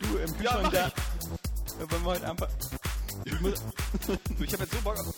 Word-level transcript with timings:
Du 0.00 0.16
im 0.18 0.34
Ja, 0.42 0.56
Kühlschrank 0.56 0.62
mach 0.62 0.70
da. 0.72 0.86
Äh, 0.86 0.90
Wollen 1.90 2.02
wir 2.02 2.10
heute 2.10 2.30
einfach 2.30 2.48
Ich, 3.24 3.40
muss, 3.40 3.62
ich 4.40 4.52
habe 4.52 4.64
jetzt 4.64 4.72
so 4.72 4.80
Bock 4.82 4.98
auf. 4.98 5.14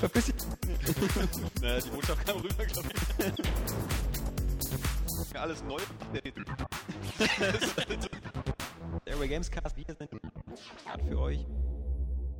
verpiss 0.00 0.24
dich. 0.26 0.34
Naja, 1.60 1.80
die 1.80 1.88
Botschaft 1.90 2.26
kam 2.26 2.36
rüber, 2.38 2.64
glaube 2.64 2.88
ich. 2.88 2.94
Ja, 5.34 5.40
alles 5.42 5.62
neu. 5.64 5.80
Airway 9.06 9.28
Gamescast, 9.28 9.76
wir 9.76 9.84
sind 9.84 10.10
für 11.08 11.18
euch. 11.18 11.46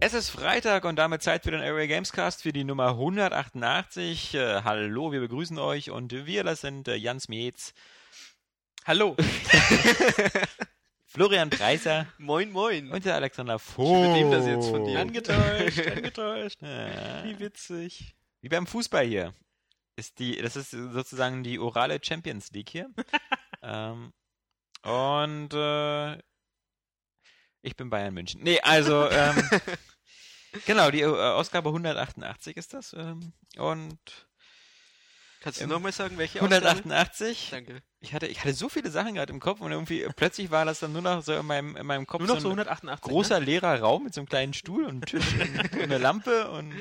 Es 0.02 0.14
ist 0.14 0.30
Freitag 0.30 0.84
und 0.84 0.96
damit 0.96 1.22
Zeit 1.22 1.42
für 1.44 1.50
den 1.50 1.60
Airway 1.60 1.86
Gamescast 1.86 2.42
für 2.42 2.52
die 2.52 2.64
Nummer 2.64 2.88
188. 2.90 4.34
Äh, 4.34 4.62
hallo, 4.64 5.12
wir 5.12 5.20
begrüßen 5.20 5.58
euch 5.58 5.90
und 5.90 6.12
wir, 6.26 6.42
das 6.44 6.62
sind 6.62 6.88
äh, 6.88 6.94
Jans 6.94 7.28
Mietz, 7.28 7.74
Hallo. 8.86 9.14
Florian 11.04 11.50
Preiser 11.50 12.06
Moin, 12.18 12.50
moin. 12.50 12.90
und 12.90 13.04
der 13.04 13.14
Alexander 13.14 13.58
Vogt. 13.58 13.88
übernehme 13.88 14.30
das 14.30 14.46
jetzt 14.46 14.70
von 14.70 14.84
dir. 14.84 14.98
Angetäuscht, 15.00 15.86
angetäuscht. 15.96 16.62
Ja. 16.62 17.24
Wie 17.24 17.38
witzig. 17.38 18.14
Wie 18.40 18.48
beim 18.48 18.66
Fußball 18.66 19.04
hier. 19.04 19.34
Ist 19.96 20.18
die, 20.18 20.36
das 20.40 20.56
ist 20.56 20.70
sozusagen 20.70 21.42
die 21.42 21.58
orale 21.58 21.98
Champions 22.02 22.52
League 22.52 22.70
hier. 22.70 22.88
ähm, 23.62 24.12
und 24.82 25.52
äh, 25.52 26.16
ich 27.62 27.76
bin 27.76 27.90
Bayern 27.90 28.14
München. 28.14 28.42
Nee, 28.42 28.60
also 28.60 29.10
ähm, 29.10 29.50
genau, 30.64 30.90
die 30.90 31.02
äh, 31.02 31.06
Ausgabe 31.06 31.68
188 31.68 32.56
ist 32.56 32.72
das. 32.72 32.94
Ähm, 32.94 33.34
und 33.58 33.98
Kannst 35.40 35.58
du 35.60 35.64
Ähm, 35.64 35.70
nochmal 35.70 35.92
sagen, 35.92 36.18
welche 36.18 36.40
Ausgabe? 36.42 36.66
188. 36.66 37.48
Danke. 37.50 37.82
Ich 38.00 38.12
hatte, 38.12 38.26
ich 38.26 38.40
hatte 38.40 38.52
so 38.52 38.68
viele 38.68 38.90
Sachen 38.90 39.14
gerade 39.14 39.32
im 39.32 39.40
Kopf 39.40 39.60
und 39.60 39.72
irgendwie 39.72 40.06
plötzlich 40.14 40.50
war 40.50 40.64
das 40.66 40.80
dann 40.80 40.92
nur 40.92 41.02
noch 41.02 41.22
so 41.22 41.34
in 41.34 41.46
meinem, 41.46 41.76
in 41.76 41.86
meinem 41.86 42.06
Kopf 42.06 42.20
Nur 42.20 42.28
noch 42.28 42.34
so 42.36 42.40
so 42.42 42.48
ein 42.48 42.58
188. 42.58 43.02
großer 43.10 43.40
leerer 43.40 43.80
Raum 43.80 44.04
mit 44.04 44.14
so 44.14 44.20
einem 44.20 44.28
kleinen 44.28 44.52
Stuhl 44.54 44.84
und 44.84 45.06
Tisch 45.06 45.24
und 45.40 45.74
eine 45.82 45.98
Lampe 45.98 46.50
und 46.50 46.74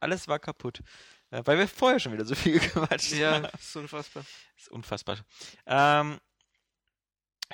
alles 0.00 0.28
war 0.28 0.38
kaputt. 0.38 0.82
Äh, 1.30 1.42
Weil 1.46 1.58
wir 1.58 1.66
vorher 1.66 1.98
schon 1.98 2.12
wieder 2.12 2.24
so 2.26 2.34
viel 2.34 2.52
gequatscht 2.60 3.12
Ne? 3.12 3.18
Ja, 3.20 3.32
haben. 3.34 3.48
ist 3.58 3.74
unfassbar. 3.76 4.24
ist 4.58 4.68
unfassbar. 4.68 5.18
Ähm, 5.66 6.18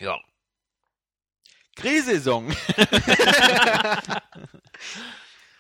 ja. 0.01 0.19
Grillsaison. 1.77 2.55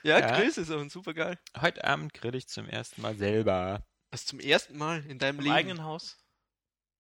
Ja, 0.03 0.19
Ja. 0.19 0.37
Ist 0.39 0.71
auch 0.71 0.89
super 0.89 1.13
geil. 1.13 1.39
Heute 1.61 1.85
Abend 1.85 2.15
grill 2.15 2.35
ich 2.35 2.49
zum 2.49 2.67
ersten 2.67 3.03
Mal 3.03 3.15
selber. 3.17 3.85
Was 4.11 4.27
zum 4.27 4.41
ersten 4.41 4.77
Mal 4.77 5.05
in 5.07 5.19
deinem 5.19 5.39
Im 5.39 5.45
Leben. 5.45 5.55
eigenen 5.55 5.85
Haus? 5.85 6.19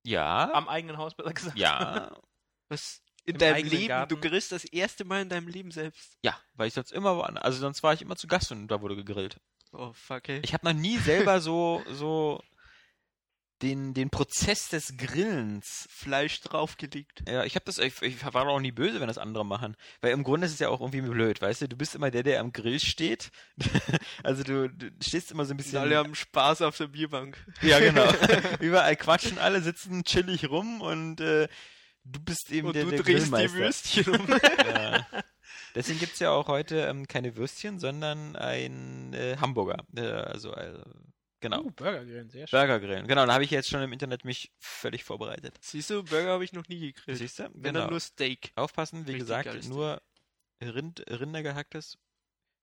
Ja. 0.04 0.52
Am 0.52 0.68
eigenen 0.68 0.96
Haus, 0.96 1.14
besser 1.14 1.32
gesagt. 1.34 1.58
ja. 1.58 2.16
Was 2.68 3.02
in 3.24 3.34
Im 3.34 3.38
deinem 3.38 3.66
Leben. 3.68 3.88
Garten. 3.88 4.14
Du 4.14 4.20
grillst 4.20 4.52
das 4.52 4.64
erste 4.64 5.04
Mal 5.04 5.22
in 5.22 5.28
deinem 5.28 5.48
Leben 5.48 5.72
selbst. 5.72 6.16
Ja, 6.22 6.38
weil 6.54 6.68
ich 6.68 6.74
sonst 6.74 6.92
immer 6.92 7.16
woanders, 7.16 7.44
also 7.44 7.58
sonst 7.58 7.82
war 7.82 7.92
ich 7.92 8.02
immer 8.02 8.16
zu 8.16 8.28
Gast 8.28 8.52
und 8.52 8.68
da 8.68 8.80
wurde 8.80 8.96
gegrillt. 8.96 9.40
Oh, 9.72 9.92
fuck, 9.92 10.28
ey. 10.28 10.40
Ich 10.44 10.54
habe 10.54 10.66
noch 10.66 10.80
nie 10.80 10.98
selber 10.98 11.40
so, 11.40 11.82
so 11.90 12.42
den, 13.62 13.94
den 13.94 14.10
Prozess 14.10 14.68
des 14.68 14.96
Grillens 14.96 15.86
Fleisch 15.90 16.40
draufgelegt. 16.40 17.22
Ja, 17.28 17.44
ich 17.44 17.54
habe 17.54 17.64
das, 17.66 17.78
ich, 17.78 18.00
ich 18.02 18.24
war 18.24 18.46
auch 18.48 18.60
nie 18.60 18.72
böse, 18.72 19.00
wenn 19.00 19.08
das 19.08 19.18
andere 19.18 19.44
machen. 19.44 19.76
Weil 20.00 20.12
im 20.12 20.24
Grunde 20.24 20.46
ist 20.46 20.54
es 20.54 20.58
ja 20.58 20.68
auch 20.68 20.80
irgendwie 20.80 21.02
blöd, 21.02 21.40
weißt 21.40 21.62
du? 21.62 21.68
Du 21.68 21.76
bist 21.76 21.94
immer 21.94 22.10
der, 22.10 22.22
der 22.22 22.40
am 22.40 22.52
Grill 22.52 22.80
steht. 22.80 23.30
also 24.22 24.42
du, 24.42 24.68
du 24.68 24.90
stehst 25.02 25.30
immer 25.30 25.44
so 25.44 25.50
ein 25.50 25.52
Und 25.52 25.56
bisschen. 25.58 25.78
alle 25.78 25.96
haben 25.96 26.14
Spaß 26.14 26.62
auf 26.62 26.76
der 26.76 26.88
Bierbank. 26.88 27.36
ja, 27.62 27.78
genau. 27.78 28.10
Überall 28.60 28.96
quatschen 28.96 29.38
alle, 29.38 29.60
sitzen 29.60 30.04
chillig 30.04 30.48
rum 30.48 30.80
und 30.80 31.20
äh, 31.20 31.48
du 32.04 32.20
bist 32.20 32.50
eben 32.50 32.68
Und 32.68 32.76
der, 32.76 32.84
du 32.84 32.90
der 32.90 33.02
drehst 33.02 33.26
die. 33.26 33.52
Würstchen 33.52 34.08
um. 34.08 34.26
Ja. 34.74 35.06
Deswegen 35.74 36.00
gibt's 36.00 36.18
ja 36.18 36.30
auch 36.30 36.48
heute 36.48 36.80
ähm, 36.86 37.06
keine 37.06 37.36
Würstchen, 37.36 37.78
sondern 37.78 38.34
ein 38.34 39.12
äh, 39.14 39.36
Hamburger. 39.40 39.84
Äh, 39.94 40.00
also, 40.00 40.52
äh, 40.54 40.78
genau. 41.40 41.62
Uh, 41.62 41.70
Burger 41.70 42.04
grillen, 42.04 42.30
sehr 42.30 42.46
schön. 42.46 42.58
Burger 42.58 42.80
grillen. 42.80 43.06
Genau, 43.06 43.26
da 43.26 43.32
habe 43.34 43.44
ich 43.44 43.50
jetzt 43.50 43.68
schon 43.68 43.82
im 43.82 43.92
Internet 43.92 44.24
mich 44.24 44.52
völlig 44.58 45.04
vorbereitet. 45.04 45.58
Siehst 45.60 45.90
du, 45.90 46.02
Burger 46.02 46.30
habe 46.30 46.44
ich 46.44 46.52
noch 46.52 46.66
nie 46.68 46.92
gegrillt. 46.92 47.18
Siehst 47.18 47.38
du? 47.38 47.50
Wenn 47.54 47.62
Genau. 47.62 47.80
dann 47.80 47.90
nur 47.90 48.00
Steak. 48.00 48.52
Aufpassen, 48.56 49.06
wie 49.06 49.12
Richtig 49.12 49.20
gesagt, 49.20 49.68
nur 49.68 50.02
Rind, 50.62 51.04
Rindergehacktes. 51.08 51.98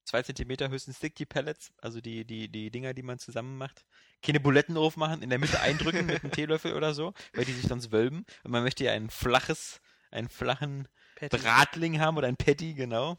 Zwei 0.04 0.24
Zentimeter 0.24 0.70
höchstens 0.70 1.00
dick, 1.00 1.16
die 1.16 1.26
Pellets, 1.26 1.74
also 1.82 2.00
die, 2.00 2.24
die, 2.24 2.48
die 2.50 2.72
Dinger, 2.72 2.94
die 2.94 3.04
man 3.04 3.20
zusammen 3.20 3.58
macht. 3.58 3.86
Keine 4.22 4.40
Buletten 4.40 4.76
drauf 4.76 4.96
machen, 4.96 5.22
in 5.22 5.30
der 5.30 5.38
Mitte 5.38 5.60
eindrücken 5.60 6.06
mit 6.06 6.24
einem 6.24 6.32
Teelöffel 6.32 6.74
oder 6.76 6.94
so, 6.94 7.14
weil 7.34 7.44
die 7.44 7.52
sich 7.52 7.68
sonst 7.68 7.92
wölben. 7.92 8.26
Und 8.44 8.52
man 8.52 8.64
möchte 8.64 8.86
ja 8.86 8.94
ein 8.94 9.10
flaches, 9.10 9.82
einen 10.10 10.30
flachen 10.30 10.88
Patty. 11.16 11.36
Bratling 11.38 12.00
haben 12.00 12.16
oder 12.18 12.28
ein 12.30 12.38
Patty, 12.38 12.74
genau. 12.74 13.18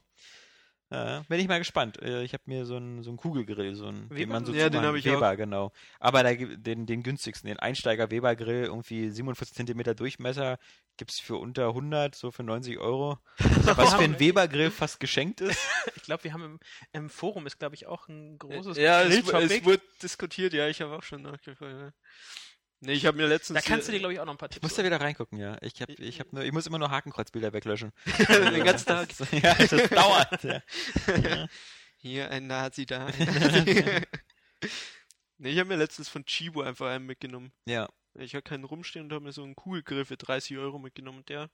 Ja, 0.91 1.23
bin 1.29 1.39
ich 1.39 1.49
mal 1.49 1.59
gespannt. 1.59 2.01
Äh, 2.01 2.23
Ich 2.23 2.33
habe 2.33 2.45
mir 2.47 2.65
so 2.65 2.77
einen 2.77 3.03
so 3.03 3.11
einen 3.11 3.19
Kugelgrill, 3.19 3.75
so 3.75 3.87
einen, 3.87 4.09
den 4.09 4.17
Weber? 4.19 4.33
man 4.33 4.47
so 4.47 4.53
Ja, 4.53 4.71
den 4.71 4.97
ich 4.97 5.05
Weber, 5.05 5.37
genau. 5.37 5.71
Aber 6.01 6.23
da 6.23 6.35
gibt 6.35 6.67
den, 6.67 6.87
den 6.87 7.03
günstigsten, 7.03 7.49
den 7.49 7.59
Einsteiger 7.59 8.11
Weber 8.11 8.35
Grill, 8.37 8.65
irgendwie 8.65 9.11
47 9.11 9.55
Zentimeter 9.55 9.95
Durchmesser, 9.95 10.59
gibt's 10.97 11.21
für 11.21 11.37
unter 11.37 11.69
100, 11.69 12.15
so 12.15 12.31
für 12.31 12.43
90 12.43 12.79
Euro. 12.79 13.19
Was 13.77 13.95
für 13.95 14.03
ein 14.03 14.19
Weber 14.19 14.49
Grill 14.49 14.71
fast 14.71 15.01
geschenkt 15.01 15.41
ist. 15.41 15.59
Ich 15.97 16.03
glaube, 16.05 16.25
wir 16.25 16.33
haben 16.33 16.45
im, 16.45 16.61
im 16.93 17.11
Forum 17.11 17.47
ist, 17.47 17.59
glaube 17.59 17.75
ich, 17.75 17.87
auch 17.87 18.09
ein 18.09 18.39
großes 18.39 18.79
Ja, 18.79 19.03
es, 19.03 19.15
es 19.19 19.65
wurde 19.65 19.83
diskutiert, 20.03 20.55
ja, 20.55 20.69
ich 20.69 20.81
habe 20.81 20.97
auch 20.97 21.03
schon 21.03 21.21
nachgefragt. 21.21 21.71
Ja. 21.71 21.93
Nee, 22.81 22.93
ich 22.93 23.07
habe 23.07 23.17
mir 23.17 23.27
letztens. 23.27 23.61
Da 23.61 23.69
kannst 23.69 23.89
du 23.89 23.93
dir, 23.93 23.99
glaube 23.99 24.15
ich, 24.15 24.21
auch 24.21 24.25
noch 24.25 24.35
ein 24.35 24.39
paar 24.39 24.49
Ich 24.49 24.55
Tipps 24.55 24.63
muss 24.63 24.75
da 24.75 24.85
wieder 24.85 25.01
reingucken, 25.01 25.39
ja. 25.39 25.57
Ich 25.63 25.83
hab, 25.83 25.89
ich 25.89 26.21
hab 26.21 26.33
nur, 26.33 26.45
ich 26.45 26.53
muss 26.53 26.67
immer 26.67 26.79
nur 26.79 26.91
Hakenkreuzbilder 26.91 27.53
weglöschen. 27.53 27.93
den 28.29 28.65
ganzen 28.65 28.87
Tag. 28.87 29.09
Das, 29.17 29.31
ja, 29.33 29.55
das 29.55 29.91
dauert. 29.91 30.45
Ja. 30.45 30.63
Hier 31.97 32.31
ein 32.31 32.47
Nazi, 32.47 32.87
da 32.87 33.07
ein 33.07 33.15
Nazi. 33.19 34.03
nee, 35.39 35.51
ich 35.51 35.59
habe 35.59 35.69
mir 35.69 35.77
letztens 35.77 36.09
von 36.09 36.25
Chibo 36.25 36.63
einfach 36.63 36.87
einen 36.89 37.07
mitgenommen. 37.07 37.53
ja. 37.67 37.89
Ich 38.15 38.35
habe 38.35 38.43
keinen 38.43 38.65
rumstehen 38.65 39.05
und 39.05 39.13
habe 39.13 39.25
mir 39.25 39.33
so 39.33 39.45
einen 39.45 39.55
Kugelgrill 39.55 40.05
für 40.05 40.17
30 40.17 40.57
Euro 40.59 40.81
mitgenommen. 40.81 41.19
Und 41.19 41.29
der 41.29 41.51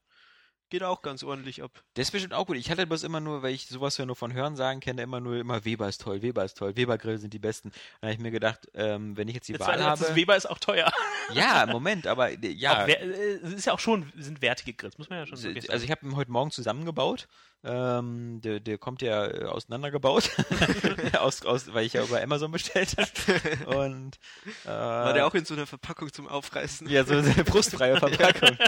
geht 0.71 0.83
auch 0.83 1.03
ganz 1.03 1.23
ordentlich 1.23 1.63
ab. 1.63 1.85
Der 1.97 2.03
ist 2.03 2.11
bestimmt 2.11 2.33
auch 2.33 2.47
gut. 2.47 2.57
Ich 2.57 2.71
hatte 2.71 2.87
bloß 2.87 3.03
immer 3.03 3.21
nur, 3.21 3.43
weil 3.43 3.53
ich 3.53 3.67
sowas 3.67 3.99
ja 3.99 4.07
nur 4.07 4.17
von 4.17 4.33
Hören 4.33 4.57
sagen 4.57 4.81
kenne, 4.81 5.03
immer 5.03 5.21
nur 5.21 5.37
immer 5.37 5.65
Weber 5.65 5.89
ist 5.89 6.01
toll, 6.01 6.23
Weber 6.23 6.45
ist 6.45 6.57
toll, 6.57 6.75
Weber 6.77 6.97
Grill 6.97 7.19
sind 7.19 7.35
die 7.35 7.39
besten. 7.39 7.71
Dann 8.01 8.09
habe 8.09 8.15
ich 8.15 8.19
mir 8.19 8.31
gedacht, 8.31 8.69
ähm, 8.73 9.17
wenn 9.17 9.29
ich 9.29 9.35
jetzt 9.35 9.49
die 9.49 9.53
Jetzt 9.53 9.61
Wahl 9.61 9.83
habe. 9.83 10.15
Weber 10.15 10.37
ist 10.37 10.47
auch 10.47 10.59
teuer. 10.59 10.91
Ja, 11.33 11.67
Moment, 11.67 12.07
aber 12.07 12.31
äh, 12.31 12.49
ja. 12.51 12.85
Äh, 12.87 13.39
es 13.43 13.53
ist 13.53 13.65
ja 13.65 13.73
auch 13.73 13.79
schon, 13.81 14.13
sind 14.17 14.43
wertige 14.43 14.75
Grills, 14.75 14.99
muss 14.99 15.09
man 15.09 15.21
ja 15.21 15.27
schon 15.27 15.35
Also 15.37 15.49
wirklich 15.49 15.71
also 15.71 15.81
sagen. 15.81 15.85
ich 15.85 15.91
habe 15.91 16.07
ihn 16.07 16.17
heute 16.17 16.31
Morgen 16.31 16.51
zusammengebaut. 16.51 17.29
Ähm, 17.63 18.41
der, 18.43 18.61
der 18.61 18.77
kommt 18.79 19.01
ja 19.01 19.27
äh, 19.27 19.45
auseinandergebaut, 19.45 20.31
aus, 21.19 21.45
aus, 21.47 21.73
weil 21.73 21.87
ich 21.87 21.95
ja 21.95 22.05
über 22.05 22.23
Amazon 22.23 22.51
bestellt 22.51 22.95
habe. 22.99 23.79
Und 23.79 24.19
äh, 24.65 24.69
War 24.69 25.15
der 25.15 25.27
auch 25.27 25.35
in 25.35 25.45
so 25.45 25.55
einer 25.55 25.67
Verpackung 25.67 26.13
zum 26.13 26.29
Aufreißen? 26.29 26.89
ja 26.89 27.05
so 27.05 27.15
eine 27.15 27.33
brustfreie 27.45 27.97
Verpackung. 27.97 28.59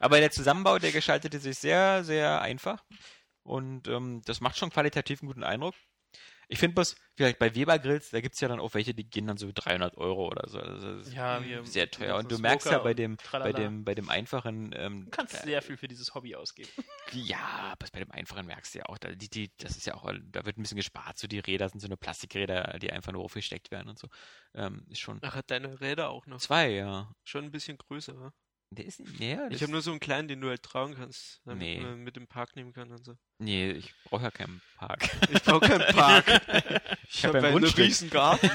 Aber 0.00 0.18
der 0.18 0.30
Zusammenbau, 0.30 0.78
der 0.78 0.92
gestaltete 0.92 1.38
sich 1.38 1.58
sehr, 1.58 2.02
sehr 2.04 2.40
einfach 2.42 2.82
und 3.42 3.88
ähm, 3.88 4.22
das 4.24 4.40
macht 4.40 4.58
schon 4.58 4.70
qualitativ 4.70 5.22
einen 5.22 5.28
guten 5.28 5.44
Eindruck. 5.44 5.74
Ich 6.52 6.58
finde 6.58 6.74
bloß, 6.74 6.96
vielleicht 7.16 7.38
bei 7.38 7.54
Weber 7.54 7.78
Grills, 7.78 8.10
da 8.10 8.20
gibt's 8.20 8.40
ja 8.40 8.48
dann 8.48 8.58
auch 8.58 8.74
welche, 8.74 8.92
die 8.92 9.08
gehen 9.08 9.28
dann 9.28 9.36
so 9.36 9.52
300 9.54 9.96
Euro 9.96 10.26
oder 10.26 10.48
so. 10.48 10.58
Also 10.58 10.96
das 10.98 11.06
ist 11.06 11.14
Ja, 11.14 11.40
wir- 11.44 11.64
sehr 11.64 11.88
teuer. 11.88 12.16
Und 12.16 12.28
du 12.32 12.38
merkst 12.40 12.68
ja 12.68 12.80
bei 12.80 12.92
dem, 12.92 13.16
bei 13.32 13.52
dem, 13.52 13.84
bei 13.84 13.94
dem 13.94 14.08
einfachen, 14.08 14.72
ähm, 14.76 15.04
Du 15.04 15.10
kannst 15.10 15.40
sehr 15.42 15.62
viel 15.62 15.76
für 15.76 15.86
dieses 15.86 16.12
Hobby 16.12 16.34
ausgeben. 16.34 16.68
ja, 17.12 17.38
aber 17.38 17.86
bei 17.92 18.00
dem 18.00 18.10
einfachen 18.10 18.46
merkst 18.46 18.74
du 18.74 18.80
ja 18.80 18.86
auch, 18.86 18.98
da, 18.98 19.12
die, 19.14 19.30
die, 19.30 19.52
das 19.58 19.76
ist 19.76 19.86
ja 19.86 19.94
auch, 19.94 20.12
da 20.24 20.44
wird 20.44 20.58
ein 20.58 20.62
bisschen 20.62 20.76
gespart. 20.76 21.18
So 21.18 21.28
die 21.28 21.38
Räder 21.38 21.68
sind 21.68 21.78
so 21.78 21.86
eine 21.86 21.96
Plastikräder, 21.96 22.78
die 22.80 22.90
einfach 22.92 23.12
nur 23.12 23.22
aufgesteckt 23.22 23.70
werden 23.70 23.88
und 23.88 23.98
so. 24.00 24.08
Ähm, 24.54 24.84
ist 24.90 24.98
schon 24.98 25.20
Ach, 25.22 25.36
hat 25.36 25.52
deine 25.52 25.80
Räder 25.80 26.10
auch 26.10 26.26
noch. 26.26 26.38
zwei, 26.40 26.70
ja. 26.70 27.12
Schon 27.22 27.44
ein 27.44 27.52
bisschen 27.52 27.78
größer, 27.78 28.18
wa? 28.18 28.32
Der 28.72 28.86
ist 28.86 28.98
nicht 28.98 29.20
näher. 29.20 29.46
Ich 29.52 29.62
habe 29.62 29.70
nur 29.70 29.82
so 29.82 29.92
einen 29.92 30.00
kleinen, 30.00 30.26
den 30.26 30.40
du 30.40 30.48
halt 30.48 30.64
tragen 30.64 30.94
kannst, 30.96 31.40
damit 31.44 31.60
Nee. 31.62 31.80
man 31.80 32.00
mit 32.00 32.16
dem 32.16 32.26
Park 32.26 32.56
nehmen 32.56 32.72
kann 32.72 32.90
und 32.90 33.04
so. 33.04 33.14
Nee, 33.42 33.70
ich 33.72 33.94
brauche 34.04 34.24
ja 34.24 34.30
keinen 34.30 34.60
Park. 34.76 35.08
Ich 35.32 35.42
brauche 35.42 35.60
keinen 35.66 35.94
Park. 35.94 36.24
Ich 37.12 37.24
hab 37.24 37.30
habe 37.34 37.38
einen 37.38 37.46
einen 37.46 37.58
Grundstück. 37.62 37.84
riesen 37.86 38.08
Garten. 38.08 38.48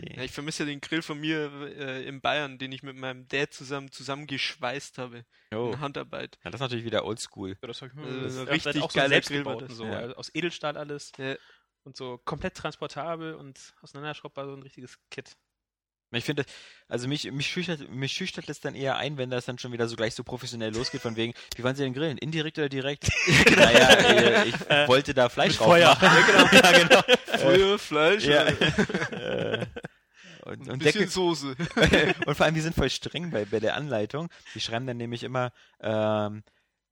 nee. 0.00 0.16
Ja, 0.16 0.22
ich 0.22 0.30
vermisse 0.30 0.62
ja 0.62 0.66
den 0.70 0.80
Grill 0.80 1.02
von 1.02 1.20
mir 1.20 1.50
äh, 1.76 2.06
in 2.06 2.22
Bayern, 2.22 2.56
den 2.56 2.72
ich 2.72 2.82
mit 2.82 2.96
meinem 2.96 3.28
Dad 3.28 3.52
zusammen 3.52 3.90
zusammengeschweißt 3.92 4.96
habe. 4.96 5.26
Oh. 5.54 5.72
In 5.74 5.80
Handarbeit. 5.80 6.38
Ja, 6.42 6.50
das 6.50 6.58
ist 6.58 6.62
natürlich 6.62 6.84
wieder 6.86 7.04
oldschool. 7.04 7.50
Ja, 7.60 7.68
das 7.68 7.82
hab 7.82 7.88
ich 7.88 7.94
mir 7.94 8.06
Äh, 8.06 8.22
das 8.22 8.46
richtig 8.48 8.82
auch 8.82 8.90
so 8.90 8.98
Grill 8.98 9.44
war 9.44 9.58
das. 9.58 9.72
so, 9.76 9.84
Ja. 9.84 9.98
also 9.98 10.14
aus 10.16 10.30
Edelstahl 10.34 10.78
alles 10.78 11.12
Ja. 11.18 11.34
und 11.84 11.96
so 11.98 12.16
komplett 12.24 12.54
transportabel 12.54 13.34
und 13.34 13.74
auseinanderschraubbar, 13.82 14.46
so 14.46 14.54
ein 14.54 14.62
richtiges 14.62 14.98
Kit. 15.10 15.36
Ich 16.12 16.24
finde, 16.24 16.44
also 16.88 17.08
mich, 17.08 17.30
mich, 17.32 17.46
schüchtert, 17.46 17.88
mich 17.90 18.12
schüchtert 18.12 18.48
es 18.48 18.60
dann 18.60 18.74
eher 18.74 18.96
ein, 18.96 19.16
wenn 19.16 19.30
das 19.30 19.46
dann 19.46 19.58
schon 19.58 19.72
wieder 19.72 19.88
so 19.88 19.96
gleich 19.96 20.14
so 20.14 20.22
professionell 20.24 20.74
losgeht, 20.74 21.00
von 21.00 21.16
wegen, 21.16 21.32
wie 21.56 21.62
wollen 21.64 21.74
Sie 21.74 21.82
denn 21.84 21.94
grillen? 21.94 22.18
Indirekt 22.18 22.58
oder 22.58 22.68
direkt? 22.68 23.08
naja, 23.56 23.88
äh, 23.94 24.48
ich 24.48 24.54
wollte 24.88 25.14
da 25.14 25.28
Fleisch 25.28 25.56
drauf 25.56 25.68
Feuer. 25.68 25.96
machen. 26.00 26.48
ja, 26.52 26.72
genau. 26.78 27.02
Feuer, 27.38 27.78
Fleisch, 27.78 28.24
Ja. 28.24 28.44
äh, 28.44 28.52
Äh, 29.12 29.66
und, 30.44 30.62
ein 30.66 30.70
und, 30.72 30.78
bisschen 30.80 30.92
Deckel, 31.02 31.08
Soße. 31.08 31.54
und 32.26 32.34
vor 32.36 32.44
allem, 32.46 32.54
die 32.56 32.60
sind 32.60 32.74
voll 32.74 32.90
streng 32.90 33.30
bei, 33.30 33.44
bei 33.44 33.60
der 33.60 33.76
Anleitung. 33.76 34.28
Die 34.54 34.60
schreiben 34.60 34.86
dann 34.88 34.96
nämlich 34.96 35.22
immer, 35.22 35.52
ähm, 35.80 36.42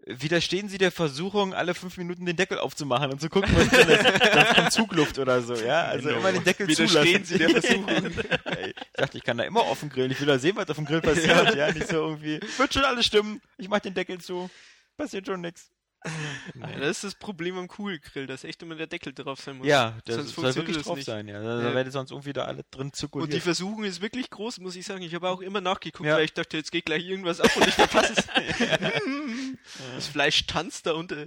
widerstehen 0.06 0.68
Sie 0.68 0.78
der 0.78 0.90
Versuchung, 0.92 1.54
alle 1.54 1.74
fünf 1.74 1.96
Minuten 1.96 2.24
den 2.26 2.36
Deckel 2.36 2.58
aufzumachen 2.58 3.10
und 3.12 3.20
zu 3.20 3.28
gucken, 3.28 3.50
was 3.54 3.68
drin 3.68 3.88
ist. 3.88 4.02
Sonst 4.34 4.54
kommt 4.54 4.72
Zugluft 4.72 5.18
oder 5.18 5.42
so, 5.42 5.54
ja? 5.54 5.82
Also 5.82 6.08
Genau. 6.08 6.20
immer 6.20 6.32
den 6.32 6.44
Deckel 6.44 6.66
Widerstehen 6.68 7.24
zulassen. 7.24 7.24
Sie 7.24 7.38
der 7.38 7.50
Versuchung. 7.50 7.86
Ich 8.66 9.02
dachte, 9.06 9.18
ich 9.18 9.24
kann 9.24 9.38
da 9.38 9.44
immer 9.44 9.64
offen 9.66 9.88
grillen. 9.88 10.10
Ich 10.10 10.20
will 10.20 10.26
da 10.26 10.38
sehen, 10.38 10.56
was 10.56 10.68
auf 10.68 10.76
dem 10.76 10.84
Grill 10.84 11.00
passiert. 11.02 11.54
ja. 11.54 11.72
nicht 11.72 11.88
so 11.88 11.96
irgendwie. 11.96 12.40
Wird 12.58 12.74
schon 12.74 12.84
alles 12.84 13.06
stimmen. 13.06 13.40
Ich 13.56 13.68
mach 13.68 13.78
den 13.80 13.94
Deckel 13.94 14.20
zu. 14.20 14.50
Passiert 14.96 15.26
schon 15.26 15.40
nix. 16.54 16.78
Das 16.78 16.88
ist 16.90 17.04
das 17.04 17.14
Problem 17.14 17.58
am 17.58 17.68
Kugelgrill, 17.68 18.26
dass 18.26 18.44
echt 18.44 18.62
immer 18.62 18.74
der 18.74 18.86
Deckel 18.86 19.12
drauf 19.12 19.40
sein 19.40 19.58
muss. 19.58 19.66
Ja, 19.66 19.98
das 20.06 20.16
Sonst 20.16 20.34
soll 20.34 20.54
wirklich 20.56 20.76
das 20.78 20.86
drauf 20.86 20.96
nicht. 20.96 21.06
sein, 21.06 21.28
ja. 21.28 21.42
Da 21.42 21.62
Ja. 21.68 21.74
werde 21.74 21.90
sonst 21.90 22.10
irgendwie 22.10 22.32
da 22.32 22.44
alle 22.44 22.64
drin 22.70 22.86
Und 22.86 22.94
die 22.94 22.98
zirkuliert. 22.98 23.42
Versuchung 23.42 23.84
ist 23.84 24.00
wirklich 24.00 24.30
groß, 24.30 24.58
muss 24.60 24.76
ich 24.76 24.86
sagen. 24.86 25.02
Ich 25.02 25.14
habe 25.14 25.28
auch 25.28 25.40
immer 25.40 25.60
nachgeguckt, 25.60 26.06
Ja. 26.08 26.16
weil 26.16 26.24
ich 26.24 26.32
dachte, 26.32 26.56
jetzt 26.56 26.72
geht 26.72 26.86
gleich 26.86 27.04
irgendwas 27.04 27.40
ab 27.40 27.54
und 27.56 27.66
ich 27.68 27.74
verpasse 27.74 28.14
es. 28.16 28.26
das 29.94 30.06
Fleisch 30.06 30.46
tanzt 30.46 30.86
da 30.86 30.92
unter. 30.94 31.26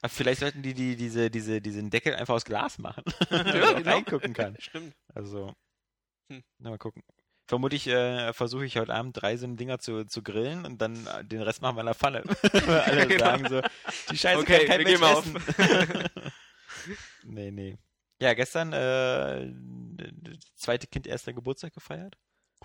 Aber 0.00 0.08
vielleicht 0.10 0.40
sollten 0.40 0.62
die, 0.62 0.74
die 0.74 0.94
diese, 0.96 1.30
diese, 1.30 1.60
diesen 1.60 1.90
Deckel 1.90 2.14
einfach 2.14 2.34
aus 2.34 2.44
Glas 2.44 2.78
machen. 2.78 3.02
Ja, 3.30 3.42
Dass 3.42 3.54
man 3.72 3.76
genau. 3.82 3.90
reingucken 3.96 4.32
kann. 4.32 4.56
Stimmt. 4.60 4.94
Also, 5.14 5.54
Hm. 6.30 6.42
na, 6.58 6.70
mal 6.70 6.78
gucken. 6.78 7.02
Vermutlich 7.48 7.86
äh, 7.86 8.34
versuche 8.34 8.66
ich 8.66 8.76
heute 8.76 8.92
Abend 8.94 9.20
drei 9.20 9.38
so 9.38 9.46
Dinger 9.46 9.78
zu, 9.78 10.04
zu 10.04 10.22
grillen 10.22 10.66
und 10.66 10.82
dann 10.82 11.06
äh, 11.06 11.24
den 11.24 11.40
Rest 11.40 11.62
machen 11.62 11.76
wir 11.76 11.80
in 11.80 11.86
der 11.86 11.94
Pfanne. 11.94 12.22
Weil 12.66 12.80
alle 12.80 13.06
Genau. 13.06 13.24
sagen 13.24 13.48
so, 13.48 13.62
die 14.10 14.18
Scheiße 14.18 14.40
Okay, 14.40 14.66
kann 14.66 14.84
kein 14.84 14.84
Mensch 14.84 15.00
essen. 15.00 16.22
nee, 17.24 17.50
nee. 17.50 17.78
Ja, 18.20 18.34
gestern 18.34 18.74
äh, 18.74 19.50
das 19.96 20.36
zweite 20.56 20.86
Kind 20.88 21.06
erster 21.06 21.32
Geburtstag 21.32 21.72
gefeiert. 21.72 22.18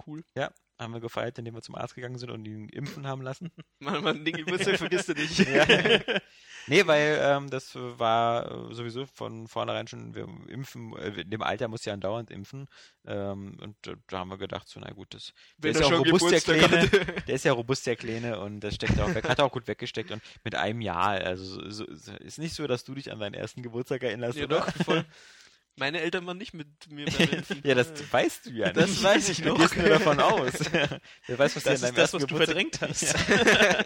Cool. 0.07 0.24
Ja, 0.36 0.51
haben 0.80 0.94
wir 0.94 1.00
gefeiert, 1.01 1.38
indem 1.38 1.54
wir 1.56 1.62
zum 1.62 1.75
Arzt 1.75 1.95
gegangen 1.95 2.18
sind 2.18 2.31
und 2.31 2.45
ihn 2.45 2.68
impfen 2.69 3.07
haben 3.07 3.22
lassen. 3.22 3.51
Mann, 3.80 4.04
Mann, 4.04 4.25
den 4.25 4.36
Geburtstag 4.36 4.78
vergisst 4.78 5.10
du 5.10 5.13
nicht. 5.16 5.38
Ja. 5.40 5.66
nee, 6.68 6.86
weil 6.88 7.19
ähm, 7.22 7.50
das 7.50 7.75
war 7.75 8.69
äh, 8.72 8.74
sowieso 8.74 9.06
von 9.06 9.48
vornherein 9.48 9.88
schon, 9.88 10.16
wir 10.16 10.28
impfen, 10.48 10.95
äh, 10.98 11.22
in 11.22 11.30
dem 11.30 11.42
Alter 11.44 11.68
muss 11.68 11.86
ja 11.86 11.94
andauernd 11.94 12.31
impfen. 12.31 12.68
Ähm, 13.06 13.57
und 13.62 13.88
äh, 13.88 13.95
da 14.07 14.19
haben 14.19 14.30
wir 14.30 14.38
gedacht, 14.38 14.68
so, 14.68 14.80
na 14.80 14.92
gut, 14.92 15.13
das 15.13 15.31
der 15.57 15.74
er 15.75 15.80
ist 15.81 15.90
ja 15.90 15.96
robust, 15.96 16.31
der 16.31 16.42
Kleine. 16.42 16.89
Der 17.28 17.36
ist 17.36 17.46
ja 17.46 17.54
robust, 17.54 17.86
der 17.88 17.96
Kleine, 17.96 18.39
und 18.39 18.60
das 18.62 18.75
steckt 18.75 19.00
auch 19.00 19.13
weg, 19.13 19.28
hat 19.30 19.39
er 19.39 19.46
auch 19.46 19.51
gut 19.51 19.68
weggesteckt. 19.68 20.12
Und 20.12 20.22
mit 20.44 20.56
einem 20.56 20.81
Jahr, 20.81 21.12
also 21.22 21.44
so, 21.46 21.69
so, 21.69 21.86
so- 21.96 22.13
ist 22.18 22.39
nicht 22.39 22.56
so, 22.56 22.66
dass 22.68 22.84
du 22.84 22.96
dich 22.96 23.12
an 23.12 23.19
deinen 23.19 23.34
ersten 23.36 23.62
Geburtstag 23.62 24.04
erinnerst, 24.04 24.38
Ja, 24.38 24.46
oder? 24.46 24.60
doch, 24.62 24.84
voll. 24.84 25.06
Meine 25.75 26.02
Eltern 26.02 26.25
waren 26.28 26.38
nicht 26.38 26.54
mit 26.54 26.68
mir 26.92 27.06
beim 27.06 27.30
Impfen. 27.30 27.62
ja, 27.66 27.74
das 27.75 28.12
weißt 28.14 28.46
du 28.46 28.50
ja 28.52 28.66
nicht. 28.74 28.78
Das 28.78 29.02
weiß 29.04 29.30
ich 29.30 29.42
Du 29.42 29.50
noch. 29.50 29.58
gehst 29.58 29.75
nur 29.75 29.90
davon 29.90 30.20
aus. 30.20 30.54
Wer 31.28 31.40
weiß, 31.40 31.56
was 31.56 31.64
Das 31.64 31.74
ist 31.75 31.84
deinem 31.84 31.96
das, 31.96 32.14
ersten 32.14 32.18
was 32.18 32.22
du 32.22 32.28
Geburtstag... 32.28 32.46
verdrängt 32.46 32.81
hast. 32.81 33.02
Ja. 33.02 33.84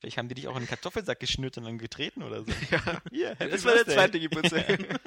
Vielleicht 0.00 0.18
haben 0.18 0.28
die 0.28 0.34
dich 0.34 0.48
auch 0.48 0.56
in 0.56 0.62
den 0.62 0.68
Kartoffelsack 0.68 1.20
geschnürt 1.20 1.56
und 1.58 1.64
dann 1.64 1.78
getreten 1.78 2.24
oder 2.24 2.42
so. 2.42 2.50
Ja, 2.70 3.00
Hier, 3.10 3.28
Happy 3.36 3.50
das 3.50 3.64
war 3.64 3.74
der 3.74 3.86
zweite 3.86 4.18
Geburtstag. 4.18 5.00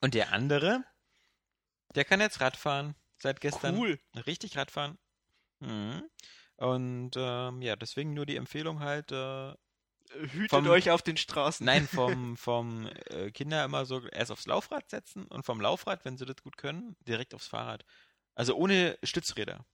Und 0.00 0.14
der 0.14 0.32
andere, 0.32 0.84
der 1.96 2.04
kann 2.04 2.20
jetzt 2.20 2.40
Radfahren 2.40 2.94
seit 3.20 3.40
gestern. 3.40 3.76
Cool. 3.76 3.98
Richtig 4.26 4.56
Radfahren. 4.56 4.96
Mhm. 5.58 6.04
Und 6.56 7.10
ähm, 7.16 7.62
ja, 7.62 7.74
deswegen 7.74 8.14
nur 8.14 8.26
die 8.26 8.36
Empfehlung 8.36 8.78
halt, 8.78 9.10
äh, 9.10 9.52
Hütet 10.12 10.50
Vom- 10.50 10.66
euch 10.68 10.90
auf 10.90 11.02
den 11.02 11.16
Straßen. 11.16 11.64
nein, 11.64 11.86
vom, 11.86 12.36
vom 12.36 12.86
äh, 13.10 13.30
Kinder 13.30 13.64
immer 13.64 13.84
so 13.86 14.00
erst 14.08 14.30
aufs 14.32 14.46
Laufrad 14.46 14.88
setzen 14.90 15.26
und 15.26 15.44
vom 15.44 15.60
Laufrad, 15.60 16.04
wenn 16.04 16.16
sie 16.16 16.24
das 16.26 16.36
gut 16.42 16.56
können, 16.56 16.96
direkt 17.06 17.34
aufs 17.34 17.46
Fahrrad. 17.48 17.84
Also 18.34 18.54
ohne 18.54 18.98
Stützräder. 19.02 19.64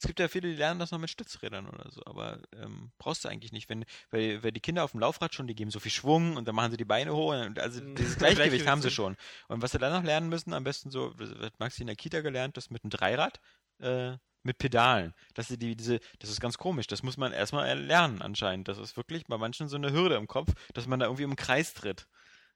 Es 0.00 0.06
gibt 0.06 0.18
ja 0.18 0.28
viele, 0.28 0.48
die 0.48 0.56
lernen 0.56 0.80
das 0.80 0.90
noch 0.90 0.98
mit 0.98 1.08
Stützrädern 1.08 1.68
oder 1.68 1.90
so, 1.90 2.02
aber 2.04 2.40
ähm, 2.56 2.92
brauchst 2.98 3.24
du 3.24 3.28
eigentlich 3.28 3.52
nicht, 3.52 3.68
wenn, 3.70 3.84
weil, 4.10 4.42
weil 4.42 4.52
die 4.52 4.60
Kinder 4.60 4.84
auf 4.84 4.90
dem 4.90 5.00
Laufrad 5.00 5.34
schon, 5.34 5.46
die 5.46 5.54
geben 5.54 5.70
so 5.70 5.80
viel 5.80 5.92
Schwung 5.92 6.36
und 6.36 6.46
dann 6.46 6.54
machen 6.54 6.72
sie 6.72 6.76
die 6.76 6.84
Beine 6.84 7.14
hoch 7.14 7.32
und 7.32 7.58
also 7.58 7.80
Mhm. 7.80 7.94
dieses 7.96 8.16
Gleichgewicht 8.18 8.66
haben 8.66 8.82
sie 8.82 8.90
schon. 8.90 9.16
Und 9.48 9.62
was 9.62 9.72
sie 9.72 9.78
dann 9.78 9.92
noch 9.92 10.02
lernen 10.02 10.28
müssen, 10.28 10.52
am 10.52 10.64
besten 10.64 10.90
so, 10.90 11.10
das 11.10 11.30
hat 11.38 11.58
Maxi 11.60 11.82
in 11.82 11.86
der 11.86 11.96
Kita 11.96 12.20
gelernt, 12.20 12.56
das 12.56 12.70
mit 12.70 12.82
einem 12.84 12.90
Dreirad, 12.90 13.40
äh, 13.78 14.16
mit 14.44 14.58
Pedalen. 14.58 15.12
Dass 15.34 15.48
sie 15.48 15.58
die, 15.58 15.74
diese, 15.76 15.98
das 16.20 16.30
ist 16.30 16.40
ganz 16.40 16.56
komisch, 16.58 16.86
das 16.86 17.02
muss 17.02 17.16
man 17.16 17.32
erstmal 17.32 17.76
lernen 17.78 18.22
anscheinend. 18.22 18.68
Das 18.68 18.78
ist 18.78 18.96
wirklich 18.96 19.24
bei 19.26 19.36
manchen 19.38 19.68
so 19.68 19.76
eine 19.76 19.90
Hürde 19.92 20.14
im 20.14 20.28
Kopf, 20.28 20.52
dass 20.74 20.86
man 20.86 21.00
da 21.00 21.06
irgendwie 21.06 21.24
im 21.24 21.34
Kreis 21.36 21.74
tritt. 21.74 22.06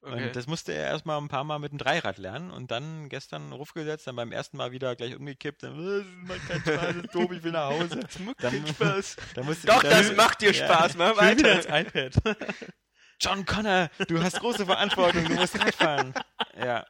Okay. 0.01 0.29
Und 0.29 0.37
das 0.37 0.47
musste 0.47 0.73
er 0.73 0.87
erstmal 0.87 1.19
ein 1.21 1.27
paar 1.27 1.43
Mal 1.43 1.59
mit 1.59 1.73
dem 1.73 1.79
Dreirad 1.79 2.19
lernen 2.19 2.53
und 2.53 2.71
dann 2.71 3.09
gestern 3.09 3.53
Ruf 3.53 3.73
gesetzt, 3.75 4.07
dann 4.07 4.15
beim 4.15 4.31
ersten 4.31 4.57
Mal 4.57 4.71
wieder 4.71 4.95
gleich 4.95 5.17
umgekippt, 5.17 5.65
dann, 5.65 5.75
"Äh, 5.77 6.05
das 6.05 6.39
macht 6.39 6.49
keinen 6.49 6.61
Spaß, 6.61 6.87
das 6.95 6.97
ist 7.05 7.15
doof, 7.17 7.33
ich 7.33 7.43
will 7.43 7.51
nach 7.51 7.71
Hause. 7.71 8.01
Das 8.07 8.19
macht 8.21 8.45
Dann- 8.45 8.53
keinen 8.53 8.67
Spaß. 8.69 9.17
Dann 9.35 9.45
musste 9.47 9.67
Doch, 9.67 9.83
wieder- 9.83 9.91
das 9.91 10.15
macht 10.15 10.41
dir 10.41 10.53
Ja. 10.53 10.65
Spaß, 10.67 10.95
mach 10.99 11.21
will 11.21 11.39
wieder 11.39 11.57
weiter. 11.69 11.81
iPad. 11.81 12.47
John 13.21 13.45
Connor, 13.45 13.91
du 14.07 14.23
hast 14.23 14.39
große 14.39 14.67
Verantwortung, 14.67 15.25
du 15.25 15.35
musst 15.35 15.59
Radfahren. 15.59 16.15
Ja. 16.57 16.87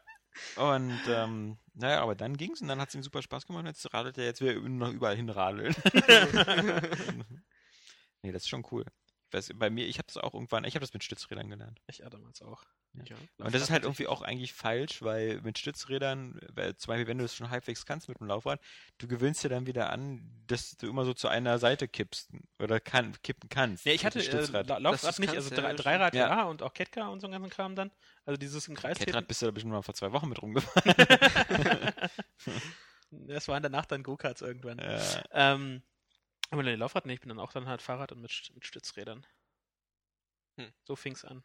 Und 0.56 1.00
ähm, 1.08 1.58
naja, 1.74 2.00
aber 2.00 2.14
dann 2.14 2.36
ging's 2.36 2.60
und 2.60 2.68
dann 2.68 2.80
hat 2.80 2.88
es 2.88 2.94
ihm 2.94 3.02
super 3.02 3.22
Spaß 3.22 3.46
gemacht 3.46 3.60
und 3.60 3.66
jetzt 3.66 3.92
radelt 3.94 4.18
er 4.18 4.24
jetzt 4.24 4.40
wieder 4.40 4.60
noch 4.60 4.92
überall 4.92 5.16
hinradeln. 5.16 5.74
nee, 8.22 8.32
das 8.32 8.42
ist 8.42 8.48
schon 8.48 8.66
cool. 8.72 8.84
Ich 9.28 9.34
weiß, 9.34 9.50
bei 9.56 9.68
mir, 9.68 9.86
ich 9.86 9.98
habe 9.98 10.06
das 10.06 10.16
auch 10.16 10.32
irgendwann, 10.32 10.64
ich 10.64 10.74
habe 10.74 10.82
das 10.84 10.94
mit 10.94 11.04
Stützrädern 11.04 11.50
gelernt. 11.50 11.80
Ich 11.86 11.98
ja 11.98 12.08
damals 12.08 12.40
auch. 12.40 12.64
Ja. 12.94 13.16
Und 13.36 13.54
das 13.54 13.62
ist 13.62 13.70
halt 13.70 13.84
irgendwie 13.84 14.06
auch 14.06 14.22
eigentlich 14.22 14.54
falsch, 14.54 15.02
weil 15.02 15.40
mit 15.42 15.58
Stützrädern, 15.58 16.40
weil 16.52 16.74
zum 16.76 16.92
Beispiel, 16.92 17.06
wenn 17.06 17.18
du 17.18 17.24
es 17.24 17.34
schon 17.34 17.50
halbwegs 17.50 17.84
kannst 17.84 18.08
mit 18.08 18.18
dem 18.18 18.26
Laufrad, 18.26 18.60
du 18.96 19.06
gewöhnst 19.06 19.44
dir 19.44 19.50
dann 19.50 19.66
wieder 19.66 19.90
an, 19.90 20.22
dass 20.46 20.76
du 20.78 20.88
immer 20.88 21.04
so 21.04 21.12
zu 21.12 21.28
einer 21.28 21.58
Seite 21.58 21.86
kippst 21.88 22.30
oder 22.58 22.80
kann, 22.80 23.14
kippen 23.22 23.50
kannst. 23.50 23.84
Ja, 23.84 23.92
ich 23.92 24.06
hatte 24.06 24.20
äh, 24.20 24.22
Stützrad. 24.22 24.68
Dass 24.68 24.80
Laufrad 24.80 25.18
nicht, 25.18 25.32
kannst, 25.32 25.52
also 25.52 25.62
ja, 25.62 25.74
Dreirad 25.74 26.14
stimmt. 26.14 26.30
ja. 26.30 26.44
und 26.44 26.62
auch 26.62 26.72
Ketka 26.72 27.08
und 27.08 27.20
so 27.20 27.26
einen 27.26 27.34
ganzen 27.34 27.50
Kram 27.50 27.76
dann. 27.76 27.90
Also 28.24 28.38
dieses 28.38 28.66
im 28.66 28.74
Kreis 28.74 28.98
Ketrad 28.98 29.28
bist 29.28 29.42
du 29.42 29.46
da 29.46 29.52
bestimmt 29.52 29.74
mal 29.74 29.82
vor 29.82 29.94
zwei 29.94 30.10
Wochen 30.12 30.28
mit 30.28 30.40
rumgefahren. 30.40 30.94
Das 33.10 33.48
waren 33.48 33.62
danach 33.62 33.86
dann 33.86 34.02
Go-Karts 34.02 34.42
irgendwann. 34.42 34.78
ja. 34.78 35.22
Ähm, 35.32 35.82
aber 36.50 36.62
nee, 36.62 36.74
Laufrad 36.74 37.06
nicht, 37.06 37.14
ich 37.16 37.20
bin 37.20 37.30
dann 37.30 37.40
auch 37.40 37.52
dann 37.52 37.66
halt 37.68 37.82
Fahrrad 37.82 38.12
und 38.12 38.20
mit, 38.20 38.50
mit 38.54 38.66
Stützrädern. 38.66 39.26
Hm. 40.58 40.72
So 40.84 40.94
fing's 40.96 41.24
an. 41.24 41.42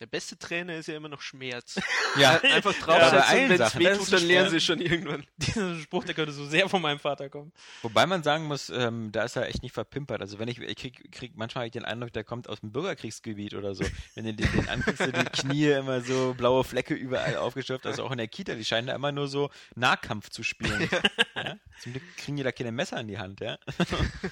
Der 0.00 0.06
beste 0.06 0.38
Trainer 0.38 0.76
ist 0.76 0.86
ja 0.86 0.96
immer 0.96 1.08
noch 1.08 1.20
Schmerz. 1.20 1.80
ja, 2.16 2.36
Einfach 2.42 2.72
bei 2.72 2.98
draufsetzen 2.98 3.18
allen 3.18 3.50
und 3.50 3.74
wenn 3.78 3.86
es 4.00 4.10
dann 4.10 4.22
lernen 4.22 4.50
sie 4.50 4.60
schon 4.60 4.80
irgendwann. 4.80 5.26
Dieser 5.38 5.74
Spruch, 5.80 6.04
der 6.04 6.14
könnte 6.14 6.32
so 6.32 6.46
sehr 6.46 6.68
von 6.68 6.80
meinem 6.80 7.00
Vater 7.00 7.28
kommen. 7.28 7.52
Wobei 7.82 8.06
man 8.06 8.22
sagen 8.22 8.44
muss, 8.44 8.70
ähm, 8.70 9.10
da 9.10 9.24
ist 9.24 9.34
er 9.34 9.48
echt 9.48 9.64
nicht 9.64 9.72
verpimpert. 9.72 10.20
Also 10.20 10.38
wenn 10.38 10.46
ich, 10.46 10.60
ich 10.60 10.76
krieg, 10.76 11.10
krieg 11.10 11.32
manchmal 11.34 11.62
hab 11.62 11.66
ich 11.66 11.72
den 11.72 11.84
Eindruck, 11.84 12.12
der 12.12 12.22
kommt 12.22 12.48
aus 12.48 12.60
dem 12.60 12.70
Bürgerkriegsgebiet 12.70 13.54
oder 13.54 13.74
so. 13.74 13.84
Wenn 14.14 14.24
du 14.24 14.34
den, 14.34 14.52
den 14.52 14.68
anguckst, 14.68 15.00
die 15.00 15.12
Knie 15.40 15.70
immer 15.72 16.00
so 16.00 16.32
blaue 16.34 16.62
Flecke 16.62 16.94
überall 16.94 17.36
aufgeschöpft, 17.36 17.84
also 17.84 18.04
auch 18.04 18.12
in 18.12 18.18
der 18.18 18.28
Kita, 18.28 18.54
die 18.54 18.64
scheinen 18.64 18.86
da 18.86 18.94
immer 18.94 19.10
nur 19.10 19.26
so 19.26 19.50
Nahkampf 19.74 20.30
zu 20.30 20.44
spielen. 20.44 20.88
Ja? 21.34 21.56
Zum 21.80 21.92
Glück 21.92 22.04
kriegen 22.16 22.36
die 22.36 22.44
da 22.44 22.52
keine 22.52 22.70
Messer 22.70 23.00
in 23.00 23.08
die 23.08 23.18
Hand, 23.18 23.40
ja. 23.40 23.58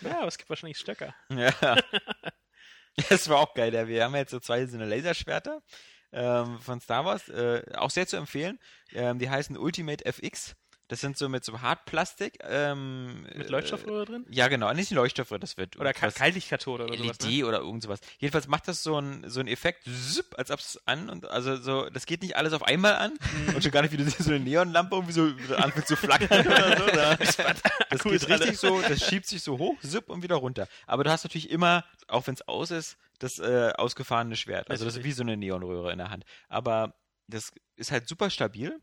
Ja, 0.03 0.19
aber 0.19 0.29
es 0.29 0.39
gibt 0.39 0.49
wahrscheinlich 0.49 0.79
Stöcker. 0.79 1.13
Ja. 1.29 1.77
Das 3.11 3.29
war 3.29 3.39
auch 3.39 3.55
geil. 3.55 3.75
Ja. 3.75 3.89
Wir 3.89 4.05
haben 4.05 4.15
jetzt 4.15 4.31
so 4.31 4.41
zwei 4.41 4.67
so 4.67 4.77
eine 4.77 4.87
Laserschwerter 4.87 5.63
ähm, 6.13 6.59
von 6.61 6.81
Star 6.81 7.05
Wars, 7.05 7.29
äh, 7.29 7.63
auch 7.75 7.91
sehr 7.91 8.07
zu 8.07 8.17
empfehlen. 8.17 8.59
Ähm, 8.93 9.19
die 9.19 9.29
heißen 9.29 9.57
Ultimate 9.57 10.05
FX. 10.05 10.55
Das 10.89 11.01
sind 11.01 11.19
so 11.19 11.29
mit 11.29 11.45
so 11.45 11.61
Hartplastik. 11.63 12.39
Ähm, 12.43 13.23
Mit 13.35 13.49
äh, 13.49 13.51
Leuchtstoffröhre 13.51 14.05
drin? 14.05 14.27
Ja, 14.31 14.47
genau. 14.47 14.73
Nicht 14.73 14.91
die 14.91 14.95
Leuchtstoffröhre, 14.95 15.41
das 15.41 15.57
wird 15.57 15.77
Oder 15.79 15.93
Kaltlichtkathode 15.93 16.85
oder 16.85 16.97
sowas. 16.97 17.19
LED 17.21 17.29
Ne? 17.31 17.45
oder 17.45 17.59
irgend 17.59 17.83
sowas. 17.83 17.99
Jedenfalls 18.19 18.47
macht 18.47 18.69
das 18.69 18.85
so 18.85 18.97
ein 19.01 19.29
so 19.29 19.41
ein 19.41 19.49
Effekt, 19.49 19.85
zip, 19.85 20.35
als 20.39 20.53
ob 20.53 20.61
es 20.61 20.81
an 20.87 21.11
und 21.11 21.27
also 21.29 21.57
so, 21.57 21.91
das 21.91 22.07
geht 22.07 22.23
nicht 22.23 22.37
alles 22.37 22.53
auf 22.53 22.63
einmal 22.63 22.95
an 22.95 23.13
Mhm. 23.49 23.55
und 23.57 23.63
schon 23.63 23.73
gar 23.73 23.83
nicht, 23.83 23.91
wie 23.93 23.97
du 23.97 24.05
siehst, 24.05 24.19
so 24.23 24.31
eine 24.31 24.39
Neonlampe 24.39 24.95
irgendwie 24.95 25.13
so 25.13 25.57
anfängt 25.57 25.89
zu 25.89 25.97
flackern 25.97 26.47
oder 26.47 26.77
so. 26.79 26.87
Da, 26.87 27.17
das 27.91 28.03
geht 28.05 28.29
richtig 28.29 28.59
so, 28.59 28.81
das 28.81 29.05
schiebt 29.05 29.27
sich 29.27 29.43
so 29.43 29.59
hoch, 29.59 29.75
zip 29.81 30.09
und 30.09 30.23
wieder 30.23 30.37
runter. 30.37 30.69
Aber 30.87 31.03
du 31.03 31.11
hast 31.11 31.25
natürlich 31.25 31.51
immer, 31.51 31.85
auch 32.07 32.27
wenn 32.29 32.35
es 32.35 32.47
aus 32.47 32.71
ist, 32.71 32.97
das 33.19 33.39
äh, 33.41 33.73
ausgefahrene 33.77 34.37
Schwert. 34.37 34.71
Also 34.71 34.85
das 34.85 34.97
ist 34.97 35.03
wie 35.05 35.13
so 35.13 35.23
eine 35.23 35.37
Neonröhre 35.37 35.91
in 35.91 35.99
der 35.99 36.11
Hand. 36.11 36.25
Aber 36.49 36.95
das 37.27 37.51
ist 37.75 37.91
halt 37.91 38.07
super 38.09 38.31
stabil. 38.31 38.81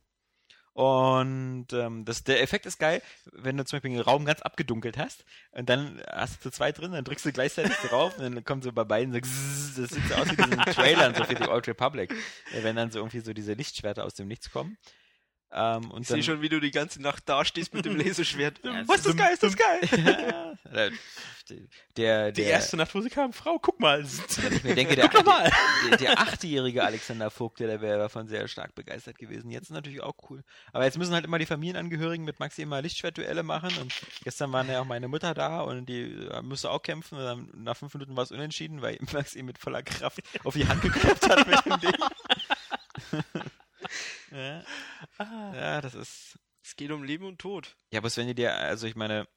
Und 0.74 1.68
ähm, 1.72 2.04
das, 2.04 2.24
der 2.24 2.42
Effekt 2.42 2.66
ist 2.66 2.80
geil, 2.80 3.04
wenn 3.32 3.58
du 3.58 3.64
zum 3.64 3.78
Beispiel 3.78 3.92
einen 3.92 4.02
Raum 4.02 4.26
ganz 4.26 4.42
abgedunkelt 4.42 4.98
hast 4.98 5.24
und 5.52 5.70
dann 5.70 6.02
hast 6.12 6.38
du 6.38 6.50
zu 6.50 6.52
zweit 6.52 6.80
drin, 6.80 6.94
dann 6.94 7.04
drückst 7.04 7.26
du 7.26 7.32
gleichzeitig 7.32 7.76
drauf 7.90 8.18
und 8.18 8.24
dann 8.24 8.44
kommt 8.44 8.64
so 8.64 8.72
bei 8.72 8.84
beiden 8.84 9.14
so 9.14 9.20
das 9.20 9.92
sieht 9.92 10.08
so 10.08 10.16
aus 10.16 10.32
wie 10.32 10.36
diesen 10.36 10.58
Trailern 10.74 11.14
so 11.14 11.24
die 11.24 11.48
Old 11.48 11.68
Republic, 11.68 12.12
wenn 12.62 12.76
dann 12.76 12.90
so 12.90 13.00
irgendwie 13.00 13.20
so 13.20 13.34
diese 13.34 13.54
Lichtschwerter 13.54 14.04
aus 14.04 14.16
dem 14.16 14.28
Nichts 14.28 14.50
kommen. 14.50 14.78
Ähm, 15.56 15.92
und 15.92 16.02
Ich 16.02 16.08
sehe 16.08 16.24
schon, 16.24 16.42
wie 16.42 16.50
du 16.50 16.60
die 16.60 16.72
ganze 16.72 17.02
Nacht 17.02 17.30
dastehst 17.30 17.74
mit 17.74 17.86
dem 17.86 17.96
Laserschwert. 17.98 18.60
Was 18.88 18.98
ist 18.98 19.06
das 19.08 19.16
geil, 19.16 19.34
ist 19.34 19.44
das 19.44 19.56
geil? 19.56 19.80
Ja, 20.74 20.90
der, 21.50 21.60
der, 21.98 22.32
Die 22.32 22.42
erste 22.44 22.78
Nacht, 22.78 22.96
wo 22.96 23.02
sie 23.02 23.10
kam, 23.10 23.34
Frau, 23.34 23.60
guck 23.60 23.80
mal. 23.80 24.02
Ich 24.04 24.64
mir 24.64 24.76
denke, 24.76 24.96
der, 24.96 25.10
Guck 25.10 25.26
mal. 25.26 25.52
der, 25.90 25.98
der 25.98 26.20
achtjährige 26.20 26.84
Alexander 26.84 27.30
Vogt, 27.30 27.60
der, 27.60 27.68
der 27.68 27.82
wäre 27.82 28.00
davon 28.00 28.28
sehr 28.28 28.48
stark 28.48 28.74
begeistert 28.74 29.18
gewesen. 29.18 29.52
Jetzt 29.52 29.66
ist 29.66 29.72
natürlich 29.72 30.02
auch 30.02 30.16
cool. 30.30 30.44
Aber 30.72 30.86
jetzt 30.86 30.98
müssen 30.98 31.14
halt 31.14 31.26
immer 31.26 31.38
die 31.40 31.46
Familienangehörigen 31.46 32.26
mit 32.26 32.40
Maxi 32.40 32.62
immer 32.62 32.82
Lichtschwertduelle 32.82 33.44
machen. 33.44 33.72
Und 33.80 33.94
gestern 34.24 34.52
waren 34.54 34.70
ja 34.70 34.80
auch 34.82 34.86
meine 34.86 35.10
Mutter 35.10 35.34
da 35.34 35.60
und 35.62 35.88
die 35.88 36.14
äh, 36.14 36.42
musste 36.42 36.72
auch 36.72 36.82
kämpfen. 36.82 37.18
Und 37.18 37.24
dann 37.26 37.50
nach 37.56 37.76
fünf 37.78 37.94
Minuten 37.94 38.16
war 38.16 38.24
es 38.24 38.32
unentschieden, 38.32 38.82
weil 38.82 38.98
Maxi 39.12 39.44
mit 39.44 39.58
voller 39.58 39.84
Kraft 39.84 40.22
auf 40.46 40.54
die 40.54 40.68
Hand 40.68 40.82
geklopft 40.82 41.30
hat 41.30 41.46
mit 41.46 41.66
dem 41.66 41.80
Ding. 41.82 43.24
Ja. 44.32 44.64
ja, 45.54 45.82
das 45.82 45.94
ist. 45.96 46.40
Es 46.66 46.78
geht 46.78 46.92
um 46.92 47.04
Leben 47.04 47.26
und 47.26 47.40
Tod. 47.40 47.76
Ja, 47.92 48.00
aber 48.00 48.10
wenn 48.16 48.28
du 48.28 48.36
dir, 48.36 48.56
also 48.56 48.88
ich 48.88 48.96
meine, 48.96 49.28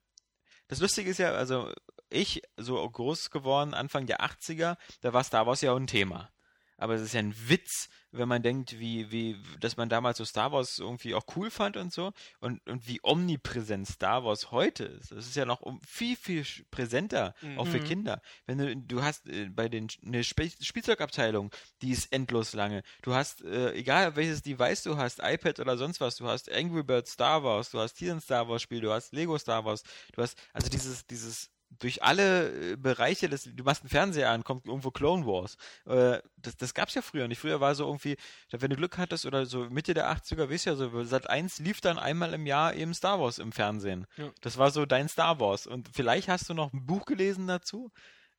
das 0.68 0.80
Lustige 0.80 1.10
ist 1.10 1.18
ja, 1.18 1.32
also 1.32 1.72
ich, 2.08 2.42
so 2.56 2.88
groß 2.88 3.30
geworden, 3.30 3.74
Anfang 3.74 4.06
der 4.06 4.20
80er, 4.20 4.76
da 5.00 5.12
war 5.12 5.24
Star 5.24 5.46
Wars 5.46 5.60
ja 5.60 5.72
auch 5.72 5.76
ein 5.76 5.88
Thema. 5.88 6.30
Aber 6.78 6.94
es 6.94 7.02
ist 7.02 7.14
ja 7.14 7.20
ein 7.20 7.34
Witz, 7.48 7.88
wenn 8.12 8.28
man 8.28 8.42
denkt, 8.42 8.78
wie, 8.78 9.10
wie, 9.10 9.36
dass 9.60 9.76
man 9.76 9.88
damals 9.88 10.18
so 10.18 10.24
Star 10.24 10.52
Wars 10.52 10.78
irgendwie 10.78 11.14
auch 11.14 11.24
cool 11.36 11.50
fand 11.50 11.76
und 11.76 11.92
so 11.92 12.12
und, 12.40 12.66
und 12.68 12.86
wie 12.88 13.00
omnipräsent 13.02 13.86
Star 13.88 14.24
Wars 14.24 14.50
heute 14.50 14.84
ist. 14.84 15.10
Das 15.12 15.26
ist 15.26 15.36
ja 15.36 15.44
noch 15.44 15.60
um 15.60 15.80
viel, 15.86 16.16
viel 16.16 16.44
präsenter, 16.70 17.34
auch 17.56 17.66
für 17.66 17.78
Mhm. 17.78 17.84
Kinder. 17.84 18.22
Wenn 18.46 18.58
du, 18.58 18.76
du 18.76 19.02
hast 19.02 19.26
äh, 19.28 19.48
bei 19.50 19.68
den 19.68 19.88
eine 20.04 20.22
Spielzeugabteilung, 20.24 21.50
die 21.82 21.90
ist 21.90 22.12
endlos 22.12 22.52
lange. 22.52 22.82
Du 23.02 23.14
hast, 23.14 23.42
äh, 23.42 23.72
egal 23.72 24.16
welches 24.16 24.42
Device 24.42 24.82
du 24.82 24.96
hast, 24.96 25.20
iPad 25.22 25.60
oder 25.60 25.76
sonst 25.76 26.00
was, 26.00 26.16
du 26.16 26.26
hast 26.26 26.50
Angry 26.52 26.82
Birds 26.82 27.12
Star 27.12 27.42
Wars, 27.42 27.70
du 27.70 27.78
hast 27.80 27.98
hier 27.98 28.12
ein 28.12 28.20
Star 28.20 28.48
Wars 28.48 28.62
Spiel, 28.62 28.80
du 28.80 28.92
hast 28.92 29.12
Lego 29.12 29.38
Star 29.38 29.64
Wars, 29.64 29.82
du 30.12 30.22
hast, 30.22 30.38
also 30.52 30.68
dieses, 30.68 31.06
dieses 31.06 31.50
durch 31.70 32.02
alle 32.02 32.72
äh, 32.72 32.76
Bereiche 32.76 33.28
des, 33.28 33.44
du 33.44 33.64
machst 33.64 33.82
einen 33.82 33.90
Fernseher 33.90 34.30
an, 34.30 34.44
kommt 34.44 34.66
irgendwo 34.66 34.90
Clone 34.90 35.26
Wars. 35.26 35.56
Äh, 35.84 36.20
das, 36.36 36.56
das 36.56 36.74
gab's 36.74 36.94
ja 36.94 37.02
früher 37.02 37.28
nicht. 37.28 37.38
Früher 37.38 37.60
war 37.60 37.74
so 37.74 37.84
irgendwie, 37.84 38.16
wenn 38.50 38.70
du 38.70 38.76
Glück 38.76 38.98
hattest 38.98 39.26
oder 39.26 39.46
so 39.46 39.68
Mitte 39.70 39.94
der 39.94 40.10
80er, 40.10 40.50
weißt 40.50 40.66
du 40.66 40.70
ja 40.70 40.76
so, 40.76 41.04
Sat 41.04 41.28
1 41.28 41.58
lief 41.58 41.80
dann 41.80 41.98
einmal 41.98 42.34
im 42.34 42.46
Jahr 42.46 42.74
eben 42.74 42.94
Star 42.94 43.20
Wars 43.20 43.38
im 43.38 43.52
Fernsehen. 43.52 44.06
Ja. 44.16 44.30
Das 44.40 44.58
war 44.58 44.70
so 44.70 44.86
dein 44.86 45.08
Star 45.08 45.40
Wars. 45.40 45.66
Und 45.66 45.88
vielleicht 45.92 46.28
hast 46.28 46.48
du 46.48 46.54
noch 46.54 46.72
ein 46.72 46.86
Buch 46.86 47.04
gelesen 47.04 47.46
dazu. 47.46 47.92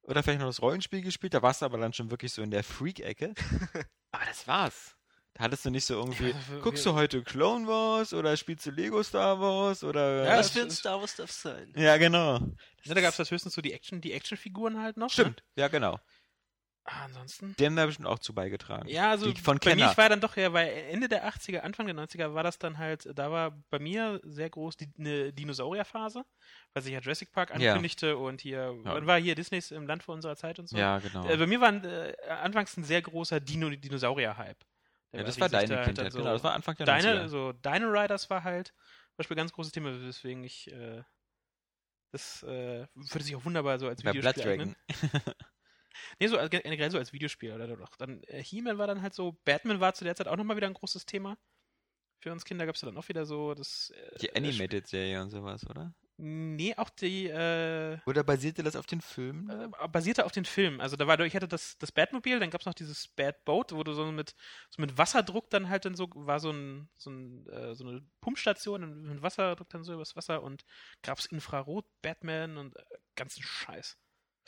Oder 0.04 0.24
vielleicht 0.24 0.40
noch 0.40 0.48
das 0.48 0.62
Rollenspiel 0.62 1.02
gespielt, 1.02 1.34
da 1.34 1.42
warst 1.42 1.62
du 1.62 1.66
aber 1.66 1.78
dann 1.78 1.92
schon 1.92 2.10
wirklich 2.10 2.32
so 2.32 2.42
in 2.42 2.50
der 2.50 2.64
Freak-Ecke. 2.64 3.34
aber 4.12 4.26
das 4.26 4.48
war's. 4.48 4.97
Hattest 5.39 5.65
du 5.65 5.70
nicht 5.70 5.86
so 5.86 5.96
irgendwie, 5.96 6.29
Ja, 6.29 6.60
guckst 6.62 6.86
du 6.86 6.94
heute 6.94 7.22
Clone 7.24 7.67
Wars 7.67 8.13
oder 8.13 8.36
spielst 8.38 8.65
du 8.65 8.72
Lego 8.72 9.01
Star 9.03 9.39
Wars 9.39 9.84
oder. 9.84 10.24
Ja, 10.25 10.38
Was 10.38 10.48
das 10.48 10.51
für 10.51 10.62
ein 10.62 10.67
ist- 10.67 10.77
Star 10.79 11.00
Wars 11.00 11.15
darf 11.15 11.32
sein? 11.32 11.72
ja 11.75 11.98
genau. 11.98 12.39
Ja, 12.84 12.94
da 12.96 13.01
gab 13.01 13.12
es 13.12 13.17
das 13.17 13.29
höchstens 13.32 13.53
so 13.53 13.62
die 13.62 13.74
Action, 13.74 14.01
die 14.01 14.13
Actionfiguren 14.13 14.82
halt 14.82 14.98
noch. 14.98 15.10
Stimmt, 15.12 15.38
Ne? 15.56 15.62
ja 15.62 15.67
genau. 15.67 16.00
Ah, 16.89 17.03
ansonsten. 17.03 17.53
Die 17.60 17.65
haben 17.65 17.75
da 17.75 17.86
bestimmt 17.86 18.08
auch 18.08 18.20
zu 18.20 18.34
beigetragen. 18.34 18.88
Ja, 18.88 19.10
also 19.10 19.29
Die 19.29 19.41
von 19.41 19.58
bei 19.58 19.72
mir 19.72 19.82
Kenner. 19.82 19.91
ich 19.91 19.98
war 19.98 20.08
dann 20.08 20.22
doch 20.22 20.38
ja, 20.38 20.53
weil 20.53 20.70
Ende 20.89 21.10
der 21.10 21.25
80er, 21.27 21.60
Anfang 21.60 21.86
der 21.86 21.96
90er 21.96 22.34
war 22.34 22.44
das 22.44 22.60
dann 22.60 22.77
halt, 22.77 23.10
da 23.13 23.29
war 23.29 23.62
bei 23.70 23.77
mir 23.79 24.22
sehr 24.24 24.50
groß 24.50 24.77
die 24.77 24.88
eine 24.98 25.34
Dinosaurierphase, 25.34 26.24
weil 26.74 26.84
sich 26.84 26.94
ja 26.94 27.01
Jurassic 27.01 27.34
Park 27.34 27.50
Ja. 27.60 27.72
ankündigte 27.74 28.15
und 28.15 28.39
hier, 28.39 28.74
Ja. 28.86 29.06
war 29.06 29.20
hier 29.20 29.36
Disneys 29.36 29.72
im 29.72 29.86
Land 29.86 30.01
vor 30.03 30.15
unserer 30.15 30.38
Zeit 30.38 30.60
und 30.60 30.70
so. 30.70 30.77
Ja, 30.77 31.00
genau. 31.00 31.27
Äh, 31.27 31.36
bei 31.36 31.46
mir 31.46 31.60
war 31.60 31.74
äh, 31.84 32.15
anfangs 32.41 32.77
ein 32.77 32.86
sehr 32.86 33.01
großer 33.01 33.41
Dino 33.41 33.70
Dinosaurier-Hype. 33.70 34.63
Ja, 35.14 35.24
das 35.24 35.40
war 35.40 35.50
da 35.50 35.60
deine 35.60 35.78
halt 35.78 35.86
Kindheit, 35.88 36.06
dann 36.06 36.12
so 36.12 36.18
genau. 36.20 36.34
Das 36.34 36.44
war 36.44 36.54
Anfang 36.54 36.76
der 36.76 36.86
Deine, 36.86 37.26
90er. 37.26 37.28
so 37.30 37.54
Dino 37.54 37.88
Riders 37.90 38.30
war 38.30 38.44
halt 38.44 38.68
zum 38.68 39.18
Beispiel 39.18 39.36
ein 39.36 39.40
ganz 39.40 39.54
großes 39.54 39.72
Thema, 39.72 40.02
weswegen 40.06 40.44
ich 40.44 40.72
äh, 40.72 41.04
das 42.12 42.44
äh, 42.44 42.88
würde 42.94 43.24
sich 43.24 43.36
auch 43.36 43.46
wunderbar 43.46 43.80
so 43.80 43.88
als 43.88 44.02
Bei 44.04 44.12
Blood 44.12 44.36
Videospiel 44.38 44.52
eignen. 44.52 44.76
Dragon. 45.02 45.34
Nee, 46.20 46.28
so 46.28 46.38
als- 46.38 46.52
generell 46.52 46.92
so 46.92 47.00
als 47.00 47.12
Videospiel 47.12 47.52
oder 47.54 47.68
doch. 47.76 47.96
Dann 47.96 48.22
äh, 48.24 48.44
He-Man 48.44 48.78
war 48.78 48.86
dann 48.86 49.02
halt 49.02 49.16
so, 49.16 49.32
Batman 49.46 49.80
war 49.80 49.96
zu 49.96 50.04
der 50.04 50.16
Zeit 50.16 50.28
auch 50.28 50.36
nochmal 50.36 50.56
wieder 50.56 50.68
ein 50.68 50.76
großes 50.76 51.08
Thema. 51.08 51.38
Für 52.20 52.32
uns 52.32 52.46
Kinder 52.46 52.68
gab 52.68 52.76
es 52.76 52.82
dann 52.82 52.96
auch 52.98 53.08
wieder 53.10 53.26
so 53.26 53.56
das. 53.56 53.90
Äh, 53.90 54.18
Die 54.20 54.36
Animated-Serie 54.36 55.20
und 55.22 55.32
sowas, 55.32 55.66
oder? 55.68 55.96
Nee, 56.20 56.74
auch 56.78 56.90
die, 56.90 57.28
äh, 57.28 58.00
Oder 58.08 58.24
basierte 58.24 58.64
das 58.64 58.76
auf 58.76 58.88
den 58.88 59.02
Filmen? 59.02 59.50
äh, 59.50 59.88
basierte 59.88 60.26
auf 60.26 60.32
den 60.32 60.46
Filmen. 60.46 60.82
Also 60.82 60.96
da 60.96 61.06
war, 61.06 61.20
ich 61.20 61.36
hatte 61.36 61.48
das, 61.48 61.78
das 61.78 61.92
Batmobil, 61.92 62.40
dann 62.40 62.50
gab 62.50 62.62
es 62.62 62.66
noch 62.66 62.74
dieses 62.74 63.08
Bad 63.10 63.46
Boat, 63.46 63.72
wo 63.72 63.84
du 63.84 63.94
so 63.94 64.12
mit, 64.12 64.34
so 64.72 64.82
mit 64.82 64.98
Wasserdruck 64.98 65.52
dann 65.52 65.70
halt 65.70 65.86
dann 65.86 65.94
so, 65.96 66.10
war 66.16 66.40
so, 66.40 66.52
ein, 66.52 66.90
so, 66.98 67.12
ein, 67.12 67.48
äh, 67.50 67.76
so 67.76 67.88
eine 67.88 68.02
Pumpstation 68.22 68.84
und 68.84 69.04
mit 69.04 69.22
Wasserdruck 69.22 69.70
dann 69.70 69.84
so 69.84 69.94
übers 69.94 70.16
Wasser 70.16 70.42
und 70.42 70.66
gab 71.04 71.20
es 71.20 71.28
Infrarot, 71.28 71.86
Batman 72.02 72.58
und 72.58 72.76
äh, 72.76 72.84
ganzen 73.16 73.44
Scheiß. 73.44 73.98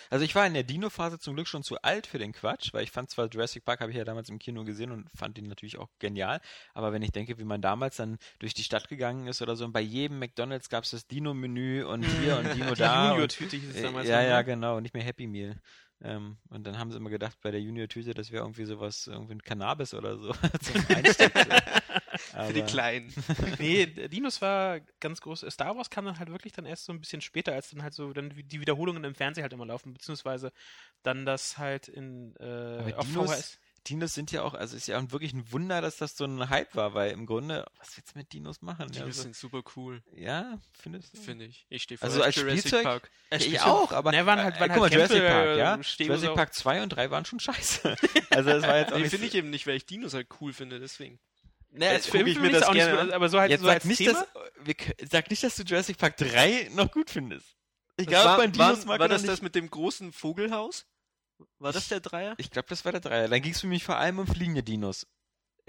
Also 0.09 0.25
ich 0.25 0.35
war 0.35 0.45
in 0.45 0.53
der 0.53 0.63
Dino-Phase 0.63 1.19
zum 1.19 1.35
Glück 1.35 1.47
schon 1.47 1.63
zu 1.63 1.81
alt 1.81 2.07
für 2.07 2.19
den 2.19 2.31
Quatsch, 2.31 2.73
weil 2.73 2.83
ich 2.83 2.91
fand 2.91 3.09
zwar 3.09 3.27
Jurassic 3.27 3.65
Park 3.65 3.81
habe 3.81 3.91
ich 3.91 3.97
ja 3.97 4.03
damals 4.03 4.29
im 4.29 4.39
Kino 4.39 4.63
gesehen 4.63 4.91
und 4.91 5.09
fand 5.15 5.37
ihn 5.37 5.47
natürlich 5.47 5.77
auch 5.77 5.89
genial, 5.99 6.41
aber 6.73 6.91
wenn 6.93 7.01
ich 7.01 7.11
denke, 7.11 7.37
wie 7.37 7.43
man 7.43 7.61
damals 7.61 7.97
dann 7.97 8.17
durch 8.39 8.53
die 8.53 8.63
Stadt 8.63 8.87
gegangen 8.87 9.27
ist 9.27 9.41
oder 9.41 9.55
so 9.55 9.65
und 9.65 9.71
bei 9.71 9.81
jedem 9.81 10.19
McDonalds 10.19 10.69
gab 10.69 10.83
es 10.83 10.91
das 10.91 11.07
Dino-Menü 11.07 11.83
und 11.83 12.03
hier 12.03 12.37
und 12.37 12.53
Dino 12.53 12.73
Die 12.73 12.79
da 12.79 13.11
Junior-Tüte 13.11 13.57
hieß 13.57 13.69
es 13.69 13.75
äh, 13.75 13.83
damals. 13.83 14.07
ja, 14.07 14.21
ja, 14.21 14.37
ne? 14.37 14.45
genau, 14.45 14.79
nicht 14.79 14.93
mehr 14.93 15.03
Happy 15.03 15.27
Meal. 15.27 15.55
Ähm, 16.01 16.37
und 16.49 16.65
dann 16.65 16.77
haben 16.77 16.91
sie 16.91 16.97
immer 16.97 17.09
gedacht, 17.09 17.37
bei 17.41 17.51
der 17.51 17.61
Junior-Tüte, 17.61 18.13
das 18.13 18.31
wäre 18.31 18.43
irgendwie 18.43 18.65
sowas, 18.65 19.07
irgendwie 19.07 19.33
ein 19.33 19.41
Cannabis 19.41 19.93
oder 19.93 20.17
so 20.17 20.31
zum 20.61 20.95
Einstecken. 20.95 21.49
Für 22.47 22.53
die 22.53 22.61
Aber- 22.61 22.69
Kleinen. 22.71 23.13
Nee, 23.59 23.85
Dinos 23.85 24.41
war 24.41 24.79
ganz 24.99 25.21
groß. 25.21 25.45
Star 25.49 25.75
Wars 25.77 25.89
kam 25.89 26.05
dann 26.05 26.19
halt 26.19 26.29
wirklich 26.29 26.53
dann 26.53 26.65
erst 26.65 26.85
so 26.85 26.93
ein 26.93 26.99
bisschen 27.01 27.21
später, 27.21 27.53
als 27.53 27.69
dann 27.71 27.83
halt 27.83 27.93
so 27.93 28.13
dann 28.13 28.29
die 28.35 28.61
Wiederholungen 28.61 29.03
im 29.03 29.15
Fernsehen 29.15 29.43
halt 29.43 29.53
immer 29.53 29.65
laufen, 29.65 29.93
beziehungsweise 29.93 30.51
dann 31.03 31.25
das 31.25 31.57
halt 31.57 31.87
in 31.87 32.35
äh, 32.39 32.43
Aber 32.43 32.99
auf 32.99 33.05
Dinos- 33.07 33.31
VHS. 33.33 33.59
Dinos 33.87 34.13
sind 34.13 34.31
ja 34.33 34.43
auch, 34.43 34.55
also 34.55 34.75
ist 34.75 34.87
ja 34.87 34.99
auch 34.99 35.11
wirklich 35.11 35.31
ein 35.33 35.51
Wunder, 35.53 35.79
dass 35.81 35.95
das 35.95 36.15
so 36.17 36.25
ein 36.25 36.49
Hype 36.49 36.75
war, 36.75 36.93
weil 36.93 37.11
im 37.11 37.25
Grunde, 37.25 37.65
was 37.79 37.95
willst 37.95 38.13
du 38.13 38.19
mit 38.19 38.33
Dinos 38.33 38.61
machen? 38.61 38.91
Die 38.91 38.99
ja, 38.99 39.05
so, 39.05 39.21
sind 39.23 39.35
super 39.37 39.61
cool, 39.77 40.03
ja, 40.13 40.59
findest 40.73 41.17
du? 41.17 41.21
finde 41.21 41.45
ich. 41.45 41.65
Ich 41.69 41.83
stehe 41.83 41.99
Also 42.01 42.15
voll 42.15 42.21
auf 42.21 42.25
als 42.27 42.35
Jurassic 42.35 42.59
Spielzeug- 42.59 42.83
Park. 42.83 43.09
Ja, 43.31 43.37
Äh, 43.37 43.43
ich 43.45 43.61
auch, 43.61 43.91
aber 43.93 44.11
Ne, 44.11 44.25
waren 44.25 44.43
halt- 44.43 44.57
äh, 44.57 44.59
waren 44.59 44.67
guck 44.69 44.77
mal, 44.79 44.83
halt 44.83 44.93
Jurassic 44.95 45.21
Park, 45.25 45.45
äh, 45.47 45.57
ja, 45.57 45.75
Jurassic 45.77 46.33
Park 46.35 46.53
2 46.53 46.83
und 46.83 46.89
3 46.89 47.09
waren 47.09 47.23
schon 47.25 47.39
scheiße. 47.39 47.95
Also 48.31 48.49
das 48.51 48.63
war 48.63 48.77
jetzt 48.77 48.93
auch 48.93 48.97
Nee, 48.97 49.09
finde 49.09 49.25
ich 49.27 49.33
eben 49.35 49.49
nicht, 49.49 49.65
weil 49.65 49.75
ich 49.77 49.85
Dinos 49.85 50.13
halt 50.13 50.27
cool 50.41 50.51
finde, 50.53 50.79
deswegen. 50.79 51.17
Naja, 51.71 51.93
Jetzt 51.93 52.05
als 52.05 52.11
Film 52.11 52.27
ich 52.27 52.39
mir 52.39 52.51
das 52.51 52.63
auch 52.63 52.73
nicht 52.73 52.83
gerne 52.83 52.95
so, 52.95 52.99
an. 53.01 53.11
aber 53.11 53.29
so 53.29 53.39
halt 53.39 53.51
Jetzt 53.51 53.59
so 53.61 53.67
sag 53.67 53.73
als 53.75 53.85
nicht, 53.85 53.97
Thema. 53.99 54.25
dass, 54.65 55.09
sag 55.11 55.29
nicht, 55.29 55.43
dass 55.43 55.55
du 55.55 55.63
Jurassic 55.63 55.97
Park 55.97 56.17
3 56.17 56.69
noch 56.73 56.91
gut 56.91 57.09
findest. 57.09 57.55
Ich 57.97 58.07
glaube, 58.07 58.25
war, 58.25 58.37
bei 58.37 58.47
Dinos 58.47 58.79
war, 58.79 58.85
mag 58.93 58.99
war 59.01 59.07
das 59.07 59.21
nicht. 59.21 59.31
das 59.31 59.41
mit 59.41 59.55
dem 59.55 59.69
großen 59.69 60.11
Vogelhaus? 60.11 60.87
War 61.59 61.71
das 61.71 61.87
der 61.87 61.99
Dreier? 61.99 62.33
Ich 62.37 62.49
glaube, 62.49 62.67
das 62.69 62.83
war 62.85 62.91
der 62.91 63.01
Dreier. 63.01 63.27
Dann 63.27 63.41
ging 63.41 63.51
es 63.53 63.61
für 63.61 63.67
mich 63.67 63.83
vor 63.83 63.97
allem 63.97 64.19
um 64.19 64.27
fliegende 64.27 64.63
Dinos. 64.63 65.05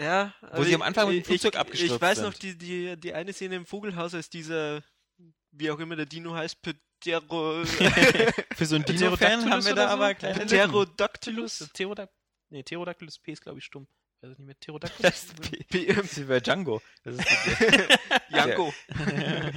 Ja. 0.00 0.34
Wo 0.54 0.64
sie 0.64 0.74
am 0.74 0.82
Anfang 0.82 1.08
mit 1.08 1.18
dem 1.18 1.24
Flugzeug 1.24 1.54
ich, 1.54 1.60
abgestürzt 1.60 1.94
Ich 1.96 2.00
weiß 2.00 2.18
sind. 2.18 2.26
noch, 2.26 2.34
die, 2.34 2.56
die, 2.56 2.96
die 2.98 3.12
eine 3.12 3.32
Szene 3.32 3.56
im 3.56 3.66
Vogelhaus 3.66 4.14
ist 4.14 4.32
dieser, 4.32 4.82
wie 5.50 5.70
auch 5.70 5.78
immer 5.78 5.96
der 5.96 6.06
Dino 6.06 6.34
heißt, 6.34 6.58
Ptero, 6.62 7.64
Für 8.56 8.66
so 8.66 8.76
einen 8.76 8.84
Pterodactylus 8.84 8.86
Dino-Fan 8.86 9.50
haben 9.50 9.64
wir 9.64 9.74
da 9.74 9.88
so? 9.88 9.94
aber 9.94 10.14
kleine. 10.14 10.46
Pterodactylus. 10.46 11.68
Pterodactylus, 11.72 12.08
nee, 12.48 12.62
Pterodactylus 12.62 13.18
P 13.18 13.32
ist 13.32 13.42
glaube 13.42 13.58
ich 13.58 13.64
stumm. 13.64 13.86
Weiß 14.22 14.32
ich 14.32 14.38
nicht 14.38 14.46
mehr, 14.46 14.54
Pterodactyl? 14.54 15.02
Das 15.02 15.24
ist, 15.24 15.52
wie, 15.72 15.86
das 15.86 16.18
ist 16.18 16.46
Django. 16.46 16.82
Das 17.04 17.16
ist 17.16 17.26
Janko. 18.28 18.72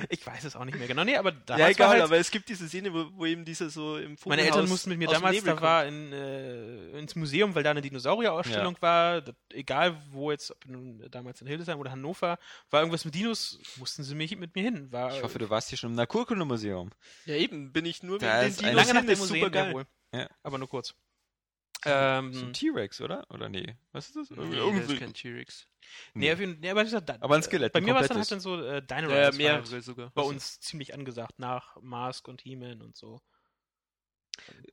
ich 0.10 0.26
weiß 0.26 0.44
es 0.46 0.56
auch 0.56 0.66
nicht 0.66 0.78
mehr 0.78 0.88
genau. 0.88 1.04
Nee, 1.04 1.18
aber 1.18 1.32
damals 1.32 1.60
Ja, 1.60 1.66
war 1.66 1.70
egal, 1.70 1.90
halt, 1.90 2.02
aber 2.04 2.18
es 2.18 2.32
gibt 2.32 2.50
diese 2.50 2.68
Szene, 2.68 2.94
wo, 2.94 3.10
wo 3.14 3.26
eben 3.26 3.46
dieser 3.46 3.70
so 3.70 3.98
im 3.98 4.18
meine 4.26 4.42
Eltern 4.42 4.54
Vogelhaus 4.54 4.70
mussten 4.70 4.90
mit 4.90 5.00
mir 5.00 5.08
damals, 5.08 5.44
da 5.44 5.62
war 5.62 5.86
in, 5.86 6.14
äh, 6.14 6.98
ins 6.98 7.16
Museum, 7.16 7.54
weil 7.56 7.64
da 7.64 7.72
eine 7.72 7.82
Dinosaurierausstellung 7.82 8.78
war, 8.80 9.22
das, 9.22 9.36
egal 9.52 10.02
wo 10.12 10.32
jetzt, 10.32 10.52
ob 10.52 10.66
nun 10.66 11.06
damals 11.12 11.42
in 11.42 11.48
Hildesheim 11.48 11.80
oder 11.80 11.92
Hannover, 11.92 12.40
war 12.70 12.80
irgendwas 12.80 13.06
mit 13.06 13.16
Dinos, 13.16 13.60
mussten 13.78 14.04
sie 14.04 14.16
mich 14.16 14.36
mit 14.38 14.56
mir 14.56 14.64
hin. 14.64 14.92
War, 14.92 15.16
ich 15.16 15.24
hoffe, 15.24 15.40
du 15.40 15.50
warst 15.50 15.70
hier 15.70 15.78
schon 15.78 15.92
im 15.92 15.96
Naturkundemuseum. 15.96 16.92
Ja, 17.26 17.36
eben, 17.36 17.72
bin 17.72 17.86
ich 17.86 18.04
nur 18.04 18.20
Da 18.20 18.42
ist 18.44 18.62
den 18.62 18.70
Dinos 18.70 18.88
lange 18.88 19.00
nach 19.00 19.06
dem 19.06 19.20
Museum, 19.20 19.40
super 19.40 19.50
geil. 19.50 19.86
Ja. 20.14 20.30
Aber 20.44 20.58
nur 20.58 20.70
kurz. 20.70 20.96
So 21.84 21.90
ein 21.90 22.34
Ähm, 22.36 22.54
T-Rex, 22.54 23.02
oder? 23.02 23.26
Oder 23.30 23.50
nee? 23.50 23.76
Was 23.92 24.08
ist 24.08 24.16
das? 24.16 24.30
Nee, 24.30 24.38
das 24.38 24.56
Irgendwie- 24.56 24.94
ist 24.94 25.00
kein 25.00 25.14
T-Rex. 25.14 25.68
nee, 26.14 26.32
auf 26.32 26.40
jeden- 26.40 26.60
nee, 26.62 26.70
aber, 26.70 26.84
das 26.84 26.94
ist 26.94 27.08
ja- 27.10 27.16
Aber 27.20 27.36
ein 27.36 27.44
Skelett, 27.44 27.74
Bei 27.74 27.82
mir 27.82 27.94
war 27.94 28.02
es 28.02 28.08
dann 28.08 28.18
halt 28.18 28.32
dann 28.32 28.40
so 28.40 28.56
äh, 28.62 28.82
Dino 28.82 29.02
Ja, 29.02 29.08
Riders 29.08 29.34
war 29.34 29.38
mehrere 29.38 29.70
halt 29.72 29.84
sogar. 29.84 30.12
bei 30.12 30.22
uns 30.22 30.60
ziemlich 30.62 30.94
angesagt 30.94 31.40
nach 31.40 31.76
Mask 31.82 32.28
und 32.28 32.42
He-Man 32.42 32.82
und 32.82 32.96
so. 32.96 33.22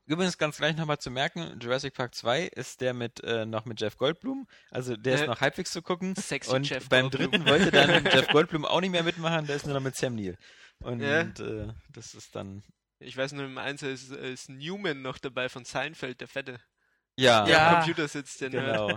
Übrigens 0.06 0.38
ganz 0.38 0.56
gleich 0.56 0.74
nochmal 0.76 0.98
zu 0.98 1.10
merken, 1.10 1.58
Jurassic 1.60 1.92
Park 1.94 2.14
2 2.14 2.44
ist 2.44 2.80
der 2.80 2.94
mit 2.94 3.22
äh, 3.22 3.44
noch 3.44 3.66
mit 3.66 3.78
Jeff 3.80 3.96
Goldblum, 3.98 4.48
also 4.70 4.96
der 4.96 5.16
ist 5.16 5.20
Äh, 5.22 5.26
noch 5.26 5.40
halbwegs 5.40 5.70
zu 5.70 5.82
gucken. 5.82 6.16
Sexy 6.16 6.50
und 6.54 6.68
Jeff 6.68 6.88
beim 6.88 7.10
Goldblum. 7.10 7.30
dritten 7.32 7.46
wollte 7.46 7.70
dann 7.70 8.04
Jeff 8.26 8.28
Goldblum 8.28 8.64
auch 8.64 8.80
nicht 8.80 8.90
mehr 8.90 9.02
mitmachen, 9.02 9.46
der 9.46 9.56
ist 9.56 9.66
nur 9.66 9.74
noch 9.74 9.82
mit 9.82 9.96
Sam 9.96 10.14
Neill. 10.16 10.38
Und 10.82 11.00
Ja. 11.00 11.20
äh, 11.22 11.72
das 11.92 12.14
ist 12.14 12.34
dann 12.34 12.62
Ich 13.00 13.16
weiß 13.16 13.32
nur, 13.32 13.44
im 13.44 13.58
Einzel 13.58 13.92
ist, 13.92 14.10
ist 14.10 14.48
Newman 14.48 15.02
noch 15.02 15.18
dabei 15.18 15.48
von 15.50 15.64
Seinfeld, 15.66 16.20
der 16.22 16.28
Fette. 16.28 16.58
Ja, 17.20 17.44
Der 17.44 17.54
Ja. 17.56 17.68
am 17.68 17.74
Computer 17.76 18.08
sitzt, 18.08 18.40
der 18.40 18.50
Nerd. 18.50 18.66
genau. 18.66 18.88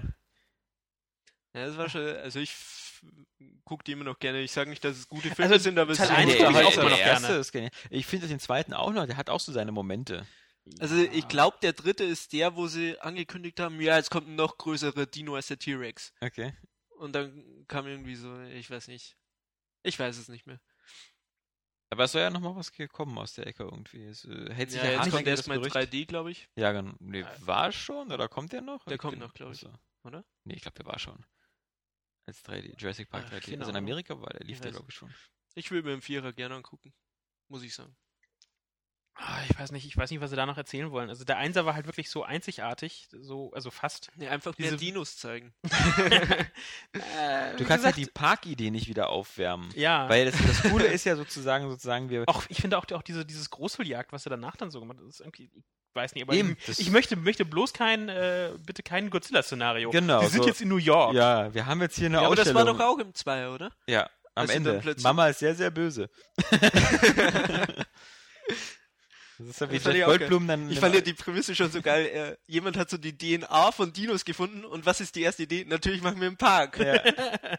Ja, 1.55 1.67
das 1.67 1.77
war 1.77 1.89
schon, 1.89 2.01
also 2.01 2.39
ich 2.39 2.49
f- 2.49 3.03
guck 3.63 3.83
die 3.83 3.91
immer 3.91 4.05
noch 4.05 4.17
gerne. 4.17 4.41
Ich 4.41 4.51
sage 4.51 4.69
nicht, 4.69 4.83
dass 4.83 4.97
es 4.97 5.07
gute 5.07 5.29
Filme 5.35 5.51
Also, 5.53 5.63
sind, 5.63 5.77
aber 5.77 5.91
es 5.91 5.99
ist 5.99 6.09
auch 6.09 6.17
immer 6.17 6.89
noch 6.89 6.97
gerne. 6.97 6.99
erste 6.99 7.33
ist 7.33 7.51
genial. 7.51 7.71
Ich 7.89 8.05
finde 8.07 8.27
den 8.27 8.39
zweiten 8.39 8.73
auch 8.73 8.91
noch, 8.91 9.05
der 9.05 9.17
hat 9.17 9.29
auch 9.29 9.39
so 9.39 9.51
seine 9.51 9.71
Momente. 9.71 10.25
Also 10.79 10.95
ich 10.95 11.27
glaube, 11.27 11.57
der 11.61 11.73
dritte 11.73 12.05
ist 12.05 12.31
der, 12.33 12.55
wo 12.55 12.67
sie 12.67 12.97
angekündigt 13.01 13.59
haben, 13.59 13.79
ja, 13.81 13.97
jetzt 13.97 14.09
kommt 14.09 14.29
ein 14.29 14.35
noch 14.35 14.57
größerer 14.57 15.05
Dino 15.05 15.35
als 15.35 15.47
der 15.47 15.59
T-Rex. 15.59 16.13
Okay. 16.21 16.53
Und 16.97 17.13
dann 17.13 17.65
kam 17.67 17.85
irgendwie 17.85 18.15
so, 18.15 18.41
ich 18.43 18.69
weiß 18.71 18.87
nicht. 18.87 19.17
Ich 19.83 19.99
weiß 19.99 20.17
es 20.17 20.29
nicht 20.29 20.47
mehr. 20.47 20.59
Aber 21.93 22.05
es 22.05 22.11
soll 22.11 22.21
ja 22.23 22.29
noch 22.31 22.39
mal 22.39 22.55
was 22.55 22.71
gekommen 22.71 23.17
aus 23.19 23.33
der 23.33 23.45
Ecke 23.47 23.63
irgendwie. 23.63 24.03
Es 24.03 24.25
äh, 24.25 24.51
hält 24.53 24.71
sich 24.71 24.81
Ja, 24.81 24.89
ja, 24.91 25.03
jetzt 25.03 25.11
kommt 25.11 25.27
erstmal 25.27 25.59
Gerücht. 25.59 25.75
3D, 25.75 26.05
glaube 26.07 26.31
ich. 26.31 26.49
Ja, 26.55 26.71
genau. 26.71 26.93
Nee, 26.99 27.23
war 27.41 27.71
schon 27.71 28.11
oder 28.11 28.27
kommt 28.27 28.51
der 28.51 28.61
noch? 28.61 28.83
Der 28.85 28.93
Ich 28.95 28.99
kommt 28.99 29.19
noch, 29.19 29.33
glaub 29.33 29.51
ich. 29.53 29.63
also- 29.65 29.77
Oder? 30.03 30.25
Nee, 30.43 30.55
ich 30.55 30.61
glaube, 30.63 30.75
der 30.75 30.85
war 30.87 30.97
schon. 30.97 31.23
Als 32.25 32.43
3D, 32.43 32.73
Jurassic 32.77 33.09
Park 33.09 33.25
Ach, 33.27 33.33
3D. 33.33 33.41
keine 33.51 33.59
Also 33.59 33.71
in. 33.71 33.77
Amerika 33.77 34.19
war 34.19 34.31
der, 34.31 34.41
lief 34.45 34.55
Ich 34.57 34.61
der, 34.61 34.71
glaube 34.71 34.87
ich, 34.89 34.95
schon. 34.95 35.13
Ich 35.55 35.69
will 35.69 35.83
mir 35.83 35.93
im 35.93 36.01
Vierer 36.01 36.33
gerne 36.33 36.55
angucken. 36.55 36.93
Muss 37.47 37.61
ich 37.63 37.75
sagen. 37.75 37.95
Ah, 39.15 39.37
ich 39.47 39.57
weiß 39.59 39.71
nicht, 39.71 39.85
ich 39.85 39.95
weiß 39.95 40.09
nicht, 40.09 40.21
was 40.21 40.31
sie 40.31 40.35
da 40.35 40.45
noch 40.47 40.57
erzählen 40.57 40.89
wollen. 40.91 41.07
Also 41.09 41.23
der 41.23 41.37
Einser 41.37 41.65
war 41.67 41.75
halt 41.75 41.85
wirklich 41.85 42.09
so 42.09 42.23
einzigartig, 42.23 43.07
so, 43.21 43.51
also 43.53 43.69
fast. 43.69 44.09
Nee, 44.15 44.27
einfach 44.27 44.57
mehr 44.57 44.71
Diese- 44.71 44.83
Dinos 44.83 45.17
zeigen. 45.17 45.53
Äh, 46.93 47.55
Du 47.57 47.65
kannst 47.65 47.85
ja 47.85 47.91
die 47.91 48.05
Parkidee 48.07 48.71
nicht 48.71 48.87
wieder 48.87 49.09
aufwärmen. 49.09 49.69
Ja. 49.75 50.07
Weil 50.09 50.25
das, 50.25 50.35
das 50.45 50.63
Coole 50.63 50.85
ist 50.87 51.05
ja 51.05 51.15
sozusagen, 51.15 51.69
sozusagen, 51.69 52.09
wir. 52.09 52.23
auch, 52.27 52.43
ich 52.49 52.57
finde 52.61 52.77
auch, 52.77 52.85
auch 52.91 53.01
diese, 53.03 53.25
dieses 53.25 53.49
Großwildjagd, 53.49 54.11
was 54.11 54.25
er 54.25 54.31
danach 54.31 54.55
dann 54.55 54.71
so 54.71 54.79
gemacht 54.79 54.97
hat, 54.99 55.07
ist 55.07 55.19
irgendwie, 55.21 55.49
ich 55.55 55.63
weiß 55.95 56.13
nicht, 56.15 56.23
aber 56.23 56.33
Eben, 56.33 56.57
ich, 56.67 56.79
ich 56.79 56.89
möchte, 56.91 57.15
möchte 57.15 57.45
bloß 57.45 57.73
kein, 57.73 58.09
äh, 58.09 58.51
bitte 58.65 58.81
kein 58.83 59.09
Godzilla-Szenario. 59.11 59.91
Genau, 59.91 60.21
Wir 60.21 60.29
sind 60.29 60.41
so- 60.43 60.47
jetzt 60.47 60.61
in 60.61 60.69
New 60.69 60.77
York. 60.77 61.13
Ja, 61.13 61.53
wir 61.53 61.65
haben 61.67 61.81
jetzt 61.81 61.97
hier 61.97 62.07
eine 62.07 62.17
Ja, 62.17 62.25
aber 62.25 62.35
das 62.35 62.47
war 62.53 62.61
Ausstellung. 62.63 62.77
doch 62.79 62.85
auch 62.85 62.99
im 62.99 63.13
Zweier, 63.13 63.53
oder? 63.53 63.71
Ja, 63.87 64.03
am 64.35 64.41
Als 64.43 64.51
sie 64.53 64.63
dann 64.63 64.75
Ende. 64.79 64.95
Mama 65.03 65.27
ist 65.27 65.39
sehr, 65.39 65.53
sehr 65.55 65.69
böse. 65.71 66.09
das 69.43 69.49
ist 69.55 69.61
ja 69.61 69.71
wie 69.71 69.79
Das 69.79 69.93
Jeff. 69.93 70.05
Goldblum 70.05 70.47
dann. 70.47 70.69
Ich 70.69 70.79
fand 70.79 70.95
ja 70.95 71.01
die 71.01 71.13
Prämisse 71.13 71.55
schon 71.55 71.71
so 71.71 71.81
geil. 71.81 72.05
Äh, 72.07 72.51
jemand 72.51 72.77
hat 72.77 72.89
so 72.89 72.97
die 72.97 73.17
DNA 73.17 73.71
von 73.71 73.93
Dinos 73.93 74.25
gefunden 74.25 74.65
und 74.65 74.85
was 74.85 74.99
ist 75.01 75.15
die 75.15 75.21
erste 75.21 75.43
Idee? 75.43 75.65
Natürlich 75.67 76.01
machen 76.01 76.19
wir 76.19 76.27
einen 76.27 76.37
Park. 76.37 76.79
Ja. 76.79 77.01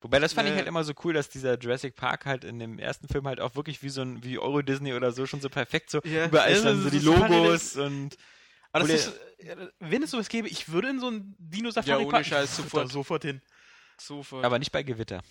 Wobei 0.00 0.18
das 0.20 0.32
fand 0.34 0.46
ich 0.48 0.52
Ja. 0.52 0.58
halt 0.58 0.68
immer 0.68 0.84
so 0.84 0.92
cool, 1.04 1.14
dass 1.14 1.28
dieser 1.28 1.58
Jurassic 1.58 1.96
Park 1.96 2.26
halt 2.26 2.44
in 2.44 2.58
dem 2.58 2.78
ersten 2.78 3.08
Film 3.08 3.26
halt 3.26 3.40
auch 3.40 3.54
wirklich 3.56 3.82
wie 3.82 3.88
so 3.88 4.02
ein 4.02 4.22
wie 4.22 4.38
Euro 4.38 4.62
Disney 4.62 4.92
oder 4.94 5.10
so 5.10 5.26
schon 5.26 5.40
so 5.40 5.48
perfekt 5.48 5.90
so 5.90 6.00
Ja. 6.04 6.26
überall 6.26 6.52
Ja, 6.52 6.58
so 6.60 6.82
das 6.84 6.92
die 6.92 6.98
Logos 7.00 7.76
und 7.76 8.16
Aber 8.72 8.86
das 8.86 9.06
ist, 9.08 9.20
äh, 9.38 9.56
wenn 9.80 10.02
es 10.02 10.10
sowas 10.10 10.28
gäbe, 10.28 10.48
ich 10.48 10.68
würde 10.70 10.90
in 10.90 11.00
so 11.00 11.08
einen 11.08 11.34
Dino-Safari 11.38 12.02
Ja, 12.02 12.06
ohne 12.06 12.24
Scheiß, 12.24 12.56
sofort. 12.56 12.90
sofort 12.92 13.22
hin. 13.24 13.40
Sofort. 13.98 14.44
aber 14.44 14.58
nicht 14.58 14.70
bei 14.72 14.82
Gewitter. 14.82 15.22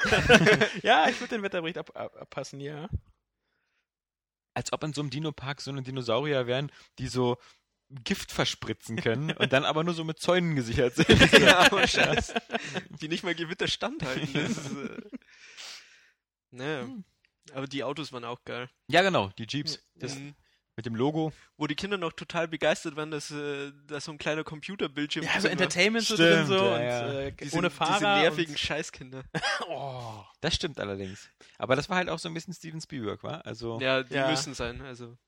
ja, 0.82 1.08
ich 1.08 1.20
würde 1.20 1.36
den 1.36 1.42
Wetterbericht 1.44 1.78
ab, 1.78 1.92
ab, 1.94 2.16
abpassen, 2.20 2.60
ja. 2.60 2.88
Als 4.58 4.72
ob 4.72 4.82
in 4.82 4.92
so 4.92 5.02
einem 5.02 5.10
Dino-Park 5.10 5.60
so 5.60 5.70
eine 5.70 5.82
Dinosaurier 5.82 6.48
wären, 6.48 6.72
die 6.98 7.06
so 7.06 7.36
Gift 8.02 8.32
verspritzen 8.32 8.96
können 8.96 9.30
und 9.38 9.52
dann 9.52 9.64
aber 9.64 9.84
nur 9.84 9.94
so 9.94 10.02
mit 10.02 10.18
Zäunen 10.18 10.56
gesichert 10.56 10.96
sind. 10.96 11.08
ja, 11.40 11.58
aber 11.70 11.86
Scheiß. 11.86 12.34
Die 13.00 13.06
nicht 13.06 13.22
mal 13.22 13.36
Gewitter 13.36 13.68
standhalten. 13.68 14.34
Ist, 14.34 14.72
äh... 14.72 15.00
Naja. 16.50 16.80
Hm. 16.82 17.04
Aber 17.52 17.68
die 17.68 17.84
Autos 17.84 18.12
waren 18.12 18.24
auch 18.24 18.42
geil. 18.44 18.68
ja, 18.88 19.02
genau, 19.02 19.30
die 19.38 19.46
Jeeps. 19.48 19.78
Das, 19.94 20.16
Mhm. 20.16 20.34
Mit 20.78 20.86
dem 20.86 20.94
Logo. 20.94 21.32
Wo 21.56 21.66
die 21.66 21.74
Kinder 21.74 21.98
noch 21.98 22.12
total 22.12 22.46
begeistert 22.46 22.94
waren, 22.94 23.10
dass, 23.10 23.32
äh, 23.32 23.72
dass 23.88 24.04
so 24.04 24.12
ein 24.12 24.18
kleiner 24.18 24.44
Computerbildschirm 24.44 25.24
Ja, 25.24 25.40
so. 25.40 25.48
Entertainment 25.48 26.06
so 26.06 26.14
Stimmt, 26.14 26.30
drin 26.30 26.46
so 26.46 26.54
ja, 26.54 26.74
und 26.76 26.82
ja. 26.82 27.12
Äh, 27.20 27.32
Diese, 27.32 27.56
ohne 27.56 27.68
Fahrer. 27.68 27.94
Diese 27.94 28.04
nervigen 28.06 28.52
und, 28.54 28.58
Scheißkinder. 28.60 29.24
oh. 29.68 30.22
Das 30.40 30.54
stimmt 30.54 30.78
allerdings. 30.78 31.28
Aber 31.58 31.74
das 31.74 31.88
war 31.88 31.96
halt 31.96 32.08
auch 32.08 32.20
so 32.20 32.28
ein 32.28 32.34
bisschen 32.34 32.54
Steven 32.54 32.80
Spielberg, 32.80 33.24
war? 33.24 33.44
Also 33.44 33.80
Ja, 33.80 34.04
die 34.04 34.14
Ja. 34.14 34.30
müssen 34.30 34.54
sein. 34.54 34.80
Also. 34.82 35.18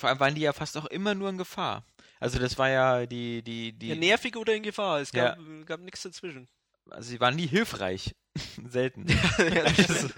vor 0.00 0.08
allem 0.08 0.18
waren 0.18 0.34
die 0.34 0.40
ja 0.40 0.54
fast 0.54 0.78
auch 0.78 0.86
immer 0.86 1.14
nur 1.14 1.28
in 1.28 1.36
Gefahr. 1.36 1.84
Also 2.18 2.38
das 2.38 2.56
war 2.56 2.70
ja 2.70 3.04
die 3.04 3.42
die 3.42 3.74
die 3.74 3.88
Ja, 3.88 3.96
nervig 3.96 4.34
oder 4.36 4.54
in 4.54 4.62
Gefahr. 4.62 4.98
Es 5.00 5.12
Ja. 5.12 5.34
gab, 5.34 5.66
gab 5.66 5.80
nichts 5.80 6.00
dazwischen. 6.04 6.48
also 6.90 7.06
sie 7.10 7.20
waren 7.20 7.36
nie 7.36 7.46
hilfreich. 7.46 8.14
Selten. 8.66 9.06
ja, 9.38 9.64
das 9.64 10.08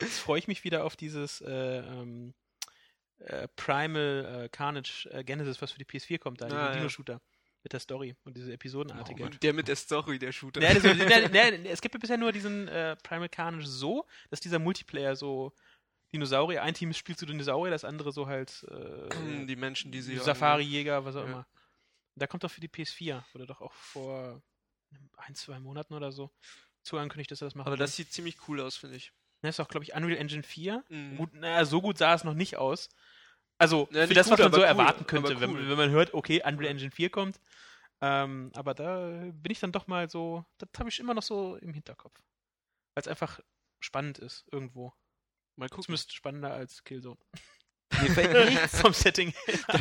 Jetzt 0.00 0.18
freue 0.18 0.40
ich 0.40 0.48
mich 0.48 0.64
wieder 0.64 0.82
auf 0.84 0.96
dieses 0.96 1.40
äh, 1.42 1.78
ähm, 1.78 2.34
äh, 3.18 3.48
Primal 3.56 4.44
äh, 4.44 4.48
Carnage 4.48 5.08
äh, 5.10 5.24
Genesis, 5.24 5.60
was 5.62 5.72
für 5.72 5.78
die 5.78 5.84
PS4 5.84 6.18
kommt, 6.18 6.40
da, 6.40 6.46
Ah, 6.46 6.68
ja. 6.68 6.72
Dino-Shooter 6.72 7.20
mit 7.62 7.72
der 7.72 7.80
Story 7.80 8.14
und 8.24 8.36
diese 8.36 8.52
episodenartige. 8.52 9.24
Oh 9.24 9.28
der 9.28 9.52
mit 9.52 9.66
der 9.66 9.76
Story, 9.76 10.18
der 10.18 10.30
Shooter. 10.32 10.60
Nee, 10.60 10.74
das, 10.74 10.84
nee, 10.84 11.58
nee, 11.58 11.68
es 11.68 11.80
gibt 11.80 11.94
ja 11.94 11.98
bisher 11.98 12.16
nur 12.16 12.30
diesen 12.32 12.68
äh, 12.68 12.94
Primal 13.02 13.28
Carnage 13.28 13.66
so, 13.66 14.06
dass 14.30 14.40
dieser 14.40 14.58
Multiplayer 14.60 15.16
so 15.16 15.52
Dinosaurier, 16.12 16.62
ein 16.62 16.74
Team 16.74 16.92
spielt 16.92 17.18
so 17.18 17.26
Dinosaurier, 17.26 17.72
das 17.72 17.84
andere 17.84 18.12
so 18.12 18.28
halt 18.28 18.64
äh, 18.70 19.46
die 19.46 19.56
Menschen, 19.56 19.90
die 19.90 20.00
sie 20.00 20.16
Safari-Jäger, 20.18 21.04
was 21.04 21.16
auch 21.16 21.22
Ja. 21.22 21.26
immer. 21.26 21.46
Da 22.14 22.26
kommt 22.26 22.44
doch 22.44 22.50
für 22.50 22.60
die 22.60 22.68
PS4, 22.68 23.24
wurde 23.32 23.46
doch 23.46 23.60
auch 23.60 23.72
vor 23.74 24.40
ein, 25.16 25.34
zwei 25.34 25.58
Monaten 25.58 25.92
oder 25.94 26.12
so 26.12 26.30
zu 26.82 26.96
angekündigt, 26.96 27.32
dass 27.32 27.42
er 27.42 27.46
das 27.46 27.54
macht. 27.56 27.66
Aber 27.66 27.76
das 27.76 27.96
sieht 27.96 28.12
ziemlich 28.12 28.36
cool 28.48 28.60
aus, 28.60 28.76
finde 28.76 28.96
ich. 28.96 29.12
Das 29.46 29.56
ist 29.56 29.60
auch, 29.60 29.68
glaube 29.68 29.84
ich, 29.84 29.94
Unreal 29.94 30.18
Engine 30.18 30.42
4. 30.42 30.84
Mhm. 30.88 31.16
Gut, 31.16 31.34
naja, 31.34 31.64
so 31.64 31.80
gut 31.80 31.98
sah 31.98 32.14
es 32.14 32.24
noch 32.24 32.34
nicht 32.34 32.56
aus. 32.56 32.88
Also, 33.58 33.88
Ja, 33.90 34.06
für 34.06 34.14
das, 34.14 34.30
was 34.30 34.36
gut, 34.36 34.44
man 34.44 34.52
so 34.52 34.58
cool, 34.58 34.64
erwarten 34.66 35.06
könnte, 35.06 35.32
aber 35.32 35.40
wenn, 35.40 35.50
cool. 35.50 35.68
wenn 35.68 35.76
man 35.76 35.90
hört, 35.90 36.12
okay, 36.14 36.42
Unreal 36.44 36.70
Engine 36.70 36.90
4 36.90 37.10
kommt. 37.10 37.40
Ähm, 38.02 38.50
aber 38.54 38.74
da 38.74 39.08
bin 39.32 39.50
ich 39.50 39.60
dann 39.60 39.72
doch 39.72 39.86
mal 39.86 40.10
so, 40.10 40.44
das 40.58 40.68
habe 40.78 40.90
ich 40.90 41.00
immer 41.00 41.14
noch 41.14 41.22
so 41.22 41.56
im 41.56 41.72
Hinterkopf. 41.72 42.18
Weil 42.94 43.02
es 43.02 43.08
einfach 43.08 43.40
spannend 43.80 44.18
ist, 44.18 44.44
irgendwo. 44.52 44.92
Mal 45.56 45.68
gucken. 45.68 45.84
Zumindest 45.84 46.12
spannender 46.14 46.52
als 46.52 46.84
Killzone. 46.84 47.18
Mir 48.02 48.10
fällt 48.10 48.50
nichts, 48.50 48.80
Vom 48.80 48.92
Setting. 48.92 49.32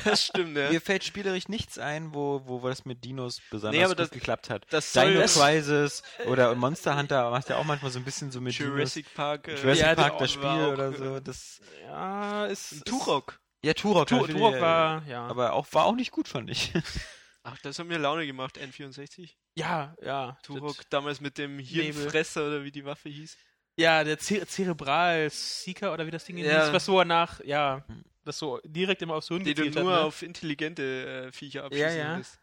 Das 0.03 0.25
stimmt, 0.25 0.55
ja. 0.57 0.69
mir 0.69 0.79
fällt 0.79 1.03
spielerisch 1.03 1.47
nichts 1.47 1.77
ein, 1.79 2.13
wo, 2.13 2.41
wo, 2.45 2.67
das 2.67 2.85
mit 2.85 3.03
Dinos 3.03 3.41
besonders 3.49 3.77
Nee, 3.77 3.83
aber 3.83 3.95
gut 3.95 3.99
das- 3.99 4.09
geklappt 4.11 4.49
hat. 4.49 4.65
Das 4.69 4.91
Dino 4.93 5.19
das 5.19 5.35
Crisis 5.39 6.03
oder 6.27 6.53
Monster 6.55 6.97
Hunter 6.97 7.29
macht 7.31 7.49
ja 7.49 7.57
auch 7.57 7.63
manchmal 7.65 7.91
so 7.91 7.99
ein 7.99 8.05
bisschen 8.05 8.31
so 8.31 8.41
mit 8.41 8.53
Jurassic 8.53 9.11
Park. 9.15 9.47
Äh, 9.47 9.55
Dinos. 9.55 9.63
Jurassic 9.63 9.81
Ja, 9.85 9.95
das 9.95 10.05
Park, 10.07 10.17
das 10.19 10.31
Spiel 10.31 10.65
oder 10.71 10.93
so. 10.93 11.19
Das, 11.19 11.59
ja, 11.81 12.45
ist. 12.45 12.85
Turok. 12.85 13.39
ja, 13.63 13.73
Turok. 13.73 14.07
Tur 14.07 14.27
Turok 14.27 14.61
war, 14.61 15.03
ja. 15.07 15.25
Aber 15.27 15.53
auch, 15.53 15.65
war 15.71 15.85
auch 15.85 15.95
nicht 15.95 16.11
gut, 16.11 16.27
fand 16.27 16.49
ich. 16.49 16.71
Ach, 17.43 17.57
das 17.63 17.77
hat 17.77 17.85
mir 17.85 17.97
Laune 17.99 18.25
gemacht, 18.25 18.57
N64. 18.59 19.29
ja, 19.55 19.95
ja. 20.01 20.37
Turok, 20.43 20.77
damals 20.89 21.21
mit 21.21 21.37
dem 21.37 21.59
Hirnfresser 21.59 22.47
oder 22.47 22.63
wie 22.63 22.71
die 22.71 22.85
Waffe 22.85 23.09
hieß. 23.09 23.37
Ja, 23.77 24.03
der 24.03 24.17
Zer 24.17 24.47
Cerebral-Seeker 24.47 25.93
oder 25.93 26.07
wie 26.07 26.11
das 26.11 26.25
Ding 26.25 26.37
Ja. 26.37 26.63
hieß, 26.65 26.73
was 26.73 26.85
so 26.85 27.03
nach, 27.03 27.41
ja, 27.43 27.83
das 28.23 28.39
so 28.39 28.59
direkt 28.63 29.01
immer 29.01 29.15
aufs 29.15 29.27
Hirn 29.27 29.43
Die 29.43 29.53
du 29.53 29.63
nur 29.69 29.91
hat. 29.93 29.99
Ne? 29.99 30.05
auf 30.05 30.21
intelligente 30.21 31.27
äh, 31.27 31.31
Viecher 31.31 31.65
abschießen 31.65 31.97
ja. 31.97 32.17
lässt. 32.17 32.39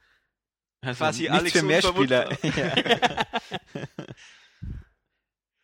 Also 0.83 0.99
Quasi 1.05 1.23
nichts 1.23 1.39
Alex 1.39 1.59
für 1.59 1.63
Mehrspieler. 1.65 2.29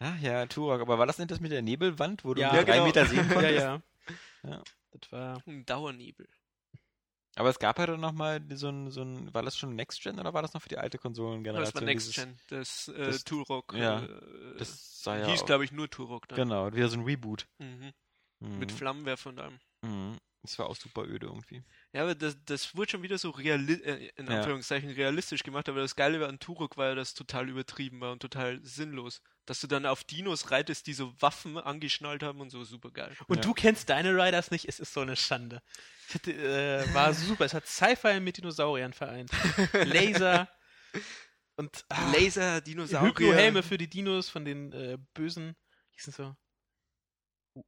Ach 0.00 0.18
ja, 0.20 0.46
Turok. 0.46 0.80
Aber 0.80 0.98
war 0.98 1.06
das 1.06 1.18
nicht 1.18 1.30
das 1.30 1.40
mit 1.40 1.52
der 1.52 1.62
Nebelwand, 1.62 2.24
wo 2.24 2.34
du 2.34 2.40
Ja, 2.40 2.50
drei 2.50 2.64
genau. 2.64 2.86
Meter 2.86 3.06
sehen 3.06 3.18
ja, 3.28 3.34
konntest? 3.34 3.58
ja. 3.60 3.80
Ja. 4.44 4.62
Das 4.92 5.12
war. 5.12 5.42
Ein 5.46 5.66
Dauernebel. 5.66 6.28
Aber 7.38 7.50
es 7.50 7.58
gab 7.58 7.78
ja 7.78 7.86
dann 7.86 8.00
nochmal 8.00 8.40
so 8.54 8.68
ein, 8.68 8.90
so 8.90 9.02
ein, 9.02 9.32
war 9.32 9.42
das 9.42 9.56
schon 9.56 9.74
Next 9.76 10.02
Gen 10.02 10.18
oder 10.18 10.34
war 10.34 10.42
das 10.42 10.54
noch 10.54 10.62
für 10.62 10.68
die 10.68 10.78
alte 10.78 10.96
Das 10.98 11.02
Konsolengeneration? 11.02 11.74
war 11.82 11.86
Next 11.86 12.14
Gen, 12.14 12.36
das, 12.48 12.88
äh, 12.88 13.04
das- 13.04 13.24
Turok. 13.24 13.74
ja, 13.74 14.02
äh, 14.04 14.56
Das 14.58 15.02
sah 15.02 15.16
ja 15.18 15.26
hieß, 15.28 15.44
glaube 15.44 15.64
ich, 15.64 15.70
nur 15.72 15.88
Turok. 15.88 16.26
Dann. 16.28 16.36
Genau, 16.36 16.72
wieder 16.72 16.88
so 16.88 16.96
ein 16.98 17.04
Reboot. 17.04 17.46
Mhm. 17.58 17.92
Mhm. 18.40 18.58
Mit 18.58 18.72
Flammenwerfer 18.72 19.30
und 19.30 19.40
allem. 19.40 19.58
Mhm. 19.82 20.16
Das 20.42 20.58
war 20.58 20.66
auch 20.66 20.76
super 20.76 21.02
öde 21.04 21.26
irgendwie. 21.26 21.64
Ja, 21.92 22.02
aber 22.02 22.14
das, 22.14 22.36
das 22.44 22.76
wurde 22.76 22.92
schon 22.92 23.02
wieder 23.02 23.18
so 23.18 23.30
reali 23.30 23.72
äh, 23.74 24.10
in 24.16 24.26
Ja. 24.28 24.38
Anführungszeichen 24.38 24.90
realistisch 24.90 25.42
gemacht, 25.42 25.68
aber 25.68 25.80
das 25.80 25.96
Geile 25.96 26.26
an 26.26 26.38
Turok 26.38 26.76
war 26.76 26.90
ja, 26.90 26.94
dass 26.94 27.14
total 27.14 27.48
übertrieben 27.48 28.00
war 28.00 28.12
und 28.12 28.20
total 28.20 28.60
sinnlos. 28.64 29.20
Dass 29.46 29.60
du 29.60 29.66
dann 29.66 29.84
auf 29.84 30.04
Dinos 30.04 30.50
reitest, 30.50 30.86
die 30.86 30.92
so 30.92 31.12
Waffen 31.20 31.58
angeschnallt 31.58 32.22
haben 32.22 32.40
und 32.40 32.50
so, 32.50 32.62
super 32.64 32.90
geil. 32.92 33.16
Und 33.26 33.38
Ja. 33.38 33.42
du 33.42 33.52
kennst 33.52 33.88
deine 33.88 34.14
Riders 34.14 34.50
nicht, 34.50 34.66
es 34.68 34.78
ist 34.78 34.92
so 34.92 35.00
eine 35.00 35.16
Schande. 35.16 35.60
Es 36.08 36.14
hat, 36.14 36.28
äh, 36.28 36.94
war 36.94 37.12
super. 37.14 37.44
Es 37.44 37.52
hat 37.54 37.66
Sci-Fi 37.66 38.20
mit 38.20 38.36
Dinosauriern 38.36 38.92
vereint. 38.92 39.30
Laser 39.84 40.48
und 41.56 41.84
ah, 41.88 42.12
Laser, 42.12 42.60
Dinosaurier. 42.60 43.08
Hypno-Helme 43.10 43.62
für 43.64 43.76
die 43.76 43.90
Dinos 43.90 44.28
von 44.28 44.44
den 44.44 44.72
äh, 44.72 44.98
bösen, 45.14 45.56
hießen 45.90 46.12
so. 46.12 46.36
Ru- 47.56 47.64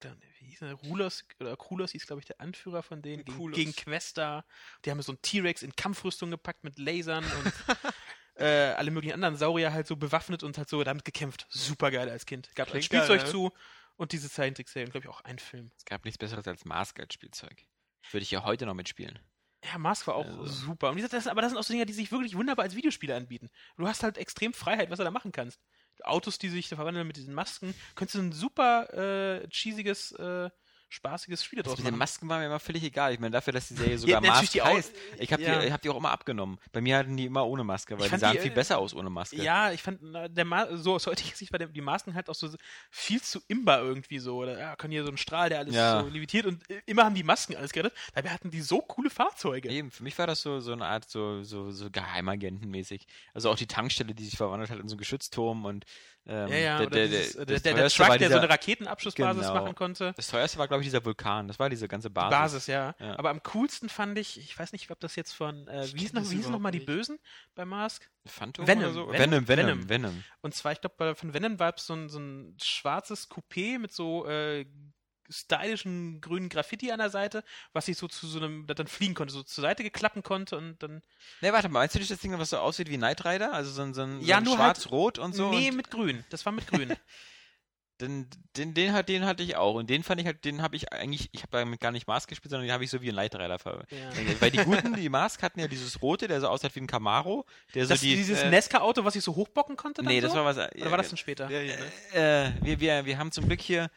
dann, 0.00 0.20
Wie 0.22 0.27
hieß 0.58 0.68
der? 0.68 0.72
Rulos 0.90 1.24
oder 1.40 1.56
Krulos 1.56 1.92
hieß, 1.92 2.06
glaube 2.06 2.20
ich, 2.20 2.26
der 2.26 2.40
Anführer 2.40 2.82
von 2.82 3.02
denen 3.02 3.24
gegen, 3.24 3.36
Kulos. 3.38 3.56
gegen 3.56 3.74
Questa. 3.74 4.44
Die 4.84 4.90
haben 4.90 5.00
so 5.02 5.12
einen 5.12 5.22
T-Rex 5.22 5.62
in 5.62 5.74
Kampfrüstung 5.76 6.30
gepackt 6.30 6.64
mit 6.64 6.78
Lasern 6.78 7.24
und 7.24 7.52
äh, 8.36 8.72
alle 8.72 8.90
möglichen 8.90 9.14
anderen 9.14 9.36
Saurier 9.36 9.72
halt 9.72 9.86
so 9.86 9.96
bewaffnet 9.96 10.42
und 10.42 10.58
halt 10.58 10.68
so 10.68 10.82
damit 10.84 11.04
gekämpft. 11.04 11.46
Super 11.48 11.90
geil 11.90 12.08
als 12.08 12.26
Kind. 12.26 12.50
Gab 12.54 12.68
ein 12.68 12.70
Klingt 12.72 12.84
Spielzeug 12.84 13.18
geil, 13.18 13.26
ja. 13.26 13.32
zu 13.32 13.52
und 13.96 14.12
diese 14.12 14.30
Zeichentrickserien, 14.30 14.90
glaube 14.90 15.06
ich, 15.06 15.10
auch 15.10 15.20
ein 15.22 15.38
Film. 15.38 15.70
Es 15.76 15.84
gab 15.84 16.04
nichts 16.04 16.18
Besseres 16.18 16.46
als 16.46 16.64
Mask 16.64 16.98
als 17.00 17.14
Spielzeug. 17.14 17.66
Würde 18.10 18.22
ich 18.22 18.30
ja 18.30 18.44
heute 18.44 18.64
noch 18.66 18.74
mitspielen. 18.74 19.18
Ja, 19.64 19.76
Mask 19.76 20.06
war 20.06 20.14
auch 20.14 20.24
Also- 20.24 20.44
super. 20.46 20.90
Und 20.90 20.96
wie 20.96 21.00
gesagt, 21.00 21.14
das, 21.14 21.26
aber 21.26 21.42
das 21.42 21.50
sind 21.50 21.58
auch 21.58 21.64
so 21.64 21.72
Dinge, 21.72 21.84
die 21.84 21.92
sich 21.92 22.12
wirklich 22.12 22.36
wunderbar 22.36 22.64
als 22.64 22.76
Videospiele 22.76 23.16
anbieten. 23.16 23.50
Du 23.76 23.88
hast 23.88 24.04
halt 24.04 24.16
extrem 24.16 24.52
Freiheit, 24.54 24.88
was 24.90 24.98
du 24.98 25.04
da 25.04 25.10
machen 25.10 25.32
kannst. 25.32 25.60
Autos, 26.04 26.38
die 26.38 26.48
sich 26.48 26.68
verwandeln 26.68 27.06
mit 27.06 27.16
diesen 27.16 27.34
Masken, 27.34 27.74
könntest 27.94 28.16
du 28.16 28.20
ein 28.20 28.32
super 28.32 29.42
äh, 29.42 29.48
cheesiges, 29.50 30.12
äh, 30.12 30.50
spaßiges 30.88 31.44
Spiel 31.44 31.58
Das 31.58 31.66
draus 31.66 31.78
mit 31.78 31.86
den 31.86 31.92
machen. 31.92 31.98
Masken 31.98 32.28
war 32.28 32.38
mir 32.38 32.46
immer 32.46 32.58
völlig 32.58 32.82
egal. 32.82 33.12
Ich 33.12 33.20
meine, 33.20 33.32
dafür, 33.32 33.52
dass 33.52 33.68
die 33.68 33.74
Serie 33.74 33.98
sogar 33.98 34.20
natürlich 34.20 34.40
Mask 34.40 34.52
die 34.52 34.62
heißt. 34.62 34.92
Ich 35.18 35.32
habe 35.32 35.42
ja. 35.42 35.60
die, 35.60 35.72
hab 35.72 35.82
die 35.82 35.90
auch 35.90 35.96
immer 35.96 36.10
abgenommen. 36.10 36.58
Bei 36.72 36.80
mir 36.80 36.96
hatten 36.98 37.16
die 37.16 37.26
immer 37.26 37.46
ohne 37.46 37.64
Maske, 37.64 37.98
weil 37.98 38.08
die 38.08 38.16
sahen 38.16 38.32
die, 38.34 38.40
viel 38.40 38.52
äh, 38.52 38.54
besser 38.54 38.78
aus 38.78 38.94
ohne 38.94 39.10
Maske. 39.10 39.36
Ja, 39.42 39.70
ich 39.72 39.82
fand, 39.82 40.00
der 40.02 40.44
Ma 40.44 40.76
so 40.76 40.94
aus 40.94 41.06
heutiger 41.06 41.36
Sicht 41.36 41.52
war 41.52 41.58
der, 41.58 41.68
die 41.68 41.80
Masken 41.80 42.14
halt 42.14 42.28
auch 42.30 42.34
so 42.34 42.48
viel 42.90 43.20
zu 43.20 43.40
imbar 43.48 43.80
irgendwie 43.80 44.18
so. 44.18 44.36
Oder 44.36 44.58
ja, 44.58 44.76
können 44.76 44.92
hier 44.92 45.04
so 45.04 45.10
ein 45.10 45.16
Strahl, 45.16 45.48
der 45.48 45.58
alles 45.58 45.74
Ja. 45.74 46.00
so 46.00 46.08
levitiert 46.08 46.46
und 46.46 46.68
äh, 46.70 46.80
immer 46.86 47.04
haben 47.04 47.14
die 47.14 47.24
Masken 47.24 47.56
alles 47.56 47.72
gerettet. 47.72 47.96
Dabei 48.14 48.30
hatten 48.30 48.50
die 48.50 48.60
so 48.60 48.80
coole 48.80 49.10
Fahrzeuge. 49.10 49.68
Eben, 49.68 49.90
für 49.90 50.02
mich 50.02 50.18
war 50.18 50.26
das 50.26 50.40
so, 50.42 50.60
so 50.60 50.72
eine 50.72 50.86
Art 50.86 51.08
so, 51.08 51.42
so, 51.42 51.70
so 51.70 51.90
Geheimagentenmäßig. 51.90 53.06
Also 53.34 53.50
auch 53.50 53.56
die 53.56 53.66
Tankstelle, 53.66 54.14
die 54.14 54.24
sich 54.24 54.36
verwandelt 54.36 54.70
hat 54.70 54.78
in 54.78 54.88
so 54.88 54.94
einen 54.94 54.98
Geschützturm 54.98 55.64
und 55.64 55.84
ähm, 56.28 56.48
Ja, 56.48 56.56
ja, 56.56 56.78
der, 56.78 56.86
der, 56.90 57.08
dieses, 57.08 57.32
der, 57.32 57.46
der, 57.46 57.54
das 57.56 57.62
der, 57.62 57.72
der 57.74 57.80
teuerste 57.88 58.04
Truck, 58.04 58.18
der 58.18 58.30
so 58.30 58.38
eine 58.38 58.48
Raketenabschussbasis 58.48 59.42
Genau. 59.48 59.54
machen 59.54 59.74
konnte. 59.74 60.12
Das 60.16 60.28
teuerste 60.28 60.58
war, 60.58 60.68
glaube 60.68 60.82
ich, 60.82 60.86
dieser 60.88 61.04
Vulkan. 61.04 61.48
Das 61.48 61.58
war 61.58 61.68
diese 61.70 61.88
ganze 61.88 62.10
Basis. 62.10 62.38
Basis, 62.38 62.66
ja. 62.66 62.94
Ja. 63.00 63.18
Aber 63.18 63.30
am 63.30 63.42
coolsten 63.42 63.88
fand 63.88 64.18
ich, 64.18 64.38
ich 64.38 64.58
weiß 64.58 64.72
nicht, 64.72 64.90
ob 64.90 65.00
das 65.00 65.16
jetzt 65.16 65.32
von, 65.32 65.66
äh, 65.68 65.88
wie 65.94 66.08
noch, 66.12 66.22
hießen 66.30 66.52
noch 66.52 66.58
mal 66.58 66.70
die 66.70 66.80
Bösen 66.80 67.18
bei 67.54 67.64
Mask? 67.64 68.08
Phantom 68.26 68.66
Venom, 68.66 68.84
oder 68.84 68.92
so? 68.92 69.08
Venom, 69.10 69.18
Venom, 69.18 69.48
Venom, 69.48 69.66
Venom. 69.68 69.88
Venom. 69.88 70.24
Und 70.42 70.54
zwar, 70.54 70.72
ich 70.72 70.80
glaube, 70.80 71.14
von 71.14 71.32
Venom 71.32 71.58
war 71.58 71.74
es 71.74 71.86
so 71.86 71.94
ein, 71.94 72.08
so 72.08 72.18
ein 72.18 72.56
schwarzes 72.62 73.30
Coupé 73.30 73.78
mit 73.78 73.92
so 73.92 74.26
äh, 74.26 74.66
stylischen 75.28 76.20
grünen 76.20 76.48
Graffiti 76.48 76.90
an 76.92 76.98
der 76.98 77.10
Seite, 77.10 77.44
was 77.72 77.86
sich 77.86 77.96
so 77.98 78.08
zu 78.08 78.26
so 78.26 78.38
einem, 78.38 78.66
das 78.66 78.76
dann 78.76 78.86
fliegen 78.86 79.14
konnte, 79.14 79.32
so 79.32 79.42
zur 79.42 79.62
Seite 79.62 79.82
geklappen 79.82 80.22
konnte 80.22 80.56
und 80.56 80.82
dann. 80.82 81.02
Ne, 81.40 81.52
warte 81.52 81.68
mal, 81.68 81.80
meinst 81.80 81.94
du 81.94 81.98
nicht 81.98 82.10
das 82.10 82.20
Ding, 82.20 82.36
was 82.38 82.50
so 82.50 82.58
aussieht 82.58 82.88
wie 82.90 82.96
Knight 82.96 83.24
Rider? 83.24 83.52
Also 83.52 83.70
so 83.70 83.82
ein, 83.82 83.94
so 83.94 84.02
ein, 84.02 84.20
Ja, 84.20 84.36
so 84.36 84.42
ein 84.42 84.46
halt- 84.46 84.56
schwarz-rot 84.56 85.18
und 85.18 85.34
so? 85.34 85.50
nee, 85.50 85.70
und 85.70 85.76
mit 85.76 85.90
grün. 85.90 86.24
Das 86.30 86.44
war 86.46 86.52
mit 86.52 86.66
grün. 86.66 86.94
den, 88.00 88.28
den, 88.56 88.74
den, 88.74 88.92
hat, 88.92 89.08
den 89.08 89.24
hatte 89.26 89.42
ich 89.42 89.56
auch. 89.56 89.74
Und 89.74 89.90
den 89.90 90.04
fand 90.04 90.20
ich 90.20 90.26
halt, 90.26 90.44
den 90.44 90.62
habe 90.62 90.76
ich 90.76 90.92
eigentlich, 90.92 91.30
ich 91.32 91.42
habe 91.42 91.50
damit 91.50 91.80
gar 91.80 91.90
nicht 91.90 92.06
Mask 92.06 92.28
gespielt, 92.28 92.50
sondern 92.50 92.68
den 92.68 92.72
habe 92.72 92.84
ich 92.84 92.90
so 92.90 93.02
wie 93.02 93.08
ein 93.08 93.14
Knight 93.14 93.34
Rider 93.34 93.58
ver 93.58 93.84
ja. 93.90 94.10
Weil 94.40 94.52
die 94.52 94.58
guten, 94.58 94.94
die 94.94 95.08
Mask 95.08 95.42
hatten 95.42 95.58
ja 95.58 95.66
dieses 95.66 96.00
rote, 96.00 96.28
der 96.28 96.40
so 96.40 96.46
aussah 96.46 96.68
wie 96.72 96.80
ein 96.80 96.86
Camaro. 96.86 97.44
Der 97.74 97.86
so 97.86 97.94
Das, 97.94 98.00
die, 98.00 98.14
dieses 98.14 98.40
äh, 98.40 98.50
Nesca-Auto, 98.50 99.04
was 99.04 99.16
ich 99.16 99.24
so 99.24 99.34
hochbocken 99.34 99.76
konnte? 99.76 100.02
Dann 100.02 100.12
Nee, 100.12 100.20
so? 100.20 100.28
das 100.28 100.36
war 100.36 100.44
was. 100.44 100.56
Oder 100.58 100.90
war 100.92 100.98
das 100.98 101.08
denn 101.08 101.18
später? 101.18 101.50
Ja, 101.50 101.60
ja, 101.60 101.74
ne? 102.14 102.54
Äh, 102.60 102.64
wir, 102.64 102.78
wir, 102.80 103.04
wir 103.04 103.18
haben 103.18 103.32
zum 103.32 103.46
Glück 103.48 103.60
hier. 103.60 103.90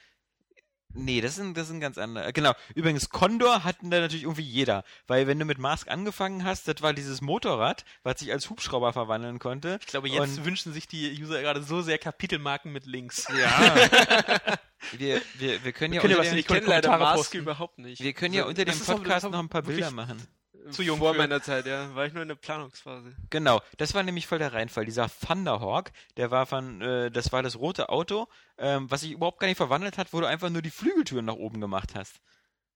Nee, 0.93 1.21
das 1.21 1.35
sind, 1.35 1.57
das 1.57 1.67
sind 1.67 1.79
ganz 1.79 1.97
andere. 1.97 2.33
Genau. 2.33 2.53
Übrigens, 2.75 3.09
Condor 3.09 3.63
hatten 3.63 3.89
da 3.91 3.99
natürlich 3.99 4.23
irgendwie 4.23 4.41
jeder. 4.43 4.83
Weil 5.07 5.27
wenn 5.27 5.39
du 5.39 5.45
mit 5.45 5.57
Mask 5.57 5.89
angefangen 5.89 6.43
hast, 6.43 6.67
das 6.67 6.81
war 6.81 6.93
dieses 6.93 7.21
Motorrad, 7.21 7.85
was 8.03 8.19
sich 8.19 8.31
als 8.31 8.49
Hubschrauber 8.49 8.93
verwandeln 8.93 9.39
konnte. 9.39 9.77
Ich 9.81 9.87
glaube, 9.87 10.09
jetzt 10.09 10.37
Und- 10.39 10.45
wünschen 10.45 10.73
sich 10.73 10.87
die 10.87 11.17
User 11.21 11.41
gerade 11.41 11.63
so 11.63 11.81
sehr 11.81 11.97
Kapitelmarken 11.97 12.71
mit 12.71 12.85
Links. 12.85 13.27
Ja. 13.29 13.75
wir, 14.97 15.21
wir, 15.39 15.63
wir 15.63 15.71
können 15.71 15.93
ja 15.93 16.01
können 16.01 16.11
ja 16.11 16.17
unter 16.17 16.19
was 16.19 16.27
dem, 16.27 16.35
nicht- 16.35 16.39
Ich 16.41 16.47
kenne 16.47 16.59
Kommentare 16.61 16.91
leider 16.91 16.97
Mask 16.97 17.15
posten. 17.17 17.37
überhaupt 17.37 17.77
nicht. 17.79 18.01
wir 18.03 18.13
können 18.13 18.33
ja 18.33 18.45
unter 18.45 18.65
das 18.65 18.77
dem 18.77 18.85
Podcast 18.97 19.25
ist 19.25 19.31
noch 19.31 19.39
ein 19.39 19.49
paar 19.49 19.61
Bilder 19.61 19.91
machen. 19.91 20.21
Zu 20.69 20.83
jung 20.83 20.99
Vor 20.99 21.13
für. 21.13 21.17
meiner 21.19 21.41
Zeit, 21.41 21.65
ja. 21.65 21.93
War 21.95 22.05
ich 22.05 22.13
nur 22.13 22.21
in 22.21 22.27
der 22.29 22.35
Planungsphase. 22.35 23.15
Genau, 23.29 23.61
das 23.77 23.93
war 23.93 24.03
nämlich 24.03 24.27
voll 24.27 24.39
der 24.39 24.53
Reinfall. 24.53 24.85
Dieser 24.85 25.09
Thunderhawk, 25.09 25.91
der 26.17 26.29
war 26.31 26.45
von, 26.45 26.81
äh, 26.81 27.09
das 27.11 27.31
war 27.31 27.41
das 27.43 27.57
rote 27.57 27.89
Auto, 27.89 28.27
ähm, 28.57 28.89
was 28.91 29.01
sich 29.01 29.11
überhaupt 29.11 29.39
gar 29.39 29.47
nicht 29.47 29.57
verwandelt 29.57 29.97
hat, 29.97 30.13
wo 30.13 30.19
du 30.21 30.27
einfach 30.27 30.49
nur 30.49 30.61
die 30.61 30.69
Flügeltüren 30.71 31.25
nach 31.25 31.35
oben 31.35 31.59
gemacht 31.61 31.95
hast. 31.95 32.21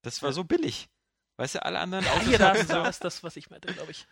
Das 0.02 0.21
war 0.21 0.30
Ja. 0.30 0.34
so 0.34 0.43
billig. 0.43 0.88
Weißt 1.38 1.56
du, 1.56 1.63
alle 1.65 1.80
anderen 1.80 2.08
Autos 2.08 2.28
hier, 2.28 2.38
da 2.38 2.50
hatten 2.50 2.60
ist, 2.62 2.67
so. 2.69 2.74
da 2.76 2.88
ist 2.88 3.04
das, 3.04 3.24
was 3.24 3.36
ich 3.36 3.50
meinte, 3.50 3.74
glaube 3.74 3.91
ich. 3.91 4.08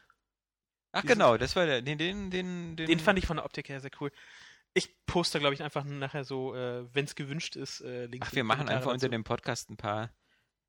Ach 0.91 1.01
diesen- 1.01 1.13
genau, 1.13 1.37
das 1.37 1.55
war 1.55 1.65
der, 1.65 1.81
den, 1.81 1.97
den, 1.97 2.29
den, 2.31 2.75
den, 2.75 2.87
Den 2.87 2.99
fand 2.99 3.17
ich 3.17 3.25
von 3.25 3.37
der 3.37 3.45
Optik 3.45 3.69
her 3.69 3.79
sehr 3.79 3.91
cool. 3.99 4.11
Ich 4.75 5.05
poste, 5.05 5.39
glaube 5.39 5.53
ich, 5.53 5.61
einfach 5.63 5.83
nachher 5.83 6.23
so, 6.23 6.55
äh, 6.55 6.83
wenn 6.93 7.05
es 7.05 7.15
gewünscht 7.15 7.55
ist, 7.55 7.81
äh, 7.81 8.05
Links. 8.07 8.27
Ach, 8.29 8.35
wir 8.35 8.43
machen 8.43 8.69
einfach 8.69 8.91
unter 8.91 9.07
dem 9.09 9.23
Podcast 9.23 9.69
ein 9.69 9.77
paar, 9.77 10.09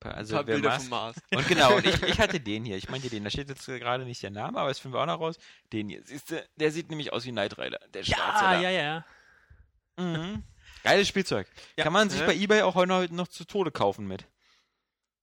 paar 0.05 0.15
also 0.15 0.35
Ein 0.35 0.37
paar 0.39 0.45
Bilder 0.45 0.69
Mars- 0.71 0.83
vom 0.83 0.91
Mars. 0.91 1.17
Und 1.35 1.49
genau, 1.49 1.77
und 1.77 1.87
ich, 1.87 2.03
ich 2.03 2.19
hatte 2.21 2.39
den 2.41 2.65
hier. 2.65 2.77
Ich 2.77 2.89
meinte 2.89 3.09
den. 3.11 3.25
Da 3.25 3.31
steht 3.31 3.49
jetzt 3.49 3.67
gerade 3.67 4.05
nicht 4.05 4.23
der 4.23 4.31
Name, 4.31 4.59
aber 4.59 4.69
das 4.69 4.79
finden 4.79 4.97
wir 4.97 5.01
auch 5.03 5.07
noch 5.07 5.21
raus. 5.21 5.37
Den 5.73 5.89
hier. 5.89 6.03
Siehst 6.05 6.31
du, 6.31 6.45
der 6.57 6.71
sieht 6.71 6.91
nämlich 6.91 7.13
aus 7.13 7.25
wie 7.25 7.31
Knight 7.33 7.59
Rider. 7.59 7.81
Der 7.93 8.05
schwarze 8.05 8.45
Ja, 8.45 8.53
da. 8.53 8.61
ja, 8.61 8.71
ja. 8.71 9.05
Mhm. 9.97 10.43
Geiles 10.83 11.09
Spielzeug. 11.09 11.47
Ja. 11.77 11.85
Kann 11.85 11.93
man 11.93 12.11
sich 12.11 12.21
Ja. 12.21 12.27
bei 12.27 12.35
Ebay 12.35 12.63
auch 12.63 12.75
heute 12.75 13.15
noch 13.15 13.29
zu 13.29 13.45
Tode 13.45 13.71
kaufen 13.71 14.07
mit. 14.07 14.27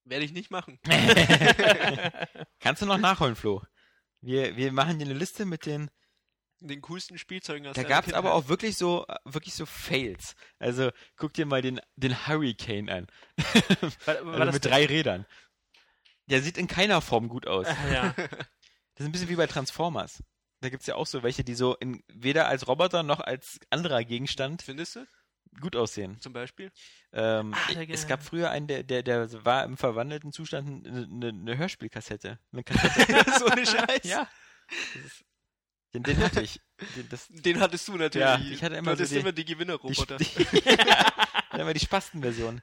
Werde 0.05 0.25
ich 0.25 0.31
nicht 0.33 0.49
machen. 0.51 0.79
Kannst 2.59 2.81
du 2.81 2.85
noch 2.85 2.97
nachholen, 2.97 3.35
Flo? 3.35 3.61
Wir, 4.21 4.55
wir 4.55 4.71
machen 4.71 4.97
hier 4.97 5.05
eine 5.05 5.13
Liste 5.17 5.45
mit 5.45 5.65
den. 5.65 5.89
Den 6.63 6.81
coolsten 6.81 7.17
Spielzeugen 7.17 7.65
aus 7.67 7.75
Da 7.75 7.83
gab 7.83 8.05
es 8.07 8.13
aber 8.13 8.33
auch 8.35 8.47
wirklich 8.47 8.77
so, 8.77 9.05
wirklich 9.25 9.55
so 9.55 9.65
Fails. 9.65 10.35
Also 10.59 10.91
guck 11.17 11.33
dir 11.33 11.45
mal 11.47 11.61
den, 11.61 11.81
den 11.95 12.27
Hurricane 12.27 12.87
an. 12.89 13.07
War, 14.05 14.25
war 14.25 14.39
Also 14.41 14.53
mit 14.53 14.65
drei 14.65 14.85
Rädern. 14.85 15.25
Der 16.27 16.41
sieht 16.41 16.57
in 16.59 16.67
keiner 16.67 17.01
Form 17.01 17.27
gut 17.29 17.47
aus. 17.47 17.67
Ah, 17.67 17.91
ja. 17.91 18.15
Das 18.95 19.05
ist 19.05 19.09
ein 19.09 19.11
bisschen 19.13 19.29
wie 19.29 19.35
bei 19.35 19.47
Transformers. 19.47 20.21
Da 20.59 20.69
gibt 20.69 20.81
es 20.81 20.87
ja 20.87 20.93
auch 20.95 21.07
so 21.07 21.23
welche, 21.23 21.43
die 21.43 21.55
so 21.55 21.75
in, 21.77 22.03
weder 22.07 22.47
als 22.47 22.67
Roboter 22.67 23.01
noch 23.01 23.19
als 23.19 23.59
anderer 23.71 24.03
Gegenstand 24.03 24.61
Findest 24.61 24.97
du? 24.97 25.07
gut 25.59 25.75
aussehen. 25.75 26.19
Zum 26.19 26.33
Beispiel? 26.33 26.71
Ähm, 27.13 27.55
der- 27.73 27.89
es 27.89 28.05
gab 28.07 28.21
früher 28.21 28.51
einen, 28.51 28.67
der, 28.67 28.83
der, 28.83 29.01
der 29.01 29.43
war 29.43 29.63
im 29.63 29.75
verwandelten 29.77 30.31
Zustand 30.31 30.85
eine, 30.87 31.05
eine, 31.05 31.29
eine 31.29 31.57
Hörspielkassette. 31.57 32.37
Eine 32.51 32.63
Kassette. 32.65 33.39
so 33.39 33.45
eine 33.47 33.65
Scheiße. 33.65 34.07
ja. 34.07 34.27
Das 34.93 35.03
ist, 35.05 35.23
den, 35.93 36.03
den 36.03 36.17
hatte 36.19 36.41
ich. 36.41 36.59
Den, 36.95 37.09
das, 37.09 37.27
Den 37.29 37.59
hattest 37.59 37.87
du 37.87 37.97
natürlich. 37.97 38.27
Ja, 38.27 38.39
ich 38.39 38.63
hatte 38.63 38.75
immer 38.75 38.91
du 38.91 38.97
hattest 38.97 39.09
so 39.09 39.15
die- 39.15 39.21
immer 39.21 39.31
die 39.31 39.45
die, 39.45 39.53
Gewinnerroboter. 39.53 40.17
die, 40.17 40.27
dann 41.51 41.59
immer 41.61 41.73
die 41.73 41.79
Spastenversion. 41.79 42.61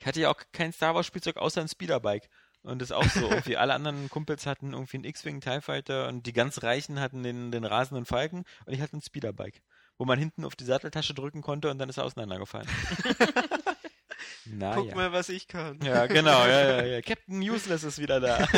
Ich 0.00 0.06
hatte 0.06 0.20
ja 0.20 0.30
auch 0.30 0.40
kein 0.52 0.72
Star 0.72 0.94
Wars 0.94 1.06
Spielzeug 1.06 1.36
außer 1.36 1.60
ein 1.60 1.68
Speederbike. 1.68 2.28
Und 2.62 2.80
das 2.80 2.88
ist 2.90 2.96
auch 2.96 3.04
so. 3.04 3.28
Irgendwie 3.28 3.56
alle 3.58 3.74
anderen 3.74 4.08
Kumpels 4.08 4.46
hatten 4.46 4.72
irgendwie 4.72 4.96
einen 4.96 5.04
X-Wing 5.04 5.40
TIE 5.40 5.60
Fighter 5.60 6.08
und 6.08 6.26
die 6.26 6.32
ganz 6.32 6.62
Reichen 6.62 6.98
hatten 6.98 7.22
den, 7.22 7.52
den 7.52 7.64
rasenden 7.64 8.06
Falken 8.06 8.44
und 8.64 8.72
ich 8.72 8.80
hatte 8.80 8.96
ein 8.96 9.02
Speederbike, 9.02 9.62
wo 9.98 10.06
man 10.06 10.18
hinten 10.18 10.44
auf 10.46 10.56
die 10.56 10.64
Satteltasche 10.64 11.12
drücken 11.14 11.42
konnte 11.42 11.70
und 11.70 11.78
dann 11.78 11.90
ist 11.90 11.98
er 11.98 12.04
auseinandergefallen. 12.04 12.66
Na 14.46 14.74
Guck 14.74 14.88
ja. 14.88 14.94
mal, 14.94 15.12
was 15.12 15.28
ich 15.28 15.46
kann. 15.46 15.78
Ja, 15.82 16.06
genau, 16.06 16.46
ja, 16.46 16.78
ja, 16.78 16.84
ja. 16.84 17.02
Captain 17.02 17.38
Useless 17.40 17.82
ist 17.84 17.98
wieder 17.98 18.20
da. 18.20 18.46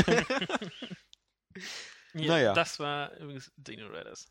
Ja, 2.18 2.29
Naja. 2.29 2.52
Das 2.55 2.79
war 2.79 3.12
übrigens 3.16 3.50
Dino 3.57 3.87
Riders. 3.87 4.26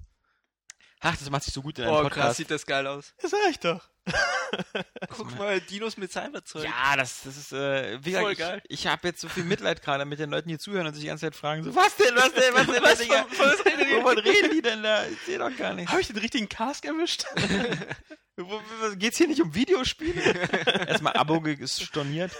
Ach, 1.01 1.15
das 1.15 1.29
macht 1.29 1.43
sich 1.43 1.53
so 1.53 1.61
gut 1.61 1.77
in 1.77 1.83
einem 1.85 1.93
Oh, 1.93 1.97
krass, 1.99 2.09
Podcast. 2.13 2.37
sieht 2.37 2.49
das 2.51 2.65
geil 2.65 2.87
aus. 2.87 3.13
Das 3.21 3.29
sag 3.31 3.39
ich 3.49 3.59
doch. 3.59 3.87
Guck 5.09 5.37
mal, 5.37 5.59
Dinos 5.61 5.97
mit 5.97 6.11
Cyberzeug. 6.11 6.63
Ja, 6.63 6.95
das, 6.95 7.23
das 7.23 7.37
ist, 7.37 7.51
äh, 7.51 7.99
wie 8.03 8.09
gesagt, 8.11 8.23
Voll 8.23 8.31
ich, 8.31 8.39
geil. 8.39 8.61
ich 8.69 8.87
habe 8.87 9.07
jetzt 9.09 9.19
so 9.21 9.27
viel 9.29 9.43
Mitleid 9.43 9.81
gerade 9.81 10.05
mit 10.05 10.19
den 10.19 10.29
Leuten, 10.31 10.47
die 10.49 10.57
zuhören 10.57 10.87
und 10.87 10.93
sich 10.93 11.01
die 11.01 11.07
ganze 11.07 11.25
Zeit 11.25 11.35
fragen, 11.35 11.63
so, 11.63 11.75
was 11.75 11.95
denn, 11.97 12.15
was 12.15 12.31
denn, 12.33 12.53
was 12.53 12.65
denn, 12.67 12.81
was, 12.83 12.97
Digga? 12.99 13.25
was 13.37 13.65
reden 13.65 13.85
die? 13.89 13.95
Wovon 13.97 14.17
reden 14.19 14.51
die 14.51 14.61
denn 14.61 14.81
da? 14.83 15.05
Ich 15.05 15.19
sehe 15.21 15.37
doch 15.37 15.55
gar 15.57 15.73
nichts. 15.73 15.91
Habe 15.91 16.01
ich 16.01 16.07
den 16.07 16.17
richtigen 16.17 16.47
Cask 16.49 16.85
erwischt? 16.85 17.25
Geht's 18.97 19.17
hier 19.17 19.27
nicht 19.27 19.41
um 19.41 19.53
Videospiele? 19.53 20.21
Erstmal 20.87 21.13
Abo 21.13 21.41
ge- 21.41 21.67
storniert. 21.67 22.31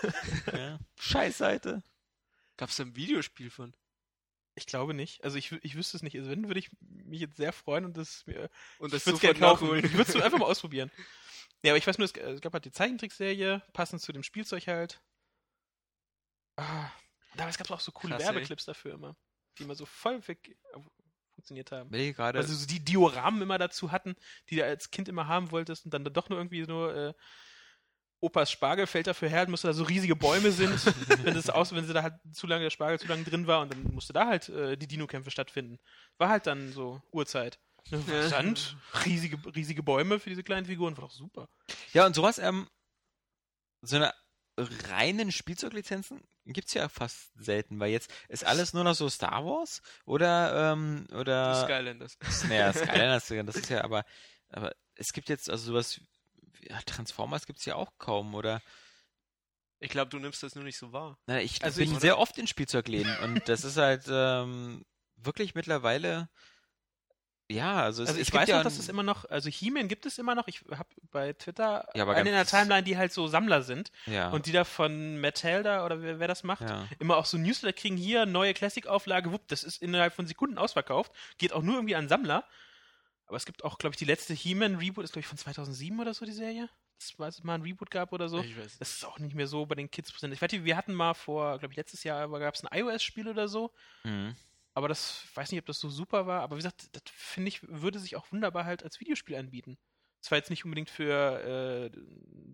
Ja. 0.54 0.78
Scheißseite. 1.00 1.84
Gab 2.58 2.70
es 2.70 2.76
da 2.78 2.84
ein 2.84 2.96
Videospiel 2.96 3.50
von? 3.50 3.74
Ich 4.56 4.66
glaube 4.66 4.94
nicht. 4.94 5.24
Also 5.24 5.38
ich, 5.38 5.52
ich 5.52 5.76
wüsste 5.76 5.98
es 5.98 6.04
nicht. 6.04 6.16
Also 6.16 6.30
wenn, 6.30 6.48
würde 6.48 6.60
ich 6.60 6.70
mich 6.80 7.20
jetzt 7.20 7.38
sehr 7.38 7.52
freuen 7.52 7.86
und 7.86 7.98
das 7.98 8.26
mir. 8.26 8.50
Und 8.80 8.94
das 8.94 9.02
ich 9.02 9.06
würde 9.08 9.16
es 9.16 9.22
gerne 9.22 9.40
kaufen. 9.40 9.66
nachholen. 9.66 9.86
Ich 9.86 9.94
würde 9.94 10.12
es 10.12 10.16
einfach 10.22 10.40
mal 10.40 10.46
ausprobieren. 10.46 10.92
Ja, 11.64 11.72
aber 11.72 11.78
ich 11.78 11.86
weiß 11.86 11.98
nur, 11.98 12.06
es, 12.06 12.42
gab 12.42 12.54
halt 12.54 12.66
die 12.66 12.72
Zeichentrickserie, 12.72 13.62
passend 13.74 14.02
zu 14.02 14.14
dem 14.14 14.24
Spielzeug 14.24 14.68
halt. 14.68 15.02
Ah, 16.58 16.90
damals 17.36 17.58
gab 17.58 17.68
es 17.68 17.72
auch 17.72 17.80
so 17.80 17.92
coole 17.92 18.14
Krass, 18.14 18.24
ey. 18.24 18.36
Werbeclips 18.36 18.66
dafür 18.66 18.94
immer, 18.94 19.18
die 19.58 19.64
immer 19.64 19.76
so 19.76 19.86
voll 19.86 20.26
weg 20.28 20.58
funktioniert 21.34 21.72
haben. 21.72 21.94
Ich 21.94 22.16
gerade. 22.16 22.40
Also 22.40 22.54
so 22.54 22.66
die 22.66 22.84
Dioramen 22.84 23.42
immer 23.42 23.58
dazu 23.58 23.92
hatten, 23.92 24.16
die 24.50 24.56
du 24.56 24.64
als 24.64 24.90
Kind 24.90 25.10
immer 25.10 25.28
haben 25.28 25.52
wolltest 25.52 25.86
und 25.86 25.94
dann 25.94 26.06
doch 26.06 26.30
nur 26.30 26.40
irgendwie 26.40 26.62
nur 26.62 26.96
äh, 26.96 27.14
Opas 28.22 28.52
Spargelfeld 28.52 29.08
dafür 29.08 29.30
her, 29.30 29.48
musste 29.50 29.68
da 29.68 29.74
so 29.74 29.84
riesige 29.84 30.16
Bäume 30.16 30.52
sind, 30.52 30.80
wenn 31.26 31.36
das 31.36 31.50
aus, 31.50 31.74
wenn 31.74 31.86
sie 31.86 31.94
da 31.94 32.04
halt 32.04 32.16
zu 32.32 32.48
lange 32.48 32.64
der 32.64 32.70
Spargel 32.70 33.00
zu 33.00 33.08
lange 33.08 33.24
drin 33.24 33.46
war 33.48 33.62
und 33.62 33.72
dann 33.72 33.84
musste 33.94 34.14
da 34.14 34.28
halt 34.28 34.50
äh, 34.50 34.78
die 34.78 34.88
Dino-Kämpfe 34.88 35.32
stattfinden. 35.32 35.78
War 36.18 36.30
halt 36.30 36.48
dann 36.48 36.72
so 36.72 37.02
Uhrzeit. 37.12 37.60
Ne, 37.92 38.02
Ja. 38.08 38.28
Sand, 38.28 38.78
riesige, 39.06 39.38
riesige 39.56 39.84
Bäume 39.84 40.20
für 40.20 40.30
diese 40.30 40.44
kleinen 40.44 40.66
Figuren, 40.66 40.98
war 40.98 41.04
doch 41.04 41.12
super. 41.12 41.50
Ja, 41.94 42.06
und 42.06 42.16
sowas, 42.16 42.40
ähm, 42.40 42.68
so 43.82 43.98
eine 43.98 44.14
reinen 44.58 45.32
Spielzeuglizenzen 45.32 46.22
gibt's 46.46 46.74
ja 46.74 46.88
fast 46.90 47.32
selten, 47.36 47.80
weil 47.80 47.92
jetzt 47.92 48.12
ist 48.30 48.46
alles 48.46 48.74
nur 48.74 48.84
noch 48.84 48.96
so 48.96 49.10
Star 49.10 49.46
Wars 49.46 49.82
oder, 50.06 50.72
ähm, 50.74 51.08
oder. 51.14 51.64
Skylanders. 51.66 52.18
Naja, 52.48 52.72
Skylanders, 52.74 53.28
das 53.28 53.56
ist 53.58 53.70
ja 53.70 53.84
aber, 53.84 54.06
aber 54.50 54.74
es 54.96 55.12
gibt 55.12 55.30
jetzt 55.30 55.50
also 55.50 55.66
sowas, 55.66 56.00
Transformers 56.86 57.46
gibt's 57.46 57.66
ja 57.66 57.76
auch 57.76 57.92
kaum, 57.98 58.36
oder? 58.36 58.62
Ich 59.80 59.90
glaube, 59.90 60.10
du 60.10 60.20
nimmst 60.20 60.42
das 60.42 60.56
nur 60.56 60.64
nicht 60.64 60.78
so 60.78 60.94
wahr. 60.94 61.18
Na, 61.28 61.42
ich 61.42 61.64
Also 61.64 61.80
bin 61.80 61.92
ich- 61.94 62.00
sehr 62.00 62.18
oft 62.18 62.38
in 62.38 62.48
Spielzeugläden 62.48 63.16
und 63.24 63.48
das 63.50 63.64
ist 63.64 63.78
halt 63.78 64.04
ähm, 64.10 64.86
wirklich 65.18 65.54
mittlerweile, 65.56 66.30
ja, 67.52 67.84
also 67.84 68.02
es, 68.02 68.10
Also 68.10 68.20
es 68.22 68.28
ich 68.28 68.32
gibt 68.32 68.42
weiß 68.42 68.50
ja 68.50 68.58
noch, 68.58 68.64
dass 68.64 68.80
es 68.80 68.90
immer 68.90 69.04
noch, 69.04 69.26
also 69.26 69.50
He-Man 69.50 69.88
gibt 69.88 70.08
es 70.08 70.18
immer 70.18 70.34
noch. 70.34 70.48
Ich 70.48 70.62
habe 70.72 70.90
bei 71.12 71.34
Twitter 71.34 71.88
Ja, 71.94 72.02
aber 72.04 72.16
einen 72.16 72.28
in 72.28 72.34
der 72.34 72.46
Timeline, 72.48 72.82
die 72.84 72.98
halt 72.98 73.14
so 73.14 73.28
Sammler 73.28 73.62
sind 73.62 73.92
ja, 74.08 74.32
und 74.32 74.48
die 74.48 74.52
da 74.52 74.64
von 74.64 75.20
Mattelda 75.22 75.86
oder 75.86 76.02
wer, 76.02 76.20
wer 76.20 76.28
das 76.28 76.44
macht, 76.44 76.62
ja. 76.62 76.88
immer 76.98 77.18
auch 77.18 77.26
so 77.26 77.38
Newsletter 77.38 77.74
kriegen, 77.78 77.98
hier, 77.98 78.26
neue 78.26 78.54
Classic-Auflage, 78.56 79.32
wupp, 79.32 79.48
das 79.50 79.64
ist 79.64 79.82
innerhalb 79.84 80.14
von 80.16 80.26
Sekunden 80.26 80.58
ausverkauft, 80.58 81.12
geht 81.38 81.54
auch 81.54 81.62
nur 81.62 81.76
irgendwie 81.76 81.96
an 81.96 82.08
Sammler. 82.10 82.46
Aber 83.28 83.38
es 83.38 83.46
gibt 83.46 83.64
auch, 83.64 83.78
glaube 83.78 83.94
ich, 83.94 83.98
die 83.98 84.06
letzte 84.06 84.34
He-Man-Reboot, 84.34 85.04
ist, 85.04 85.14
glaube 85.14 85.22
ich, 85.22 85.28
von 85.28 85.38
2007 85.38 86.00
oder 86.00 86.14
so, 86.14 86.26
die 86.26 86.32
Serie. 86.32 86.70
Das 87.00 87.44
mal 87.44 87.56
ein 87.56 87.62
Reboot 87.62 87.92
gab 87.92 88.14
oder 88.14 88.30
so. 88.30 88.40
Ich 88.42 88.58
weiß. 88.58 88.78
Das 88.80 88.96
ist 88.96 89.06
auch 89.06 89.20
nicht 89.20 89.36
mehr 89.36 89.48
so 89.48 89.66
bei 89.66 89.76
den 89.76 89.92
Kids 89.92 90.12
präsent. 90.12 90.34
Ich 90.34 90.42
weiß 90.42 90.52
nicht, 90.52 90.64
wir 90.64 90.78
hatten 90.78 90.94
mal 90.94 91.14
vor, 91.14 91.60
glaube 91.60 91.74
ich, 91.74 91.78
letztes 91.78 92.04
Jahr 92.04 92.28
gab 92.40 92.56
es 92.56 92.64
ein 92.64 92.78
iOS-Spiel 92.78 93.28
oder 93.28 93.48
so. 93.48 93.74
Mhm. 94.04 94.36
Aber 94.74 94.88
das, 94.88 95.24
ich 95.24 95.36
weiß 95.36 95.52
nicht, 95.52 95.60
ob 95.60 95.66
das 95.66 95.80
so 95.80 95.90
super 95.90 96.28
war. 96.28 96.42
Aber 96.42 96.56
wie 96.56 96.60
gesagt, 96.60 96.90
das 96.94 97.04
finde 97.14 97.50
ich, 97.50 97.62
würde 97.68 98.00
sich 98.00 98.16
auch 98.16 98.32
wunderbar 98.32 98.66
halt 98.66 98.84
als 98.84 99.00
Videospiel 99.00 99.36
anbieten. 99.36 99.78
Zwar 100.22 100.38
jetzt 100.38 100.50
nicht 100.50 100.66
unbedingt 100.66 100.90
für, 100.90 101.92
äh, 101.94 101.98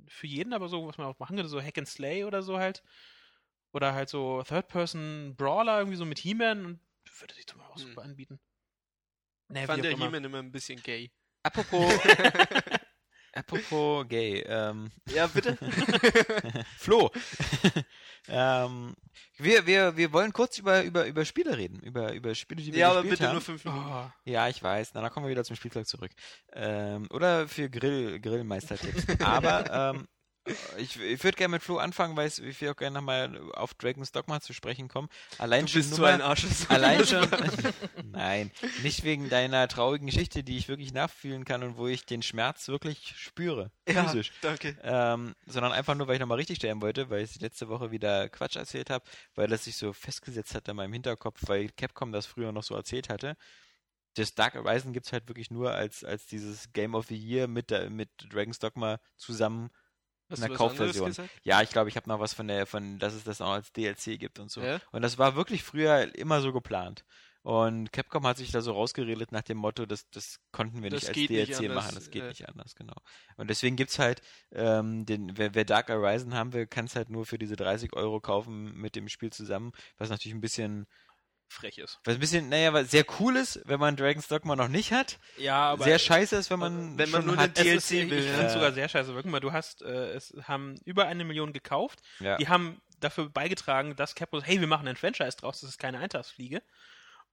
für 0.08 0.28
jeden, 0.28 0.54
aber 0.54 0.68
so, 0.70 0.88
was 0.88 0.98
man 0.98 1.08
auch 1.08 1.20
machen 1.20 1.36
könnte, 1.36 1.50
so 1.50 1.62
Hack 1.62 1.78
and 1.78 1.88
Slay 1.88 2.24
oder 2.26 2.44
so 2.44 2.58
halt. 2.58 2.84
Oder 3.74 3.94
halt 3.94 4.10
so 4.10 4.44
Third-Person-Brawler 4.44 5.80
irgendwie 5.80 5.98
so 5.98 6.06
mit 6.06 6.20
He-Man 6.20 6.66
und 6.66 6.80
würde 7.22 7.34
sich 7.34 7.46
doch 7.46 7.56
mal 7.56 7.68
auch 7.68 7.78
Hm. 7.78 7.88
super 7.88 8.02
anbieten. 8.04 8.40
Ich 9.52 9.60
Nee, 9.60 9.66
fand 9.66 9.84
der. 9.84 9.92
He-Man 9.92 10.24
immer 10.24 10.40
ein 10.40 10.52
bisschen 10.52 10.82
gay. 10.82 11.12
Apropos, 11.44 11.92
apropos 13.34 14.08
gay, 14.08 14.42
ähm, 14.48 14.92
ja, 15.10 15.28
bitte? 15.28 15.58
Flo, 16.78 17.10
ähm, 18.28 18.96
wir, 19.38 19.66
wir, 19.66 19.98
wir 19.98 20.14
wollen 20.14 20.32
kurz 20.34 20.60
über, 20.60 20.84
über, 20.84 21.06
über 21.08 21.26
Spiele 21.26 21.58
reden, 21.58 21.80
über, 21.82 22.14
über 22.14 22.36
Spiele, 22.36 22.62
die 22.62 22.72
wir 22.74 22.80
ja, 22.80 22.90
aber 22.92 23.02
gespielt 23.02 23.20
bitte 23.20 23.28
haben. 23.28 23.34
nur 23.34 23.42
fünf 23.42 23.66
Minuten. 23.66 23.86
Oh, 23.90 24.12
Ja, 24.26 24.48
ich 24.50 24.62
weiß. 24.62 24.94
Na, 24.94 25.02
dann 25.02 25.10
kommen 25.10 25.26
wir 25.26 25.32
wieder 25.32 25.44
zum 25.44 25.56
Spielzeug 25.56 25.88
zurück. 25.88 26.12
Ähm, 26.54 27.08
oder 27.10 27.48
für 27.48 27.70
Grill, 27.70 28.20
Grillmeistertipps. 28.20 29.20
Aber 29.22 29.94
ähm, 29.96 30.08
ich, 30.78 31.00
ich 31.00 31.24
würde 31.24 31.38
gerne 31.38 31.52
mit 31.54 31.62
Flo 31.64 31.78
anfangen, 31.78 32.16
weil 32.18 32.28
ich 32.28 32.62
will 32.62 32.70
auch 32.70 32.76
gerne 32.76 32.96
nochmal 32.96 33.52
auf 33.54 33.74
Dragon's 33.76 34.12
Dogma 34.12 34.42
zu 34.42 34.54
sprechen 34.54 34.88
kommen. 34.88 35.08
Allein 35.38 35.66
Du 35.66 35.72
schon 35.72 35.80
bist 35.80 35.90
nur 35.92 35.98
so 35.98 36.02
mal- 36.04 36.14
ein 36.14 36.22
Arsch. 36.22 36.46
Allein 36.70 37.06
schon. 37.06 37.28
Nein, 38.12 38.52
nicht 38.82 39.04
wegen 39.04 39.30
deiner 39.30 39.68
traurigen 39.68 40.08
Geschichte, 40.08 40.44
die 40.44 40.58
ich 40.58 40.68
wirklich 40.68 40.94
nachfühlen 40.94 41.46
kann 41.46 41.64
und 41.64 41.78
wo 41.78 41.88
ich 41.88 42.06
den 42.06 42.24
Schmerz 42.24 42.68
wirklich 42.68 43.14
spüre. 43.18 43.72
Ja, 43.88 44.06
Physisch. 44.06 44.32
danke. 44.42 44.78
Ähm, 44.84 45.36
sondern 45.46 45.72
einfach 45.72 45.96
nur, 45.96 46.08
weil 46.08 46.16
ich 46.16 46.20
nochmal 46.22 46.38
richtig 46.38 46.58
stellen 46.58 46.82
wollte, 46.82 47.10
weil 47.10 47.24
ich 47.24 47.40
letzte 47.40 47.70
Woche 47.70 47.92
wieder 47.92 48.30
Quatsch 48.30 48.56
erzählt 48.56 48.90
habe, 48.90 49.06
weil 49.36 49.48
das 49.48 49.66
sich 49.66 49.78
so 49.78 49.94
festgesetzt 49.94 50.56
hat 50.56 50.68
in 50.68 50.76
meinem 50.76 50.94
Hinterkopf, 50.94 51.40
weil 51.48 51.70
Capcom 51.70 52.12
das 52.12 52.26
früher 52.26 52.52
noch 52.52 52.64
so 52.64 52.76
erzählt 52.76 53.10
hatte. 53.10 53.36
Das 54.16 54.36
Dark 54.36 54.56
Horizon 54.56 54.92
gibt 54.92 55.06
es 55.06 55.14
halt 55.14 55.30
wirklich 55.30 55.52
nur 55.52 55.72
als, 55.72 56.04
als 56.04 56.26
dieses 56.26 56.74
Game 56.74 56.96
of 56.96 57.06
the 57.08 57.16
Year 57.16 57.48
mit, 57.48 57.72
mit 57.92 58.10
Dragon's 58.30 58.60
Dogma 58.60 59.00
zusammen. 59.16 59.70
Hast 60.32 60.42
in 60.42 60.48
der 60.48 60.58
Kaufversion. 60.58 61.14
Ja, 61.44 61.62
ich 61.62 61.70
glaube, 61.70 61.90
ich 61.90 61.96
habe 61.96 62.10
noch 62.10 62.20
was 62.20 62.34
von 62.34 62.48
der, 62.48 62.66
von, 62.66 63.00
dass 63.00 63.14
es 63.14 63.24
das 63.24 63.42
auch 63.42 63.52
als 63.52 63.72
DLC 63.74 64.20
gibt 64.20 64.40
und 64.40 64.50
so. 64.50 64.62
Ja? 64.62 64.80
Und 64.92 65.02
das 65.02 65.18
war 65.18 65.36
wirklich 65.36 65.64
früher 65.64 66.16
immer 66.16 66.42
so 66.42 66.54
geplant. 66.54 67.04
Und 67.44 67.92
Capcom 67.92 68.28
hat 68.28 68.38
sich 68.38 68.52
da 68.52 68.62
so 68.62 68.74
rausgeredet 68.74 69.32
nach 69.32 69.42
dem 69.42 69.58
Motto, 69.58 69.88
das, 69.88 70.08
das 70.12 70.40
konnten 70.52 70.84
wir 70.84 70.92
Das 70.92 71.08
nicht 71.08 71.10
als 71.10 71.28
DLC 71.28 71.62
nicht 71.62 71.74
machen, 71.74 71.96
das 71.96 72.12
geht 72.12 72.24
äh. 72.24 72.28
nicht 72.28 72.48
anders, 72.48 72.76
genau. 72.76 72.94
Und 73.36 73.50
deswegen 73.50 73.76
gibt's 73.76 73.98
halt, 73.98 74.22
ähm, 74.52 75.08
den, 75.08 75.38
wer, 75.38 75.56
wer 75.56 75.66
Dark 75.66 75.90
Horizon 75.90 76.36
haben 76.36 76.54
will, 76.54 76.68
kann 76.68 76.86
es 76.86 76.96
halt 76.96 77.10
nur 77.10 77.26
für 77.26 77.40
diese 77.40 77.56
30 77.56 77.94
Euro 77.94 78.20
kaufen 78.20 78.76
mit 78.76 78.96
dem 78.96 79.10
Spiel 79.10 79.32
zusammen, 79.32 79.72
was 79.98 80.10
natürlich 80.10 80.36
ein 80.36 80.42
bisschen, 80.42 80.86
frech 81.52 81.78
ist. 81.78 82.00
was 82.04 82.16
ein 82.16 82.20
bisschen, 82.20 82.50
naja, 82.50 82.74
was 82.74 82.92
sehr 82.92 83.06
cool 83.20 83.36
ist, 83.36 83.62
wenn 83.66 83.80
man 83.80 83.96
Dragon's 83.96 84.28
Dogma 84.28 84.56
noch 84.56 84.68
nicht 84.68 84.92
hat. 84.92 85.20
Ja, 85.38 85.72
aber 85.72 85.84
sehr 85.84 86.00
scheiße 86.00 86.36
ist, 86.36 86.50
wenn 86.50 86.60
man, 86.60 86.98
wenn 86.98 87.10
man 87.10 87.22
schon 87.22 87.28
nur 87.28 87.38
hat. 87.38 87.58
den 87.58 87.64
DLC 87.64 87.76
ist, 87.78 87.92
will, 87.92 88.20
Ich 88.20 88.26
ja. 88.26 88.32
finde 88.32 88.48
es 88.48 88.54
sogar 88.54 88.72
sehr 88.72 88.90
scheiße. 88.90 89.14
Guck 89.14 89.26
mal, 89.26 89.40
du 89.40 89.52
hast, 89.52 89.82
äh, 89.82 90.14
es 90.14 90.34
haben 90.44 90.76
über 90.86 91.08
eine 91.08 91.24
Million 91.24 91.54
gekauft. 91.54 92.00
Ja. 92.20 92.38
Die 92.38 92.48
haben 92.48 92.82
dafür 93.00 93.30
beigetragen, 93.30 93.96
dass 93.96 94.16
Capcom, 94.16 94.42
hey, 94.42 94.60
wir 94.60 94.68
machen 94.68 94.88
ein 94.88 94.96
Franchise 94.96 95.38
draus, 95.38 95.62
das 95.62 95.72
ist 95.72 95.80
keine 95.80 96.00
Eintagsfliege. 96.00 96.62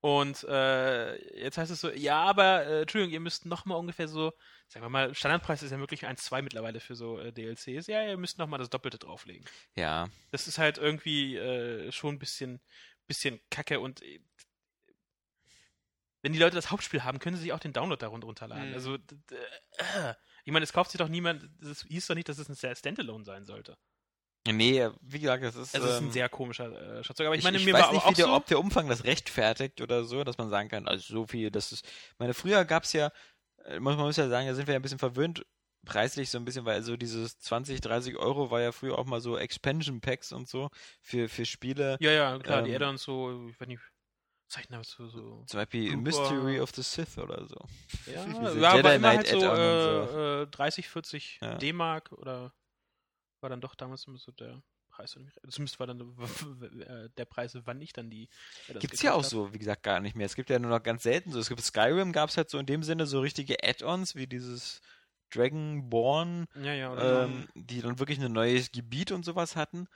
Und 0.01 0.45
äh, 0.45 1.17
jetzt 1.43 1.59
heißt 1.59 1.73
es 1.73 1.81
so, 1.81 1.91
ja, 1.91 2.23
aber, 2.23 2.65
äh, 2.67 2.81
Entschuldigung, 2.83 3.13
ihr 3.13 3.21
müsst 3.21 3.47
noch 3.47 3.65
mal 3.65 3.75
ungefähr 3.75 4.07
so, 4.07 4.33
sagen 4.69 4.85
wir 4.85 4.91
mal, 4.91 5.13
Standardpreis 5.13 5.65
ist 5.65 5.73
ja 5.73 5.79
wirklich 5.81 6.07
1,2 6.07 6.43
mittlerweile 6.43 6.79
für 6.79 6.95
so 6.95 7.19
äh, 7.19 7.33
DLCs. 7.33 7.89
Ja, 7.89 8.07
ihr 8.07 8.17
müsst 8.17 8.39
noch 8.39 8.47
mal 8.47 8.59
das 8.59 8.71
Doppelte 8.71 8.99
drauflegen. 8.99 9.45
ja. 9.75 10.09
Das 10.31 10.47
ist 10.47 10.59
halt 10.59 10.79
irgendwie 10.79 11.37
äh, 11.37 11.91
schon 11.91 12.15
ein 12.15 12.19
bisschen, 12.21 12.61
bisschen 13.09 13.41
kacke 13.51 13.81
und 13.81 14.03
äh, 14.03 14.21
wenn 16.23 16.33
die 16.33 16.39
Leute 16.39 16.57
das 16.57 16.71
Hauptspiel 16.71 17.05
haben, 17.05 17.19
können 17.19 17.37
sie 17.37 17.43
sich 17.43 17.53
auch 17.53 17.61
den 17.61 17.73
Download 17.73 18.01
darunter 18.01 18.27
runterladen. 18.27 18.69
Mhm. 18.69 18.75
Also, 18.75 18.95
äh, 18.95 20.15
ich 20.45 20.53
meine, 20.53 20.65
es 20.65 20.73
kauft 20.73 20.91
sich 20.91 20.99
doch 20.99 21.09
niemand, 21.09 21.49
es 21.63 21.85
hieß 21.85 22.07
doch 22.07 22.15
nicht, 22.15 22.29
dass 22.29 22.39
es 22.39 22.49
ein 22.49 22.77
Standalone 22.77 23.25
sein 23.25 23.45
sollte. 23.45 23.77
Nee, 24.47 24.89
wie 25.03 25.19
gesagt, 25.21 25.45
das 25.45 25.57
ist, 25.57 25.75
Es 25.75 25.83
ist 25.83 25.97
ein 25.99 26.05
ähm, 26.05 26.11
sehr 26.11 26.29
komischer 26.29 26.99
äh, 26.99 27.05
Schatz. 27.05 27.21
Aber 27.21 27.35
ich 27.35 27.41
Ich, 27.41 27.45
meine, 27.45 27.59
ich 27.59 27.67
mir 27.67 27.75
weiß 27.75 27.83
war 27.83 27.93
nicht, 27.93 28.05
auch 28.05 28.11
wie 28.11 28.15
der, 28.15 28.27
so, 28.27 28.33
ob 28.33 28.47
der 28.47 28.59
Umfang 28.59 28.89
das 28.89 29.05
rechtfertigt 29.05 29.81
oder 29.81 30.05
so, 30.05 30.25
dass 30.25 30.39
man 30.39 30.49
sagen 30.49 30.69
kann, 30.69 30.89
also 30.89 31.03
so 31.13 31.27
viel, 31.27 31.51
das 31.51 31.73
ist. 31.73 31.85
Ich 31.85 32.19
meine, 32.19 32.35
früher 32.35 32.65
gab 32.65 32.85
es 32.85 32.93
ja, 32.93 33.13
äh, 33.65 33.79
muss 33.79 33.97
man 33.97 34.07
muss 34.07 34.17
ja 34.17 34.29
sagen, 34.29 34.47
da 34.47 34.55
sind 34.55 34.67
wir 34.67 34.75
ja 34.75 34.79
ein 34.79 34.83
bisschen 34.83 34.99
verwöhnt, 34.99 35.45
preislich 35.89 36.29
so 36.31 36.39
ein 36.39 36.45
bisschen, 36.45 36.67
weil 36.67 36.83
so 36.83 36.97
dieses 36.97 37.39
20, 37.39 37.81
30 37.81 38.17
Euro 38.17 38.51
war 38.51 38.61
ja 38.61 38.73
früher 38.73 38.99
auch 38.99 39.07
mal 39.07 39.21
so 39.21 39.39
Expansion 39.39 40.01
Packs 40.01 40.33
und 40.33 40.47
so 40.49 40.69
für, 41.01 41.29
für 41.29 41.47
Spiele. 41.47 41.97
ja, 42.01 42.11
ja, 42.11 42.39
klar, 42.39 42.63
die 42.63 42.71
ähm, 42.71 42.77
Add-ons 42.77 43.03
so, 43.03 43.49
ich 43.49 43.59
weiß 43.59 43.69
nicht, 43.69 43.81
Zeichner 44.49 44.83
so, 44.85 45.09
so 45.09 45.45
Zum 45.47 45.61
Beispiel 45.61 45.91
Super. 45.91 46.03
Mystery 46.03 46.61
of 46.61 46.71
the 46.75 46.83
Sith 46.83 47.19
oder 47.19 47.47
so. 47.47 47.57
ja, 48.07 48.27
ja, 48.55 48.71
aber 48.73 48.95
immer 48.95 49.09
halt 49.09 49.27
so, 49.27 49.41
äh, 49.41 50.43
äh, 50.43 50.47
30, 50.47 50.89
40 50.89 51.39
Ja. 51.43 51.55
D-Mark 51.57 52.13
oder 52.13 52.53
war 53.41 53.51
dann 53.51 53.61
doch 53.61 53.75
damals 53.75 54.07
immer 54.07 54.19
so 54.19 54.33
der 54.33 54.63
Preis. 54.91 55.17
Zumindest 55.49 55.79
war 55.79 55.87
dann 55.87 56.01
äh, 56.01 57.09
der 57.17 57.25
Preis, 57.25 57.57
wann 57.65 57.81
ich 57.81 57.93
dann 57.93 58.11
die 58.11 58.29
Add-ons 58.69 58.81
Gibt's 58.81 59.03
ja 59.03 59.13
auch 59.13 59.23
hab. 59.23 59.31
so, 59.31 59.53
wie 59.53 59.59
gesagt, 59.59 59.83
gar 59.83 60.01
nicht 60.01 60.17
mehr. 60.17 60.27
Es 60.27 60.35
gibt 60.35 60.51
ja 60.51 60.59
nur 60.59 60.71
noch 60.71 60.83
ganz 60.83 61.03
selten 61.03 61.31
so. 61.31 61.39
Es 61.39 61.49
gibt 61.49 61.63
Skyrim, 61.63 62.13
gab 62.13 62.31
es 62.31 62.37
halt 62.37 62.51
so 62.51 62.59
in 62.59 62.67
dem 62.67 62.83
Sinne 62.83 63.07
so 63.07 63.21
richtige 63.21 63.63
Add-ons, 63.63 64.17
wie 64.17 64.27
dieses 64.27 64.81
Dragonborn 65.35 66.47
Ja, 66.55 66.73
ja, 66.73 67.25
ähm, 67.25 67.47
die 67.55 67.81
dann 67.81 67.99
wirklich 67.99 68.21
ein 68.21 68.33
neues 68.33 68.73
Gebiet 68.73 69.13
und 69.13 69.25
sowas 69.25 69.57
hatten. 69.57 69.89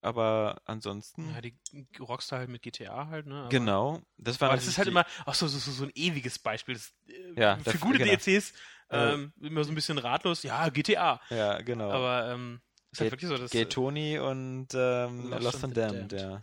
Aber 0.00 0.60
ansonsten, 0.64 1.30
Ja, 1.30 1.40
die 1.40 1.56
Rockstar 2.00 2.40
halt 2.40 2.48
mit 2.48 2.62
GTA 2.62 3.06
halt, 3.06 3.26
ne? 3.26 3.36
Aber, 3.42 3.48
genau. 3.50 4.00
Das 4.16 4.40
war 4.40 4.48
Aber 4.48 4.56
das 4.56 4.66
ist 4.66 4.76
halt 4.78 4.88
immer 4.88 5.04
auch 5.26 5.34
so, 5.34 5.46
so, 5.46 5.58
so, 5.58 5.84
ein 5.84 5.92
ewiges 5.94 6.38
Beispiel. 6.40 6.74
Das, 6.74 6.92
äh, 7.06 7.40
Ja, 7.40 7.56
für 7.58 7.64
dafür- 7.64 7.80
gute 7.80 7.98
genau. 7.98 8.10
DLCs 8.10 8.52
Äh, 8.88 9.12
ähm, 9.14 9.32
immer 9.40 9.64
so 9.64 9.70
ein 9.72 9.74
bisschen 9.74 9.96
ratlos. 9.98 10.42
Ja, 10.42 10.68
GTA. 10.68 11.20
Ja, 11.30 11.62
genau. 11.62 11.90
Aber 11.90 12.30
ähm, 12.32 12.60
ist 12.90 13.00
halt 13.00 13.12
wirklich 13.12 13.28
so, 13.28 13.38
dass 13.38 13.50
Gay 13.52 13.64
Tony 13.66 14.18
und 14.18 14.68
ähm, 14.74 15.30
Lost 15.30 15.44
Lost, 15.44 15.54
and 15.56 15.64
and 15.64 15.76
Damned, 15.76 16.12
Damned. 16.12 16.12
ja. 16.12 16.42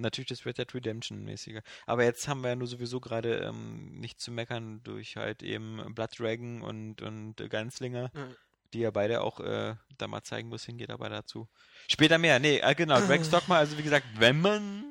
Natürlich 0.00 0.28
das 0.28 0.46
Red 0.46 0.58
Dead 0.58 0.74
Redemption 0.74 1.24
mäßige. 1.24 1.60
Aber 1.86 2.04
jetzt 2.04 2.28
haben 2.28 2.40
wir 2.42 2.48
ja 2.50 2.56
nur 2.56 2.68
sowieso 2.68 3.00
gerade 3.00 3.36
ähm, 3.38 3.98
nicht 3.98 4.20
zu 4.20 4.30
meckern 4.30 4.82
durch 4.82 5.16
halt 5.16 5.42
eben 5.42 5.94
Blood 5.94 6.18
Dragon 6.18 6.62
und, 6.62 7.02
und 7.02 7.36
Gunslinger, 7.50 8.10
Ja. 8.14 8.28
die 8.72 8.80
ja 8.80 8.90
beide 8.90 9.20
auch 9.22 9.40
äh, 9.40 9.74
da 9.96 10.06
mal 10.08 10.22
zeigen, 10.22 10.50
wo 10.50 10.54
es 10.54 10.64
hingeht, 10.64 10.90
aber 10.90 11.08
dazu. 11.08 11.48
Später 11.90 12.18
mehr. 12.18 12.38
Nee, 12.38 12.58
äh, 12.58 12.74
genau, 12.74 12.98
Dragon's 13.00 13.30
Dogma, 13.30 13.58
also 13.58 13.76
wie 13.78 13.82
gesagt, 13.82 14.06
wenn 14.18 14.40
man 14.40 14.84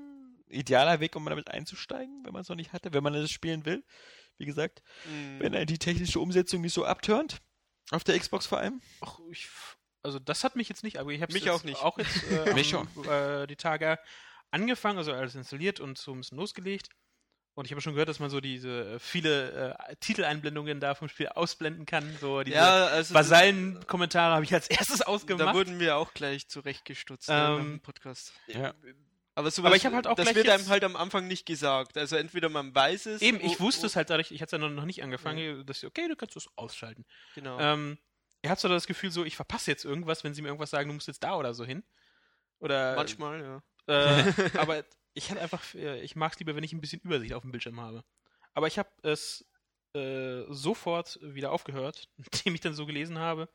idealer 0.49 0.99
Weg, 0.99 1.15
um 1.15 1.25
damit 1.25 1.49
einzusteigen, 1.51 2.21
wenn 2.23 2.31
man 2.33 2.41
es 2.41 2.49
noch 2.49 2.55
nicht 2.55 2.71
hatte, 2.73 2.93
wenn 2.93 3.03
man 3.03 3.13
es 3.15 3.31
spielen 3.31 3.65
will. 3.65 3.83
Wie 4.37 4.45
gesagt, 4.45 4.81
Mhm. 5.05 5.39
wenn 5.39 5.53
er 5.53 5.65
die 5.65 5.77
technische 5.79 6.19
Umsetzung 6.19 6.61
nicht 6.61 6.73
so 6.73 6.85
abturnt. 6.85 7.41
Auf 7.91 8.03
der 8.03 8.17
Xbox 8.19 8.45
vor 8.45 8.59
allem. 8.59 8.81
Ach, 9.01 9.19
ich, 9.31 9.47
also 10.03 10.19
das 10.19 10.43
hat 10.43 10.55
mich 10.55 10.69
jetzt 10.69 10.83
nicht, 10.83 10.97
aber 10.99 11.11
ich 11.11 11.21
habe 11.21 11.33
Mich 11.33 11.43
jetzt 11.45 11.53
auch 11.53 11.63
nicht. 11.63 11.81
Auch 11.81 11.97
jetzt 11.97 12.23
äh, 12.31 12.53
Mich 12.53 12.73
am, 12.75 12.87
Äh, 13.09 13.47
die 13.47 13.55
Tage 13.55 13.97
angefangen, 14.51 14.97
also 14.97 15.13
alles 15.13 15.35
installiert 15.35 15.79
und 15.79 15.97
so 15.97 16.11
ein 16.13 16.19
bisschen 16.19 16.37
losgelegt. 16.37 16.89
Und 17.55 17.65
ich 17.65 17.71
habe 17.71 17.81
schon 17.81 17.93
gehört, 17.93 18.07
dass 18.07 18.19
man 18.19 18.29
so 18.29 18.39
diese 18.39 18.95
äh, 18.95 18.99
viele 18.99 19.75
äh, 19.79 19.95
Titeleinblendungen 19.95 20.79
da 20.79 20.93
vom 20.93 21.09
Spiel 21.09 21.27
ausblenden 21.29 21.87
kann. 21.87 22.15
So 22.21 22.43
diese 22.43 22.55
Ja, 22.55 22.85
also 22.85 23.15
Vasallen-Kommentare 23.15 24.35
habe 24.35 24.45
ich 24.45 24.53
als 24.53 24.67
erstes 24.67 24.99
da 24.99 25.05
ausgemacht. 25.05 25.55
wurden 25.55 25.79
wir 25.79 25.97
auch 25.97 26.13
gleich 26.13 26.47
zurechtgestutzt 26.49 27.29
Ähm, 27.31 27.59
im 27.59 27.79
Podcast. 27.79 28.33
Ja. 28.45 28.75
Aber, 29.33 29.49
sowas, 29.49 29.67
aber 29.67 29.75
ich 29.75 29.85
hab 29.87 29.93
halt 29.93 30.05
auch 30.05 30.15
das 30.15 30.33
wird 30.35 30.49
einem 30.49 30.67
halt 30.67 30.83
am 30.83 30.95
Anfang 30.95 31.27
nicht 31.27 31.45
gesagt. 31.47 31.97
Also 31.97 32.15
entweder 32.15 32.49
man 32.49 32.73
weiß 32.73 33.07
es. 33.07 33.21
Eben, 33.23 33.39
ich 33.39 33.59
wusste 33.59 33.87
es 33.87 33.95
halt 33.95 34.11
dadurch, 34.11 34.31
ich 34.31 34.41
hatte 34.41 34.55
es 34.55 34.61
ja 34.61 34.67
noch, 34.69 34.85
nicht 34.85 35.03
angefangen, 35.03 35.65
dass 35.65 35.77
ich, 35.77 35.85
okay, 35.85 36.07
du 36.07 36.15
kannst 36.15 36.35
es 36.37 36.47
ausschalten. 36.57 37.05
Genau. 37.33 37.59
Ähm, 37.59 37.97
ihr 38.43 38.51
habt 38.51 38.61
so 38.61 38.67
das 38.67 38.85
Gefühl, 38.85 39.09
so, 39.11 39.25
ich 39.25 39.35
verpasse 39.35 39.71
jetzt 39.71 39.83
irgendwas, 39.83 40.23
wenn 40.23 40.33
sie 40.35 40.41
mir 40.43 40.49
irgendwas 40.49 40.69
sagen, 40.69 40.89
du 40.89 40.93
musst 40.93 41.07
jetzt 41.07 41.23
da 41.23 41.35
oder 41.35 41.53
so 41.55 41.65
hin. 41.65 41.83
Oder 42.59 42.95
Manchmal, 42.95 43.41
ja. 43.41 43.63
Äh, 43.87 44.23
aber 44.57 44.83
ich 45.13 45.31
hatte 45.31 45.41
einfach, 45.41 45.63
äh, 45.75 46.01
ich 46.01 46.15
mag 46.15 46.33
es 46.33 46.39
lieber, 46.39 46.55
wenn 46.55 46.63
ich 46.63 46.73
ein 46.73 46.81
bisschen 46.81 47.01
Übersicht 47.01 47.33
auf 47.33 47.41
dem 47.41 47.51
Bildschirm 47.51 47.79
habe. 47.81 48.03
Aber 48.53 48.67
ich 48.67 48.77
habe 48.79 48.89
es 49.03 49.45
äh, 49.93 50.43
sofort 50.49 51.19
wieder 51.21 51.51
aufgehört, 51.51 52.09
nachdem 52.17 52.55
ich 52.55 52.61
dann 52.61 52.73
so 52.73 52.85
gelesen 52.85 53.19
habe, 53.19 53.49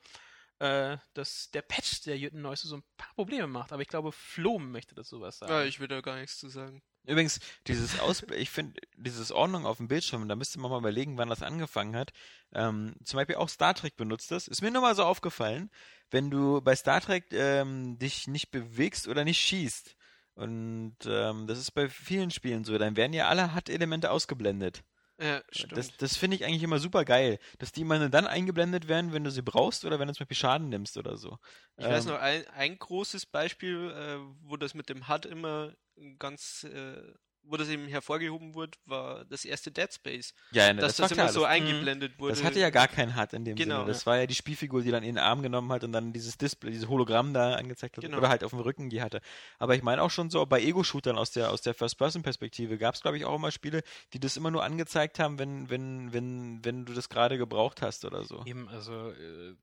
äh, 0.59 0.97
dass 1.15 1.51
der 1.51 1.63
Patch 1.63 2.03
der 2.03 2.19
Jütten 2.19 2.43
Neueste 2.43 2.69
so 2.69 2.77
ein 2.77 2.85
paar 2.97 3.15
Probleme 3.15 3.47
macht. 3.47 3.73
Aber 3.73 3.83
ich 3.83 3.89
glaube, 3.89 4.13
Flom 4.13 4.71
möchte 4.71 4.95
das 4.95 5.09
sowas 5.09 5.39
sagen. 5.39 5.53
ja. 5.53 5.65
Ich 5.65 5.81
will 5.81 5.89
da 5.89 6.01
gar 6.01 6.17
nichts 6.17 6.39
zu 6.39 6.49
sagen. 6.49 6.83
Übrigens, 7.05 7.41
dieses 7.67 7.99
Aus 7.99 8.23
ich 8.37 8.51
finde, 8.51 8.81
dieses 8.97 9.33
Ordnung 9.33 9.67
auf 9.67 9.79
dem 9.79 9.89
Bildschirm, 9.89 10.29
da 10.29 10.37
müsste 10.37 10.61
man 10.61 10.71
mal 10.71 10.79
überlegen, 10.79 11.19
wann 11.19 11.29
das 11.29 11.43
angefangen 11.43 11.97
hat. 11.97 12.13
Ähm, 12.53 12.95
zum 13.03 13.17
Beispiel 13.17 13.37
auch 13.37 13.49
Star 13.49 13.75
Trek 13.75 13.97
benutzt 13.97 14.31
das. 14.31 14.47
Ist 14.47 14.63
mir 14.63 14.71
nur 14.71 14.83
mal 14.83 14.95
so 14.95 15.03
aufgefallen, 15.05 15.69
wenn 16.11 16.31
du 16.31 16.61
bei 16.61 16.77
Star 16.77 17.01
Trek 17.01 17.33
ähm, 17.33 17.99
dich 17.99 18.29
nicht 18.29 18.53
bewegst 18.53 19.09
oder 19.09 19.25
nicht 19.25 19.41
schießt. 19.41 19.97
Und 20.35 20.97
ähm, 21.07 21.47
das 21.47 21.59
ist 21.59 21.73
bei 21.73 21.89
vielen 21.89 22.31
Spielen 22.31 22.65
so, 22.65 22.77
dann 22.79 22.97
werden 22.97 23.13
ja 23.13 23.29
alle 23.29 23.55
HUD-Elemente 23.55 24.11
ausgeblendet. 24.11 24.83
Ja, 25.19 25.43
stimmt. 25.51 25.75
Das, 25.77 25.97
das 25.99 26.17
finde 26.17 26.37
ich 26.37 26.45
eigentlich 26.45 26.63
immer 26.63 26.79
super 26.79 27.05
geil, 27.05 27.39
dass 27.59 27.71
die 27.73 27.83
immer 27.83 27.99
nur 27.99 28.09
dann 28.09 28.27
eingeblendet 28.27 28.89
werden, 28.89 29.13
wenn 29.13 29.25
du 29.25 29.31
sie 29.31 29.43
brauchst 29.43 29.85
oder 29.85 29.99
wenn 29.99 30.09
du 30.09 30.15
zum 30.15 30.25
Beispiel 30.25 30.37
Schaden 30.37 30.69
nimmst 30.69 30.97
oder 30.97 31.17
so. 31.17 31.39
Ich 31.77 31.89
weiß 31.89 32.07
Ähm, 32.07 32.13
noch, 32.13 32.19
ein, 32.19 32.47
ein 32.49 32.79
großes 32.79 33.27
Beispiel, 33.27 33.91
äh, 33.91 34.19
wo 34.49 34.57
das 34.57 34.75
mit 34.75 34.89
dem 34.89 35.09
HUD 35.09 35.27
immer 35.27 35.75
ganz, 36.19 36.65
äh, 36.65 37.03
wo 37.45 37.57
das 37.57 37.69
eben 37.69 37.87
hervorgehoben 37.89 38.55
wurde, 38.55 38.79
war 38.87 39.25
das 39.25 39.45
erste 39.45 39.71
Dead 39.71 39.93
Space. 39.93 40.33
Ja, 40.53 40.73
dass 40.73 40.97
das, 40.97 41.01
war 41.01 41.09
immer 41.11 41.23
klar, 41.25 41.33
so 41.33 41.41
das, 41.41 41.51
eingeblendet 41.51 42.19
wurde. 42.19 42.35
das 42.35 42.45
hatte 42.45 42.61
ja 42.61 42.71
gar 42.71 42.89
keinen 42.89 43.17
HUD 43.17 43.33
in 43.33 43.45
dem 43.45 43.57
Genau. 43.57 43.81
Sinne. 43.81 43.89
Das 43.89 44.07
war 44.07 44.19
ja 44.19 44.27
die 44.27 44.35
Spielfigur, 44.35 44.83
die 44.83 44.91
dann 44.91 45.03
in 45.03 45.17
den 45.17 45.19
Arm 45.25 45.43
genommen 45.43 45.71
hat 45.73 45.85
und 45.85 45.93
dann 45.93 46.13
dieses 46.13 46.39
Display, 46.39 46.71
dieses 46.71 46.89
Hologramm 46.89 47.35
da 47.35 47.55
angezeigt 47.55 47.97
hat 47.97 48.05
Genau. 48.05 48.19
oder 48.19 48.29
halt 48.29 48.45
auf 48.45 48.51
dem 48.51 48.61
Rücken 48.61 48.91
die 48.91 49.03
hatte. 49.03 49.21
Aber 49.59 49.75
ich 49.75 49.83
meine 49.83 50.03
auch 50.03 50.11
schon 50.11 50.31
so, 50.31 50.47
bei 50.47 50.63
Ego-Shootern 50.63 51.17
aus 51.17 51.33
der, 51.33 51.51
aus 51.51 51.63
der 51.63 51.75
First-Person-Perspektive 51.75 52.79
gab 52.79 52.95
es, 52.95 53.01
glaube 53.03 53.17
ich, 53.19 53.25
auch 53.25 53.35
immer 53.35 53.51
Spiele, 53.51 53.83
die 54.13 54.21
das 54.21 54.37
immer 54.37 54.51
nur 54.51 54.63
angezeigt 54.65 55.19
haben, 55.19 55.39
wenn, 55.39 55.69
wenn, 55.69 56.13
wenn, 56.13 56.65
wenn 56.65 56.85
du 56.85 56.93
das 56.95 57.09
gerade 57.09 57.39
gebraucht 57.39 57.83
hast 57.83 58.05
oder 58.05 58.25
so. 58.25 58.43
Eben, 58.47 58.69
also 58.69 59.11
äh, 59.11 59.55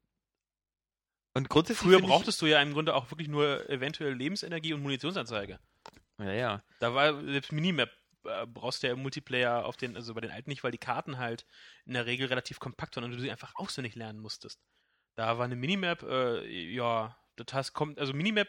Und 1.33 1.49
grundsätzlich 1.49 1.79
früher 1.87 1.97
finde 1.97 2.07
ich- 2.11 2.15
brauchtest 2.15 2.41
du 2.41 2.45
ja 2.47 2.61
im 2.61 2.73
Grunde 2.73 2.93
auch 2.95 3.11
wirklich 3.11 3.27
nur 3.27 3.69
eventuell 3.69 4.13
Lebensenergie 4.13 4.73
und 4.73 4.81
Munitionsanzeige. 4.81 5.59
Ja, 6.19 6.31
ja. 6.33 6.63
Da 6.79 6.93
war 6.93 7.21
selbst 7.23 7.51
Minimap 7.51 7.89
äh, 8.25 8.45
brauchst 8.45 8.83
du 8.83 8.87
ja 8.87 8.93
im 8.93 9.01
Multiplayer 9.01 9.65
auf 9.65 9.77
den, 9.77 9.95
also 9.95 10.13
bei 10.13 10.21
den 10.21 10.31
alten 10.31 10.49
nicht, 10.49 10.63
weil 10.63 10.71
die 10.71 10.77
Karten 10.77 11.17
halt 11.17 11.45
in 11.85 11.93
der 11.93 12.05
Regel 12.05 12.27
relativ 12.27 12.59
kompakt 12.59 12.95
waren 12.95 13.05
und 13.05 13.11
du 13.11 13.19
sie 13.19 13.31
einfach 13.31 13.55
auswendig 13.55 13.95
lernen 13.95 14.19
musstest. 14.19 14.59
Da 15.15 15.37
war 15.37 15.45
eine 15.45 15.55
Minimap, 15.55 16.03
äh, 16.03 16.45
ja, 16.47 17.17
das 17.35 17.53
heißt, 17.53 17.73
kommt, 17.73 17.99
also 17.99 18.13
Minimap 18.13 18.47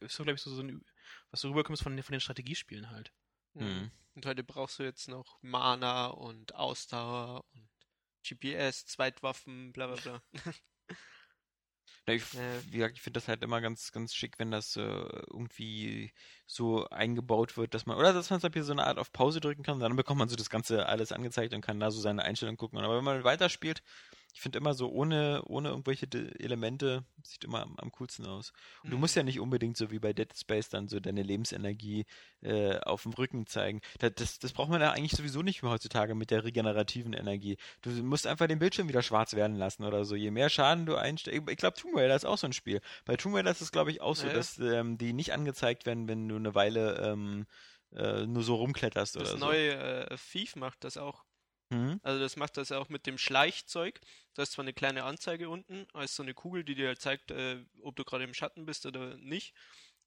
ist 0.00 0.16
so, 0.16 0.24
glaube 0.24 0.36
ich, 0.36 0.42
so, 0.42 0.50
so 0.54 0.62
ein, 0.62 0.84
was 1.30 1.40
du 1.40 1.48
rüberkommst 1.48 1.82
von, 1.82 1.96
den- 1.96 2.02
von 2.02 2.12
den 2.12 2.20
Strategiespielen 2.20 2.90
halt. 2.90 3.12
Mhm. 3.54 3.90
Und 4.14 4.26
heute 4.26 4.42
brauchst 4.44 4.78
du 4.78 4.82
jetzt 4.82 5.08
noch 5.08 5.38
Mana 5.42 6.08
und 6.08 6.54
Ausdauer 6.54 7.44
und 7.54 7.68
GPS, 8.24 8.86
Zweitwaffen, 8.86 9.72
bla 9.72 9.86
bla 9.86 9.96
bla. 9.96 10.22
Ich, 12.14 12.24
wie 12.70 12.78
gesagt, 12.78 12.96
ich 12.96 13.02
finde 13.02 13.20
das 13.20 13.28
halt 13.28 13.42
immer 13.42 13.60
ganz, 13.60 13.92
ganz 13.92 14.14
schick, 14.14 14.38
wenn 14.38 14.50
das 14.50 14.76
äh, 14.76 14.80
irgendwie 14.80 16.12
so 16.46 16.88
eingebaut 16.88 17.56
wird, 17.56 17.74
dass 17.74 17.86
man, 17.86 17.96
oder 17.96 18.12
dass 18.12 18.30
man 18.30 18.40
zum 18.40 18.48
Beispiel 18.48 18.62
so 18.62 18.72
eine 18.72 18.86
Art 18.86 18.98
auf 18.98 19.12
Pause 19.12 19.40
drücken 19.40 19.62
kann, 19.62 19.80
dann 19.80 19.96
bekommt 19.96 20.18
man 20.18 20.28
so 20.28 20.36
das 20.36 20.50
Ganze 20.50 20.86
alles 20.86 21.12
angezeigt 21.12 21.54
und 21.54 21.60
kann 21.60 21.80
da 21.80 21.90
so 21.90 22.00
seine 22.00 22.22
Einstellungen 22.22 22.56
gucken. 22.56 22.78
Aber 22.78 22.96
wenn 22.96 23.04
man 23.04 23.24
weiterspielt, 23.24 23.82
ich 24.38 24.42
finde 24.42 24.58
immer 24.58 24.72
so 24.72 24.88
ohne, 24.88 25.42
ohne 25.46 25.70
irgendwelche 25.70 26.06
De 26.06 26.30
Elemente, 26.40 27.02
sieht 27.24 27.42
immer 27.42 27.60
am, 27.60 27.76
am 27.76 27.90
coolsten 27.90 28.24
aus. 28.24 28.52
Und 28.84 28.90
du 28.92 28.94
Mhm. 28.96 29.00
musst 29.00 29.16
ja 29.16 29.24
nicht 29.24 29.40
unbedingt 29.40 29.76
so 29.76 29.90
wie 29.90 29.98
bei 29.98 30.12
Dead 30.12 30.32
Space 30.32 30.68
dann 30.68 30.86
so 30.86 31.00
deine 31.00 31.24
Lebensenergie 31.24 32.06
äh, 32.42 32.78
auf 32.78 33.02
dem 33.02 33.14
Rücken 33.14 33.48
zeigen. 33.48 33.80
Das, 33.98 34.12
das, 34.14 34.38
das 34.38 34.52
braucht 34.52 34.70
man 34.70 34.80
ja 34.80 34.92
eigentlich 34.92 35.10
sowieso 35.10 35.42
nicht 35.42 35.64
mehr 35.64 35.72
heutzutage 35.72 36.14
mit 36.14 36.30
der 36.30 36.44
regenerativen 36.44 37.14
Energie. 37.14 37.56
Du 37.82 37.90
musst 37.90 38.28
einfach 38.28 38.46
den 38.46 38.60
Bildschirm 38.60 38.86
wieder 38.88 39.02
schwarz 39.02 39.34
werden 39.34 39.56
lassen 39.56 39.82
oder 39.82 40.04
so. 40.04 40.14
Je 40.14 40.30
mehr 40.30 40.50
Schaden 40.50 40.86
du 40.86 40.94
einsteigst. 40.94 41.42
Ich 41.50 41.56
glaube, 41.56 41.76
Tomb 41.76 41.96
Raider 41.96 42.14
ist 42.14 42.24
auch 42.24 42.38
so 42.38 42.46
ein 42.46 42.52
Spiel. 42.52 42.80
Bei 43.06 43.16
Tomb 43.16 43.34
Raider 43.34 43.50
ist 43.50 43.60
es, 43.60 43.72
glaube 43.72 43.90
ich, 43.90 44.00
auch 44.00 44.14
so, 44.14 44.28
Ja, 44.28 44.34
dass 44.34 44.56
ähm, 44.60 44.98
die 44.98 45.14
nicht 45.14 45.32
angezeigt 45.32 45.84
werden, 45.84 46.06
wenn 46.06 46.28
du 46.28 46.36
eine 46.36 46.54
Weile 46.54 46.94
ähm, 47.02 47.46
äh, 47.92 48.24
nur 48.24 48.44
so 48.44 48.54
rumkletterst 48.54 49.16
Das 49.16 49.32
oder 49.32 49.40
neue 49.40 49.72
äh, 50.10 50.16
Thief 50.30 50.54
macht 50.54 50.84
das 50.84 50.96
auch. 50.96 51.24
Mhm. 51.70 52.00
Also 52.02 52.20
das 52.20 52.36
macht 52.36 52.56
das 52.56 52.72
auch 52.72 52.88
mit 52.88 53.06
dem 53.06 53.18
Schleichzeug. 53.18 54.00
Da 54.34 54.42
ist 54.42 54.52
zwar 54.52 54.64
eine 54.64 54.72
kleine 54.72 55.04
Anzeige 55.04 55.48
unten, 55.50 55.86
als 55.92 56.14
so 56.16 56.22
eine 56.22 56.34
Kugel, 56.34 56.64
die 56.64 56.74
dir 56.74 56.96
zeigt, 56.98 57.30
äh, 57.30 57.64
ob 57.82 57.96
du 57.96 58.04
gerade 58.04 58.24
im 58.24 58.34
Schatten 58.34 58.64
bist 58.66 58.86
oder 58.86 59.16
nicht. 59.18 59.54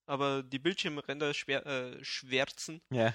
Aber 0.06 0.42
die 0.44 0.60
Bildschirmränder 0.60 1.34
schwer, 1.34 1.66
äh, 1.66 2.04
schwärzen, 2.04 2.82
Ja. 2.90 3.14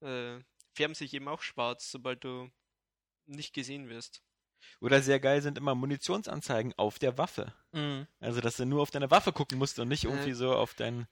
äh, 0.00 0.40
färben 0.74 0.94
sich 0.94 1.14
eben 1.14 1.28
auch 1.28 1.42
schwarz, 1.42 1.90
sobald 1.90 2.24
du 2.24 2.50
nicht 3.26 3.54
gesehen 3.54 3.88
wirst. 3.88 4.22
Oder 4.80 5.00
sehr 5.02 5.20
geil 5.20 5.40
sind 5.42 5.58
immer 5.58 5.74
Munitionsanzeigen 5.74 6.72
auf 6.76 6.98
der 6.98 7.16
Waffe. 7.18 7.54
Also, 8.20 8.40
dass 8.40 8.56
du 8.56 8.64
nur 8.64 8.82
auf 8.82 8.90
deine 8.90 9.10
Waffe 9.10 9.32
gucken 9.32 9.58
musst 9.58 9.78
und 9.78 9.88
nicht 9.88 10.04
Äh. 10.04 10.08
irgendwie 10.08 10.32
so 10.32 10.54
auf 10.54 10.74
dein. 10.74 11.06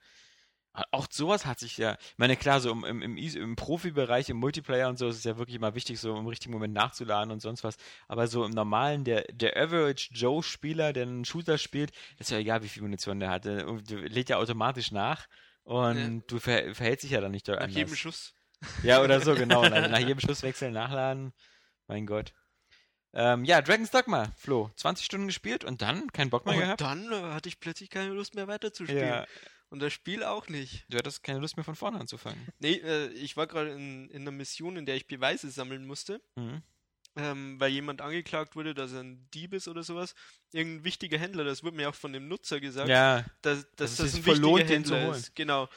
Auch 0.91 1.05
sowas 1.11 1.45
hat 1.45 1.59
sich 1.59 1.77
ja. 1.77 1.93
Ich 2.01 2.17
meine, 2.17 2.35
klar, 2.35 2.59
so 2.59 2.71
im, 2.71 2.83
im, 2.83 3.15
im, 3.17 3.55
Profibereich, 3.55 4.29
im 4.29 4.37
Multiplayer 4.37 4.89
und 4.89 4.97
so 4.97 5.07
ist 5.07 5.17
es 5.17 5.23
ja 5.23 5.37
wirklich 5.37 5.59
mal 5.59 5.75
wichtig, 5.75 5.99
so 5.99 6.17
im 6.17 6.25
richtigen 6.25 6.51
Moment 6.51 6.73
nachzuladen 6.73 7.31
und 7.31 7.41
sonst 7.41 7.63
was. 7.63 7.77
Aber 8.07 8.25
so 8.27 8.43
im 8.43 8.51
normalen, 8.51 9.03
der, 9.03 9.23
der 9.31 9.55
Average 9.55 10.09
Joe-Spieler, 10.13 10.91
der 10.91 11.03
einen 11.03 11.25
Shooter 11.25 11.59
spielt, 11.59 11.91
ist 12.17 12.31
ja 12.31 12.39
egal, 12.39 12.63
wie 12.63 12.69
viel 12.69 12.81
Munition 12.81 13.19
der 13.19 13.29
hat. 13.29 13.45
Der 13.45 13.65
der 13.65 13.99
lädt 14.09 14.29
ja 14.29 14.37
automatisch 14.37 14.91
nach 14.91 15.27
und 15.63 15.97
Ja. 16.15 16.21
du 16.25 16.39
ver 16.39 16.73
verhältst 16.73 17.03
dich 17.03 17.11
ja 17.11 17.21
dann 17.21 17.31
nicht 17.31 17.47
dort 17.47 17.57
Nach 17.59 17.65
anders. 17.65 17.77
jedem 17.77 17.95
Schuss. 17.95 18.33
Ja, 18.81 19.01
oder 19.03 19.19
so, 19.21 19.35
genau. 19.35 19.61
Nach, 19.69 19.89
nach 19.89 19.99
jedem 19.99 20.19
Schuss 20.21 20.41
wechseln, 20.41 20.73
nachladen. 20.73 21.33
Mein 21.87 22.07
Gott. 22.07 22.33
Ähm, 23.15 23.45
ja, 23.45 23.61
Dragon's 23.61 23.91
Dogma, 23.91 24.31
Flo. 24.37 24.71
20 24.75 25.05
Stunden 25.05 25.27
gespielt 25.27 25.63
und 25.63 25.83
dann 25.83 26.11
keinen 26.11 26.31
Bock 26.31 26.45
mehr 26.47 26.55
Und 26.55 26.61
gehabt? 26.61 26.81
dann 26.81 27.11
äh, 27.11 27.33
hatte 27.33 27.47
ich 27.47 27.59
plötzlich 27.59 27.91
keine 27.91 28.09
Lust 28.11 28.33
mehr 28.33 28.47
weiterzuspielen. 28.47 29.07
Ja, 29.07 29.25
Und 29.73 29.79
das 29.79 29.91
Spiel 29.91 30.23
auch 30.23 30.49
nicht. 30.49 30.85
du 30.89 30.99
hattest 30.99 31.23
keine 31.23 31.39
Lust 31.39 31.57
mehr 31.57 31.63
von 31.63 31.75
vorne 31.75 31.99
anzufangen. 31.99 32.39
Nee, 32.59 32.73
äh, 32.75 33.07
ich 33.13 33.35
war 33.37 33.47
gerade 33.47 33.71
in, 33.71 34.07
in 34.11 34.21
einer 34.21 34.29
Mission, 34.31 34.77
in 34.77 34.85
der 34.85 34.95
ich 34.95 35.07
Beweise 35.07 35.49
sammeln 35.49 35.87
musste, 35.87 36.21
Mhm. 36.35 36.61
ähm, 37.15 37.59
weil 37.59 37.71
jemand 37.71 37.99
angeklagt 38.01 38.55
wurde, 38.55 38.75
dass 38.75 38.91
er 38.93 38.99
ein 39.01 39.27
Dieb 39.33 39.51
ist 39.51 39.67
oder 39.67 39.81
sowas. 39.81 40.13
Irgendein 40.51 40.83
wichtiger 40.83 41.17
Händler, 41.17 41.43
das 41.43 41.63
wurde 41.63 41.75
mir 41.75 41.89
auch 41.89 41.95
von 41.95 42.13
dem 42.13 42.27
Nutzer 42.27 42.59
gesagt, 42.59 42.87
Ja, 42.87 43.25
dass, 43.41 43.65
dass 43.75 43.95
das, 43.95 44.11
sich 44.11 44.21
ein 44.21 44.25
wichtiger 44.27 44.47
lohnt, 44.47 44.69
den 44.69 44.85
zu 44.85 44.93
Händler 44.93 45.07
holen. 45.09 45.19
ist. 45.19 45.35
Genau. 45.35 45.67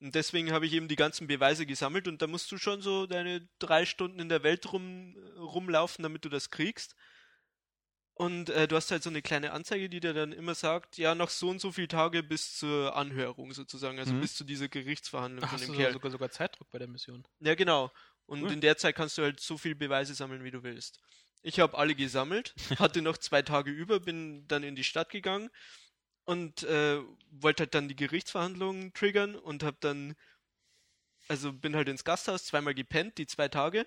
Und 0.00 0.14
deswegen 0.14 0.50
habe 0.52 0.64
ich 0.64 0.72
eben 0.72 0.88
die 0.88 0.96
ganzen 0.96 1.26
Beweise 1.26 1.66
gesammelt 1.66 2.08
und 2.08 2.22
da 2.22 2.26
musst 2.26 2.50
du 2.52 2.56
schon 2.58 2.80
so 2.80 3.06
deine 3.06 3.46
drei 3.58 3.84
Stunden 3.84 4.18
in 4.18 4.30
der 4.30 4.42
Welt 4.44 4.72
rum, 4.72 5.14
rumlaufen, 5.36 6.02
damit 6.02 6.24
du 6.24 6.30
das 6.30 6.50
kriegst. 6.50 6.96
Und 8.22 8.50
äh, 8.50 8.68
du 8.68 8.76
hast 8.76 8.92
halt 8.92 9.02
so 9.02 9.10
eine 9.10 9.20
kleine 9.20 9.50
Anzeige, 9.50 9.88
die 9.88 9.98
dir 9.98 10.14
dann 10.14 10.30
immer 10.30 10.54
sagt, 10.54 10.96
ja, 10.96 11.16
noch 11.16 11.28
so 11.28 11.48
und 11.48 11.60
so 11.60 11.72
viele 11.72 11.88
Tage 11.88 12.22
bis 12.22 12.56
zur 12.56 12.94
Anhörung 12.94 13.52
sozusagen, 13.52 13.98
also 13.98 14.12
Mhm. 14.14 14.20
bis 14.20 14.36
zu 14.36 14.44
dieser 14.44 14.68
Gerichtsverhandlung 14.68 15.44
Ach, 15.44 15.50
von 15.50 15.58
dem 15.58 15.66
du 15.70 15.74
Kerl. 15.74 15.92
sogar, 15.92 16.10
sogar 16.12 16.30
Zeitdruck 16.30 16.70
bei 16.70 16.78
der 16.78 16.86
Mission? 16.86 17.24
Ja, 17.40 17.56
genau. 17.56 17.90
Und 18.26 18.44
Cool. 18.44 18.52
in 18.52 18.60
der 18.60 18.76
Zeit 18.76 18.94
kannst 18.94 19.18
du 19.18 19.22
halt 19.22 19.40
so 19.40 19.58
viel 19.58 19.74
Beweise 19.74 20.14
sammeln, 20.14 20.44
wie 20.44 20.52
du 20.52 20.62
willst. 20.62 21.00
Ich 21.42 21.58
habe 21.58 21.76
alle 21.76 21.96
gesammelt, 21.96 22.54
hatte 22.78 23.02
noch 23.02 23.18
zwei 23.18 23.42
Tage 23.42 23.72
über, 23.72 23.98
bin 23.98 24.46
dann 24.46 24.62
in 24.62 24.76
die 24.76 24.84
Stadt 24.84 25.10
gegangen 25.10 25.50
und 26.24 26.62
äh, 26.62 27.00
wollte 27.32 27.64
halt 27.64 27.74
dann 27.74 27.88
die 27.88 27.96
Gerichtsverhandlungen 27.96 28.94
triggern 28.94 29.34
und 29.34 29.64
habe 29.64 29.78
dann, 29.80 30.14
also 31.26 31.52
bin 31.52 31.74
halt 31.74 31.88
ins 31.88 32.04
Gasthaus 32.04 32.44
zweimal 32.44 32.74
gepennt, 32.74 33.18
die 33.18 33.26
zwei 33.26 33.48
Tage. 33.48 33.84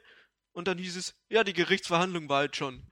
Und 0.51 0.67
dann 0.67 0.77
hieß 0.77 0.97
es, 0.97 1.15
ja, 1.29 1.45
die 1.45 1.53
Gerichtsverhandlung 1.53 2.27
war 2.27 2.39
halt 2.39 2.57
schon. 2.57 2.83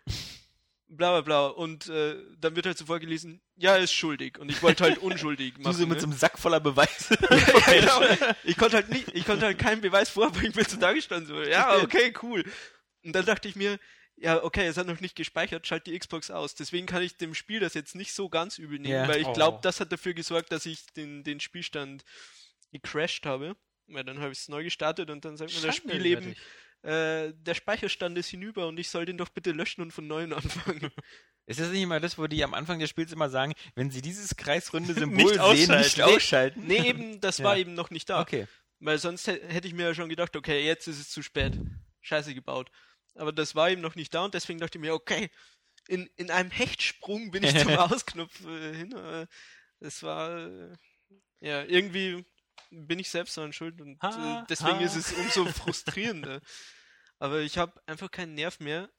Bla 0.96 1.12
bla 1.12 1.22
bla. 1.22 1.48
Und 1.48 1.88
äh, 1.90 2.16
dann 2.40 2.56
wird 2.56 2.66
halt 2.66 2.78
so 2.78 2.86
vorgelesen, 2.86 3.42
ja, 3.56 3.76
er 3.76 3.84
ist 3.84 3.94
schuldig. 3.94 4.38
Und 4.40 4.50
ich 4.50 4.62
wollte 4.64 4.84
halt 4.84 4.98
unschuldig 5.00 5.58
machen. 5.58 5.74
Du 5.74 5.80
so 5.80 5.88
mit 5.88 5.96
ne? 5.96 6.00
so 6.02 6.08
einem 6.08 6.18
Sack 6.18 6.38
voller 6.40 6.60
Beweise. 6.60 7.18
ja, 7.30 7.74
genau. 8.08 8.28
Ich 8.44 8.58
konnte 8.58 8.78
halt 8.78 8.90
nicht, 8.90 9.10
ich 9.14 9.26
konnte 9.26 9.46
halt 9.46 9.60
keinen 9.60 9.82
Beweis 9.82 10.10
vorbringen, 10.10 10.54
bin 10.54 10.66
so 10.66 10.78
da 10.78 10.94
gestanden, 10.94 11.28
so, 11.28 11.42
ja, 11.42 11.78
okay, 11.78 12.14
cool. 12.24 12.44
Und 13.04 13.14
dann 13.14 13.26
dachte 13.26 13.48
ich 13.48 13.56
mir, 13.56 13.80
ja, 14.16 14.44
okay, 14.44 14.68
es 14.68 14.78
hat 14.78 14.88
noch 14.88 15.00
nicht 15.02 15.16
gespeichert, 15.16 15.66
schalt 15.68 15.88
die 15.88 15.98
Xbox 15.98 16.30
aus. 16.32 16.56
Deswegen 16.56 16.86
kann 16.86 17.02
ich 17.02 17.18
dem 17.18 17.34
Spiel 17.34 17.60
das 17.60 17.74
jetzt 17.74 17.96
nicht 17.96 18.14
so 18.14 18.30
ganz 18.30 18.58
übel 18.58 18.80
nehmen, 18.80 18.94
Ja. 18.94 19.08
weil 19.08 19.20
ich 19.22 19.28
Oh. 19.28 19.34
glaube, 19.34 19.60
das 19.64 19.80
hat 19.80 19.92
dafür 19.92 20.14
gesorgt, 20.14 20.52
dass 20.52 20.66
ich 20.66 20.86
den, 20.94 21.24
den 21.24 21.40
Spielstand 21.40 22.04
gecrashed 22.72 23.26
habe. 23.26 23.56
Weil 23.88 24.06
dann 24.06 24.20
habe 24.20 24.32
ich 24.32 24.40
es 24.40 24.48
neu 24.48 24.64
gestartet 24.64 25.10
und 25.10 25.26
dann 25.26 25.36
sagt 25.36 25.54
mir 25.54 25.60
das 25.62 25.76
Spiel 25.76 26.06
eben, 26.06 26.36
äh, 26.84 27.34
der 27.36 27.54
Speicherstand 27.56 28.18
ist 28.18 28.28
hinüber 28.30 28.68
und 28.68 28.78
ich 28.80 28.90
soll 28.90 29.06
den 29.06 29.18
doch 29.18 29.30
bitte 29.30 29.52
löschen 29.52 29.82
und 29.82 29.92
von 29.92 30.08
neuem 30.08 30.34
anfangen. 30.34 30.92
Ist 31.46 31.60
das 31.60 31.72
nicht 31.72 31.82
immer 31.82 32.00
das, 32.00 32.18
wo 32.18 32.26
die 32.28 32.42
am 32.46 32.54
Anfang 32.54 32.80
des 32.80 32.90
Spiels 32.90 33.12
immer 33.12 33.30
sagen, 33.30 33.54
wenn 33.76 33.92
sie 33.92 34.02
dieses 34.02 34.38
kreisrunde 34.38 34.94
Symbol 34.98 35.18
Nicht 35.18 35.30
sehen, 35.34 35.42
ausschalten. 35.42 35.82
nicht 35.84 36.02
ausschalten? 36.02 36.68
nee, 36.68 36.88
eben, 36.88 37.20
das 37.20 37.40
Ja. 37.40 37.44
war 37.46 37.58
eben 37.58 37.74
noch 37.74 37.90
nicht 37.90 38.10
da. 38.10 38.22
Okay. 38.22 38.48
Weil 38.80 38.98
sonst 38.98 39.28
hä- 39.28 39.42
hätte 39.50 39.68
ich 39.68 39.74
mir 39.74 39.88
ja 39.88 39.94
schon 39.94 40.08
gedacht, 40.08 40.36
okay, 40.38 40.66
jetzt 40.66 40.88
ist 40.88 41.00
es 41.02 41.10
zu 41.10 41.22
spät. 41.22 41.54
Scheiße 42.02 42.34
gebaut. 42.34 42.72
Aber 43.16 43.34
das 43.34 43.56
war 43.56 43.70
eben 43.70 43.82
noch 43.82 43.96
nicht 43.96 44.14
da 44.14 44.24
und 44.24 44.34
deswegen 44.34 44.60
dachte 44.60 44.78
ich 44.78 44.82
mir, 44.82 44.94
okay, 44.94 45.30
in, 45.90 46.10
in 46.16 46.32
einem 46.32 46.50
Hechtsprung 46.50 47.32
bin 47.32 47.44
ich 47.44 47.54
zum 47.62 47.76
Ausknopf 47.78 48.40
äh, 48.46 48.74
hin. 48.76 48.92
Äh, 48.94 49.28
es 49.82 50.02
war, 50.02 50.48
äh, 50.48 50.76
ja, 51.42 51.64
irgendwie 51.64 52.24
bin 52.74 53.00
ich 53.00 53.10
selbst 53.10 53.38
daran 53.38 53.54
schuld 53.54 53.80
und 53.82 54.02
Ha, 54.02 54.42
äh, 54.42 54.46
deswegen 54.50 54.80
ha. 54.80 54.82
ist 54.84 54.96
es 54.96 55.14
umso 55.14 55.46
frustrierender. 55.52 56.42
Aber 57.20 57.40
ich 57.42 57.58
habe 57.58 57.82
einfach 57.86 58.12
keinen 58.12 58.34
Nerv 58.34 58.60
mehr, 58.60 58.90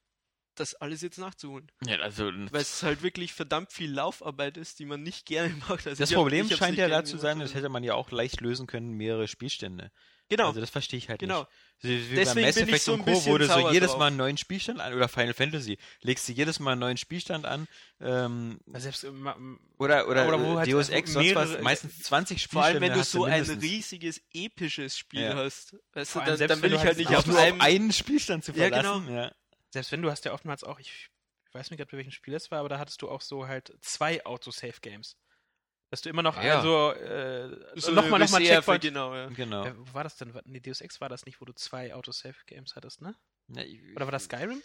das 0.55 0.75
alles 0.77 1.03
jetzt 1.03 1.19
nachzuholen. 1.19 1.71
Ja, 1.85 1.99
also 1.99 2.27
Weil 2.33 2.63
es 2.63 2.83
halt 2.83 3.03
wirklich 3.03 3.33
verdammt 3.33 3.73
viel 3.73 3.91
Laufarbeit 3.93 4.57
ist, 4.57 4.79
die 4.79 4.85
man 4.85 5.03
nicht 5.03 5.27
gerne 5.27 5.53
macht. 5.69 5.87
Also 5.87 6.01
das 6.03 6.11
ich 6.11 6.17
hab- 6.17 6.23
Problem 6.23 6.47
ich 6.47 6.53
hab's 6.53 6.59
scheint 6.61 6.79
ja 6.79 6.89
da 6.89 7.05
zu 7.05 7.19
sein, 7.19 7.39
das 7.41 7.51
also- 7.51 7.59
hätte 7.59 7.69
man 7.69 7.83
ja 7.85 7.95
auch 7.95 8.11
leicht 8.11 8.41
lösen 8.41 8.67
können, 8.67 8.91
mehrere 8.93 9.27
Spielstände. 9.29 9.91
Genau, 10.31 10.49
Also 10.49 10.61
das 10.61 10.71
verstehe 10.71 10.97
ich 10.99 11.09
halt 11.11 11.21
genau. 11.21 11.41
nicht. 11.83 12.11
Wie 12.11 12.15
Deswegen 12.17 12.35
beim 12.35 12.45
Mass 12.47 12.55
bin 12.55 12.65
ich 12.65 12.69
Effect 12.71 12.83
so 12.85 12.93
und 12.95 13.01
ein 13.01 13.05
Co., 13.05 13.39
du 13.39 13.47
so 13.47 13.71
jedes 13.71 13.91
drauf. 13.91 13.99
Mal 13.99 14.07
einen 14.07 14.17
neuen 14.17 14.37
Spielstand 14.39 14.81
an, 14.81 14.95
oder 14.95 15.07
Final 15.09 15.35
Fantasy, 15.35 15.77
legst 16.01 16.27
du 16.27 16.33
jedes 16.33 16.61
Mal 16.61 16.73
einen 16.73 16.81
neuen 16.81 16.97
Spielstand 16.97 17.45
an, 17.45 17.69
ähm, 18.01 18.59
Selbst, 18.73 19.05
äh, 19.05 19.09
oder, 19.79 20.09
oder, 20.09 20.27
Oder 20.29 20.41
wo 20.41 20.65
Deus 20.65 20.89
Ex, 20.89 21.13
sonst 21.13 21.35
was, 21.35 21.49
mehrere- 21.51 21.63
meistens 21.63 21.99
20 22.05 22.47
Vor 22.49 22.63
allem, 22.65 22.77
Spielstände 22.77 22.95
wenn 22.95 22.99
du 23.01 23.05
so 23.05 23.25
ein 23.25 23.43
riesiges, 23.61 24.23
episches 24.33 24.97
Spiel 24.97 25.21
Ja. 25.23 25.35
hast. 25.37 25.77
Weißt 25.93 26.15
du, 26.15 26.21
dann, 26.21 26.37
selbst 26.39 26.51
dann 26.53 26.63
wenn 26.63 26.71
will 26.71 26.71
du 26.71 26.77
ich 26.77 26.81
halt 26.81 26.97
halt 26.97 26.99
nicht 26.99 27.17
auf 27.19 27.27
nur 27.27 27.39
auf 27.39 27.61
einen 27.61 27.93
Spielstand 27.93 28.45
zu 28.45 28.53
Ja, 28.53 28.69
verlassen. 28.69 29.07
genau. 29.07 29.21
Ja, 29.23 29.33
selbst 29.73 29.93
wenn 29.93 30.01
du 30.01 30.11
hast 30.11 30.25
ja 30.25 30.33
oftmals 30.33 30.65
auch, 30.65 30.79
ich, 30.81 31.11
ich 31.49 31.55
weiß 31.55 31.71
nicht 31.71 31.79
gerade, 31.79 31.91
bei 31.91 31.99
welchem 31.99 32.13
Spiel 32.13 32.33
das 32.33 32.51
war, 32.51 32.61
aber 32.61 32.71
da 32.71 32.79
hattest 32.79 33.03
du 33.03 33.11
auch 33.11 33.21
so 33.21 33.47
halt 33.47 33.77
zwei 33.83 34.25
Autosave-Games. 34.25 35.17
Dass 35.95 36.03
du 36.03 36.09
immer 36.09 36.23
noch, 36.25 36.43
Ja. 36.43 36.57
also, 36.57 36.91
äh, 36.93 37.57
So 37.81 37.93
nochmal, 37.93 38.19
nochmal 38.19 38.43
Checkpoint. 38.43 38.83
Genau, 38.83 39.15
ja. 39.15 39.27
Genau. 39.29 39.65
Äh, 39.65 39.75
wo 39.79 39.95
war 39.95 40.03
das 40.03 40.17
denn? 40.17 40.33
Nee, 40.45 40.59
Deus 40.59 40.81
Ex 40.81 41.01
war 41.01 41.09
das 41.09 41.25
nicht, 41.25 41.41
wo 41.41 41.45
du 41.45 41.53
zwei 41.53 41.95
Autosave-Games 41.95 42.75
hattest, 42.75 43.01
ne? 43.01 43.15
Ja, 43.47 43.63
ich- 43.63 43.81
Oder 43.95 44.07
war 44.07 44.11
das 44.11 44.25
Skyrim? 44.25 44.61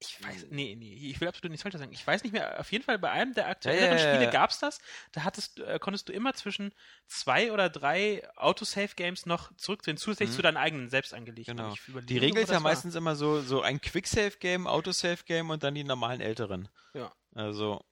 Ich 0.00 0.22
weiß, 0.22 0.46
nee, 0.50 0.76
nee, 0.78 0.92
ich 1.10 1.18
will 1.22 1.26
absolut 1.26 1.50
nichts 1.50 1.62
falsch 1.62 1.74
sagen. 1.76 1.90
Ich 1.90 2.06
weiß 2.06 2.22
nicht 2.22 2.32
mehr, 2.32 2.60
auf 2.60 2.70
jeden 2.70 2.84
Fall 2.84 2.98
bei 2.98 3.10
einem 3.10 3.32
der 3.32 3.48
aktuelleren 3.48 3.92
Ja, 3.92 3.96
ja, 3.96 4.04
ja, 4.04 4.08
Spiele 4.10 4.24
ja. 4.26 4.30
gab's 4.30 4.58
das. 4.58 4.78
Da 5.12 5.24
hattest, 5.24 5.58
äh, 5.60 5.78
konntest 5.80 6.08
du 6.10 6.12
immer 6.12 6.34
zwischen 6.34 6.74
zwei 7.06 7.50
oder 7.50 7.70
drei 7.70 8.22
Autosave-Games 8.36 9.24
noch 9.24 9.50
zurückdrehen, 9.56 9.96
zusätzlich 9.96 10.28
Mhm. 10.28 10.34
zu 10.34 10.42
deinen 10.42 10.58
eigenen 10.58 10.90
selbst 10.90 11.14
angelegt. 11.14 11.48
Genau. 11.48 11.74
Die 12.04 12.18
Regel 12.18 12.42
ist 12.42 12.50
ja 12.52 12.60
meistens 12.60 12.94
immer 12.94 13.16
so, 13.16 13.40
so 13.40 13.62
ein 13.62 13.80
Quick-Save-Game, 13.80 14.66
Autosave-Game 14.66 15.48
und 15.48 15.62
dann 15.62 15.74
die 15.74 15.82
normalen 15.84 16.20
älteren. 16.20 16.68
Ja. 16.92 17.10
Also, 17.34 17.84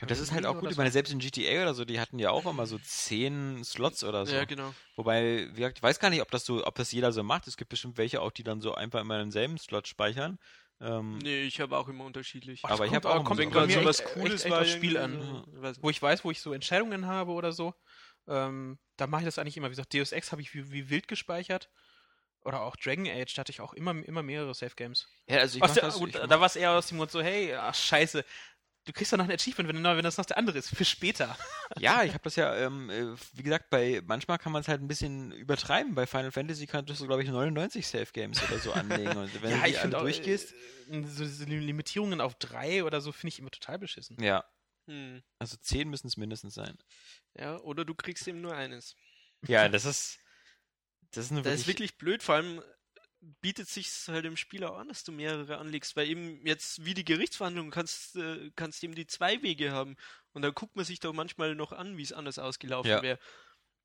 und 0.00 0.10
das 0.10 0.18
ist 0.18 0.32
halt 0.32 0.46
auch 0.46 0.58
gut. 0.58 0.70
Ich 0.70 0.76
meine, 0.76 0.90
selbst 0.90 1.12
in 1.12 1.18
GTA 1.18 1.62
oder 1.62 1.74
so, 1.74 1.84
die 1.84 2.00
hatten 2.00 2.18
ja 2.18 2.30
auch 2.30 2.46
immer 2.46 2.66
so 2.66 2.78
zehn 2.78 3.62
Slots 3.64 4.04
oder 4.04 4.26
so. 4.26 4.34
Ja, 4.34 4.44
genau. 4.44 4.74
Wobei, 4.96 5.48
wie 5.52 5.56
gesagt, 5.56 5.78
ich 5.78 5.82
weiß 5.82 5.98
gar 5.98 6.10
nicht, 6.10 6.22
ob 6.22 6.30
das 6.30 6.44
so, 6.44 6.66
ob 6.66 6.74
das 6.76 6.92
jeder 6.92 7.12
so 7.12 7.22
macht. 7.22 7.46
Es 7.46 7.56
gibt 7.56 7.70
bestimmt 7.70 7.96
welche 7.98 8.20
auch, 8.20 8.30
die 8.30 8.42
dann 8.44 8.60
so 8.60 8.74
einfach 8.74 9.00
immer 9.00 9.18
denselben 9.18 9.58
Slot 9.58 9.88
speichern. 9.88 10.38
Ähm, 10.80 11.18
Nee, 11.18 11.42
ich 11.42 11.60
habe 11.60 11.76
auch 11.76 11.88
immer 11.88 12.04
unterschiedlich. 12.04 12.60
Aber 12.64 12.84
ich 12.86 12.92
hab 12.94 13.02
kommt- 13.02 13.06
auch 13.14 13.20
immer 13.20 13.24
kommt 13.24 13.36
so 13.38 13.42
Wenn 13.42 13.50
bei 13.50 13.54
gerade 13.54 13.66
mir 13.68 13.78
so 13.80 13.84
was 13.84 14.00
echt- 14.00 14.08
Cooles 14.14 14.32
echt, 14.34 14.44
echt 14.46 14.52
war, 14.52 14.64
Spiel 14.64 14.98
an. 14.98 15.44
äh, 15.62 15.68
nicht. 15.68 15.82
wo 15.82 15.90
ich 15.90 16.02
weiß, 16.02 16.24
wo 16.24 16.30
ich 16.30 16.40
so 16.40 16.52
Entscheidungen 16.52 17.06
habe 17.06 17.30
oder 17.32 17.52
so, 17.52 17.74
ähm, 18.26 18.78
da 18.96 19.06
mache 19.06 19.22
ich 19.22 19.26
das 19.26 19.38
eigentlich 19.38 19.56
immer. 19.56 19.66
Wie 19.68 19.72
gesagt, 19.72 19.94
Deus 19.94 20.12
Ex 20.12 20.32
habe 20.32 20.42
ich 20.42 20.52
wie, 20.54 20.72
wie 20.72 20.90
wild 20.90 21.06
gespeichert. 21.08 21.70
Oder 22.44 22.62
auch 22.62 22.74
Dragon 22.74 23.06
Age, 23.06 23.32
da 23.34 23.40
hatte 23.40 23.52
ich 23.52 23.60
auch 23.60 23.72
immer, 23.72 23.92
immer 24.04 24.24
mehrere 24.24 24.52
Safe 24.52 24.74
Games. 24.74 25.06
ja, 25.28 25.38
also 25.38 25.58
ich 25.58 25.72
der, 25.74 25.82
das, 25.84 25.94
gut, 25.94 26.08
ich 26.08 26.16
mach- 26.18 26.26
da 26.26 26.40
war 26.40 26.46
es 26.46 26.56
eher 26.56 26.72
aus 26.72 26.88
dem 26.88 26.98
Grund 26.98 27.12
so, 27.12 27.22
hey, 27.22 27.54
ach, 27.54 27.72
scheiße, 27.72 28.24
du 28.84 28.92
kriegst 28.92 29.12
doch 29.12 29.18
noch 29.18 29.24
ein 29.26 29.30
Achievement, 29.32 29.68
wenn, 29.68 29.82
wenn 29.82 30.02
das 30.04 30.16
noch 30.18 30.24
der 30.26 30.38
andere 30.38 30.58
ist, 30.58 30.74
für 30.74 30.84
später. 30.84 31.36
Ja, 31.78 32.02
ich 32.02 32.12
habe 32.12 32.22
das 32.24 32.36
ja, 32.36 32.54
ähm, 32.56 32.90
äh, 32.90 33.16
wie 33.32 33.42
gesagt, 33.42 33.70
bei 33.70 34.02
manchmal 34.04 34.36
kann 34.38 34.52
man 34.52 34.60
es 34.60 34.68
halt 34.68 34.82
ein 34.82 34.88
bisschen 34.88 35.32
übertreiben. 35.32 35.94
Bei 35.94 36.06
Final 36.06 36.30
Fantasy 36.30 36.66
kannst 36.66 37.00
du, 37.00 37.06
glaube 37.06 37.22
ich, 37.22 37.30
99 37.30 37.86
Safe 37.86 38.12
Games 38.12 38.42
oder 38.42 38.58
so 38.58 38.72
anlegen. 38.72 39.16
Und 39.16 39.42
wenn 39.42 39.50
du 39.62 39.66
die 39.68 39.78
alle 39.78 39.96
auch, 39.96 40.02
durchgehst. 40.02 40.52
äh, 40.90 41.02
so 41.06 41.24
diese 41.24 41.44
Limitierungen 41.46 42.20
auf 42.20 42.34
drei 42.34 42.84
oder 42.84 43.00
so 43.00 43.10
finde 43.12 43.28
ich 43.28 43.38
immer 43.38 43.50
total 43.50 43.78
beschissen. 43.78 44.22
Ja, 44.22 44.44
Hm. 44.88 45.22
also 45.38 45.56
10 45.56 45.88
müssen 45.88 46.08
es 46.08 46.16
mindestens 46.16 46.54
sein. 46.54 46.76
Ja, 47.38 47.58
oder 47.60 47.84
du 47.84 47.94
kriegst 47.94 48.26
eben 48.26 48.40
nur 48.40 48.54
eines. 48.54 48.96
Ja, 49.46 49.68
das 49.68 49.84
ist. 49.84 50.18
Das 51.12 51.26
ist 51.26 51.30
eine 51.30 51.42
Das 51.42 51.50
wirklich, 51.52 51.60
ist 51.60 51.66
wirklich 51.68 51.98
blöd, 51.98 52.22
vor 52.22 52.34
allem 52.34 52.62
bietet 53.40 53.68
sich 53.68 53.88
halt 54.08 54.24
im 54.24 54.36
Spiel 54.36 54.64
auch 54.64 54.76
an, 54.76 54.88
dass 54.88 55.04
du 55.04 55.12
mehrere 55.12 55.58
anlegst, 55.58 55.94
weil 55.96 56.08
eben 56.08 56.44
jetzt 56.46 56.84
wie 56.84 56.94
die 56.94 57.04
Gerichtsverhandlung 57.04 57.70
kannst 57.70 58.16
äh, 58.16 58.50
kannst 58.56 58.82
eben 58.82 58.94
die 58.94 59.06
zwei 59.06 59.42
Wege 59.42 59.72
haben 59.72 59.96
und 60.32 60.42
da 60.42 60.50
guckt 60.50 60.74
man 60.76 60.84
sich 60.84 61.00
doch 61.00 61.12
manchmal 61.12 61.54
noch 61.54 61.72
an, 61.72 61.96
wie 61.96 62.02
es 62.02 62.12
anders 62.12 62.38
ausgelaufen 62.38 62.90
Ja. 62.90 63.02
wäre. 63.02 63.18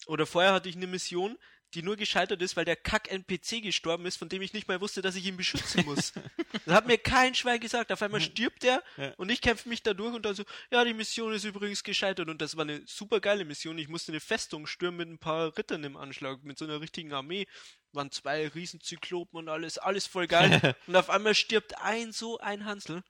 Oder 0.08 0.26
vorher 0.26 0.54
hatte 0.54 0.70
ich 0.70 0.76
eine 0.76 0.88
Mission, 0.88 1.38
die 1.74 1.84
nur 1.84 1.96
gescheitert 1.98 2.42
ist, 2.42 2.56
weil 2.56 2.66
der 2.66 2.76
Kack-NPC 2.76 3.62
gestorben 3.62 4.06
ist, 4.06 4.18
von 4.18 4.30
dem 4.30 4.42
ich 4.42 4.54
nicht 4.54 4.68
mal 4.68 4.80
wusste, 4.82 5.02
dass 5.02 5.16
ich 5.16 5.26
ihn 5.26 5.38
beschützen 5.38 5.86
muss. 5.86 6.14
das 6.66 6.74
hat 6.74 6.88
mir 6.88 6.98
kein 6.98 7.36
Schwein 7.36 7.60
gesagt. 7.60 7.92
Auf 7.92 8.02
einmal 8.02 8.22
stirbt 8.22 8.64
er 8.64 8.82
Ja. 8.98 9.14
und 9.18 9.30
ich 9.30 9.42
kämpfe 9.42 9.68
mich 9.70 9.84
da 9.84 9.94
durch 9.94 10.14
und 10.16 10.26
dann 10.26 10.34
so, 10.36 10.44
ja, 10.72 10.84
die 10.86 10.94
Mission 10.94 11.34
ist 11.34 11.44
übrigens 11.44 11.84
gescheitert 11.84 12.30
und 12.30 12.42
das 12.42 12.56
war 12.56 12.64
eine 12.64 12.82
super 12.86 13.20
geile 13.20 13.44
Mission. 13.46 13.78
Ich 13.78 13.90
musste 13.90 14.12
eine 14.12 14.22
Festung 14.22 14.66
stürmen 14.66 14.98
mit 14.98 15.10
ein 15.10 15.20
paar 15.20 15.58
Rittern 15.58 15.84
im 15.84 15.98
Anschlag, 15.98 16.44
mit 16.44 16.58
so 16.58 16.66
einer 16.66 16.80
richtigen 16.82 17.12
Armee. 17.14 17.48
Waren 17.92 18.12
zwei 18.12 18.48
Riesenzyklopen 18.48 19.38
und 19.40 19.50
alles, 19.50 19.78
alles 19.78 20.08
voll 20.08 20.28
geil. 20.28 20.76
und 20.88 20.96
auf 20.96 21.10
einmal 21.10 21.36
stirbt 21.36 21.78
ein 21.80 22.12
so 22.12 22.38
ein 22.40 22.66
Hansel 22.66 23.04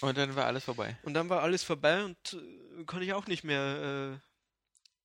und 0.00 0.16
dann 0.16 0.34
war 0.36 0.46
alles 0.46 0.64
vorbei. 0.64 0.96
und 1.02 1.12
dann 1.14 1.28
war 1.28 1.42
alles 1.42 1.62
vorbei 1.62 2.04
und 2.04 2.16
äh, 2.32 2.84
konnte 2.84 3.04
ich 3.04 3.12
auch 3.12 3.26
nicht 3.26 3.44
mehr 3.44 4.18
äh, 4.18 4.29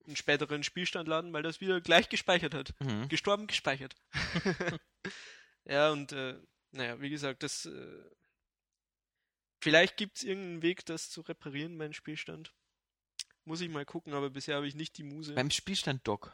einen 0.07 0.15
späteren 0.15 0.63
Spielstand 0.63 1.07
laden, 1.07 1.33
weil 1.33 1.43
das 1.43 1.61
wieder 1.61 1.81
gleich 1.81 2.09
gespeichert 2.09 2.53
hat. 2.53 2.73
Mhm. 2.79 3.07
Gestorben, 3.07 3.47
gespeichert. 3.47 3.95
ja, 5.65 5.91
und 5.91 6.11
äh, 6.11 6.35
naja, 6.71 6.99
wie 7.01 7.09
gesagt, 7.09 7.43
das 7.43 7.65
äh, 7.65 8.03
vielleicht 9.59 9.97
gibt 9.97 10.17
es 10.17 10.23
irgendeinen 10.23 10.61
Weg, 10.61 10.85
das 10.85 11.09
zu 11.09 11.21
reparieren, 11.21 11.77
mein 11.77 11.93
Spielstand. 11.93 12.53
Muss 13.45 13.61
ich 13.61 13.69
mal 13.69 13.85
gucken, 13.85 14.13
aber 14.13 14.29
bisher 14.29 14.55
habe 14.55 14.67
ich 14.67 14.75
nicht 14.75 14.97
die 14.97 15.03
Muse. 15.03 15.33
Beim 15.33 15.51
Spielstand 15.51 16.07
Doc. 16.07 16.33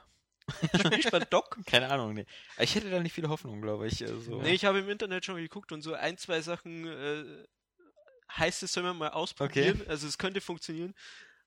Spielstand 0.73 1.31
Doc? 1.31 1.57
Keine 1.65 1.89
Ahnung, 1.89 2.13
nee. 2.13 2.25
Ich 2.57 2.75
hätte 2.75 2.89
da 2.89 2.99
nicht 2.99 3.13
viel 3.13 3.27
Hoffnung, 3.27 3.61
glaube 3.61 3.87
ich. 3.87 4.01
Also. 4.01 4.41
Nee, 4.41 4.53
ich 4.53 4.65
habe 4.65 4.79
im 4.79 4.89
Internet 4.89 5.25
schon 5.25 5.35
geguckt 5.35 5.71
und 5.71 5.81
so 5.81 5.93
ein, 5.93 6.17
zwei 6.17 6.41
Sachen 6.41 6.87
äh, 6.87 7.45
heißt 8.37 8.63
es, 8.63 8.73
soll 8.73 8.83
man 8.83 8.97
mal 8.97 9.09
ausprobieren. 9.09 9.81
Also 9.87 10.07
es 10.07 10.17
könnte 10.17 10.41
funktionieren. 10.41 10.93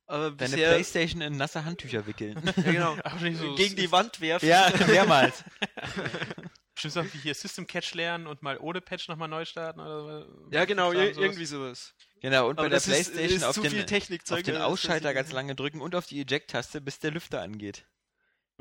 Aber 0.07 0.31
Deine 0.33 0.51
bisher 0.53 0.71
Playstation 0.71 1.23
in 1.23 1.37
nasse 1.37 1.65
Handtücher 1.65 2.07
wickeln. 2.07 2.41
ja, 2.57 2.63
genau, 2.73 2.97
so- 3.35 3.55
gegen 3.55 3.77
die 3.77 3.91
Wand 3.91 4.21
werfen. 4.21 4.47
ja, 4.49 4.71
mehrmals. 4.87 5.43
Bestimmt 6.75 6.95
so 6.95 7.05
wie 7.15 7.19
hier 7.19 7.35
System 7.35 7.67
Catch 7.67 7.95
lernen 7.95 8.27
und 8.27 8.43
mal 8.43 8.59
ohne 8.59 8.81
Patch 8.81 9.09
nochmal 9.09 9.29
neu 9.29 9.45
starten 9.45 9.79
oder 9.81 10.27
Ja, 10.51 10.65
genau, 10.65 10.93
ir 10.93 11.15
sowas. 11.15 11.17
irgendwie 11.25 11.47
sowas. 11.47 11.95
Genau, 12.21 12.49
und 12.49 12.59
Aber 12.59 12.65
bei 12.65 12.69
der 12.71 12.77
das 12.79 12.89
ist, 12.89 13.13
Playstation 13.13 13.37
ist 13.37 13.45
auf 13.45 13.55
zu 13.55 13.63
den, 13.63 14.21
auf 14.31 14.43
den 14.43 14.57
Ausschalter 14.57 15.15
ganz 15.15 15.31
lange 15.31 15.55
drücken 15.55 15.81
und 15.81 15.95
auf 15.95 16.07
die 16.07 16.21
Eject-Taste, 16.21 16.81
bis 16.81 16.99
der 16.99 17.13
Lüfter 17.13 17.43
angeht. 17.43 17.87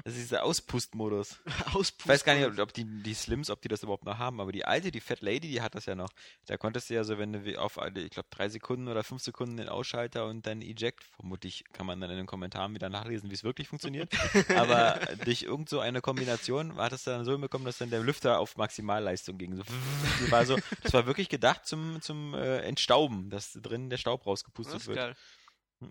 Das 0.04 0.14
ist 0.16 0.24
dieser 0.24 0.44
Auspustmodus. 0.44 1.40
nicht. 1.46 1.94
Ich 2.04 2.08
weiß 2.08 2.24
gar 2.24 2.36
nicht, 2.36 2.60
ob, 2.60 2.74
die, 2.74 2.84
die 2.86 3.14
Slims, 3.14 3.50
ob 3.50 3.62
die 3.62 3.68
das 3.68 3.84
überhaupt 3.84 4.06
noch 4.06 4.18
haben, 4.18 4.42
aber 4.42 4.52
die 4.52 4.66
alte, 4.66 4.92
die 4.92 5.00
Fat 5.00 5.22
Lady, 5.22 5.50
die 5.50 5.62
hat 5.62 5.76
das 5.76 5.86
ja 5.86 5.96
noch. 5.96 6.10
Da 6.48 6.58
konntest 6.58 6.90
du 6.90 6.96
ja 6.96 7.04
so, 7.04 7.18
wenn 7.18 7.34
du 7.34 7.60
auf, 7.62 7.78
ich 7.96 8.10
glaube, 8.10 8.28
drei 8.30 8.50
Sekunden 8.50 8.88
oder 8.88 9.04
fünf 9.04 9.22
Sekunden 9.22 9.58
den 9.58 9.70
Ausschalter 9.70 10.26
und 10.26 10.46
dann 10.48 10.62
Eject, 10.62 11.04
vermutlich 11.04 11.64
kann 11.74 11.86
man 11.86 12.02
dann 12.02 12.10
in 12.10 12.18
den 12.18 12.26
Kommentaren 12.26 12.74
wieder 12.74 12.90
nachlesen, 12.90 13.30
wie 13.30 13.36
es 13.36 13.44
wirklich 13.44 13.68
funktioniert, 13.68 14.12
aber 14.56 15.00
durch 15.24 15.44
irgend 15.44 15.70
so 15.70 15.80
eine 15.80 16.02
Kombination 16.02 16.76
hattest 16.78 17.08
du 17.08 17.12
dann 17.12 17.26
so 17.26 17.32
hinbekommen, 17.32 17.66
dass 17.66 17.78
dann 17.78 17.90
der 17.90 18.02
Lüfter 18.02 18.40
auf 18.40 18.58
Maximalleistung 18.58 19.38
ging. 19.38 19.56
So, 19.56 19.64
das 20.22 20.32
war 20.32 20.46
so, 20.46 20.58
das 20.82 20.94
war 20.94 21.06
wirklich 21.06 21.30
gedacht 21.30 21.66
zum, 21.66 22.02
zum 22.02 22.34
äh, 22.34 22.60
Entstauben, 22.60 23.30
dass 23.30 23.54
drin 23.54 23.90
der 23.90 23.98
Staub 23.98 24.22
Das 24.22 24.28
rausgepustet 24.28 24.82
ist 24.82 24.88
wird. 24.88 24.98
geil. 24.98 25.16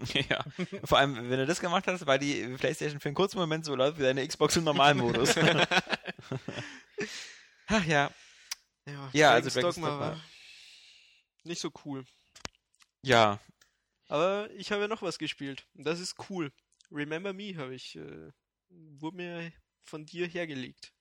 ja. 0.29 0.45
Vor 0.85 0.99
allem, 0.99 1.15
wenn 1.31 1.39
du 1.39 1.47
das 1.47 1.61
gemacht 1.61 1.87
hast, 1.87 2.07
war 2.07 2.19
die 2.19 2.43
Playstation 2.59 3.01
für 3.01 3.09
einen 3.09 3.15
kurzen 3.15 3.39
Moment 3.39 3.65
so 3.65 3.75
laut 3.75 3.99
wie 3.99 4.03
deine 4.03 4.27
Xbox 4.27 4.57
im 4.57 4.65
Normalmodus. 4.65 5.35
Ach 7.67 7.85
ja. 7.85 8.11
Ja, 8.87 9.11
Ja, 9.13 9.31
also 9.33 9.51
Dragon's 9.51 9.77
Dogma 9.77 9.91
Dogma. 9.91 10.01
war 10.01 10.21
nicht 11.45 11.61
so 11.61 11.71
cool. 11.85 12.05
Ja, 13.03 13.41
Aber 14.09 14.51
ich 14.53 14.71
habe 14.71 14.83
ja 14.83 14.89
noch 14.89 15.03
was 15.03 15.19
gespielt. 15.19 15.67
Das 15.75 16.01
ist 16.01 16.17
cool. 16.29 16.53
Remember 16.91 17.33
Me 17.33 17.57
habe 17.57 17.75
ich, 17.75 17.97
äh, 17.97 18.31
wurde 18.71 19.17
mir 19.17 19.53
von 19.85 20.05
dir 20.05 20.27
hergelegt. 20.27 20.93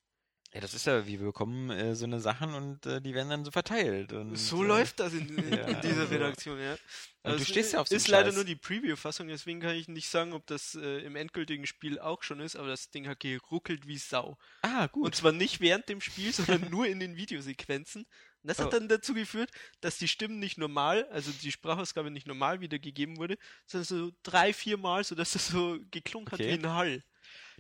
Ja, 0.54 0.60
das 0.62 0.74
ist 0.74 0.86
ja, 0.86 1.08
wie 1.08 1.20
wir 1.20 1.28
bekommen 1.28 1.70
äh, 1.70 1.96
so 1.96 2.06
eine 2.06 2.20
Sachen 2.20 2.54
und 2.54 2.86
äh, 2.86 3.00
die 3.02 3.14
werden 3.14 3.30
dann 3.30 3.46
so 3.46 3.52
verteilt. 3.52 4.12
Und, 4.14 4.36
So 4.36 4.64
äh, 4.64 4.68
läuft 4.68 5.00
das 5.00 5.14
in, 5.14 5.30
in, 5.38 5.54
ja, 5.54 5.68
in 5.68 5.82
dieser 5.82 6.02
also- 6.02 6.14
Redaktion, 6.14 6.60
ja. 6.60 6.76
Und 7.24 7.34
du 7.34 7.38
es 7.38 7.48
stehst 7.50 7.74
ja 7.74 7.80
auf 7.82 7.88
so 7.88 7.96
Ist 7.96 8.06
einen 8.08 8.12
leider 8.14 8.26
Scheiß. 8.30 8.36
nur 8.36 8.46
die 8.46 8.56
Preview-Fassung, 8.56 9.28
deswegen 9.28 9.60
kann 9.60 9.76
ich 9.76 9.88
nicht 9.88 10.10
sagen, 10.10 10.34
ob 10.34 10.48
das 10.48 10.74
äh, 10.76 11.02
im 11.06 11.16
endgültigen 11.16 11.68
Spiel 11.68 12.00
auch 12.00 12.24
schon 12.24 12.40
ist, 12.40 12.56
aber 12.56 12.68
das 12.70 12.90
Ding 12.90 13.08
hat 13.08 13.20
geruckelt 13.20 13.86
wie 13.88 13.98
Sau. 14.00 14.38
Ah, 14.64 14.86
Und 14.86 14.92
gut. 14.92 15.16
zwar 15.16 15.32
nicht 15.32 15.62
während 15.62 15.88
dem 15.88 16.02
Spiel, 16.02 16.34
sondern 16.34 16.70
nur 16.72 16.88
in 16.88 17.00
den 17.00 17.16
Videosequenzen. 17.18 18.02
Und 18.44 18.48
das 18.50 18.60
Oh. 18.60 18.64
hat 18.64 18.74
dann 18.74 18.88
dazu 18.90 19.14
geführt, 19.14 19.52
dass 19.82 20.00
die 20.00 20.08
Stimmen 20.08 20.40
nicht 20.40 20.58
normal, 20.58 21.06
also 21.12 21.32
die 21.32 21.52
Sprachausgabe 21.52 22.10
nicht 22.10 22.26
normal 22.26 22.60
wiedergegeben 22.60 23.18
wurde, 23.18 23.38
sondern 23.68 23.86
so 23.86 24.12
drei, 24.24 24.52
vier 24.52 24.78
Mal, 24.78 25.04
sodass 25.04 25.34
das 25.34 25.48
so 25.48 25.78
geklungen 25.92 26.28
hat 26.32 26.40
Okay. 26.40 26.50
wie 26.60 26.66
ein 26.66 26.74
Hall. 26.74 27.04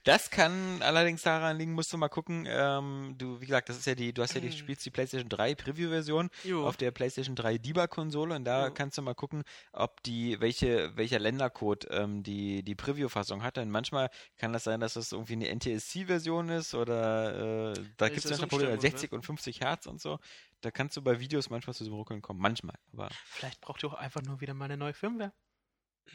Das 0.03 0.31
kann 0.31 0.81
allerdings 0.81 1.21
daran 1.21 1.57
liegen, 1.57 1.73
musst 1.73 1.93
du 1.93 1.97
mal 1.97 2.09
gucken. 2.09 2.47
Ähm, 2.49 3.13
du, 3.19 3.39
wie 3.39 3.45
gesagt, 3.45 3.69
das 3.69 3.77
ist 3.77 3.85
ja 3.85 3.93
die, 3.93 4.13
du 4.13 4.23
hast 4.23 4.33
ja 4.33 4.41
die, 4.41 4.47
Mhm. 4.47 4.51
spielst 4.53 4.83
die 4.85 4.89
PlayStation 4.89 5.29
3 5.29 5.53
Preview-Version 5.53 6.29
Jo. 6.43 6.65
auf 6.65 6.75
der 6.75 6.89
PlayStation 6.91 7.35
3 7.35 7.59
Debug-Konsole 7.59 8.35
und 8.35 8.43
da 8.45 8.63
Ja. 8.65 8.69
kannst 8.71 8.97
du 8.97 9.03
mal 9.03 9.13
gucken, 9.13 9.43
ob 9.73 10.01
die, 10.03 10.39
welche, 10.41 10.95
welcher 10.97 11.19
Ländercode 11.19 11.87
ähm, 11.91 12.23
die, 12.23 12.63
die 12.63 12.73
Preview-Fassung 12.73 13.43
hat. 13.43 13.57
Denn 13.57 13.69
manchmal 13.69 14.09
kann 14.37 14.53
das 14.53 14.63
sein, 14.63 14.79
dass 14.79 14.93
das 14.93 15.11
irgendwie 15.11 15.33
eine 15.33 15.49
NTSC-Version 15.49 16.49
ist 16.49 16.73
oder 16.73 17.71
äh, 17.71 17.83
da 17.97 18.09
gibt 18.09 18.25
es 18.25 18.29
manchmal 18.31 18.47
Probleme, 18.49 18.73
umstellbar, 18.73 18.79
60 18.99 19.11
und 19.11 19.23
50 19.25 19.61
Hertz 19.61 19.85
und 19.85 20.01
so. 20.01 20.17
Da 20.61 20.71
kannst 20.71 20.97
du 20.97 21.01
bei 21.03 21.19
Videos 21.19 21.49
manchmal 21.51 21.75
zu 21.75 21.83
einem 21.83 21.93
Ruckeln 21.93 22.21
kommen. 22.21 22.39
Manchmal, 22.39 22.75
aber 22.93 23.09
Vielleicht 23.25 23.61
braucht 23.61 23.83
ihr 23.83 23.89
auch 23.89 23.93
einfach 23.93 24.21
nur 24.23 24.41
wieder 24.41 24.53
mal 24.55 24.65
eine 24.65 24.77
neue 24.77 24.93
Firmware. 24.93 25.31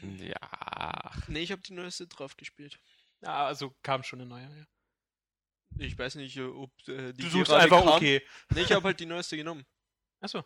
ja. 0.01 0.35
ach, 0.41 1.27
Nee, 1.29 1.39
ich 1.39 1.51
habe 1.51 1.61
die 1.61 1.73
neueste 1.73 2.07
drauf 2.07 2.35
gespielt. 2.37 2.79
Ja, 3.21 3.45
also 3.47 3.73
kam 3.83 4.03
schon 4.03 4.21
eine 4.21 4.29
neue. 4.29 4.43
Ja. 4.43 4.65
Ich 5.85 5.97
weiß 5.97 6.15
nicht, 6.15 6.37
äh, 6.37 6.43
ob 6.43 6.71
äh, 6.87 7.13
die 7.13 7.23
Du 7.23 7.29
suchst 7.29 7.51
gerade 7.51 7.63
einfach 7.63 7.83
kam. 7.83 7.93
okay. 7.95 8.21
Nee, 8.53 8.61
ich 8.61 8.71
habe 8.71 8.83
halt 8.85 8.99
die 8.99 9.05
neueste 9.05 9.35
genommen. 9.37 9.65
Achso. 10.21 10.43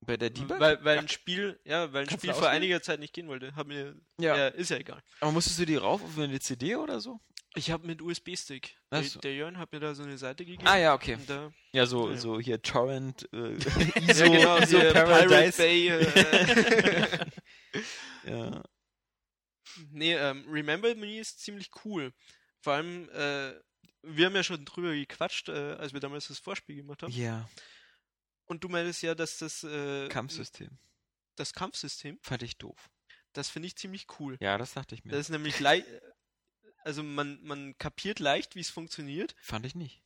Bei 0.00 0.16
der 0.18 0.28
Debug? 0.30 0.60
Weil, 0.60 0.84
weil 0.84 0.98
ein 0.98 1.08
Spiel, 1.08 1.58
ja, 1.64 1.90
weil 1.92 2.02
ein 2.02 2.06
Kannst 2.08 2.22
Spiel 2.24 2.34
vor 2.34 2.48
einiger 2.50 2.82
Zeit 2.82 3.00
nicht 3.00 3.14
gehen 3.14 3.28
wollte. 3.28 3.54
Hab 3.56 3.66
mir, 3.66 3.96
Ja. 4.20 4.36
ja. 4.36 4.48
ist 4.48 4.70
ja 4.70 4.76
egal. 4.76 5.02
Aber 5.20 5.32
musstest 5.32 5.58
du 5.58 5.64
die 5.64 5.76
rauf 5.76 6.02
auf 6.02 6.18
eine 6.18 6.38
CD 6.38 6.76
oder 6.76 7.00
so? 7.00 7.18
Ich 7.54 7.70
habe 7.70 7.86
mit 7.86 8.02
USB-Stick. 8.02 8.76
So. 8.92 9.18
der 9.20 9.34
Jörn 9.34 9.56
hat 9.56 9.72
mir 9.72 9.80
da 9.80 9.94
so 9.94 10.02
eine 10.02 10.18
Seite 10.18 10.44
gegeben. 10.44 10.66
Ah 10.68 10.76
ja, 10.76 10.92
okay. 10.92 11.14
Und 11.14 11.30
da, 11.30 11.50
Ja, 11.72 11.86
so, 11.86 12.10
Ja. 12.10 12.16
so 12.18 12.38
hier 12.38 12.60
Torrent, 12.60 13.26
äh, 13.32 13.54
ja, 13.56 14.10
ISO, 14.10 14.24
genau, 14.24 14.58
ISO 14.58 14.78
hier 14.78 14.92
Paradise. 14.92 15.56
Pirate 15.56 15.56
Bay. 15.56 15.88
Äh, 15.88 17.26
Ja. 18.30 18.62
Nee, 19.90 20.14
ähm, 20.14 20.44
Remember 20.48 20.94
Me 20.94 21.18
ist 21.18 21.40
ziemlich 21.40 21.70
cool. 21.84 22.12
Vor 22.60 22.74
allem, 22.74 23.08
äh, 23.10 23.54
wir 24.02 24.26
haben 24.26 24.34
ja 24.36 24.42
schon 24.42 24.64
drüber 24.64 24.92
gequatscht, 24.92 25.48
äh, 25.48 25.72
als 25.74 25.92
wir 25.92 26.00
damals 26.00 26.28
das 26.28 26.38
Vorspiel 26.38 26.76
gemacht 26.76 27.02
haben. 27.02 27.12
ja, 27.12 27.48
Und 28.46 28.62
du 28.64 28.68
meintest 28.68 29.02
ja, 29.02 29.14
dass 29.14 29.38
das 29.38 29.64
äh, 29.64 30.08
Kampfsystem. 30.08 30.78
das 31.36 31.52
Kampfsystem, 31.52 32.18
Fand 32.22 32.42
ich 32.42 32.56
doof. 32.58 32.88
das 33.32 33.48
finde 33.50 33.66
ich 33.68 33.76
ziemlich 33.76 34.06
cool. 34.18 34.36
Ja, 34.40 34.58
das 34.58 34.74
dachte 34.74 34.94
ich 34.94 35.04
mir. 35.04 35.10
Das 35.12 35.20
ist 35.20 35.28
nämlich 35.30 35.58
leicht, 35.60 35.86
also 36.84 37.02
man, 37.02 37.42
man 37.42 37.76
kapiert 37.78 38.18
leicht, 38.20 38.54
wie 38.54 38.60
es 38.60 38.70
funktioniert. 38.70 39.34
Fand 39.42 39.66
ich 39.66 39.74
nicht. 39.74 40.02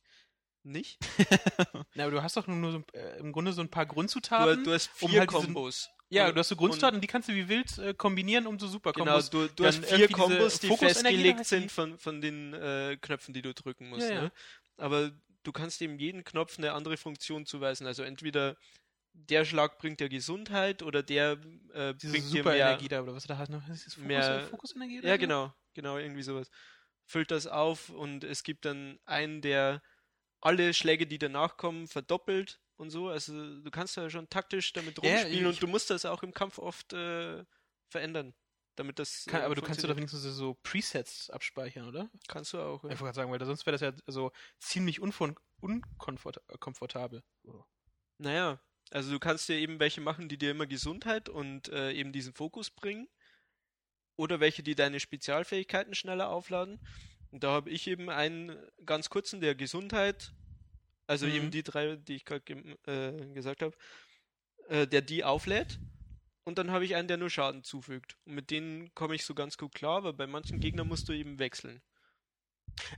Nicht? 0.63 0.99
Na, 1.95 2.03
aber 2.03 2.11
du 2.11 2.21
hast 2.23 2.37
doch 2.37 2.45
nur 2.47 2.71
so, 2.71 2.83
äh, 2.93 3.17
im 3.19 3.31
Grunde 3.31 3.51
so 3.53 3.61
ein 3.61 3.69
paar 3.71 3.85
Du, 3.85 3.93
Grundzutaten. 3.93 4.63
du 4.63 4.73
hast 4.73 4.89
um 5.01 5.09
vier 5.09 5.19
halt 5.21 5.31
diesen- 5.31 5.45
Kombos. 5.45 5.89
Ja, 6.11 6.27
Und- 6.27 6.35
du 6.35 6.39
hast 6.39 6.49
so 6.49 6.55
Grundzutaten 6.55 6.95
und 6.97 7.01
die 7.01 7.07
kannst 7.07 7.29
du 7.29 7.33
wie 7.33 7.47
wild 7.47 7.77
äh, 7.79 7.93
kombinieren, 7.93 8.45
um 8.47 8.59
so 8.59 8.67
super 8.67 8.91
Genau, 8.93 9.05
Kombos. 9.05 9.29
du, 9.29 9.47
du 9.47 9.63
dann 9.63 9.73
hast 9.81 9.85
vier 9.85 10.07
Kombos, 10.09 10.59
die 10.59 10.75
festgelegt 10.75 11.39
heißt 11.39 11.49
sind 11.49 11.71
von, 11.71 11.97
von 11.97 12.21
den 12.21 12.53
äh, 12.53 12.97
Knöpfen, 13.01 13.33
die 13.33 13.41
du 13.41 13.53
drücken 13.53 13.89
musst. 13.89 14.09
Ja, 14.09 14.15
ja. 14.15 14.21
Ne? 14.23 14.31
Aber 14.77 15.11
du 15.43 15.51
kannst 15.51 15.81
eben 15.81 15.97
jeden 15.99 16.23
Knopf 16.23 16.57
eine 16.57 16.73
andere 16.73 16.97
Funktion 16.97 17.45
zuweisen. 17.45 17.87
Also 17.87 18.03
entweder 18.03 18.55
der 19.13 19.43
Schlag 19.45 19.77
bringt 19.77 19.99
dir 19.99 20.09
Gesundheit 20.09 20.83
oder 20.83 21.03
der 21.03 21.37
äh, 21.73 21.93
Diese 21.95 22.11
bringt 22.13 22.25
dir 22.33 22.43
mehr. 22.43 22.43
Superenergie 22.43 22.87
da, 22.87 23.01
oder 23.01 23.13
was 23.15 23.23
du 23.23 23.29
da 23.29 23.37
hast. 23.37 23.49
noch? 23.49 23.67
Ist 23.69 23.85
das 23.85 23.93
Fokus, 23.95 24.07
mehr- 24.07 24.41
Fokusenergie? 24.49 24.99
oder 24.99 25.07
Ja, 25.09 25.15
so? 25.15 25.19
genau, 25.19 25.53
genau, 25.73 25.97
irgendwie 25.97 26.23
sowas. 26.23 26.49
Füllt 27.05 27.31
das 27.31 27.47
auf 27.47 27.89
und 27.89 28.23
es 28.23 28.43
gibt 28.43 28.63
dann 28.65 28.99
einen, 29.05 29.41
der 29.41 29.81
alle 30.39 30.73
Schläge, 30.73 31.05
die 31.07 31.19
danach 31.19 31.57
kommen, 31.57 31.87
verdoppelt 31.87 32.59
und 32.81 32.89
so. 32.89 33.09
Also 33.09 33.61
du 33.61 33.71
kannst 33.71 33.95
da 33.95 34.09
schon 34.09 34.29
taktisch 34.29 34.73
damit 34.73 34.97
Ja, 35.03 35.11
rumspielen 35.11 35.41
ich- 35.41 35.47
und 35.47 35.61
du 35.61 35.67
musst 35.67 35.89
das 35.89 36.05
auch 36.05 36.23
im 36.23 36.33
Kampf 36.33 36.57
oft 36.57 36.93
äh, 36.93 37.45
verändern. 37.87 38.33
Damit 38.75 38.99
das. 38.99 39.25
Kann, 39.27 39.41
äh, 39.41 39.45
aber 39.45 39.55
du 39.55 39.61
kannst 39.61 39.83
du 39.83 39.87
da 39.87 39.95
wenigstens 39.95 40.21
so 40.23 40.55
Presets 40.63 41.29
abspeichern, 41.29 41.87
oder? 41.87 42.09
Kannst 42.27 42.53
du 42.53 42.59
auch. 42.59 42.83
Ich 42.85 42.91
Ja. 42.91 42.97
gerade 42.97 43.13
sagen, 43.13 43.31
weil 43.31 43.43
sonst 43.45 43.65
wäre 43.65 43.77
das 43.77 43.81
ja 43.81 43.93
so 44.07 44.31
ziemlich 44.59 44.99
unkomfortabel. 45.01 47.23
Naja, 48.17 48.59
also 48.91 49.11
du 49.11 49.19
kannst 49.19 49.49
dir 49.49 49.57
eben 49.57 49.79
welche 49.79 50.01
machen, 50.01 50.29
die 50.29 50.37
dir 50.37 50.51
immer 50.51 50.67
Gesundheit 50.67 51.29
und 51.29 51.69
äh, 51.69 51.91
eben 51.91 52.11
diesen 52.11 52.33
Fokus 52.33 52.69
bringen. 52.69 53.09
Oder 54.15 54.39
welche, 54.39 54.63
die 54.63 54.75
deine 54.75 54.99
Spezialfähigkeiten 54.99 55.95
schneller 55.95 56.29
aufladen. 56.29 56.79
Und 57.31 57.43
da 57.43 57.51
habe 57.51 57.69
ich 57.69 57.87
eben 57.87 58.09
einen 58.09 58.55
ganz 58.85 59.09
kurzen, 59.09 59.41
der 59.41 59.55
Gesundheit, 59.55 60.33
also 61.07 61.25
Mhm. 61.25 61.33
eben 61.33 61.51
die 61.51 61.63
drei, 61.63 61.95
die 61.97 62.15
ich 62.15 62.25
gerade 62.25 62.41
ge 62.41 62.77
äh, 62.85 63.33
gesagt 63.33 63.61
habe, 63.61 63.75
äh, 64.69 64.87
der 64.87 65.01
die 65.01 65.23
auflädt. 65.23 65.79
Und 66.43 66.57
dann 66.57 66.71
habe 66.71 66.85
ich 66.85 66.95
einen, 66.95 67.07
der 67.07 67.17
nur 67.17 67.29
Schaden 67.29 67.63
zufügt. 67.63 68.17
Und 68.25 68.33
mit 68.35 68.49
denen 68.49 68.93
komme 68.95 69.15
ich 69.15 69.25
so 69.25 69.35
ganz 69.35 69.57
gut 69.57 69.73
klar, 69.75 69.97
aber 69.97 70.13
bei 70.13 70.27
manchen 70.27 70.59
Gegnern 70.59 70.87
musst 70.87 71.07
du 71.07 71.13
eben 71.13 71.39
wechseln. 71.39 71.81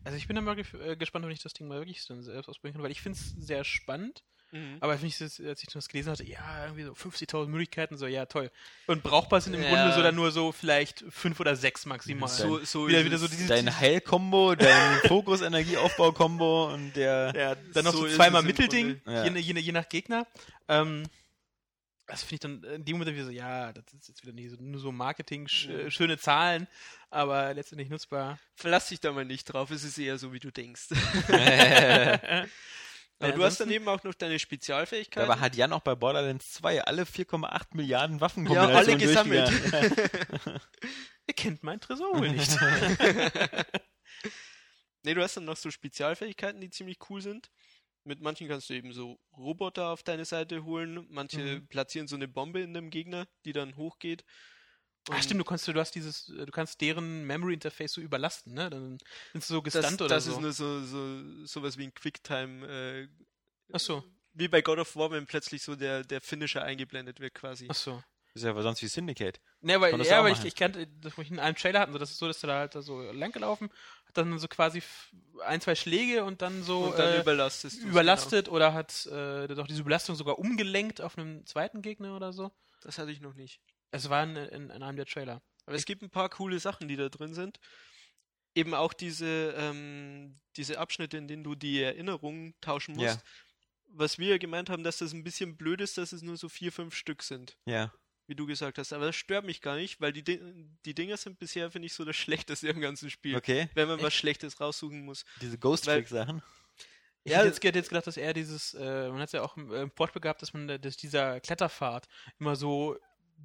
Also 0.04 0.18
ich 0.18 0.28
bin 0.28 0.36
dann 0.36 0.46
mal 0.46 0.56
ge 0.56 0.66
äh, 0.80 0.96
gespannt, 0.96 1.26
wenn 1.26 1.32
ich 1.32 1.42
das 1.44 1.54
Ding 1.54 1.68
mal 1.68 1.80
wirklich 1.80 2.06
dann 2.08 2.24
selbst 2.24 2.48
ausprobieren 2.48 2.76
kann, 2.76 2.84
weil 2.84 2.92
ich 2.92 3.02
finde 3.02 3.18
es 3.20 3.32
sehr 3.32 3.64
spannend. 3.64 4.24
Mhm. 4.54 4.78
Aber 4.82 5.00
wenn 5.02 5.08
ich 5.08 5.18
das, 5.18 5.40
als 5.42 5.64
ich 5.64 5.70
das 5.70 5.88
gelesen 5.90 6.12
hatte, 6.12 6.24
ja, 6.24 6.66
irgendwie 6.66 6.84
so 6.84 6.94
50.000 6.94 7.48
Möglichkeiten, 7.48 7.98
so, 7.98 8.06
ja, 8.06 8.28
toll. 8.28 8.52
Und 8.86 9.02
brauchbar 9.02 9.42
sind 9.42 9.56
im 9.56 9.64
Ja. 9.64 9.70
Grunde 9.70 9.94
so 9.96 10.04
dann 10.04 10.14
nur 10.14 10.32
so 10.32 10.52
vielleicht 10.52 11.04
fünf 11.10 11.40
oder 11.40 11.56
sechs 11.56 11.88
maximal. 11.88 12.30
So, 12.30 12.64
so 12.64 12.88
wieder, 12.88 13.00
ist 13.00 13.06
wieder 13.06 13.18
so 13.18 13.28
dieses, 13.28 13.48
Dein 13.48 13.76
Heilkombo, 13.80 14.54
dein 14.54 15.00
Fokus-Energie-Aufbau-Kombo 15.08 16.72
und 16.72 16.94
der. 16.96 17.34
ja, 17.36 17.56
dann 17.74 17.86
noch 17.86 17.94
so, 17.94 18.06
ist 18.06 18.16
zweimal 18.16 18.44
Mittelding. 18.44 19.02
Ja. 19.08 19.26
je, 19.26 19.40
je, 19.40 19.60
je 19.60 19.72
nach 19.72 19.90
Gegner. 19.90 20.28
Ähm, 20.68 21.04
das 22.06 22.22
finde 22.22 22.34
ich 22.36 22.40
dann 22.42 22.64
in 22.76 22.86
dem 22.86 22.94
Moment 22.98 23.08
dann 23.10 23.16
wieder 23.16 23.26
so, 23.26 23.32
ja, 23.32 23.74
das 23.74 23.86
ist 24.00 24.10
jetzt 24.10 24.22
wieder 24.24 24.34
nicht 24.34 24.52
so, 24.52 24.58
nur 24.60 24.80
so 24.80 24.92
Marketing, 24.92 25.48
sch, 25.48 25.66
Ja. 25.70 25.90
schöne 25.90 26.18
Zahlen, 26.20 26.68
aber 27.10 27.54
letztendlich 27.56 27.90
nutzbar. 27.90 28.38
Verlass 28.56 28.90
dich 28.90 29.00
da 29.00 29.12
mal 29.14 29.26
nicht 29.26 29.46
drauf, 29.46 29.72
es 29.72 29.84
ist 29.84 29.98
eher 29.98 30.18
so, 30.20 30.32
wie 30.32 30.40
du 30.40 30.52
denkst. 30.52 30.90
Ja, 33.24 33.30
Aber 33.30 33.38
du 33.38 33.44
hast 33.44 33.54
ansonsten- 33.62 33.64
daneben 33.66 33.88
auch 33.90 34.04
noch 34.04 34.14
deine 34.14 34.40
Spezialfähigkeiten. 34.40 35.28
Dabei 35.28 35.40
hat 35.42 35.56
Jan 35.56 35.74
auch 35.74 35.82
bei 35.82 35.96
Borderlands 35.96 36.52
2 36.54 36.84
alle 36.84 37.06
4,8 37.06 37.76
Milliarden 37.76 38.18
ja, 38.18 38.22
Waffenkombinationen 38.22 38.78
alle 38.78 38.98
gesammelt. 38.98 39.52
Ihr 41.28 41.34
kennt 41.36 41.64
mein 41.64 41.80
Tresor 41.80 42.18
wohl 42.20 42.30
nicht. 42.30 42.52
nee, 45.04 45.14
du 45.14 45.22
hast 45.22 45.38
dann 45.38 45.46
noch 45.46 45.58
so 45.58 45.72
Spezialfähigkeiten, 45.72 46.62
die 46.62 46.70
ziemlich 46.70 46.98
cool 47.10 47.22
sind. 47.22 47.50
Mit 48.06 48.20
manchen 48.22 48.48
kannst 48.50 48.70
du 48.70 48.74
eben 48.74 48.92
so 48.92 49.18
Roboter 49.38 49.88
auf 49.90 50.04
deine 50.04 50.26
Seite 50.26 50.66
holen, 50.66 51.06
manche 51.10 51.40
Mhm. 51.40 51.68
platzieren 51.68 52.08
so 52.08 52.16
eine 52.16 52.28
Bombe 52.28 52.60
in 52.62 52.74
dem 52.74 52.90
Gegner, 52.90 53.28
die 53.46 53.54
dann 53.54 53.78
hochgeht. 53.78 54.26
Ach 55.10 55.22
stimmt, 55.22 55.42
du 55.42 55.44
kannst, 55.44 55.68
du 55.68 55.74
hast 55.74 55.96
dieses, 55.96 56.28
du 56.28 56.52
kannst 56.52 56.80
deren 56.80 57.26
Memory 57.26 57.56
Interface 57.56 57.94
so 57.94 58.02
überlasten, 58.02 58.54
ne? 58.54 58.70
Dann 58.70 58.98
sind 59.34 59.44
sie 59.44 59.54
so 59.54 59.62
das, 59.62 59.74
gestunt 59.74 60.02
oder 60.02 60.16
das 60.16 60.26
so. 60.26 60.32
ist 60.32 60.40
nur 60.40 60.54
so, 60.54 60.84
so 60.86 61.46
sowas 61.46 61.78
wie 61.78 61.84
ein 61.84 61.94
Quicktime. 61.94 62.68
Äh, 62.68 63.08
Ach 63.74 63.80
so, 63.80 64.04
wie 64.34 64.48
bei 64.48 64.62
God 64.62 64.80
of 64.80 64.96
War, 64.96 65.12
wenn 65.12 65.26
plötzlich 65.26 65.64
so 65.64 65.76
der, 65.76 66.04
der 66.04 66.22
Finisher 66.22 66.64
eingeblendet 66.64 67.20
wird 67.20 67.34
quasi. 67.34 67.68
ach 67.70 67.76
so. 67.76 68.04
ist 68.34 68.44
ja 68.44 68.50
aber 68.50 68.64
sonst 68.64 68.82
wie 68.82 68.88
Syndicate. 68.88 69.40
Ne, 69.62 69.80
weil, 69.80 70.02
ja, 70.06 70.20
aber 70.20 70.32
ich, 70.32 70.44
ich 70.44 70.56
kannte, 70.56 70.88
das 70.88 71.18
wir 71.18 71.26
in 71.26 71.40
einem 71.40 71.56
Trailer 71.56 71.80
hatten, 71.80 71.94
so, 71.94 72.00
das 72.00 72.12
ist 72.12 72.18
so, 72.18 72.28
dass 72.28 72.40
du 72.40 72.48
da 72.48 72.60
halt 72.60 72.76
da 72.76 72.82
so 72.82 73.02
lang 73.12 73.32
gelaufen, 73.32 73.70
hat 74.08 74.18
dann 74.18 74.38
so 74.40 74.48
quasi 74.48 74.82
ein, 75.46 75.62
zwei 75.62 75.76
Schläge 75.76 76.24
und 76.24 76.42
dann 76.42 76.64
so 76.64 76.86
Und 76.86 77.00
dann 77.00 77.14
äh, 77.14 77.22
überlastest 77.22 77.82
überlastet 77.82 78.50
oder 78.50 78.74
hat 78.74 79.06
äh, 79.08 79.48
doch 79.48 79.68
diese 79.68 79.82
Überlastung 79.82 80.16
sogar 80.16 80.40
umgelenkt 80.40 81.02
auf 81.02 81.18
einem 81.18 81.46
zweiten 81.46 81.82
Gegner 81.82 82.16
oder 82.16 82.34
so. 82.34 82.44
Genau. 82.44 82.54
Das 82.82 82.98
hatte 82.98 83.12
ich 83.12 83.22
noch 83.22 83.34
nicht. 83.34 83.62
Es 83.94 84.10
war 84.10 84.24
in, 84.24 84.36
in, 84.36 84.70
in 84.72 84.84
einem 84.84 84.98
der 84.98 85.06
Trailer. 85.06 85.42
Aber 85.66 85.76
es 85.76 85.86
gibt 85.86 86.02
ein 86.02 86.10
paar 86.10 86.30
coole 86.30 86.60
Sachen, 86.60 86.88
die 86.88 86.96
da 86.96 87.10
drin 87.10 87.34
sind. 87.34 87.60
Eben 88.56 88.74
auch 88.74 88.92
diese, 88.94 89.54
ähm, 89.58 90.40
diese 90.58 90.80
Abschnitte, 90.80 91.18
in 91.18 91.28
denen 91.28 91.44
du 91.44 91.56
die 91.56 91.82
Erinnerungen 91.82 92.56
tauschen 92.60 92.96
musst. 92.96 93.18
Ja. 93.18 93.22
Was 93.96 94.18
wir 94.18 94.30
ja 94.30 94.38
gemeint 94.40 94.70
haben, 94.70 94.84
dass 94.84 94.98
das 94.98 95.14
ein 95.14 95.24
bisschen 95.24 95.56
blöd 95.56 95.80
ist, 95.80 95.98
dass 95.98 96.12
es 96.12 96.24
nur 96.24 96.38
so 96.38 96.50
vier, 96.50 96.72
fünf 96.72 96.96
Stück 96.96 97.22
sind, 97.22 97.56
Ja. 97.66 97.94
wie 98.26 98.36
du 98.36 98.48
gesagt 98.48 98.80
hast. 98.80 98.94
Aber 98.94 99.06
das 99.06 99.16
stört 99.16 99.46
mich 99.46 99.62
gar 99.62 99.76
nicht, 99.76 100.02
weil 100.02 100.12
die, 100.12 100.24
Di 100.24 100.40
die 100.86 100.96
Dinger 100.96 101.18
sind 101.18 101.38
bisher, 101.38 101.70
finde 101.70 101.86
ich, 101.86 101.94
so 101.94 102.04
das 102.04 102.16
Schlechteste 102.16 102.68
im 102.70 102.82
ganzen 102.82 103.12
Spiel. 103.12 103.36
Okay. 103.38 103.70
Wenn 103.76 103.88
man 103.88 104.02
was 104.02 104.14
Schlechtes 104.16 104.60
raussuchen 104.60 105.06
muss. 105.06 105.24
Diese 105.40 105.58
Ghost 105.60 105.86
Trick-Sachen. 105.86 106.42
Ich 107.24 107.32
Ja, 107.32 107.38
hätte 107.38 107.48
jetzt, 107.50 107.64
hätte 107.64 107.78
jetzt 107.80 107.90
gedacht, 107.90 108.08
dass 108.08 108.18
er 108.18 108.34
dieses, 108.34 108.74
äh, 108.74 109.10
man 109.10 109.20
hat 109.20 109.28
es 109.28 109.34
ja 109.34 109.44
auch 109.44 109.56
im, 109.56 109.72
im 109.72 109.92
Portspiel 109.92 110.22
gehabt, 110.22 110.42
dass 110.42 110.52
man, 110.54 110.68
dass 110.82 110.98
dieser 110.98 111.40
Kletterfahrt 111.40 112.08
immer 112.40 112.56
so 112.56 112.98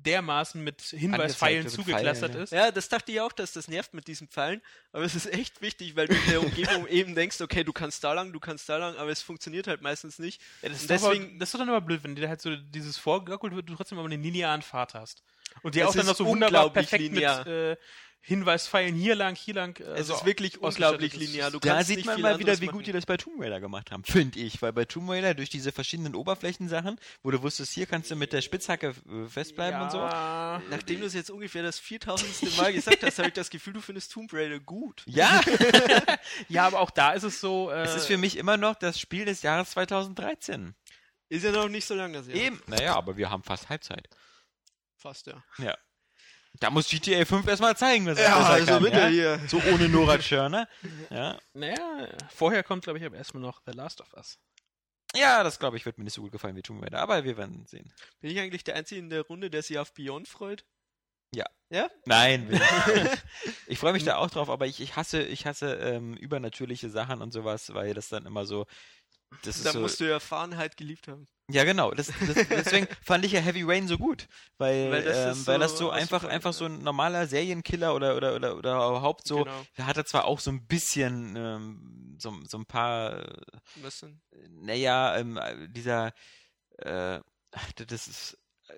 dermaßen 0.04 0.62
mit 0.62 0.80
Hinweispfeilen 0.82 1.68
zugeklastert 1.68 2.30
Pfeilen, 2.32 2.44
ist. 2.44 2.52
Ja, 2.52 2.70
das 2.70 2.88
dachte 2.88 3.12
ich 3.12 3.20
auch, 3.20 3.32
dass 3.32 3.52
das 3.52 3.68
nervt 3.68 3.94
mit 3.94 4.06
diesen 4.08 4.28
Pfeilen. 4.28 4.62
Aber 4.92 5.04
es 5.04 5.14
ist 5.14 5.26
echt 5.32 5.60
wichtig, 5.60 5.96
weil 5.96 6.08
du 6.08 6.14
in 6.14 6.26
der 6.30 6.40
Umgebung 6.40 6.86
eben 6.88 7.14
denkst, 7.14 7.40
okay, 7.40 7.64
du 7.64 7.72
kannst 7.72 8.02
da 8.04 8.12
lang, 8.12 8.32
du 8.32 8.40
kannst 8.40 8.68
da 8.68 8.76
lang, 8.76 8.96
aber 8.96 9.10
es 9.10 9.22
funktioniert 9.22 9.66
halt 9.66 9.82
meistens 9.82 10.18
nicht. 10.18 10.40
Ja, 10.62 10.68
das, 10.68 10.80
ist 10.82 10.90
deswegen, 10.90 11.12
deswegen- 11.22 11.38
das 11.38 11.48
ist 11.48 11.54
doch 11.54 11.58
dann 11.60 11.68
aber 11.68 11.80
blöd, 11.80 12.02
wenn 12.04 12.14
dir 12.14 12.28
halt 12.28 12.40
so 12.40 12.54
dieses 12.56 12.96
vorgegaukelt 12.96 13.54
wird, 13.54 13.68
du 13.68 13.74
trotzdem 13.74 13.98
aber 13.98 14.08
einen 14.08 14.22
linearen 14.22 14.62
Pfad 14.62 14.94
hast. 14.94 15.22
Und 15.62 15.74
Es 15.74 15.86
auch 15.86 15.94
dann 15.94 16.06
noch 16.06 16.14
so 16.16 16.26
wunderbar 16.26 16.66
unglaublich 16.66 16.88
perfekt 16.90 17.12
linear. 17.14 17.38
mit 17.38 17.46
äh, 17.48 17.76
Hinweispfeilen 18.20 18.94
hier 18.94 19.14
lang, 19.14 19.34
hier 19.36 19.54
lang. 19.54 19.80
Äh, 19.80 20.00
Es 20.00 20.08
so 20.08 20.14
ist 20.14 20.24
wirklich 20.26 20.60
unglaublich 20.60 21.16
linear. 21.16 21.50
Du 21.50 21.60
Da 21.60 21.82
sieht 21.82 22.04
man 22.04 22.20
mal 22.20 22.38
wieder, 22.38 22.60
wie 22.60 22.66
gut 22.66 22.86
die 22.86 22.92
das 22.92 23.06
bei 23.06 23.16
Tomb 23.16 23.40
Raider 23.40 23.60
gemacht 23.60 23.90
haben, 23.90 24.04
finde 24.04 24.38
ich. 24.40 24.60
Weil 24.60 24.72
bei 24.72 24.84
Tomb 24.84 25.08
Raider 25.08 25.34
durch 25.34 25.48
diese 25.48 25.72
verschiedenen 25.72 26.14
Oberflächensachen, 26.14 27.00
wo 27.22 27.30
du 27.30 27.42
wusstest, 27.42 27.72
hier 27.72 27.86
kannst 27.86 28.10
du 28.10 28.16
mit 28.16 28.32
der 28.32 28.42
Spitzhacke 28.42 28.88
äh, 29.08 29.28
festbleiben 29.28 29.80
und 29.80 29.92
so. 29.92 29.98
Ja. 29.98 30.60
Nachdem 30.70 31.00
du 31.00 31.06
es 31.06 31.14
jetzt 31.14 31.30
ungefähr 31.30 31.62
das 31.62 31.78
4000. 31.78 32.56
Mal 32.58 32.72
gesagt 32.72 33.02
hast, 33.02 33.18
habe 33.18 33.28
ich 33.28 33.34
das 33.34 33.50
Gefühl, 33.50 33.72
du 33.72 33.80
findest 33.80 34.12
Tomb 34.12 34.32
Raider 34.32 34.60
gut. 34.60 35.02
Ja, 35.06 35.40
ja, 36.48 36.66
aber 36.66 36.80
auch 36.80 36.90
da 36.90 37.12
ist 37.12 37.22
es 37.22 37.40
so. 37.40 37.70
Äh, 37.70 37.82
es 37.82 37.94
ist 37.94 38.06
für 38.06 38.18
mich 38.18 38.36
immer 38.36 38.56
noch 38.56 38.74
das 38.74 39.00
Spiel 39.00 39.24
des 39.24 39.42
Jahres 39.42 39.70
2013. 39.70 40.74
Ist 41.30 41.44
ja 41.44 41.52
noch 41.52 41.68
nicht 41.68 41.86
so 41.86 41.94
lange 41.94 42.18
das 42.18 42.26
Jahr. 42.26 42.36
Eben. 42.36 42.62
Naja, 42.66 42.94
aber 42.94 43.16
wir 43.16 43.30
haben 43.30 43.42
fast 43.42 43.68
Halbzeit. 43.68 44.08
Fast, 44.96 45.26
ja. 45.58 45.76
Da 46.60 46.70
muss 46.70 46.88
GTA 46.88 47.24
5 47.24 47.46
erstmal 47.46 47.76
zeigen, 47.76 48.06
was 48.06 48.18
es 48.18 48.24
Ja, 48.24 48.36
also 48.38 48.66
kann, 48.66 48.82
bitte 48.82 48.98
ja? 48.98 49.06
hier. 49.06 49.40
So 49.48 49.62
ohne 49.72 49.88
Nora 49.88 50.18
Tschirner. 50.18 50.68
Ja. 51.10 51.38
Naja, 51.52 52.08
vorher 52.30 52.64
kommt, 52.64 52.84
glaube 52.84 52.98
ich, 52.98 53.04
aber 53.04 53.16
erstmal 53.16 53.42
noch 53.42 53.60
The 53.64 53.72
Last 53.72 54.00
of 54.00 54.12
Us. 54.14 54.38
ja, 55.14 55.42
das 55.44 55.58
glaube 55.58 55.76
ich 55.76 55.86
wird 55.86 55.98
mir 55.98 56.04
nicht 56.04 56.14
so 56.14 56.22
gut 56.22 56.32
gefallen 56.32 56.56
wie 56.56 56.62
Tomb 56.62 56.82
Raider, 56.82 57.00
aber 57.00 57.24
wir 57.24 57.36
werden 57.36 57.64
sehen. 57.66 57.92
Bin 58.20 58.30
ich 58.30 58.38
eigentlich 58.40 58.64
der 58.64 58.74
Einzige 58.76 59.00
in 59.00 59.10
der 59.10 59.22
Runde, 59.22 59.50
der 59.50 59.62
sich 59.62 59.78
auf 59.78 59.92
Beyond 59.94 60.26
freut? 60.28 60.64
Nein, 62.06 62.48
will 62.48 62.60
ich 62.60 62.94
nicht. 63.02 63.24
Ich 63.66 63.78
freue 63.78 63.92
mich 63.92 64.04
da 64.04 64.16
auch 64.16 64.30
drauf, 64.30 64.48
aber 64.48 64.66
ich, 64.66 64.80
ich 64.80 64.96
hasse, 64.96 65.22
ich 65.22 65.44
hasse 65.46 65.74
ähm, 65.74 66.14
übernatürliche 66.14 66.88
Sachen 66.88 67.20
und 67.20 67.32
sowas, 67.32 67.74
weil 67.74 67.92
das 67.92 68.08
dann 68.08 68.24
immer 68.24 68.46
so. 68.46 68.66
Das 69.42 69.56
ist 69.56 69.66
Da 69.66 69.72
so, 69.72 69.80
musst 69.80 70.00
du 70.00 70.08
ja 70.08 70.18
Fahrenheit 70.20 70.78
geliebt 70.78 71.06
haben. 71.08 71.28
Ja, 71.50 71.64
genau. 71.64 71.92
Das, 71.92 72.08
das, 72.26 72.46
deswegen 72.48 72.86
fand 73.02 73.24
ich 73.24 73.32
ja 73.32 73.40
Heavy 73.40 73.62
Rain 73.62 73.88
so 73.88 73.96
gut, 73.96 74.28
weil, 74.58 74.90
Weil 74.90 75.02
das 75.02 75.16
das, 75.16 75.38
ähm, 75.38 75.46
weil 75.46 75.58
das 75.58 75.70
so 75.72 75.76
so 75.78 75.90
einfach, 75.90 76.16
ausgefallen, 76.16 76.34
einfach 76.34 76.52
so 76.52 76.64
ein 76.66 76.82
normaler 76.82 77.26
Serienkiller 77.26 77.94
oder 77.94 78.16
oder 78.16 78.34
oder, 78.34 78.56
oder 78.56 78.74
überhaupt 78.74 79.26
so. 79.26 79.44
Genau. 79.44 79.66
Da 79.76 79.86
hat 79.86 79.96
er 79.96 80.04
zwar 80.04 80.26
auch 80.26 80.40
so 80.40 80.50
ein 80.50 80.66
bisschen 80.66 81.36
ähm, 81.36 82.16
so, 82.18 82.34
so 82.46 82.58
ein 82.58 82.66
paar, 82.66 83.24
äh, 83.24 83.42
Was 83.76 84.00
denn? 84.00 84.20
naja, 84.60 85.16
ähm, 85.16 85.40
dieser, 85.70 86.12
äh, 86.78 87.20
das 87.76 88.08
ist, 88.08 88.38
äh, 88.68 88.74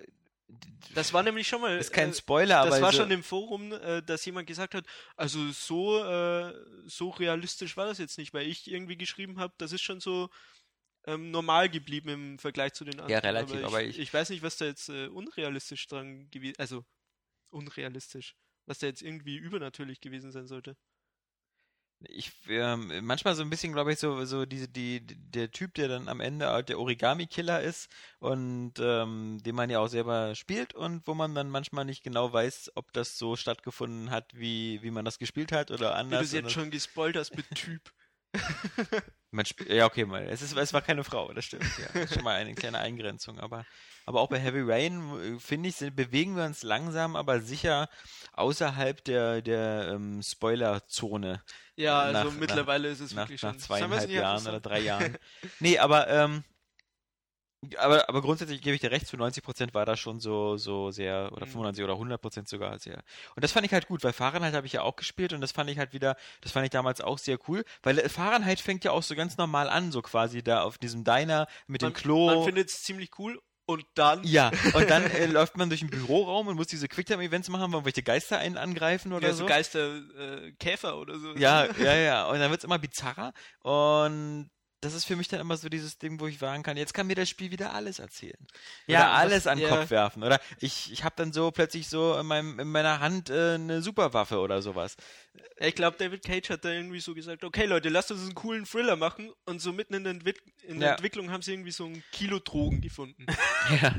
Das 0.95 1.11
war 1.11 1.23
nämlich 1.23 1.47
schon 1.49 1.59
mal. 1.59 1.77
ist 1.77 1.91
kein 1.91 2.11
äh, 2.11 2.13
Spoiler, 2.13 2.59
aber 2.59 2.69
das 2.69 2.81
war 2.81 2.93
so, 2.93 2.99
schon 2.99 3.11
im 3.11 3.23
Forum, 3.23 3.73
äh, 3.73 4.01
dass 4.01 4.23
jemand 4.23 4.47
gesagt 4.47 4.75
hat, 4.75 4.85
also 5.17 5.51
so, 5.51 6.51
so 6.85 7.09
realistisch 7.09 7.75
war 7.75 7.85
das 7.85 7.97
jetzt 7.97 8.17
nicht, 8.17 8.33
weil 8.33 8.47
ich 8.47 8.71
irgendwie 8.71 8.97
geschrieben 8.97 9.39
habe, 9.39 9.53
das 9.57 9.73
ist 9.73 9.81
schon 9.81 9.99
so 9.99 10.29
ähm, 11.05 11.31
normal 11.31 11.69
geblieben 11.69 12.09
im 12.09 12.39
Vergleich 12.39 12.73
zu 12.73 12.85
den 12.85 12.99
anderen. 12.99 13.23
relativ, 13.23 13.53
aber 13.53 13.61
ich, 13.61 13.65
aber 13.65 13.83
ich- 13.83 13.99
ich 13.99 14.13
weiß 14.13 14.29
nicht, 14.29 14.43
was 14.43 14.57
da 14.57 14.65
jetzt 14.65 14.89
äh, 14.89 15.07
unrealistisch 15.07 15.87
dran 15.87 16.29
gewesen, 16.31 16.55
also 16.59 16.85
unrealistisch, 17.51 18.35
was 18.67 18.79
da 18.79 18.87
jetzt 18.87 19.01
irgendwie 19.03 19.37
übernatürlich 19.37 20.01
gewesen 20.01 20.31
sein 20.31 20.47
sollte. 20.47 20.77
Ich 22.07 22.31
ähm, 22.47 23.05
manchmal 23.05 23.35
so 23.35 23.43
ein 23.43 23.51
bisschen, 23.51 23.73
glaube 23.73 23.93
ich, 23.93 23.99
so 23.99 24.25
so 24.25 24.45
diese 24.47 24.67
die 24.67 25.05
der 25.05 25.51
Typ, 25.51 25.75
der 25.75 25.87
dann 25.87 26.07
am 26.09 26.19
Ende 26.19 26.47
halt 26.47 26.69
der 26.69 26.79
Origami-Killer 26.79 27.61
ist 27.61 27.89
und 28.19 28.73
ähm, 28.79 29.37
den 29.43 29.53
man 29.55 29.69
ja 29.69 29.79
auch 29.79 29.87
selber 29.87 30.33
spielt 30.33 30.73
und 30.73 31.05
wo 31.05 31.13
man 31.13 31.35
dann 31.35 31.49
manchmal 31.51 31.85
nicht 31.85 32.01
genau 32.03 32.33
weiß, 32.33 32.71
ob 32.75 32.91
das 32.93 33.19
so 33.19 33.35
stattgefunden 33.35 34.09
hat, 34.09 34.33
wie 34.35 34.81
wie 34.81 34.89
man 34.89 35.05
das 35.05 35.19
gespielt 35.19 35.51
hat 35.51 35.69
oder 35.69 35.93
Wie 36.09 36.17
du 36.17 36.23
anders. 36.23 36.25
es 36.25 36.31
jetzt 36.33 36.51
schon 36.51 36.69
gespoilt 36.69 37.15
hast 37.15 37.35
mit 37.35 37.53
Typ. 37.55 37.91
Ja, 39.69 39.85
okay, 39.85 40.05
mal. 40.05 40.27
Es, 40.29 40.41
ist, 40.41 40.55
es 40.55 40.73
war 40.73 40.81
keine 40.81 41.03
Frau, 41.03 41.31
das 41.33 41.45
stimmt. 41.45 41.63
Ja. 41.77 41.87
Das 41.93 42.03
ist 42.05 42.13
schon 42.15 42.23
mal 42.23 42.35
eine 42.35 42.53
kleine 42.53 42.79
Eingrenzung. 42.79 43.39
Aber, 43.39 43.65
aber 44.05 44.19
auch 44.19 44.27
bei 44.27 44.39
Heavy 44.39 44.61
Rain, 44.61 45.35
äh, 45.35 45.39
finde 45.39 45.69
ich, 45.69 45.77
sind, 45.77 45.95
bewegen 45.95 46.35
wir 46.35 46.43
uns 46.43 46.63
langsam, 46.63 47.15
aber 47.15 47.39
sicher 47.39 47.89
außerhalb 48.33 49.03
der, 49.05 49.41
der 49.41 49.91
ähm, 49.93 50.21
Spoiler-Zone. 50.21 51.41
Ja, 51.75 51.99
also 52.01 52.29
Nach- 52.29 52.37
mittlerweile 52.37 52.89
ist 52.89 52.99
es 52.99 53.13
nach, 53.13 53.23
wirklich 53.23 53.41
nach 53.41 53.51
schon. 53.51 53.57
Es 53.57 53.63
zweieinhalb 53.63 54.09
Jahren 54.09 54.45
oder 54.47 54.59
drei 54.59 54.79
Jahren. 54.79 55.17
nee, 55.59 55.77
aber, 55.77 56.09
ähm, 56.09 56.43
aber, 57.77 58.09
aber 58.09 58.21
grundsätzlich 58.21 58.61
gebe 58.61 58.75
ich 58.75 58.81
dir 58.81 58.91
recht, 58.91 59.07
zu 59.07 59.17
90% 59.17 59.73
war 59.73 59.85
das 59.85 59.99
schon 59.99 60.19
so, 60.19 60.57
so 60.57 60.91
sehr, 60.91 61.29
oder 61.31 61.45
Mhm. 61.45 61.51
95 61.51 61.83
oder 61.83 61.93
100% 61.93 62.47
sogar 62.49 62.79
sehr. 62.79 63.03
Und 63.35 63.43
das 63.43 63.51
fand 63.51 63.65
ich 63.65 63.73
halt 63.73 63.87
gut, 63.87 64.03
weil 64.03 64.13
Fahrenheit 64.13 64.53
habe 64.53 64.65
ich 64.65 64.73
ja 64.73 64.81
auch 64.81 64.95
gespielt 64.95 65.33
und 65.33 65.41
das 65.41 65.51
fand 65.51 65.69
ich 65.69 65.77
halt 65.77 65.93
wieder, 65.93 66.15
das 66.41 66.51
fand 66.51 66.65
ich 66.65 66.71
damals 66.71 67.01
auch 67.01 67.17
sehr 67.19 67.37
cool, 67.47 67.63
weil 67.83 67.99
äh, 67.99 68.09
Fahrenheit 68.09 68.59
fängt 68.59 68.83
ja 68.83 68.91
auch 68.91 69.03
so 69.03 69.15
ganz 69.15 69.37
normal 69.37 69.69
an, 69.69 69.91
so 69.91 70.01
quasi 70.01 70.43
da 70.43 70.63
auf 70.63 70.77
diesem 70.77 71.03
Diner 71.03 71.47
mit 71.67 71.81
dem 71.81 71.87
Man, 71.87 71.93
Klo. 71.93 72.25
man 72.27 72.43
findet 72.43 72.69
es 72.69 72.83
ziemlich 72.83 73.11
cool 73.19 73.39
und 73.67 73.85
dann. 73.93 74.23
ja, 74.23 74.51
und 74.73 74.89
dann 74.89 75.03
äh, 75.11 75.27
läuft 75.27 75.55
man 75.55 75.69
durch 75.69 75.81
den 75.81 75.89
Büroraum 75.91 76.47
und 76.47 76.55
muss 76.55 76.67
diese 76.67 76.87
Quicktime-Events 76.87 77.47
machen, 77.49 77.71
wo 77.71 77.77
irgendwelche 77.77 78.03
Geister 78.03 78.39
einen 78.39 78.57
angreifen 78.57 79.13
oder 79.13 79.27
ja, 79.27 79.33
so. 79.33 79.41
so 79.41 79.45
Geister, 79.45 79.97
äh, 80.17 80.51
Käfer 80.53 80.97
oder 80.97 81.19
so. 81.19 81.33
Ja, 81.35 81.67
ja, 81.79 81.95
ja. 81.95 82.25
Und 82.25 82.39
dann 82.39 82.49
wird's 82.49 82.63
immer 82.63 82.79
bizarrer. 82.79 83.33
Und 83.61 84.49
das 84.81 84.93
ist 84.93 85.05
für 85.05 85.15
mich 85.15 85.27
dann 85.27 85.39
immer 85.39 85.57
so 85.57 85.69
dieses 85.69 85.97
Ding, 85.99 86.19
wo 86.19 86.27
ich 86.27 86.39
sagen 86.39 86.63
kann, 86.63 86.75
jetzt 86.75 86.93
kann 86.93 87.07
mir 87.07 87.15
das 87.15 87.29
Spiel 87.29 87.51
wieder 87.51 87.73
alles 87.73 87.99
erzählen. 87.99 88.37
Ja, 88.87 89.01
oder 89.01 89.09
was- 89.11 89.19
alles 89.19 89.47
an 89.47 89.57
den 89.59 89.67
ja. 89.69 89.75
Kopf 89.77 89.89
werfen. 89.91 90.23
Oder 90.23 90.39
ich, 90.59 90.91
ich 90.91 91.03
habe 91.03 91.13
dann 91.17 91.31
so 91.33 91.51
plötzlich 91.51 91.87
so 91.87 92.17
in, 92.17 92.25
meinem, 92.25 92.59
in 92.59 92.69
meiner 92.71 92.99
Hand 92.99 93.29
äh, 93.29 93.53
eine 93.55 93.81
Superwaffe 93.81 94.39
oder 94.39 94.61
sowas. 94.61 94.97
Ich 95.59 95.75
glaube, 95.75 95.97
David 95.97 96.23
Cage 96.25 96.49
hat 96.49 96.65
da 96.65 96.69
irgendwie 96.71 96.99
so 96.99 97.13
gesagt, 97.13 97.43
okay 97.43 97.65
Leute, 97.67 97.89
lasst 97.89 98.11
uns 98.11 98.21
einen 98.21 98.33
coolen 98.35 98.65
Thriller 98.65 98.95
machen 98.95 99.31
und 99.45 99.61
so 99.61 99.71
mitten 99.71 99.93
in 99.93 100.03
der, 100.03 100.11
Entwick 100.13 100.41
in 100.63 100.79
der 100.79 100.89
Ja. 100.89 100.95
Entwicklung 100.95 101.29
haben 101.31 101.43
sie 101.43 101.53
irgendwie 101.53 101.71
so 101.71 101.85
ein 101.85 102.03
Kilo 102.11 102.39
Drogen 102.39 102.81
gefunden. 102.81 103.25
Ja. 103.81 103.93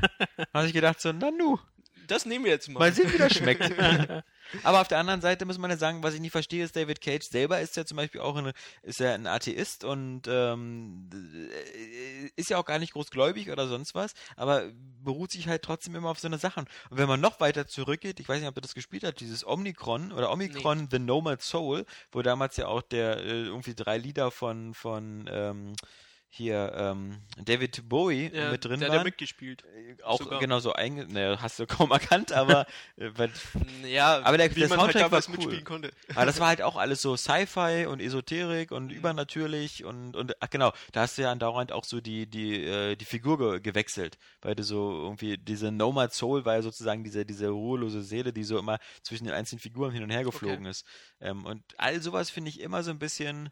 habe 0.53 0.67
ich 0.67 0.73
gedacht 0.73 0.99
so, 0.99 1.13
na 1.13 1.31
nu, 1.31 1.57
Das 2.07 2.25
nehmen 2.25 2.45
wir 2.45 2.51
jetzt 2.51 2.69
mal. 2.69 2.79
mal 2.79 2.93
sehen, 2.93 3.11
wie 3.11 3.17
das 3.17 3.33
schmeckt. 3.33 3.63
Aber 4.63 4.81
auf 4.81 4.87
der 4.87 4.99
anderen 4.99 5.21
Seite 5.21 5.45
muss 5.45 5.57
man 5.57 5.71
ja 5.71 5.77
sagen, 5.77 6.03
was 6.03 6.13
ich 6.13 6.19
nicht 6.19 6.31
verstehe, 6.31 6.63
ist 6.63 6.75
David 6.75 7.01
Cage 7.01 7.25
selber 7.25 7.59
ist 7.59 7.75
ja 7.75 7.85
zum 7.85 7.97
Beispiel 7.97 8.21
auch 8.21 8.35
eine, 8.35 8.53
ist 8.83 8.99
ja 8.99 9.13
ein 9.13 9.25
Atheist 9.25 9.83
und 9.83 10.27
ähm, 10.27 11.09
äh, 11.13 12.29
ist 12.35 12.49
ja 12.49 12.57
auch 12.57 12.65
gar 12.65 12.79
nicht 12.79 12.93
großgläubig 12.93 13.49
oder 13.49 13.67
sonst 13.67 13.95
was, 13.95 14.13
aber 14.35 14.71
beruht 15.03 15.31
sich 15.31 15.47
halt 15.47 15.63
trotzdem 15.63 15.95
immer 15.95 16.09
auf 16.09 16.19
so 16.19 16.27
eine 16.27 16.37
Sachen. 16.37 16.65
Und 16.89 16.97
wenn 16.97 17.07
man 17.07 17.21
noch 17.21 17.39
weiter 17.39 17.67
zurückgeht, 17.67 18.19
ich 18.19 18.29
weiß 18.29 18.39
nicht, 18.39 18.49
ob 18.49 18.55
du 18.55 18.61
das 18.61 18.75
gespielt 18.75 19.03
hast, 19.03 19.19
dieses 19.19 19.45
Omnicron 19.45 20.11
oder 20.11 20.31
Omicron 20.31 20.87
The 20.91 20.99
Nomad 20.99 21.41
Soul, 21.41 21.85
wo 22.11 22.21
damals 22.21 22.57
ja 22.57 22.67
auch 22.67 22.81
der 22.81 23.17
äh, 23.17 23.43
irgendwie 23.43 23.75
drei 23.75 23.97
Lieder 23.97 24.31
von 24.31 24.73
von 24.73 25.29
ähm, 25.31 25.73
hier 26.35 26.73
ähm, 26.75 27.19
David 27.37 27.87
Bowie 27.87 28.31
ja, 28.33 28.49
mit 28.49 28.65
drin 28.65 28.79
der 28.79 28.87
hat 28.89 28.93
ja 28.93 28.97
waren. 28.97 29.05
mitgespielt. 29.05 29.63
Äh, 29.65 30.01
auch 30.01 30.17
sogar. 30.17 30.39
genau 30.39 30.59
so 30.59 30.73
einge... 30.73 31.05
Ne, 31.05 31.37
hast 31.39 31.59
du 31.59 31.67
kaum 31.67 31.91
erkannt, 31.91 32.31
aber, 32.31 32.65
äh, 32.97 33.11
Ja, 33.87 34.19
Aber 34.23 34.37
der- 34.39 34.49
der 34.49 34.67
Soundtrack 34.67 35.03
halt 35.03 35.11
war 35.11 35.21
cool. 35.27 35.35
mitspielen 35.35 35.63
konnte. 35.63 35.91
aber 36.15 36.25
das 36.25 36.39
war 36.39 36.47
halt 36.47 36.63
auch 36.63 36.75
alles 36.75 37.03
so 37.03 37.15
Sci-Fi 37.15 37.85
und 37.85 38.01
Esoterik 38.01 38.71
und 38.71 38.85
Mhm. 38.85 38.89
übernatürlich 38.97 39.85
und, 39.85 40.15
und 40.15 40.35
ach 40.41 40.49
genau, 40.49 40.73
da 40.91 41.01
hast 41.01 41.19
du 41.19 41.21
ja 41.21 41.31
andauernd 41.31 41.71
auch 41.71 41.83
so 41.83 42.01
die, 42.01 42.25
die, 42.27 42.63
äh, 42.63 42.95
die 42.95 43.05
Figur 43.05 43.37
ge 43.37 43.59
gewechselt, 43.61 44.17
weil 44.41 44.55
du 44.55 44.63
so 44.63 44.91
irgendwie, 45.03 45.37
diese 45.37 45.71
Nomad 45.71 46.13
Soul 46.13 46.45
war 46.45 46.55
ja 46.55 46.61
sozusagen 46.63 47.03
diese, 47.03 47.27
diese 47.27 47.49
ruhelose 47.49 48.01
Seele, 48.01 48.33
die 48.33 48.43
so 48.43 48.57
immer 48.57 48.79
zwischen 49.03 49.25
den 49.25 49.35
einzelnen 49.35 49.59
Figuren 49.59 49.91
hin 49.91 50.01
und 50.01 50.09
her 50.09 50.23
geflogen 50.23 50.65
ist. 50.65 50.83
Ähm, 51.21 51.45
und 51.45 51.63
all 51.77 52.01
sowas 52.01 52.31
finde 52.31 52.49
ich 52.49 52.59
immer 52.59 52.81
so 52.81 52.89
ein 52.89 52.97
bisschen, 52.97 53.49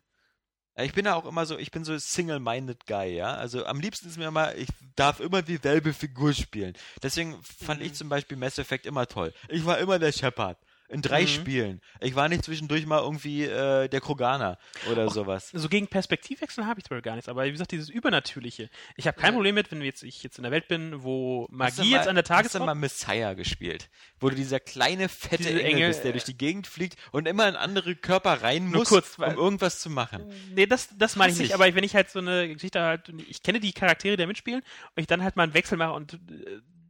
ich 0.78 0.94
bin 0.94 1.06
ja 1.06 1.16
auch 1.16 1.26
immer 1.26 1.46
so, 1.46 1.58
ich 1.58 1.72
bin 1.72 1.84
so 1.84 1.98
single-minded 1.98 2.86
Guy, 2.88 3.16
ja. 3.16 3.34
Also 3.36 3.66
am 3.66 3.80
liebsten 3.80 4.08
ist 4.08 4.18
mir 4.18 4.28
immer, 4.28 4.56
ich 4.56 4.70
darf 4.96 5.20
immer 5.20 5.42
dieselbe 5.42 5.94
Figur 5.94 6.34
spielen. 6.34 6.74
Deswegen 7.04 7.42
fand 7.44 7.82
Mhm. 7.82 7.86
ich 7.88 7.94
zum 7.94 8.10
Beispiel 8.10 8.38
Mass 8.38 8.58
Effect 8.58 8.86
immer 8.86 9.08
toll. 9.08 9.34
Ich 9.50 9.66
war 9.66 9.78
immer 9.80 10.00
der 10.00 10.12
Shepard. 10.12 10.58
In 10.92 11.02
drei 11.02 11.22
Mhm. 11.24 11.28
Spielen. 11.28 11.82
Ich 12.02 12.16
war 12.16 12.28
nicht 12.30 12.44
zwischendurch 12.44 12.86
mal 12.86 13.00
irgendwie 13.00 13.44
äh, 13.46 13.88
der 13.88 14.02
Kroganer 14.02 14.58
oder 14.92 15.10
sowas. 15.10 15.50
So 15.54 15.70
gegen 15.70 15.88
Perspektivwechsel 15.88 16.66
habe 16.66 16.80
ich 16.82 16.86
zwar 16.86 17.02
gar 17.02 17.16
nichts, 17.16 17.30
aber 17.30 17.46
wie 17.46 17.52
gesagt, 17.52 17.72
dieses 17.72 17.88
Übernatürliche. 17.90 18.70
Ich 18.98 19.08
habe 19.08 19.18
kein 19.18 19.32
Ja. 19.32 19.38
Problem 19.38 19.56
mit, 19.56 19.72
wenn 19.72 19.82
jetzt, 19.82 20.04
ich 20.04 20.22
jetzt 20.22 20.38
in 20.38 20.44
der 20.44 20.52
Welt 20.52 20.68
bin, 20.68 21.02
wo 21.04 21.48
Magie 21.50 21.82
mal- 21.82 21.88
jetzt 21.98 22.08
an 22.08 22.16
der 22.16 22.24
Hast 22.24 22.30
du 22.30 22.34
mal 22.34 22.38
Tagesordnung 22.44 22.80
Messiah 22.82 23.34
gespielt? 23.34 23.90
Wo 24.20 24.30
du 24.30 24.36
dieser 24.36 24.60
kleine, 24.60 25.08
fette 25.10 25.38
Diese 25.38 25.50
Engel, 25.52 25.66
Engel, 25.66 25.88
bist, 25.88 26.04
der 26.04 26.10
äh, 26.10 26.14
durch 26.14 26.26
die 26.26 26.38
Gegend 26.38 26.68
fliegt 26.68 26.98
und 27.12 27.28
immer 27.28 27.48
in 27.48 27.56
andere 27.56 27.96
Körper 27.96 28.42
rein 28.42 28.66
muss, 28.68 28.90
kurz, 28.90 29.18
um 29.18 29.24
irgendwas 29.24 29.80
zu 29.80 29.90
machen. 29.90 30.24
Nee, 30.54 30.66
das, 30.66 30.90
das 30.98 31.16
meine 31.16 31.32
ich 31.32 31.40
nicht, 31.40 31.48
ich. 31.50 31.56
aber 31.56 31.74
wenn 31.74 31.84
ich 31.86 31.96
halt 31.96 32.10
so 32.10 32.20
eine 32.20 32.48
Geschichte 32.54 32.82
halt, 32.82 33.10
ich 33.30 33.42
kenne 33.44 33.60
die 33.62 33.72
Charaktere, 33.72 34.18
die 34.18 34.22
da 34.24 34.28
mitspielen, 34.28 34.62
und 34.96 35.02
ich 35.02 35.08
dann 35.08 35.24
halt 35.24 35.38
mal 35.38 35.44
einen 35.44 35.54
Wechsel 35.54 35.78
mache 35.78 35.94
und 35.94 36.16
äh, 36.16 36.18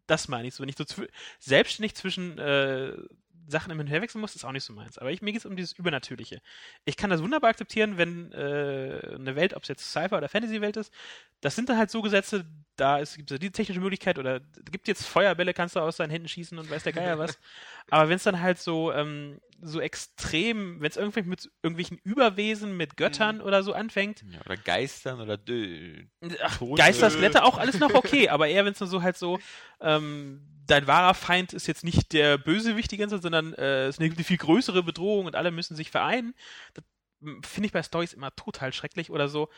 das 0.07 0.27
meine 0.27 0.47
ich 0.47 0.55
so. 0.55 0.63
Wenn 0.63 0.69
ich 0.69 0.75
so 0.75 0.83
zw 0.83 1.05
selbstständig 1.39 1.95
zwischen 1.95 2.37
äh, 2.37 2.93
Sachen 3.47 3.71
im 3.71 3.79
Hin 3.79 3.87
und 3.93 4.01
wechseln 4.01 4.21
muss, 4.21 4.35
ist 4.35 4.45
auch 4.45 4.51
nicht 4.51 4.63
so 4.63 4.73
meins. 4.73 4.97
Aber 4.97 5.11
ich, 5.11 5.21
mir 5.21 5.31
geht 5.31 5.41
es 5.41 5.45
um 5.45 5.55
dieses 5.55 5.73
Übernatürliche. 5.73 6.41
Ich 6.85 6.97
kann 6.97 7.09
das 7.09 7.21
wunderbar 7.21 7.49
akzeptieren, 7.49 7.97
wenn 7.97 8.31
äh, 8.31 9.15
eine 9.15 9.35
Welt, 9.35 9.53
ob 9.53 9.63
es 9.63 9.69
jetzt 9.69 9.91
Sci-Fi 9.91 10.15
oder 10.15 10.29
Fantasy-Welt 10.29 10.77
ist, 10.77 10.93
das 11.41 11.55
sind 11.55 11.69
dann 11.69 11.77
halt 11.77 11.91
so 11.91 12.01
Gesetze, 12.01 12.45
da 12.81 12.97
ist, 12.97 13.15
gibt 13.15 13.29
es 13.31 13.39
die 13.39 13.51
technische 13.51 13.79
Möglichkeit 13.79 14.17
oder 14.17 14.39
gibt 14.71 14.87
jetzt 14.87 15.05
Feuerbälle, 15.05 15.53
kannst 15.53 15.75
du 15.75 15.79
aus 15.79 15.97
deinen 15.97 16.09
Händen 16.09 16.27
schießen 16.27 16.57
und 16.57 16.69
weiß 16.69 16.83
der 16.83 16.93
Geier 16.93 17.19
was. 17.19 17.37
Aber 17.91 18.09
wenn 18.09 18.15
es 18.15 18.23
dann 18.23 18.41
halt 18.41 18.57
so, 18.59 18.91
ähm, 18.91 19.39
so 19.61 19.79
extrem, 19.79 20.81
wenn 20.81 20.89
es 20.89 20.97
irgendwie 20.97 21.21
mit 21.21 21.51
irgendwelchen 21.61 21.99
Überwesen, 22.03 22.75
mit 22.75 22.97
Göttern 22.97 23.37
Mhm. 23.37 23.43
oder 23.43 23.61
so 23.63 23.73
anfängt, 23.73 24.23
Ja, 24.31 24.41
oder 24.45 24.57
Geistern 24.57 25.21
oder 25.21 25.37
äh, 25.47 26.07
Ach, 26.43 26.57
Tote. 26.57 26.81
Geisterskelette 26.81 27.43
auch 27.43 27.57
alles 27.59 27.77
noch 27.79 27.93
okay, 27.93 28.29
aber 28.29 28.47
eher 28.47 28.65
wenn 28.65 28.73
es 28.73 28.79
nur 28.79 28.89
so 28.89 29.03
halt 29.03 29.17
so, 29.17 29.39
ähm, 29.79 30.41
dein 30.65 30.87
wahrer 30.87 31.13
Feind 31.13 31.53
ist 31.53 31.67
jetzt 31.67 31.83
nicht 31.83 32.13
der 32.13 32.37
Bösewicht 32.37 32.91
die 32.91 32.97
ganze 32.97 33.15
Zeit, 33.17 33.23
sondern 33.23 33.53
äh, 33.53 33.85
es 33.85 33.99
ist 33.99 34.01
eine, 34.01 34.23
viel 34.23 34.37
größere 34.37 34.83
Bedrohung 34.83 35.27
und 35.27 35.35
alle 35.35 35.51
müssen 35.51 35.75
sich 35.75 35.91
vereinen. 35.91 36.33
Das 36.73 36.83
m, 37.21 37.43
finde 37.43 37.67
ich 37.67 37.73
bei 37.73 37.83
Stories 37.83 38.13
immer 38.13 38.35
total 38.35 38.73
schrecklich 38.73 39.11
oder 39.11 39.27
so. 39.27 39.49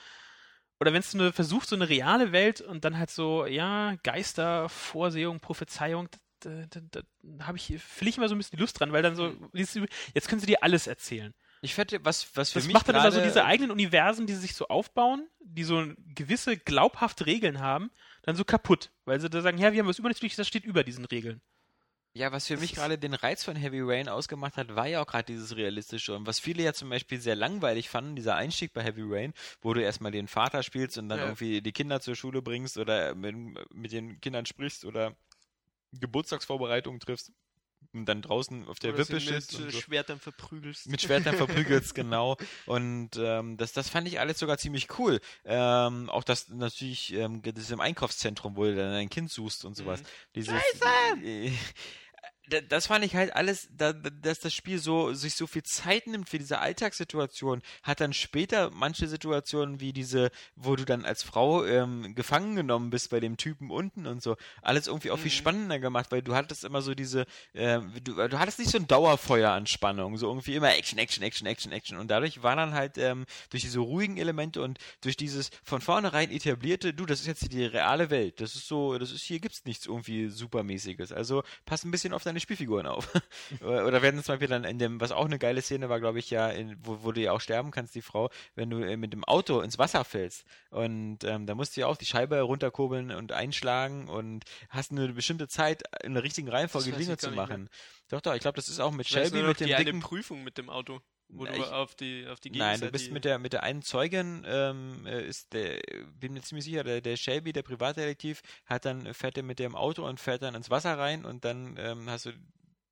Oder 0.79 0.91
wenn 0.93 0.99
es 0.99 1.13
nur 1.13 1.31
versucht, 1.33 1.69
so 1.69 1.75
eine 1.75 1.87
reale 1.89 2.31
Welt 2.31 2.61
und 2.61 2.83
dann 2.83 2.97
halt 2.97 3.09
so, 3.09 3.45
ja, 3.45 3.95
Geister, 4.03 4.67
Vorsehung, 4.69 5.39
Prophezeiung, 5.39 6.09
da, 6.41 6.49
da, 6.69 6.79
da, 6.91 7.01
da 7.21 7.47
habe 7.47 7.57
ich, 7.57 7.65
verliere 7.81 8.09
ich 8.09 8.17
immer 8.17 8.27
so 8.27 8.35
ein 8.35 8.37
bisschen 8.37 8.57
die 8.57 8.61
Lust 8.61 8.79
dran, 8.79 8.91
weil 8.91 9.01
dann 9.01 9.15
so, 9.15 9.33
dieses- 9.53 9.87
jetzt 10.13 10.27
können 10.27 10.41
sie 10.41 10.47
dir 10.47 10.61
alles 10.61 10.87
erzählen. 10.87 11.33
Ich 11.61 11.73
fände, 11.75 12.03
was, 12.03 12.35
was 12.35 12.49
für 12.51 12.59
Das 12.59 12.65
mich 12.65 12.73
macht 12.73 12.89
dann 12.89 12.97
immer 12.97 13.11
so 13.11 13.21
diese 13.21 13.45
eigenen 13.45 13.71
Universen, 13.71 14.27
die 14.27 14.33
sich 14.33 14.53
so 14.53 14.67
aufbauen, 14.67 15.29
die 15.39 15.63
so 15.63 15.85
gewisse 16.13 16.57
glaubhafte 16.57 17.25
Regeln 17.25 17.59
haben, 17.61 17.89
dann 18.23 18.35
so 18.35 18.43
kaputt. 18.43 18.91
Weil 19.05 19.21
sie 19.21 19.29
da 19.29 19.39
sagen, 19.41 19.57
ja, 19.57 19.71
wir 19.71 19.79
haben 19.79 19.87
was 19.87 19.99
Übernatürliches, 19.99 20.35
das 20.35 20.47
steht 20.49 20.65
über 20.65 20.83
diesen 20.83 21.05
Regeln. 21.05 21.39
Ja, 22.15 22.31
was 22.31 22.45
für 22.47 22.57
mich 22.57 22.73
gerade 22.75 22.99
den 22.99 23.15
Reiz 23.15 23.43
von 23.43 23.55
Heavy 23.55 23.81
Rain 23.81 24.07
ausgemacht 24.07 24.55
hat, 24.57 24.75
war 24.75 24.85
ja 24.87 25.01
auch 25.01 25.07
gerade 25.07 25.23
dieses 25.25 25.55
Realistische. 25.55 26.15
Und 26.15 26.27
was 26.27 26.39
viele 26.39 26.61
ja 26.61 26.71
zum 26.73 26.89
Beispiel 26.89 27.19
sehr 27.19 27.35
langweilig 27.35 27.89
fanden, 27.89 28.15
dieser 28.15 28.35
Einstieg 28.35 28.71
bei 28.71 28.83
Heavy 28.83 29.01
Rain, 29.03 29.33
wo 29.61 29.73
du 29.73 29.81
erstmal 29.81 30.11
den 30.11 30.27
Vater 30.27 30.61
spielst 30.61 30.99
und 30.99 31.09
dann 31.09 31.19
Ja. 31.19 31.25
irgendwie 31.25 31.61
die 31.63 31.71
Kinder 31.71 32.01
zur 32.01 32.15
Schule 32.15 32.43
bringst 32.43 32.77
oder 32.77 33.15
mit, 33.15 33.35
mit 33.73 33.91
den 33.91 34.21
Kindern 34.21 34.45
sprichst 34.45 34.85
oder 34.85 35.15
Geburtstagsvorbereitungen 35.93 36.99
triffst 36.99 37.31
und 37.93 38.05
dann 38.05 38.21
draußen 38.21 38.67
auf 38.67 38.77
der 38.79 38.91
Oder 38.93 38.99
Wippe 38.99 39.13
mit 39.15 39.23
stehst. 39.23 39.55
und 39.55 39.67
äh, 39.67 39.71
so. 39.71 39.81
Schwertern 39.81 40.19
verprügelst. 40.19 40.87
Mit 40.89 41.01
Schwertern 41.01 41.35
verprügelst, 41.35 41.95
genau. 41.95 42.37
Und 42.67 43.11
ähm, 43.17 43.57
das, 43.57 43.73
das 43.73 43.89
fand 43.89 44.07
ich 44.07 44.19
alles 44.19 44.37
sogar 44.39 44.59
ziemlich 44.59 44.99
cool. 44.99 45.19
Ähm, 45.45 46.09
auch 46.11 46.23
das 46.23 46.47
natürlich, 46.49 47.11
ähm, 47.13 47.41
das 47.41 47.71
im 47.71 47.81
Einkaufszentrum, 47.81 48.55
wo 48.55 48.65
du 48.65 48.75
dann 48.75 48.93
ein 48.93 49.09
Kind 49.09 49.31
suchst 49.31 49.65
und 49.65 49.75
sowas. 49.75 50.01
Mhm. 50.01 50.05
Dieses, 50.35 50.53
äh, 51.23 51.51
da- 51.51 51.51
das 52.69 52.87
fand 52.87 53.05
ich 53.05 53.15
halt 53.15 53.35
alles, 53.35 53.69
da, 53.71 53.93
da- 53.93 54.09
dass 54.09 54.39
das 54.39 54.53
Spiel 54.53 54.77
so 54.77 55.13
sich 55.13 55.35
so 55.35 55.47
viel 55.47 55.63
Zeit 55.63 56.07
nimmt 56.07 56.27
für 56.29 56.37
diese 56.39 56.59
Alltagssituation, 56.59 57.61
hat 57.83 58.01
dann 58.01 58.11
später 58.13 58.69
manche 58.71 59.07
Situationen 59.07 59.79
wie 59.79 59.93
diese, 59.93 60.29
wo 60.55 60.75
du 60.75 60.83
dann 60.85 61.05
als 61.05 61.23
Frau 61.23 61.65
ähm, 61.65 62.15
gefangen 62.15 62.55
genommen 62.55 62.89
bist 62.89 63.09
bei 63.11 63.19
dem 63.21 63.37
Typen 63.37 63.71
unten 63.71 64.05
und 64.07 64.21
so, 64.21 64.35
alles 64.61 64.87
irgendwie 64.87 65.11
auch 65.11 65.17
viel 65.17 65.31
Mhm. 65.31 65.35
spannender 65.35 65.79
gemacht, 65.79 66.11
weil 66.11 66.21
du 66.21 66.35
hattest 66.35 66.63
immer 66.65 66.81
so 66.81 66.93
diese, 66.93 67.25
äh, 67.53 67.79
du, 68.03 68.13
du 68.27 68.39
hattest 68.39 68.59
nicht 68.59 68.71
so 68.71 68.77
ein 68.77 68.87
Dauerfeuer 68.87 69.51
an 69.51 69.65
Spannung, 69.65 70.17
so 70.17 70.27
irgendwie 70.27 70.55
immer 70.55 70.75
Action, 70.75 70.99
Action, 70.99 71.23
Action, 71.23 71.47
Action, 71.47 71.71
Action 71.71 71.97
und 71.97 72.09
dadurch 72.11 72.43
war 72.43 72.55
dann 72.57 72.73
halt 72.73 72.97
ähm, 72.97 73.25
durch 73.51 73.63
diese 73.63 73.79
ruhigen 73.79 74.17
Elemente 74.17 74.61
und 74.61 74.79
durch 75.01 75.15
dieses 75.15 75.49
von 75.63 75.79
vornherein 75.81 76.29
etablierte, 76.29 76.93
du, 76.93 77.05
das 77.05 77.21
ist 77.21 77.27
jetzt 77.27 77.51
die 77.53 77.63
reale 77.65 78.09
Welt, 78.09 78.41
das 78.41 78.55
ist 78.55 78.67
so, 78.67 78.97
das 78.97 79.11
ist 79.11 79.23
hier 79.23 79.39
gibt's 79.39 79.63
nichts 79.65 79.85
irgendwie 79.85 80.27
supermäßiges, 80.29 81.11
also 81.13 81.43
pass 81.65 81.83
ein 81.85 81.91
bisschen 81.91 82.13
auf 82.13 82.23
deine 82.33 82.39
Spielfiguren 82.39 82.87
auf. 82.87 83.09
Oder 83.61 84.01
werden 84.01 84.21
zum 84.23 84.33
Beispiel 84.33 84.47
dann 84.47 84.63
in 84.63 84.79
dem, 84.79 84.99
was 84.99 85.11
auch 85.11 85.25
eine 85.25 85.39
geile 85.39 85.61
Szene 85.61 85.89
war, 85.89 85.99
glaube 85.99 86.19
ich, 86.19 86.29
ja, 86.29 86.49
in, 86.49 86.75
wo, 86.83 87.03
wo 87.03 87.11
du 87.11 87.21
ja 87.21 87.31
auch 87.31 87.41
sterben 87.41 87.71
kannst, 87.71 87.95
die 87.95 88.01
Frau, 88.01 88.29
wenn 88.55 88.69
du 88.69 88.79
äh, 88.79 88.97
mit 88.97 89.13
dem 89.13 89.23
Auto 89.23 89.61
ins 89.61 89.77
Wasser 89.77 90.03
fällst. 90.03 90.45
Und 90.71 91.23
ähm, 91.23 91.45
da 91.45 91.55
musst 91.55 91.77
du 91.77 91.81
ja 91.81 91.87
auch 91.87 91.97
die 91.97 92.05
Scheibe 92.05 92.41
runterkurbeln 92.41 93.11
und 93.11 93.31
einschlagen 93.31 94.09
und 94.09 94.43
hast 94.69 94.91
eine 94.91 95.13
bestimmte 95.13 95.47
Zeit 95.47 95.83
in 96.03 96.13
der 96.13 96.23
richtigen 96.23 96.49
Reihenfolge 96.49 96.91
Dinge 96.91 97.17
zu 97.17 97.31
machen. 97.31 97.69
Doch, 98.09 98.21
doch, 98.21 98.33
ich 98.33 98.41
glaube, 98.41 98.55
das 98.55 98.69
ist 98.69 98.79
auch 98.79 98.91
mit 98.91 99.05
Ich 99.05 99.13
Shelby 99.13 99.39
nur 99.39 99.49
mit 99.49 99.59
dem 99.59 99.67
die 99.67 99.75
eine 99.75 99.85
dicken 99.85 99.99
Prüfung 100.01 100.43
mit 100.43 100.57
dem 100.57 100.69
Auto, 100.69 101.01
wo 101.35 101.45
Na, 101.45 101.51
du 101.51 101.57
ich- 101.57 101.63
auf 101.67 101.95
die 101.95 102.27
auf 102.27 102.39
die 102.39 102.49
Nein, 102.51 102.79
du 102.79 102.87
Gegenseite- 102.87 102.91
bist 102.91 103.11
mit 103.11 103.25
der 103.25 103.39
mit 103.39 103.53
der 103.53 103.63
einen 103.63 103.81
Zeugin, 103.81 104.43
ähm, 104.47 105.05
äh, 105.05 105.25
ist 105.25 105.53
der, 105.53 105.79
bin 106.19 106.33
mir 106.33 106.41
ziemlich 106.41 106.65
sicher, 106.65 106.83
der, 106.83 107.01
der 107.01 107.17
Shelby, 107.17 107.53
der 107.53 107.63
Privatdetektiv, 107.63 108.41
hat 108.65 108.85
dann 108.85 109.13
fährt 109.13 109.37
er 109.37 109.43
mit 109.43 109.59
dem 109.59 109.75
Auto 109.75 110.05
und 110.07 110.19
fährt 110.19 110.41
dann 110.41 110.55
ins 110.55 110.69
Wasser 110.69 110.97
rein 110.97 111.25
und 111.25 111.43
dann 111.45 111.75
ähm, 111.77 112.09
hast 112.09 112.25
du 112.27 112.31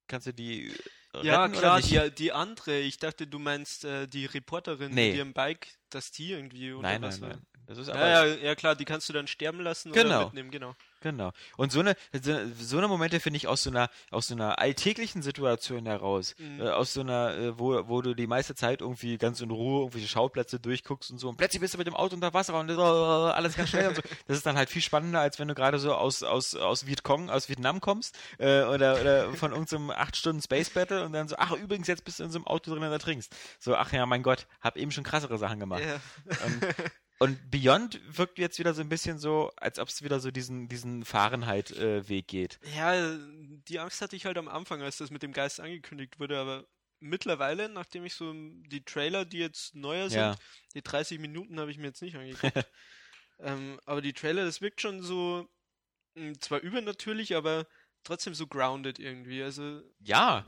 kannst 0.07 0.27
du 0.27 0.33
die 0.33 0.67
äh, 1.13 1.25
Ja, 1.25 1.47
klar, 1.49 1.81
die, 1.81 2.11
die 2.13 2.31
andere. 2.33 2.79
Ich 2.79 2.97
dachte, 2.97 3.27
du 3.27 3.39
meinst 3.39 3.85
äh, 3.85 4.07
die 4.07 4.25
Reporterin 4.25 4.91
Nee. 4.93 5.07
mit 5.09 5.17
ihrem 5.17 5.33
Bike, 5.33 5.67
dass 5.89 6.11
die 6.11 6.31
irgendwie 6.31 6.73
oder 6.73 6.81
Nein, 6.89 7.01
was 7.01 7.19
nein, 7.19 7.29
war. 7.29 7.37
nein. 7.37 7.45
Das 7.67 7.77
ist 7.77 7.87
aber 7.89 7.99
Ja, 8.07 8.25
ja, 8.25 8.35
ja, 8.35 8.55
klar, 8.55 8.75
die 8.75 8.83
kannst 8.85 9.07
du 9.07 9.13
dann 9.13 9.27
sterben 9.27 9.61
lassen 9.61 9.91
Genau. 9.93 10.07
oder 10.17 10.25
mitnehmen, 10.25 10.51
genau. 10.51 10.75
Genau. 11.01 11.31
Und 11.57 11.71
so 11.71 11.79
eine, 11.79 11.95
so, 12.13 12.33
so 12.57 12.77
eine 12.77 12.87
Momente 12.87 13.19
finde 13.19 13.37
ich 13.37 13.47
aus 13.47 13.63
so 13.63 13.69
einer, 13.71 13.89
aus 14.11 14.27
so 14.27 14.35
einer 14.35 14.59
alltäglichen 14.59 15.21
Situation 15.21 15.85
heraus, 15.85 16.35
Mhm. 16.37 16.61
äh, 16.61 16.69
aus 16.69 16.93
so 16.93 17.01
einer, 17.01 17.35
äh, 17.37 17.59
wo, 17.59 17.87
wo 17.89 18.01
du 18.01 18.13
die 18.13 18.27
meiste 18.27 18.55
Zeit 18.55 18.81
irgendwie 18.81 19.17
ganz 19.17 19.41
in 19.41 19.49
Ruhe 19.51 19.79
irgendwelche 19.81 20.07
Schauplätze 20.07 20.59
durchguckst 20.59 21.11
und 21.11 21.17
so 21.17 21.27
und 21.29 21.37
plötzlich 21.37 21.59
bist 21.59 21.73
du 21.73 21.77
mit 21.79 21.87
dem 21.87 21.95
Auto 21.95 22.13
unter 22.15 22.33
Wasser 22.33 22.57
und 22.59 22.69
so, 22.69 22.81
alles 22.83 23.55
ganz 23.55 23.69
schnell 23.69 23.89
und 23.89 23.95
so. 23.95 24.01
Das 24.27 24.37
ist 24.37 24.45
dann 24.45 24.55
halt 24.57 24.69
viel 24.69 24.81
spannender, 24.81 25.19
als 25.21 25.39
wenn 25.39 25.47
du 25.47 25.55
gerade 25.55 25.79
so 25.79 25.93
aus, 25.93 26.23
aus, 26.23 26.55
aus 26.55 26.85
Vietcong, 26.85 27.29
aus 27.29 27.49
Vietnam 27.49 27.81
kommst, 27.81 28.17
äh, 28.37 28.61
oder, 28.63 29.01
oder 29.01 29.33
von 29.33 29.51
irgendeinem 29.51 29.89
acht 29.89 30.15
Stunden 30.15 30.41
Space 30.41 30.69
Battle 30.69 31.03
und 31.03 31.13
dann 31.13 31.27
so, 31.27 31.35
ach 31.37 31.51
übrigens, 31.51 31.87
jetzt 31.87 32.05
bist 32.05 32.19
du 32.19 32.23
in 32.25 32.31
so 32.31 32.37
einem 32.37 32.47
Auto 32.47 32.71
drin 32.71 32.83
und 32.83 32.91
ertrinkst. 32.91 33.35
So, 33.59 33.75
ach 33.75 33.91
ja, 33.91 34.05
mein 34.05 34.21
Gott, 34.23 34.45
hab 34.61 34.77
eben 34.77 34.91
schon 34.91 35.03
krassere 35.03 35.37
Sachen 35.39 35.59
gemacht. 35.59 35.81
Ja. 35.83 35.95
Und, 36.45 36.75
und 37.21 37.51
Beyond 37.51 38.01
wirkt 38.17 38.39
jetzt 38.39 38.57
wieder 38.57 38.73
so 38.73 38.81
ein 38.81 38.89
bisschen 38.89 39.19
so, 39.19 39.51
als 39.57 39.77
ob 39.77 39.87
es 39.89 40.01
wieder 40.01 40.19
so 40.19 40.31
diesen, 40.31 40.67
diesen 40.67 41.05
Fahrenheit-Weg 41.05 42.27
geht. 42.27 42.59
ja, 42.75 43.15
die 43.67 43.77
Angst 43.79 44.01
hatte 44.01 44.15
ich 44.15 44.25
halt 44.25 44.37
am 44.39 44.47
Anfang, 44.47 44.81
als 44.81 44.97
das 44.97 45.11
mit 45.11 45.21
dem 45.21 45.31
Geist 45.31 45.59
angekündigt 45.59 46.19
wurde, 46.19 46.39
aber 46.39 46.65
mittlerweile, 46.99 47.69
nachdem 47.69 48.05
ich 48.05 48.15
so 48.15 48.33
die 48.33 48.83
Trailer, 48.83 49.25
die 49.25 49.37
jetzt 49.37 49.75
neuer 49.75 50.09
sind, 50.09 50.17
Ja. 50.19 50.35
die 50.73 50.81
30 50.81 51.19
Minuten 51.19 51.59
habe 51.59 51.69
ich 51.69 51.77
mir 51.77 51.87
jetzt 51.87 52.01
nicht 52.01 52.15
angeguckt. 52.15 52.65
ähm, 53.39 53.79
aber 53.85 54.01
die 54.01 54.13
Trailer, 54.13 54.43
das 54.43 54.61
wirkt 54.61 54.81
schon 54.81 55.03
so, 55.03 55.47
mh, 56.15 56.33
zwar 56.39 56.59
übernatürlich, 56.61 57.35
aber 57.35 57.67
trotzdem 58.03 58.33
so 58.33 58.47
grounded 58.47 58.97
irgendwie. 58.97 59.43
Also, 59.43 59.81
Ja, 59.99 60.47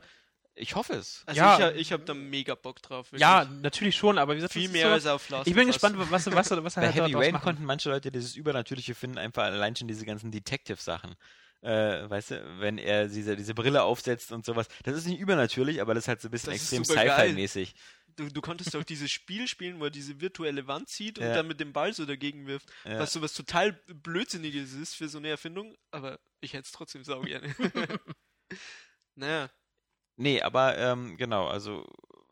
ich 0.56 0.76
hoffe 0.76 0.94
es. 0.94 1.24
also 1.26 1.40
Ja. 1.40 1.72
ich, 1.72 1.82
ich 1.82 1.92
habe 1.94 2.04
da 2.04 2.14
mega 2.14 2.56
Bock 2.56 2.82
drauf. 2.82 3.08
wirklich. 3.08 3.22
Ja, 3.22 3.46
natürlich 3.46 3.96
schon, 3.96 4.18
aber 4.18 4.34
wie 4.34 4.38
gesagt, 4.38 4.54
viel 4.54 4.70
mehr 4.70 4.88
so, 4.88 4.94
als 4.94 5.06
auf 5.08 5.30
Last 5.30 5.48
Ich 5.48 5.54
bin 5.56 5.68
gespannt, 5.68 5.96
was, 5.98 6.12
was, 6.12 6.26
was, 6.52 6.64
was 6.64 6.78
er 6.78 6.82
Bei 6.82 6.88
halt 6.92 6.96
Heavy 6.96 7.14
Rain 7.16 7.34
machen. 7.34 7.44
konnten 7.44 7.66
manche 7.66 7.90
Leute 7.90 8.12
dieses 8.12 8.36
Übernatürliche 8.36 8.94
finden, 8.96 9.18
einfach 9.18 9.44
allein 9.44 9.76
schon 9.76 9.88
diese 9.88 10.06
ganzen 10.06 10.32
Detective-Sachen. 10.32 11.16
Äh, 11.62 12.10
weißt 12.10 12.32
du, 12.32 12.60
wenn 12.60 12.78
er 12.78 13.08
diese, 13.08 13.38
diese 13.38 13.54
Brille 13.54 13.84
aufsetzt 13.84 14.34
und 14.34 14.44
sowas. 14.46 14.68
Das 14.84 14.98
ist 14.98 15.08
nicht 15.08 15.20
übernatürlich, 15.20 15.82
aber 15.82 15.94
das 15.94 16.04
ist 16.04 16.08
halt 16.10 16.22
so 16.22 16.28
ein 16.28 16.32
bisschen 16.32 16.52
Das 16.52 16.62
extrem. 16.74 16.84
Sci-Fi-mäßig. 16.84 17.74
Du, 18.18 18.28
du 18.30 18.42
konntest 18.42 18.76
auch 18.76 18.84
dieses 18.84 19.10
Spiel 19.10 19.48
spielen, 19.48 19.80
wo 19.80 19.86
er 19.86 19.90
diese 19.90 20.20
virtuelle 20.22 20.68
Wand 20.68 20.90
zieht 20.90 21.18
und 21.20 21.26
Ja. 21.26 21.34
dann 21.36 21.48
mit 21.48 21.60
dem 21.62 21.72
Ball 21.74 21.94
so 21.94 22.06
dagegen 22.06 22.46
wirft. 22.48 22.68
Ja. 22.84 23.00
Was 23.00 23.14
sowas 23.14 23.34
total 23.34 23.72
Blödsinniges 23.88 24.74
ist 24.74 24.94
für 24.96 25.08
so 25.08 25.18
eine 25.20 25.30
Erfindung, 25.30 25.74
aber 25.90 26.20
ich 26.42 26.52
hätte 26.54 26.66
es 26.66 26.72
trotzdem 26.74 27.04
sau 27.06 27.22
gerne. 27.22 27.56
naja, 29.16 29.50
Nee, 30.16 30.42
aber 30.42 30.78
ähm, 30.78 31.18
genau, 31.18 31.48
also 31.48 31.88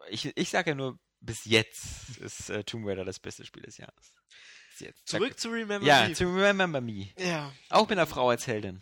ich, 0.10 0.36
ich 0.38 0.50
sage 0.50 0.72
ja 0.72 0.76
nur, 0.76 1.00
bis 1.20 1.46
jetzt 1.46 2.18
ist 2.20 2.50
äh, 2.50 2.64
Tomb 2.64 2.88
Raider 2.88 3.06
das 3.06 3.20
beste 3.20 3.46
Spiel 3.46 3.64
des 3.64 3.78
Jahres. 3.78 4.14
Bis 4.72 4.80
jetzt. 4.88 5.08
zurück 5.08 5.40
zu 5.40 5.50
Remember 5.50 5.86
Ja, 5.88 6.08
Me. 6.08 6.14
to 6.16 6.26
Remember 6.26 6.82
Me. 6.82 7.10
Ja, 7.18 7.52
Auch 7.70 7.88
mit 7.90 7.98
einer 7.98 8.08
Frau 8.08 8.30
als 8.30 8.48
Heldin. 8.48 8.82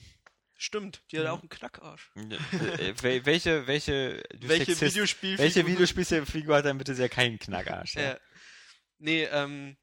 stimmt. 0.56 1.02
Die 1.12 1.18
hat 1.18 1.26
Mhm. 1.26 1.32
auch 1.32 1.40
einen 1.40 1.50
Knackarsch. 1.50 2.12
Äh, 2.16 2.94
wel- 3.02 3.26
welche, 3.26 3.66
welche, 3.68 4.22
Welche 4.40 4.66
Sexist, 4.66 4.82
Videospielfigur? 4.96 5.44
welche 5.46 5.66
Videospielfigur 5.68 6.56
hat 6.58 6.66
dann 6.66 6.78
bitte 6.78 6.96
sehr 6.96 7.10
keinen 7.10 7.40
Knackarsch? 7.40 7.96
Ja. 7.96 8.02
Ja. 8.02 8.20
Nee, 8.98 9.24
ähm, 9.26 9.78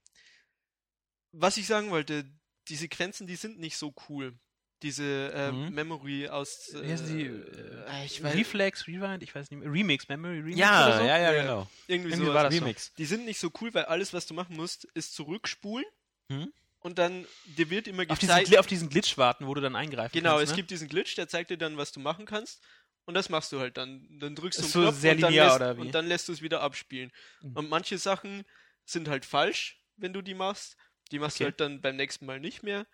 was 1.32 1.56
ich 1.56 1.66
sagen 1.66 1.90
wollte, 1.90 2.24
die 2.68 2.76
Sequenzen, 2.76 3.26
die 3.26 3.36
sind 3.36 3.58
nicht 3.58 3.76
so 3.76 3.94
cool. 4.08 4.38
Diese 4.82 5.32
äh, 5.32 5.52
Mhm. 5.52 5.74
Memory 5.74 6.28
aus. 6.28 6.68
Wie 6.74 6.92
heißen 6.92 7.06
die? 7.16 7.24
äh, 7.24 7.84
Äh, 8.02 8.04
ich 8.04 8.22
weiß, 8.22 8.34
Reflex, 8.34 8.86
Rewind, 8.86 9.22
ich 9.22 9.34
weiß 9.34 9.50
nicht 9.50 9.60
mehr. 9.60 9.72
Remix, 9.72 10.06
Memory 10.08 10.38
Remix 10.40 10.58
Ja, 10.58 10.86
oder 10.86 10.98
so? 10.98 11.04
ja, 11.04 11.18
ja, 11.18 11.32
Ja. 11.32 11.42
genau. 11.42 11.70
irgendwie, 11.86 12.10
irgendwie 12.10 12.26
sowas. 12.26 12.34
war 12.34 12.44
das 12.44 12.54
so. 12.54 12.60
Remix. 12.60 12.94
Die 12.94 13.04
sind 13.06 13.24
nicht 13.24 13.38
so 13.40 13.50
cool, 13.60 13.72
weil 13.72 13.86
alles, 13.86 14.12
was 14.12 14.26
du 14.26 14.34
machen 14.34 14.54
musst, 14.56 14.84
ist 14.94 15.14
zurückspulen 15.14 15.86
Hm? 16.30 16.52
und 16.80 16.98
dann 16.98 17.26
dir 17.44 17.70
wird 17.70 17.88
immer 17.88 18.02
Auf 18.08 18.18
diesen, 18.18 18.36
gezeigt. 18.36 18.58
Auf 18.58 18.66
diesen 18.66 18.90
Glitch 18.90 19.16
warten, 19.16 19.46
wo 19.46 19.54
du 19.54 19.62
dann 19.62 19.76
eingreifen 19.76 20.12
Genau, 20.12 20.32
kannst. 20.36 20.44
es 20.44 20.50
ne? 20.50 20.56
gibt 20.56 20.70
diesen 20.70 20.88
Glitch, 20.88 21.14
der 21.14 21.26
zeigt 21.26 21.50
dir 21.50 21.56
dann, 21.58 21.76
was 21.78 21.90
du 21.92 22.00
machen 22.00 22.26
kannst. 22.26 22.62
Und 23.06 23.14
das 23.14 23.28
machst 23.30 23.52
du 23.52 23.60
halt 23.60 23.76
dann. 23.78 24.06
Dann 24.18 24.34
drückst 24.34 24.58
du 24.58 24.66
Ist 24.66 24.74
einen 24.76 24.84
so 24.84 24.90
Knopf 24.90 25.00
sehr 25.00 25.12
und, 25.12 25.20
dann 25.22 25.32
lässt, 25.32 25.56
oder 25.56 25.76
wie? 25.76 25.80
und 25.80 25.94
dann 25.94 26.06
lässt 26.06 26.28
du 26.28 26.32
es 26.32 26.42
wieder 26.42 26.60
abspielen. 26.60 27.12
Mhm. 27.40 27.52
Und 27.56 27.68
manche 27.70 27.96
Sachen 27.98 28.44
sind 28.84 29.08
halt 29.08 29.24
falsch, 29.24 29.80
wenn 29.96 30.12
du 30.12 30.20
die 30.22 30.34
machst. 30.34 30.76
Die 31.12 31.18
machst 31.20 31.38
du 31.38 31.44
Okay. 31.44 31.52
halt 31.52 31.60
dann 31.60 31.80
beim 31.80 31.96
nächsten 31.96 32.26
Mal 32.26 32.40
nicht 32.40 32.62
mehr. 32.64 32.84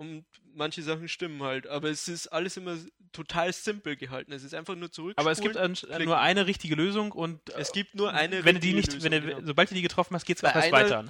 Und 0.00 0.24
manche 0.54 0.82
Sachen 0.82 1.08
stimmen 1.08 1.42
halt. 1.42 1.66
Aber 1.66 1.90
es 1.90 2.08
ist 2.08 2.28
alles 2.28 2.56
immer 2.56 2.78
total 3.12 3.52
simpel 3.52 3.96
gehalten. 3.96 4.32
Es 4.32 4.42
ist 4.42 4.54
einfach 4.54 4.74
nur 4.74 4.90
zurück. 4.90 5.12
Aber 5.16 5.30
es 5.30 5.42
gibt 5.42 5.58
an, 5.58 5.76
nur 6.02 6.18
eine 6.18 6.46
richtige 6.46 6.74
Lösung 6.74 7.12
und 7.12 7.50
Es 7.50 7.70
gibt 7.70 7.94
nur 7.94 8.10
eine 8.10 8.42
wenn 8.46 8.54
du 8.54 8.62
die 8.62 8.72
nicht, 8.72 9.02
wenn 9.02 9.12
Lösung, 9.12 9.28
du, 9.28 9.34
genau. 9.34 9.46
sobald 9.46 9.70
du 9.70 9.74
die 9.74 9.82
getroffen 9.82 10.14
hast, 10.14 10.24
geht's 10.24 10.42
etwas 10.42 10.72
weiter. 10.72 11.04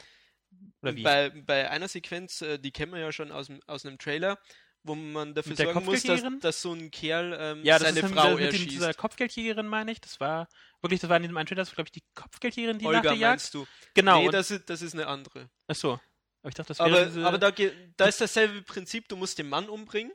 Oder 0.82 0.96
wie? 0.96 1.04
Bei, 1.04 1.30
bei 1.30 1.70
einer 1.70 1.86
Sequenz, 1.86 2.42
äh, 2.42 2.58
die 2.58 2.72
kennen 2.72 2.90
wir 2.92 2.98
ja 2.98 3.12
schon 3.12 3.30
aus, 3.30 3.46
aus 3.68 3.86
einem 3.86 3.96
Trailer, 3.96 4.40
wo 4.82 4.96
man 4.96 5.34
dafür 5.34 5.50
Mit 5.50 5.58
sorgen 5.58 5.84
muss, 5.84 6.02
dass, 6.02 6.22
dass 6.40 6.60
so 6.60 6.72
ein 6.72 6.90
Kerl 6.90 7.36
ähm, 7.38 7.62
ja, 7.62 7.78
das 7.78 7.86
seine 7.86 8.00
ist 8.00 8.08
mit, 8.10 8.18
Frau 8.18 8.34
mit 8.34 8.40
erschießt. 8.40 8.70
dieser 8.72 8.92
Kopfgeldjägerin, 8.92 9.68
meine 9.68 9.92
ich. 9.92 10.00
Das 10.00 10.18
war 10.18 10.48
wirklich, 10.82 10.98
das 10.98 11.08
war 11.08 11.16
in 11.16 11.22
diesem 11.22 11.36
einen 11.36 11.46
Trailer, 11.46 11.62
das 11.62 11.68
war, 11.68 11.76
glaube 11.76 11.90
ich, 11.94 12.02
die 12.02 12.04
Kopfgeldjägerin, 12.16 12.80
die 12.80 12.86
nach 12.86 12.94
Olga 12.94 13.02
der 13.02 13.12
Jagd. 13.12 13.30
meinst 13.30 13.54
du? 13.54 13.66
Genau. 13.94 14.20
nee, 14.22 14.30
das 14.30 14.50
ist, 14.50 14.68
das 14.68 14.82
ist 14.82 14.94
eine 14.94 15.06
andere. 15.06 15.48
Ach 15.68 15.76
so. 15.76 16.00
Aber 16.42 16.48
ich 16.48 16.54
dachte, 16.54 16.68
das 16.68 16.78
wäre 16.78 16.88
Aber, 16.90 17.04
diese... 17.06 17.26
aber 17.26 17.38
da, 17.38 17.50
da 17.96 18.06
ist 18.06 18.20
dasselbe 18.20 18.62
Prinzip, 18.62 19.08
du 19.08 19.16
musst 19.16 19.38
den 19.38 19.48
Mann 19.48 19.68
umbringen. 19.68 20.12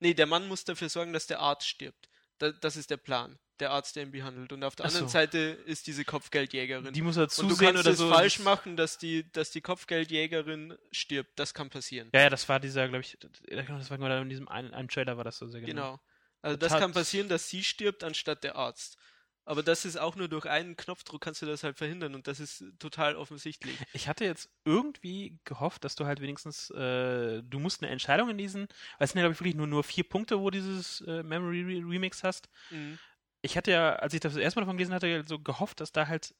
Nee, 0.00 0.14
der 0.14 0.26
Mann 0.26 0.48
muss 0.48 0.64
dafür 0.64 0.88
sorgen, 0.88 1.12
dass 1.12 1.26
der 1.28 1.38
Arzt 1.40 1.68
stirbt. 1.68 2.08
Da, 2.38 2.50
das 2.50 2.76
ist 2.76 2.90
der 2.90 2.96
Plan. 2.96 3.38
Der 3.60 3.70
Arzt, 3.70 3.94
der 3.94 4.02
ihn 4.02 4.10
behandelt. 4.10 4.52
Und 4.52 4.64
auf 4.64 4.74
der 4.74 4.86
Ach 4.86 4.88
anderen 4.88 5.06
so. 5.06 5.12
Seite 5.12 5.38
ist 5.38 5.86
diese 5.86 6.04
Kopfgeldjägerin. 6.04 6.92
die 6.92 7.02
muss 7.02 7.16
er 7.16 7.24
und 7.24 7.30
du 7.30 7.48
zusehen 7.50 7.66
kannst 7.74 7.82
oder 7.82 7.90
es 7.92 7.98
so. 7.98 8.08
falsch 8.10 8.36
Das- 8.38 8.44
machen, 8.44 8.76
dass 8.76 8.98
die, 8.98 9.30
dass 9.30 9.52
die 9.52 9.60
Kopfgeldjägerin 9.60 10.76
stirbt. 10.90 11.38
Das 11.38 11.54
kann 11.54 11.70
passieren. 11.70 12.10
Ja, 12.12 12.22
ja, 12.22 12.30
das 12.30 12.48
war 12.48 12.58
dieser, 12.58 12.88
glaube 12.88 13.02
ich, 13.02 13.16
das 13.20 13.90
war 13.90 14.20
in 14.22 14.28
diesem 14.28 14.48
einen, 14.48 14.74
einem 14.74 14.88
Trailer 14.88 15.16
war 15.16 15.22
das 15.24 15.38
so 15.38 15.46
sehr 15.46 15.60
genau. 15.60 15.92
Genau. 15.92 16.00
Also 16.40 16.56
das 16.56 16.72
Tat- 16.72 16.80
kann 16.80 16.92
passieren, 16.92 17.28
dass 17.28 17.48
sie 17.48 17.62
stirbt 17.62 18.02
anstatt 18.02 18.42
der 18.42 18.56
Arzt. 18.56 18.96
Aber 19.44 19.62
das 19.62 19.84
ist 19.84 19.98
auch 19.98 20.14
nur 20.14 20.28
durch 20.28 20.46
einen 20.46 20.76
Knopfdruck 20.76 21.20
kannst 21.20 21.42
du 21.42 21.46
das 21.46 21.64
halt 21.64 21.76
verhindern 21.76 22.14
und 22.14 22.28
das 22.28 22.38
ist 22.38 22.64
total 22.78 23.16
offensichtlich. 23.16 23.76
Ich 23.92 24.06
hatte 24.06 24.24
jetzt 24.24 24.50
irgendwie 24.64 25.38
gehofft, 25.44 25.84
dass 25.84 25.96
du 25.96 26.06
halt 26.06 26.20
wenigstens, 26.20 26.70
äh, 26.70 27.42
du 27.42 27.58
musst 27.58 27.82
eine 27.82 27.90
Entscheidung 27.90 28.30
in 28.30 28.38
diesen, 28.38 28.68
weil 28.98 29.04
es 29.04 29.10
sind 29.10 29.18
ja, 29.18 29.24
glaube 29.24 29.34
ich, 29.34 29.40
wirklich 29.40 29.56
nur, 29.56 29.66
nur 29.66 29.82
vier 29.82 30.04
Punkte, 30.04 30.38
wo 30.38 30.50
dieses 30.50 31.00
äh, 31.02 31.24
Memory 31.24 31.62
Re 31.62 31.90
Remix 31.90 32.22
hast. 32.22 32.48
Mhm. 32.70 32.98
Ich 33.42 33.56
hatte 33.56 33.72
ja, 33.72 33.96
als 33.96 34.14
ich 34.14 34.20
das 34.20 34.36
erste 34.36 34.60
Mal 34.60 34.66
davon 34.66 34.76
gelesen 34.76 34.94
hatte, 34.94 35.24
so 35.26 35.40
gehofft, 35.40 35.80
dass 35.80 35.90
da 35.90 36.06
halt 36.06 36.34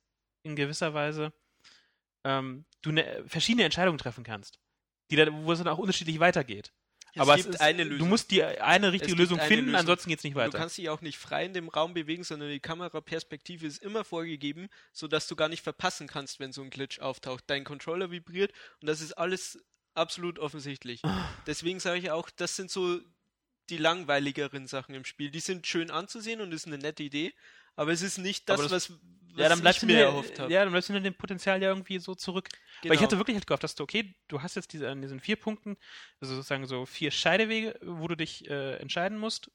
in 0.45 0.55
gewisser 0.55 0.95
Weise 0.95 1.33
ähm, 2.25 2.65
du 2.83 2.91
eine, 2.91 3.25
verschiedene 3.27 3.65
Entscheidungen 3.65 3.99
treffen 3.99 4.23
kannst, 4.23 4.61
die 5.11 5.17
dann, 5.17 5.45
wo 5.45 5.53
es 5.53 5.59
dann 5.59 5.69
auch 5.69 5.79
unterschiedlich 5.79 6.21
weitergeht. 6.21 6.73
Es 7.15 7.21
Aber 7.21 7.37
gibt 7.37 7.49
es 7.51 7.55
ist, 7.57 7.61
eine 7.61 7.85
Lösung. 7.85 7.99
du 7.99 8.07
musst 8.07 8.31
die 8.31 8.43
eine 8.43 8.91
richtige 8.93 9.11
gibt 9.17 9.19
Lösung 9.21 9.39
finden, 9.41 9.67
Lösung. 9.67 9.81
ansonsten 9.81 10.09
geht 10.09 10.19
es 10.21 10.25
nicht 10.25 10.35
Du 10.35 10.39
weiter. 10.41 10.57
kannst 10.59 10.79
dich 10.79 10.89
auch 10.89 11.03
nicht 11.03 11.19
frei 11.19 11.45
in 11.45 11.53
dem 11.53 11.69
Raum 11.69 11.93
bewegen, 11.95 12.25
sondern 12.25 12.49
die 12.49 12.61
Kameraperspektive 12.61 13.67
ist 13.67 13.83
immer 13.83 14.05
vorgegeben, 14.05 14.69
sodass 14.93 15.27
du 15.29 15.37
gar 15.37 15.49
nicht 15.51 15.63
verpassen 15.63 16.07
kannst, 16.07 16.41
wenn 16.41 16.53
so 16.53 16.63
ein 16.63 16.71
Glitch 16.71 17.01
auftaucht. 17.01 17.45
Dein 17.49 17.65
Controller 17.65 18.11
vibriert 18.11 18.53
und 18.81 18.89
das 18.89 19.01
ist 19.03 19.13
alles 19.13 19.63
absolut 19.95 20.39
offensichtlich. 20.39 21.03
Deswegen 21.47 21.81
sage 21.81 21.99
ich 21.99 22.11
auch, 22.11 22.31
das 22.31 22.57
sind 22.57 22.71
so 22.71 22.99
die 23.71 23.77
langweiligeren 23.77 24.67
Sachen 24.67 24.95
im 24.95 25.05
Spiel. 25.05 25.31
Die 25.31 25.41
sind 25.41 25.67
schön 25.67 25.91
anzusehen 25.91 26.41
und 26.41 26.53
ist 26.53 26.67
eine 26.67 26.79
nette 26.79 27.03
Idee, 27.03 27.35
aber 27.77 27.93
es 27.93 28.03
ist 28.03 28.19
nicht 28.19 28.49
das, 28.49 28.61
das- 28.63 28.71
was, 28.71 28.91
was 28.91 28.99
ja, 29.37 29.49
dann 29.49 29.67
ich 29.67 29.79
du 29.79 29.87
mir 29.87 30.01
erhofft 30.01 30.39
habe. 30.39 30.53
ja, 30.53 30.63
dann 30.63 30.73
bleibst 30.73 30.91
du 30.91 30.95
in 30.95 31.05
dem 31.05 31.15
Potenzial 31.15 31.63
ja 31.63 31.69
irgendwie 31.71 31.99
so 31.99 32.15
zurück. 32.15 32.49
Weil 32.89 32.95
ich 32.97 33.01
Genau. 33.01 33.03
hatte 33.03 33.19
wirklich 33.19 33.37
halt 33.37 33.47
gehofft, 33.47 33.65
dass 33.65 33.75
du, 33.75 33.83
okay, 33.85 34.15
du 34.29 34.43
hast 34.43 34.57
jetzt 34.57 34.73
diese, 34.73 34.89
an 34.91 35.01
diesen 35.03 35.21
vier 35.21 35.37
Punkten, 35.37 35.77
also 36.21 36.35
sozusagen 36.35 36.67
so 36.67 36.87
vier 36.87 37.11
Scheidewege, 37.11 37.79
wo 37.83 38.09
du 38.09 38.17
dich 38.17 38.49
äh, 38.49 38.77
entscheiden 38.77 39.19
musst. 39.19 39.51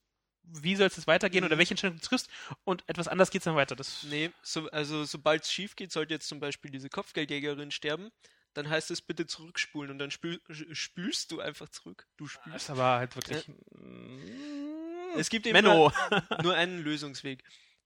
Wie 0.49 0.75
soll 0.77 0.87
es 0.87 1.07
weitergehen 1.07 1.43
oder 1.43 1.55
Mhm. 1.55 1.59
welche 1.59 1.71
Entscheidung 1.71 1.97
du 1.99 2.05
triffst 2.05 2.29
und 2.63 2.87
etwas 2.87 3.09
anders 3.09 3.31
geht 3.31 3.41
es 3.41 3.45
dann 3.45 3.55
weiter. 3.57 3.75
Das, 3.75 4.03
Nee, 4.03 4.31
so, 4.41 4.69
also 4.71 5.03
sobald 5.03 5.43
es 5.43 5.51
schief 5.51 5.75
geht, 5.75 5.91
sollte 5.91 6.13
jetzt 6.13 6.27
zum 6.29 6.39
Beispiel 6.39 6.71
diese 6.71 6.89
Kopfgeldjägerin 6.89 7.69
sterben, 7.71 8.11
dann 8.53 8.69
heißt 8.69 8.89
es 8.91 9.01
bitte 9.01 9.25
zurückspulen 9.27 9.91
und 9.91 9.99
dann 9.99 10.09
spül, 10.09 10.39
spülst 10.71 11.31
du 11.31 11.41
einfach 11.41 11.67
zurück. 11.69 12.07
Du 12.15 12.25
das 12.25 12.31
spülst. 12.33 12.65
ist 12.65 12.69
aber 12.69 12.97
halt 12.97 13.15
wirklich. 13.15 13.45
Es 15.17 15.29
gibt 15.29 15.47
eben 15.47 15.63
nur 16.41 16.55
einen 16.55 16.79
Lösungsweg. 16.81 17.43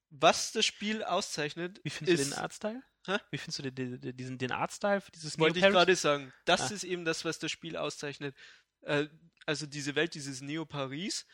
Was 0.10 0.52
das 0.52 0.66
Spiel 0.66 1.04
auszeichnet, 1.04 1.80
Wie 1.84 1.90
findest 1.90 2.18
du 2.20 2.22
ist, 2.22 2.32
den 2.32 2.40
Artstyle? 2.44 2.84
Hä? 3.06 3.18
Wie 3.32 3.38
findest 3.38 3.60
du 3.60 3.72
den, 3.72 4.00
den, 4.00 4.16
diesen, 4.16 4.38
den 4.38 4.52
Artstyle 4.52 5.02
für 5.02 5.12
dieses 5.12 5.40
wollte 5.40 5.60
ich 5.60 5.66
gerade 5.66 5.96
sagen, 5.96 6.32
das 6.46 6.72
Ah. 6.72 6.76
ist 6.76 6.84
eben 6.84 7.04
das, 7.06 7.26
was 7.26 7.40
das 7.40 7.52
Spiel 7.52 7.76
auszeichnet. 7.76 8.36
Äh, 8.82 9.08
also 9.46 9.66
diese 9.66 9.96
Welt, 9.96 10.14
dieses 10.14 10.42
Neo-Paris, 10.42 11.26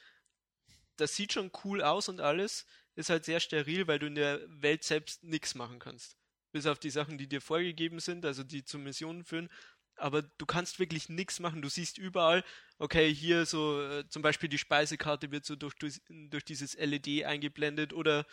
das 0.95 1.15
sieht 1.15 1.33
schon 1.33 1.51
cool 1.63 1.81
aus 1.83 2.09
und 2.09 2.21
alles, 2.21 2.65
ist 2.95 3.09
halt 3.09 3.25
sehr 3.25 3.39
steril, 3.39 3.87
weil 3.87 3.99
du 3.99 4.07
in 4.07 4.15
der 4.15 4.39
Welt 4.47 4.83
selbst 4.83 5.23
nichts 5.23 5.55
machen 5.55 5.79
kannst. 5.79 6.17
Bis 6.51 6.65
auf 6.65 6.79
die 6.79 6.89
Sachen, 6.89 7.17
die 7.17 7.27
dir 7.27 7.41
vorgegeben 7.41 7.99
sind, 7.99 8.25
also 8.25 8.43
die 8.43 8.63
zu 8.63 8.79
Missionen 8.79 9.23
führen. 9.23 9.49
Aber 9.97 10.21
du 10.21 10.45
kannst 10.45 10.79
wirklich 10.79 11.09
nichts 11.09 11.39
machen. 11.39 11.61
Du 11.61 11.69
siehst 11.69 11.97
überall, 11.97 12.43
okay, 12.77 13.13
hier 13.13 13.45
so 13.45 13.81
äh, 13.81 14.07
zum 14.07 14.21
Beispiel 14.21 14.47
die 14.47 14.57
Speisekarte 14.57 15.31
wird 15.31 15.45
so 15.45 15.55
durch, 15.55 15.75
durch, 15.75 15.99
durch 16.07 16.45
dieses 16.45 16.75
LED 16.75 17.25
eingeblendet 17.25 17.93
oder 17.93 18.25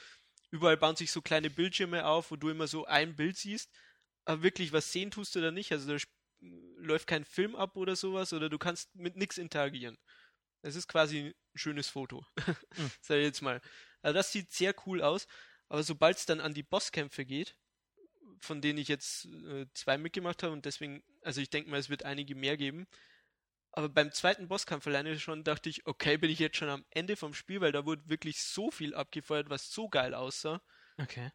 überall 0.54 0.76
bauen 0.76 0.94
sich 0.94 1.10
so 1.10 1.20
kleine 1.20 1.50
Bildschirme 1.50 2.06
auf, 2.06 2.30
wo 2.30 2.36
du 2.36 2.48
immer 2.48 2.68
so 2.68 2.84
ein 2.86 3.16
Bild 3.16 3.36
siehst. 3.36 3.72
Aber 4.24 4.44
wirklich 4.44 4.72
was 4.72 4.92
sehen 4.92 5.10
tust 5.10 5.34
du 5.34 5.40
da 5.40 5.50
nicht. 5.50 5.72
Also 5.72 5.92
da 5.92 6.02
läuft 6.76 7.08
kein 7.08 7.24
Film 7.24 7.56
ab 7.56 7.76
oder 7.76 7.96
sowas 7.96 8.32
oder 8.32 8.48
du 8.48 8.56
kannst 8.56 8.94
mit 8.94 9.16
nichts 9.16 9.36
interagieren. 9.36 9.98
Es 10.62 10.76
ist 10.76 10.86
quasi 10.86 11.18
ein 11.18 11.34
schönes 11.56 11.88
Foto. 11.88 12.24
Mhm. 12.46 12.90
Sag 13.00 13.16
ich 13.16 13.24
jetzt 13.24 13.42
mal. 13.42 13.60
Also 14.00 14.14
das 14.14 14.30
sieht 14.30 14.52
sehr 14.52 14.74
cool 14.86 15.02
aus. 15.02 15.26
Aber 15.68 15.82
sobald 15.82 16.18
es 16.18 16.26
dann 16.26 16.40
an 16.40 16.54
die 16.54 16.62
Bosskämpfe 16.62 17.24
geht, 17.24 17.56
von 18.38 18.60
denen 18.60 18.78
ich 18.78 18.86
jetzt 18.86 19.24
äh, 19.24 19.66
zwei 19.74 19.98
mitgemacht 19.98 20.44
habe 20.44 20.52
und 20.52 20.66
deswegen, 20.66 21.02
also 21.22 21.40
ich 21.40 21.50
denke 21.50 21.68
mal, 21.68 21.80
es 21.80 21.88
wird 21.88 22.04
einige 22.04 22.36
mehr 22.36 22.56
geben. 22.56 22.86
Aber 23.76 23.88
beim 23.88 24.12
zweiten 24.12 24.46
Bosskampf 24.46 24.86
alleine 24.86 25.18
schon 25.18 25.42
dachte 25.42 25.68
ich, 25.68 25.84
okay, 25.84 26.16
bin 26.16 26.30
ich 26.30 26.38
jetzt 26.38 26.56
schon 26.56 26.68
am 26.68 26.84
Ende 26.90 27.16
vom 27.16 27.34
Spiel, 27.34 27.60
weil 27.60 27.72
da 27.72 27.84
wurde 27.84 28.08
wirklich 28.08 28.40
so 28.40 28.70
viel 28.70 28.94
abgefeuert, 28.94 29.50
was 29.50 29.68
so 29.72 29.88
geil 29.88 30.14
aussah. 30.14 30.62
Okay. 30.96 31.32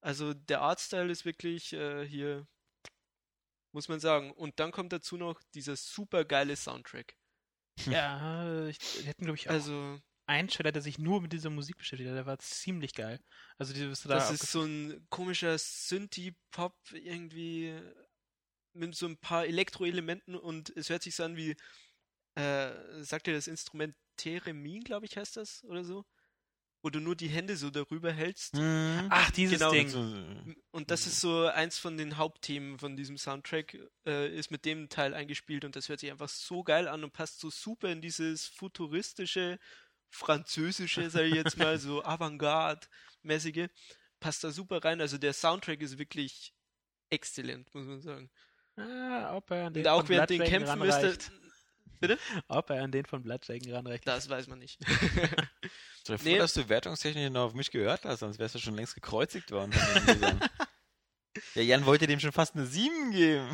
Also 0.00 0.32
der 0.32 0.60
Artstyle 0.60 1.10
ist 1.10 1.24
wirklich 1.24 1.72
äh, 1.72 2.06
hier, 2.06 2.46
muss 3.72 3.88
man 3.88 3.98
sagen. 3.98 4.30
Und 4.30 4.60
dann 4.60 4.70
kommt 4.70 4.92
dazu 4.92 5.16
noch 5.16 5.42
dieser 5.52 5.74
super 5.74 6.24
geile 6.24 6.54
Soundtrack. 6.54 7.16
Ja, 7.86 8.66
ich, 8.66 8.78
hätten, 9.04 9.24
glaube 9.24 9.36
ich, 9.36 9.48
auch 9.48 9.54
Also 9.54 9.98
einen 10.26 10.46
Trailer, 10.46 10.70
der 10.70 10.82
sich 10.82 10.98
nur 10.98 11.20
mit 11.20 11.32
dieser 11.32 11.50
Musik 11.50 11.76
beschäftigt 11.76 12.08
hat. 12.08 12.16
Der 12.16 12.26
war 12.26 12.38
ziemlich 12.38 12.94
geil. 12.94 13.20
Also, 13.58 13.72
die, 13.74 13.80
da 13.80 14.14
das 14.14 14.30
ist 14.30 14.52
so 14.52 14.62
ein 14.62 15.06
komischer 15.10 15.58
Synthie-Pop 15.58 16.76
irgendwie 16.92 17.76
mit 18.72 18.94
so 18.94 19.06
ein 19.06 19.16
paar 19.18 19.46
Elektroelementen 19.46 20.34
und 20.36 20.70
es 20.76 20.88
hört 20.90 21.02
sich 21.02 21.14
so 21.16 21.24
an 21.24 21.36
wie, 21.36 21.56
äh, 22.34 22.70
sagt 23.02 23.26
ihr 23.28 23.34
das 23.34 23.46
Instrument 23.48 23.94
Theremin, 24.16 24.84
glaube 24.84 25.06
ich, 25.06 25.16
heißt 25.16 25.36
das 25.36 25.64
oder 25.64 25.84
so? 25.84 26.04
Wo 26.82 26.88
du 26.88 26.98
nur 27.00 27.14
die 27.14 27.28
Hände 27.28 27.56
so 27.56 27.68
darüber 27.68 28.10
hältst. 28.10 28.54
Mhm. 28.54 29.06
Ach, 29.10 29.30
dieses 29.32 29.58
Genau. 29.58 29.70
Ding. 29.70 30.56
Und 30.70 30.90
das 30.90 31.06
ist 31.06 31.20
so 31.20 31.46
eins 31.46 31.78
von 31.78 31.98
den 31.98 32.16
Hauptthemen 32.16 32.78
von 32.78 32.96
diesem 32.96 33.18
Soundtrack, 33.18 33.76
äh, 34.06 34.34
ist 34.34 34.50
mit 34.50 34.64
dem 34.64 34.88
Teil 34.88 35.12
eingespielt 35.12 35.64
und 35.66 35.76
das 35.76 35.88
hört 35.90 36.00
sich 36.00 36.10
einfach 36.10 36.30
so 36.30 36.62
geil 36.64 36.88
an 36.88 37.04
und 37.04 37.12
passt 37.12 37.40
so 37.40 37.50
super 37.50 37.90
in 37.90 38.00
dieses 38.00 38.46
futuristische, 38.46 39.58
französische, 40.08 41.10
sag 41.10 41.24
ich 41.24 41.34
jetzt 41.34 41.58
mal, 41.58 41.78
so 41.78 42.02
Avantgarde-mäßige. 42.04 43.68
Passt 44.18 44.44
da 44.44 44.50
super 44.50 44.82
rein. 44.84 45.00
Also 45.00 45.18
der 45.18 45.32
Soundtrack 45.32 45.80
ist 45.82 45.98
wirklich 45.98 46.54
exzellent, 47.10 47.74
muss 47.74 47.86
man 47.86 48.00
sagen. 48.00 48.30
Ah, 48.80 49.36
ob 49.36 49.50
er 49.50 49.66
an 49.66 49.74
den 49.74 49.82
Und 49.84 49.88
auch 49.90 50.00
von 50.00 50.08
während 50.08 50.30
den 50.30 50.38
Bloodshaken 50.38 50.66
Kämpfen 50.66 50.82
ranreicht. 50.82 51.30
Bitte? 52.00 52.18
Ob 52.48 52.70
er 52.70 52.82
an 52.82 52.90
den 52.92 53.04
von 53.04 53.22
Bloodshaken 53.22 53.72
ranreicht. 53.72 54.06
Das 54.08 54.28
weiß 54.28 54.46
man 54.48 54.58
nicht. 54.58 54.78
Stell 56.02 56.16
dir 56.16 56.24
Nee. 56.24 56.30
vor, 56.30 56.38
dass 56.38 56.54
du 56.54 56.68
wertungstechnisch 56.68 57.30
noch 57.30 57.44
auf 57.46 57.54
mich 57.54 57.70
gehört 57.70 58.04
hast, 58.06 58.20
sonst 58.20 58.38
wärst 58.38 58.54
du 58.54 58.58
schon 58.58 58.74
längst 58.74 58.94
gekreuzigt 58.94 59.50
worden. 59.50 59.72
ja, 61.54 61.62
Jan 61.62 61.84
wollte 61.84 62.06
dem 62.06 62.18
schon 62.18 62.32
fast 62.32 62.54
eine 62.56 62.64
7 62.64 63.10
geben. 63.12 63.46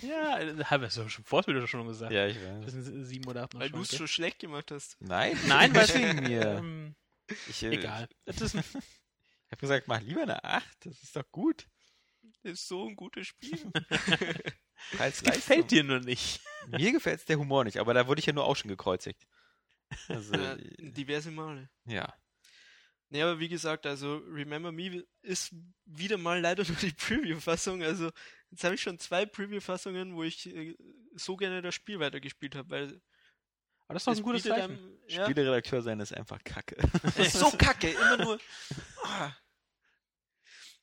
Ja, 0.00 0.40
habe 0.70 0.86
ich 0.86 0.92
schon 0.94 1.10
vor 1.24 1.46
wieder 1.46 1.66
schon 1.66 1.86
gesagt. 1.86 2.10
Ja, 2.12 2.26
ich 2.26 2.38
Das 2.38 2.74
weiß. 2.74 2.84
sind 2.84 3.04
sieben 3.04 3.28
oder 3.28 3.42
acht 3.44 3.52
noch 3.52 3.60
Weil 3.60 3.68
du 3.68 3.76
schon, 3.76 3.82
es 3.84 3.90
so 3.90 4.06
schlecht 4.06 4.38
gemacht 4.38 4.70
hast. 4.70 4.96
Nein, 5.00 5.38
Nein, 5.46 5.74
weil 5.74 5.88
wegen 5.94 6.22
mir. 6.22 6.42
Ähm, 6.58 6.94
Ich, 7.50 7.62
äh, 7.62 7.68
egal. 7.68 8.08
Das 8.24 8.40
ist, 8.40 8.54
Ich 8.54 8.62
habe 9.52 9.60
gesagt, 9.60 9.88
mach 9.88 10.00
lieber 10.00 10.22
eine 10.22 10.42
8, 10.42 10.86
das 10.86 11.02
ist 11.02 11.14
doch 11.14 11.30
gut. 11.30 11.66
Das 12.42 12.52
ist 12.52 12.66
so 12.68 12.88
ein 12.88 12.96
gutes 12.96 13.26
Spiel. 13.26 13.70
Teils 14.96 15.22
gefällt 15.22 15.70
dir 15.70 15.84
nur 15.84 16.00
nicht. 16.00 16.40
Mir 16.68 16.92
gefällt 16.92 17.28
der 17.28 17.38
Humor 17.38 17.64
nicht, 17.64 17.78
aber 17.78 17.94
da 17.94 18.06
wurde 18.06 18.20
ich 18.20 18.26
ja 18.26 18.32
nur 18.32 18.44
auch 18.44 18.56
schon 18.56 18.68
gekreuzigt. 18.68 19.26
Also, 20.08 20.34
ja, 20.34 20.56
diverse 20.78 21.30
Male. 21.30 21.68
ja. 21.86 22.12
Nee, 23.12 23.22
aber 23.22 23.40
wie 23.40 23.48
gesagt, 23.48 23.86
also 23.86 24.18
Remember 24.28 24.70
Me 24.70 25.04
ist 25.22 25.52
wieder 25.84 26.16
mal 26.16 26.40
leider 26.40 26.64
nur 26.68 26.76
die 26.76 26.92
Preview-Fassung. 26.92 27.82
Also 27.82 28.12
jetzt 28.52 28.62
habe 28.62 28.76
ich 28.76 28.82
schon 28.82 29.00
zwei 29.00 29.26
Preview-Fassungen, 29.26 30.14
wo 30.14 30.22
ich 30.22 30.46
äh, 30.54 30.76
so 31.16 31.36
gerne 31.36 31.60
das 31.60 31.74
Spiel 31.74 31.98
weitergespielt 31.98 32.54
habe, 32.54 32.70
weil 32.70 33.00
Aber 33.88 33.94
das 33.94 34.02
ist 34.02 34.06
doch 34.06 34.16
ein 34.16 34.22
gutes 34.22 34.44
Zeichen. 34.44 34.62
einem- 34.62 34.98
ja, 35.08 35.24
Spieleredakteur 35.24 35.82
sein 35.82 35.98
ist 35.98 36.14
einfach 36.16 36.38
kacke. 36.44 36.76
so 37.32 37.50
kacke, 37.50 37.90
immer 37.90 38.16
nur. 38.18 38.40
Ah. 39.02 39.32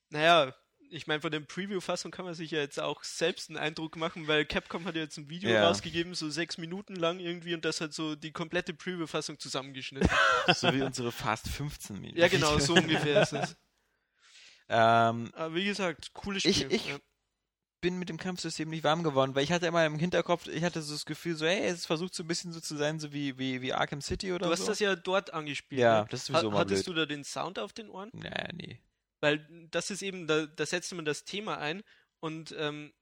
Naja, 0.09 0.53
ich 0.89 1.07
meine, 1.07 1.21
von 1.21 1.31
der 1.31 1.39
Preview-Fassung 1.41 2.11
kann 2.11 2.25
man 2.25 2.33
sich 2.33 2.51
ja 2.51 2.59
jetzt 2.59 2.79
auch 2.79 3.03
selbst 3.03 3.49
einen 3.49 3.57
Eindruck 3.57 3.95
machen, 3.95 4.27
weil 4.27 4.45
Capcom 4.45 4.85
hat 4.85 4.95
ja 4.95 5.01
jetzt 5.01 5.17
ein 5.17 5.29
Video 5.29 5.49
Ja. 5.49 5.67
rausgegeben, 5.67 6.13
so 6.15 6.29
sechs 6.29 6.57
Minuten 6.57 6.95
lang 6.95 7.19
irgendwie, 7.19 7.53
und 7.53 7.65
das 7.65 7.81
hat 7.81 7.93
so 7.93 8.15
die 8.15 8.31
komplette 8.31 8.73
Preview-Fassung 8.73 9.39
zusammengeschnitten. 9.39 10.09
so 10.55 10.73
wie 10.73 10.81
unsere 10.81 11.11
Fast 11.11 11.49
15 11.49 11.99
Minuten. 11.99 12.19
ja, 12.19 12.27
genau, 12.27 12.57
so 12.59 12.73
ungefähr 12.75 13.21
ist 13.23 13.33
es. 13.33 13.55
Ähm, 14.69 15.31
Aber 15.33 15.55
wie 15.55 15.63
gesagt, 15.65 16.11
cooles 16.13 16.41
Spiel. 16.43 16.51
Ich- 16.53 16.71
ich- 16.73 16.87
ja. 16.89 16.97
bin 17.79 17.99
mit 17.99 18.09
dem 18.09 18.17
Kampfsystem 18.17 18.69
nicht 18.69 18.83
warm 18.83 19.01
geworden, 19.03 19.33
weil 19.35 19.43
ich 19.43 19.51
hatte 19.53 19.67
immer 19.67 19.85
im 19.85 19.97
Hinterkopf, 19.97 20.47
ich 20.47 20.63
hatte 20.63 20.81
so 20.81 20.93
das 20.93 21.05
Gefühl, 21.05 21.35
so, 21.37 21.45
hey, 21.45 21.67
es 21.69 21.85
versucht 21.85 22.13
so 22.15 22.23
ein 22.23 22.27
bisschen 22.27 22.51
so 22.51 22.59
zu 22.59 22.75
sein, 22.75 22.99
so 22.99 23.13
wie, 23.13 23.37
wie, 23.37 23.61
wie 23.61 23.71
Arkham 23.71 24.01
City 24.01 24.33
oder 24.33 24.47
Du 24.47 24.51
hast 24.51 24.61
so. 24.61 24.67
das 24.67 24.79
ja 24.79 24.95
dort 24.95 25.31
angespielt. 25.33 25.79
Ja, 25.79 26.01
ne? 26.01 26.07
das 26.09 26.21
ist 26.21 26.25
sowieso 26.25 26.47
Ha- 26.47 26.53
mal 26.53 26.59
Hattest 26.59 26.83
blöd. 26.85 26.97
du 26.97 26.99
da 27.01 27.05
den 27.05 27.23
Sound 27.23 27.59
auf 27.59 27.71
den 27.71 27.89
Ohren? 27.89 28.09
Naja, 28.13 28.49
nee. 28.53 28.81
Weil 29.19 29.67
das 29.71 29.89
ist 29.89 30.01
eben, 30.01 30.27
da, 30.27 30.45
da 30.45 30.65
setzt 30.65 30.93
man 30.93 31.05
das 31.05 31.23
Thema 31.23 31.57
ein 31.57 31.83
und 32.19 32.55
ähm, 32.57 32.93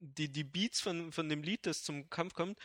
die, 0.00 0.30
die 0.30 0.44
Beats 0.44 0.80
von, 0.80 1.12
von 1.12 1.28
dem 1.28 1.42
Lied, 1.42 1.66
das 1.66 1.82
zum 1.82 2.10
Kampf 2.10 2.34
kommt, 2.34 2.58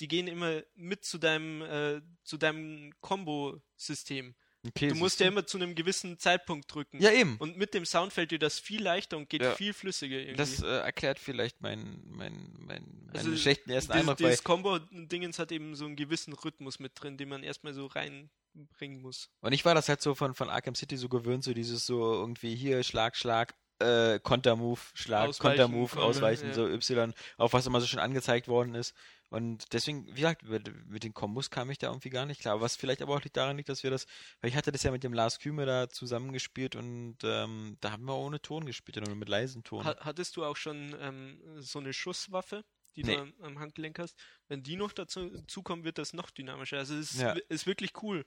die 0.00 0.08
gehen 0.08 0.26
immer 0.26 0.62
mit 0.74 1.04
zu 1.04 1.18
deinem, 1.18 1.62
äh, 1.62 2.02
zu 2.24 2.36
deinem 2.36 2.92
Combo-System. 3.00 4.34
Okay, 4.66 4.88
Du 4.88 4.94
musst 4.94 5.20
ja 5.20 5.28
immer 5.28 5.46
zu 5.46 5.58
einem 5.58 5.74
gewissen 5.74 6.18
Zeitpunkt 6.18 6.72
drücken. 6.74 7.00
Ja, 7.00 7.10
eben. 7.12 7.36
Und 7.38 7.56
mit 7.58 7.74
dem 7.74 7.84
Sound 7.84 8.12
fällt 8.12 8.30
dir 8.30 8.38
das 8.38 8.58
viel 8.58 8.82
leichter 8.82 9.16
und 9.18 9.28
geht 9.28 9.42
Ja. 9.42 9.54
viel 9.54 9.74
flüssiger 9.74 10.16
irgendwie. 10.16 10.36
Das 10.36 10.62
äh, 10.62 10.66
erklärt 10.66 11.18
vielleicht 11.18 11.60
meinen 11.60 12.02
mein, 12.06 12.54
mein, 12.58 13.10
Also, 13.12 13.28
meinen 13.28 13.38
schlechten 13.38 13.70
ersten 13.70 13.92
Dieses, 13.92 14.00
Eindruck, 14.08 14.16
dieses 14.16 14.42
Combo-Dingens 14.42 15.38
hat 15.38 15.52
eben 15.52 15.74
so 15.76 15.84
einen 15.84 15.96
gewissen 15.96 16.32
Rhythmus 16.32 16.78
mit 16.78 16.92
drin, 16.94 17.18
den 17.18 17.28
man 17.28 17.42
erstmal 17.42 17.74
so 17.74 17.86
reinbringen 17.86 19.02
muss. 19.02 19.28
Und 19.40 19.52
ich 19.52 19.64
war 19.64 19.74
das 19.74 19.88
halt 19.88 20.00
so 20.00 20.14
von, 20.14 20.34
von 20.34 20.48
Arkham 20.48 20.74
City 20.74 20.96
so 20.96 21.08
gewöhnt, 21.10 21.44
so 21.44 21.52
dieses 21.52 21.84
so 21.84 22.14
irgendwie 22.14 22.54
hier 22.54 22.82
Schlag, 22.84 23.16
Schlag, 23.16 23.54
äh, 23.80 24.18
Kontermove, 24.20 24.80
Schlag, 24.94 25.28
Ausweichen, 25.28 25.58
Kontermove, 25.58 25.90
Konter, 25.92 26.06
ausweichen, 26.06 26.48
ja. 26.48 26.54
so 26.54 26.68
Y, 26.68 27.12
auf 27.36 27.52
was 27.52 27.66
immer 27.66 27.80
so 27.80 27.86
schon 27.86 28.00
angezeigt 28.00 28.48
worden 28.48 28.74
ist. 28.74 28.94
Und 29.30 29.72
deswegen, 29.72 30.06
wie 30.06 30.20
gesagt, 30.20 30.44
mit, 30.44 31.02
den 31.02 31.12
Kombos 31.12 31.50
kam 31.50 31.68
ich 31.70 31.78
da 31.78 31.88
irgendwie 31.88 32.10
gar 32.10 32.24
nicht 32.24 32.40
klar. 32.40 32.60
Was 32.60 32.76
vielleicht 32.76 33.02
aber 33.02 33.16
auch 33.16 33.22
liegt 33.22 33.36
daran 33.36 33.56
liegt, 33.56 33.68
dass 33.68 33.82
wir 33.82 33.90
das, 33.90 34.06
weil 34.40 34.50
ich 34.50 34.56
hatte 34.56 34.70
das 34.70 34.84
ja 34.84 34.92
mit 34.92 35.02
dem 35.02 35.12
Lars 35.12 35.40
Küme 35.40 35.66
da 35.66 35.88
zusammengespielt 35.88 36.76
und 36.76 37.16
ähm, 37.24 37.76
da 37.80 37.90
haben 37.90 38.04
wir 38.04 38.14
ohne 38.16 38.40
Ton 38.40 38.64
gespielt, 38.64 39.04
nur 39.04 39.16
mit 39.16 39.28
leisen 39.28 39.64
Ton. 39.64 39.84
Ha 39.84 39.96
hattest 40.00 40.36
du 40.36 40.44
auch 40.44 40.56
schon 40.56 40.94
ähm, 41.00 41.40
so 41.58 41.80
eine 41.80 41.92
Schusswaffe, 41.92 42.64
die 42.94 43.02
Nee. 43.02 43.16
du 43.16 43.22
am, 43.22 43.34
am 43.40 43.58
Handgelenk 43.58 43.98
hast? 43.98 44.16
Wenn 44.46 44.62
die 44.62 44.76
noch 44.76 44.92
dazu 44.92 45.30
zukommen, 45.48 45.82
wird 45.82 45.98
das 45.98 46.12
noch 46.12 46.30
dynamischer. 46.30 46.78
Also 46.78 46.94
es 46.94 47.14
ist, 47.14 47.20
Ja. 47.20 47.34
ist 47.48 47.66
wirklich 47.66 48.02
cool. 48.04 48.24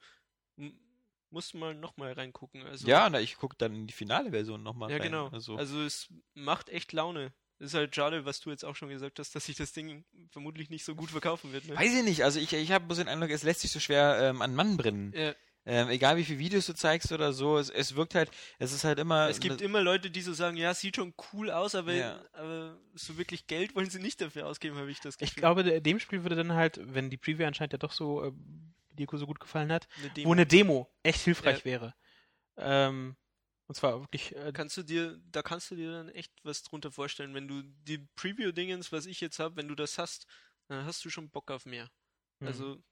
Musst 1.29 1.53
du 1.53 1.57
mal 1.57 1.75
nochmal 1.75 2.13
reingucken. 2.13 2.63
Also, 2.63 2.87
ja, 2.87 3.09
na, 3.09 3.19
ich 3.19 3.35
gucke 3.37 3.55
dann 3.57 3.75
in 3.75 3.87
die 3.87 3.93
finale 3.93 4.31
Version 4.31 4.63
nochmal 4.63 4.89
ja 4.89 4.97
rein. 4.97 5.03
genau. 5.07 5.27
Also, 5.29 5.57
Also 5.57 5.81
es 5.81 6.07
macht 6.33 6.69
echt 6.69 6.93
Laune. 6.93 7.33
Ist 7.59 7.73
halt 7.73 7.95
schade, 7.95 8.23
was 8.23 8.39
du 8.39 8.51
jetzt 8.51 8.63
auch 8.63 8.75
schon 8.75 8.89
gesagt 8.89 9.17
hast, 9.19 9.35
dass 9.35 9.47
sich 9.47 9.55
das 9.57 9.73
Ding 9.73 10.05
vermutlich 10.29 10.69
nicht 10.69 10.85
so 10.85 10.93
gut 10.95 11.09
verkaufen 11.09 11.51
wird. 11.53 11.65
Ne? 11.67 11.75
weiß 11.75 11.95
ich 11.95 12.03
nicht, 12.03 12.23
also 12.23 12.39
ich, 12.39 12.53
ich 12.53 12.71
habe 12.71 12.93
so 12.93 13.01
den 13.01 13.09
Eindruck, 13.09 13.31
es 13.31 13.41
lässt 13.43 13.61
sich 13.61 13.71
so 13.71 13.79
schwer 13.79 14.19
ähm, 14.21 14.41
an 14.43 14.53
Mann 14.53 14.77
brennen. 14.77 15.11
Ja, 15.15 15.33
Ähm, 15.65 15.89
egal 15.89 16.17
wie 16.17 16.23
viele 16.23 16.37
Videos 16.39 16.67
du 16.67 16.73
zeigst 16.75 17.11
oder 17.11 17.33
so, 17.33 17.57
es, 17.57 17.69
es 17.71 17.95
wirkt 17.95 18.13
halt, 18.15 18.29
es 18.59 18.71
ist 18.73 18.83
halt 18.83 18.99
immer. 18.99 19.27
es 19.27 19.39
gibt 19.39 19.59
immer 19.61 19.81
Leute, 19.81 20.11
die 20.11 20.21
so 20.21 20.33
sagen, 20.33 20.55
ja, 20.55 20.71
sieht 20.75 20.95
schon 20.97 21.13
cool 21.33 21.49
aus, 21.51 21.73
aber, 21.75 21.93
Ja. 21.93 22.23
aber 22.33 22.77
so 22.93 23.17
wirklich 23.17 23.47
Geld 23.47 23.75
wollen 23.75 23.89
sie 23.89 23.99
nicht 23.99 24.21
dafür 24.21 24.45
ausgeben, 24.45 24.77
habe 24.77 24.91
ich 24.91 24.99
das 25.01 25.17
Gefühl. 25.17 25.27
Ich 25.29 25.35
glaube, 25.35 25.81
dem 25.81 25.99
Spiel 25.99 26.23
würde 26.23 26.35
dann 26.35 26.53
halt, 26.53 26.79
wenn 26.83 27.09
die 27.09 27.17
Preview 27.17 27.45
anscheinend 27.47 27.73
ja 27.73 27.79
doch 27.79 27.91
so 27.91 28.23
äh, 28.23 28.31
dir 28.97 29.07
so 29.13 29.27
gut 29.27 29.39
gefallen 29.39 29.71
hat, 29.71 29.87
Eine 29.97 30.11
wo 30.23 30.31
Demo. 30.31 30.33
eine 30.33 30.45
Demo 30.47 30.89
echt 31.03 31.21
hilfreich 31.21 31.63
Ja. 31.63 31.65
wäre. 31.65 31.95
Ähm, 32.57 33.17
und 33.67 33.75
zwar 33.75 34.01
wirklich 34.01 34.35
äh, 34.35 34.51
kannst 34.53 34.77
du 34.77 34.83
dir, 34.83 35.19
da 35.31 35.41
kannst 35.41 35.71
du 35.71 35.75
dir 35.75 35.91
dann 35.91 36.09
echt 36.09 36.33
was 36.43 36.63
drunter 36.63 36.91
vorstellen, 36.91 37.33
wenn 37.33 37.47
du 37.47 37.61
die 37.63 37.99
Preview-Dingens, 38.15 38.91
was 38.91 39.05
ich 39.05 39.21
jetzt 39.21 39.39
habe, 39.39 39.55
wenn 39.57 39.67
du 39.67 39.75
das 39.75 39.97
hast, 39.97 40.27
dann 40.67 40.85
hast 40.85 41.03
du 41.05 41.09
schon 41.09 41.29
Bock 41.31 41.51
auf 41.51 41.65
mehr. 41.65 41.89
hm. 42.41 42.63
Also, 42.63 42.83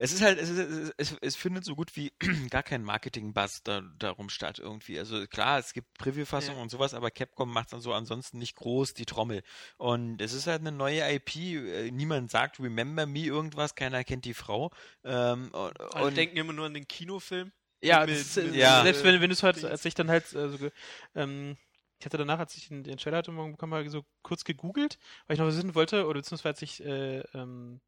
Es 0.00 0.12
ist 0.12 0.22
halt, 0.22 0.38
es, 0.38 0.48
ist, 0.48 0.58
es, 0.58 0.92
es, 0.96 1.16
es 1.20 1.36
findet 1.36 1.64
so 1.64 1.74
gut 1.74 1.96
wie 1.96 2.12
gar 2.50 2.62
kein 2.62 2.84
Marketing-Buzz 2.84 3.62
da, 3.64 3.82
darum 3.98 4.28
statt 4.28 4.58
irgendwie. 4.60 4.98
Also 4.98 5.26
klar, 5.26 5.58
es 5.58 5.72
gibt 5.72 5.98
Preview-Fassungen 5.98 6.56
Ja. 6.58 6.62
und 6.62 6.70
sowas, 6.70 6.94
aber 6.94 7.10
Capcom 7.10 7.52
macht 7.52 7.72
dann 7.72 7.80
so 7.80 7.92
ansonsten 7.92 8.38
nicht 8.38 8.54
groß 8.54 8.94
die 8.94 9.06
Trommel. 9.06 9.42
Und 9.76 10.22
es 10.22 10.32
ist 10.32 10.46
halt 10.46 10.60
eine 10.60 10.70
neue 10.72 11.00
IP. 11.14 11.36
äh, 11.56 11.90
Niemand 11.90 12.30
sagt 12.30 12.60
Remember 12.60 13.06
Me 13.06 13.24
irgendwas, 13.24 13.74
keiner 13.74 14.04
kennt 14.04 14.24
die 14.24 14.34
Frau. 14.34 14.70
Ähm, 15.04 15.48
und, 15.52 15.80
alle 15.94 16.06
und 16.06 16.16
denken 16.16 16.36
immer 16.36 16.52
nur 16.52 16.66
an 16.66 16.74
den 16.74 16.86
Kinofilm. 16.86 17.50
Ja, 17.82 18.00
mit- 18.06 18.10
ist, 18.16 18.36
mit, 18.36 18.54
Ja. 18.54 18.82
selbst 18.82 19.02
wenn, 19.04 19.20
wenn 19.20 19.30
du 19.30 19.34
es 19.34 19.42
halt, 19.42 19.64
als 19.64 19.84
ich 19.84 19.94
dann 19.94 20.08
halt, 20.10 20.26
so, 20.28 20.58
ge- 20.58 20.70
ähm, 21.16 21.56
ich 21.98 22.06
hatte 22.06 22.18
danach, 22.18 22.38
als 22.38 22.56
ich 22.56 22.68
den, 22.68 22.84
den 22.84 22.98
Trailer 22.98 23.18
heute 23.18 23.32
Morgen 23.32 23.52
bekommen 23.52 23.74
habe, 23.74 23.90
so 23.90 24.04
kurz 24.22 24.44
gegoogelt, 24.44 24.98
weil 25.26 25.34
ich 25.34 25.40
noch 25.40 25.48
wissen 25.48 25.74
wollte, 25.74 26.06
oder 26.06 26.20
beziehungsweise 26.20 26.48
als 26.50 26.62
ich, 26.62 26.84
äh, 26.84 27.18
ähm, 27.34 27.80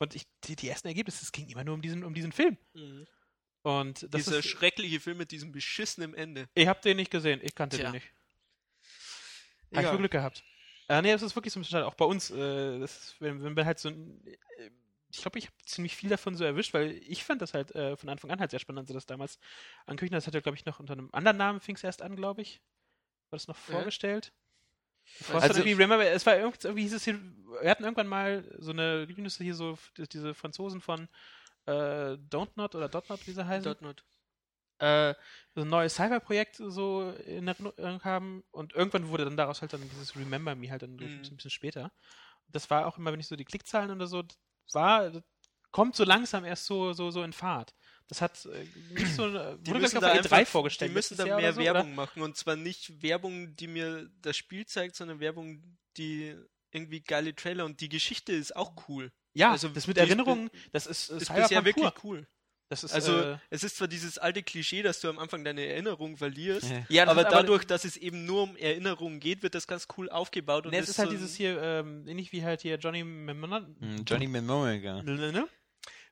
und 0.00 0.14
ich, 0.14 0.26
die, 0.44 0.56
die 0.56 0.68
ersten 0.68 0.88
Ergebnisse, 0.88 1.22
es 1.22 1.32
ging 1.32 1.48
immer 1.48 1.64
nur 1.64 1.74
um 1.74 1.82
diesen, 1.82 2.04
um 2.04 2.14
diesen 2.14 2.32
Film. 2.32 2.56
Und 3.62 4.02
das 4.02 4.24
Dieser 4.24 4.38
ist, 4.38 4.46
schreckliche 4.46 5.00
Film 5.00 5.18
mit 5.18 5.30
diesem 5.30 5.52
beschissenen 5.52 6.14
Ende. 6.14 6.48
ich 6.54 6.66
hab 6.68 6.82
den 6.82 6.96
nicht 6.96 7.10
gesehen, 7.10 7.40
ich 7.42 7.54
kannte 7.54 7.76
Tja. 7.76 7.90
den 7.90 7.94
nicht. 7.94 8.06
Hab 8.06 9.72
ich 9.72 9.78
Egal. 9.78 9.92
wohl 9.92 9.98
Glück 9.98 10.12
gehabt. 10.12 10.44
Äh, 10.88 11.00
nee, 11.02 11.12
das 11.12 11.22
ist 11.22 11.34
wirklich 11.34 11.52
so 11.52 11.58
ein 11.58 11.62
bisschen 11.62 11.78
schade. 11.78 11.86
Auch 11.86 11.94
bei 11.94 12.04
uns, 12.04 12.30
äh, 12.30 12.78
ist, 12.80 13.16
wenn, 13.20 13.42
wenn 13.42 13.56
wir 13.56 13.64
halt 13.64 13.78
so 13.78 13.88
ein, 13.88 14.22
äh, 14.26 14.70
ich 15.10 15.22
glaube, 15.22 15.38
ich 15.38 15.46
habe 15.46 15.56
ziemlich 15.64 15.96
viel 15.96 16.10
davon 16.10 16.34
so 16.36 16.44
erwischt, 16.44 16.74
weil 16.74 16.90
ich 16.90 17.24
fand 17.24 17.40
das 17.40 17.54
halt 17.54 17.74
äh, 17.74 17.96
von 17.96 18.08
Anfang 18.08 18.30
an 18.30 18.40
halt 18.40 18.50
sehr 18.50 18.60
spannend, 18.60 18.80
als 18.80 18.88
sie 18.88 18.94
das 18.94 19.06
damals 19.06 19.38
ankündigten. 19.86 20.16
Das 20.16 20.26
hat 20.26 20.34
ja, 20.34 20.40
glaube 20.40 20.58
ich, 20.58 20.66
noch 20.66 20.80
unter 20.80 20.92
einem 20.92 21.08
anderen 21.12 21.36
Namen 21.36 21.60
fing 21.60 21.76
es 21.76 21.84
erst 21.84 22.02
an, 22.02 22.16
glaube 22.16 22.42
ich. 22.42 22.60
War 23.30 23.38
das 23.38 23.48
noch 23.48 23.56
vorgestellt? 23.56 24.32
Bevor 25.18 25.42
Also- 25.42 25.54
irgendwie, 25.60 25.72
remember, 25.72 26.04
es 26.06 26.24
war 26.26 26.36
irgendwie, 26.36 26.58
irgendwie 26.66 26.82
hieß 26.82 26.92
es 26.94 27.04
hier, 27.04 27.20
wir 27.60 27.70
hatten 27.70 27.84
irgendwann 27.84 28.06
mal 28.08 28.44
so 28.58 28.72
eine 28.72 29.06
News 29.16 29.36
hier 29.38 29.54
so, 29.54 29.78
diese 29.96 30.34
Franzosen 30.34 30.80
von 30.80 31.08
äh, 31.66 31.72
Don't 32.30 32.50
Not 32.56 32.74
oder 32.74 32.88
Dot 32.88 33.08
Not, 33.08 33.26
wie 33.26 33.32
sie 33.32 33.46
heißen 33.46 33.64
Dot 33.64 33.80
not. 33.82 34.04
äh, 34.78 35.14
so 35.54 35.62
ein 35.62 35.68
neues 35.68 35.94
Cyber-Projekt 35.94 36.56
so 36.56 37.10
in 37.26 37.46
Erinnerung 37.48 38.02
haben 38.04 38.44
und 38.50 38.74
irgendwann 38.74 39.08
wurde 39.08 39.24
dann 39.24 39.36
daraus 39.36 39.60
halt 39.62 39.72
dann 39.72 39.88
dieses 39.88 40.14
Remember 40.16 40.54
Me 40.54 40.70
halt 40.70 40.82
dann 40.82 40.96
Mhm. 40.96 41.04
ein 41.04 41.36
bisschen 41.36 41.50
später. 41.50 41.92
Das 42.48 42.68
war 42.70 42.86
auch 42.86 42.98
immer, 42.98 43.12
wenn 43.12 43.20
ich 43.20 43.28
so 43.28 43.36
die 43.36 43.44
Klickzahlen 43.46 43.90
oder 43.90 44.06
so 44.06 44.24
war, 44.72 45.10
das 45.10 45.22
kommt 45.70 45.96
so 45.96 46.04
langsam 46.04 46.44
erst 46.44 46.66
so, 46.66 46.92
so, 46.92 47.10
so 47.10 47.22
in 47.22 47.32
Fahrt. 47.32 47.74
Das 48.08 48.20
hat 48.20 48.44
äh, 48.46 48.66
nicht 48.92 49.14
so, 49.14 49.26
äh, 49.28 49.56
Die 49.60 49.70
wurde 49.70 49.80
müssen, 49.80 50.00
da 50.00 50.08
auf 50.12 50.20
der 50.20 50.24
E3 50.24 50.32
einfach, 50.32 50.50
vorgestellt. 50.52 50.90
die 50.90 50.94
müssen 50.94 51.16
da 51.16 51.26
Jahr 51.26 51.40
mehr 51.40 51.52
so, 51.54 51.60
Werbung 51.60 51.86
Oder? 51.86 51.94
machen. 51.94 52.22
Und 52.22 52.36
zwar 52.36 52.56
nicht 52.56 53.02
Werbung, 53.02 53.56
die 53.56 53.66
mir 53.66 54.10
das 54.20 54.36
Spiel 54.36 54.66
zeigt, 54.66 54.94
sondern 54.96 55.20
Werbung, 55.20 55.62
die 55.96 56.34
irgendwie 56.70 57.00
geile 57.00 57.34
Trailer 57.34 57.64
und 57.64 57.80
die 57.80 57.88
Geschichte 57.88 58.32
ist 58.32 58.54
auch 58.56 58.88
cool. 58.88 59.10
Ja, 59.32 59.52
Also 59.52 59.68
das 59.68 59.86
mit 59.86 59.96
ist 59.96 60.02
Erinnerungen, 60.02 60.50
das 60.72 60.86
ist, 60.86 61.10
Ist 61.10 61.32
bisher 61.34 61.64
wirklich 61.64 61.90
cool. 62.04 62.26
Das 62.68 62.82
ist, 62.82 62.92
Also 62.92 63.20
äh, 63.20 63.38
es 63.50 63.62
ist 63.62 63.76
zwar 63.76 63.88
dieses 63.88 64.18
alte 64.18 64.42
Klischee, 64.42 64.82
dass 64.82 65.00
du 65.00 65.08
am 65.08 65.18
Anfang 65.18 65.44
deine 65.44 65.64
Erinnerung 65.66 66.16
verlierst, 66.16 66.70
Ja. 66.70 66.86
ja, 66.88 67.06
aber 67.08 67.22
ist 67.22 67.30
dadurch, 67.32 67.64
dass 67.64 67.84
es 67.84 67.96
eben 67.96 68.24
nur 68.24 68.42
um 68.44 68.56
Erinnerungen 68.56 69.20
geht, 69.20 69.42
wird 69.42 69.54
das 69.54 69.66
ganz 69.66 69.86
cool 69.96 70.08
aufgebaut. 70.10 70.66
Und 70.66 70.72
Nee, 70.72 70.78
es 70.78 70.88
ist 70.88 70.98
halt 70.98 71.10
so 71.10 71.14
dieses 71.16 71.34
hier, 71.36 71.60
ähm, 71.62 72.06
ähnlich 72.08 72.32
wie 72.32 72.42
halt 72.42 72.62
hier 72.62 72.76
Johnny 72.76 73.04
Mnemonic, 73.04 73.68
Hm, 73.80 74.04
Johnny 74.06 74.26
Mnemonic, 74.26 74.82
Ne, 74.82 75.02
ne? 75.32 75.48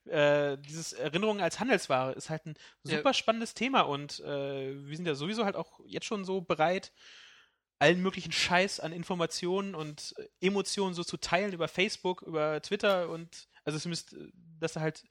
Äh, 0.06 0.58
dieses 0.58 0.92
Erinnerungen 0.92 1.40
als 1.42 1.60
Handelsware 1.60 2.12
ist 2.12 2.28
halt 2.30 2.46
ein 2.46 2.54
Ja. 2.84 2.96
super 2.96 3.14
spannendes 3.14 3.54
Thema 3.54 3.82
und 3.82 4.20
äh, 4.20 4.86
wir 4.86 4.96
sind 4.96 5.06
ja 5.06 5.14
sowieso 5.14 5.44
halt 5.44 5.56
auch 5.56 5.80
jetzt 5.86 6.06
schon 6.06 6.24
so 6.24 6.40
bereit, 6.40 6.92
allen 7.78 8.00
möglichen 8.02 8.32
Scheiß 8.32 8.80
an 8.80 8.92
Informationen 8.92 9.74
und 9.74 10.14
äh, 10.18 10.28
Emotionen 10.46 10.94
so 10.94 11.04
zu 11.04 11.16
teilen 11.16 11.52
über 11.52 11.68
Facebook, 11.68 12.22
über 12.22 12.60
Twitter 12.62 13.08
und 13.10 13.48
also 13.64 13.78
zumindest, 13.78 14.14
äh, 14.14 14.28
dass 14.60 14.72
da 14.74 14.80
halt, 14.80 15.04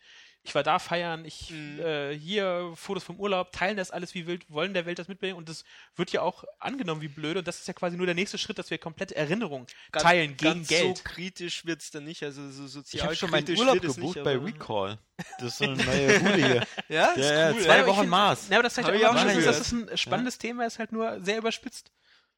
ich 0.44 0.56
war 0.56 0.64
da 0.64 0.80
feiern, 0.80 1.24
ich 1.26 1.52
Mhm. 1.52 1.80
äh, 1.80 2.18
hier 2.18 2.72
Fotos 2.76 3.04
vom 3.04 3.20
Urlaub, 3.20 3.52
teilen 3.52 3.78
das 3.78 3.92
alles 3.92 4.16
wie 4.16 4.26
wild, 4.26 4.50
wollen 4.50 4.74
der 4.74 4.86
Welt 4.86 4.98
das 4.98 5.08
mitbringen 5.08 5.36
und 5.36 5.48
das 5.50 5.64
wird 5.96 6.12
ja 6.12 6.22
auch 6.22 6.44
angenommen 6.60 7.02
wie 7.02 7.08
blöd 7.08 7.38
und 7.38 7.48
das 7.48 7.60
ist 7.60 7.68
ja 7.68 7.74
quasi 7.74 7.96
nur 7.98 8.06
der 8.08 8.16
nächste 8.16 8.38
Schritt, 8.38 8.58
dass 8.58 8.70
wir 8.72 8.78
komplette 8.78 9.16
Erinnerungen 9.16 9.68
ganz, 9.92 10.04
teilen 10.04 10.38
gegen 10.38 10.54
ganz 10.56 10.68
Geld. 10.68 10.98
So 10.98 11.04
kritisch 11.04 11.66
wird 11.66 11.82
es 11.82 11.92
dann 11.92 12.06
nicht, 12.06 12.24
also 12.24 12.50
so 12.50 12.66
Ich 12.66 12.72
sozial 12.72 13.06
habe 13.06 13.16
schon 13.16 13.30
meinen 13.30 13.58
Urlaub 13.58 13.80
gebucht 13.82 14.16
nicht, 14.16 14.24
bei 14.24 14.38
Recall. 14.38 14.98
Das 15.38 15.48
ist 15.50 15.58
so 15.60 15.66
eine 15.66 15.76
neue 15.84 16.20
Bude 16.20 16.36
hier. 16.36 16.68
Ja, 16.90 17.06
ist 17.12 17.30
Ja, 17.30 17.52
cool. 17.52 17.62
zwei 17.62 17.78
ja. 17.78 17.88
Wochen 17.88 18.10
Mars. 18.10 18.48
Ja, 18.50 18.58
aber 18.58 18.64
das 18.64 18.74
zeigt 18.74 18.90
ich 18.90 19.06
auch, 19.06 19.16
auch 19.16 19.24
gehört. 19.24 19.46
das 19.48 19.72
ein 19.72 19.96
spannendes 19.96 20.38
Thema 20.40 20.66
ist, 20.66 20.80
halt 20.80 20.92
nur 20.92 21.24
sehr 21.24 21.38
überspitzt. 21.38 21.92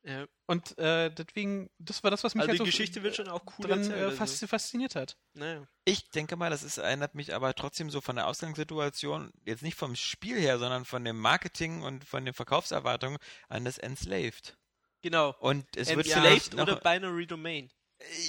Ja. 0.05 0.25
Und 0.47 0.77
äh, 0.77 1.09
deswegen, 1.11 1.69
das 1.79 2.03
war 2.03 2.11
das, 2.11 2.23
was 2.25 2.35
mich 2.35 2.41
Also 2.41 2.49
halt 2.49 2.59
die 2.59 2.63
so 2.63 2.65
Geschichte 2.65 3.03
wird 3.03 3.15
schon 3.15 3.29
auch 3.29 3.41
cool 3.57 3.67
dran 3.67 3.79
erzählt, 3.79 3.99
äh, 3.99 4.03
also. 4.03 4.21
faszi- 4.21 4.47
fasziniert 4.47 4.95
hat. 4.95 5.15
Naja. 5.33 5.65
Ich 5.85 6.09
denke 6.09 6.35
mal, 6.35 6.49
das 6.49 6.61
ist, 6.61 6.77
erinnert 6.77 7.15
mich 7.15 7.33
aber 7.33 7.53
trotzdem 7.53 7.89
so 7.89 8.01
von 8.01 8.17
der 8.17 8.27
Ausgangssituation, 8.27 9.31
jetzt 9.45 9.63
nicht 9.63 9.77
vom 9.77 9.95
Spiel 9.95 10.37
her, 10.37 10.59
sondern 10.59 10.83
von 10.83 11.05
dem 11.05 11.17
Marketing 11.19 11.83
und 11.83 12.03
von 12.03 12.25
den 12.25 12.33
Verkaufserwartungen 12.33 13.17
an 13.47 13.63
das 13.63 13.77
Enslaved. 13.77 14.57
Genau. 15.01 15.35
Und 15.39 15.65
es 15.77 15.87
wird 15.87 16.05
Enslaved 16.05 16.11
vielleicht 16.21 16.53
noch, 16.53 16.63
oder 16.63 16.75
Binary 16.77 17.25
Domain. 17.25 17.71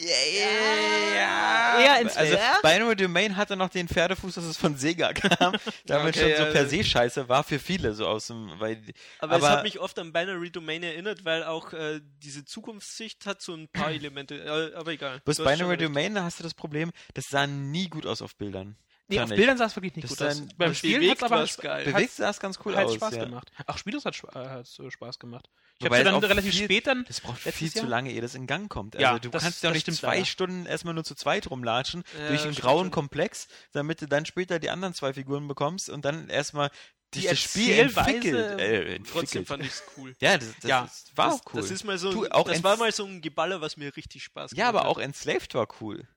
Ja, 0.03 1.15
ja, 1.15 1.81
Eher 1.81 1.95
Also 1.95 2.21
Enslaved. 2.21 2.63
Binary 2.63 2.97
Domain 2.97 3.37
hatte 3.37 3.57
noch 3.57 3.69
den 3.69 3.89
Pferdefuß, 3.89 4.35
dass 4.35 4.45
es 4.45 4.57
von 4.57 4.77
Sega 4.77 5.13
kam, 5.13 5.55
damit 5.87 6.17
Okay, 6.17 6.29
schon 6.35 6.37
so 6.39 6.45
ja, 6.45 6.51
per 6.53 6.67
se 6.69 6.85
scheiße 6.85 7.29
war 7.29 7.45
für 7.45 7.59
viele 7.59 7.93
so 7.95 8.07
aus 8.07 8.29
dem, 8.29 8.51
weil 8.59 8.81
Aber, 9.19 9.37
es 9.37 9.43
Aber- 9.43 9.51
hat 9.51 9.63
mich 9.65 9.79
oft 9.81 9.99
an 9.99 10.13
Binary 10.13 10.51
Domain 10.51 10.83
erinnert, 10.83 11.25
weil 11.25 11.45
auch 11.45 11.73
äh, 11.73 12.01
diese 12.23 12.45
Zukunftssicht 12.45 13.27
hat 13.27 13.43
so 13.43 13.55
ein 13.55 13.69
paar 13.69 13.91
Elemente. 13.93 14.37
Äh, 14.37 14.75
aber 14.77 14.93
egal. 14.93 15.21
Bis 15.25 15.39
Binary. 15.39 15.77
Domain, 15.77 16.15
da 16.15 16.23
hast 16.25 16.39
du 16.39 16.43
das 16.43 16.55
Problem, 16.55 16.91
das 17.15 17.25
sah 17.31 17.47
nie 17.47 17.89
gut 17.89 18.07
aus 18.07 18.23
auf 18.23 18.37
Bildern. 18.37 18.77
Nee, 19.09 19.21
auf 19.21 19.31
ich. 19.31 19.37
Bildern 19.37 19.59
sah 19.59 19.67
es 19.67 19.77
wirklich 19.77 19.95
nicht 19.97 20.05
Das 20.11 20.17
gut 20.17 20.27
aus. 20.27 20.41
Beim 20.57 20.71
das 20.71 20.79
Spielen 20.79 21.01
bewegt 21.01 21.11
hat 21.23 21.27
es 21.29 21.33
aber 21.33 21.43
was 21.43 21.57
geil. 21.59 21.85
Bewegt 21.85 22.13
sah 22.13 22.31
es 22.31 22.41
ganz 22.41 22.59
cool 22.65 22.75
hat 22.77 22.87
aus. 22.87 22.95
Spaß 22.95 23.15
ja. 23.17 23.25
gemacht. 23.25 23.53
Ach, 23.67 23.77
Spielus 23.77 24.05
hat, 24.07 24.17
äh, 24.35 24.39
hat 24.39 24.67
so 24.67 24.89
Spaß 24.91 25.19
gemacht. 25.19 25.51
Ich 25.79 25.85
habe 25.85 26.03
dann 26.05 26.15
es 26.15 26.25
auch 26.25 26.29
relativ 26.29 26.55
viel- 26.55 26.65
spät 26.65 26.87
dann. 26.87 27.05
Das 27.07 27.21
braucht 27.21 27.41
viel 27.41 27.71
zu 27.73 27.85
lange, 27.87 28.13
ehe 28.13 28.21
das 28.23 28.35
in 28.35 28.47
Gang 28.47 28.71
kommt. 28.71 28.95
Ja, 28.95 29.09
Also 29.11 29.19
du 29.21 29.29
das- 29.31 29.43
kannst 29.43 29.63
ja 29.63 29.71
nicht 29.73 29.93
zwei 29.93 30.15
leider. 30.15 30.25
Stunden 30.27 30.67
erstmal 30.67 30.95
nur 30.95 31.05
zu 31.05 31.15
zweit 31.15 31.51
rumlatschen 31.51 32.03
Ja, 32.19 32.29
durch 32.29 32.45
einen 32.45 32.55
grauen 32.55 32.85
schon. 32.87 32.91
Komplex, 32.93 33.49
damit 33.73 34.01
du 34.01 34.07
dann 34.07 34.25
später 34.25 34.59
die 34.59 34.71
anderen 34.71 34.95
zwei 34.95 35.13
Figuren 35.13 35.49
bekommst 35.49 35.91
und 35.91 36.05
dann 36.05 36.29
erstmal 36.31 36.71
Die 37.13 37.21
dich 37.21 37.29
das 37.31 37.41
Spiel 37.41 37.73
entwickelt. 37.79 38.61
Äh, 38.61 38.99
Trotzdem 39.01 39.43
entwickelt. 39.43 39.49
fand 39.49 39.65
ich's 39.65 39.83
cool. 39.97 40.15
Ja, 40.21 40.39
das, 40.39 40.49
das, 40.61 40.71
Ja, 40.71 40.89
war 41.17 41.27
das, 41.31 41.35
auch 41.35 41.53
cool. 41.53 41.61
Das 41.61 41.71
ist 41.71 41.85
mal 41.85 41.99
so, 41.99 42.11
Du, 42.13 42.25
ein, 42.25 42.33
auch 42.33 42.45
das 42.49 42.63
war 42.63 42.77
mal 42.79 42.91
so 42.93 43.05
ein 43.05 43.21
Geballer, 43.21 43.61
was 43.61 43.77
mir 43.77 43.95
richtig 43.97 44.23
Spaß 44.25 44.53
gemacht 44.53 44.59
ja, 44.59 44.69
aber 44.69 44.81
hat. 44.81 44.87
auch 44.87 44.99
Enslaved 44.99 45.53
war 45.55 45.67
cool. 45.81 46.09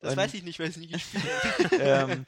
Das 0.00 0.12
und- 0.12 0.18
weiß 0.18 0.34
ich 0.34 0.42
nicht, 0.42 0.58
weil 0.58 0.66
ich 0.68 0.76
es 0.76 0.80
nie 0.80 0.88
gespielt 0.88 1.24
habe. 1.72 1.76
ähm, 2.10 2.26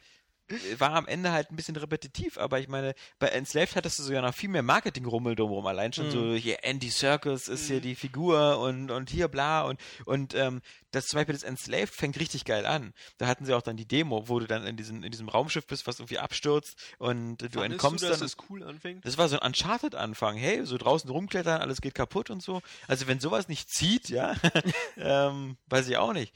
war 0.79 0.93
am 0.95 1.07
Ende 1.07 1.31
halt 1.31 1.51
ein 1.51 1.57
bisschen 1.57 1.77
repetitiv, 1.77 2.39
aber 2.39 2.59
ich 2.59 2.69
meine, 2.69 2.95
bei 3.19 3.29
Enslaved 3.29 3.77
hattest 3.77 3.99
du 3.99 4.03
sogar 4.03 4.23
noch 4.23 4.33
viel 4.33 4.49
mehr 4.49 4.63
Marketing-Rummel 4.63 5.37
drumherum. 5.37 5.67
Allein 5.67 5.93
schon 5.93 6.07
Mhm. 6.07 6.11
so, 6.11 6.33
hier 6.35 6.65
Andy 6.65 6.89
Serkis 6.89 7.49
ist 7.49 7.67
hier 7.67 7.77
Mhm. 7.77 7.81
die 7.83 7.95
Figur 7.95 8.59
und, 8.59 8.91
und 8.91 9.11
hier 9.11 9.29
bla 9.29 9.61
und, 9.65 9.79
und 10.07 10.33
ähm, 10.35 10.63
das 10.91 11.05
zum 11.09 11.19
Beispiel 11.19 11.35
das 11.35 11.43
Enslaved 11.43 11.95
fängt 11.95 12.19
richtig 12.19 12.47
geil 12.47 12.65
an. 12.65 12.95
Da 13.19 13.27
hatten 13.27 13.45
sie 13.45 13.53
auch 13.53 13.61
dann 13.61 13.77
die 13.77 13.87
Demo, 13.87 14.27
wo 14.31 14.41
du 14.41 14.47
dann 14.47 14.67
in 14.67 14.79
diesem, 14.79 15.03
in 15.05 15.11
diesem 15.11 15.29
Raumschiff 15.29 15.67
bist, 15.67 15.87
was 15.87 15.99
irgendwie 16.01 16.19
abstürzt 16.19 16.79
und 16.97 17.37
du 17.43 17.49
Fandest 17.51 17.65
entkommst 17.73 18.05
du, 18.05 18.09
dass 18.09 18.21
dann. 18.21 18.27
es 18.27 18.37
cool 18.49 18.63
anfängt? 18.63 19.05
Das 19.05 19.19
war 19.19 19.29
so 19.29 19.39
ein 19.39 19.47
Uncharted-Anfang. 19.49 20.39
Hey, 20.39 20.65
so 20.65 20.79
draußen 20.79 21.11
rumklettern, 21.11 21.61
alles 21.61 21.83
geht 21.83 21.95
kaputt 21.95 22.31
und 22.31 22.43
so. 22.43 22.63
Also 22.87 23.07
wenn 23.07 23.21
sowas 23.21 23.49
nicht 23.49 23.69
zieht, 23.69 24.09
ja, 24.09 24.35
ähm, 24.97 25.59
weiß 25.67 25.89
ich 25.89 25.99
auch 25.99 26.15
nicht. 26.15 26.33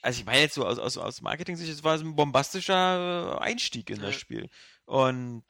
Also 0.00 0.20
ich 0.20 0.26
meine 0.26 0.40
jetzt 0.40 0.54
so 0.54 0.64
aus, 0.64 0.78
aus, 0.78 0.96
aus 0.96 1.20
Marketing-Sicht, 1.22 1.70
es 1.72 1.82
war 1.84 1.98
so 1.98 2.04
ein 2.04 2.14
bombastischer 2.14 3.36
äh, 3.36 3.42
Einstieg 3.42 3.90
in 3.90 4.00
das 4.00 4.14
Ja. 4.14 4.18
Spiel. 4.20 4.48
Und 4.84 5.42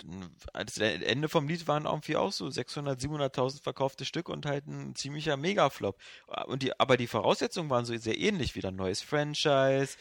äh, 0.55 0.65
das 0.65 0.79
Ende 0.79 1.29
vom 1.29 1.47
Lied 1.47 1.69
waren 1.69 1.85
irgendwie 1.85 2.17
auch 2.17 2.33
so 2.33 2.49
600, 2.51 2.99
700.000 3.01 3.63
verkaufte 3.63 4.05
Stück 4.05 4.29
und 4.29 4.47
halt 4.47 4.67
ein 4.67 4.95
ziemlicher 4.97 5.37
Megaflop. 5.37 6.01
Und 6.47 6.63
die, 6.63 6.79
aber 6.81 6.97
die 6.97 7.07
Voraussetzungen 7.07 7.71
waren 7.71 7.85
so 7.85 7.97
sehr 7.99 8.19
ähnlich. 8.19 8.55
Wieder 8.57 8.71
ein 8.71 8.77
neues 8.77 9.03
Franchise. 9.03 9.97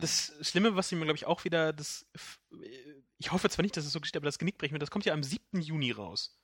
Das 0.00 0.32
Schlimme, 0.42 0.74
was 0.76 0.88
sie 0.88 0.96
mir, 0.96 1.04
glaube 1.04 1.16
ich, 1.16 1.26
auch 1.26 1.44
wieder 1.44 1.72
das. 1.72 2.06
Ich 3.18 3.32
hoffe 3.32 3.48
zwar 3.50 3.62
nicht, 3.62 3.76
dass 3.76 3.84
es 3.86 3.92
so 3.92 4.00
geschieht, 4.00 4.16
aber 4.16 4.26
das 4.26 4.38
Genick 4.38 4.58
brechen 4.58 4.72
wird. 4.72 4.82
Das 4.82 4.90
kommt 4.90 5.04
ja 5.06 5.14
am 5.14 5.22
7. 5.22 5.60
Juni 5.60 5.92
raus. 5.92 6.36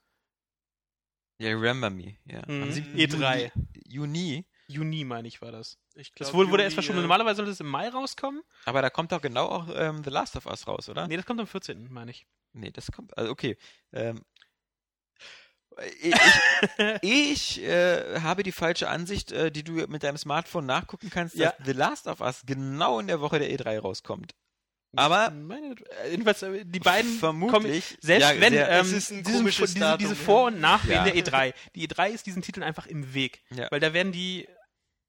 ja, 1.39 1.51
Remember 1.51 1.91
Me. 1.91 2.17
Ja. 2.25 2.43
Mhm. 2.47 2.63
Am 2.63 2.73
7. 2.73 2.97
E3. 2.97 3.51
Juni. 3.55 3.67
Juni, 3.89 4.47
meine 4.69 5.29
ich, 5.29 5.41
war 5.43 5.53
das. 5.53 5.79
Ich 5.95 6.11
Das 6.13 6.29
glaub, 6.29 6.35
wurde, 6.35 6.51
wurde 6.51 6.63
Juni, 6.63 6.65
erst 6.65 6.75
verschoben. 6.75 6.99
ja. 6.99 7.03
Normalerweise 7.03 7.37
sollte 7.37 7.51
es 7.53 7.61
im 7.61 7.69
Mai 7.69 7.89
rauskommen. 7.89 8.43
Aber 8.65 8.83
da 8.83 8.91
kommt 8.91 9.13
doch 9.13 9.21
genau 9.23 9.47
auch 9.47 9.69
ähm, 9.75 10.03
The 10.05 10.11
Last 10.11 10.37
of 10.37 10.47
Us 10.47 10.67
raus, 10.67 10.89
oder? 10.89 11.07
Nee, 11.07 11.17
das 11.17 11.27
kommt 11.27 11.41
am 11.41 11.47
14., 11.47 11.91
meine 11.93 12.11
ich. 12.11 12.27
Nee, 12.53 12.71
das 12.71 12.91
kommt. 12.91 13.17
Also 13.17 13.31
okay. 13.31 13.57
Ähm, 13.93 14.23
ich 16.01 16.15
ich 17.03 17.63
äh, 17.63 18.21
habe 18.21 18.43
die 18.43 18.53
falsche 18.53 18.89
Ansicht, 18.89 19.31
äh, 19.33 19.51
die 19.53 19.63
du 19.63 19.73
mit 19.89 20.03
deinem 20.03 20.17
Smartphone 20.17 20.67
nachgucken 20.67 21.11
kannst, 21.11 21.35
Ja. 21.37 21.53
dass 21.59 21.67
The 21.67 21.73
Last 21.73 22.07
of 22.07 22.21
Us 22.21 22.43
genau 22.47 22.99
in 22.99 23.07
der 23.09 23.21
Woche 23.21 23.39
der 23.39 23.51
E3 23.51 23.79
rauskommt. 23.81 24.35
Aber 24.99 25.31
meine, 25.31 25.75
äh, 26.05 26.11
jedenfalls, 26.13 26.43
äh, 26.43 26.65
die 26.65 26.81
beiden 26.81 27.21
kommen, 27.21 27.51
vermutlich. 27.51 27.99
selbst 28.01 28.31
ja, 28.31 28.41
wenn, 28.41 28.55
sehr- 28.55 28.71
ähm, 28.71 28.81
es 28.87 28.93
ist 28.93 29.11
ein 29.13 29.23
diesen- 29.25 29.45
diese, 29.45 29.99
diese. 29.99 30.17
Vor- 30.17 30.47
und 30.47 30.61
Nachwehen 30.61 31.05
Ja. 31.05 31.05
der 31.05 31.15
E3. 31.17 31.53
Die 31.75 31.87
E3 31.87 32.09
ist 32.11 32.25
diesen 32.25 32.41
Titeln 32.41 32.65
einfach 32.65 32.87
im 32.87 33.13
Weg. 33.13 33.43
Ja. 33.51 33.69
Weil 33.71 33.81
da 33.81 33.93
werden 33.93 34.13
die 34.13 34.49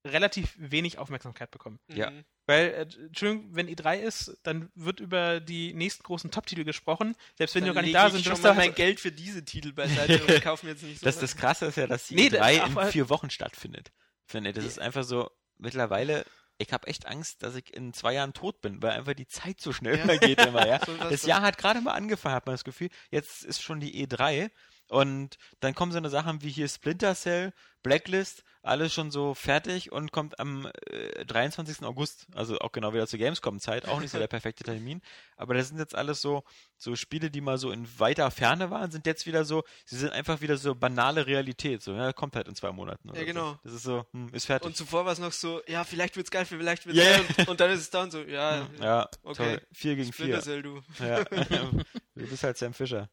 relativ 0.08 0.54
wenig 0.58 0.98
Aufmerksamkeit 0.98 1.52
bekommen. 1.52 1.80
Ja. 1.88 2.10
Mhm. 2.12 2.24
Weil, 2.46 2.68
äh, 2.70 2.82
Entschuldigung, 3.06 3.56
wenn 3.56 3.68
E3 3.68 4.00
ist, 4.00 4.38
dann 4.44 4.70
wird 4.76 5.00
über 5.00 5.40
die 5.40 5.74
nächsten 5.74 6.04
großen 6.04 6.32
Top-Titel 6.32 6.64
gesprochen, 6.64 7.16
selbst 7.38 7.56
wenn 7.56 7.64
die 7.64 7.68
Dann 7.68 7.76
noch 7.76 7.82
gar 7.82 7.82
nicht 7.84 7.96
da 7.96 8.08
ich 8.08 8.14
sind. 8.14 8.24
schon 8.24 8.34
was 8.34 8.42
mal 8.42 8.50
da 8.50 8.54
mein 8.56 8.68
halt- 8.68 8.76
Geld 8.78 9.00
für 9.00 9.12
diese 9.12 9.44
Titel 9.44 9.74
beiseite 9.74 10.24
und 10.26 10.42
kaufe 10.42 10.66
mir 10.66 10.72
jetzt 10.74 10.84
nicht 10.84 11.00
so 11.00 11.06
das, 11.06 11.20
das 11.20 11.36
Krasse 11.36 11.66
ist 11.68 11.78
ja, 11.78 11.88
dass 11.88 12.08
die 12.08 12.16
Nee, 12.16 12.28
E3 12.28 12.62
aber- 12.62 12.84
in 12.86 12.92
vier 12.92 13.10
Wochen 13.10 13.30
stattfindet. 13.30 13.92
Finde 14.26 14.50
ich. 14.52 14.56
Das 14.56 14.66
ist 14.66 14.80
einfach 14.80 15.04
so, 15.04 15.30
mittlerweile, 15.58 16.26
ich 16.58 16.72
habe 16.74 16.88
echt 16.88 17.06
Angst, 17.06 17.44
dass 17.44 17.56
ich 17.56 17.74
in 17.74 17.94
zwei 17.94 18.14
Jahren 18.14 18.34
tot 18.34 18.62
bin, 18.62 18.82
weil 18.82 18.92
einfach 18.92 19.14
die 19.14 19.28
Zeit 19.28 19.60
so 19.62 19.74
schnell 19.74 19.98
Ja. 19.98 20.06
vergeht 20.06 20.40
immer, 20.42 20.66
ja. 20.68 20.80
So 20.86 20.96
Das 20.98 21.22
dann. 21.22 21.30
Jahr 21.30 21.42
hat 21.42 21.58
gerade 21.58 21.82
mal 21.82 21.94
angefangen, 21.94 22.36
hat 22.36 22.46
man 22.46 22.54
das 22.56 22.64
Gefühl. 22.64 22.90
Jetzt 23.12 23.44
ist 23.44 23.62
schon 23.62 23.80
die 23.80 24.06
E3 24.08 24.50
und 24.90 25.38
dann 25.60 25.76
kommen 25.76 25.92
so 25.92 25.98
eine 25.98 26.10
Sachen 26.10 26.42
wie 26.42 26.50
hier 26.50 26.68
Splinter 26.68 27.16
Cell, 27.16 27.54
Blacklist, 27.84 28.44
alles 28.64 28.94
schon 28.94 29.12
so 29.12 29.34
fertig 29.34 29.92
und 29.92 30.12
kommt 30.12 30.40
am 30.40 30.70
äh, 30.88 31.26
23. 31.26 31.84
August, 31.84 32.28
also 32.36 32.60
auch 32.60 32.72
genau 32.72 32.94
wieder 32.94 33.08
zur 33.08 33.20
Gamescom-Zeit, 33.20 33.88
auch 33.88 34.02
nicht 34.02 34.12
so 34.12 34.18
der 34.18 34.28
perfekte 34.28 34.64
Termin. 34.64 35.02
Aber 35.38 35.54
das 35.54 35.70
sind 35.70 35.78
jetzt 35.78 35.96
alles 35.96 36.22
so, 36.22 36.44
so 36.76 36.96
Spiele, 36.96 37.32
die 37.32 37.40
mal 37.40 37.58
so 37.58 37.72
in 37.72 37.88
weiter 37.98 38.30
Ferne 38.30 38.70
waren, 38.70 38.92
sind 38.92 39.06
jetzt 39.06 39.26
wieder 39.26 39.46
so, 39.46 39.64
sie 39.86 39.98
sind 39.98 40.12
einfach 40.12 40.42
wieder 40.42 40.58
so 40.58 40.76
banale 40.76 41.28
Realität. 41.28 41.82
So, 41.82 41.94
ja, 41.94 42.12
kommt 42.12 42.36
halt 42.36 42.48
in 42.48 42.56
zwei 42.56 42.72
Monaten. 42.72 43.12
Ja, 43.14 43.24
genau. 43.24 43.52
So. 43.52 43.60
Das 43.64 43.74
ist 43.74 43.84
so, 43.84 44.06
hm, 44.12 44.30
ist 44.34 44.46
fertig. 44.46 44.66
Und 44.66 44.76
zuvor 44.76 45.06
war 45.06 45.14
es 45.14 45.20
noch 45.20 45.32
so, 45.32 45.62
ja, 45.68 45.84
vielleicht 45.84 46.18
wird's 46.18 46.32
geil, 46.32 46.46
vielleicht 46.46 46.86
wird's 46.86 46.98
Ja, 47.00 47.18
geil. 47.18 47.26
Und, 47.38 47.48
und 47.48 47.60
dann 47.60 47.72
ist 47.72 47.80
es 47.80 47.90
dann 47.90 48.12
so, 48.12 48.22
ja, 48.22 48.68
ja, 48.82 49.10
okay. 49.24 49.58
toll. 49.58 49.68
Vier 49.72 49.96
gegen 49.96 50.12
Splinter 50.12 50.42
vier. 50.42 50.44
Cell, 50.44 50.62
du. 50.62 50.82
Ja. 51.00 51.24
du 52.16 52.28
bist 52.28 52.44
halt 52.44 52.58
Sam 52.58 52.74
Fischer. 52.74 53.10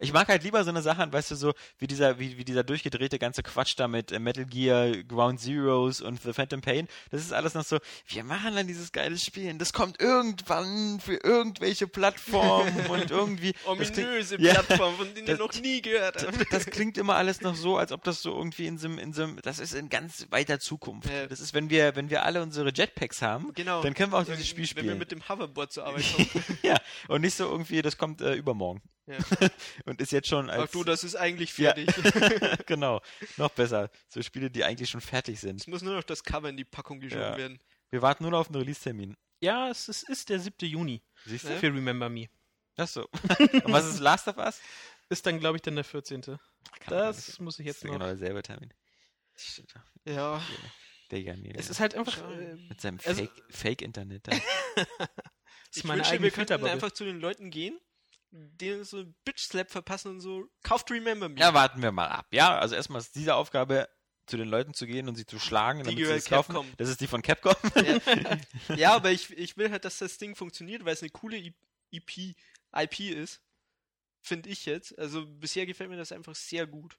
Ich 0.00 0.12
mag 0.12 0.28
halt 0.28 0.42
lieber 0.42 0.62
so 0.64 0.70
eine 0.70 0.82
Sachen, 0.82 1.12
weißt 1.12 1.30
du, 1.30 1.34
so 1.36 1.54
wie 1.78 1.86
dieser, 1.86 2.18
wie, 2.18 2.36
wie 2.38 2.44
dieser 2.44 2.64
durchgedrehte 2.64 3.18
ganze 3.18 3.42
Quatsch 3.42 3.74
da 3.76 3.88
mit 3.88 4.12
äh, 4.12 4.18
Metal 4.18 4.44
Gear, 4.44 5.02
Ground 5.04 5.40
Zeroes 5.40 6.00
und 6.00 6.20
The 6.22 6.32
Phantom 6.32 6.60
Pain. 6.60 6.88
Das 7.10 7.20
ist 7.22 7.32
alles 7.32 7.54
noch 7.54 7.64
so, 7.64 7.78
wir 8.08 8.24
machen 8.24 8.54
dann 8.54 8.66
dieses 8.66 8.92
geile 8.92 9.16
Spiel 9.18 9.50
und 9.50 9.58
das 9.58 9.72
kommt 9.72 10.00
irgendwann 10.00 11.00
für 11.00 11.14
irgendwelche 11.22 11.86
Plattformen 11.86 12.86
und 12.88 13.10
irgendwie. 13.10 13.52
klingt, 13.52 13.66
Ominöse 13.98 14.36
Ja. 14.40 14.54
Plattform, 14.54 14.96
von 14.96 15.14
denen 15.14 15.26
Das- 15.26 15.38
ihr 15.38 15.44
noch 15.44 15.54
nie 15.60 15.80
gehört 15.82 16.24
habt. 16.26 16.52
das 16.52 16.66
klingt 16.66 16.98
immer 16.98 17.16
alles 17.16 17.40
noch 17.40 17.54
so, 17.54 17.76
als 17.76 17.92
ob 17.92 18.04
das 18.04 18.22
so 18.22 18.36
irgendwie 18.36 18.66
in 18.66 18.78
so 18.78 18.88
einem, 18.88 18.98
in 18.98 19.12
so 19.12 19.26
das 19.42 19.58
ist 19.58 19.74
in 19.74 19.88
ganz 19.88 20.26
weiter 20.30 20.58
Zukunft. 20.60 21.08
Ja. 21.10 21.26
Das 21.26 21.40
ist, 21.40 21.54
wenn 21.54 21.70
wir, 21.70 21.96
wenn 21.96 22.10
wir 22.10 22.24
alle 22.24 22.42
unsere 22.42 22.70
Jetpacks 22.72 23.22
haben, 23.22 23.52
Genau. 23.54 23.82
dann 23.82 23.94
können 23.94 24.12
wir 24.12 24.18
auch 24.18 24.26
Wenn- 24.26 24.34
dieses 24.34 24.48
Spiel 24.48 24.64
Wenn 24.64 24.66
spielen. 24.68 24.86
wir 24.88 24.94
mit 24.96 25.10
dem 25.12 25.28
Hoverboard 25.28 25.72
zur 25.72 25.84
Arbeit 25.86 26.04
kommen. 26.16 26.58
ja, 26.62 26.76
und 27.08 27.20
nicht 27.22 27.34
so 27.36 27.44
irgendwie, 27.50 27.82
das 27.82 27.96
kommt 27.98 28.20
äh, 28.20 28.34
übermorgen. 28.34 28.82
Ja. 29.06 29.16
und 29.86 30.00
ist 30.00 30.12
jetzt 30.12 30.28
schon 30.28 30.50
als. 30.50 30.64
Ach 30.64 30.70
du, 30.72 30.84
das 30.84 31.02
ist 31.04 31.14
eigentlich 31.16 31.56
Ja. 31.58 31.72
fertig. 31.74 31.88
genau, 32.66 33.00
noch 33.36 33.50
besser. 33.50 33.90
So 34.08 34.20
Spiele, 34.22 34.50
die 34.50 34.64
eigentlich 34.64 34.90
schon 34.90 35.00
fertig 35.00 35.40
sind. 35.40 35.60
Es 35.60 35.66
muss 35.66 35.82
nur 35.82 35.94
noch 35.94 36.04
das 36.04 36.22
Cover 36.22 36.48
in 36.48 36.56
die 36.56 36.64
Packung 36.64 37.00
geschoben 37.00 37.22
Ja. 37.22 37.36
werden. 37.38 37.58
Wir 37.90 38.02
warten 38.02 38.24
nur 38.24 38.32
noch 38.32 38.40
auf 38.40 38.48
einen 38.48 38.56
Release-Termin. 38.56 39.16
Ja, 39.40 39.68
es 39.70 39.88
ist, 39.88 40.08
ist 40.08 40.28
der 40.28 40.40
7. 40.40 40.54
Juni 40.68 41.02
Siehst 41.24 41.44
du? 41.44 41.48
Ja. 41.50 41.56
für 41.58 41.66
Remember 41.66 42.08
Me. 42.08 42.28
Ach 42.76 42.88
so. 42.88 43.02
Und 43.64 43.72
was 43.72 43.86
ist 43.86 44.00
Last 44.00 44.28
of 44.28 44.36
Us? 44.38 44.60
Ist 45.08 45.24
dann, 45.24 45.38
glaube 45.38 45.56
ich, 45.56 45.62
dann 45.62 45.76
der 45.76 45.84
14. 45.84 46.20
Kann 46.22 46.38
Das 46.88 47.38
muss 47.38 47.58
ich 47.58 47.66
Das 47.66 47.74
jetzt 47.76 47.76
ist 47.76 47.84
noch. 47.84 47.92
genau 47.94 48.06
derselbe 48.06 48.42
Termin. 48.42 48.72
Ja. 50.04 50.42
Der 51.10 51.20
Jan 51.20 51.44
Es 51.54 51.70
ist 51.70 51.78
halt 51.80 51.94
einfach. 51.94 52.18
Äh, 52.30 52.56
mit 52.68 52.80
seinem 52.80 52.98
also- 53.04 53.24
Fake- 53.24 53.44
Fake-Internet. 53.50 54.26
da. 54.26 54.32
das 54.32 54.40
Ich 55.70 55.76
ist 55.78 55.84
meine 55.84 56.02
wir 56.02 56.30
könnten 56.30 56.64
einfach 56.64 56.90
zu 56.90 57.04
den 57.04 57.20
Leuten 57.20 57.50
gehen, 57.50 57.78
denen 58.36 58.84
so 58.84 58.98
einen 58.98 59.14
Bitch-Slap 59.24 59.70
verpassen 59.70 60.12
und 60.12 60.20
so, 60.20 60.46
kauft 60.62 60.90
Remember 60.90 61.28
Me. 61.28 61.38
ja, 61.38 61.54
warten 61.54 61.82
wir 61.82 61.92
mal 61.92 62.08
ab. 62.08 62.26
Ja, 62.30 62.58
also 62.58 62.74
erstmal 62.74 63.00
ist 63.00 63.14
diese 63.14 63.34
Aufgabe, 63.34 63.88
zu 64.26 64.36
den 64.36 64.48
Leuten 64.48 64.74
zu 64.74 64.86
gehen 64.86 65.08
und 65.08 65.14
sie 65.14 65.24
zu 65.24 65.38
schlagen, 65.38 65.80
Die 65.80 65.84
damit 65.84 65.98
sie 66.06 66.12
es 66.12 66.24
kaufen. 66.26 66.54
Capcom. 66.54 66.72
Das 66.76 66.88
ist 66.88 67.00
die 67.00 67.06
von 67.06 67.22
Capcom. 67.22 67.54
Ja, 67.76 68.76
ja 68.76 68.94
aber 68.94 69.12
ich, 69.12 69.30
ich 69.30 69.56
will 69.56 69.70
halt, 69.70 69.84
dass 69.84 69.98
das 69.98 70.18
Ding 70.18 70.34
funktioniert, 70.34 70.84
weil 70.84 70.94
es 70.94 71.02
eine 71.02 71.10
coole 71.10 71.36
I- 71.36 71.54
EP, 71.92 72.34
IP 72.74 73.00
ist. 73.00 73.40
Finde 74.20 74.48
ich 74.48 74.66
jetzt. 74.66 74.98
Also 74.98 75.24
bisher 75.26 75.66
gefällt 75.66 75.90
mir 75.90 75.96
das 75.96 76.10
einfach 76.10 76.34
sehr 76.34 76.66
gut. 76.66 76.98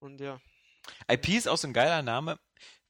Und 0.00 0.20
ja. 0.20 0.40
IP 1.08 1.28
ist 1.28 1.48
auch 1.48 1.56
so 1.56 1.68
ein 1.68 1.72
geiler 1.72 2.02
Name. 2.02 2.38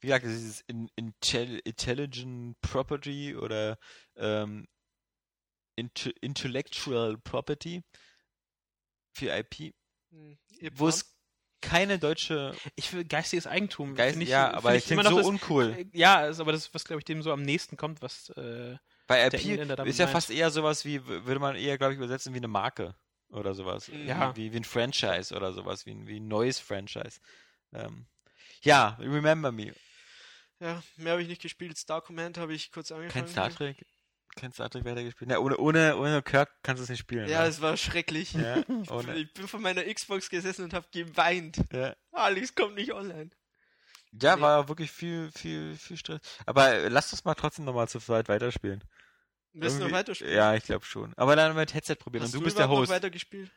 Wie 0.00 0.06
gesagt, 0.08 0.24
dieses 0.24 0.62
in, 0.62 0.90
Intel, 0.96 1.60
Intelligent 1.64 2.58
Property 2.62 3.36
oder 3.36 3.78
ähm, 4.16 4.66
Intellectual 5.76 7.18
Property 7.18 7.82
für 9.12 9.36
IP, 9.36 9.74
hm, 10.10 10.38
wo 10.74 10.88
es 10.88 11.14
keine 11.60 11.98
deutsche 11.98 12.54
Ich 12.76 12.92
will 12.92 13.04
geistiges 13.04 13.46
Eigentum. 13.46 13.94
Geist, 13.94 14.20
ich, 14.20 14.28
ja, 14.28 14.52
aber 14.52 14.74
ich 14.74 14.90
noch 14.90 15.04
so 15.04 15.16
das, 15.16 15.26
uncool. 15.26 15.86
Ja, 15.92 16.26
ist 16.26 16.40
aber 16.40 16.52
das, 16.52 16.72
was 16.74 16.84
glaube 16.84 17.00
ich 17.00 17.04
dem 17.04 17.22
so 17.22 17.32
am 17.32 17.42
nächsten 17.42 17.76
kommt, 17.76 18.02
was. 18.02 18.28
Äh, 18.30 18.76
Bei 19.06 19.26
IP 19.26 19.34
ist 19.34 19.98
ja 19.98 20.06
meint. 20.06 20.10
fast 20.10 20.30
eher 20.30 20.50
sowas 20.50 20.84
wie, 20.84 21.04
würde 21.06 21.40
man 21.40 21.56
eher, 21.56 21.78
glaube 21.78 21.94
ich, 21.94 21.98
übersetzen 21.98 22.34
wie 22.34 22.38
eine 22.38 22.48
Marke 22.48 22.94
oder 23.28 23.54
sowas. 23.54 23.88
Mhm. 23.88 24.06
Ja. 24.06 24.36
Wie, 24.36 24.52
wie 24.52 24.56
ein 24.56 24.64
Franchise 24.64 25.34
oder 25.34 25.52
sowas, 25.52 25.86
wie 25.86 25.92
ein, 25.92 26.06
wie 26.06 26.20
ein 26.20 26.28
neues 26.28 26.58
Franchise. 26.58 27.20
Ähm, 27.72 28.06
ja, 28.62 28.96
Remember 29.00 29.52
Me. 29.52 29.74
Ja, 30.60 30.82
mehr 30.96 31.12
habe 31.12 31.22
ich 31.22 31.28
nicht 31.28 31.42
gespielt. 31.42 31.76
Star 31.76 32.00
Command 32.00 32.38
habe 32.38 32.54
ich 32.54 32.70
kurz 32.70 32.92
angefangen. 32.92 33.24
Kein 33.24 33.32
Star 33.32 33.50
Trek. 33.50 33.84
Kein 34.36 34.52
Star 34.52 34.68
Trek 34.70 34.84
weitergespielt. 34.84 35.30
Na, 35.30 35.38
ohne, 35.38 35.56
ohne, 35.58 35.96
ohne 35.96 36.22
Kirk 36.22 36.50
kannst 36.62 36.80
du 36.80 36.84
es 36.84 36.88
nicht 36.90 36.98
spielen. 37.00 37.28
Ja, 37.28 37.42
ne? 37.42 37.48
es 37.48 37.60
war 37.60 37.76
schrecklich. 37.76 38.32
ja, 38.32 38.58
Ich 39.16 39.32
bin 39.34 39.46
von 39.48 39.62
meiner 39.62 39.84
Xbox 39.84 40.28
gesessen 40.28 40.64
und 40.64 40.74
habe 40.74 40.86
geweint. 40.92 41.58
ja. 41.72 41.94
Alex 42.12 42.54
kommt 42.54 42.74
nicht 42.74 42.92
online. 42.92 43.30
ja, 44.20 44.36
Nee. 44.36 44.42
war 44.42 44.68
wirklich 44.68 44.90
viel, 44.90 45.30
viel, 45.32 45.76
viel 45.76 45.96
Stress. 45.96 46.20
Aber 46.46 46.68
äh, 46.72 46.88
lass 46.88 47.12
uns 47.12 47.24
mal 47.24 47.34
trotzdem 47.34 47.64
nochmal 47.64 47.88
zu 47.88 48.00
zweit 48.00 48.28
weiterspielen. 48.28 48.82
Willst 49.52 49.78
du 49.78 49.84
noch 49.84 49.92
weiterspielen? 49.92 50.34
Ja, 50.34 50.54
ich 50.54 50.64
glaube 50.64 50.84
schon. 50.84 51.14
Aber 51.16 51.36
dann 51.36 51.54
mit 51.54 51.72
Headset 51.74 51.94
probieren 51.94 52.24
Hast 52.24 52.30
und 52.34 52.34
du 52.34 52.38
du 52.40 52.44
bist 52.46 52.58
der 52.58 52.68
Host. 52.68 52.88
noch 52.90 52.96
weitergespielt? 52.96 53.52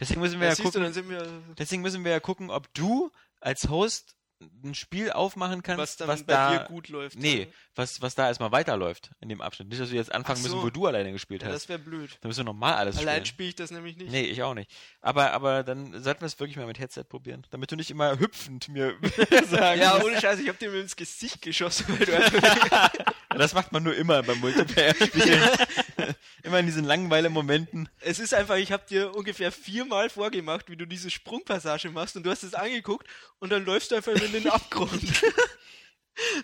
Deswegen 0.00 0.20
müssen 0.20 0.40
wir 0.40 0.48
Ja, 0.48 0.52
ja 0.54 0.56
du, 0.56 0.62
gucken. 0.64 0.92
sind 0.92 1.08
wir, 1.08 1.42
Deswegen 1.58 1.82
müssen 1.82 2.04
wir 2.04 2.10
ja 2.10 2.18
gucken, 2.20 2.50
ob 2.50 2.72
du 2.74 3.12
als 3.40 3.68
Host 3.68 4.16
ein 4.64 4.74
Spiel 4.74 5.10
aufmachen 5.10 5.62
kannst, 5.62 5.78
was 5.80 5.96
dann 5.96 6.08
was 6.08 6.22
bei 6.24 6.32
da 6.32 6.58
dir 6.58 6.64
gut 6.66 6.88
läuft. 6.88 7.18
Nee, 7.18 7.48
was, 7.74 8.00
was 8.02 8.14
da 8.14 8.28
erstmal 8.28 8.52
weiterläuft 8.52 9.10
in 9.20 9.28
dem 9.28 9.40
Abschnitt. 9.40 9.68
Nicht, 9.68 9.80
dass 9.80 9.90
wir 9.90 9.98
jetzt 9.98 10.12
anfangen 10.12 10.38
Ach 10.40 10.42
müssen, 10.44 10.58
so. 10.58 10.62
wo 10.62 10.70
du 10.70 10.86
alleine 10.86 11.12
gespielt 11.12 11.42
Ja, 11.42 11.48
hast. 11.48 11.54
das 11.54 11.68
wäre 11.68 11.78
blöd. 11.78 12.18
Dann 12.20 12.28
müssen 12.28 12.40
wir 12.40 12.44
nochmal 12.44 12.74
alles 12.74 12.98
Allein 12.98 13.16
spielen. 13.16 13.26
spiele 13.26 13.48
ich 13.50 13.54
das 13.56 13.70
nämlich 13.70 13.96
nicht. 13.96 14.10
Nee, 14.10 14.22
ich 14.22 14.42
auch 14.42 14.54
nicht. 14.54 14.70
Aber, 15.00 15.32
aber 15.32 15.62
dann 15.62 16.02
sollten 16.02 16.20
wir 16.20 16.26
es 16.26 16.38
wirklich 16.38 16.56
mal 16.56 16.66
mit 16.66 16.78
Headset 16.78 17.04
probieren. 17.04 17.46
Damit 17.50 17.70
du 17.72 17.76
nicht 17.76 17.90
immer 17.90 18.18
hüpfend 18.18 18.68
mir 18.68 18.94
sagen 19.50 19.80
Ja, 19.80 20.02
ohne 20.02 20.20
Scheiß, 20.20 20.38
ich 20.40 20.48
hab 20.48 20.58
dir 20.58 20.72
ins 20.74 20.96
Gesicht 20.96 21.42
geschossen, 21.42 21.86
weil 21.98 22.06
du 22.06 22.16
einfach 22.16 22.90
Das 23.30 23.54
macht 23.54 23.72
man 23.72 23.82
nur 23.82 23.94
immer 23.96 24.22
beim 24.22 24.38
Multiplayer-Spielen. 24.40 25.42
immer 26.42 26.58
in 26.58 26.66
diesen 26.66 26.84
Langweile-Momenten. 26.84 27.88
Es 28.00 28.18
ist 28.18 28.34
einfach, 28.34 28.56
ich 28.56 28.72
habe 28.72 28.84
dir 28.86 29.14
ungefähr 29.14 29.52
viermal 29.52 30.10
vorgemacht, 30.10 30.68
wie 30.70 30.76
du 30.76 30.86
diese 30.86 31.10
Sprungpassage 31.10 31.90
machst 31.90 32.16
und 32.16 32.24
du 32.24 32.30
hast 32.30 32.42
es 32.42 32.54
angeguckt 32.54 33.06
und 33.38 33.50
dann 33.50 33.64
läufst 33.64 33.90
du 33.90 33.96
einfach 33.96 34.12
in 34.12 34.32
den 34.32 34.48
Abgrund. 34.50 35.02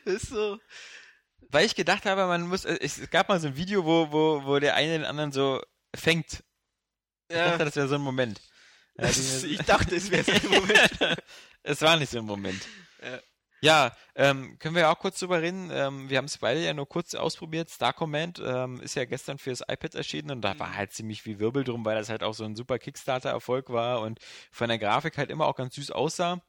das 0.05 0.15
ist 0.23 0.29
so. 0.31 0.59
Weil 1.51 1.67
ich 1.67 1.75
gedacht 1.75 2.05
habe, 2.05 2.27
man 2.27 2.43
muss, 2.43 2.65
äh, 2.65 2.79
es 2.81 3.09
gab 3.11 3.29
mal 3.29 3.41
so 3.41 3.49
ein 3.49 3.57
Video, 3.57 3.85
wo, 3.85 4.13
wo, 4.13 4.45
wo 4.45 4.59
der 4.59 4.75
eine 4.75 4.93
den 4.99 5.05
anderen 5.05 5.33
so 5.33 5.63
fängt. 5.95 6.45
Ich 7.29 7.37
Ja, 7.37 7.51
dachte, 7.51 7.65
das 7.67 7.77
wäre 7.77 7.89
so 7.89 7.95
ein 7.97 8.01
Moment. 8.03 8.41
Ja, 8.99 9.09
ich 9.09 9.59
dachte, 9.61 9.95
es 9.97 10.11
wäre 10.11 10.25
so 10.25 10.33
ein 10.33 10.49
Moment. 10.49 10.99
es 11.63 11.81
war 11.83 11.97
nicht 11.97 12.11
so 12.11 12.19
ein 12.19 12.25
Moment. 12.25 12.61
Ja. 13.03 13.21
Ja, 13.61 13.91
ähm, 14.15 14.57
können 14.61 14.77
wir 14.77 14.83
ja 14.83 14.93
auch 14.93 14.99
kurz 15.01 15.19
drüber 15.19 15.43
reden. 15.43 15.71
Ähm, 15.73 16.09
wir 16.09 16.19
haben 16.19 16.27
es 16.27 16.39
beide 16.39 16.65
ja 16.65 16.73
nur 16.75 16.89
kurz 16.89 17.15
ausprobiert. 17.17 17.69
Star 17.71 17.93
Command 17.93 18.41
ähm, 18.45 18.81
ist 18.81 18.95
ja 18.95 19.05
gestern 19.05 19.39
fürs 19.39 19.63
iPad 19.63 19.97
erschienen 19.97 20.31
und 20.31 20.43
da 20.43 20.57
war 20.61 20.75
halt 20.77 20.93
ziemlich 20.93 21.23
viel 21.23 21.41
Wirbel 21.41 21.65
drum, 21.65 21.85
weil 21.85 21.97
das 21.97 22.09
halt 22.09 22.23
auch 22.23 22.35
so 22.35 22.45
ein 22.45 22.55
super 22.55 22.79
Kickstarter-Erfolg 22.79 23.71
war 23.71 24.01
und 24.01 24.21
von 24.53 24.69
der 24.69 24.79
Grafik 24.79 25.19
halt 25.19 25.31
immer 25.31 25.47
auch 25.47 25.57
ganz 25.57 25.75
süß 25.75 25.91
aussah. 25.91 26.41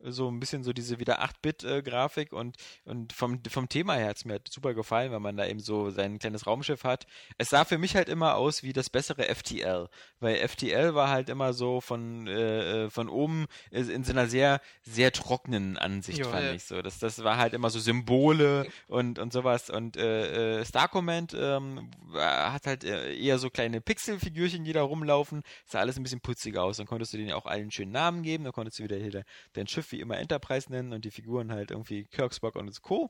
So 0.00 0.30
ein 0.30 0.38
bisschen 0.38 0.62
so 0.62 0.72
diese 0.72 1.00
wieder 1.00 1.20
8-Bit-Grafik 1.22 2.32
und, 2.32 2.56
und 2.84 3.12
vom, 3.12 3.42
vom 3.50 3.68
Thema 3.68 3.94
her 3.94 4.08
hat 4.08 4.16
es 4.18 4.24
mir 4.24 4.34
halt 4.34 4.48
super 4.48 4.74
gefallen, 4.74 5.10
weil 5.12 5.20
man 5.20 5.36
da 5.36 5.46
eben 5.46 5.60
so 5.60 5.90
sein 5.90 6.18
kleines 6.18 6.46
Raumschiff 6.46 6.84
hat. 6.84 7.06
Es 7.36 7.48
sah 7.48 7.64
für 7.64 7.78
mich 7.78 7.96
halt 7.96 8.08
immer 8.08 8.36
aus 8.36 8.62
wie 8.62 8.72
das 8.72 8.90
bessere 8.90 9.24
FTL, 9.34 9.88
weil 10.20 10.36
FTL 10.36 10.94
war 10.94 11.08
halt 11.08 11.28
immer 11.28 11.52
so 11.52 11.80
von, 11.80 12.26
äh, 12.28 12.84
äh, 12.84 12.90
von 12.90 13.08
oben 13.08 13.46
in 13.70 14.04
so 14.04 14.12
einer 14.12 14.28
sehr, 14.28 14.60
sehr 14.82 15.10
trockenen 15.12 15.76
Ansicht, 15.76 16.18
Ja. 16.20 16.26
fand 16.28 16.44
Ja. 16.46 16.52
ich 16.52 16.64
so. 16.64 16.80
Das, 16.80 16.98
das 16.98 17.24
war 17.24 17.36
halt 17.36 17.52
immer 17.54 17.70
so 17.70 17.78
Symbole 17.80 18.68
und, 18.86 19.18
und 19.18 19.32
sowas. 19.32 19.68
Und 19.68 19.96
äh, 19.96 20.60
äh, 20.60 20.64
Star 20.64 20.88
Command 20.88 21.34
ähm, 21.38 21.90
hat 22.14 22.66
halt 22.66 22.84
äh, 22.84 23.14
eher 23.16 23.38
so 23.38 23.50
kleine 23.50 23.80
Pixelfigürchen, 23.80 24.64
die 24.64 24.72
da 24.72 24.82
rumlaufen. 24.82 25.42
Sah 25.66 25.80
alles 25.80 25.96
ein 25.96 26.02
bisschen 26.04 26.20
putziger 26.20 26.62
aus. 26.62 26.76
Dann 26.76 26.86
konntest 26.86 27.12
du 27.12 27.16
denen 27.18 27.32
auch 27.32 27.46
allen 27.46 27.70
schönen 27.70 27.92
Namen 27.92 28.22
geben. 28.22 28.44
Dann 28.44 28.52
konntest 28.52 28.78
du 28.78 28.84
wieder 28.84 28.96
hier 28.96 29.10
de- 29.10 29.24
dein 29.54 29.66
Schiff 29.66 29.87
wie 29.92 30.00
immer 30.00 30.18
Enterprise 30.18 30.70
nennen 30.70 30.92
und 30.92 31.04
die 31.04 31.10
Figuren 31.10 31.52
halt 31.52 31.70
irgendwie 31.70 32.04
Kirksburg 32.04 32.56
und 32.56 32.82
Co. 32.82 33.08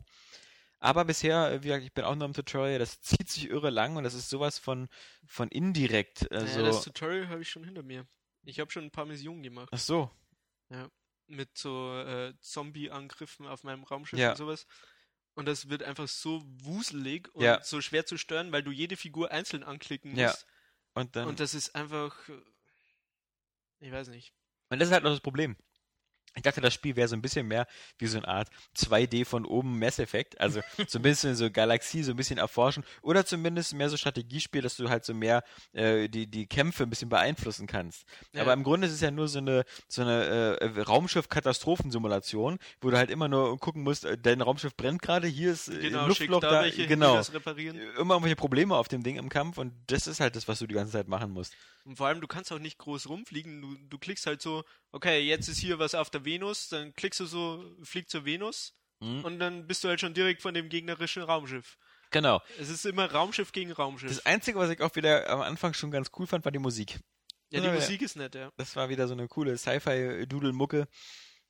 Aber 0.80 1.04
bisher, 1.04 1.50
äh, 1.50 1.62
wie 1.62 1.68
gesagt, 1.68 1.84
ich 1.84 1.92
bin 1.92 2.04
auch 2.04 2.14
nur 2.14 2.26
im 2.26 2.34
Tutorial, 2.34 2.78
das 2.78 3.00
zieht 3.00 3.28
sich 3.28 3.48
irre 3.50 3.70
lang 3.70 3.96
und 3.96 4.04
das 4.04 4.14
ist 4.14 4.28
sowas 4.30 4.58
von, 4.58 4.88
von 5.26 5.48
indirekt. 5.48 6.30
Also, 6.30 6.60
ja, 6.60 6.66
das 6.66 6.84
Tutorial 6.84 7.28
habe 7.28 7.42
ich 7.42 7.50
schon 7.50 7.64
hinter 7.64 7.82
mir. 7.82 8.06
Ich 8.44 8.60
habe 8.60 8.70
schon 8.70 8.84
ein 8.84 8.90
paar 8.92 9.04
Missionen 9.06 9.42
gemacht. 9.42 9.68
ach 9.72 9.78
so. 9.78 10.10
Mit 11.26 11.58
so 11.58 11.94
äh, 11.98 12.32
Zombie-Angriffen 12.40 13.46
auf 13.46 13.62
meinem 13.62 13.84
Raumschiff 13.84 14.18
Ja. 14.18 14.30
und 14.30 14.36
sowas. 14.36 14.66
Und 15.34 15.46
das 15.46 15.68
wird 15.68 15.82
einfach 15.82 16.08
so 16.08 16.42
wuselig 16.62 17.28
und 17.34 17.44
Ja. 17.44 17.62
so 17.62 17.80
schwer 17.82 18.06
zu 18.06 18.16
stören, 18.16 18.50
weil 18.50 18.62
du 18.62 18.70
jede 18.70 18.96
Figur 18.96 19.30
einzeln 19.30 19.62
anklicken 19.62 20.12
musst. 20.12 20.20
Ja. 20.20 20.34
Und 20.94 21.16
dann. 21.16 21.28
Und 21.28 21.40
das 21.40 21.52
ist 21.54 21.74
einfach. 21.74 22.16
äh, 22.28 22.40
Ich 23.80 23.92
weiß 23.92 24.08
nicht. 24.08 24.32
Und 24.70 24.78
das 24.80 24.88
ist 24.88 24.94
halt 24.94 25.04
noch 25.04 25.10
das 25.10 25.20
Problem. 25.20 25.56
Ich 26.38 26.42
dachte, 26.42 26.60
das 26.60 26.72
Spiel 26.72 26.96
wäre 26.96 27.08
so 27.08 27.16
ein 27.16 27.22
bisschen 27.22 27.46
mehr 27.46 27.66
wie 27.98 28.06
so 28.06 28.18
eine 28.18 28.28
Art 28.28 28.48
2D 28.76 29.24
von 29.24 29.44
oben 29.44 29.78
Mass 29.78 29.98
Effect. 29.98 30.40
Also 30.40 30.60
so 30.86 30.98
ein 30.98 31.02
bisschen 31.02 31.34
so 31.34 31.50
Galaxie, 31.50 32.02
so 32.02 32.12
ein 32.12 32.16
bisschen 32.16 32.38
erforschen. 32.38 32.84
Oder 33.02 33.26
zumindest 33.26 33.74
mehr 33.74 33.90
so 33.90 33.96
Strategiespiel, 33.96 34.62
dass 34.62 34.76
du 34.76 34.88
halt 34.88 35.04
so 35.04 35.14
mehr 35.14 35.42
äh, 35.72 36.08
die, 36.08 36.26
die 36.26 36.46
Kämpfe 36.46 36.84
ein 36.84 36.90
bisschen 36.90 37.08
beeinflussen 37.08 37.66
kannst. 37.66 38.04
Ja. 38.32 38.42
Aber 38.42 38.52
im 38.52 38.62
Grunde 38.62 38.86
ist 38.86 38.92
es 38.92 39.00
ja 39.00 39.10
nur 39.10 39.28
so 39.28 39.38
eine, 39.38 39.64
so 39.88 40.02
eine 40.02 40.58
äh, 40.60 40.80
Raumschiff-Katastrophensimulation, 40.80 42.58
wo 42.80 42.90
du 42.90 42.96
halt 42.96 43.10
immer 43.10 43.28
nur 43.28 43.58
gucken 43.58 43.82
musst, 43.82 44.04
äh, 44.04 44.16
dein 44.16 44.40
Raumschiff 44.40 44.76
brennt 44.76 45.02
gerade, 45.02 45.26
hier 45.26 45.52
ist 45.52 45.68
äh, 45.68 45.78
Genau, 45.80 46.06
Luftloch 46.06 46.40
da, 46.40 46.50
da. 46.50 46.62
welche 46.62 46.86
genau. 46.86 47.16
das 47.16 47.32
reparieren. 47.32 47.78
Immer 47.98 48.14
irgendwelche 48.14 48.36
Probleme 48.36 48.76
auf 48.76 48.88
dem 48.88 49.02
Ding 49.02 49.16
im 49.16 49.28
Kampf 49.28 49.58
und 49.58 49.72
das 49.86 50.06
ist 50.06 50.20
halt 50.20 50.36
das, 50.36 50.48
was 50.48 50.58
du 50.58 50.66
die 50.66 50.74
ganze 50.74 50.92
Zeit 50.92 51.08
machen 51.08 51.32
musst. 51.32 51.54
Und 51.84 51.96
vor 51.96 52.06
allem, 52.06 52.20
du 52.20 52.26
kannst 52.26 52.52
auch 52.52 52.58
nicht 52.58 52.78
groß 52.78 53.08
rumfliegen. 53.08 53.62
Du, 53.62 53.74
du 53.88 53.98
klickst 53.98 54.26
halt 54.26 54.42
so, 54.42 54.64
okay, 54.92 55.20
jetzt 55.20 55.48
ist 55.48 55.58
hier 55.58 55.78
was 55.78 55.94
auf 55.94 56.10
der 56.10 56.24
Venus, 56.24 56.68
dann 56.68 56.92
klickst 56.94 57.20
du 57.20 57.26
so, 57.26 57.64
flieg 57.82 58.08
zur 58.08 58.24
Venus 58.24 58.74
Mhm. 59.00 59.24
und 59.24 59.38
dann 59.38 59.66
bist 59.68 59.84
du 59.84 59.88
halt 59.88 60.00
schon 60.00 60.12
direkt 60.12 60.42
von 60.42 60.54
dem 60.54 60.68
gegnerischen 60.68 61.22
Raumschiff. 61.22 61.78
Genau. 62.10 62.40
Es 62.58 62.68
ist 62.68 62.84
immer 62.84 63.08
Raumschiff 63.10 63.52
gegen 63.52 63.70
Raumschiff. 63.70 64.08
Das 64.10 64.26
Einzige, 64.26 64.58
was 64.58 64.70
ich 64.70 64.80
auch 64.80 64.94
wieder 64.96 65.28
am 65.30 65.40
Anfang 65.40 65.72
schon 65.74 65.90
ganz 65.92 66.10
cool 66.18 66.26
fand, 66.26 66.44
war 66.44 66.50
die 66.50 66.58
Musik. 66.58 66.98
ja, 67.50 67.60
die 67.60 67.66
Ja, 67.66 67.74
ja. 67.74 67.74
Musik 67.74 68.02
ist 68.02 68.16
nett, 68.16 68.34
ja. 68.34 68.50
Das 68.56 68.74
war 68.76 68.88
wieder 68.88 69.06
so 69.06 69.12
eine 69.14 69.28
coole 69.28 69.56
Sci-Fi-Dudelmucke. 69.56 70.88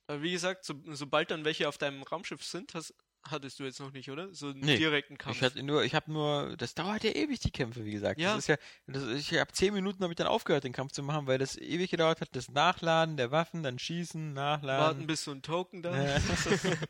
Aber 0.07 0.21
wie 0.21 0.31
gesagt, 0.31 0.63
so, 0.65 0.75
sobald 0.87 1.31
dann 1.31 1.43
welche 1.45 1.67
auf 1.67 1.77
deinem 1.77 2.03
Raumschiff 2.03 2.43
sind, 2.43 2.73
hast, 2.73 2.93
hattest 3.23 3.59
du 3.59 3.63
jetzt 3.63 3.79
noch 3.79 3.91
nicht, 3.91 4.09
oder? 4.09 4.33
So 4.33 4.47
einen 4.47 4.59
Nee. 4.61 4.77
direkten 4.77 5.17
Kampf. 5.17 5.35
Ich 5.37 5.43
hatte 5.43 5.61
nur, 5.63 5.83
ich 5.83 5.93
habe 5.95 6.11
nur, 6.11 6.55
das 6.57 6.73
dauert 6.73 7.03
ja 7.03 7.11
ewig, 7.11 7.39
die 7.39 7.51
Kämpfe, 7.51 7.85
wie 7.85 7.91
gesagt. 7.91 8.19
Ja. 8.19 8.29
Das 8.35 8.39
ist 8.39 8.47
ja, 8.47 8.57
das, 8.87 9.03
ich 9.07 9.33
habe 9.39 9.51
zehn 9.51 9.73
Minuten 9.73 10.01
habe 10.03 10.13
ich 10.13 10.17
dann 10.17 10.27
aufgehört, 10.27 10.63
den 10.63 10.73
Kampf 10.73 10.91
zu 10.93 11.03
machen, 11.03 11.27
weil 11.27 11.37
das 11.37 11.57
ewig 11.57 11.91
gedauert 11.91 12.21
hat. 12.21 12.29
Das 12.35 12.49
Nachladen 12.49 13.17
der 13.17 13.31
Waffen, 13.31 13.61
dann 13.63 13.77
Schießen, 13.79 14.35
Warten, 14.35 14.65
Nachladen. 14.65 15.07
bis 15.07 15.23
so 15.23 15.31
ein 15.31 15.41
Token 15.41 15.81
da 15.83 15.95
Ja. 16.01 16.19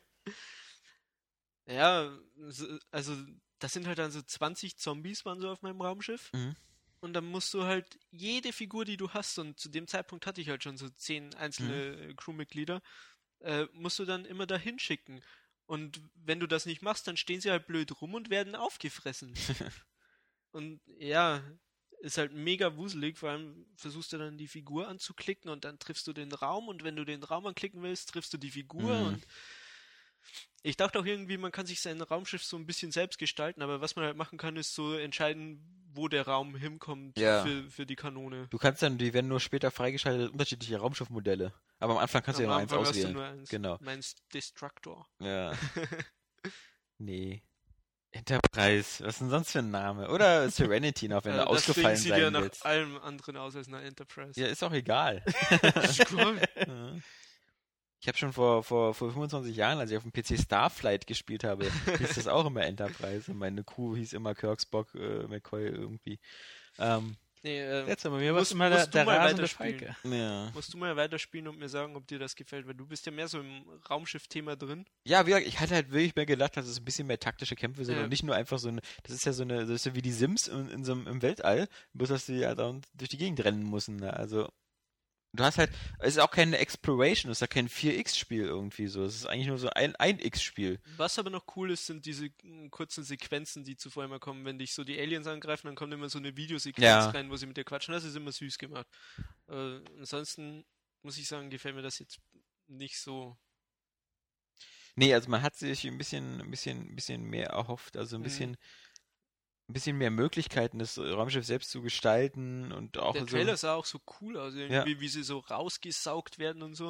Ja, 1.67 2.11
so- 2.47 2.79
also 2.91 3.15
das 3.59 3.73
sind 3.73 3.85
halt 3.87 3.99
dann 3.99 4.11
so 4.11 4.21
20 4.21 4.77
Zombies 4.77 5.25
waren 5.25 5.39
so 5.39 5.49
auf 5.49 5.61
meinem 5.61 5.81
Raumschiff. 5.81 6.31
Mhm. 6.33 6.55
Und 7.01 7.13
dann 7.13 7.25
musst 7.25 7.53
du 7.53 7.63
halt 7.63 7.97
jede 8.11 8.51
Figur, 8.51 8.85
die 8.85 8.97
du 8.97 9.09
hast, 9.11 9.37
und 9.39 9.57
zu 9.59 9.69
dem 9.69 9.87
Zeitpunkt 9.87 10.25
hatte 10.25 10.41
ich 10.41 10.49
halt 10.49 10.63
schon 10.63 10.77
so 10.77 10.89
zehn 10.89 11.33
einzelne 11.35 12.07
Mhm. 12.09 12.15
Crewmitglieder, 12.17 12.81
äh, 13.41 13.67
musst 13.73 13.99
du 13.99 14.05
dann 14.05 14.25
immer 14.25 14.45
dahin 14.47 14.79
schicken. 14.79 15.21
Und 15.69 16.01
wenn 16.15 16.39
du 16.39 16.47
das 16.47 16.65
nicht 16.65 16.81
machst, 16.81 17.07
dann 17.07 17.15
stehen 17.15 17.41
sie 17.41 17.51
halt 17.51 17.67
blöd 17.67 18.01
rum 18.01 18.15
und 18.15 18.31
werden 18.31 18.55
aufgefressen. 18.55 19.35
und 20.51 20.81
ja, 20.97 21.43
ist 21.99 22.17
halt 22.17 22.33
mega 22.33 22.75
wuselig, 22.75 23.19
vor 23.19 23.29
allem 23.29 23.67
versuchst 23.75 24.11
du 24.11 24.17
dann 24.17 24.35
die 24.35 24.47
Figur 24.47 24.87
anzuklicken 24.87 25.51
und 25.51 25.65
dann 25.65 25.77
triffst 25.77 26.07
du 26.07 26.13
den 26.13 26.31
Raum 26.31 26.69
und 26.69 26.83
wenn 26.83 26.95
du 26.95 27.05
den 27.05 27.21
Raum 27.21 27.45
anklicken 27.45 27.83
willst, 27.83 28.09
triffst 28.09 28.33
du 28.33 28.39
die 28.39 28.49
Figur 28.49 28.97
Mhm. 28.97 29.05
und 29.05 29.27
ich 30.63 30.75
dachte 30.75 30.99
auch 30.99 31.05
irgendwie, 31.05 31.37
man 31.37 31.51
kann 31.51 31.67
sich 31.67 31.81
sein 31.81 32.01
Raumschiff 32.01 32.43
so 32.43 32.57
ein 32.57 32.65
bisschen 32.65 32.91
selbst 32.91 33.19
gestalten, 33.19 33.61
aber 33.61 33.79
was 33.79 33.95
man 33.95 34.05
halt 34.05 34.17
machen 34.17 34.39
kann, 34.39 34.55
ist 34.55 34.73
so 34.73 34.95
entscheiden, 34.95 35.61
wo 35.93 36.07
der 36.07 36.25
Raum 36.25 36.55
hinkommt 36.55 37.19
Ja. 37.19 37.43
für, 37.43 37.69
für 37.69 37.85
die 37.85 37.95
Kanone. 37.95 38.47
Du 38.49 38.57
kannst 38.57 38.81
dann, 38.81 38.97
die 38.97 39.13
werden 39.13 39.27
nur 39.27 39.39
später 39.39 39.69
freigeschaltet, 39.69 40.31
unterschiedliche 40.31 40.77
Raumschiffmodelle. 40.79 41.53
Aber 41.79 41.93
am 41.93 41.99
Anfang 41.99 42.21
kannst 42.21 42.39
du 42.39 42.43
ja 42.43 42.49
nur 42.49 42.57
eins 42.57 42.71
hast 42.71 42.77
du 42.77 42.89
auswählen. 42.89 43.13
nur 43.13 43.25
eins. 43.25 43.49
Genau. 43.49 43.77
Meinst 43.81 44.21
Destructor. 44.33 45.07
Ja. 45.19 45.53
nee. 46.97 47.41
Enterprise, 48.11 49.03
was 49.03 49.15
ist 49.15 49.21
denn 49.21 49.29
sonst 49.29 49.51
für 49.51 49.59
ein 49.59 49.69
Name? 49.69 50.09
Oder 50.09 50.49
Serenity 50.49 51.07
noch, 51.07 51.23
wenn 51.25 51.33
das 51.35 51.45
Ding 51.45 51.55
ausgefallen 51.55 51.95
sieht 51.97 52.09
sein 52.09 52.21
ja 52.21 52.31
nach 52.31 52.41
willst. 52.41 52.65
allem 52.65 52.97
anderen 52.97 53.37
aus 53.37 53.55
als 53.55 53.67
eine 53.67 53.81
Enterprise. 53.83 54.39
Ja, 54.39 54.47
ist 54.47 54.63
auch 54.63 54.73
egal. 54.73 55.23
Cool. 56.11 56.41
Ja. 56.55 56.95
Ich 58.01 58.07
habe 58.07 58.17
schon 58.17 58.31
vor, 58.31 58.63
vor, 58.63 58.93
vor 58.93 59.11
25 59.11 59.55
Jahren, 59.55 59.77
als 59.77 59.91
ich 59.91 59.97
auf 59.97 60.03
dem 60.03 60.13
PC 60.13 60.39
Starflight 60.41 61.05
gespielt 61.05 61.43
habe, 61.43 61.69
hieß 61.97 62.15
das 62.15 62.27
auch 62.27 62.45
immer 62.45 62.61
Enterprise 62.61 63.29
und 63.29 63.37
meine 63.37 63.63
Crew 63.63 63.95
hieß 63.95 64.13
immer 64.13 64.33
Kirksbock, 64.33 64.95
äh, 64.95 65.27
McCoy 65.27 65.67
irgendwie. 65.67 66.19
Ähm, 66.77 67.17
nee, 67.43 67.59
äh, 67.59 67.87
Jetzt 67.87 68.05
aber 68.05 68.17
mir 68.17 68.33
Musst- 68.33 68.51
immer 68.51 68.69
der, 68.69 68.87
der 68.87 69.05
mal 69.05 69.17
rasende 69.17 69.43
weiterspielen. 69.43 69.79
Falke. 70.01 70.15
ja. 70.17 70.51
musst 70.53 70.73
du 70.73 70.77
mal 70.77 70.95
weiterspielen 70.95 71.47
und 71.47 71.57
mir 71.59 71.69
sagen, 71.69 71.95
ob 71.95 72.07
dir 72.07 72.19
das 72.19 72.35
gefällt, 72.35 72.67
weil 72.67 72.73
du 72.75 72.85
bist 72.85 73.05
ja 73.05 73.11
mehr 73.11 73.27
so 73.27 73.39
im 73.39 73.63
Raumschiff-Thema 73.89 74.55
drin. 74.55 74.85
ja, 75.05 75.25
wie 75.25 75.31
gesagt, 75.31 75.47
ich 75.47 75.59
hatte 75.59 75.75
halt 75.75 75.91
wirklich 75.91 76.15
mehr 76.15 76.25
gedacht, 76.25 76.55
dass 76.57 76.67
es 76.67 76.79
ein 76.79 76.85
bisschen 76.85 77.07
mehr 77.07 77.19
taktische 77.19 77.55
Kämpfe 77.55 77.85
sind 77.85 77.95
Ja. 77.97 78.03
und 78.03 78.09
nicht 78.09 78.23
nur 78.23 78.35
einfach 78.35 78.59
so 78.59 78.67
eine, 78.69 78.81
das 79.03 79.13
ist 79.15 79.25
ja 79.25 79.33
so 79.33 79.43
eine, 79.43 79.61
das 79.61 79.69
ist 79.69 79.85
ja 79.85 79.95
wie 79.95 80.01
die 80.01 80.11
Sims 80.11 80.47
in, 80.47 80.69
in 80.69 80.83
so 80.85 80.91
einem, 80.93 81.07
im 81.07 81.21
Weltall, 81.21 81.67
bloß 81.93 82.09
dass 82.09 82.25
die 82.25 82.35
ja 82.37 82.55
da 82.55 82.75
durch 82.93 83.09
die 83.09 83.17
Gegend 83.17 83.43
rennen 83.43 83.69
müssen. 83.69 83.95
Ne? 83.97 84.13
Also, 84.13 84.49
du 85.33 85.43
hast 85.43 85.57
halt, 85.57 85.71
es 85.99 86.15
ist 86.15 86.19
auch 86.19 86.31
keine 86.31 86.57
Exploration, 86.57 87.31
es 87.31 87.37
ist 87.37 87.41
ja 87.41 87.47
kein 87.47 87.67
4X-Spiel 87.69 88.43
irgendwie 88.43 88.87
so, 88.87 89.03
es 89.03 89.15
ist 89.15 89.25
eigentlich 89.25 89.47
nur 89.47 89.57
so 89.57 89.69
ein 89.69 89.95
1X-Spiel. 89.95 90.79
Was 90.97 91.19
aber 91.19 91.29
noch 91.29 91.45
cool 91.55 91.71
ist, 91.71 91.85
sind 91.85 92.05
diese 92.05 92.29
mm, 92.43 92.69
kurzen 92.69 93.03
Sequenzen, 93.03 93.63
die 93.63 93.77
zuvor 93.77 94.05
immer 94.05 94.19
kommen. 94.19 94.45
Wenn 94.45 94.59
dich 94.59 94.73
so 94.73 94.83
die 94.83 94.99
Aliens 94.99 95.27
angreifen, 95.27 95.67
dann 95.67 95.75
kommt 95.75 95.93
immer 95.93 96.09
so 96.09 96.19
eine 96.19 96.35
Videosequenz 96.35 96.85
Ja. 96.85 97.09
rein, 97.09 97.29
wo 97.29 97.35
sie 97.35 97.45
mit 97.45 97.57
dir 97.57 97.63
quatschen. 97.63 97.93
Das 97.93 98.03
ist 98.03 98.15
immer 98.15 98.31
süß 98.31 98.57
gemacht. 98.57 98.87
Äh, 99.47 99.79
ansonsten 99.99 100.65
muss 101.03 101.17
ich 101.17 101.27
sagen, 101.27 101.49
gefällt 101.49 101.75
mir 101.75 101.81
das 101.81 101.99
jetzt 101.99 102.19
nicht 102.67 102.99
so. 102.99 103.37
Nee, 104.95 105.13
also 105.13 105.29
man 105.29 105.41
hat 105.41 105.55
sich 105.55 105.85
ein 105.85 105.97
bisschen, 105.97 106.41
ein 106.41 106.51
bisschen, 106.51 106.89
ein 106.89 106.95
bisschen 106.95 107.23
mehr 107.23 107.47
erhofft, 107.47 107.95
also 107.95 108.17
ein 108.17 108.23
Mhm. 108.23 108.57
Bisschen, 109.73 109.95
ein 109.95 109.97
bisschen 109.97 109.97
mehr 109.97 110.11
Möglichkeiten, 110.11 110.79
das 110.79 110.97
Raumschiff 110.97 111.45
selbst 111.45 111.69
zu 111.71 111.81
gestalten 111.81 112.71
und 112.71 112.97
auch 112.97 113.13
Der 113.13 113.21
so. 113.21 113.27
Trailer 113.27 113.57
sah 113.57 113.75
auch 113.75 113.85
so 113.85 113.99
cool 114.21 114.37
aus, 114.37 114.53
irgendwie, 114.55 114.99
wie 114.99 115.07
sie 115.07 115.23
so 115.23 115.39
rausgesaugt 115.39 116.39
werden 116.39 116.61
und 116.61 116.75
so. 116.75 116.89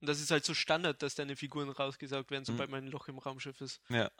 Und 0.00 0.08
das 0.08 0.20
ist 0.20 0.30
halt 0.30 0.44
so 0.44 0.54
Standard, 0.54 1.02
dass 1.02 1.14
deine 1.16 1.34
Figuren 1.36 1.68
rausgesaugt 1.70 2.30
werden, 2.30 2.44
sobald 2.44 2.70
man 2.70 2.84
ein 2.84 2.90
Loch 2.90 3.08
im 3.08 3.18
Raumschiff 3.18 3.60
ist. 3.60 3.80
Ja. 3.88 4.10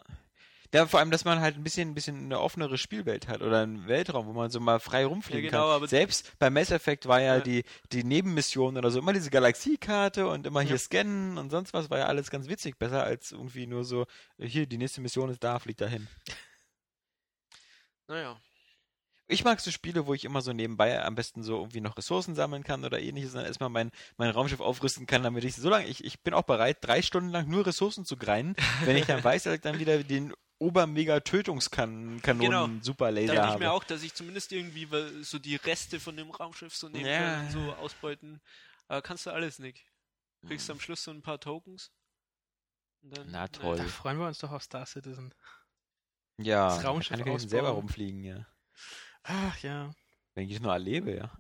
Ja, 0.74 0.86
vor 0.86 1.00
allem, 1.00 1.10
dass 1.10 1.24
man 1.24 1.40
halt 1.40 1.56
ein 1.56 1.62
bisschen, 1.64 1.88
ein 1.88 1.94
bisschen 1.94 2.24
eine 2.24 2.40
offenere 2.40 2.76
Spielwelt 2.76 3.26
hat 3.26 3.40
oder 3.40 3.62
einen 3.62 3.86
Weltraum, 3.88 4.26
wo 4.26 4.34
man 4.34 4.50
so 4.50 4.60
mal 4.60 4.80
frei 4.80 5.06
rumfliegen 5.06 5.44
Ja, 5.44 5.50
genau, 5.50 5.66
kann. 5.68 5.76
aber- 5.76 5.88
Selbst 5.88 6.38
bei 6.38 6.50
Mass 6.50 6.70
Effect 6.70 7.06
war 7.08 7.22
ja, 7.22 7.36
Ja. 7.36 7.40
die, 7.40 7.64
die 7.92 8.04
Nebenmission 8.04 8.76
oder 8.76 8.90
so 8.90 8.98
immer 8.98 9.14
diese 9.14 9.30
Galaxiekarte 9.30 10.26
und 10.28 10.46
immer 10.46 10.60
hier 10.60 10.72
Ja. 10.72 10.78
scannen 10.78 11.38
und 11.38 11.48
sonst 11.48 11.72
was, 11.72 11.88
war 11.88 11.98
ja 12.00 12.04
alles 12.06 12.28
ganz 12.30 12.48
witzig. 12.48 12.76
Besser 12.76 13.02
als 13.02 13.32
irgendwie 13.32 13.66
nur 13.66 13.82
so, 13.86 14.04
hier, 14.38 14.66
die 14.66 14.76
nächste 14.76 15.00
Mission 15.00 15.30
ist 15.30 15.42
da, 15.42 15.58
flieg 15.58 15.78
dahin. 15.78 16.06
Naja. 18.08 18.40
Ich 19.30 19.44
mag 19.44 19.60
so 19.60 19.70
Spiele, 19.70 20.06
wo 20.06 20.14
ich 20.14 20.24
immer 20.24 20.40
so 20.40 20.54
nebenbei 20.54 21.04
am 21.04 21.14
besten 21.14 21.42
so 21.42 21.58
irgendwie 21.58 21.82
noch 21.82 21.98
Ressourcen 21.98 22.34
sammeln 22.34 22.64
kann 22.64 22.82
oder 22.84 22.98
ähnliches 22.98 23.34
dann 23.34 23.44
erstmal 23.44 23.68
mein, 23.68 23.90
mein 24.16 24.30
Raumschiff 24.30 24.60
aufrüsten 24.60 25.06
kann, 25.06 25.22
damit 25.22 25.44
ich 25.44 25.54
so 25.54 25.68
lange, 25.68 25.86
ich, 25.86 26.02
ich 26.02 26.20
bin 26.20 26.32
auch 26.32 26.44
bereit, 26.44 26.78
drei 26.80 27.02
Stunden 27.02 27.28
lang 27.28 27.46
nur 27.46 27.66
Ressourcen 27.66 28.06
zu 28.06 28.16
greinen, 28.16 28.56
wenn 28.84 28.96
ich 28.96 29.04
dann 29.04 29.22
weiß, 29.24 29.42
dass 29.42 29.54
ich 29.54 29.60
dann 29.60 29.78
wieder 29.78 30.02
den 30.02 30.32
Obermega-Tötungskanonen 30.60 32.20
Genau. 32.22 32.68
Superlaser 32.82 33.34
Dachte 33.34 33.46
ich 33.48 33.52
habe. 33.52 33.64
mir 33.64 33.72
auch, 33.72 33.84
dass 33.84 34.02
ich 34.02 34.14
zumindest 34.14 34.50
irgendwie 34.52 34.88
so 35.22 35.38
die 35.38 35.56
Reste 35.56 36.00
von 36.00 36.16
dem 36.16 36.30
Raumschiff 36.30 36.74
so 36.74 36.88
nehmen 36.88 37.06
Ja. 37.06 37.18
kann, 37.42 37.50
so 37.50 37.72
ausbeuten. 37.74 38.40
Aber 38.88 39.02
kannst 39.02 39.26
du 39.26 39.30
alles 39.30 39.58
nicht. 39.58 39.84
Kriegst 40.46 40.70
am 40.70 40.80
Schluss 40.80 41.04
so 41.04 41.10
ein 41.10 41.20
paar 41.20 41.38
Tokens. 41.38 41.90
Und 43.02 43.16
dann, 43.16 43.30
Na 43.30 43.46
toll. 43.48 43.76
Da 43.76 43.84
freuen 43.84 44.18
wir 44.18 44.26
uns 44.26 44.38
doch 44.38 44.50
auf 44.52 44.62
Star 44.62 44.86
Citizen. 44.86 45.34
Ja, 46.38 46.68
das 46.76 46.84
Raumschiff 46.84 47.18
kann 47.22 47.36
ich 47.36 47.42
selber 47.48 47.70
rumfliegen, 47.70 48.22
ja. 48.22 48.46
Ach 49.24 49.58
ja. 49.60 49.90
Wenn 50.34 50.48
ich 50.48 50.54
es 50.56 50.60
nur 50.60 50.72
erlebe, 50.72 51.14
ja. 51.14 51.30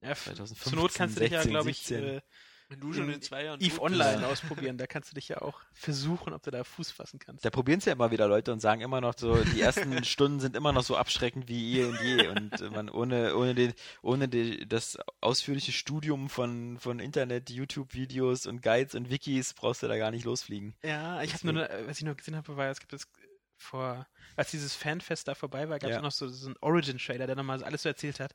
ja 0.00 0.10
f- 0.10 0.24
2015, 0.24 0.70
zur 0.72 0.80
Not 0.82 0.94
kannst 0.94 1.16
du 1.16 1.20
dich 1.20 1.32
ja, 1.32 1.38
16, 1.38 1.50
glaube 1.50 1.70
ich, 1.70 1.78
17. 1.78 2.04
äh, 2.04 2.20
Wenn 2.68 2.80
du 2.80 2.92
schon 2.92 3.08
in 3.08 3.14
in 3.14 3.22
zwei 3.22 3.44
Jahren 3.44 3.60
Eve 3.60 3.80
Online 3.82 4.22
Ja. 4.22 4.28
ausprobieren. 4.28 4.78
Da 4.78 4.86
kannst 4.86 5.10
du 5.10 5.14
dich 5.14 5.28
ja 5.28 5.42
auch 5.42 5.60
versuchen, 5.72 6.32
ob 6.32 6.42
du 6.42 6.50
da 6.50 6.64
Fuß 6.64 6.90
fassen 6.92 7.18
kannst. 7.18 7.44
Da 7.44 7.50
probieren 7.50 7.78
es 7.78 7.84
ja 7.84 7.92
immer 7.92 8.10
wieder 8.10 8.26
Leute 8.28 8.52
und 8.52 8.60
sagen 8.60 8.80
immer 8.80 9.00
noch 9.00 9.14
so, 9.16 9.36
die 9.36 9.60
ersten 9.60 10.02
Stunden 10.04 10.40
sind 10.40 10.56
immer 10.56 10.72
noch 10.72 10.82
so 10.84 10.96
abschreckend 10.96 11.48
wie 11.48 11.72
je 11.72 11.84
und 11.84 12.00
je. 12.00 12.28
Und 12.28 12.60
äh, 12.60 12.70
man 12.70 12.88
ohne, 12.88 13.36
ohne, 13.36 13.54
den, 13.54 13.72
ohne 14.02 14.28
die, 14.28 14.66
das 14.68 14.96
ausführliche 15.20 15.72
Studium 15.72 16.28
von, 16.28 16.78
von 16.78 16.98
Internet, 17.00 17.50
YouTube-Videos 17.50 18.46
und 18.46 18.62
Guides 18.62 18.94
und 18.94 19.10
Wikis 19.10 19.54
brauchst 19.54 19.82
du 19.82 19.88
da 19.88 19.96
gar 19.98 20.10
nicht 20.12 20.24
losfliegen. 20.24 20.74
Ja, 20.84 21.22
ich 21.22 21.34
habe 21.34 21.44
nur, 21.46 21.52
ne- 21.54 21.84
was 21.86 21.98
ich 21.98 22.04
nur 22.04 22.14
gesehen 22.14 22.36
habe, 22.36 22.56
war, 22.56 22.68
es 22.70 22.80
gibt 22.80 22.92
es 22.92 23.08
vor, 23.56 24.06
als 24.36 24.50
dieses 24.50 24.74
Fanfest 24.74 25.28
da 25.28 25.34
vorbei 25.34 25.68
war, 25.68 25.78
gab 25.78 25.90
es 25.90 25.96
Ja. 25.96 26.02
noch 26.02 26.12
so, 26.12 26.28
so 26.28 26.46
einen 26.46 26.56
Origin-Trailer, 26.60 27.26
der 27.26 27.36
nochmal 27.36 27.62
alles 27.64 27.82
so 27.82 27.88
erzählt 27.88 28.20
hat. 28.20 28.34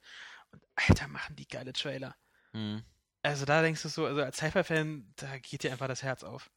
Und 0.52 0.62
Alter, 0.76 1.08
machen 1.08 1.36
die 1.36 1.48
geile 1.48 1.74
Trailer. 1.74 2.16
Hm. 2.54 2.84
Also 3.24 3.46
da 3.46 3.62
denkst 3.62 3.84
du 3.84 3.90
so, 3.90 4.08
also 4.08 4.24
als 4.24 4.38
Sci-Fi-Fan, 4.38 5.14
da 5.16 5.38
geht 5.38 5.62
dir 5.62 5.72
einfach 5.72 5.88
das 5.88 6.02
Herz 6.02 6.24
auf. 6.24 6.50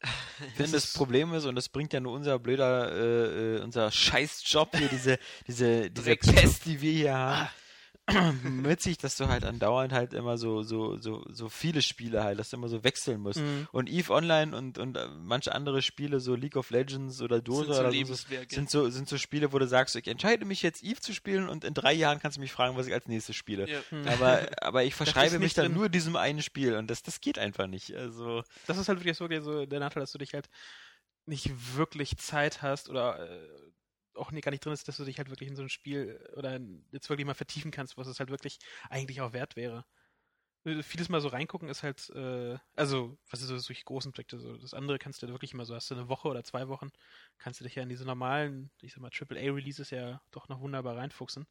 Ich 0.48 0.54
finde, 0.54 0.72
das 0.72 0.94
Problem 0.94 1.34
ist, 1.34 1.44
und 1.44 1.56
das 1.56 1.68
bringt 1.68 1.92
ja 1.92 2.00
nur 2.00 2.14
unser 2.14 2.38
blöder, 2.38 2.90
äh, 2.90 3.56
äh, 3.56 3.60
unser 3.60 3.90
Scheißjob 3.90 4.74
hier, 4.74 4.88
diese, 4.88 5.18
diese, 5.46 5.90
diese. 5.90 6.16
Pest, 6.16 6.64
die 6.64 6.80
wir 6.80 6.92
hier 6.92 7.14
haben, 7.14 7.40
mit 7.42 7.50
sich, 8.78 8.98
dass 8.98 9.16
du 9.16 9.28
halt 9.28 9.44
andauernd 9.44 9.92
halt 9.92 10.12
immer 10.12 10.36
so, 10.36 10.62
so, 10.62 10.98
so, 10.98 11.24
so 11.30 11.48
viele 11.48 11.80
Spiele 11.80 12.22
halt, 12.22 12.38
dass 12.38 12.50
du 12.50 12.56
immer 12.56 12.68
so 12.68 12.84
wechseln 12.84 13.20
musst. 13.20 13.40
Mhm. 13.40 13.66
Und 13.72 13.88
EVE 13.88 14.10
Online 14.10 14.56
und, 14.56 14.78
und 14.78 14.96
äh, 14.96 15.08
manche 15.08 15.54
andere 15.54 15.80
Spiele, 15.80 16.20
so 16.20 16.34
League 16.34 16.56
of 16.56 16.70
Legends 16.70 17.22
oder 17.22 17.40
Dota 17.40 17.64
sind 17.64 17.74
so 17.74 17.80
oder 17.80 17.92
so, 17.92 18.14
sind 18.48 18.70
so, 18.70 18.90
sind 18.90 19.08
so 19.08 19.16
Spiele, 19.16 19.52
wo 19.52 19.58
du 19.58 19.66
sagst, 19.66 19.96
ich 19.96 20.06
entscheide 20.06 20.44
mich 20.44 20.62
jetzt 20.62 20.82
EVE 20.82 21.00
zu 21.00 21.14
spielen 21.14 21.48
und 21.48 21.64
in 21.64 21.72
drei 21.72 21.94
Jahren 21.94 22.18
kannst 22.18 22.36
du 22.36 22.40
mich 22.40 22.52
fragen, 22.52 22.76
was 22.76 22.86
ich 22.86 22.92
als 22.92 23.06
nächstes 23.06 23.36
spiele. 23.36 23.68
Ja. 23.68 23.80
Hm. 23.88 24.06
Aber, 24.08 24.48
aber 24.60 24.84
ich 24.84 24.94
verschreibe 24.94 25.38
mich 25.38 25.54
dann 25.54 25.66
drin. 25.66 25.74
nur 25.74 25.88
diesem 25.88 26.16
einen 26.16 26.42
Spiel 26.42 26.76
und 26.76 26.90
das, 26.90 27.02
das 27.02 27.20
geht 27.20 27.38
einfach 27.38 27.66
nicht. 27.66 27.94
Also, 27.94 28.42
Das 28.66 28.76
ist 28.76 28.88
halt 28.88 29.00
wirklich 29.00 29.16
so, 29.16 29.28
so 29.40 29.64
der 29.64 29.80
Nachteil, 29.80 30.02
dass 30.02 30.12
du 30.12 30.18
dich 30.18 30.34
halt 30.34 30.48
nicht 31.26 31.76
wirklich 31.76 32.18
Zeit 32.18 32.60
hast 32.60 32.90
oder 32.90 33.18
äh, 33.18 33.48
auch 34.16 34.30
nie, 34.32 34.40
gar 34.40 34.50
nicht 34.50 34.64
drin 34.64 34.72
ist, 34.72 34.88
dass 34.88 34.96
du 34.98 35.04
dich 35.04 35.18
halt 35.18 35.30
wirklich 35.30 35.48
in 35.48 35.56
so 35.56 35.62
ein 35.62 35.68
Spiel 35.68 36.28
oder 36.36 36.60
jetzt 36.92 37.08
wirklich 37.10 37.26
mal 37.26 37.34
vertiefen 37.34 37.70
kannst, 37.70 37.96
was 37.96 38.06
es 38.08 38.20
halt 38.20 38.30
wirklich 38.30 38.58
eigentlich 38.90 39.20
auch 39.20 39.32
wert 39.32 39.56
wäre. 39.56 39.84
Äh, 40.64 40.82
Vieles 40.82 41.08
mal 41.08 41.20
so 41.20 41.28
reingucken 41.28 41.68
ist 41.68 41.82
halt, 41.82 42.10
äh, 42.10 42.58
also, 42.74 43.18
was 43.30 43.40
ist 43.42 43.48
so 43.48 43.58
solche 43.58 43.84
großen 43.84 44.12
Projekte, 44.12 44.38
so 44.38 44.56
das 44.56 44.74
andere 44.74 44.98
kannst 44.98 45.22
du 45.22 45.28
wirklich 45.28 45.52
immer 45.54 45.64
so, 45.64 45.74
hast 45.74 45.90
du 45.90 45.94
eine 45.94 46.08
Woche 46.08 46.28
oder 46.28 46.44
zwei 46.44 46.68
Wochen, 46.68 46.90
kannst 47.38 47.60
du 47.60 47.64
dich 47.64 47.74
ja 47.76 47.82
in 47.82 47.88
diese 47.88 48.04
normalen, 48.06 48.70
ich 48.82 48.92
sag 48.94 49.00
mal, 49.02 49.10
AAA-Releases 49.10 49.90
ja 49.90 50.22
doch 50.30 50.48
noch 50.48 50.60
wunderbar 50.60 50.96
reinfuchsen. 50.96 51.46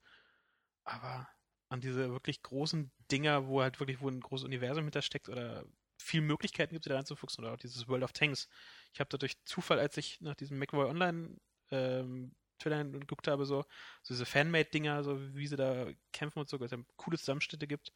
Aber 0.83 1.27
an 1.69 1.81
diese 1.81 2.11
wirklich 2.11 2.41
großen 2.43 2.91
Dinger, 3.11 3.47
wo 3.47 3.61
halt 3.61 3.79
wirklich, 3.79 4.01
wo 4.01 4.09
ein 4.09 4.19
großes 4.21 4.45
Universum 4.45 4.83
hintersteckt 4.85 5.29
oder 5.29 5.65
viel 5.97 6.21
Möglichkeiten 6.21 6.73
gibt, 6.73 6.85
da 6.89 6.95
reinzufuchsen 6.95 7.43
oder 7.43 7.53
auch 7.53 7.57
dieses 7.57 7.87
World 7.87 8.03
of 8.03 8.13
Tanks. 8.13 8.49
Ich 8.93 8.99
habe 8.99 9.09
da 9.09 9.17
durch 9.17 9.43
Zufall, 9.45 9.79
als 9.79 9.97
ich 9.97 10.19
nach 10.21 10.35
diesem 10.35 10.59
McVoy 10.59 10.85
Online 10.89 11.37
ähm, 11.71 12.35
Trailer 12.63 12.83
geguckt 12.85 13.27
habe, 13.27 13.45
so, 13.45 13.63
so 14.01 14.13
diese 14.13 14.25
Fanmade-Dinger, 14.25 15.03
so 15.03 15.35
wie 15.35 15.47
sie 15.47 15.55
da 15.55 15.87
kämpfen 16.11 16.39
und 16.39 16.49
so, 16.49 16.57
dass 16.57 16.71
es 16.71 16.79
coole 16.95 17.17
Zusammenschnitte 17.17 17.67
gibt. 17.67 17.91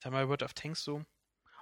Da 0.00 0.10
mal 0.10 0.28
World 0.28 0.42
of 0.42 0.54
Tanks 0.54 0.82
so. 0.82 1.04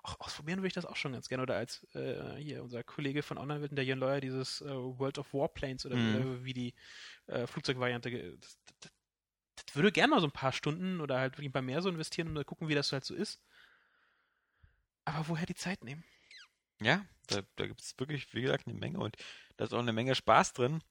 Auch 0.03 0.21
ausprobieren 0.21 0.61
würde 0.61 0.69
ich 0.69 0.75
das 0.75 0.87
auch 0.87 0.97
schon 0.97 1.13
ganz 1.13 1.29
gerne. 1.29 1.43
Oder 1.43 1.57
als 1.57 1.85
äh, 1.95 2.37
hier 2.37 2.63
unser 2.63 2.85
Kollege 2.85 3.23
von 3.23 3.37
Online, 3.37 3.69
der 3.69 3.85
Jan 3.85 3.99
Leuer, 3.99 4.21
dieses 4.21 4.61
äh, 4.61 4.71
World 4.71 5.19
of 5.19 5.35
Warplanes 5.35 5.85
oder, 5.85 5.97
Mhm. 5.97 6.45
wie 6.45 6.53
die 6.53 6.75
äh, 7.27 7.47
Flugzeugvariante. 7.47 8.37
Das, 8.39 8.59
das, 8.81 8.93
das 9.67 9.77
würde 9.77 9.93
gerne 9.93 10.09
mal 10.15 10.21
so 10.21 10.27
ein 10.29 10.33
paar 10.33 10.53
Stunden 10.53 11.01
oder 11.01 11.19
halt 11.19 11.35
wirklich 11.35 11.49
ein 11.49 11.53
paar 11.53 11.63
mehr 11.63 11.83
so 11.83 11.89
investieren, 11.89 12.29
um 12.29 12.37
zu 12.37 12.45
gucken, 12.45 12.69
wie 12.69 12.75
das 12.75 12.93
halt 12.93 13.05
so 13.05 13.15
ist. 13.15 13.41
Aber 15.05 15.29
woher 15.29 15.47
die 15.47 15.55
Zeit 15.55 15.83
nehmen? 15.85 16.05
Ja, 16.81 17.05
da, 17.27 17.43
da 17.57 17.67
gibt 17.67 17.81
es 17.81 17.99
wirklich, 17.99 18.33
wie 18.35 18.43
gesagt, 18.43 18.67
eine 18.67 18.77
Menge 18.79 18.99
und 18.99 19.17
da 19.57 19.65
ist 19.65 19.73
auch 19.75 19.81
eine 19.81 19.93
Menge 19.93 20.15
Spaß 20.15 20.53
drin. 20.53 20.83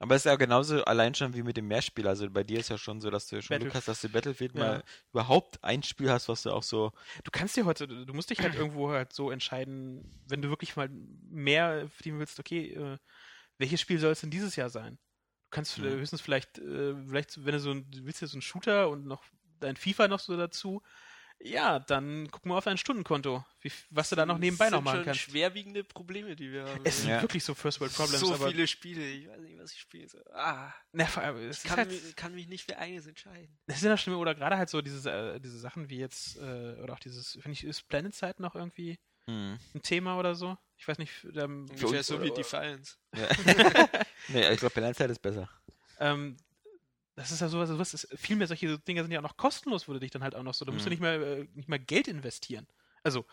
Aber 0.00 0.14
es 0.14 0.22
ist 0.22 0.26
ja 0.30 0.36
genauso 0.36 0.84
allein 0.84 1.14
schon 1.14 1.34
wie 1.34 1.42
mit 1.42 1.56
dem 1.56 1.66
Mehrspiel. 1.68 2.06
Also 2.06 2.30
bei 2.30 2.44
dir 2.44 2.60
ist 2.60 2.68
ja 2.70 2.78
schon 2.78 3.00
so, 3.00 3.10
dass 3.10 3.26
du 3.28 3.42
schon 3.42 3.58
Glück 3.58 3.74
hast, 3.74 3.88
dass 3.88 4.00
du 4.00 4.08
Battlefield 4.08 4.54
Ja. 4.54 4.60
mal 4.60 4.84
überhaupt 5.12 5.62
ein 5.64 5.82
Spiel 5.82 6.10
hast, 6.10 6.28
was 6.28 6.42
du 6.42 6.50
auch 6.52 6.62
so. 6.62 6.92
Du 7.24 7.30
kannst 7.30 7.56
dir 7.56 7.64
heute, 7.64 7.86
du 7.88 8.14
musst 8.14 8.30
dich 8.30 8.42
halt 8.42 8.54
irgendwo 8.54 8.90
halt 8.90 9.12
so 9.12 9.30
entscheiden, 9.30 10.04
wenn 10.26 10.42
du 10.42 10.48
wirklich 10.50 10.76
mal 10.76 10.88
mehr 10.88 11.88
verdienen 11.88 12.18
willst, 12.18 12.38
okay, 12.38 12.72
äh, 12.74 12.98
welches 13.58 13.80
Spiel 13.80 13.98
soll 13.98 14.12
es 14.12 14.20
denn 14.20 14.30
dieses 14.30 14.56
Jahr 14.56 14.70
sein? 14.70 14.98
Du 15.46 15.50
kannst 15.50 15.78
Mhm. 15.78 15.84
höchstens 15.84 16.20
vielleicht, 16.20 16.58
äh, 16.58 16.94
vielleicht, 17.06 17.44
wenn 17.44 17.52
du 17.52 17.60
so 17.60 17.70
ein, 17.72 17.90
du 17.90 18.04
willst 18.04 18.20
ja 18.20 18.28
so 18.28 18.34
einen 18.36 18.42
Shooter 18.42 18.88
und 18.90 19.06
noch 19.06 19.24
dein 19.60 19.76
FIFA 19.76 20.08
noch 20.08 20.20
so 20.20 20.36
dazu, 20.36 20.82
ja, 21.40 21.78
dann 21.78 22.28
guck 22.30 22.44
mal 22.46 22.58
auf 22.58 22.64
dein 22.64 22.78
Stundenkonto, 22.78 23.44
wie, 23.60 23.70
was 23.90 24.08
du 24.10 24.16
da 24.16 24.26
noch 24.26 24.38
nebenbei 24.38 24.66
Das 24.66 24.72
noch 24.72 24.78
sind 24.78 24.84
machen 24.84 24.96
schon 24.96 25.04
kannst. 25.04 25.20
schwerwiegende 25.20 25.84
Probleme, 25.84 26.34
die 26.36 26.50
wir 26.52 26.64
haben. 26.66 26.80
Es 26.84 27.00
sind 27.00 27.10
Ja. 27.10 27.20
wirklich 27.22 27.44
so 27.44 27.54
First 27.54 27.80
World 27.80 27.94
Problems, 27.94 28.20
so 28.20 28.34
aber 28.34 28.48
viele 28.48 28.66
Spiele, 28.66 29.06
ich 29.08 29.28
weiß 29.28 29.38
nicht, 29.40 29.58
was 29.58 29.72
ich 29.72 29.80
spiele. 29.80 30.08
So, 30.08 30.18
ah, 30.32 30.72
na, 30.92 31.06
vor 31.06 31.22
allem, 31.22 31.36
es 31.48 31.62
ich 31.64 31.68
kann, 31.70 31.78
halt, 31.78 31.90
mich, 31.90 32.16
kann 32.16 32.34
mich 32.34 32.48
nicht 32.48 32.64
für 32.64 32.76
eines 32.78 33.06
entscheiden. 33.06 33.56
Das 33.66 33.76
ist 33.78 33.82
ja 33.84 33.90
das 33.90 34.00
Schlimme, 34.02 34.18
oder 34.18 34.34
gerade 34.34 34.56
halt 34.56 34.68
so 34.68 34.80
diese, 34.82 35.10
äh, 35.10 35.40
diese 35.40 35.58
Sachen 35.58 35.88
wie 35.90 35.98
jetzt, 35.98 36.36
äh, 36.38 36.74
oder 36.82 36.94
auch 36.94 36.98
dieses, 36.98 37.32
finde 37.32 37.52
ich, 37.52 37.64
ist 37.64 37.88
Planet 37.88 38.14
Side 38.14 38.36
noch 38.38 38.54
irgendwie 38.54 38.98
Hm. 39.26 39.58
ein 39.74 39.82
Thema 39.82 40.18
oder 40.18 40.34
so? 40.34 40.56
Ich 40.78 40.88
weiß 40.88 40.98
nicht, 40.98 41.12
ähm, 41.36 41.66
Ungefähr 41.70 41.98
uns- 41.98 42.06
so 42.06 42.20
wie 42.22 42.26
oder- 42.30 42.34
Defiance. 42.36 42.96
Ja. 43.14 43.28
nee, 44.28 44.50
ich 44.52 44.58
glaube, 44.60 44.74
Balance 44.74 45.04
ist 45.04 45.20
besser. 45.22 45.48
Ähm, 46.00 46.36
das 47.18 47.32
ist 47.32 47.40
ja 47.40 47.48
sowas, 47.48 47.68
sowas 47.68 47.94
ist, 47.94 48.08
viel 48.18 48.36
mehr 48.36 48.46
solche 48.46 48.78
Dinge 48.80 49.02
sind 49.02 49.12
ja 49.12 49.18
auch 49.20 49.24
noch 49.24 49.36
kostenlos, 49.36 49.86
du 49.86 49.98
dich 49.98 50.10
dann 50.10 50.22
halt 50.22 50.34
auch 50.34 50.42
noch 50.42 50.54
so, 50.54 50.64
da 50.64 50.72
musst 50.72 50.86
du 50.86 50.90
Mhm. 50.90 50.92
nicht 50.92 51.00
mal, 51.00 51.22
äh, 51.22 51.48
nicht 51.54 51.68
mal 51.68 51.78
Geld 51.78 52.08
investieren. 52.08 52.66
Also, 53.02 53.26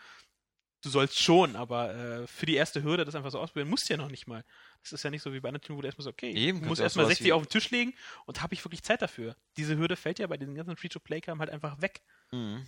du 0.82 0.90
sollst 0.90 1.20
schon, 1.20 1.56
aber 1.56 1.94
äh, 1.94 2.26
für 2.26 2.46
die 2.46 2.54
erste 2.56 2.82
Hürde 2.82 3.04
das 3.04 3.14
einfach 3.16 3.30
so 3.32 3.40
ausprobieren, 3.40 3.68
musst 3.70 3.88
du 3.88 3.94
ja 3.94 3.98
noch 3.98 4.10
nicht 4.10 4.26
mal. 4.28 4.44
Das 4.82 4.92
ist 4.92 5.02
ja 5.04 5.10
nicht 5.10 5.22
so 5.22 5.32
wie 5.32 5.40
bei 5.40 5.48
anderen 5.50 5.62
Titeln, 5.62 5.78
wo 5.78 5.82
du 5.82 5.88
erstmal 5.88 6.04
so, 6.04 6.10
okay, 6.10 6.32
Eben, 6.32 6.58
ich 6.58 6.62
kannst 6.62 6.78
muss 6.78 6.80
du 6.80 6.84
auch 6.84 6.90
erstmal 6.90 7.06
sowas 7.06 7.06
60 7.06 7.20
wie- 7.20 7.32
auf 7.32 7.42
den 7.44 7.50
Tisch 7.50 7.70
legen 7.70 7.94
und 8.26 8.42
habe 8.42 8.54
ich 8.54 8.64
wirklich 8.64 8.82
Zeit 8.82 9.02
dafür. 9.02 9.36
Diese 9.56 9.76
Hürde 9.78 9.96
fällt 9.96 10.18
ja 10.20 10.26
bei 10.28 10.36
diesen 10.38 10.54
ganzen 10.54 10.76
Free-to-Play-Kram 10.76 11.40
halt 11.40 11.50
einfach 11.50 11.80
weg. 11.82 12.02
Mhm. 12.32 12.66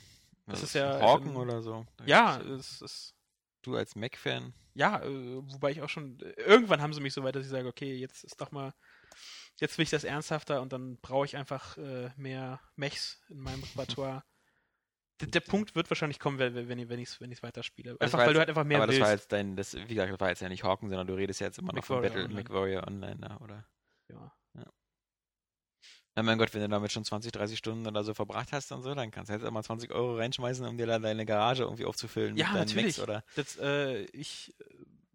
Das 0.48 0.62
Also 0.62 0.64
ist 0.64 0.74
ja, 0.74 0.98
Hawken 1.00 1.36
ähm, 1.36 1.36
oder 1.36 1.62
so. 1.62 1.86
Da 1.96 2.06
Ja, 2.06 2.40
es 2.40 2.82
ist, 2.82 3.14
Du 3.62 3.76
als 3.76 3.94
Mac-Fan. 3.94 4.52
ja, 4.74 5.02
äh, 5.02 5.08
wobei 5.52 5.70
ich 5.72 5.82
auch 5.82 5.88
schon, 5.88 6.20
äh, 6.20 6.30
irgendwann 6.42 6.80
haben 6.82 6.92
sie 6.94 7.00
mich 7.00 7.12
so 7.14 7.22
weit, 7.24 7.34
dass 7.36 7.44
ich 7.44 7.50
sage, 7.50 7.68
okay, 7.68 7.94
jetzt 7.96 8.24
ist 8.24 8.40
doch 8.40 8.50
mal, 8.52 8.74
jetzt 9.60 9.78
will 9.78 9.82
ich 9.84 9.90
das 9.90 10.04
ernsthafter 10.04 10.60
und 10.62 10.72
dann 10.72 10.96
brauche 10.98 11.24
ich 11.26 11.36
einfach 11.36 11.76
äh, 11.78 12.10
mehr 12.16 12.60
Mechs 12.76 13.20
in 13.28 13.40
meinem 13.40 13.62
Repertoire. 13.62 14.24
der, 15.20 15.28
der 15.28 15.40
Punkt 15.40 15.74
wird 15.74 15.90
wahrscheinlich 15.90 16.18
kommen, 16.20 16.38
wenn, 16.38 16.68
wenn, 16.68 16.78
ich- 16.98 17.08
es 17.08 17.20
wenn 17.20 17.30
ich's 17.32 17.42
weiterspiele. 17.42 17.96
Einfach, 18.00 18.18
weil 18.18 18.26
du 18.26 18.30
jetzt- 18.32 18.38
halt 18.40 18.48
einfach 18.50 18.64
mehr 18.64 18.78
aber 18.78 18.86
das 18.86 19.00
war 19.00 19.08
willst. 19.08 19.24
jetzt 19.24 19.32
dein, 19.32 19.56
das, 19.56 19.74
wie 19.74 19.86
gesagt, 19.94 20.12
das 20.12 20.20
war 20.20 20.28
jetzt 20.28 20.40
ja 20.42 20.48
nicht 20.48 20.62
Hawken, 20.64 20.88
sondern 20.88 21.06
du 21.06 21.14
redest 21.14 21.40
ja 21.40 21.46
jetzt 21.48 21.58
immer 21.58 21.72
noch 21.72 21.84
von 21.84 22.02
Battle 22.02 22.22
Online. 22.24 22.34
MechWarrior 22.34 22.86
Online, 22.86 23.16
da, 23.20 23.36
oder? 23.38 23.64
Ja. 24.10 24.32
Na 26.14 26.24
mein 26.24 26.36
Gott, 26.36 26.52
wenn 26.52 26.62
du 26.62 26.68
damit 26.68 26.90
schon 26.90 27.04
20, 27.04 27.30
30 27.30 27.56
Stunden 27.56 27.86
oder 27.86 28.02
so 28.02 28.12
verbracht 28.12 28.50
hast 28.52 28.72
und 28.72 28.82
so, 28.82 28.92
dann 28.92 29.12
kannst 29.12 29.28
du 29.28 29.34
jetzt 29.34 29.44
auch 29.44 29.52
mal 29.52 29.62
20 29.62 29.92
Euro 29.92 30.16
reinschmeißen, 30.16 30.66
um 30.66 30.76
dir 30.76 30.86
da 30.86 30.98
deine 30.98 31.24
Garage 31.24 31.62
irgendwie 31.62 31.84
aufzufüllen 31.84 32.36
Ja, 32.36 32.46
mit 32.48 32.54
deinen 32.56 32.66
natürlich. 32.66 32.96
Macs 32.96 33.00
oder. 33.00 33.22
Das, 33.36 33.56
äh, 33.58 34.02
ich 34.06 34.52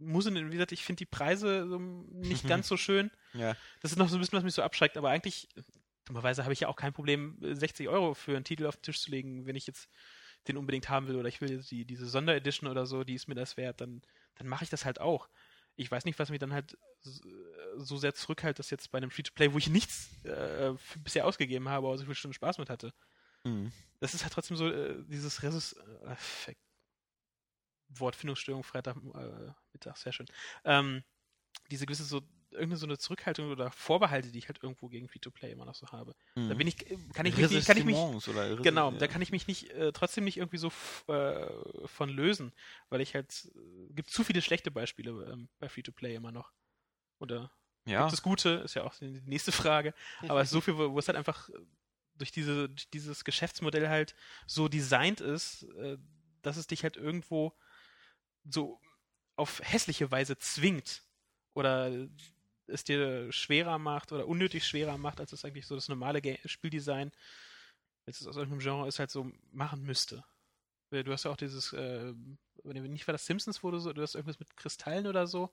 muss, 0.05 0.25
in, 0.25 0.35
wie 0.35 0.51
gesagt, 0.53 0.71
ich 0.71 0.83
finde 0.83 0.99
die 0.99 1.05
Preise 1.05 1.67
so 1.67 1.79
nicht 1.79 2.47
ganz 2.47 2.67
so 2.67 2.77
schön. 2.77 3.11
Ja. 3.33 3.55
Das 3.81 3.91
ist 3.91 3.97
noch 3.97 4.09
so 4.09 4.15
ein 4.17 4.19
bisschen, 4.19 4.37
was 4.37 4.43
mich 4.43 4.53
so 4.53 4.61
abschreckt, 4.61 4.97
aber 4.97 5.09
eigentlich, 5.09 5.47
dummerweise 6.05 6.43
habe 6.43 6.53
ich 6.53 6.59
ja 6.61 6.67
auch 6.67 6.75
kein 6.75 6.93
Problem, 6.93 7.37
äh, 7.41 7.55
60 7.55 7.87
Euro 7.89 8.13
für 8.13 8.35
einen 8.35 8.45
Titel 8.45 8.65
auf 8.67 8.77
den 8.77 8.83
Tisch 8.83 9.01
zu 9.01 9.11
legen, 9.11 9.45
wenn 9.45 9.55
ich 9.55 9.67
jetzt 9.67 9.89
den 10.47 10.57
unbedingt 10.57 10.89
haben 10.89 11.07
will 11.07 11.15
oder 11.15 11.29
ich 11.29 11.39
will 11.41 11.63
die, 11.63 11.85
diese 11.85 12.05
Sonderedition 12.05 12.69
oder 12.69 12.85
so, 12.85 13.03
die 13.03 13.13
ist 13.15 13.27
mir 13.27 13.35
das 13.35 13.55
wert, 13.57 13.79
dann, 13.81 14.01
dann 14.35 14.47
mache 14.47 14.63
ich 14.65 14.69
das 14.69 14.83
halt 14.85 14.99
auch. 14.99 15.29
Ich 15.75 15.89
weiß 15.89 16.05
nicht, 16.05 16.19
was 16.19 16.29
mich 16.29 16.39
dann 16.39 16.53
halt 16.53 16.77
s- 17.03 17.21
so 17.77 17.97
sehr 17.97 18.13
zurückhält, 18.13 18.59
dass 18.59 18.69
jetzt 18.69 18.91
bei 18.91 18.97
einem 18.97 19.09
Free-to-Play, 19.09 19.53
wo 19.53 19.57
ich 19.57 19.69
nichts 19.69 20.09
äh, 20.25 20.75
für- 20.77 20.99
bisher 20.99 21.25
ausgegeben 21.25 21.69
habe, 21.69 21.87
aber 21.87 21.97
so 21.97 22.05
viel 22.05 22.13
Stunden 22.13 22.33
Spaß 22.35 22.57
mit 22.57 22.69
hatte. 22.69 22.93
Mhm. 23.45 23.71
Das 24.01 24.13
ist 24.13 24.23
halt 24.23 24.33
trotzdem 24.33 24.57
so 24.57 24.67
äh, 24.69 25.01
dieses 25.07 25.41
Resist 25.43 25.77
äh. 26.05 26.15
Wortfindungsstörung 27.99 28.63
Freitag 28.63 28.97
äh, 28.97 29.51
Mittag, 29.71 29.97
sehr 29.97 30.13
schön. 30.13 30.27
Ähm, 30.63 31.03
diese 31.69 31.85
gewisse 31.85 32.03
so 32.03 32.21
irgendeine 32.51 32.77
so 32.77 32.85
eine 32.85 32.97
Zurückhaltung 32.97 33.49
oder 33.51 33.71
Vorbehalte, 33.71 34.31
die 34.31 34.37
ich 34.37 34.47
halt 34.47 34.61
irgendwo 34.61 34.87
gegen 34.87 35.07
Free-to-Play 35.07 35.51
immer 35.51 35.65
noch 35.65 35.75
so 35.75 35.87
habe. 35.87 36.15
Da 36.35 36.53
bin 36.53 36.67
ich, 36.67 36.77
kann 37.13 37.25
ich 37.25 37.35
mich, 37.35 37.49
nicht- 37.49 37.65
kann 37.65 37.77
ich 37.77 37.83
mich, 37.85 37.95
genau, 38.61 38.91
ja. 38.91 38.97
da 38.97 39.07
kann 39.07 39.21
ich 39.23 39.31
mich 39.31 39.47
nicht, 39.47 39.71
äh, 39.71 39.91
trotzdem 39.91 40.23
nicht 40.23 40.37
irgendwie 40.37 40.57
so 40.57 40.71
äh, 41.07 41.47
von 41.87 42.09
lösen, 42.09 42.53
weil 42.89 43.01
ich 43.01 43.15
halt, 43.15 43.51
äh, 43.55 43.93
gibt 43.93 44.11
zu 44.11 44.23
viele 44.23 44.41
schlechte 44.41 44.69
Beispiele 44.71 45.11
ähm, 45.31 45.49
bei 45.59 45.67
Free-to-Play 45.67 46.15
immer 46.15 46.31
noch. 46.31 46.51
Oder 47.19 47.51
ja. 47.85 48.01
gibt 48.01 48.13
es 48.13 48.21
gute, 48.21 48.49
ist 48.49 48.75
ja 48.75 48.83
auch 48.83 48.95
die 48.95 49.21
nächste 49.25 49.51
Frage, 49.51 49.93
aber 50.27 50.41
es 50.41 50.49
ist 50.49 50.53
so 50.53 50.61
viel, 50.61 50.77
wo, 50.77 50.91
wo 50.93 50.99
es 50.99 51.07
halt 51.07 51.17
einfach 51.17 51.49
äh, 51.49 51.53
durch, 52.15 52.31
diese, 52.31 52.69
durch 52.69 52.89
dieses 52.91 53.23
Geschäftsmodell 53.23 53.89
halt 53.89 54.15
so 54.45 54.67
designt 54.67 55.21
ist, 55.21 55.63
äh, 55.77 55.97
dass 56.43 56.57
es 56.57 56.67
dich 56.67 56.83
halt 56.83 56.97
irgendwo 56.97 57.53
so 58.49 58.79
auf 59.35 59.61
hässliche 59.63 60.11
Weise 60.11 60.37
zwingt 60.37 61.03
oder 61.53 62.07
es 62.67 62.83
dir 62.83 63.31
schwerer 63.31 63.77
macht 63.77 64.11
oder 64.11 64.27
unnötig 64.27 64.65
schwerer 64.65 64.97
macht, 64.97 65.19
als 65.19 65.33
es 65.33 65.45
eigentlich 65.45 65.67
so 65.67 65.75
das 65.75 65.89
normale 65.89 66.21
Spieldesign, 66.45 67.11
jetzt 68.05 68.21
es 68.21 68.27
aus 68.27 68.37
irgendeinem 68.37 68.61
Genre 68.61 68.87
ist, 68.87 68.99
halt 68.99 69.11
so 69.11 69.31
machen 69.51 69.83
müsste. 69.83 70.23
Du 70.91 71.11
hast 71.11 71.25
ja 71.25 71.31
auch 71.31 71.37
dieses, 71.37 71.73
äh, 71.73 72.13
wenn 72.63 72.91
nicht 72.91 73.07
war 73.07 73.13
das 73.13 73.25
Simpsons, 73.25 73.63
wo 73.63 73.71
du 73.71 73.79
so, 73.79 73.93
du 73.93 74.01
hast 74.01 74.13
irgendwas 74.13 74.39
mit 74.39 74.55
Kristallen 74.55 75.07
oder 75.07 75.25
so, 75.25 75.51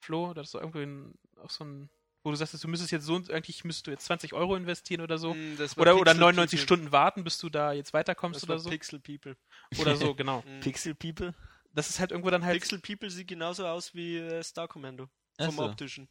Flo, 0.00 0.34
da 0.34 0.42
hast 0.42 0.52
du 0.52 0.58
irgendwo 0.58 0.80
in, 0.80 1.14
auch 1.40 1.50
so 1.50 1.64
ein, 1.64 1.88
wo 2.24 2.30
du 2.30 2.36
sagst, 2.36 2.62
du 2.62 2.68
müsstest 2.68 2.90
jetzt 2.90 3.04
so, 3.04 3.16
eigentlich 3.30 3.64
müsstest 3.64 3.86
du 3.86 3.90
jetzt 3.92 4.06
20 4.06 4.32
Euro 4.32 4.56
investieren 4.56 5.02
oder 5.02 5.18
so. 5.18 5.28
War 5.30 5.82
Oder, 5.82 5.94
oder 5.96 6.12
Pixel 6.12 6.20
99 6.20 6.58
People. 6.58 6.62
Stunden 6.64 6.92
warten, 6.92 7.22
bis 7.22 7.38
du 7.38 7.50
da 7.50 7.72
jetzt 7.72 7.92
weiterkommst 7.92 8.38
Das 8.38 8.44
oder 8.44 8.54
war 8.54 8.58
so. 8.58 8.70
Pixel 8.70 8.98
People. 8.98 9.36
Oder 9.78 9.96
so, 9.96 10.14
genau. 10.16 10.42
Mm. 10.42 10.60
Pixel 10.60 10.94
People? 10.94 11.34
Das 11.74 11.90
ist 11.90 11.98
halt 12.00 12.12
irgendwo 12.12 12.30
dann 12.30 12.44
halt. 12.44 12.54
Pixel 12.54 12.78
People 12.78 13.10
sieht 13.10 13.28
genauso 13.28 13.66
aus 13.66 13.94
wie 13.94 14.16
äh, 14.18 14.42
Star 14.42 14.68
Commando. 14.68 15.08
Vom 15.38 15.48
Achso. 15.48 15.64
optischen. 15.66 16.08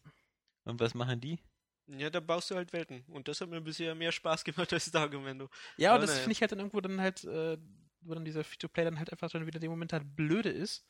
Und 0.66 0.80
was 0.80 0.94
machen 0.94 1.20
die? 1.22 1.40
Ja, 1.88 2.10
da 2.10 2.20
baust 2.20 2.52
du 2.52 2.56
halt 2.56 2.72
Welten. 2.74 3.04
Und 3.08 3.28
das 3.28 3.42
hat 3.42 3.50
mir 3.50 3.62
bisher 3.62 3.96
mehr 3.96 4.12
Spaß 4.12 4.44
gemacht 4.44 4.72
als 4.74 4.86
Star 4.86 5.10
Commando. 5.10 5.50
Ja, 5.78 5.92
Aber 5.92 6.00
und 6.00 6.02
das 6.04 6.12
naja. 6.12 6.22
finde 6.24 6.32
ich 6.34 6.42
halt 6.42 6.52
dann 6.52 6.60
irgendwo 6.60 6.82
dann 6.82 7.02
halt, 7.02 7.24
äh, 7.24 7.58
wo 8.02 8.14
dann 8.14 8.26
dieser 8.26 8.44
Free-to-Play 8.44 8.84
dann 8.86 9.00
halt 9.00 9.12
einfach 9.12 9.30
schon 9.30 9.46
wieder 9.46 9.58
in 9.58 9.62
dem 9.62 9.72
Moment 9.72 9.94
halt 9.94 10.16
blöde 10.16 10.50
ist. 10.50 10.86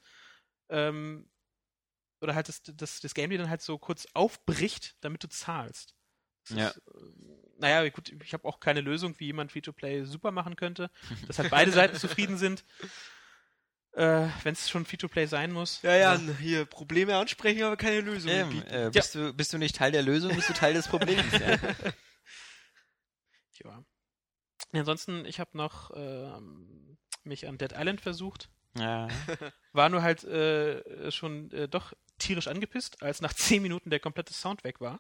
Ähm, 0.69 1.29
oder 2.21 2.35
halt 2.35 2.47
das, 2.47 2.61
das, 2.63 2.99
das 3.01 3.13
Game 3.13 3.29
dir 3.29 3.37
dann 3.37 3.49
halt 3.49 3.61
so 3.61 3.77
kurz 3.77 4.07
aufbricht, 4.13 4.95
damit 5.01 5.23
du 5.23 5.29
zahlst. 5.29 5.95
Das 6.47 6.57
Ja. 6.57 6.67
Ist, 6.69 6.77
äh, 6.77 7.53
naja, 7.57 7.89
gut, 7.89 8.09
ich 8.23 8.33
habe 8.33 8.47
auch 8.47 8.59
keine 8.59 8.81
Lösung, 8.81 9.19
wie 9.19 9.25
jemand 9.25 9.51
Free-to-Play 9.51 10.05
super 10.05 10.31
machen 10.31 10.55
könnte, 10.55 10.89
dass 11.27 11.39
halt 11.39 11.49
beide 11.51 11.71
Seiten 11.71 11.97
zufrieden 11.97 12.37
sind. 12.37 12.63
Äh, 13.93 14.27
Wenn 14.41 14.53
es 14.53 14.69
schon 14.69 14.85
Free-to-Play 14.85 15.27
sein 15.27 15.51
muss. 15.51 15.81
Ja, 15.83 15.95
ja, 15.95 16.19
hier 16.39 16.65
Probleme 16.65 17.15
ansprechen, 17.15 17.61
aber 17.63 17.77
keine 17.77 18.01
Lösung. 18.01 18.31
Ähm, 18.31 18.49
bieten. 18.49 18.67
äh, 18.67 18.89
bist, 18.91 19.13
du, 19.13 19.33
bist 19.33 19.53
du 19.53 19.59
nicht 19.59 19.75
Teil 19.75 19.91
der 19.91 20.01
Lösung, 20.01 20.33
bist 20.35 20.49
du 20.49 20.53
Teil 20.53 20.73
des 20.73 20.87
Problems. 20.87 21.31
ja. 21.31 21.57
Ja. 23.63 23.83
Ansonsten, 24.73 25.25
ich 25.25 25.39
habe 25.39 25.55
noch 25.55 25.91
ähm, 25.95 26.97
mich 27.23 27.47
an 27.47 27.57
Dead 27.57 27.71
Island 27.71 28.01
versucht. 28.01 28.49
ja. 28.75 29.07
War 29.73 29.89
nur 29.89 30.01
halt 30.01 30.23
äh, 30.23 31.11
schon 31.11 31.51
äh, 31.51 31.67
doch 31.69 31.93
tierisch 32.17 32.47
angepisst, 32.47 33.01
als 33.01 33.21
nach 33.21 33.33
10 33.33 33.61
Minuten 33.61 33.89
der 33.89 33.99
komplette 33.99 34.33
Sound 34.33 34.63
weg 34.63 34.81
war. 34.81 34.99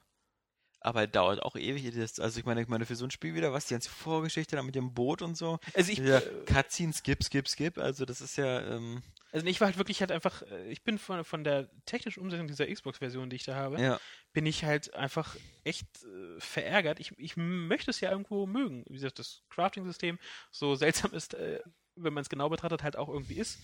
Aber 0.83 1.07
dauert 1.07 1.41
auch 1.41 1.55
ewig. 1.55 1.95
Das, 1.95 2.19
also 2.19 2.39
ich 2.39 2.45
meine, 2.45 2.61
ich 2.61 2.67
meine, 2.67 2.85
für 2.85 2.95
so 2.95 3.05
ein 3.05 3.11
Spiel 3.11 3.33
wieder, 3.35 3.53
was 3.53 3.67
die 3.67 3.73
ganze 3.73 3.89
Vorgeschichte 3.89 4.55
da 4.55 4.63
mit 4.63 4.75
dem 4.75 4.93
Boot 4.93 5.21
und 5.21 5.37
so. 5.37 5.59
Also 5.73 5.91
ich, 5.91 5.99
Ja, 5.99 6.19
äh, 6.19 6.45
Cutscene, 6.45 6.93
skip, 6.93 7.23
skip, 7.23 7.47
skip. 7.47 7.77
Also 7.77 8.05
das 8.05 8.19
ist 8.19 8.37
ja, 8.37 8.59
ähm, 8.61 9.01
also 9.33 9.47
ich 9.47 9.59
war 9.59 9.67
halt 9.67 9.79
wirklich 9.79 9.99
halt 9.99 10.11
einfach, 10.11 10.43
äh, 10.43 10.69
ich 10.69 10.83
bin 10.83 10.99
von, 10.99 11.23
von 11.23 11.43
der 11.43 11.67
technischen 11.85 12.19
Umsetzung 12.19 12.47
dieser 12.47 12.67
Xbox-Version, 12.67 13.31
die 13.31 13.37
ich 13.37 13.45
da 13.45 13.55
habe, 13.55 13.81
ja. 13.81 13.99
bin 14.31 14.45
ich 14.45 14.63
halt 14.63 14.93
einfach 14.93 15.35
echt 15.63 15.87
äh, 16.03 16.39
verärgert. 16.39 16.99
Ich, 16.99 17.17
ich 17.17 17.35
möchte 17.35 17.89
es 17.89 17.99
ja 17.99 18.11
irgendwo 18.11 18.45
mögen. 18.45 18.85
Wie 18.87 18.93
gesagt, 18.93 19.17
das 19.17 19.41
Crafting-System, 19.49 20.19
so 20.51 20.75
seltsam 20.75 21.13
ist, 21.13 21.33
äh, 21.33 21.61
wenn 21.95 22.13
man 22.13 22.21
es 22.21 22.29
genau 22.29 22.47
betrachtet, 22.49 22.83
halt 22.83 22.95
auch 22.95 23.09
irgendwie 23.09 23.35
ist. 23.35 23.57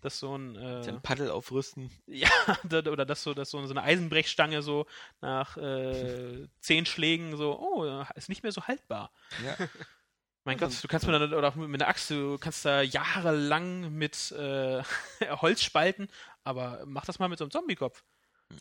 Dass 0.00 0.18
so 0.18 0.36
ein 0.36 0.56
äh, 0.56 0.82
Den 0.82 1.02
Paddel 1.02 1.30
aufrüsten. 1.30 1.90
Ja, 2.06 2.30
oder 2.64 3.04
dass 3.04 3.22
so, 3.22 3.34
dass 3.34 3.50
so 3.50 3.58
eine 3.58 3.82
Eisenbrechstange 3.82 4.62
so 4.62 4.86
nach 5.20 5.56
äh, 5.56 6.46
zehn 6.60 6.86
Schlägen 6.86 7.36
so, 7.36 7.58
oh, 7.58 8.04
ist 8.14 8.28
nicht 8.28 8.42
mehr 8.42 8.52
so 8.52 8.66
haltbar. 8.66 9.10
Ja. 9.44 9.56
Mein 10.44 10.56
Gott, 10.56 10.72
du 10.82 10.88
kannst 10.88 11.06
mit 11.06 11.14
einer, 11.14 11.36
oder 11.36 11.48
auch 11.48 11.54
mit 11.54 11.80
einer 11.80 11.88
Axt, 11.88 12.08
du 12.10 12.38
kannst 12.38 12.64
da 12.64 12.80
jahrelang 12.80 13.92
mit 13.92 14.32
äh, 14.32 14.82
Holz 15.28 15.62
spalten, 15.62 16.08
aber 16.44 16.82
mach 16.86 17.04
das 17.04 17.18
mal 17.18 17.28
mit 17.28 17.38
so 17.38 17.44
einem 17.44 17.50
Zombie-Kopf. 17.50 18.02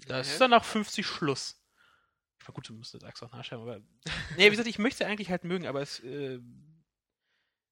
Da 0.07 0.19
ist 0.19 0.39
dann 0.41 0.51
nach 0.51 0.65
50 0.65 1.07
Schluss. 1.07 1.57
Ich 2.41 2.47
war 2.47 2.53
gut, 2.53 2.67
du 2.67 2.73
musst 2.73 2.93
das 2.93 3.03
Axt 3.03 3.23
auch 3.23 3.31
nachschreiben, 3.31 3.63
aber. 3.63 3.79
Nee, 4.35 4.45
wie 4.45 4.49
gesagt, 4.49 4.67
ich 4.67 4.77
möchte 4.77 5.05
eigentlich 5.05 5.29
halt 5.29 5.45
mögen, 5.45 5.67
aber 5.67 5.81
es, 5.81 5.99
äh, 6.01 6.39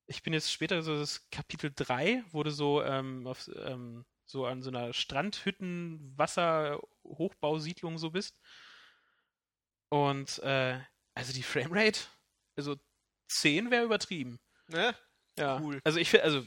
ich 0.07 0.23
bin 0.23 0.33
jetzt 0.33 0.51
später 0.51 0.81
so 0.81 0.97
das 0.97 1.29
Kapitel 1.29 1.71
3, 1.75 2.23
wurde 2.31 2.51
so 2.51 2.81
ähm, 2.83 3.27
auf, 3.27 3.49
ähm, 3.55 4.05
so 4.25 4.45
an 4.45 4.61
so 4.61 4.69
einer 4.69 4.93
Strandhütten, 4.93 6.13
Wasser-Hochbausiedlung 6.17 7.97
so 7.97 8.11
bist. 8.11 8.37
Und 9.89 10.39
äh, 10.39 10.79
also 11.13 11.33
die 11.33 11.43
Framerate, 11.43 12.01
also 12.55 12.75
10 13.29 13.71
wäre 13.71 13.85
übertrieben. 13.85 14.39
Ne? 14.67 14.95
Ja. 15.37 15.59
Cool. 15.61 15.79
Also 15.83 15.99
ich 15.99 16.09
finde, 16.09 16.23
also 16.25 16.43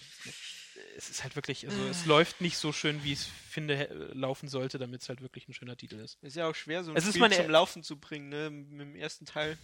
es 0.97 1.11
ist 1.11 1.23
halt 1.23 1.37
wirklich, 1.37 1.67
also 1.69 1.83
es 1.89 2.07
läuft 2.07 2.41
nicht 2.41 2.57
so 2.59 2.73
schön, 2.73 3.03
wie 3.05 3.13
ich 3.13 3.21
es 3.21 3.27
finde, 3.27 4.11
laufen 4.15 4.49
sollte, 4.49 4.79
damit 4.79 5.03
es 5.03 5.09
halt 5.09 5.21
wirklich 5.21 5.49
ein 5.49 5.55
schöner 5.55 5.77
Titel 5.77 5.97
ist. 6.01 6.19
Ist 6.23 6.37
ja 6.37 6.49
auch 6.49 6.55
schwer, 6.55 6.85
so 6.85 6.91
ein 6.91 6.97
Es 6.97 7.05
ist 7.05 7.11
Spiel 7.11 7.21
meine- 7.21 7.37
zum 7.37 7.51
Laufen 7.51 7.83
zu 7.83 7.99
bringen, 7.99 8.29
ne? 8.29 8.51
Mit 8.51 8.81
dem 8.81 8.95
ersten 8.97 9.25
Teil. 9.27 9.59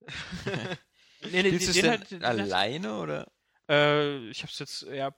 Nee, 1.22 1.42
nee, 1.42 1.48
Spielst 1.48 1.74
den 1.76 1.90
halt- 1.90 2.10
den 2.10 2.24
halt- 2.24 2.40
alleine 2.40 2.98
oder? 2.98 3.32
Äh, 3.68 4.28
ich 4.30 4.42
habe 4.42 4.50
es 4.52 4.58
jetzt, 4.58 4.82
ja, 4.82 5.14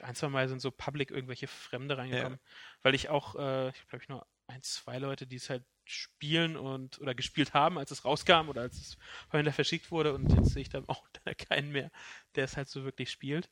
ein, 0.00 0.14
zwei 0.14 0.28
Mal 0.28 0.48
sind 0.48 0.60
so 0.60 0.70
public 0.70 1.10
irgendwelche 1.10 1.48
Fremde 1.48 1.96
reingekommen, 1.98 2.38
weil 2.82 2.94
ich 2.94 3.08
auch, 3.08 3.34
äh, 3.34 3.70
ich 3.70 3.88
glaube 3.88 4.02
ich 4.02 4.08
nur 4.08 4.26
ein, 4.46 4.62
zwei 4.62 4.98
Leute, 4.98 5.26
die 5.26 5.36
es 5.36 5.50
halt 5.50 5.64
spielen 5.84 6.56
und 6.56 7.00
oder 7.00 7.14
gespielt 7.14 7.54
haben, 7.54 7.78
als 7.78 7.90
es 7.90 8.04
rauskam 8.04 8.48
oder 8.48 8.62
als 8.62 8.76
es 8.78 8.98
vorhin 9.30 9.50
verschickt 9.52 9.90
wurde 9.90 10.12
und 10.14 10.30
jetzt 10.32 10.50
sehe 10.50 10.62
ich 10.62 10.68
dann 10.68 10.84
auch 10.88 11.06
keinen 11.38 11.72
mehr, 11.72 11.90
der 12.34 12.44
es 12.44 12.56
halt 12.56 12.68
so 12.68 12.84
wirklich 12.84 13.10
spielt. 13.10 13.50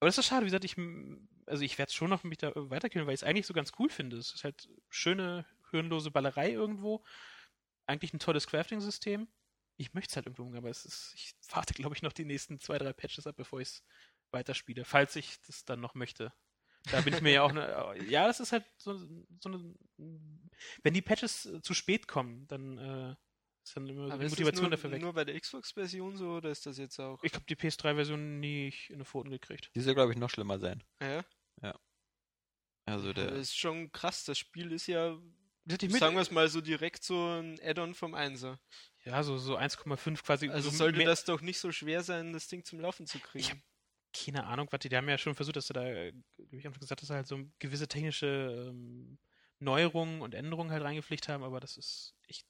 Aber 0.00 0.08
das 0.08 0.18
ist 0.18 0.26
schade, 0.26 0.42
wie 0.42 0.50
gesagt, 0.50 0.64
ich, 0.64 0.76
also 1.46 1.62
ich 1.62 1.78
werde 1.78 1.90
es 1.90 1.94
schon 1.94 2.10
noch 2.10 2.24
mich 2.24 2.38
da 2.38 2.52
weiterkühlen, 2.54 3.06
weil 3.06 3.14
ich 3.14 3.20
es 3.22 3.24
eigentlich 3.24 3.46
so 3.46 3.54
ganz 3.54 3.72
cool 3.78 3.88
finde. 3.88 4.16
Es 4.16 4.34
ist 4.34 4.44
halt 4.44 4.68
schöne, 4.88 5.46
hirnlose 5.70 6.10
Ballerei 6.10 6.50
irgendwo. 6.50 7.04
Eigentlich 7.86 8.12
ein 8.12 8.18
tolles 8.18 8.46
Crafting-System. 8.48 9.28
Ich 9.82 9.94
möchte 9.94 10.10
es 10.12 10.16
halt 10.16 10.26
irgendwo, 10.26 10.56
aber 10.56 10.70
es 10.70 10.84
ist, 10.84 11.12
ich 11.14 11.34
warte, 11.50 11.74
glaube 11.74 11.94
ich, 11.96 12.02
noch 12.02 12.12
die 12.12 12.24
nächsten 12.24 12.60
zwei, 12.60 12.78
drei 12.78 12.92
Patches 12.92 13.26
ab, 13.26 13.36
bevor 13.36 13.60
ich 13.60 13.68
es 13.68 13.84
weiterspiele, 14.30 14.84
falls 14.84 15.16
ich 15.16 15.40
das 15.42 15.64
dann 15.64 15.80
noch 15.80 15.94
möchte. 15.94 16.32
Da 16.90 17.00
bin 17.00 17.14
ich 17.14 17.20
mir 17.20 17.32
ja 17.32 17.42
auch, 17.42 17.52
ne, 17.52 17.94
ja, 18.08 18.26
das 18.26 18.40
ist 18.40 18.52
halt 18.52 18.64
so, 18.78 18.96
so 18.96 19.48
eine, 19.48 19.74
wenn 20.82 20.94
die 20.94 21.02
Patches 21.02 21.46
äh, 21.46 21.60
zu 21.62 21.74
spät 21.74 22.08
kommen, 22.08 22.46
dann 22.48 22.78
äh, 22.78 23.14
ist 23.64 23.76
dann 23.76 23.86
immer 23.88 24.06
so 24.08 24.12
Aber 24.12 24.18
die 24.20 24.26
ist 24.26 24.32
das 24.32 24.38
Motivation 24.38 24.64
nur, 24.64 24.70
dafür 24.70 24.90
weg. 24.90 25.00
nur 25.02 25.12
bei 25.12 25.24
der 25.24 25.38
Xbox-Version 25.38 26.16
so 26.16 26.36
oder 26.36 26.50
ist 26.50 26.66
das 26.66 26.78
jetzt 26.78 26.98
auch? 26.98 27.22
Ich 27.22 27.34
habe 27.34 27.44
die 27.44 27.56
PS3-Version 27.56 28.40
nicht 28.40 28.90
in 28.90 28.98
den 28.98 29.04
Pfoten 29.04 29.30
gekriegt. 29.30 29.70
Die 29.74 29.80
soll, 29.80 29.94
glaube 29.94 30.12
ich, 30.12 30.18
noch 30.18 30.30
schlimmer 30.30 30.58
sein. 30.58 30.82
Ja, 31.00 31.24
Also 32.84 33.12
der. 33.12 33.30
das 33.30 33.38
ist 33.40 33.56
schon 33.56 33.92
krass. 33.92 34.24
Das 34.24 34.38
Spiel 34.38 34.72
ist 34.72 34.88
ja, 34.88 35.16
sagen 35.66 36.16
wir 36.16 36.22
es 36.22 36.32
mal 36.32 36.48
so 36.48 36.60
direkt 36.60 37.04
so 37.04 37.38
ein 37.38 37.60
Add-on 37.62 37.94
vom 37.94 38.14
Einser. 38.14 38.60
Ja, 39.04 39.22
so, 39.22 39.36
so 39.36 39.58
1,5 39.58 40.22
quasi. 40.22 40.48
Also 40.48 40.70
so 40.70 40.76
sollte 40.76 41.04
das 41.04 41.24
doch 41.24 41.40
nicht 41.40 41.58
so 41.58 41.72
schwer 41.72 42.02
sein, 42.02 42.32
das 42.32 42.48
Ding 42.48 42.64
zum 42.64 42.80
Laufen 42.80 43.06
zu 43.06 43.18
kriegen. 43.18 43.40
Ich 43.40 43.50
hab 43.50 43.58
keine 44.12 44.44
Ahnung, 44.44 44.68
was 44.70 44.80
die, 44.80 44.88
die 44.88 44.96
haben 44.96 45.08
ja 45.08 45.18
schon 45.18 45.34
versucht, 45.34 45.56
dass 45.56 45.66
du 45.66 45.72
da, 45.72 45.82
wie 45.82 46.58
ich 46.58 46.66
einfach 46.66 46.80
gesagt, 46.80 47.02
dass 47.02 47.10
halt 47.10 47.26
so 47.26 47.40
gewisse 47.58 47.88
technische 47.88 48.68
ähm, 48.68 49.18
Neuerungen 49.58 50.20
und 50.20 50.34
Änderungen 50.34 50.70
halt 50.70 50.82
reingepflicht 50.82 51.28
haben, 51.28 51.42
aber 51.42 51.60
das 51.60 51.76
ist, 51.76 52.14
ich, 52.26 52.44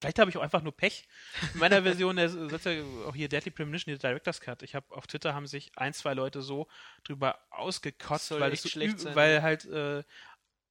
vielleicht 0.00 0.18
habe 0.18 0.30
ich 0.30 0.36
auch 0.36 0.42
einfach 0.42 0.62
nur 0.62 0.76
Pech. 0.76 1.08
In 1.54 1.60
meiner 1.60 1.82
Version, 1.82 2.16
der 2.16 2.28
ja 2.28 2.84
auch 3.06 3.14
hier 3.14 3.28
Deadly 3.28 3.50
Premonition, 3.50 3.96
der 3.96 4.10
Director's 4.10 4.40
Cut. 4.40 4.62
Ich 4.62 4.74
habe 4.74 4.94
auf 4.94 5.06
Twitter 5.06 5.34
haben 5.34 5.46
sich 5.46 5.72
ein, 5.76 5.94
zwei 5.94 6.14
Leute 6.14 6.42
so 6.42 6.68
drüber 7.04 7.38
ausgekotzt, 7.50 8.32
weil 8.32 8.52
echt 8.52 8.62
so 8.98 9.14
weil 9.14 9.36
ne? 9.36 9.42
halt 9.42 9.64
äh, 9.64 10.04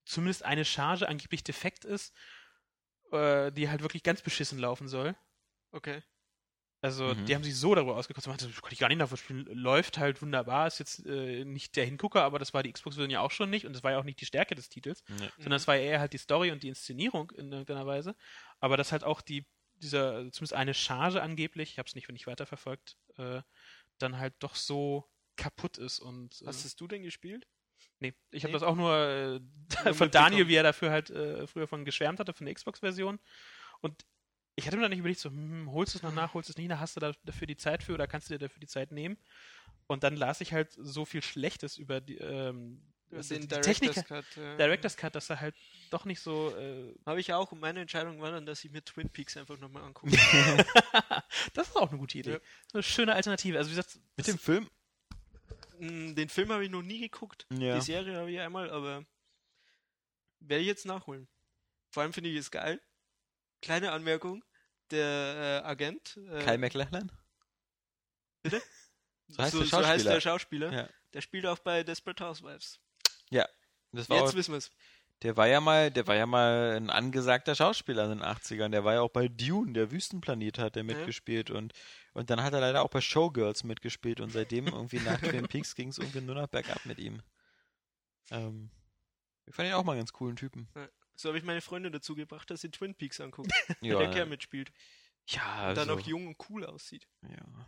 zumindest 0.05 0.43
eine 0.43 0.65
Charge 0.65 1.07
angeblich 1.07 1.43
defekt 1.43 1.85
ist, 1.85 2.13
äh, 3.11 3.51
die 3.51 3.69
halt 3.69 3.81
wirklich 3.81 4.03
ganz 4.03 4.21
beschissen 4.21 4.59
laufen 4.59 4.87
soll. 4.87 5.15
Okay. 5.71 6.01
Also, 6.83 7.13
Mhm. 7.13 7.25
die 7.27 7.35
haben 7.35 7.43
sich 7.43 7.55
so 7.55 7.75
darüber 7.75 7.95
ausgekotzt. 7.95 8.27
Man 8.27 8.37
Das 8.37 8.55
konnte 8.59 8.73
ich 8.73 8.79
gar 8.79 8.87
nicht 8.87 8.97
nachvollziehen. 8.97 9.45
Läuft 9.53 9.99
halt 9.99 10.19
wunderbar. 10.21 10.65
Ist 10.65 10.79
jetzt 10.79 11.05
äh, 11.05 11.45
nicht 11.45 11.75
der 11.75 11.85
Hingucker, 11.85 12.23
aber 12.23 12.39
das 12.39 12.55
war 12.55 12.63
die 12.63 12.71
Xbox-Version 12.73 13.11
ja 13.11 13.19
auch 13.21 13.29
schon 13.29 13.51
nicht. 13.51 13.67
Und 13.67 13.73
das 13.73 13.83
war 13.83 13.91
ja 13.91 13.99
auch 13.99 14.03
nicht 14.03 14.19
die 14.19 14.25
Stärke 14.25 14.55
des 14.55 14.67
Titels. 14.69 15.03
Nee. 15.07 15.29
sondern 15.37 15.57
es 15.57 15.67
war 15.67 15.75
eher 15.77 15.99
halt 15.99 16.13
die 16.13 16.17
Story 16.17 16.49
und 16.51 16.63
die 16.63 16.69
Inszenierung 16.69 17.29
in 17.31 17.51
irgendeiner 17.51 17.85
Weise. 17.85 18.15
Aber 18.59 18.77
dass 18.77 18.91
halt 18.91 19.03
auch 19.03 19.21
die, 19.21 19.45
dieser, 19.75 20.31
zumindest 20.31 20.53
eine 20.53 20.73
Charge 20.73 21.21
angeblich, 21.21 21.71
ich 21.71 21.77
habe 21.77 21.87
es 21.87 21.93
nicht, 21.93 22.09
nicht 22.09 22.25
weiterverfolgt, 22.25 22.97
äh, 23.17 23.43
dann 23.99 24.17
halt 24.17 24.33
doch 24.39 24.55
so 24.55 25.07
kaputt 25.35 25.77
ist 25.77 25.99
und 25.99 26.41
äh, 26.41 26.47
Was 26.47 26.65
hast 26.65 26.81
du 26.81 26.87
denn 26.87 27.03
gespielt? 27.03 27.47
Nee, 28.01 28.13
ich 28.31 28.43
habe 28.43 28.51
Nee. 28.51 28.59
das 28.59 28.63
auch 28.63 28.75
nur, 28.75 28.93
äh, 28.95 29.39
von 29.93 30.11
Daniel, 30.11 30.47
wie 30.47 30.55
er 30.55 30.63
dafür 30.63 30.91
halt 30.91 31.09
äh, 31.09 31.47
früher 31.47 31.67
von 31.67 31.85
geschwärmt 31.85 32.19
hatte, 32.19 32.33
von 32.33 32.45
der 32.45 32.55
Xbox-Version 32.55 33.19
und 33.81 34.05
ich 34.57 34.67
hatte 34.67 34.75
mir 34.75 34.81
dann 34.83 34.91
nicht 34.91 34.99
überlegt, 34.99 35.21
so, 35.21 35.29
hm, 35.29 35.71
holst 35.71 35.93
du 35.93 35.97
es 35.99 36.03
noch 36.03 36.13
nach, 36.13 36.33
holst 36.33 36.49
du 36.49 36.51
es 36.51 36.57
nicht 36.57 36.67
nach, 36.67 36.79
hast 36.81 36.97
du 36.97 36.99
da, 36.99 37.13
dafür 37.23 37.47
die 37.47 37.55
Zeit 37.57 37.83
für 37.83 37.93
oder 37.93 38.05
kannst 38.05 38.29
du 38.29 38.33
dir 38.33 38.39
dafür 38.39 38.59
die 38.59 38.67
Zeit 38.67 38.91
nehmen? 38.91 39.17
Und 39.87 40.03
dann 40.03 40.15
las 40.15 40.41
ich 40.41 40.51
halt 40.53 40.71
so 40.77 41.05
viel 41.05 41.21
Schlechtes 41.23 41.77
über 41.77 42.01
die, 42.01 42.17
ähm, 42.17 42.81
also 43.11 43.33
Den 43.33 43.47
Director's 43.47 44.05
Cut. 44.05 44.37
äh, 44.37 44.57
Director's 44.57 44.97
Cut, 44.97 45.15
dass 45.15 45.29
er 45.29 45.39
halt 45.39 45.55
doch 45.89 46.05
nicht 46.05 46.19
so 46.21 46.55
äh, 46.55 46.93
Habe 47.05 47.19
ich 47.21 47.33
auch. 47.33 47.51
Und 47.51 47.59
meine 47.59 47.81
Entscheidung 47.81 48.21
war 48.21 48.31
dann, 48.31 48.45
dass 48.45 48.63
ich 48.63 48.71
mir 48.71 48.83
Twin 48.83 49.09
Peaks 49.09 49.35
einfach 49.37 49.57
nochmal 49.57 49.83
angucke. 49.83 50.11
das 51.53 51.69
ist 51.69 51.75
auch 51.75 51.89
eine 51.89 51.97
gute 51.99 52.17
Idee. 52.19 52.31
Ja. 52.33 52.39
Eine 52.73 52.83
schöne 52.83 53.13
Alternative. 53.13 53.57
Also 53.57 53.69
wie 53.71 53.75
gesagt, 53.75 53.99
Mit 54.15 54.27
dem 54.27 54.37
Film? 54.37 54.69
Mm, 55.81 56.15
Den 56.15 56.29
Film 56.29 56.51
habe 56.51 56.63
ich 56.63 56.69
noch 56.69 56.81
nie 56.83 56.99
geguckt. 56.99 57.45
Ja. 57.51 57.75
Die 57.75 57.81
Serie 57.81 58.17
habe 58.17 58.31
ich 58.31 58.39
einmal, 58.39 58.69
aber 58.69 59.05
werde 60.39 60.61
ich 60.61 60.67
jetzt 60.67 60.85
nachholen. 60.85 61.27
Vor 61.89 62.03
allem 62.03 62.13
finde 62.13 62.29
ich 62.29 62.37
es 62.37 62.51
geil. 62.51 62.81
Kleine 63.61 63.91
Anmerkung. 63.91 64.43
Der 64.91 65.61
äh, 65.63 65.67
Agent. 65.67 66.17
Äh, 66.17 66.43
Kyle 66.43 66.57
MacLachlan? 66.57 67.11
Bitte? 68.43 68.61
So 69.33 69.41
heißt 69.41 69.53
so, 69.53 69.59
der 69.59 69.67
so 69.67 69.77
heißt 69.77 69.85
Schauspieler. 69.87 70.11
der 70.13 70.21
Schauspieler. 70.21 70.73
Ja. 70.73 70.89
Der 71.13 71.21
spielt 71.21 71.45
auch 71.45 71.59
bei 71.59 71.85
Desperate 71.85 72.21
Housewives. 72.21 72.81
Das 73.91 74.09
war 74.09 74.17
Jetzt 74.17 74.31
auch, 74.31 74.35
wissen 74.35 74.51
wir 74.53 74.57
es. 74.57 74.71
Der 75.23 75.37
war 75.37 75.47
ja 75.47 75.61
mal, 75.61 75.91
der 75.91 76.07
war 76.07 76.15
ja 76.15 76.25
mal 76.25 76.75
ein 76.75 76.89
angesagter 76.89 77.53
Schauspieler 77.53 78.05
in 78.05 78.19
den 78.19 78.23
80ern. 78.23 78.69
Der 78.69 78.83
war 78.83 78.95
ja 78.95 79.01
auch 79.01 79.09
bei 79.09 79.27
Dune, 79.27 79.73
der 79.73 79.91
Wüstenplanet, 79.91 80.57
hat 80.57 80.77
er 80.77 80.83
mitgespielt 80.83 81.51
und, 81.51 81.73
und 82.13 82.29
dann 82.29 82.41
hat 82.41 82.53
er 82.53 82.61
leider 82.61 82.83
auch 82.83 82.89
bei 82.89 83.01
Showgirls 83.01 83.63
mitgespielt 83.63 84.19
und 84.19 84.31
seitdem 84.31 84.67
irgendwie 84.67 84.99
nach 84.99 85.19
Twin 85.21 85.47
Peaks 85.47 85.75
ging 85.75 85.89
es 85.89 85.99
irgendwie 85.99 86.21
nur 86.21 86.35
noch 86.35 86.47
bergab 86.47 86.85
mit 86.85 86.97
ihm. 86.97 87.21
Ähm, 88.31 88.71
ich 89.45 89.53
fand 89.53 89.67
ihn 89.69 89.73
auch 89.73 89.83
mal 89.83 89.93
einen 89.93 90.01
ganz 90.01 90.13
coolen 90.13 90.35
Typen. 90.35 90.67
So 91.15 91.29
habe 91.29 91.37
ich 91.37 91.43
meine 91.43 91.61
Freunde 91.61 91.91
dazu 91.91 92.15
gebracht, 92.15 92.49
dass 92.49 92.61
sie 92.61 92.71
Twin 92.71 92.95
Peaks 92.95 93.19
angucken. 93.19 93.51
Ja, 93.81 93.99
der 93.99 94.09
Kerl 94.09 94.25
mitspielt. 94.25 94.71
ja 95.27 95.69
Und 95.69 95.77
dann 95.77 95.89
also, 95.89 96.01
auch 96.01 96.07
jung 96.07 96.27
und 96.27 96.37
cool 96.49 96.65
aussieht. 96.65 97.07
Ja. 97.21 97.67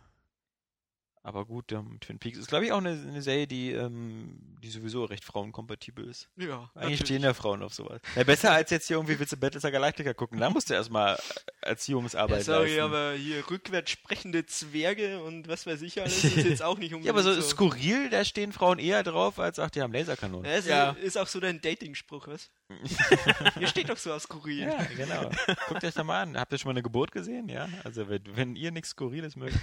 Aber 1.26 1.46
gut, 1.46 1.72
ähm, 1.72 1.96
Twin 2.00 2.18
Peaks 2.18 2.36
ist, 2.36 2.48
glaube 2.48 2.66
ich, 2.66 2.72
auch 2.72 2.78
eine, 2.78 2.90
eine 2.90 3.22
Serie, 3.22 3.46
die, 3.46 3.72
ähm, 3.72 4.38
die 4.62 4.68
sowieso 4.68 5.04
recht 5.06 5.24
frauenkompatibel 5.24 6.06
ist. 6.06 6.28
Ja. 6.36 6.70
Eigentlich 6.74 7.00
stehen 7.00 7.22
ja 7.22 7.32
Frauen 7.32 7.62
auf 7.62 7.72
sowas. 7.72 7.98
Ja, 8.14 8.24
besser 8.24 8.52
als 8.52 8.70
jetzt 8.70 8.88
hier 8.88 8.98
irgendwie 8.98 9.18
willst 9.18 9.32
du 9.32 9.38
Battlestar 9.38 9.70
Galactica 9.70 10.12
gucken. 10.12 10.38
Da 10.38 10.50
musst 10.50 10.68
du 10.68 10.74
erstmal 10.74 11.18
Erziehungsarbeit 11.62 12.40
Ja, 12.40 12.44
sorry, 12.44 12.66
leisten. 12.76 12.80
aber 12.82 13.12
hier 13.14 13.50
rückwärts 13.50 13.90
sprechende 13.90 14.44
Zwerge 14.44 15.22
und 15.22 15.48
was 15.48 15.66
weiß 15.66 15.80
ich 15.80 15.98
alles 15.98 16.22
ist 16.24 16.36
jetzt 16.36 16.62
auch 16.62 16.76
nicht 16.76 16.92
unbedingt 16.92 17.06
ja, 17.06 17.12
aber 17.12 17.22
so, 17.22 17.32
so. 17.32 17.40
skurril, 17.40 18.10
da 18.10 18.22
stehen 18.26 18.52
Frauen 18.52 18.78
eher 18.78 19.02
drauf, 19.02 19.38
als 19.38 19.58
ach, 19.58 19.70
die 19.70 19.80
haben 19.80 19.94
Laserkanonen. 19.94 20.44
Ja, 20.50 20.58
ist, 20.58 20.68
Ja. 20.68 20.90
ist 20.90 21.16
auch 21.16 21.26
so 21.26 21.40
dein 21.40 21.58
Dating-Spruch, 21.62 22.26
was? 22.28 22.50
Hier 23.58 23.68
steht 23.68 23.88
doch 23.88 23.96
so 23.96 24.12
aus 24.12 24.24
skurril. 24.24 24.58
Ja, 24.68 24.82
genau. 24.94 25.30
Guckt 25.68 25.84
euch 25.84 25.94
da 25.94 26.04
mal 26.04 26.20
an. 26.20 26.36
Habt 26.38 26.52
ihr 26.52 26.58
schon 26.58 26.68
mal 26.68 26.72
eine 26.74 26.82
Geburt 26.82 27.12
gesehen? 27.12 27.48
Ja. 27.48 27.66
Also 27.82 28.10
wenn, 28.10 28.22
wenn 28.36 28.56
ihr 28.56 28.70
nichts 28.72 28.90
Skurriles 28.90 29.36
mögt. 29.36 29.56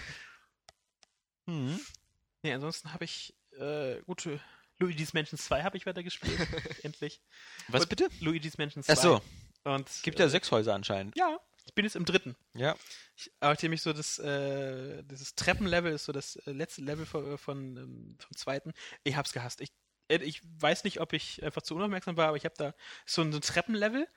Hm. 1.48 1.80
nee, 2.44 2.54
ansonsten 2.54 2.94
habe 2.94 3.06
ich, 3.06 3.36
äh, 3.58 4.02
gut, 4.04 4.28
Luigi's 4.80 5.14
Mansion 5.14 5.38
2 5.38 5.64
habe 5.64 5.78
ich 5.78 5.86
weitergespielt. 5.86 6.40
Endlich. 6.84 7.22
Was 7.68 7.84
Und 7.84 7.90
bitte? 7.90 8.10
Luigi's 8.20 8.58
Mansion 8.58 8.84
2. 8.84 8.94
Ach 8.94 8.98
so, 8.98 9.22
Und, 9.64 9.90
gibt 10.04 10.20
ja 10.20 10.26
äh, 10.26 10.30
sechs 10.30 10.52
Häuser 10.52 10.74
anscheinend. 10.74 11.16
Ja, 11.16 11.40
ich 11.66 11.76
bin 11.76 11.86
jetzt 11.86 11.96
im 11.96 12.06
dritten. 12.06 12.36
Ja. 12.54 12.76
Ich, 13.16 13.32
aber 13.40 13.54
nachdem 13.54 13.74
ich 13.74 13.82
so 13.82 13.94
das, 13.94 14.18
äh, 14.20 15.04
dieses 15.04 15.36
Treppenlevel 15.36 15.94
ist 15.94 16.06
so 16.06 16.12
das 16.12 16.36
äh, 16.38 16.52
letzte 16.52 16.82
Level 16.82 17.06
von, 17.06 17.38
von, 17.38 17.78
ähm, 17.78 18.18
vom 18.20 18.36
zweiten. 18.36 18.74
Ich 19.04 19.16
hab's 19.16 19.34
gehasst. 19.34 19.62
Ich, 19.62 19.72
äh, 20.08 20.18
ich 20.24 20.42
weiß 20.60 20.84
nicht, 20.84 21.00
ob 21.00 21.14
ich 21.14 21.44
einfach 21.44 21.62
zu 21.62 21.76
unaufmerksam 21.76 22.18
war, 22.18 22.30
aber 22.30 22.38
ich 22.38 22.46
habe 22.46 22.56
da 22.58 22.74
so 23.06 23.22
ein 23.22 23.32
Treppenlevel. 23.32 24.08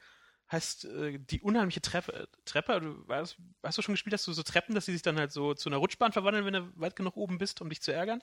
Heißt, 0.53 0.85
äh, 0.85 1.19
die 1.19 1.41
unheimliche 1.41 1.81
Treppe, 1.81 2.29
Treppe, 2.45 2.81
du 2.81 3.09
weißt, 3.09 3.37
hast 3.63 3.79
du 3.79 3.83
schon 3.83 3.95
gespielt, 3.95 4.13
hast 4.13 4.27
du 4.27 4.33
so 4.33 4.43
Treppen, 4.43 4.75
dass 4.75 4.85
die 4.85 4.93
sich 4.93 5.03
dann 5.03 5.19
halt 5.19 5.33
so 5.33 5.55
zu 5.55 5.69
einer 5.69 5.79
Rutschbahn 5.79 6.13
verwandeln, 6.13 6.45
wenn 6.45 6.53
du 6.53 6.73
weit 6.77 6.97
genug 6.97 7.17
oben 7.17 7.39
bist, 7.39 7.61
um 7.61 7.71
dich 7.71 7.81
zu 7.81 7.93
ärgern? 7.93 8.23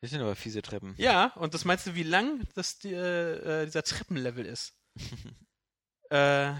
Das 0.00 0.10
sind 0.10 0.20
aber 0.20 0.36
fiese 0.36 0.60
Treppen. 0.60 0.94
Ja, 0.98 1.32
und 1.36 1.54
das 1.54 1.64
meinst 1.64 1.86
du, 1.86 1.94
wie 1.94 2.02
lang 2.02 2.46
das 2.54 2.78
die, 2.78 2.92
äh, 2.92 3.64
dieser 3.64 3.82
Treppenlevel 3.82 4.44
ist? 4.44 4.74
äh, 6.10 6.52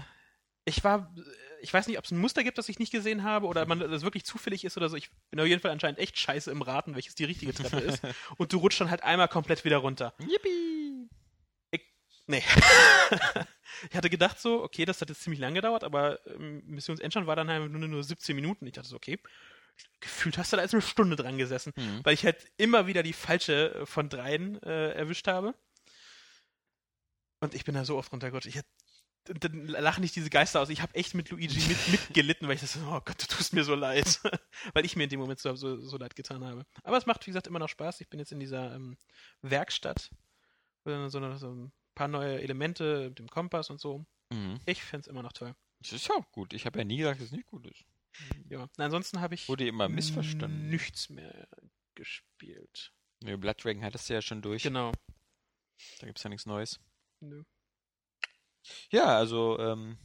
ich 0.65 0.83
war, 0.83 1.13
ich 1.61 1.73
weiß 1.73 1.87
nicht, 1.87 1.97
ob 1.97 2.05
es 2.05 2.11
ein 2.11 2.17
Muster 2.17 2.43
gibt, 2.43 2.57
das 2.57 2.67
ich 2.67 2.79
nicht 2.79 2.91
gesehen 2.91 3.23
habe, 3.23 3.45
oder 3.45 3.65
man 3.65 3.79
das 3.79 4.01
wirklich 4.01 4.25
zufällig 4.25 4.65
ist 4.65 4.77
oder 4.77 4.89
so. 4.89 4.97
Ich 4.97 5.11
bin 5.29 5.39
auf 5.39 5.45
jeden 5.45 5.61
Fall 5.61 5.71
anscheinend 5.71 5.99
echt 5.99 6.17
scheiße 6.17 6.51
im 6.51 6.61
Raten, 6.61 6.95
welches 6.95 7.15
die 7.15 7.23
richtige 7.23 7.53
Treppe 7.53 7.77
ist. 7.77 8.01
Und 8.37 8.51
du 8.51 8.57
rutschst 8.57 8.81
dann 8.81 8.89
halt 8.89 9.03
einmal 9.03 9.27
komplett 9.27 9.63
wieder 9.63 9.77
runter. 9.77 10.13
Yippie! 10.19 11.09
Nee. 12.29 12.43
ich 13.89 13.95
hatte 13.95 14.09
gedacht 14.09 14.39
so, 14.39 14.63
okay, 14.63 14.85
das 14.85 15.01
hat 15.01 15.09
jetzt 15.09 15.21
ziemlich 15.21 15.39
lange 15.39 15.55
gedauert, 15.55 15.83
aber 15.83 16.25
ähm, 16.27 16.63
Missionsendstand 16.65 17.27
war 17.27 17.35
dann 17.35 17.49
halt 17.49 17.71
nur, 17.71 17.87
nur 17.87 18.03
17 18.03 18.35
Minuten. 18.35 18.65
Ich 18.67 18.73
dachte 18.73 18.87
so, 18.89 18.95
okay, 18.95 19.19
gefühlt 19.99 20.37
hast 20.37 20.51
du 20.51 20.57
da 20.57 20.63
jetzt 20.63 20.73
eine 20.73 20.81
Stunde 20.81 21.15
dran 21.15 21.37
gesessen, 21.37 21.73
Mhm. 21.75 22.01
weil 22.03 22.13
ich 22.13 22.25
halt 22.25 22.45
immer 22.57 22.87
wieder 22.87 23.03
die 23.03 23.13
falsche 23.13 23.73
äh, 23.75 23.85
von 23.85 24.09
dreien 24.09 24.61
äh, 24.63 24.91
erwischt 24.93 25.27
habe. 25.27 25.53
Und 27.39 27.53
ich 27.53 27.65
bin 27.65 27.75
da 27.75 27.85
so 27.85 27.97
oft 27.97 28.11
runtergerutscht. 28.11 28.47
Ich 28.47 28.61
und 29.29 29.43
dann 29.43 29.67
lachen 29.67 29.99
nicht 30.01 30.15
diese 30.15 30.29
Geister 30.29 30.61
aus. 30.61 30.69
Ich 30.69 30.81
habe 30.81 30.95
echt 30.95 31.13
mit 31.13 31.29
Luigi 31.29 31.59
mit, 31.67 31.87
mitgelitten, 31.91 32.47
weil 32.47 32.55
ich 32.55 32.61
so, 32.61 32.79
oh 32.87 33.01
Gott, 33.03 33.21
du 33.21 33.27
tust 33.27 33.53
mir 33.53 33.65
so 33.65 33.75
leid. 33.75 34.21
weil 34.73 34.85
ich 34.85 34.95
mir 34.95 35.03
in 35.03 35.09
dem 35.09 35.19
Moment 35.19 35.39
so, 35.39 35.53
so, 35.55 35.77
so 35.81 35.97
leid 35.97 36.15
getan 36.15 36.45
habe. 36.45 36.65
Aber 36.83 36.97
es 36.97 37.05
macht, 37.05 37.25
wie 37.27 37.31
gesagt, 37.31 37.45
immer 37.47 37.59
noch 37.59 37.67
Spaß. 37.67 37.99
Ich 37.99 38.07
bin 38.09 38.19
jetzt 38.19 38.31
in 38.31 38.39
dieser 38.39 38.73
ähm, 38.73 38.97
Werkstatt, 39.41 40.09
wo 40.85 40.91
dann 40.91 41.09
so, 41.09 41.17
eine, 41.17 41.37
so 41.37 41.49
ein 41.51 41.71
paar 41.97 42.07
neue 42.07 42.39
Elemente 42.41 43.09
mit 43.09 43.19
dem 43.19 43.27
Kompass 43.27 43.69
und 43.69 43.81
so. 43.81 44.05
Mhm. 44.31 44.59
Ich 44.65 44.83
finde 44.83 45.01
es 45.01 45.07
immer 45.07 45.23
noch 45.23 45.33
toll. 45.33 45.55
Das 45.79 45.93
ist 45.93 46.07
ja 46.07 46.15
auch 46.15 46.31
gut. 46.31 46.53
Ich 46.53 46.65
habe 46.65 46.79
ja 46.79 46.85
nie 46.85 46.97
gesagt, 46.97 47.19
dass 47.19 47.27
es 47.27 47.31
nicht 47.31 47.47
gut 47.47 47.65
ist. 47.65 47.83
Ja. 48.49 48.67
Na, 48.77 48.85
ansonsten 48.85 49.19
habe 49.19 49.35
ich 49.35 49.47
Wurde 49.49 49.67
immer 49.67 49.89
missverstanden. 49.89 50.69
nichts 50.69 51.09
mehr 51.09 51.47
gespielt. 51.95 52.93
Nee, 53.23 53.35
Blood 53.35 53.63
Dragon 53.63 53.83
hattest 53.83 54.09
du 54.09 54.13
ja 54.13 54.21
schon 54.21 54.41
durch. 54.41 54.63
Genau. 54.63 54.91
Da 55.99 56.07
gibt's 56.07 56.23
ja 56.23 56.29
nichts 56.29 56.45
Neues. 56.45 56.79
Nö. 57.19 57.43
Ja, 58.91 59.17
also 59.17 59.57
ähm, 59.59 59.97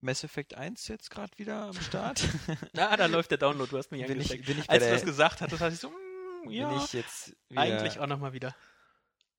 Mass 0.00 0.24
Effect 0.24 0.54
1 0.54 0.88
jetzt 0.88 1.10
gerade 1.10 1.36
wieder 1.38 1.66
am 1.66 1.80
Start. 1.80 2.22
Na, 2.72 2.96
da 2.96 3.06
läuft 3.06 3.30
der 3.30 3.38
Download, 3.38 3.70
du 3.70 3.76
hast 3.76 3.90
mich 3.90 4.00
bin, 4.06 4.12
ich, 4.20 4.30
angesteckt. 4.30 4.46
bin 4.46 4.58
ich 4.58 4.70
Als 4.70 4.84
du 4.84 4.90
das 4.90 5.04
gesagt 5.04 5.40
hattest, 5.40 5.60
dachte 5.60 5.74
ich 5.74 5.80
so, 5.80 5.90
mm, 5.90 6.42
bin 6.44 6.52
ja, 6.52 6.84
ich 6.84 6.92
jetzt 6.92 7.36
eigentlich 7.54 7.98
auch 7.98 8.06
nochmal 8.06 8.32
wieder. 8.32 8.54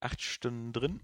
Acht 0.01 0.21
Stunden 0.21 0.73
drin. 0.73 1.01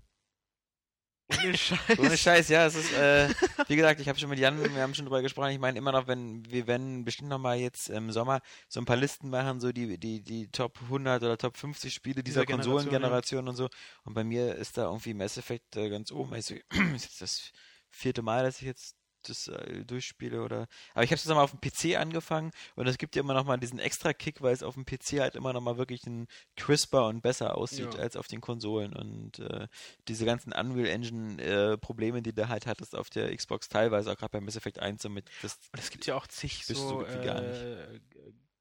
Ohne 1.30 1.58
Scheiß. 1.58 2.00
Ohne 2.00 2.18
Scheiß, 2.18 2.50
ja, 2.50 2.66
es 2.66 2.76
ist, 2.76 2.94
äh, 2.94 3.30
wie 3.68 3.76
gesagt, 3.76 4.00
ich 4.00 4.08
habe 4.08 4.18
schon 4.18 4.30
mit 4.30 4.40
Jan, 4.40 4.58
wir 4.64 4.82
haben 4.82 4.96
schon 4.96 5.06
drüber 5.06 5.22
gesprochen, 5.22 5.50
ich 5.52 5.60
meine 5.60 5.78
immer 5.78 5.92
noch, 5.92 6.08
wenn 6.08 6.50
wir 6.50 6.68
werden 6.68 7.04
bestimmt 7.04 7.30
noch 7.30 7.40
mal 7.40 7.58
jetzt 7.58 7.90
im 7.90 8.12
Sommer 8.12 8.42
so 8.70 8.80
ein 8.80 8.86
paar 8.86 8.96
Listen 8.96 9.30
machen, 9.30 9.60
so 9.60 9.72
die, 9.72 9.98
die, 9.98 10.22
die 10.22 10.50
Top 10.50 10.80
100 10.84 11.22
oder 11.24 11.38
Top 11.38 11.58
50 11.58 11.94
Spiele 11.94 12.24
dieser, 12.24 12.42
Dieser 12.42 12.46
Generation, 12.46 12.76
Konsolengeneration 12.76 13.48
und 13.48 13.56
so. 13.56 13.70
Und 14.04 14.14
bei 14.14 14.24
mir 14.24 14.56
ist 14.56 14.78
da 14.78 14.86
irgendwie 14.86 15.14
Mass 15.14 15.38
Effect 15.38 15.76
äh, 15.76 15.90
ganz 15.90 16.12
oben. 16.12 16.34
Also, 16.34 16.56
ist 16.96 17.04
jetzt 17.04 17.22
das 17.22 17.52
vierte 17.90 18.22
Mal, 18.22 18.44
dass 18.44 18.60
ich 18.60 18.68
jetzt 18.68 18.97
das 19.30 19.48
äh, 19.48 19.84
durchspiele 19.86 20.42
oder. 20.42 20.68
Aber 20.94 21.04
ich 21.04 21.10
habe 21.12 21.16
es 21.16 21.24
jetzt 21.26 21.28
mal 21.34 21.44
auf 21.44 21.52
dem 21.52 21.62
PC 21.62 21.98
angefangen 22.00 22.52
und 22.76 22.88
es 22.88 22.98
gibt 22.98 23.16
ja 23.16 23.22
immer 23.22 23.34
noch 23.34 23.46
mal 23.46 23.58
diesen 23.58 23.80
extra 23.80 24.14
Kick, 24.14 24.42
weil 24.42 24.54
es 24.54 24.64
auf 24.64 24.76
dem 24.76 24.86
PC 24.86 25.20
halt 25.20 25.36
immer 25.36 25.54
noch 25.54 25.62
mal 25.62 25.78
wirklich 25.78 26.06
ein 26.06 26.28
crisper 26.56 27.08
und 27.08 27.22
besser 27.22 27.56
aussieht 27.58 27.94
Ja. 27.94 28.00
als 28.00 28.16
auf 28.16 28.28
den 28.28 28.42
Konsolen 28.42 28.94
und 28.94 29.40
äh, 29.40 29.68
diese 30.08 30.26
ganzen 30.26 30.54
Unreal 30.54 30.88
Engine 30.88 31.42
äh, 31.42 31.78
Probleme, 31.78 32.22
die 32.22 32.34
du 32.34 32.48
halt 32.50 32.66
hattest 32.68 32.96
auf 32.96 33.10
der 33.10 33.36
Xbox 33.36 33.68
teilweise 33.70 34.12
auch 34.12 34.18
gerade 34.18 34.32
bei 34.32 34.42
Mass 34.42 34.56
Effect 34.56 34.80
1 34.80 35.02
so 35.02 35.10
mit 35.10 35.30
das 35.42 35.58
Und 35.74 35.80
es 35.80 35.90
gibt 35.90 36.06
ja 36.06 36.16
auch 36.16 36.28
zig 36.28 36.58
Bist 36.68 36.70
du 36.72 36.76
so 36.76 37.02
nicht. 37.02 37.12
äh, 37.16 38.00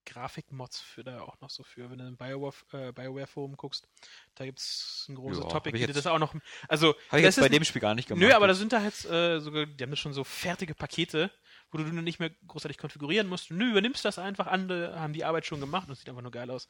Grafikmods 0.07 0.81
für 0.81 1.05
da 1.05 1.20
auch 1.20 1.39
noch 1.41 1.51
so 1.51 1.62
für, 1.62 1.91
wenn 1.91 1.99
du 1.99 2.07
im 2.07 2.16
BioWare, 2.16 2.55
äh, 2.73 2.93
BioWare 2.93 3.27
Forum 3.27 3.57
guckst, 3.57 3.87
da 4.35 4.45
gibt 4.45 4.61
es 4.61 5.07
ein 5.09 5.16
großes 5.16 5.45
Ja, 5.45 5.49
Topic, 5.51 5.77
die 5.77 5.93
das 5.93 6.07
auch 6.07 6.19
noch, 6.19 6.35
also 6.69 6.95
habe 7.09 7.20
ich 7.20 7.24
jetzt 7.24 7.39
bei 7.39 7.49
dem 7.49 7.65
Spiel 7.65 7.83
gar 7.83 7.95
nicht 7.95 8.09
gemacht. 8.09 8.27
Nö, 8.27 8.33
aber 8.33 8.47
da 8.47 8.55
sind 8.55 8.73
da 8.73 8.83
jetzt 8.83 9.05
äh, 9.05 9.41
sogar, 9.41 9.66
die 9.66 9.83
haben 9.83 9.91
das 9.91 9.99
schon 9.99 10.15
so 10.15 10.24
fertige 10.24 10.74
Pakete, 10.74 11.31
wo 11.70 11.78
du 11.78 11.85
nicht 11.85 12.19
mehr 12.20 12.31
großartig 12.47 12.78
konfigurieren 12.78 13.28
musst. 13.28 13.51
Nö, 13.51 13.70
übernimmst 13.70 14.05
das 14.05 14.19
einfach, 14.19 14.47
andere 14.47 14.99
haben 14.99 15.12
die 15.12 15.24
Arbeit 15.24 15.45
schon 15.45 15.61
gemacht 15.61 15.89
und 15.89 15.93
es 15.93 15.99
sieht 15.99 16.09
einfach 16.09 16.23
nur 16.23 16.33
geil 16.33 16.51
aus. 16.51 16.69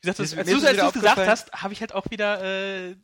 Wie 0.00 0.08
gesagt, 0.08 0.20
das, 0.20 0.36
als 0.36 0.48
du 0.48 0.86
es 0.86 0.92
gesagt 0.92 1.18
hast, 1.18 1.52
habe 1.52 1.72
ich 1.72 1.80
halt 1.80 1.94
auch 1.94 2.10
wieder, 2.10 2.42
äh, 2.44 2.96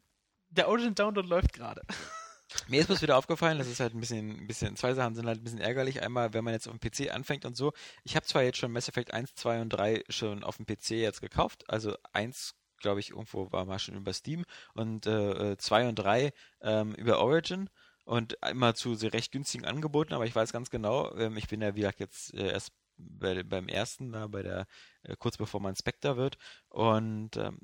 der 0.50 0.68
Origin 0.68 0.94
Download 0.94 1.26
läuft 1.26 1.52
gerade. 1.52 1.82
Mir 2.68 2.80
ist 2.80 2.86
bloß 2.86 3.02
wieder 3.02 3.16
aufgefallen, 3.16 3.58
das 3.58 3.68
ist 3.68 3.80
halt 3.80 3.94
ein 3.94 4.00
bisschen, 4.00 4.30
ein 4.40 4.46
bisschen, 4.46 4.76
zwei 4.76 4.94
Sachen 4.94 5.14
sind 5.14 5.26
halt 5.26 5.40
ein 5.40 5.44
bisschen 5.44 5.60
ärgerlich. 5.60 6.02
Einmal, 6.02 6.32
wenn 6.34 6.44
man 6.44 6.54
jetzt 6.54 6.68
auf 6.68 6.76
dem 6.76 6.80
PC 6.80 7.14
anfängt 7.14 7.44
und 7.44 7.56
so. 7.56 7.72
Ich 8.04 8.16
habe 8.16 8.26
zwar 8.26 8.42
jetzt 8.42 8.58
schon 8.58 8.72
Mass 8.72 8.88
Effect 8.88 9.12
1, 9.12 9.34
2 9.34 9.60
und 9.60 9.68
3 9.70 10.04
schon 10.08 10.44
auf 10.44 10.56
dem 10.56 10.66
PC 10.66 10.90
jetzt 10.90 11.20
gekauft. 11.20 11.68
Also 11.68 11.96
1, 12.12 12.54
glaube 12.78 13.00
ich, 13.00 13.10
irgendwo 13.10 13.50
war 13.52 13.64
mal 13.64 13.78
schon 13.78 13.96
über 13.96 14.12
Steam 14.12 14.44
und 14.74 15.06
äh, 15.06 15.56
2 15.56 15.88
und 15.88 15.96
3 15.96 16.32
ähm, 16.62 16.94
über 16.94 17.20
Origin 17.20 17.70
und 18.04 18.36
immer 18.50 18.74
zu 18.74 18.94
sehr 18.94 19.12
recht 19.12 19.32
günstigen 19.32 19.64
Angeboten, 19.64 20.12
aber 20.12 20.26
ich 20.26 20.34
weiß 20.34 20.52
ganz 20.52 20.70
genau, 20.70 21.14
ähm, 21.16 21.36
ich 21.36 21.46
bin 21.46 21.62
ja 21.62 21.76
wie 21.76 21.80
gesagt 21.80 22.00
jetzt 22.00 22.34
äh, 22.34 22.50
erst 22.50 22.72
bei, 22.96 23.42
beim 23.42 23.68
ersten, 23.68 24.12
da 24.12 24.26
bei 24.26 24.42
der, 24.42 24.66
äh, 25.02 25.16
kurz 25.16 25.36
bevor 25.36 25.60
man 25.60 25.76
Spectre 25.76 26.16
wird. 26.16 26.36
Und 26.68 27.36
ähm, 27.36 27.58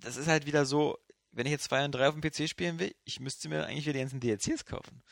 das 0.00 0.16
ist 0.16 0.28
halt 0.28 0.46
wieder 0.46 0.64
so, 0.66 0.98
wenn 1.32 1.46
ich 1.46 1.52
jetzt 1.52 1.64
2 1.64 1.84
und 1.86 1.92
3 1.92 2.08
auf 2.08 2.14
dem 2.14 2.22
PC 2.22 2.48
spielen 2.48 2.78
will, 2.78 2.94
ich 3.04 3.20
müsste 3.20 3.48
mir 3.48 3.66
eigentlich 3.66 3.86
wieder 3.86 3.94
die 3.94 4.00
ganzen 4.00 4.20
DLCs 4.20 4.64
kaufen. 4.64 5.02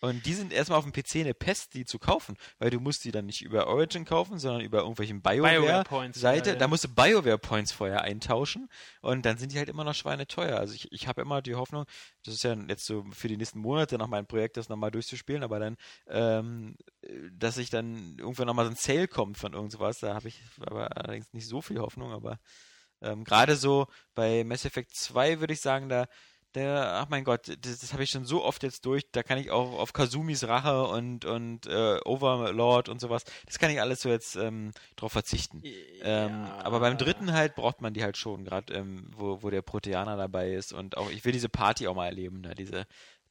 Und 0.00 0.26
die 0.26 0.34
sind 0.34 0.52
erstmal 0.52 0.78
auf 0.78 0.84
dem 0.84 0.92
PC 0.92 1.16
eine 1.16 1.32
Pest, 1.32 1.74
die 1.74 1.86
zu 1.86 1.98
kaufen, 1.98 2.36
weil 2.58 2.68
du 2.70 2.80
musst 2.80 3.04
die 3.04 3.12
dann 3.12 3.26
nicht 3.26 3.42
über 3.42 3.66
Origin 3.66 4.04
kaufen, 4.04 4.38
sondern 4.38 4.60
über 4.60 4.80
irgendwelchen 4.80 5.22
BioWare-Seite. 5.22 6.50
ja, 6.50 6.54
ja. 6.54 6.58
Da 6.58 6.68
musst 6.68 6.84
du 6.84 6.88
BioWare-Points 6.88 7.72
vorher 7.72 8.02
eintauschen 8.02 8.68
und 9.00 9.24
dann 9.24 9.38
sind 9.38 9.52
die 9.52 9.58
halt 9.58 9.70
immer 9.70 9.84
noch 9.84 9.94
schweineteuer. 9.94 10.58
Also 10.58 10.74
ich, 10.74 10.92
ich 10.92 11.08
habe 11.08 11.22
immer 11.22 11.40
die 11.40 11.54
Hoffnung, 11.54 11.86
das 12.24 12.34
ist 12.34 12.44
ja 12.44 12.54
jetzt 12.68 12.84
so 12.84 13.06
für 13.12 13.28
die 13.28 13.38
nächsten 13.38 13.58
Monate 13.58 13.96
noch 13.96 14.08
mein 14.08 14.26
Projekt, 14.26 14.58
das 14.58 14.68
nochmal 14.68 14.90
durchzuspielen, 14.90 15.42
aber 15.42 15.58
dann, 15.58 15.76
ähm, 16.08 16.76
dass 17.32 17.56
ich 17.56 17.70
dann 17.70 18.16
irgendwann 18.18 18.46
nochmal 18.46 18.66
so 18.66 18.72
ein 18.72 18.76
Sale 18.76 19.08
kommt 19.08 19.38
von 19.38 19.54
irgendwas, 19.54 20.00
da 20.00 20.14
habe 20.14 20.28
ich 20.28 20.42
aber 20.60 20.94
allerdings 20.94 21.32
nicht 21.32 21.48
so 21.48 21.62
viel 21.62 21.78
Hoffnung, 21.78 22.12
aber 22.12 22.38
ähm, 23.02 23.24
gerade 23.24 23.56
so 23.56 23.86
bei 24.14 24.44
Mass 24.44 24.64
Effect 24.64 24.94
2 24.94 25.40
würde 25.40 25.52
ich 25.52 25.60
sagen, 25.60 25.88
da 25.88 26.06
der, 26.56 26.94
ach 26.94 27.08
mein 27.10 27.22
Gott, 27.24 27.48
das, 27.48 27.80
das 27.80 27.92
habe 27.92 28.02
ich 28.02 28.10
schon 28.10 28.24
so 28.24 28.42
oft 28.42 28.62
jetzt 28.62 28.86
durch, 28.86 29.04
da 29.12 29.22
kann 29.22 29.38
ich 29.38 29.50
auch 29.50 29.78
auf 29.78 29.92
Kazumis 29.92 30.48
Rache 30.48 30.84
und, 30.84 31.24
und 31.26 31.66
äh, 31.66 31.98
Overlord 32.04 32.88
und 32.88 33.00
sowas, 33.00 33.24
das 33.44 33.58
kann 33.58 33.70
ich 33.70 33.80
alles 33.80 34.00
so 34.00 34.08
jetzt 34.08 34.36
ähm, 34.36 34.72
drauf 34.96 35.12
verzichten. 35.12 35.62
Ähm, 36.02 36.46
aber 36.64 36.80
beim 36.80 36.96
dritten 36.96 37.32
halt 37.32 37.54
braucht 37.54 37.82
man 37.82 37.92
die 37.92 38.02
halt 38.02 38.16
schon, 38.16 38.44
gerade 38.44 38.72
ähm, 38.72 39.10
wo, 39.14 39.42
wo 39.42 39.50
der 39.50 39.62
Proteaner 39.62 40.16
dabei 40.16 40.54
ist 40.54 40.72
und 40.72 40.96
auch, 40.96 41.10
ich 41.10 41.24
will 41.24 41.32
diese 41.32 41.50
Party 41.50 41.86
auch 41.88 41.94
mal 41.94 42.06
erleben, 42.06 42.42
da, 42.42 42.54
diese, 42.54 42.86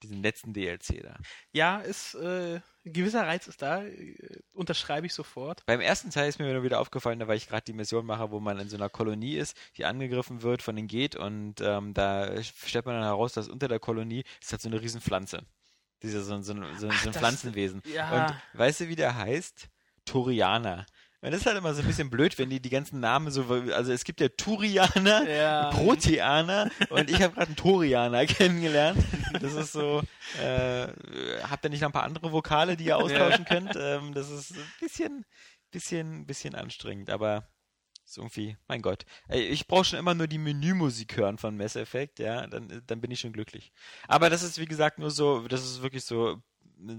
diesen 0.07 0.22
letzten 0.23 0.53
DLC 0.53 1.02
da. 1.03 1.18
Ja, 1.52 1.80
ist, 1.80 2.15
äh, 2.15 2.56
ein 2.86 2.94
gewisser 2.94 3.26
Reiz 3.26 3.48
ist 3.48 3.61
da, 3.61 3.84
äh, 3.84 4.15
unterschreibe 4.53 5.07
ich 5.07 5.14
sofort. 5.14 5.65
Beim 5.65 5.82
ersten 5.82 6.10
Teil 6.11 6.30
ist 6.30 6.40
mir 6.40 6.52
nur 6.53 6.64
wieder 6.64 6.80
aufgefallen, 6.80 7.19
da 7.19 7.27
weil 7.27 7.38
ich 7.38 7.48
gerade 7.48 7.64
die 7.65 7.73
Mission 7.73 8.06
mache, 8.06 8.32
wo 8.32 8.40
man 8.40 8.60
in 8.60 8.69
so 8.69 8.77
einer 8.77 8.90
Kolonie 8.90 9.36
ist, 9.38 9.57
die 9.77 9.86
angegriffen 9.86 10.41
wird 10.41 10.61
von 10.61 10.76
den 10.76 10.88
Geht 10.88 11.15
und 11.15 11.61
ähm, 11.61 11.94
da 11.94 12.41
stellt 12.44 12.86
man 12.86 12.95
dann 12.95 13.03
heraus, 13.03 13.34
dass 13.34 13.48
unter 13.49 13.68
der 13.68 13.80
Kolonie 13.80 14.23
ist 14.41 14.52
halt 14.52 14.61
so 14.61 14.69
eine 14.69 14.82
Riesenpflanze. 14.82 15.44
Diese, 16.03 16.23
so, 16.23 16.40
so, 16.41 16.53
so, 16.53 16.61
so 16.77 16.88
Ach, 16.90 17.02
ein 17.06 17.06
das- 17.11 17.18
Pflanzenwesen. 17.18 17.82
ja. 17.94 18.27
Und 18.53 18.60
weißt 18.60 18.82
du, 18.82 18.88
wie 18.90 18.95
der 18.95 19.15
heißt? 19.18 19.68
Torianer. 20.06 20.86
Das 21.32 21.42
ist 21.42 21.46
halt 21.46 21.58
immer 21.58 21.74
so 21.74 21.82
ein 21.82 21.88
bisschen 21.88 22.10
blöd, 22.10 22.38
wenn 22.38 22.50
die 22.50 22.60
die 22.60 22.70
ganzen 22.70 23.00
Namen 23.00 23.32
so, 23.32 23.46
also 23.74 23.92
es 23.92 24.04
gibt 24.04 24.22
ja 24.22 24.30
Turianer, 24.30 25.28
Ja. 25.30 25.70
Proteaner 25.72 26.70
und 26.90 27.10
ich 27.10 27.22
habe 27.22 27.34
gerade 27.34 27.48
einen 27.48 27.56
Torianer 27.56 28.26
kennengelernt. 28.26 29.04
Das 29.42 29.54
ist 29.54 29.72
so, 29.74 30.02
äh, 30.42 30.88
habt 31.44 31.66
ihr 31.66 31.70
nicht 31.70 31.82
noch 31.82 31.90
ein 31.90 31.94
paar 31.94 32.04
andere 32.04 32.32
Vokale, 32.32 32.78
die 32.78 32.86
ihr 32.86 32.98
austauschen 32.98 33.46
könnt? 33.46 33.76
Ähm, 33.76 34.14
das 34.14 34.30
ist 34.30 34.52
ein 34.56 34.64
bisschen, 34.80 35.26
bisschen, 35.72 36.26
bisschen 36.26 36.56
anstrengend, 36.56 37.10
aber 37.10 37.48
ist 38.06 38.18
irgendwie, 38.18 38.56
mein 38.68 38.82
Gott. 38.82 39.06
Ich 39.30 39.68
brauche 39.68 39.86
schon 39.86 40.00
immer 40.00 40.14
nur 40.14 40.28
die 40.28 40.38
Menümusik 40.38 41.18
hören 41.18 41.38
von 41.38 41.58
Mass 41.58 41.76
Effect, 41.76 42.20
ja, 42.20 42.46
dann, 42.46 42.84
dann 42.86 43.02
bin 43.02 43.10
ich 43.12 43.20
schon 43.20 43.34
glücklich. 43.34 43.72
Aber 44.08 44.30
das 44.30 44.44
ist, 44.44 44.60
wie 44.60 44.68
gesagt, 44.68 45.00
nur 45.00 45.10
so, 45.10 45.48
das 45.48 45.64
ist 45.64 45.82
wirklich 45.82 46.04
so, 46.06 46.42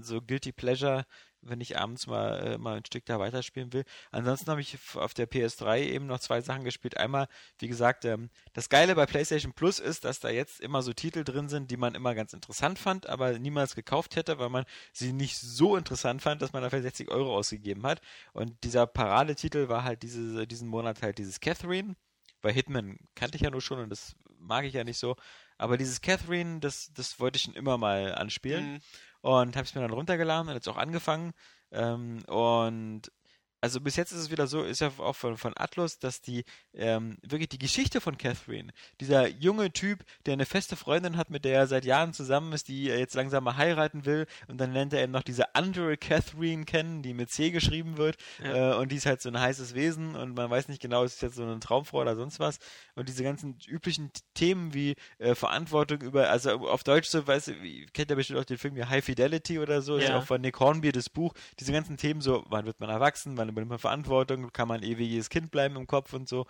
so 0.01 0.21
Guilty 0.21 0.51
Pleasure, 0.51 1.05
wenn 1.41 1.61
ich 1.61 1.77
abends 1.77 2.07
mal, 2.07 2.39
äh, 2.45 2.57
mal 2.57 2.77
ein 2.77 2.85
Stück 2.85 3.05
da 3.05 3.19
weiterspielen 3.19 3.73
will. 3.73 3.83
Ansonsten 4.11 4.49
habe 4.49 4.61
ich 4.61 4.77
auf 4.95 5.13
der 5.13 5.29
PS3 5.29 5.79
eben 5.79 6.07
noch 6.07 6.19
zwei 6.19 6.41
Sachen 6.41 6.63
gespielt. 6.63 6.97
Einmal, 6.97 7.27
wie 7.59 7.67
gesagt, 7.67 8.05
ähm, 8.05 8.29
das 8.53 8.69
Geile 8.69 8.95
bei 8.95 9.05
PlayStation 9.05 9.53
Plus 9.53 9.79
ist, 9.79 10.05
dass 10.05 10.19
da 10.19 10.29
jetzt 10.29 10.59
immer 10.59 10.81
so 10.81 10.93
Titel 10.93 11.23
drin 11.23 11.49
sind, 11.49 11.71
die 11.71 11.77
man 11.77 11.95
immer 11.95 12.15
ganz 12.15 12.33
interessant 12.33 12.79
fand, 12.79 13.07
aber 13.07 13.39
niemals 13.39 13.75
gekauft 13.75 14.15
hätte, 14.15 14.39
weil 14.39 14.49
man 14.49 14.65
sie 14.93 15.13
nicht 15.13 15.37
so 15.37 15.75
interessant 15.75 16.21
fand, 16.21 16.41
dass 16.41 16.53
man 16.53 16.63
dafür 16.63 16.81
60 16.81 17.09
Euro 17.09 17.35
ausgegeben 17.35 17.85
hat. 17.85 18.01
Und 18.33 18.63
dieser 18.63 18.87
Paradetitel 18.87 19.69
war 19.69 19.83
halt 19.83 20.03
diese, 20.03 20.47
diesen 20.47 20.67
Monat 20.67 21.01
halt 21.01 21.17
dieses 21.17 21.39
Catherine. 21.39 21.95
Bei 22.41 22.51
Hitman 22.51 22.97
kannte 23.15 23.35
ich 23.35 23.41
ja 23.41 23.49
nur 23.49 23.61
schon 23.61 23.79
und 23.79 23.89
das 23.89 24.15
mag 24.39 24.65
ich 24.65 24.73
ja 24.73 24.83
nicht 24.83 24.99
so. 24.99 25.15
Aber 25.57 25.77
dieses 25.77 26.01
Catherine, 26.01 26.59
das, 26.59 26.91
das 26.93 27.19
wollte 27.19 27.37
ich 27.37 27.43
schon 27.43 27.55
immer 27.55 27.77
mal 27.77 28.13
anspielen 28.13 28.73
Mhm. 28.73 28.79
Und 29.27 29.55
habe 29.57 29.65
es 29.65 29.75
mir 29.75 29.81
dann 29.81 29.91
runtergeladen 29.91 30.47
und 30.47 30.55
jetzt 30.55 30.69
auch 30.69 30.77
angefangen. 30.77 31.33
Ähm, 31.71 32.23
und 32.27 33.11
also 33.61 33.81
bis 33.81 33.95
jetzt 33.95 34.11
ist 34.11 34.19
es 34.19 34.31
wieder 34.31 34.47
so, 34.47 34.63
ist 34.63 34.81
ja 34.81 34.91
auch 34.99 35.15
von, 35.15 35.37
von 35.37 35.53
Atlus, 35.57 35.99
dass 35.99 36.21
die 36.21 36.43
ähm, 36.73 37.17
wirklich 37.23 37.49
die 37.49 37.57
Geschichte 37.57 38.01
von 38.01 38.17
Catherine, 38.17 38.71
dieser 39.01 39.27
junge 39.27 39.71
Typ, 39.73 40.03
der 40.25 40.33
eine 40.33 40.45
feste 40.45 40.75
Freundin 40.75 41.17
hat, 41.17 41.29
mit 41.29 41.43
der 41.43 41.55
er 41.55 41.67
seit 41.67 41.83
Jahren 41.85 42.13
zusammen 42.13 42.53
ist, 42.53 42.67
die 42.67 42.89
er 42.89 42.99
jetzt 42.99 43.15
langsam 43.15 43.43
mal 43.43 43.57
heiraten 43.57 44.05
will, 44.05 44.27
und 44.47 44.59
dann 44.59 44.73
lernt 44.73 44.93
er 44.93 45.01
eben 45.01 45.11
noch 45.11 45.23
diese 45.23 45.55
andere 45.55 45.97
Catherine 45.97 46.65
kennen, 46.65 47.01
die 47.01 47.13
mit 47.13 47.31
C 47.31 47.49
geschrieben 47.51 47.97
wird, 47.97 48.17
Ja. 48.43 48.73
äh, 48.73 48.77
und 48.77 48.91
die 48.91 48.97
ist 48.97 49.05
halt 49.05 49.21
so 49.21 49.29
ein 49.29 49.39
heißes 49.39 49.73
Wesen 49.73 50.15
und 50.15 50.35
man 50.35 50.49
weiß 50.49 50.67
nicht 50.67 50.81
genau, 50.81 51.03
ist 51.03 51.15
es 51.15 51.21
jetzt 51.21 51.35
so 51.35 51.43
eine 51.43 51.59
Traumfrau 51.59 52.01
oder 52.01 52.15
sonst 52.15 52.39
was. 52.39 52.59
Und 52.95 53.09
diese 53.09 53.23
ganzen 53.23 53.57
üblichen 53.67 54.11
Themen 54.33 54.73
wie 54.73 54.95
äh, 55.17 55.33
Verantwortung 55.35 56.01
über, 56.01 56.29
also 56.29 56.51
auf 56.67 56.83
Deutsch 56.83 57.07
so, 57.09 57.25
weißt 57.25 57.47
du, 57.47 57.53
kennt 57.93 58.09
ihr 58.11 58.15
bestimmt 58.15 58.39
auch 58.39 58.45
den 58.45 58.57
Film 58.57 58.75
wie 58.75 58.83
High 58.85 59.03
Fidelity 59.03 59.59
oder 59.59 59.81
so, 59.81 59.97
ist 59.97 60.03
ja 60.03 60.09
Ja. 60.11 60.17
auch 60.19 60.23
von 60.25 60.41
Nick 60.41 60.59
Hornby 60.59 60.91
das 60.91 61.09
Buch, 61.09 61.33
diese 61.59 61.71
ganzen 61.71 61.97
Themen 61.97 62.21
so, 62.21 62.43
wann 62.49 62.65
wird 62.65 62.79
man 62.79 62.89
erwachsen, 62.89 63.35
wann 63.37 63.46
übernimmt 63.49 63.71
man 63.71 63.79
Verantwortung, 63.79 64.51
kann 64.51 64.67
man 64.67 64.83
ewiges 64.83 65.29
Kind 65.29 65.51
bleiben 65.51 65.75
im 65.75 65.87
Kopf 65.87 66.13
und 66.13 66.27
so. 66.27 66.45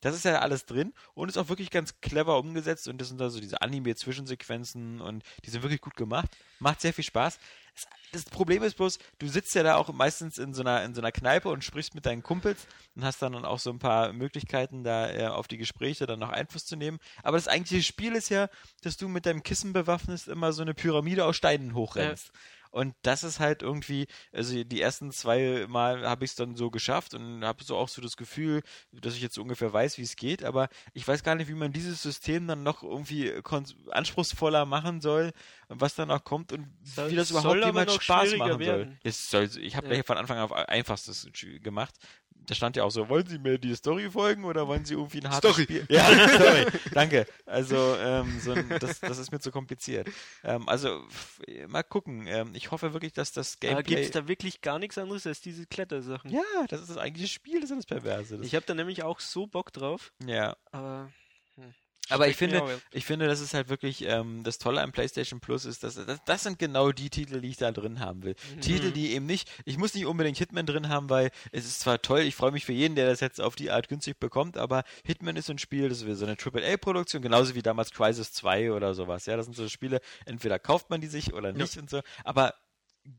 Das 0.00 0.14
ist 0.14 0.24
ja 0.24 0.38
alles 0.38 0.64
drin 0.64 0.94
und 1.14 1.28
ist 1.28 1.36
auch 1.36 1.48
wirklich 1.48 1.70
ganz 1.70 2.00
clever 2.00 2.38
umgesetzt 2.38 2.88
und 2.88 2.98
das 3.00 3.08
sind 3.08 3.20
da 3.20 3.28
so 3.28 3.38
diese 3.38 3.60
Anime-Zwischensequenzen 3.60 5.00
und 5.00 5.22
die 5.44 5.50
sind 5.50 5.62
wirklich 5.62 5.82
gut 5.82 5.94
gemacht. 5.94 6.30
Macht 6.58 6.80
sehr 6.80 6.94
viel 6.94 7.04
Spaß. 7.04 7.38
Das, 7.74 7.86
das 8.12 8.24
Problem 8.24 8.62
ist 8.62 8.76
bloß, 8.76 8.98
du 9.18 9.28
sitzt 9.28 9.54
ja 9.54 9.62
da 9.62 9.76
auch 9.76 9.92
meistens 9.92 10.38
in 10.38 10.54
so 10.54 10.62
einer, 10.62 10.82
in 10.84 10.94
so 10.94 11.02
einer 11.02 11.12
Kneipe 11.12 11.50
und 11.50 11.64
sprichst 11.64 11.94
mit 11.94 12.06
deinen 12.06 12.22
Kumpels 12.22 12.66
und 12.96 13.04
hast 13.04 13.20
dann 13.20 13.44
auch 13.44 13.58
so 13.58 13.70
ein 13.70 13.78
paar 13.78 14.14
Möglichkeiten, 14.14 14.84
da 14.84 15.10
äh, 15.10 15.26
auf 15.26 15.48
die 15.48 15.58
Gespräche 15.58 16.06
dann 16.06 16.18
noch 16.18 16.30
Einfluss 16.30 16.64
zu 16.64 16.76
nehmen. 16.76 16.98
Aber 17.22 17.36
das 17.36 17.48
eigentliche 17.48 17.82
Spiel 17.82 18.14
ist 18.14 18.30
ja, 18.30 18.48
dass 18.82 18.96
du 18.96 19.06
mit 19.06 19.26
deinem 19.26 19.42
Kissen 19.42 19.74
bewaffnet 19.74 20.26
immer 20.28 20.52
so 20.52 20.62
eine 20.62 20.72
Pyramide 20.72 21.26
aus 21.26 21.36
Steinen 21.36 21.74
hochrennst. 21.74 22.32
Und 22.70 22.94
das 23.02 23.24
ist 23.24 23.40
halt 23.40 23.62
irgendwie, 23.62 24.06
also 24.32 24.62
die 24.64 24.80
ersten 24.80 25.10
zwei 25.12 25.66
Mal 25.68 26.06
habe 26.08 26.24
ich 26.24 26.30
es 26.30 26.34
dann 26.36 26.54
so 26.56 26.70
geschafft 26.70 27.14
und 27.14 27.44
habe 27.44 27.64
so 27.64 27.76
auch 27.76 27.88
so 27.88 28.00
das 28.00 28.16
Gefühl, 28.16 28.62
dass 28.92 29.14
ich 29.14 29.22
jetzt 29.22 29.38
ungefähr 29.38 29.72
weiß, 29.72 29.98
wie 29.98 30.02
es 30.02 30.14
geht, 30.16 30.44
aber 30.44 30.68
ich 30.92 31.06
weiß 31.06 31.22
gar 31.24 31.34
nicht, 31.34 31.48
wie 31.48 31.54
man 31.54 31.72
dieses 31.72 32.02
System 32.02 32.46
dann 32.46 32.62
noch 32.62 32.82
irgendwie 32.82 33.32
anspruchsvoller 33.90 34.66
machen 34.66 35.00
soll 35.00 35.32
und 35.68 35.80
was 35.80 35.94
dann 35.94 36.10
auch 36.10 36.22
kommt 36.24 36.52
und 36.52 36.68
Soll- 36.82 37.10
wie 37.10 37.16
das 37.16 37.30
überhaupt 37.30 37.58
noch 37.60 38.00
Spaß 38.00 38.36
machen 38.36 38.52
soll. 38.52 38.60
werden. 38.60 38.98
Soll 39.04 39.48
ich 39.60 39.76
habe 39.76 39.86
Ja. 39.88 39.94
gleich 39.94 40.06
von 40.06 40.16
Anfang 40.18 40.38
an 40.38 40.44
auf 40.44 40.52
einfachstes 40.52 41.28
gemacht. 41.62 41.94
Da 42.46 42.54
stand 42.54 42.74
ja 42.76 42.82
auch 42.84 42.90
so, 42.90 43.08
wollen 43.08 43.26
Sie 43.26 43.38
mir 43.38 43.58
die 43.58 43.74
Story 43.76 44.10
folgen 44.10 44.44
oder 44.44 44.66
wollen 44.66 44.84
Sie 44.84 44.94
irgendwie 44.94 45.20
ein 45.20 45.30
hartes 45.30 45.50
Story. 45.50 45.64
Spiel? 45.64 45.86
Ja, 45.88 46.04
Story. 46.28 46.66
Danke. 46.92 47.26
Also 47.46 47.76
ähm, 47.98 48.40
so 48.40 48.52
ein, 48.52 48.68
das, 48.80 48.98
das 49.00 49.18
ist 49.18 49.30
mir 49.30 49.38
zu 49.40 49.50
kompliziert. 49.52 50.08
Ähm, 50.42 50.68
also 50.68 51.04
f- 51.06 51.40
mal 51.68 51.82
gucken. 51.82 52.26
Ähm, 52.26 52.50
ich 52.54 52.70
hoffe 52.70 52.92
wirklich, 52.92 53.12
dass 53.12 53.32
das 53.32 53.54
Aber 53.62 53.82
gibt 53.82 53.88
Gameplay 53.88 54.02
es 54.04 54.10
da 54.10 54.26
wirklich 54.26 54.60
gar 54.62 54.78
nichts 54.78 54.98
anderes 54.98 55.26
als 55.26 55.40
diese 55.40 55.66
Klettersachen? 55.66 56.30
ja, 56.32 56.42
das 56.68 56.80
ist 56.80 56.90
das 56.90 56.96
eigentliche 56.96 57.28
Spiel, 57.28 57.60
das 57.60 57.70
ist 57.70 57.76
das 57.78 57.86
Perverse. 57.86 58.38
Das, 58.38 58.46
Ich 58.46 58.54
habe 58.54 58.66
da 58.66 58.74
nämlich 58.74 59.02
auch 59.04 59.20
so 59.20 59.46
Bock 59.46 59.72
drauf, 59.72 60.12
ja, 60.26 60.56
aber. 60.72 61.10
hm, 61.56 61.74
aber 62.10 62.28
ich 62.28 62.36
finde, 62.36 62.62
ich 62.92 63.04
finde, 63.04 63.26
das 63.26 63.40
ist 63.40 63.54
halt 63.54 63.68
wirklich 63.68 64.04
ähm, 64.06 64.42
das 64.42 64.58
Tolle 64.58 64.82
am 64.82 64.92
PlayStation 64.92 65.40
Plus 65.40 65.64
ist, 65.64 65.82
dass 65.82 65.94
das, 65.94 66.22
das 66.24 66.42
sind 66.42 66.58
genau 66.58 66.92
die 66.92 67.10
Titel, 67.10 67.40
die 67.40 67.48
ich 67.48 67.56
da 67.56 67.72
drin 67.72 68.00
haben 68.00 68.22
will. 68.22 68.34
Mhm. 68.54 68.60
Titel, 68.60 68.90
die 68.90 69.12
eben 69.12 69.26
nicht, 69.26 69.50
ich 69.64 69.78
muss 69.78 69.94
nicht 69.94 70.06
unbedingt 70.06 70.38
Hitman 70.38 70.66
drin 70.66 70.88
haben, 70.88 71.10
weil 71.10 71.30
es 71.52 71.64
ist 71.64 71.80
zwar 71.80 72.02
toll, 72.02 72.20
ich 72.20 72.34
freue 72.34 72.52
mich 72.52 72.64
für 72.64 72.72
jeden, 72.72 72.94
der 72.94 73.06
das 73.06 73.20
jetzt 73.20 73.40
auf 73.40 73.56
die 73.56 73.70
Art 73.70 73.88
günstig 73.88 74.18
bekommt, 74.18 74.58
aber 74.58 74.84
Hitman 75.04 75.36
ist 75.36 75.50
ein 75.50 75.58
Spiel, 75.58 75.88
das 75.88 76.02
ist 76.02 76.18
so 76.18 76.26
eine 76.26 76.36
AAA-Produktion, 76.36 77.22
genauso 77.22 77.54
wie 77.54 77.62
damals 77.62 77.92
Crisis 77.92 78.32
2 78.32 78.72
oder 78.72 78.94
sowas. 78.94 79.26
Ja, 79.26 79.36
das 79.36 79.46
sind 79.46 79.56
so 79.56 79.68
Spiele, 79.68 80.00
entweder 80.26 80.58
kauft 80.58 80.90
man 80.90 81.00
die 81.00 81.06
sich 81.06 81.34
oder 81.34 81.52
nicht 81.52 81.76
und 81.76 81.90
so, 81.90 82.00
aber 82.24 82.54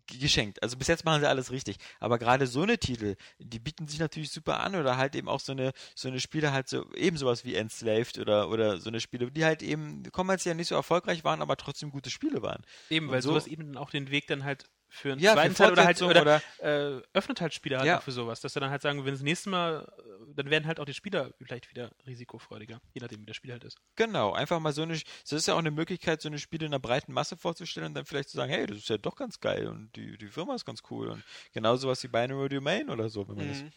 geschenkt. 0.08 0.62
Also 0.64 0.78
bis 0.78 0.88
jetzt 0.88 1.06
machen 1.06 1.22
sie 1.22 1.28
alles 1.30 1.52
richtig. 1.52 1.78
Aber 2.00 2.20
gerade 2.20 2.48
so 2.48 2.62
eine 2.62 2.78
Titel, 2.78 3.16
die 3.40 3.60
bieten 3.60 3.88
sich 3.88 4.00
natürlich 4.00 4.32
super 4.32 4.60
an 4.62 4.76
oder 4.76 4.98
halt 4.98 5.16
eben 5.16 5.28
auch 5.30 5.40
so 5.40 5.52
eine, 5.52 5.72
so 5.96 6.08
eine 6.08 6.20
Spiele 6.20 6.52
halt 6.52 6.68
so, 6.70 6.92
eben 6.94 7.18
sowas 7.18 7.46
wie 7.46 7.56
Enslaved 7.56 8.18
oder, 8.20 8.50
oder 8.50 8.78
so 8.80 8.90
eine 8.90 9.00
Spiele, 9.00 9.32
die 9.32 9.46
halt 9.46 9.64
eben 9.64 10.04
kommerziell 10.12 10.56
nicht 10.56 10.68
so 10.68 10.76
erfolgreich 10.76 11.24
waren, 11.24 11.42
aber 11.42 11.58
trotzdem 11.58 11.92
gute 11.92 12.10
Spiele 12.10 12.42
waren. 12.42 12.64
Eben, 12.90 13.08
Und 13.08 13.14
weil 13.14 13.22
so- 13.22 13.30
sowas 13.30 13.48
eben 13.48 13.68
dann 13.68 13.78
auch 13.78 13.90
den 13.90 14.10
Weg 14.12 14.28
dann 14.28 14.44
halt 14.44 14.66
für 14.94 15.14
einen 15.14 15.22
Ja, 15.22 15.34
zweiten 15.34 15.56
Teil 15.56 15.72
oder 15.72 15.86
halt 15.86 15.98
Fortsetzung 15.98 16.42
oder, 16.60 17.00
äh, 17.00 17.02
öffnet 17.14 17.40
halt 17.42 17.54
Spieler 17.54 17.80
halt 17.80 17.88
Ja. 17.88 17.98
auch 18.00 18.04
für 18.04 18.12
sowas, 18.12 18.42
dass 18.42 18.54
sie 18.54 18.60
dann 18.60 18.70
halt 18.70 18.82
sagen, 18.82 19.04
wenn 19.06 19.14
das 19.14 19.22
nächste 19.22 19.50
Mal, 19.50 19.92
äh, 19.98 20.34
dann 20.36 20.50
werden 20.50 20.68
halt 20.68 20.80
auch 20.80 20.86
die 20.86 20.94
Spieler 20.94 21.32
vielleicht 21.42 21.70
wieder 21.70 21.92
risikofreudiger, 22.06 22.82
je 22.94 23.02
nachdem, 23.02 23.22
wie 23.22 23.26
das 23.26 23.38
Spiel 23.38 23.52
halt 23.54 23.64
ist. 23.64 23.78
Genau, 23.96 24.34
einfach 24.34 24.60
mal 24.60 24.74
so 24.74 24.82
eine, 24.82 24.94
das 24.94 25.32
ist 25.32 25.48
ja 25.48 25.54
auch 25.54 25.60
eine 25.60 25.72
Möglichkeit, 25.72 26.22
so 26.22 26.28
eine 26.28 26.40
Spiele 26.40 26.66
in 26.66 26.74
einer 26.74 26.80
breiten 26.80 27.14
Masse 27.14 27.38
vorzustellen 27.38 27.88
und 27.88 27.94
dann 27.96 28.06
vielleicht 28.06 28.30
zu 28.30 28.38
sagen, 28.38 28.52
hey, 28.52 28.66
das 28.68 28.78
ist 28.78 28.90
ja 28.90 28.98
doch 28.98 29.16
ganz 29.16 29.40
geil 29.40 29.68
und 29.68 29.96
die, 29.96 30.18
die 30.18 30.28
Firma 30.28 30.56
ist 30.56 30.66
ganz 30.66 30.82
cool 30.92 31.08
und 31.08 31.24
genauso 31.54 31.88
was 31.88 32.04
wie 32.04 32.08
Binary 32.10 32.50
Domain 32.50 32.90
oder 32.90 33.10
so, 33.10 33.28
wenn 33.28 33.38
man 33.38 33.48
das 33.48 33.60
Mhm. 33.62 33.72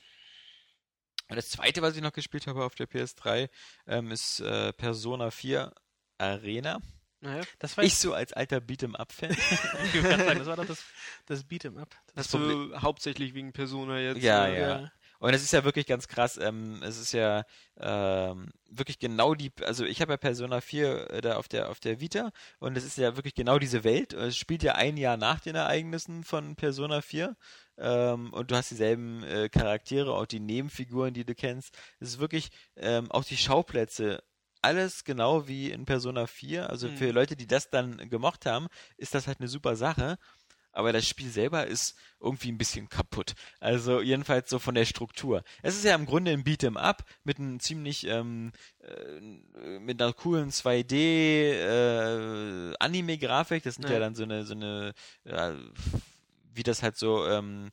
Und 1.31 1.37
das 1.37 1.49
zweite, 1.49 1.81
was 1.81 1.97
ich 1.97 2.03
noch 2.03 2.13
gespielt 2.13 2.47
habe 2.47 2.65
auf 2.65 2.75
der 2.75 2.87
PS3, 2.87 3.49
ähm, 3.87 4.11
ist 4.11 4.41
äh, 4.41 4.73
Persona 4.75 5.31
4 5.31 5.73
Arena. 6.19 6.81
Naja. 7.25 7.43
Das 7.59 7.77
war 7.77 7.85
Ich 7.85 7.97
so 7.97 8.13
als 8.13 8.35
alter 8.35 8.59
Beat'em-up-Fan. 8.59 9.31
ich 9.95 9.95
wollte 9.95 10.03
gerade 10.03 10.25
sagen, 10.25 10.39
das 10.41 10.49
war 10.49 10.57
doch 10.57 10.67
das, 10.67 10.85
das 11.25 11.47
Beat'em 11.47 11.79
Up. 11.81 11.89
Das 12.15 12.27
Hast 12.27 12.35
du 12.35 12.77
hauptsächlich 12.77 13.33
wegen 13.33 13.53
Persona 13.53 13.99
jetzt? 13.99 14.23
Ja, 14.23 14.47
äh, 14.47 14.61
ja. 14.61 14.93
Und 15.21 15.33
es 15.33 15.43
ist 15.43 15.55
ja 15.55 15.65
wirklich 15.65 15.87
ganz 15.87 16.07
krass. 16.07 16.37
Ähm, 16.37 16.83
es 16.83 17.01
ist 17.01 17.13
ja 17.13 17.47
ähm, 17.81 18.49
wirklich 18.69 18.99
genau 18.99 19.35
die, 19.35 19.53
also 19.65 19.87
ich 19.87 20.03
habe 20.03 20.13
ja 20.13 20.17
Persona 20.19 20.61
4 20.61 21.11
äh, 21.11 21.21
da 21.23 21.37
auf 21.37 21.49
der 21.49 21.71
auf 21.71 21.81
der 21.81 21.99
Vita 21.99 22.31
und 22.59 22.77
es 22.77 22.85
ist 22.85 22.99
ja 22.99 23.17
wirklich 23.17 23.35
genau 23.35 23.59
diese 23.59 23.85
Welt. 23.85 24.13
Es 24.13 24.37
spielt 24.37 24.63
ja 24.63 24.75
ein 24.75 24.99
Jahr 24.99 25.17
nach 25.17 25.41
den 25.41 25.55
Ereignissen 25.55 26.25
von 26.25 26.57
Persona 26.57 27.01
4. 27.01 27.37
Ähm, 27.79 28.35
und 28.35 28.51
du 28.51 28.55
hast 28.57 28.71
dieselben 28.71 29.23
äh, 29.23 29.49
Charaktere, 29.49 30.13
auch 30.13 30.27
die 30.27 30.41
Nebenfiguren, 30.41 31.15
die 31.15 31.25
du 31.25 31.35
kennst. 31.35 31.75
Es 32.01 32.11
ist 32.11 32.19
wirklich 32.19 32.51
ähm, 32.77 33.11
auch 33.11 33.25
die 33.25 33.39
Schauplätze. 33.39 34.23
Alles 34.65 35.05
genau 35.05 35.47
wie 35.47 35.71
in 35.71 35.85
Persona 35.85 36.27
4. 36.27 36.71
Also 36.71 36.89
Mhm. 36.89 36.97
für 36.97 37.11
Leute, 37.11 37.37
die 37.37 37.47
das 37.47 37.71
dann 37.71 38.09
gemocht 38.11 38.47
haben, 38.47 38.67
ist 38.97 39.15
das 39.15 39.27
halt 39.27 39.41
eine 39.41 39.49
super 39.49 39.77
Sache. 39.77 40.19
Aber 40.73 40.93
das 40.93 41.07
Spiel 41.07 41.31
selber 41.31 41.69
ist 41.69 41.95
irgendwie 42.19 42.51
ein 42.51 42.59
bisschen 42.59 42.89
kaputt. 42.89 43.35
Also 43.61 44.01
jedenfalls 44.01 44.51
so 44.51 44.59
von 44.59 44.75
der 44.75 44.87
Struktur. 44.87 45.45
Es 45.63 45.77
ist 45.77 45.85
ja 45.85 45.95
im 45.95 46.05
Grunde 46.05 46.33
ein 46.33 46.43
Beat'em 46.43 46.77
Up 46.77 47.05
mit 47.23 47.39
einem 47.39 47.61
ziemlich 47.61 48.07
ähm, 48.09 48.51
äh, 48.81 49.79
mit 49.79 50.03
einer 50.03 50.13
coolen 50.13 50.51
2D 50.51 51.53
äh, 51.53 52.75
Anime-Grafik. 52.81 53.63
Das 53.63 53.77
sind 53.77 53.85
ja. 53.85 53.93
Ja. 53.95 54.01
dann 54.01 54.15
so 54.17 54.25
eine 54.25 54.45
so 54.45 54.55
eine 54.55 54.95
ja, 55.25 55.55
wie 56.55 56.63
das 56.65 56.83
halt 56.83 56.97
so 56.97 57.25
ähm, 57.27 57.71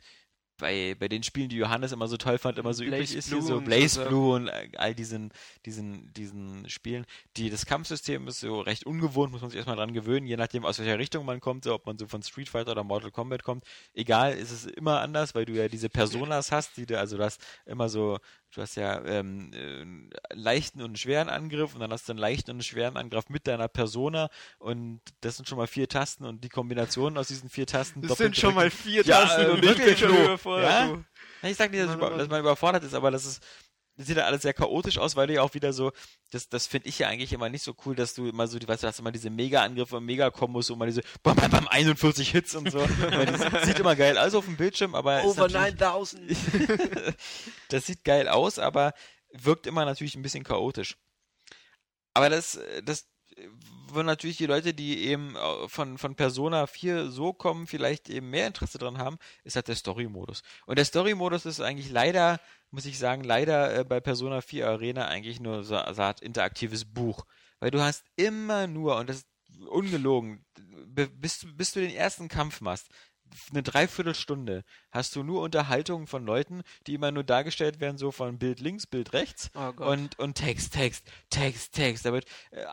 bei, 0.62 0.96
bei 0.98 1.10
den 1.10 1.24
Spielen, 1.24 1.50
die 1.50 1.58
Johannes 1.58 1.92
immer 1.92 2.08
so 2.08 2.16
toll 2.16 2.38
fand, 2.38 2.58
immer 2.58 2.74
so 2.74 2.84
Blaze 2.84 2.96
üblich 2.96 3.16
ist, 3.16 3.28
hier 3.28 3.38
Blue 3.40 3.48
so 3.48 3.56
und 3.58 3.66
Blaze 3.66 4.04
so. 4.04 4.06
Blue 4.06 4.36
und 4.36 4.48
äh, 4.48 4.70
all 4.78 4.96
diesen, 4.96 5.34
diesen, 5.66 6.14
diesen 6.14 6.70
Spielen. 6.70 7.06
Die, 7.36 7.50
das 7.50 7.66
Kampfsystem 7.66 8.28
ist 8.28 8.40
so 8.40 8.62
recht 8.62 8.86
ungewohnt, 8.86 9.32
muss 9.32 9.42
man 9.42 9.50
sich 9.50 9.58
erstmal 9.58 9.76
dran 9.76 9.92
gewöhnen, 9.92 10.28
je 10.28 10.38
nachdem 10.38 10.64
aus 10.64 10.80
welcher 10.80 11.00
Richtung 11.00 11.26
man 11.26 11.42
kommt, 11.42 11.66
so, 11.66 11.74
ob 11.74 11.86
man 11.86 11.98
so 11.98 12.08
von 12.08 12.24
Street 12.24 12.48
Fighter 12.48 12.72
oder 12.72 12.84
Mortal 12.84 13.12
Kombat 13.12 13.44
kommt. 13.44 13.66
Egal, 13.94 14.34
ist 14.34 14.52
es 14.52 14.66
immer 14.68 15.02
anders, 15.02 15.36
weil 15.36 15.46
du 15.46 15.54
ja 15.54 15.68
diese 15.68 15.90
Personas 15.90 16.52
hast, 16.52 16.78
die 16.78 16.86
du, 16.86 16.98
also 16.98 17.18
du 17.18 17.24
hast 17.24 17.42
immer 17.66 17.90
so, 17.90 18.20
du 18.54 18.62
hast 18.62 18.76
ja 18.76 19.04
ähm, 19.06 19.52
äh, 19.54 19.82
einen 19.82 20.10
leichten 20.34 20.80
und 20.80 20.88
einen 20.88 20.96
schweren 20.98 21.30
Angriff 21.30 21.74
und 21.74 21.80
dann 21.80 21.92
hast 21.92 22.08
du 22.08 22.14
einen 22.14 22.20
leichten 22.20 22.52
und 22.52 22.56
einen 22.56 22.64
schweren 22.64 22.98
Angriff 22.98 23.30
mit 23.30 23.48
deiner 23.48 23.68
Persona 23.68 24.30
und 24.60 25.02
das 25.22 25.38
sind 25.38 25.48
schon 25.48 25.58
mal 25.58 25.68
vier 25.68 25.88
Tasten 25.88 26.26
und 26.26 26.44
die 26.44 26.50
Kombinationen 26.50 27.18
aus 27.18 27.28
diesen 27.28 27.50
vier 27.50 27.66
Tasten 27.66 28.02
Das 28.02 28.18
sind 28.18 28.36
schon 28.36 28.54
mal 28.54 28.70
vier 28.70 29.04
Ja, 29.04 29.22
Tasten 29.22 29.52
und 29.52 29.56
ich 29.56 29.62
bin 29.62 29.78
wirklich, 29.78 30.00
schon 30.00 30.16
überfordert. 30.16 30.70
Ja? 30.70 30.88
Ja, 31.44 31.50
Ich 31.50 31.58
sag 31.58 31.72
nicht, 31.72 31.82
dass, 31.84 31.90
Mann, 31.90 31.98
über, 31.98 32.18
dass 32.18 32.28
man 32.28 32.40
überfordert 32.42 32.84
ist, 32.84 32.94
aber 32.94 33.12
das 33.12 33.26
ist, 33.26 33.44
sieht 34.04 34.18
ja 34.18 34.26
alles 34.26 34.42
sehr 34.42 34.54
chaotisch 34.54 34.98
aus, 34.98 35.16
weil 35.16 35.28
du 35.28 35.34
ja 35.34 35.42
auch 35.42 35.54
wieder 35.54 35.74
so, 35.74 35.92
das, 36.32 36.50
das 36.50 36.68
finde 36.68 36.90
ich 36.90 37.00
ja 37.00 37.08
eigentlich 37.08 37.34
immer 37.34 37.50
nicht 37.50 37.64
so 37.64 37.76
cool, 37.86 37.96
dass 37.96 38.14
du 38.14 38.28
immer 38.28 38.48
so, 38.48 38.60
die, 38.60 38.68
weißt 38.68 38.84
du, 38.84 38.88
hast 38.88 39.00
immer 39.00 39.12
diese 39.12 39.30
Mega-Angriffe 39.30 39.98
und 39.98 40.06
Mega-Kombos 40.06 40.70
und 40.70 40.80
mal 40.80 40.86
diese 40.88 41.02
bam, 41.24 41.36
bam, 41.36 41.52
bam, 41.52 41.68
41 41.68 42.30
Hits 42.32 42.56
und 42.56 42.72
so. 42.72 42.80
Das 43.52 43.66
sieht 43.66 43.80
immer 43.80 43.96
geil 43.96 44.18
aus 44.18 44.34
auf 44.34 44.46
dem 44.46 44.58
Bildschirm, 44.58 44.96
aber 44.96 45.24
Over 45.24 45.48
natürlich- 45.48 45.80
9000. 45.80 46.22
das 47.70 47.86
sieht 47.86 48.04
geil 48.04 48.28
aus, 48.28 48.60
aber 48.60 48.94
wirkt 49.32 49.68
immer 49.68 49.86
natürlich 49.86 50.16
ein 50.16 50.22
bisschen 50.22 50.44
chaotisch. 50.44 50.98
Aber 52.14 52.30
das, 52.30 52.60
das 52.84 53.08
würden 53.90 54.08
natürlich 54.08 54.38
die 54.38 54.46
Leute, 54.46 54.74
die 54.74 55.06
eben 55.08 55.36
äh, 55.36 55.68
von, 55.68 55.98
von 55.98 56.16
Persona 56.16 56.68
4 56.68 57.10
so 57.12 57.34
kommen, 57.34 57.68
vielleicht 57.68 58.10
eben 58.10 58.30
mehr 58.30 58.48
Interesse 58.48 58.78
dran 58.78 58.98
haben, 58.98 59.18
ist 59.44 59.56
halt 59.56 59.68
der 59.68 59.76
Story-Modus. 59.76 60.42
Und 60.66 60.78
der 60.78 60.86
Story-Modus 60.86 61.46
ist 61.46 61.62
eigentlich 61.62 61.90
leider, 61.92 62.40
muss 62.72 62.86
ich 62.86 62.98
sagen, 62.98 63.24
leider 63.24 63.80
äh, 63.80 63.84
bei 63.84 64.00
Persona 64.00 64.42
4 64.42 64.68
Arena 64.68 65.08
eigentlich 65.08 65.40
nur 65.40 65.64
so 65.64 65.76
eine 65.76 65.98
Art 65.98 66.22
interaktives 66.22 66.86
Buch. 66.86 67.26
Weil 67.60 67.72
du 67.72 67.82
hast 67.82 68.04
immer 68.16 68.68
nur, 68.68 68.98
und 68.98 69.10
das 69.10 69.18
ist 69.18 69.28
ungelogen, 69.70 70.46
bis, 70.88 71.40
du- 71.40 71.54
bis 71.56 71.72
du 71.74 71.82
den 71.82 71.92
ersten 71.92 72.28
Kampf 72.28 72.62
machst, 72.62 72.88
eine 73.52 73.64
Dreiviertelstunde 73.64 74.64
hast 74.92 75.16
du 75.16 75.24
nur 75.24 75.42
Unterhaltungen 75.42 76.06
von 76.06 76.26
Leuten, 76.26 76.64
die 76.86 76.96
immer 76.96 77.12
nur 77.12 77.24
dargestellt 77.24 77.80
werden, 77.80 77.98
so 77.98 78.12
von 78.12 78.38
Bild 78.38 78.60
links, 78.60 78.86
Bild 78.88 79.14
rechts 79.14 79.52
Oh 79.56 79.72
und, 79.86 80.20
und 80.20 80.36
Text, 80.36 80.74
Text, 80.74 81.08
Text, 81.30 81.74
Text. 81.74 82.06
Da 82.06 82.12
wird, 82.12 82.26
äh, 82.52 82.66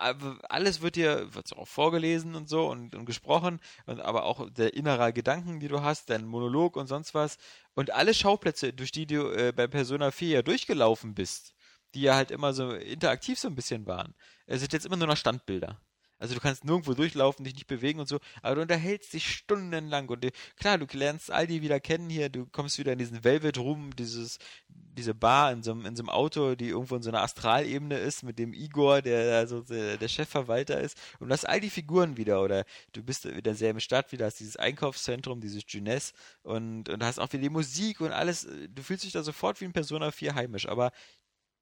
alles 0.49 0.81
wird 0.81 0.97
dir 0.97 1.33
wird 1.33 1.57
auch 1.57 1.69
vorgelesen 1.69 2.35
und 2.35 2.49
so 2.49 2.69
und, 2.69 2.97
und 2.97 3.05
gesprochen, 3.07 3.61
und, 3.87 4.01
aber 4.01 4.25
auch 4.25 4.51
der 4.51 4.75
innere 4.75 5.13
Gedanken, 5.13 5.61
die 5.61 5.69
du 5.69 5.83
hast, 5.83 6.11
dein 6.11 6.27
Monolog 6.27 6.77
und 6.77 6.89
sonst 6.89 7.15
was. 7.15 7.39
Und 7.79 7.93
alle 7.93 8.13
Schauplätze, 8.13 8.73
durch 8.73 8.91
die 8.91 9.07
du 9.07 9.31
äh, 9.31 9.53
bei 9.55 9.69
Persona 9.69 10.11
4 10.11 10.29
ja 10.29 10.43
durchgelaufen 10.43 11.15
bist, 11.15 11.55
die 11.95 12.01
ja 12.01 12.17
halt 12.17 12.33
immer 12.33 12.53
so 12.53 12.73
interaktiv 12.73 13.39
so 13.39 13.47
ein 13.47 13.55
bisschen 13.55 13.87
waren, 13.87 14.17
äh, 14.47 14.57
sind 14.59 14.73
jetzt 14.73 14.85
immer 14.85 14.97
nur 14.97 15.07
noch 15.07 15.17
Standbilder. 15.17 15.81
Also 16.19 16.35
du 16.35 16.41
kannst 16.41 16.65
nirgendwo 16.65 16.95
durchlaufen, 16.95 17.45
dich 17.45 17.55
nicht 17.55 17.67
bewegen 17.67 18.01
und 18.01 18.09
so, 18.09 18.19
aber 18.43 18.57
du 18.57 18.63
unterhältst 18.63 19.13
dich 19.13 19.31
stundenlang 19.31 20.09
und 20.09 20.27
klar, 20.57 20.79
du 20.79 20.87
lernst 20.97 21.31
all 21.31 21.47
die 21.47 21.63
wieder 21.63 21.79
kennen 21.81 22.11
hier, 22.11 22.29
du 22.29 22.47
kommst 22.47 22.79
wieder 22.79 22.93
in 22.93 22.99
diesen 22.99 23.23
Velvet 23.23 23.59
Room, 23.59 23.95
dieses, 23.97 24.39
diese 24.69 25.15
Bar 25.15 25.53
in 25.53 25.63
so, 25.63 25.71
einem, 25.71 25.87
in 25.87 25.97
so 25.97 26.03
einem 26.03 26.11
Auto, 26.11 26.57
die 26.57 26.71
irgendwo 26.71 26.97
in 26.97 27.03
so 27.03 27.11
einer 27.11 27.23
Astralebene 27.23 27.97
ist, 27.99 28.25
mit 28.25 28.39
dem 28.39 28.53
Igor, 28.53 29.01
der 29.01 29.39
also 29.39 29.61
der, 29.61 30.09
Chefverwalter 30.09 30.81
ist 30.81 30.99
und 31.21 31.31
hast 31.31 31.45
all 31.45 31.61
die 31.61 31.71
Figuren 31.71 32.17
wieder 32.17 32.43
oder 32.43 32.65
du 32.93 33.03
bist 33.03 33.27
in 33.27 33.43
derselben 33.43 33.81
Stadt 33.81 34.11
wieder, 34.11 34.27
hast 34.27 34.41
dieses 34.41 34.57
Einkaufszentrum, 34.57 35.41
dieses 35.41 35.63
Jeunesse 35.69 36.15
und, 36.43 36.89
und 36.89 37.05
hast 37.05 37.21
auch 37.21 37.33
wieder 37.33 37.43
die 37.43 37.51
Musik 37.51 38.01
und 38.01 38.11
alles, 38.11 38.49
du 38.69 38.83
fühlst 38.83 39.05
dich 39.05 39.13
da 39.13 39.23
sofort 39.23 39.61
wie 39.61 39.67
in 39.67 39.73
Persona 39.73 40.11
4 40.11 40.35
heimisch, 40.35 40.69
aber 40.69 40.91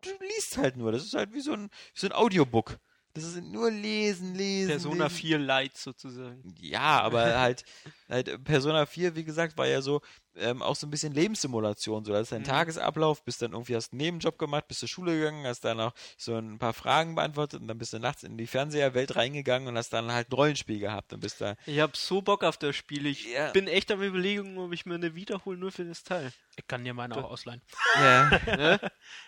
du 0.02 0.10
liest 0.24 0.56
halt 0.56 0.76
nur, 0.76 0.92
das 0.92 1.04
ist 1.04 1.14
halt 1.14 1.34
wie 1.34 1.40
so 1.40 1.52
ein, 1.52 1.68
wie 1.94 2.00
so 2.00 2.06
ein 2.06 2.12
Audiobook. 2.12 2.78
Das 3.16 3.24
ist 3.24 3.42
nur 3.42 3.70
lesen, 3.70 4.34
lesen. 4.34 4.68
Persona 4.68 5.04
lesen. 5.04 5.16
4 5.16 5.38
Lite 5.38 5.76
sozusagen. 5.78 6.54
Ja, 6.60 7.00
aber 7.00 7.38
halt, 7.40 7.64
halt 8.08 8.44
Persona 8.44 8.86
4, 8.86 9.16
wie 9.16 9.24
gesagt, 9.24 9.56
war 9.58 9.66
ja 9.66 9.80
so 9.82 10.00
ähm, 10.38 10.60
auch 10.62 10.76
so 10.76 10.86
ein 10.86 10.90
bisschen 10.90 11.14
Lebenssimulation. 11.14 12.04
So, 12.04 12.12
das 12.12 12.22
ist 12.24 12.32
dein 12.32 12.42
Mhm. 12.42 12.46
Tagesablauf, 12.46 13.24
bist 13.24 13.40
dann 13.40 13.52
irgendwie 13.52 13.74
hast 13.74 13.92
einen 13.92 13.98
Nebenjob 14.02 14.38
gemacht, 14.38 14.68
bist 14.68 14.80
zur 14.80 14.88
Schule 14.88 15.16
gegangen, 15.16 15.46
hast 15.46 15.64
dann 15.64 15.80
auch 15.80 15.92
so 16.18 16.36
ein 16.36 16.58
paar 16.58 16.74
Fragen 16.74 17.14
beantwortet 17.14 17.62
und 17.62 17.68
dann 17.68 17.78
bist 17.78 17.94
du 17.94 17.98
nachts 17.98 18.22
in 18.22 18.36
die 18.36 18.46
Fernseherwelt 18.46 19.16
reingegangen 19.16 19.66
und 19.68 19.78
hast 19.78 19.94
dann 19.94 20.12
halt 20.12 20.30
ein 20.30 20.34
Rollenspiel 20.34 20.78
gehabt 20.78 21.12
und 21.14 21.20
bist 21.20 21.40
da. 21.40 21.56
Ich 21.64 21.80
hab 21.80 21.96
so 21.96 22.20
Bock 22.20 22.44
auf 22.44 22.58
das 22.58 22.76
Spiel. 22.76 23.06
Ich 23.06 23.32
Ja. 23.32 23.50
bin 23.52 23.66
echt 23.66 23.90
am 23.90 24.02
überlegen, 24.02 24.58
ob 24.58 24.72
ich 24.74 24.84
mir 24.84 24.94
eine 24.96 25.14
wiederhole 25.14 25.56
nur 25.56 25.72
für 25.72 25.86
das 25.86 26.04
Teil. 26.04 26.32
Ich 26.56 26.66
kann 26.66 26.84
dir 26.84 26.92
meine 26.92 27.16
auch 27.16 27.30
ausleihen. 27.30 27.62
Ja. 27.96 28.30
Ne? 28.56 28.78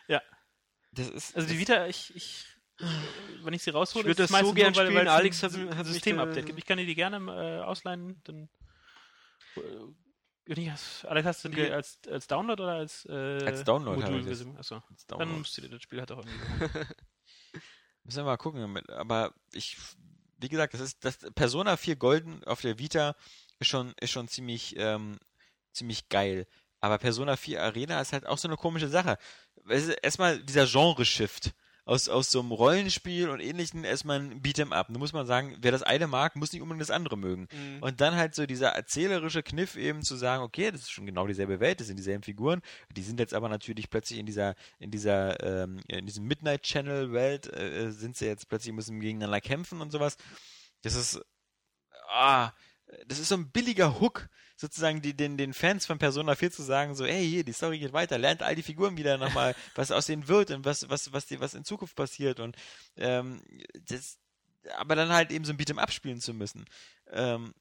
Ja. 0.09 0.23
Das 0.93 1.09
ist. 1.09 1.37
Also 1.37 1.49
die 1.49 1.59
Vita, 1.59 1.87
ich, 1.87 2.15
ich 2.17 2.47
wenn 3.43 3.55
ich 3.55 3.63
sie 3.63 3.71
raushole, 3.71 4.03
Ich 4.03 4.07
würd 4.09 4.19
ist 4.21 4.25
es 4.27 4.31
das 4.31 4.41
so 4.41 4.53
meistens 4.53 4.55
gern 4.57 4.73
nur, 4.73 4.77
weil, 4.77 4.87
spielen. 4.87 5.07
weil 5.07 5.09
Alex 5.09 5.45
ein 5.45 5.71
hat- 5.71 5.79
da- 5.79 5.85
System-Update 5.85 6.47
gibt. 6.47 6.59
Ich 6.59 6.67
kann 6.67 6.79
dir 6.79 6.87
die 6.87 6.95
gerne 6.95 7.17
äh, 7.19 7.63
ausleihen, 7.65 8.21
dann 8.25 8.49
äh, 9.57 10.71
Alex, 11.07 11.27
hast 11.27 11.45
du 11.45 11.49
die 11.51 11.61
Okay. 11.63 11.73
als, 11.73 11.99
als 12.11 12.27
Download 12.27 12.63
oder 12.63 12.73
als, 12.73 13.05
äh, 13.07 13.13
Als 13.45 13.65
Download 13.65 14.01
das. 14.01 14.09
Modulversion? 14.11 14.57
Achso, 14.57 14.83
das 14.91 15.07
dann 15.07 15.19
Download. 15.19 15.39
musst 15.41 15.57
du 15.59 15.63
dir 15.63 15.69
das 15.69 15.83
Spiel 15.83 15.99
halt 15.99 16.11
auch 16.13 16.25
irgendwie. 16.25 16.69
Müssen 18.05 18.17
wir 18.19 18.25
mal 18.25 18.37
gucken. 18.39 18.89
Aber 18.89 19.35
ich, 19.53 19.77
wie 20.39 20.49
gesagt, 20.49 20.73
das 20.73 20.81
ist 20.81 21.05
das 21.05 21.19
Persona 21.35 21.77
4 21.77 21.97
Golden 21.97 22.43
auf 22.45 22.63
der 22.63 22.79
Vita 22.79 23.15
ist 23.59 23.69
schon, 23.69 23.93
ist 24.01 24.11
schon 24.13 24.29
ziemlich, 24.29 24.75
ähm, 24.79 25.19
ziemlich 25.73 26.09
geil. 26.09 26.47
Aber 26.81 26.97
Persona 26.97 27.37
4 27.37 27.63
Arena 27.63 28.01
ist 28.01 28.13
halt 28.15 28.25
auch 28.25 28.39
so 28.39 28.49
eine 28.49 28.57
komische 28.57 28.89
Sache. 28.89 29.19
Es 29.69 29.89
ist 29.89 29.99
Erstmal 30.03 30.39
dieser 30.43 30.65
Genre-Shift. 30.67 31.53
Aus, 31.89 32.11
aus 32.11 32.31
so 32.31 32.41
einem 32.41 32.53
Rollenspiel 32.53 33.31
und 33.31 33.41
ähnlichen 33.41 33.83
erstmal 33.83 34.21
ein 34.21 34.43
Beat'em 34.43 34.73
Up. 34.73 34.89
Da 34.91 34.99
muss 34.99 35.15
man 35.15 35.27
sagen, 35.27 35.57
wer 35.63 35.73
das 35.73 35.83
eine 35.83 36.07
mag, 36.07 36.37
muss 36.37 36.53
nicht 36.53 36.61
unbedingt 36.61 36.83
das 36.83 36.91
andere 36.91 37.17
mögen. 37.17 37.49
Mhm. 37.51 37.83
Und 37.83 38.03
dann 38.03 38.15
halt 38.15 38.35
so 38.35 38.45
dieser 38.45 38.69
erzählerische 38.69 39.43
Kniff 39.43 39.75
eben 39.75 40.03
zu 40.03 40.17
sagen, 40.17 40.43
okay, 40.43 40.71
das 40.71 40.83
ist 40.83 40.91
schon 40.91 41.07
genau 41.07 41.27
dieselbe 41.27 41.61
Welt, 41.61 41.81
das 41.81 41.87
sind 41.87 41.97
dieselben 41.97 42.23
Figuren, 42.23 42.61
die 42.95 43.03
sind 43.03 43.19
jetzt 43.19 43.33
aber 43.33 43.49
natürlich 43.49 43.89
plötzlich 43.89 44.19
in 44.19 44.27
dieser, 44.27 44.55
in 44.79 44.91
dieser, 44.91 45.43
ähm, 45.43 45.81
in 45.89 46.05
diesem 46.05 46.27
Midnight 46.27 46.61
Channel 46.63 47.15
Welt, 47.15 47.51
äh, 47.51 47.91
sind 47.91 48.19
sie 48.19 48.27
jetzt 48.27 48.51
plötzlich 48.51 48.75
müssen 48.75 49.01
gegeneinander 49.01 49.41
kämpfen 49.41 49.81
und 49.81 49.91
sowas. 49.91 50.19
Das 50.83 50.95
ist, 50.95 51.19
ah, 52.11 52.53
das 53.07 53.19
ist 53.19 53.31
so 53.31 53.37
ein 53.37 53.51
billiger 53.51 53.99
Hook, 53.99 54.29
sozusagen 54.59 55.01
die, 55.01 55.15
den, 55.15 55.37
den 55.37 55.55
Fans 55.55 55.87
von 55.87 55.99
Persona 55.99 56.35
4 56.35 56.51
zu 56.51 56.63
sagen, 56.63 56.95
so, 56.97 57.07
hey, 57.07 57.27
hier, 57.27 57.45
die 57.45 57.53
Story 57.53 57.79
geht 57.79 57.93
weiter, 57.93 58.19
lernt 58.19 58.43
all 58.43 58.57
die 58.57 58.65
Figuren 58.65 58.97
wieder 58.97 59.17
nochmal, 59.17 59.55
was 59.77 59.93
aus 59.93 60.07
denen 60.07 60.27
wird 60.27 60.51
und 60.51 60.65
was, 60.65 60.91
was, 60.91 61.13
was, 61.13 61.27
die, 61.27 61.39
was 61.39 61.55
in 61.55 61.65
Zukunft 61.65 61.95
passiert 61.95 62.41
und 62.41 62.57
ähm, 62.97 63.41
das, 63.89 64.19
aber 64.77 64.97
dann 64.97 65.11
halt 65.11 65.31
eben 65.31 65.45
so 65.45 65.53
ein 65.53 65.59
Beat'em 65.59 65.79
Up 65.79 65.93
spielen 65.93 66.21
zu 66.21 66.35
müssen. 66.35 66.65
Ähm, 67.11 67.55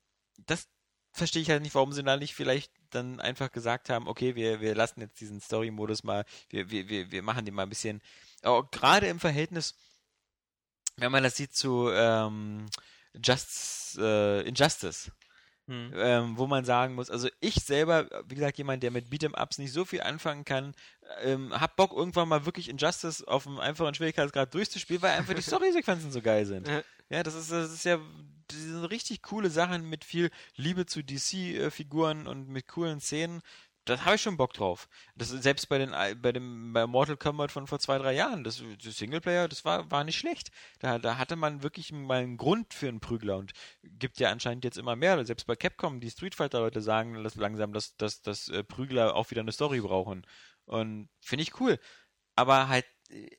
das 0.47 0.67
verstehe 1.11 1.41
ich 1.41 1.49
halt 1.51 1.61
nicht, 1.61 1.75
warum 1.75 1.93
sie 1.93 2.03
da 2.03 2.17
nicht 2.17 2.33
vielleicht 2.33 2.71
dann 2.89 3.19
einfach 3.19 3.51
gesagt 3.51 3.89
haben, 3.89 4.07
okay, 4.07 4.35
wir, 4.35 4.59
wir 4.59 4.73
lassen 4.73 5.01
jetzt 5.01 5.21
diesen 5.21 5.39
Story-Modus 5.39 6.03
mal, 6.03 6.25
wir, 6.49 6.71
wir, 6.71 6.89
wir, 6.89 7.11
wir 7.11 7.21
machen 7.21 7.45
den 7.45 7.53
mal 7.53 7.63
ein 7.63 7.69
bisschen, 7.69 8.01
auch 8.41 8.69
gerade 8.71 9.07
im 9.07 9.19
Verhältnis, 9.19 9.75
wenn 10.95 11.11
man 11.11 11.23
das 11.23 11.35
sieht 11.35 11.53
zu 11.53 11.89
ähm, 11.91 12.65
Just, 13.23 13.97
äh, 13.97 14.41
Injustice, 14.41 15.11
Hm. 15.67 15.91
ähm, 15.95 16.37
wo 16.37 16.47
man 16.47 16.63
sagen 16.63 16.95
muss, 16.95 17.09
also 17.09 17.27
ich 17.41 17.55
selber, 17.55 18.07
wie 18.27 18.35
gesagt, 18.35 18.57
jemand, 18.57 18.83
der 18.83 18.91
mit 18.91 19.09
Beat'em-Ups 19.09 19.57
nicht 19.57 19.73
so 19.73 19.83
viel 19.83 20.01
anfangen 20.01 20.45
kann, 20.45 20.73
ähm, 21.21 21.51
hab 21.59 21.75
Bock 21.75 21.91
irgendwann 21.91 22.29
mal 22.29 22.45
wirklich 22.45 22.69
Injustice 22.69 23.23
auf 23.23 23.45
einem 23.45 23.59
einfachen 23.59 23.93
Schwierigkeitsgrad 23.93 24.53
durchzuspielen, 24.53 25.01
weil 25.01 25.17
einfach 25.17 25.33
die 25.33 25.41
Story-Sequenzen 25.43 26.11
so 26.11 26.21
geil 26.21 26.45
sind. 26.45 26.67
Ja. 26.67 26.81
Ja, 27.09 27.23
das 27.23 27.35
ist, 27.35 27.51
das 27.51 27.71
ist 27.71 27.85
ja 27.85 27.99
das 28.47 28.59
sind 28.59 28.85
richtig 28.85 29.21
coole 29.23 29.49
Sachen 29.49 29.89
mit 29.89 30.05
viel 30.05 30.29
Liebe 30.55 30.85
zu 30.85 31.03
DC-Figuren 31.03 32.27
und 32.27 32.49
mit 32.49 32.67
coolen 32.67 33.01
Szenen. 33.01 33.41
Das 33.87 34.05
habe 34.05 34.15
ich 34.15 34.21
schon 34.21 34.37
Bock 34.37 34.53
drauf. 34.53 34.89
Das 35.15 35.29
selbst 35.29 35.69
bei 35.69 35.77
den 35.77 35.91
bei 36.21 36.31
dem 36.31 36.73
bei 36.73 36.85
Mortal 36.85 37.17
Kombat 37.17 37.51
von 37.51 37.67
vor 37.67 37.79
zwei, 37.79 37.97
drei 37.97 38.13
Jahren, 38.13 38.43
das, 38.43 38.61
das 38.83 38.97
Singleplayer, 38.97 39.47
das 39.47 39.65
war, 39.65 39.89
war 39.89 40.03
nicht 40.03 40.17
schlecht. 40.17 40.51
Da, 40.79 40.99
da 40.99 41.17
hatte 41.17 41.35
man 41.35 41.63
wirklich 41.63 41.91
mal 41.91 42.19
einen 42.19 42.37
Grund 42.37 42.73
für 42.73 42.87
einen 42.87 42.99
Prügler 42.99 43.37
und 43.37 43.53
gibt 43.83 44.19
ja 44.19 44.29
anscheinend 44.29 44.63
jetzt 44.63 44.77
immer 44.77 44.95
mehr. 44.95 45.23
Selbst 45.25 45.47
bei 45.47 45.55
Capcom, 45.55 45.99
die 45.99 46.11
Street 46.11 46.35
Fighter-Leute 46.35 46.81
sagen 46.81 47.23
dass 47.23 47.35
langsam, 47.35 47.73
dass, 47.73 47.95
dass, 47.97 48.21
dass 48.21 48.49
äh, 48.49 48.63
Prügler 48.63 49.15
auch 49.15 49.31
wieder 49.31 49.41
eine 49.41 49.51
Story 49.51 49.79
brauchen. 49.79 50.25
Und 50.65 51.09
finde 51.21 51.43
ich 51.43 51.59
cool. 51.59 51.79
Aber 52.35 52.67
halt, 52.67 52.85
äh, 53.09 53.29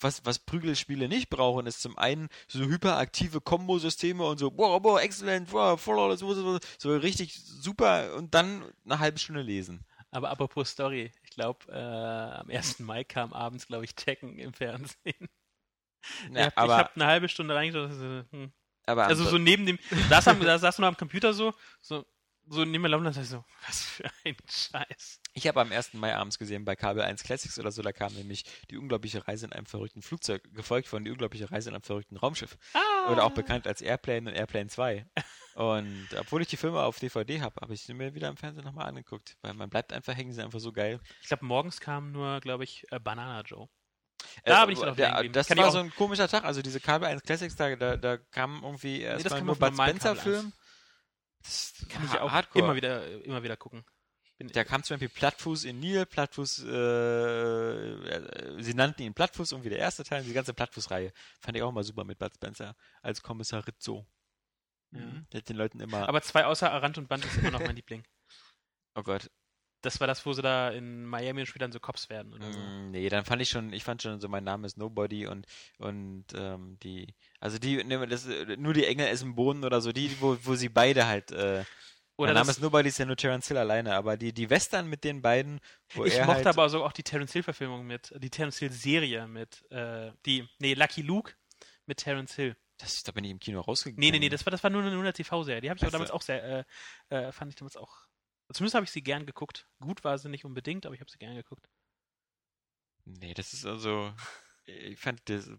was, 0.00 0.24
was 0.24 0.38
Prügelspiele 0.38 1.08
nicht 1.08 1.28
brauchen, 1.28 1.66
ist 1.66 1.82
zum 1.82 1.98
einen 1.98 2.28
so 2.48 2.60
hyperaktive 2.60 3.40
Kombosysteme 3.40 4.24
und 4.24 4.38
so, 4.38 4.50
boah, 4.50 4.80
boah, 4.80 5.02
excellent, 5.02 5.50
boah, 5.50 5.76
voll, 5.76 6.16
so, 6.16 6.58
so 6.78 6.96
richtig 6.96 7.34
super 7.34 8.14
und 8.14 8.34
dann 8.34 8.64
eine 8.84 8.98
halbe 8.98 9.18
Stunde 9.18 9.42
lesen. 9.42 9.84
Aber 10.16 10.30
apropos 10.30 10.70
Story, 10.70 11.12
ich 11.24 11.30
glaube, 11.30 11.70
äh, 11.70 12.40
am 12.40 12.48
1. 12.48 12.78
Mai 12.78 13.04
kam 13.04 13.34
abends, 13.34 13.66
glaube 13.66 13.84
ich, 13.84 13.94
Tekken 13.94 14.38
im 14.38 14.54
Fernsehen. 14.54 14.96
Ja, 16.32 16.46
ich 16.46 16.56
habe 16.56 16.76
hab 16.76 16.94
eine 16.94 17.06
halbe 17.06 17.28
Stunde 17.28 17.52
reingeschaut. 17.52 17.90
Also, 17.90 18.22
hm. 18.30 18.52
aber 18.86 19.06
also 19.06 19.24
so 19.24 19.38
neben 19.38 19.66
dem, 19.66 19.76
da 20.08 20.22
saß, 20.22 20.38
da 20.38 20.56
saß 20.56 20.78
nur 20.78 20.86
am 20.86 20.96
Computer 20.96 21.34
so, 21.34 21.52
so, 21.80 22.06
so 22.48 22.64
neben 22.64 22.82
mir 22.82 22.88
laufen, 22.88 23.04
dachte 23.04 23.20
ich 23.20 23.28
so, 23.28 23.44
was 23.66 23.82
für 23.82 24.04
ein 24.24 24.36
Scheiß. 24.48 25.20
Ich 25.34 25.46
habe 25.46 25.60
am 25.60 25.72
1. 25.72 25.94
Mai 25.94 26.14
abends 26.14 26.38
gesehen 26.38 26.64
bei 26.64 26.76
Kabel 26.76 27.02
1 27.02 27.22
Classics 27.22 27.58
oder 27.58 27.72
so, 27.72 27.82
da 27.82 27.92
kam 27.92 28.12
nämlich 28.14 28.44
die 28.70 28.76
unglaubliche 28.76 29.26
Reise 29.26 29.46
in 29.46 29.52
einem 29.52 29.66
verrückten 29.66 30.02
Flugzeug, 30.02 30.42
gefolgt 30.54 30.88
von 30.88 31.04
die 31.04 31.10
unglaubliche 31.10 31.50
Reise 31.50 31.70
in 31.70 31.74
einem 31.74 31.82
verrückten 31.82 32.16
Raumschiff. 32.16 32.56
Ah. 32.74 33.12
Oder 33.12 33.24
auch 33.24 33.32
bekannt 33.32 33.66
als 33.66 33.80
Airplane 33.82 34.30
und 34.30 34.36
Airplane 34.36 34.68
2. 34.68 35.06
Und 35.54 36.08
obwohl 36.18 36.42
ich 36.42 36.48
die 36.48 36.56
Filme 36.56 36.82
auf 36.82 36.98
DVD 36.98 37.40
habe, 37.40 37.60
habe 37.62 37.72
ich 37.72 37.82
sie 37.82 37.94
mir 37.94 38.14
wieder 38.14 38.28
im 38.28 38.36
Fernsehen 38.36 38.64
nochmal 38.64 38.86
angeguckt, 38.88 39.36
weil 39.40 39.54
man 39.54 39.70
bleibt 39.70 39.92
einfach 39.92 40.14
hängen, 40.14 40.30
sie 40.30 40.36
sind 40.36 40.44
einfach 40.44 40.60
so 40.60 40.72
geil. 40.72 41.00
Ich 41.22 41.28
glaube, 41.28 41.46
morgens 41.46 41.80
kam 41.80 42.12
nur, 42.12 42.40
glaube 42.40 42.64
ich, 42.64 42.84
äh, 42.90 43.00
Banana 43.00 43.40
Joe. 43.40 43.68
Äh, 44.42 44.50
Da 44.50 44.66
bin 44.66 44.74
ich 44.74 44.80
dann 44.80 44.90
auch 44.90 44.96
der. 44.96 45.24
Das 45.30 45.48
Kann 45.48 45.58
war 45.58 45.70
so 45.70 45.78
ein 45.78 45.90
komischer 45.94 46.28
Tag, 46.28 46.44
also 46.44 46.60
diese 46.62 46.80
Kabel 46.80 47.08
1 47.08 47.22
Classics, 47.22 47.56
da, 47.56 47.74
da, 47.74 47.96
da 47.96 48.18
kam 48.18 48.62
irgendwie 48.62 49.02
das 49.02 49.24
erstmal 49.24 49.40
kam 49.40 49.46
nur 49.46 49.56
Bud 49.56 49.72
Spencer-Film. 49.74 50.52
Das 51.46 51.74
Kann 51.88 52.04
ich 52.04 52.18
auch 52.18 52.30
Hardcore. 52.32 52.64
immer 52.64 52.76
wieder, 52.76 53.24
immer 53.24 53.42
wieder 53.42 53.56
gucken. 53.56 53.84
Bin, 54.38 54.48
Da 54.48 54.64
kam 54.64 54.82
zum 54.82 54.94
Beispiel 54.96 55.08
Plattfuß 55.08 55.64
in 55.64 55.78
Nil, 55.80 56.04
Plattfuß, 56.04 56.64
äh, 56.64 56.68
äh, 56.68 58.62
sie 58.62 58.74
nannten 58.74 59.02
ihn 59.02 59.14
Plattfuß, 59.14 59.52
irgendwie 59.52 59.70
der 59.70 59.78
erste 59.78 60.04
Teil, 60.04 60.24
die 60.24 60.32
ganze 60.34 60.52
Plattfuß-Reihe. 60.52 61.12
Fand 61.40 61.56
ich 61.56 61.62
auch 61.62 61.70
immer 61.70 61.84
super 61.84 62.04
mit 62.04 62.18
Bud 62.18 62.34
Spencer 62.34 62.76
als 63.00 63.22
Kommissar 63.22 63.66
Rizzo. 63.66 64.06
Ja. 64.92 65.00
Der 65.32 65.40
hat 65.40 65.48
den 65.48 65.56
Leuten 65.56 65.80
immer, 65.80 66.08
Aber 66.08 66.20
zwei 66.22 66.44
außer 66.44 66.70
Arant 66.70 66.98
und 66.98 67.08
Band 67.08 67.24
ist 67.24 67.36
immer 67.38 67.50
noch 67.50 67.60
mein 67.60 67.76
Liebling. 67.76 68.04
oh 68.94 69.02
Gott, 69.02 69.30
Das 69.86 70.00
war 70.00 70.06
das, 70.06 70.26
wo 70.26 70.32
sie 70.32 70.42
da 70.42 70.70
in 70.70 71.04
Miami 71.04 71.40
und 71.40 71.46
später 71.46 71.70
so 71.72 71.80
Cops 71.80 72.08
werden 72.10 72.34
oder 72.34 72.52
so. 72.52 72.60
Mm, 72.60 72.90
Nee, 72.90 73.08
dann 73.08 73.24
fand 73.24 73.40
ich 73.42 73.48
schon, 73.50 73.72
ich 73.72 73.84
fand 73.84 74.02
schon 74.02 74.20
so, 74.20 74.28
mein 74.28 74.44
Name 74.44 74.66
ist 74.66 74.76
Nobody 74.78 75.26
und 75.26 75.46
und 75.78 76.24
ähm, 76.34 76.78
die, 76.82 77.14
also 77.40 77.58
die, 77.58 77.82
ne, 77.84 78.06
das, 78.06 78.26
nur 78.58 78.74
die 78.74 78.84
Engel 78.86 79.06
essen 79.08 79.34
Bohnen 79.34 79.64
oder 79.64 79.80
so, 79.80 79.92
die, 79.92 80.20
wo, 80.20 80.36
wo 80.42 80.54
sie 80.54 80.68
beide 80.68 81.06
halt, 81.06 81.30
äh, 81.32 81.64
Oder 82.16 82.32
mein 82.32 82.34
Name 82.34 82.50
ist 82.50 82.60
Nobody 82.60 82.88
ist 82.88 82.98
ja 82.98 83.04
nur 83.06 83.16
Terence 83.16 83.48
Hill 83.48 83.58
alleine, 83.58 83.94
aber 83.94 84.16
die, 84.16 84.32
die 84.32 84.48
Western 84.50 84.88
mit 84.88 85.04
den 85.04 85.22
beiden, 85.22 85.60
wo 85.94 86.04
ich 86.04 86.16
mochte 86.18 86.34
halt, 86.34 86.46
aber 86.46 86.68
so 86.70 86.84
auch 86.84 86.92
die 86.92 87.02
Terence 87.02 87.32
Hill-Verfilmung 87.32 87.86
mit, 87.86 88.12
die 88.18 88.30
Terence 88.30 88.58
Hill-Serie 88.58 89.26
mit, 89.28 89.64
äh, 89.70 90.12
die, 90.24 90.48
nee, 90.58 90.74
Lucky 90.74 91.02
Luke 91.02 91.34
mit 91.86 91.98
Terence 91.98 92.34
Hill. 92.34 92.56
das, 92.78 93.02
da 93.02 93.12
bin 93.12 93.24
ich 93.24 93.30
im 93.30 93.38
Kino 93.38 93.60
rausgegangen. 93.60 94.00
Nee, 94.00 94.10
nee, 94.10 94.18
nee, 94.18 94.28
das 94.28 94.44
war, 94.46 94.50
das 94.50 94.62
war 94.62 94.70
nur 94.70 94.82
eine, 94.82 94.90
nur 94.92 95.00
eine 95.02 95.12
TV-Serie. 95.12 95.60
Die 95.60 95.70
habe 95.70 95.78
ich 95.78 95.82
aber 95.84 95.88
Ach 95.88 95.92
so. 95.92 95.92
damals 95.98 96.10
auch 96.10 96.22
sehr, 96.22 96.66
äh, 97.10 97.16
äh, 97.28 97.32
fand 97.32 97.50
ich 97.50 97.56
damals 97.56 97.76
auch, 97.76 98.05
zumindest 98.52 98.74
habe 98.74 98.84
ich 98.84 98.90
sie 98.90 99.02
gern 99.02 99.26
geguckt. 99.26 99.66
Gut 99.80 100.04
war 100.04 100.18
sie 100.18 100.28
nicht 100.28 100.44
unbedingt, 100.44 100.86
aber 100.86 100.94
ich 100.94 101.00
habe 101.00 101.10
sie 101.10 101.18
gern 101.18 101.34
geguckt. 101.34 101.68
Nee, 103.04 103.34
das 103.34 103.52
ist 103.52 103.64
also, 103.64 104.12
ich 104.64 104.98
fand 104.98 105.20
das, 105.28 105.50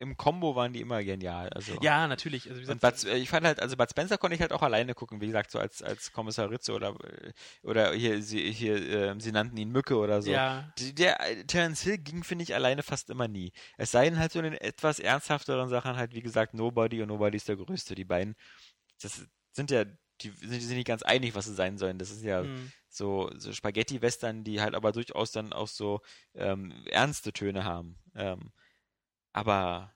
im 0.00 0.16
Combo 0.16 0.56
waren 0.56 0.72
die 0.72 0.80
immer 0.80 1.04
genial, 1.04 1.50
also. 1.50 1.78
Ja, 1.82 2.08
natürlich. 2.08 2.48
Also, 2.48 2.58
gesagt, 2.58 2.80
Bud, 2.80 3.04
ich 3.12 3.28
fand 3.28 3.44
halt, 3.44 3.60
also 3.60 3.76
Bud 3.76 3.90
Spencer 3.90 4.16
konnte 4.16 4.34
ich 4.34 4.40
halt 4.40 4.52
auch 4.52 4.62
alleine 4.62 4.94
gucken, 4.94 5.20
wie 5.20 5.26
gesagt, 5.26 5.50
so 5.50 5.58
als, 5.58 5.82
als 5.82 6.10
Kommissar 6.10 6.50
Ritze 6.50 6.72
oder, 6.72 6.94
äh, 7.04 7.32
oder 7.62 7.92
hier, 7.92 8.22
sie, 8.22 8.50
hier, 8.50 8.76
äh, 8.76 9.20
sie 9.20 9.30
nannten 9.30 9.58
ihn 9.58 9.70
Mücke 9.70 9.98
oder 9.98 10.22
so. 10.22 10.30
ja, 10.30 10.72
Der 10.78 11.20
äh, 11.20 11.44
Terence 11.44 11.82
Hill 11.82 11.98
ging, 11.98 12.24
finde 12.24 12.44
ich, 12.44 12.54
alleine 12.54 12.82
fast 12.82 13.10
immer 13.10 13.28
nie. 13.28 13.52
Es 13.76 13.90
sei 13.90 14.08
denn 14.08 14.18
halt 14.18 14.32
so 14.32 14.38
in 14.38 14.46
den 14.46 14.54
etwas 14.54 15.00
ernsthafteren 15.00 15.68
Sachen 15.68 15.96
halt, 15.96 16.14
wie 16.14 16.22
gesagt, 16.22 16.54
Nobody 16.54 17.02
und 17.02 17.08
Nobody 17.08 17.36
ist 17.36 17.48
der 17.48 17.56
Größte. 17.56 17.94
Die 17.94 18.06
beiden, 18.06 18.36
das 19.02 19.26
sind 19.52 19.70
ja, 19.70 19.84
die 20.22 20.30
sind, 20.30 20.52
die 20.52 20.60
sind 20.60 20.76
nicht 20.76 20.86
ganz 20.86 21.02
einig, 21.02 21.34
was 21.34 21.46
sie 21.46 21.54
sein 21.54 21.78
sollen. 21.78 21.98
Das 21.98 22.10
ist 22.10 22.22
ja 22.22 22.42
hm. 22.42 22.72
so, 22.88 23.30
so 23.36 23.52
Spaghetti-Western, 23.52 24.44
die 24.44 24.60
halt 24.60 24.74
aber 24.74 24.92
durchaus 24.92 25.32
dann 25.32 25.52
auch 25.52 25.68
so 25.68 26.00
ähm, 26.34 26.72
ernste 26.86 27.32
Töne 27.32 27.64
haben. 27.64 27.98
Ähm, 28.14 28.52
aber, 29.32 29.94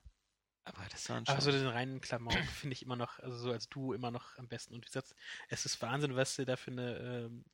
aber 0.65 0.87
das 0.91 1.09
waren 1.09 1.27
schon... 1.27 1.35
Aber 1.35 1.43
so 1.43 1.51
den 1.51 1.67
reinen 1.67 2.01
Klamauk 2.01 2.45
finde 2.61 2.75
ich 2.75 2.83
immer 2.83 2.97
noch, 2.97 3.19
also 3.19 3.37
so 3.37 3.53
als 3.53 3.69
du 3.69 3.93
immer 3.93 4.11
noch 4.11 4.39
am 4.39 4.49
besten. 4.49 4.75
Und 4.75 4.83
wie 4.83 4.87
gesagt, 4.87 5.15
es 5.49 5.67
ist 5.67 5.81
Wahnsinn, 5.83 6.17
was 6.17 6.37
du 6.37 6.45
da 6.45 6.57
für 6.57 6.71
eine 6.71 6.97
ähm, 6.99 7.45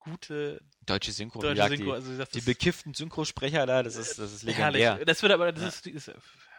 gute 0.00 0.60
deutsche 0.86 1.12
Synchro, 1.12 1.40
deutsche 1.40 1.68
Synchro, 1.68 1.84
die, 1.84 1.92
also 1.92 2.10
gesagt, 2.10 2.34
die 2.34 2.40
bekifften 2.40 2.94
Synchrosprecher 2.94 3.66
da, 3.66 3.82
das 3.82 3.96
ist, 3.96 4.18
das 4.18 4.32
ist 4.32 4.46
herrlich. 4.46 4.82
legendär. 4.82 5.04
Das 5.04 5.22
wird 5.22 5.32
aber, 5.32 5.52
das 5.52 5.62
Ja. 5.62 5.68
ist, 5.68 5.86
ist, 5.86 6.12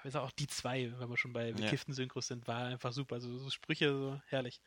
ist 0.03 0.15
auch 0.15 0.31
die 0.31 0.47
zwei, 0.47 0.93
wenn 0.97 1.09
wir 1.09 1.17
schon 1.17 1.33
bei 1.33 1.49
Ja. 1.49 1.55
bekifften 1.55 1.93
Synchros 1.93 2.27
sind, 2.27 2.47
war 2.47 2.65
einfach 2.65 2.93
super. 2.93 3.15
Also 3.15 3.37
so 3.37 3.49
Sprüche, 3.49 3.89
so 3.89 4.21
herrlich. 4.27 4.61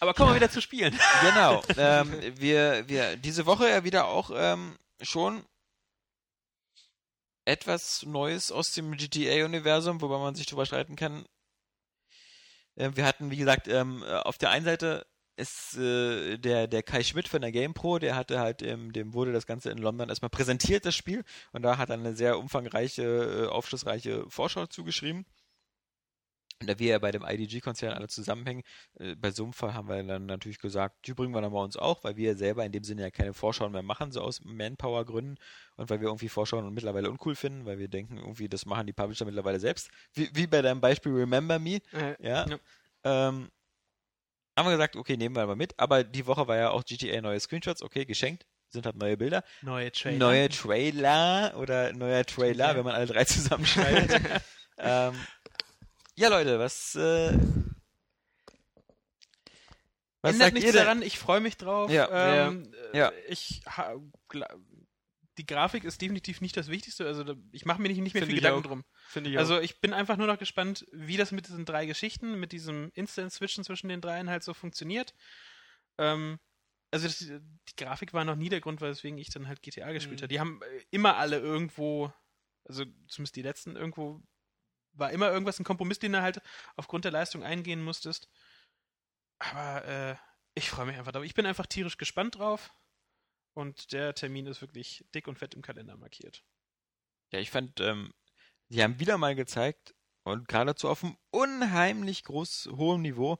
Aber 0.00 0.14
kommen 0.14 0.30
wir 0.30 0.36
wieder 0.36 0.50
zu 0.50 0.60
spielen. 0.60 0.98
Genau. 1.22 1.62
ähm, 1.76 2.12
wir, 2.38 2.88
wir 2.88 3.16
diese 3.16 3.46
Woche 3.46 3.68
ja 3.68 3.84
wieder 3.84 4.06
auch 4.06 4.30
ähm, 4.34 4.76
schon 5.00 5.44
etwas 7.44 8.02
Neues 8.04 8.52
aus 8.52 8.72
dem 8.72 8.96
GTA-Universum, 8.96 10.00
wobei 10.00 10.18
man 10.18 10.34
sich 10.34 10.46
drüber 10.46 10.66
streiten 10.66 10.96
kann. 10.96 11.24
Äh, 12.74 12.90
wir 12.94 13.06
hatten, 13.06 13.30
wie 13.30 13.36
gesagt, 13.36 13.68
ähm, 13.68 14.02
äh, 14.06 14.12
auf 14.12 14.38
der 14.38 14.50
einen 14.50 14.64
Seite 14.64 15.06
ist 15.36 15.76
äh, 15.76 16.38
der, 16.38 16.66
der 16.66 16.82
Kai 16.82 17.02
Schmidt 17.02 17.28
von 17.28 17.42
der 17.42 17.52
GamePro, 17.52 17.98
der 17.98 18.16
hatte 18.16 18.40
halt, 18.40 18.62
ähm, 18.62 18.92
dem 18.92 19.12
wurde 19.12 19.32
das 19.32 19.46
Ganze 19.46 19.70
in 19.70 19.78
London 19.78 20.08
erstmal 20.08 20.30
präsentiert, 20.30 20.86
das 20.86 20.94
Spiel, 20.94 21.24
und 21.52 21.62
da 21.62 21.76
hat 21.78 21.90
er 21.90 21.94
eine 21.94 22.16
sehr 22.16 22.38
umfangreiche, 22.38 23.02
äh, 23.02 23.46
aufschlussreiche 23.48 24.24
Vorschau 24.28 24.66
zugeschrieben. 24.66 25.26
Und 26.60 26.70
da 26.70 26.78
wir 26.78 26.88
ja 26.88 26.98
bei 26.98 27.10
dem 27.10 27.22
IDG-Konzern 27.22 27.92
alle 27.92 28.08
zusammenhängen, 28.08 28.62
äh, 28.98 29.14
bei 29.14 29.30
so 29.30 29.44
einem 29.44 29.52
Fall 29.52 29.74
haben 29.74 29.88
wir 29.88 30.02
dann 30.02 30.26
natürlich 30.26 30.58
gesagt, 30.58 31.06
die 31.06 31.12
bringen 31.12 31.34
wir 31.34 31.42
dann 31.42 31.52
bei 31.52 31.62
uns 31.62 31.76
auch, 31.76 32.02
weil 32.02 32.16
wir 32.16 32.34
selber 32.36 32.64
in 32.64 32.72
dem 32.72 32.82
Sinne 32.82 33.02
ja 33.02 33.10
keine 33.10 33.34
Vorschauen 33.34 33.72
mehr 33.72 33.82
machen, 33.82 34.10
so 34.10 34.22
aus 34.22 34.40
Manpower-Gründen 34.42 35.36
und 35.76 35.90
weil 35.90 36.00
wir 36.00 36.08
irgendwie 36.08 36.30
Vorschauen 36.30 36.72
mittlerweile 36.72 37.10
uncool 37.10 37.34
finden, 37.34 37.66
weil 37.66 37.78
wir 37.78 37.88
denken, 37.88 38.16
irgendwie, 38.16 38.48
das 38.48 38.64
machen 38.64 38.86
die 38.86 38.94
Publisher 38.94 39.26
mittlerweile 39.26 39.60
selbst. 39.60 39.90
Wie, 40.14 40.30
wie 40.32 40.46
bei 40.46 40.62
deinem 40.62 40.80
Beispiel 40.80 41.12
Remember 41.12 41.58
Me, 41.58 41.80
Äh, 41.92 42.16
ja. 42.26 42.46
Ja. 42.48 42.58
Ähm, 43.04 43.50
haben 44.58 44.66
wir 44.66 44.72
gesagt, 44.72 44.96
okay, 44.96 45.18
nehmen 45.18 45.36
wir 45.36 45.46
mal 45.46 45.56
mit, 45.56 45.78
aber 45.78 46.04
die 46.04 46.26
Woche 46.26 46.48
war 46.48 46.56
ja 46.56 46.70
auch 46.70 46.84
GTA 46.84 47.20
neue 47.20 47.38
Screenshots, 47.38 47.82
okay, 47.82 48.06
geschenkt, 48.06 48.46
sind 48.70 48.86
halt 48.86 48.96
neue 48.96 49.18
Bilder. 49.18 49.44
Neue 49.60 49.92
Trailer. 49.92 50.18
Neue 50.18 50.48
Trailer 50.48 51.54
oder 51.58 51.92
neuer 51.92 52.24
Trailer, 52.24 52.76
wenn 52.76 52.84
man 52.84 52.94
alle 52.94 53.06
drei 53.06 53.24
zusammenschneidet. 53.26 54.22
ähm, 54.78 55.14
ja, 56.16 56.28
Leute, 56.28 56.58
was, 56.58 56.94
äh, 56.96 57.32
was 60.22 60.32
Ändert 60.34 60.38
sagt 60.38 60.54
nichts 60.54 60.72
daran, 60.72 61.02
ich 61.02 61.18
freue 61.18 61.40
mich 61.40 61.56
drauf. 61.56 61.90
Ja, 61.90 62.48
ähm, 62.48 62.72
äh, 62.92 62.98
ja. 62.98 63.12
Ich 63.28 63.62
ha, 63.66 63.94
die 65.38 65.46
Grafik 65.46 65.84
ist 65.84 66.00
definitiv 66.00 66.40
nicht 66.40 66.56
das 66.56 66.68
Wichtigste. 66.68 67.06
Also 67.06 67.22
da, 67.22 67.34
ich 67.52 67.64
mache 67.66 67.80
mir 67.80 67.88
nicht, 67.88 68.00
nicht 68.00 68.14
mehr 68.14 68.22
Finde 68.22 68.34
viel 68.34 68.38
ich 68.38 68.42
Gedanken 68.42 68.64
auch. 68.64 68.68
drum. 68.68 68.84
Finde 69.08 69.30
ich 69.30 69.38
Also 69.38 69.60
ich 69.60 69.80
bin 69.80 69.92
einfach 69.92 70.16
nur 70.16 70.26
noch 70.26 70.38
gespannt, 70.38 70.86
wie 70.92 71.16
das 71.18 71.30
mit 71.32 71.46
diesen 71.48 71.64
drei 71.66 71.86
Geschichten, 71.86 72.40
mit 72.40 72.52
diesem 72.52 72.90
Instant-Switchen 72.94 73.62
zwischen 73.62 73.88
den 73.88 74.00
dreien 74.00 74.30
halt 74.30 74.42
so 74.42 74.54
funktioniert. 74.54 75.14
Ähm, 75.98 76.38
also 76.90 77.06
das, 77.06 77.18
die 77.18 77.76
Grafik 77.76 78.14
war 78.14 78.24
noch 78.24 78.36
nie 78.36 78.48
der 78.48 78.60
Grund, 78.60 78.80
weswegen 78.80 79.18
ich 79.18 79.28
dann 79.28 79.46
halt 79.48 79.60
GTA 79.60 79.92
gespielt 79.92 80.20
Mhm. 80.20 80.22
habe. 80.22 80.28
Die 80.28 80.40
haben 80.40 80.60
äh, 80.62 80.84
immer 80.90 81.16
alle 81.16 81.38
irgendwo, 81.38 82.10
also 82.64 82.84
zumindest 83.08 83.36
die 83.36 83.42
letzten, 83.42 83.76
irgendwo 83.76 84.22
war 84.96 85.10
immer 85.10 85.30
irgendwas 85.30 85.58
ein 85.58 85.64
Kompromiss, 85.64 85.98
den 85.98 86.12
du 86.12 86.22
halt 86.22 86.40
aufgrund 86.76 87.04
der 87.04 87.12
Leistung 87.12 87.42
eingehen 87.42 87.82
musstest. 87.82 88.28
Aber 89.38 89.84
äh, 89.84 90.16
ich 90.54 90.70
freue 90.70 90.86
mich 90.86 90.96
einfach 90.96 91.12
drauf. 91.12 91.24
Ich 91.24 91.34
bin 91.34 91.46
einfach 91.46 91.66
tierisch 91.66 91.98
gespannt 91.98 92.36
drauf. 92.38 92.72
Und 93.54 93.92
der 93.92 94.14
Termin 94.14 94.46
ist 94.46 94.60
wirklich 94.60 95.06
dick 95.14 95.28
und 95.28 95.38
fett 95.38 95.54
im 95.54 95.62
Kalender 95.62 95.96
markiert. 95.96 96.44
Ja, 97.32 97.38
ich 97.38 97.50
fand, 97.50 97.80
ähm, 97.80 98.12
die 98.68 98.82
haben 98.82 99.00
wieder 99.00 99.16
mal 99.16 99.34
gezeigt 99.34 99.94
und 100.24 100.48
geradezu 100.48 100.88
auf 100.88 101.04
einem 101.04 101.16
unheimlich 101.30 102.24
groß 102.24 102.70
hohem 102.72 103.02
Niveau, 103.02 103.38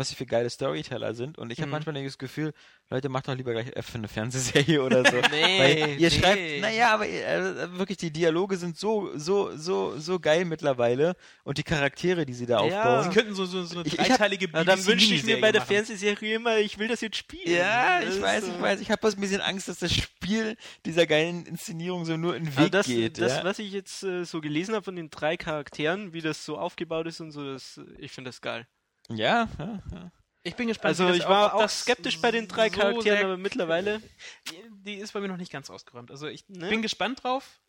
was 0.00 0.08
sie 0.08 0.14
für 0.16 0.26
geile 0.26 0.48
Storyteller 0.50 1.14
sind. 1.14 1.38
Und 1.38 1.52
ich 1.52 1.58
habe 1.58 1.66
Mhm. 1.66 1.72
manchmal 1.72 2.02
das 2.02 2.18
Gefühl, 2.18 2.52
Leute, 2.88 3.08
macht 3.08 3.28
doch 3.28 3.34
lieber 3.34 3.52
gleich 3.52 3.68
äh, 3.76 3.82
für 3.82 3.98
eine 3.98 4.08
Fernsehserie 4.08 4.82
oder 4.82 5.04
so. 5.04 5.16
Nee, 5.30 5.58
Weil 5.60 5.78
ihr 6.00 6.08
nee. 6.08 6.10
schreibt, 6.10 6.60
naja, 6.60 6.94
aber 6.94 7.06
äh, 7.08 7.78
wirklich, 7.78 7.98
die 7.98 8.10
Dialoge 8.12 8.56
sind 8.56 8.76
so, 8.78 9.10
so, 9.16 9.56
so, 9.56 9.98
so 9.98 10.18
geil 10.18 10.44
mittlerweile 10.44 11.14
und 11.44 11.58
die 11.58 11.62
Charaktere, 11.62 12.24
die 12.26 12.32
sie 12.34 12.46
da 12.46 12.64
Ja. 12.64 12.82
aufbauen. 12.82 13.04
Sie 13.12 13.18
könnten 13.18 13.34
so, 13.34 13.44
so, 13.44 13.62
so 13.62 13.78
eine 13.80 13.86
Ich- 13.86 13.92
ich 13.94 14.00
hab- 14.00 14.08
dreiteilige 14.08 14.48
Ja, 14.52 14.64
dann 14.64 14.84
wünsche 14.86 15.14
ich 15.14 15.22
mir 15.24 15.40
bei 15.40 15.52
der 15.52 15.60
machen. 15.60 15.74
Fernsehserie 15.74 16.34
immer, 16.34 16.58
ich 16.58 16.78
will 16.78 16.88
das 16.88 17.00
jetzt 17.02 17.16
spielen. 17.16 17.54
Ja, 17.56 18.00
Das 18.00 18.16
ich 18.16 18.22
weiß, 18.22 18.44
so- 18.46 18.52
ich 18.52 18.60
weiß. 18.60 18.80
Ich 18.80 18.90
habe 18.90 19.00
bloß 19.00 19.16
ein 19.16 19.20
bisschen 19.20 19.40
Angst, 19.42 19.68
dass 19.68 19.78
das 19.78 19.92
Spiel 19.92 20.56
dieser 20.86 21.06
geilen 21.06 21.46
Inszenierung 21.46 22.04
so 22.06 22.16
nur 22.16 22.34
in 22.36 22.44
den 22.44 22.52
Weg 22.52 22.58
Also 22.58 22.68
das, 22.70 22.86
geht. 22.86 23.18
das 23.20 23.32
ja? 23.36 23.44
was 23.44 23.58
ich 23.58 23.70
jetzt 23.72 24.02
äh, 24.02 24.24
so 24.24 24.40
gelesen 24.40 24.74
habe 24.74 24.84
von 24.84 24.96
den 24.96 25.10
drei 25.10 25.36
Charakteren, 25.36 26.12
wie 26.14 26.22
das 26.22 26.44
so 26.44 26.56
aufgebaut 26.58 27.06
ist 27.06 27.20
und 27.20 27.30
so, 27.32 27.44
das, 27.52 27.80
ich 27.98 28.10
finde 28.12 28.30
das 28.30 28.40
geil. 28.40 28.66
Ja, 29.10 29.48
ja, 29.58 29.82
ja. 29.92 30.12
Ich 30.42 30.56
bin 30.56 30.68
gespannt. 30.68 30.86
Also 30.86 31.10
ich 31.12 31.26
war 31.28 31.54
auch 31.54 31.68
skeptisch 31.68 32.20
bei 32.20 32.30
den 32.30 32.48
drei 32.48 32.70
so 32.70 32.76
Charakteren, 32.78 33.24
aber 33.24 33.36
mittlerweile. 33.36 34.00
Die 34.82 34.94
ist 34.94 35.12
bei 35.12 35.20
mir 35.20 35.28
noch 35.28 35.36
nicht 35.36 35.52
ganz 35.52 35.68
ausgeräumt. 35.68 36.10
Also 36.10 36.26
ich 36.26 36.48
Ne? 36.48 36.70
bin 36.70 36.80
gespannt 36.80 37.22
drauf, 37.22 37.60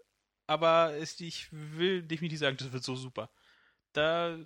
aber 0.48 0.96
ist, 0.96 1.20
ich 1.20 1.48
will 1.52 2.04
definitiv 2.04 2.40
sagen, 2.40 2.56
das 2.58 2.72
wird 2.72 2.84
so 2.84 2.96
super. 2.96 3.30
Da 3.92 4.38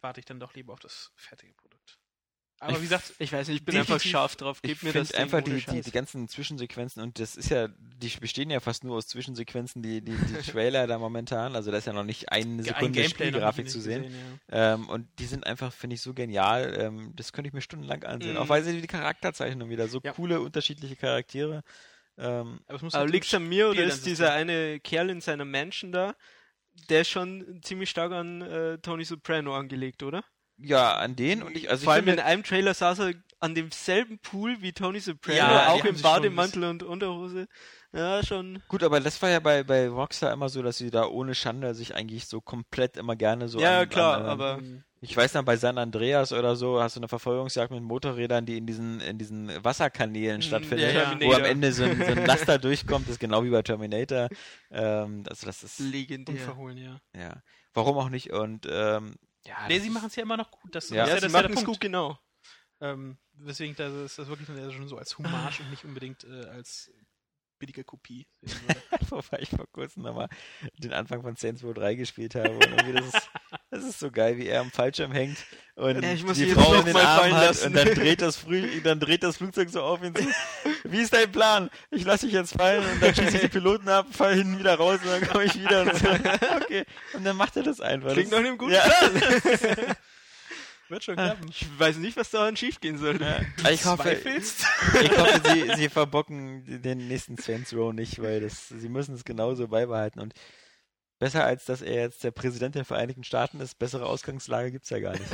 warte 0.00 0.18
ich 0.20 0.26
dann 0.26 0.40
doch 0.40 0.54
lieber 0.54 0.72
auf 0.72 0.80
das 0.80 1.12
fertige 1.14 1.54
Produkt. 1.54 1.67
Aber 2.60 2.72
Ich 2.72 2.78
wie 2.78 2.82
gesagt, 2.82 3.12
Ich 3.18 3.32
weiß 3.32 3.48
nicht, 3.48 3.58
ich 3.60 3.64
bin 3.64 3.76
einfach 3.76 4.00
scharf 4.00 4.36
drauf. 4.36 4.60
Gib 4.62 4.82
mir 4.82 4.92
das 4.92 5.08
Ding 5.08 5.20
einfach 5.20 5.42
die, 5.42 5.64
die, 5.64 5.80
die 5.80 5.90
ganzen 5.90 6.28
Zwischensequenzen 6.28 7.02
und 7.02 7.18
das 7.20 7.36
ist 7.36 7.50
ja, 7.50 7.68
die 7.68 8.08
bestehen 8.20 8.50
ja 8.50 8.60
fast 8.60 8.84
nur 8.84 8.96
aus 8.96 9.06
Zwischensequenzen, 9.06 9.82
die, 9.82 10.00
die, 10.00 10.16
die 10.16 10.50
Trailer 10.50 10.86
da 10.86 10.98
momentan, 10.98 11.54
also 11.54 11.70
da 11.70 11.78
ist 11.78 11.86
ja 11.86 11.92
noch 11.92 12.04
nicht 12.04 12.32
eine 12.32 12.54
ein 12.58 12.62
Sekunde 12.64 13.02
noch 13.02 13.08
Spielgrafik 13.08 13.70
zu 13.70 13.80
sehen. 13.80 14.02
gesehen, 14.04 14.40
ja. 14.50 14.74
Ähm, 14.74 14.88
und 14.88 15.06
die 15.18 15.26
sind 15.26 15.46
einfach, 15.46 15.72
finde 15.72 15.94
ich, 15.94 16.02
so 16.02 16.14
genial. 16.14 16.74
Ähm, 16.78 17.12
das 17.14 17.32
könnte 17.32 17.48
ich 17.48 17.54
mir 17.54 17.60
stundenlang 17.60 18.04
ansehen. 18.04 18.32
Mhm. 18.32 18.38
Auch 18.38 18.48
weil 18.48 18.62
sie 18.64 18.80
die 18.80 18.86
Charakterzeichnung 18.86 19.70
wieder 19.70 19.88
so 19.88 20.00
Ja. 20.02 20.12
coole, 20.12 20.40
unterschiedliche 20.40 20.96
Charaktere. 20.96 21.62
Ähm, 22.16 22.60
Aber, 22.66 22.74
es 22.76 22.82
Aber 22.82 23.02
halt 23.02 23.10
liegt's 23.10 23.32
im 23.32 23.42
an 23.42 23.48
mir 23.48 23.68
oder 23.70 23.84
ist 23.84 23.98
dann 23.98 24.04
dieser 24.10 24.32
eine 24.32 24.80
Kerl 24.80 25.10
in 25.10 25.20
seiner 25.20 25.44
Mansion 25.44 25.92
da, 25.92 26.16
der 26.88 27.02
ist 27.02 27.10
schon 27.10 27.60
ziemlich 27.62 27.90
stark 27.90 28.12
an 28.12 28.42
äh, 28.42 28.78
Tony 28.78 29.04
Soprano 29.04 29.54
angelegt, 29.54 30.02
oder? 30.02 30.24
Ja, 30.58 30.96
an 30.96 31.16
den 31.16 31.42
und 31.42 31.56
ich, 31.56 31.70
also 31.70 31.84
Vor 31.84 31.94
ich 31.94 32.02
allem 32.02 32.08
in 32.08 32.20
einem 32.20 32.42
Trailer 32.42 32.74
saß 32.74 33.00
er 33.00 33.14
an 33.40 33.54
demselben 33.54 34.18
Pool 34.18 34.60
wie 34.60 34.72
Tony 34.72 35.00
Soprano, 35.00 35.38
Ja, 35.38 35.68
auch 35.68 35.84
im 35.84 36.00
Bademantel 36.00 36.64
und 36.64 36.82
Unterhose. 36.82 37.46
Ja, 37.92 38.22
schon. 38.22 38.62
gut, 38.68 38.82
aber 38.82 39.00
das 39.00 39.20
war 39.22 39.30
ja 39.30 39.40
bei, 39.40 39.62
bei 39.62 39.88
Rockstar 39.88 40.32
immer 40.32 40.48
so, 40.48 40.62
dass 40.62 40.76
sie 40.76 40.90
da 40.90 41.06
ohne 41.06 41.34
Schande 41.34 41.74
sich 41.74 41.94
eigentlich 41.94 42.26
so 42.26 42.40
komplett 42.40 42.96
immer 42.96 43.16
gerne 43.16 43.48
so 43.48 43.60
ja, 43.60 43.80
an, 43.80 43.88
klar, 43.88 44.18
an, 44.18 44.24
äh, 44.24 44.28
aber. 44.28 44.62
Ich 45.00 45.16
weiß 45.16 45.34
noch, 45.34 45.44
bei 45.44 45.56
San 45.56 45.78
Andreas 45.78 46.32
oder 46.32 46.56
so 46.56 46.82
hast 46.82 46.96
du 46.96 47.00
eine 47.00 47.06
Verfolgungsjagd 47.06 47.70
mit 47.70 47.84
Motorrädern, 47.84 48.44
die 48.44 48.58
in 48.58 48.66
diesen, 48.66 49.00
in 49.00 49.16
diesen 49.16 49.48
Wasserkanälen 49.64 50.38
Mhm, 50.38 50.42
stattfindet, 50.42 50.92
ja, 50.92 51.20
wo 51.20 51.32
am. 51.32 51.44
Ende 51.44 51.72
so 51.72 51.84
ein, 51.84 52.02
so 52.04 52.10
ein 52.10 52.26
Laster 52.26 52.58
durchkommt, 52.58 53.06
das 53.06 53.12
ist 53.12 53.20
genau 53.20 53.44
wie 53.44 53.50
bei 53.50 53.62
Terminator. 53.62 54.28
Ähm, 54.72 55.22
also 55.28 55.46
das 55.46 55.62
ist, 55.62 55.78
legendär. 55.78 56.34
Unverhohlen, 56.34 56.78
ja. 56.78 57.00
ja. 57.16 57.42
Warum 57.74 57.96
auch 57.98 58.08
nicht? 58.08 58.32
Und, 58.32 58.66
ähm, 58.68 59.14
ja. 59.48 59.66
Nee, 59.68 59.74
das 59.74 59.82
sie 59.82 59.88
ist- 59.88 59.94
machen 59.94 60.06
es 60.08 60.16
ja 60.16 60.22
immer 60.22 60.36
noch 60.36 60.50
gut. 60.50 60.74
Das, 60.74 60.88
Ja. 60.90 61.02
das 61.02 61.08
Ja, 61.08 61.14
ist 61.16 61.20
sie 61.22 61.26
das 61.26 61.32
ja 61.32 61.38
der 61.40 61.48
machen 61.50 61.58
es 61.58 61.64
Punkt. 61.64 61.80
gut, 61.80 61.80
genau. 61.80 62.18
Ähm, 62.80 63.18
deswegen 63.32 63.74
das 63.74 63.92
ist 63.92 64.18
das 64.18 64.28
wirklich 64.28 64.46
schon 64.72 64.86
so 64.88 64.96
als 64.98 65.18
Hommage 65.18 65.60
und 65.60 65.70
nicht 65.70 65.84
unbedingt 65.84 66.22
äh, 66.24 66.44
als 66.46 66.90
billige 67.58 67.84
Kopie. 67.84 68.26
Wobei 69.10 69.40
ich 69.40 69.50
vor 69.50 69.66
kurzem 69.72 70.02
nochmal 70.02 70.28
den 70.78 70.92
Anfang 70.92 71.22
von 71.22 71.36
Saints 71.36 71.62
Row 71.64 71.74
3 71.74 71.94
gespielt 71.94 72.34
habe. 72.34 72.50
Und 72.50 72.62
irgendwie 72.62 72.92
das, 72.92 73.06
ist, 73.06 73.30
das 73.70 73.84
ist 73.84 73.98
so 73.98 74.10
geil, 74.10 74.36
wie 74.38 74.46
er 74.46 74.60
am 74.60 74.70
Fallschirm 74.70 75.12
hängt 75.12 75.38
und 75.78 76.02
Ja, 76.02 76.12
ich 76.12 76.24
muss 76.24 76.36
die 76.36 76.50
Frau 76.50 76.74
in 76.74 76.86
den 76.86 76.96
Arm 76.96 77.20
fallen 77.20 77.34
hat 77.34 77.46
lassen. 77.48 77.66
und 77.68 77.76
dann 77.76 77.94
dreht, 77.94 78.20
das 78.20 78.36
Früh, 78.36 78.80
dann 78.82 78.98
dreht 78.98 79.22
das 79.22 79.36
Flugzeug 79.36 79.70
so 79.70 79.82
auf 79.82 80.02
ihn 80.02 80.14
zu. 80.14 80.24
Wie 80.84 80.98
ist 80.98 81.12
dein 81.12 81.30
Plan? 81.30 81.70
Ich 81.90 82.04
lasse 82.04 82.26
dich 82.26 82.34
jetzt 82.34 82.54
fallen 82.54 82.84
und 82.84 83.02
dann 83.02 83.14
schieße 83.14 83.36
ich 83.36 83.40
die 83.42 83.48
Piloten 83.48 83.88
ab, 83.88 84.06
fall 84.10 84.34
hinten 84.34 84.58
wieder 84.58 84.74
raus 84.74 84.98
und 85.04 85.10
dann 85.10 85.28
komme 85.28 85.44
ich 85.44 85.54
wieder. 85.54 85.82
Und 85.82 85.94
so. 85.94 86.08
Okay. 86.62 86.84
Und 87.14 87.24
dann 87.24 87.36
macht 87.36 87.56
er 87.56 87.62
das 87.62 87.80
einfach. 87.80 88.12
Klingt 88.12 88.32
das, 88.32 88.40
nach 88.40 88.46
einem 88.46 88.58
guten 88.58 88.72
ja. 88.72 88.82
Plan. 88.82 89.96
Wird 90.88 91.04
schon 91.04 91.16
klappen. 91.16 91.48
Ich 91.50 91.66
weiß 91.78 91.96
nicht, 91.98 92.16
was 92.16 92.30
daran 92.30 92.56
schiefgehen 92.56 92.96
soll. 92.98 93.20
Ja. 93.20 93.40
Ich 93.70 93.84
hoffe, 93.84 94.04
Zweifelst? 94.04 94.64
ich 95.02 95.18
hoffe 95.18 95.40
sie, 95.44 95.74
sie 95.76 95.88
verbocken 95.88 96.82
den 96.82 97.08
nächsten 97.08 97.36
Saints 97.36 97.74
Row 97.74 97.92
nicht, 97.92 98.22
weil 98.22 98.40
das, 98.40 98.68
sie 98.68 98.88
müssen 98.88 99.14
es 99.14 99.24
genauso 99.24 99.68
beibehalten. 99.68 100.20
Und 100.20 100.32
besser 101.18 101.44
als 101.44 101.66
dass 101.66 101.82
er 101.82 102.02
jetzt 102.02 102.24
der 102.24 102.30
Präsident 102.30 102.74
der 102.74 102.86
Vereinigten 102.86 103.24
Staaten 103.24 103.60
ist, 103.60 103.78
bessere 103.78 104.06
Ausgangslage 104.06 104.72
gibt 104.72 104.84
es 104.84 104.90
ja 104.90 105.00
gar 105.00 105.12
nicht. 105.12 105.24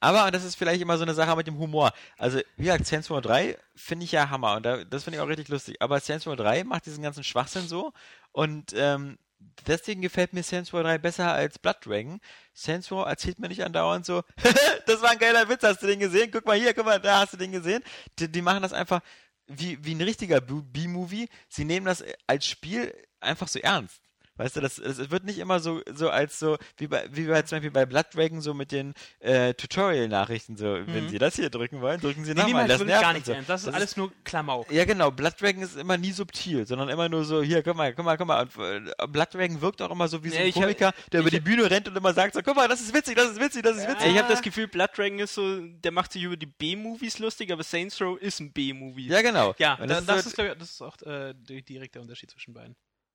Aber, 0.00 0.26
und 0.26 0.34
das 0.34 0.44
ist 0.44 0.56
vielleicht 0.56 0.82
immer 0.82 0.98
so 0.98 1.02
eine 1.02 1.14
Sache 1.14 1.34
mit 1.34 1.46
dem 1.46 1.58
Humor. 1.58 1.92
Also, 2.18 2.38
wie 2.56 2.64
gesagt, 2.64 2.86
Saints 2.86 3.10
Row 3.10 3.22
3 3.22 3.56
finde 3.74 4.04
ich 4.04 4.12
ja 4.12 4.28
Hammer 4.28 4.56
und 4.56 4.66
da, 4.66 4.84
das 4.84 5.04
finde 5.04 5.16
ich 5.16 5.22
auch 5.22 5.28
richtig 5.28 5.48
lustig. 5.48 5.76
Aber 5.80 5.98
Saints 6.00 6.26
Row 6.26 6.36
3 6.36 6.64
macht 6.64 6.84
diesen 6.84 7.02
ganzen 7.02 7.24
Schwachsinn 7.24 7.66
so 7.68 7.92
und 8.32 8.74
ähm, 8.76 9.18
deswegen 9.66 10.02
gefällt 10.02 10.32
mir 10.32 10.42
Saints 10.42 10.72
Row 10.72 10.82
3 10.82 10.98
besser 10.98 11.32
als 11.32 11.58
Blood 11.58 11.76
Dragon. 11.84 12.20
Saints 12.52 12.90
Row 12.90 13.06
erzählt 13.06 13.38
mir 13.38 13.48
nicht 13.48 13.64
andauernd 13.64 14.06
so, 14.06 14.22
das 14.86 15.02
war 15.02 15.10
ein 15.10 15.18
geiler 15.18 15.48
Witz, 15.48 15.62
hast 15.62 15.82
du 15.82 15.86
den 15.86 16.00
gesehen? 16.00 16.30
Guck 16.30 16.46
mal 16.46 16.58
hier, 16.58 16.74
guck 16.74 16.86
mal, 16.86 17.00
da 17.00 17.20
hast 17.20 17.32
du 17.32 17.36
den 17.36 17.52
gesehen. 17.52 17.82
Die, 18.18 18.30
die 18.30 18.42
machen 18.42 18.62
das 18.62 18.72
einfach 18.72 19.00
wie, 19.46 19.82
wie 19.84 19.94
ein 19.94 20.00
richtiger 20.00 20.40
B-Movie. 20.40 21.28
Sie 21.48 21.64
nehmen 21.64 21.86
das 21.86 22.04
als 22.26 22.46
Spiel 22.46 22.94
einfach 23.20 23.48
so 23.48 23.58
ernst. 23.58 24.00
Weißt 24.36 24.56
du, 24.56 24.60
das, 24.60 24.78
es 24.78 25.10
wird 25.10 25.24
nicht 25.24 25.38
immer 25.38 25.60
so, 25.60 25.80
so 25.92 26.10
als 26.10 26.38
so, 26.40 26.56
wie 26.78 26.88
bei, 26.88 27.06
wie 27.12 27.26
bei 27.26 27.42
zum 27.42 27.56
Beispiel 27.56 27.70
bei 27.70 27.86
Blood 27.86 28.06
Dragon 28.14 28.40
so 28.40 28.52
mit 28.52 28.72
den 28.72 28.94
äh, 29.20 29.54
Tutorial-Nachrichten, 29.54 30.56
so, 30.56 30.64
wenn 30.86 31.04
Mhm. 31.04 31.08
Sie 31.10 31.18
das 31.18 31.36
hier 31.36 31.50
drücken 31.50 31.80
wollen, 31.80 32.00
drücken 32.00 32.24
Sie 32.24 32.34
nochmal. 32.34 32.66
Das 32.66 32.82
nervt 32.82 33.00
gar 33.02 33.10
und 33.10 33.14
nichts 33.14 33.26
so. 33.28 33.32
ernst. 33.32 33.48
Das 33.48 33.60
ist 33.62 33.66
Das 33.68 33.74
alles 33.74 33.96
nur 33.96 34.12
Klamauk. 34.24 34.70
ja, 34.72 34.84
genau. 34.84 35.10
Blood 35.10 35.40
Dragon 35.40 35.62
ist 35.62 35.76
immer 35.76 35.96
nie 35.96 36.12
subtil, 36.12 36.66
sondern 36.66 36.88
immer 36.88 37.08
nur 37.08 37.24
so, 37.24 37.42
hier, 37.42 37.62
guck 37.62 37.76
mal, 37.76 37.94
guck 37.94 38.04
mal, 38.04 38.16
guck 38.16 38.26
mal. 38.26 38.42
Und 38.42 38.88
äh, 38.98 39.06
Blood 39.06 39.34
Dragon 39.34 39.60
wirkt 39.60 39.80
auch 39.82 39.90
immer 39.90 40.08
so 40.08 40.22
wie 40.24 40.30
so 40.30 40.36
ein 40.38 40.46
hab- 40.52 40.54
Komiker, 40.62 40.92
der 41.12 41.20
über 41.20 41.30
die 41.30 41.40
Bühne 41.40 41.70
rennt 41.70 41.86
und 41.88 41.96
immer 41.96 42.12
sagt 42.12 42.34
so, 42.34 42.42
guck 42.42 42.56
mal, 42.56 42.66
das 42.68 42.80
ist 42.80 42.92
witzig, 42.94 43.16
das 43.16 43.30
ist 43.32 43.40
witzig, 43.40 43.62
das 43.62 43.76
ist 43.76 43.84
Ja. 43.84 43.90
witzig. 43.90 44.10
Ich 44.12 44.18
habe 44.18 44.28
das 44.28 44.42
Gefühl, 44.42 44.66
Blood 44.66 44.90
Dragon 44.96 45.18
ist 45.20 45.34
so, 45.34 45.60
der 45.60 45.92
macht 45.92 46.12
sich 46.12 46.22
über 46.22 46.36
die 46.36 46.46
B-Movies 46.46 47.18
lustig, 47.20 47.52
aber 47.52 47.62
Saints 47.62 48.00
Row 48.00 48.18
ist 48.20 48.40
ein 48.40 48.52
B-Movie. 48.52 49.06
Ja, 49.08 49.22
genau. 49.22 49.54
Ja, 49.58 49.74
und 49.74 49.88
das, 49.88 49.98
das, 50.04 50.06
das, 50.06 50.16
ist 50.18 50.26
ist, 50.26 50.36
so, 50.36 50.42
glaub 50.42 50.52
ich, 50.54 50.58
das 50.58 50.70
ist 50.70 50.82
auch 50.82 50.96
äh, 51.02 51.34
der 51.34 51.60
direkte 51.62 52.00
Unterschied 52.00 52.30
zwischen 52.30 52.52
beiden. 52.54 52.74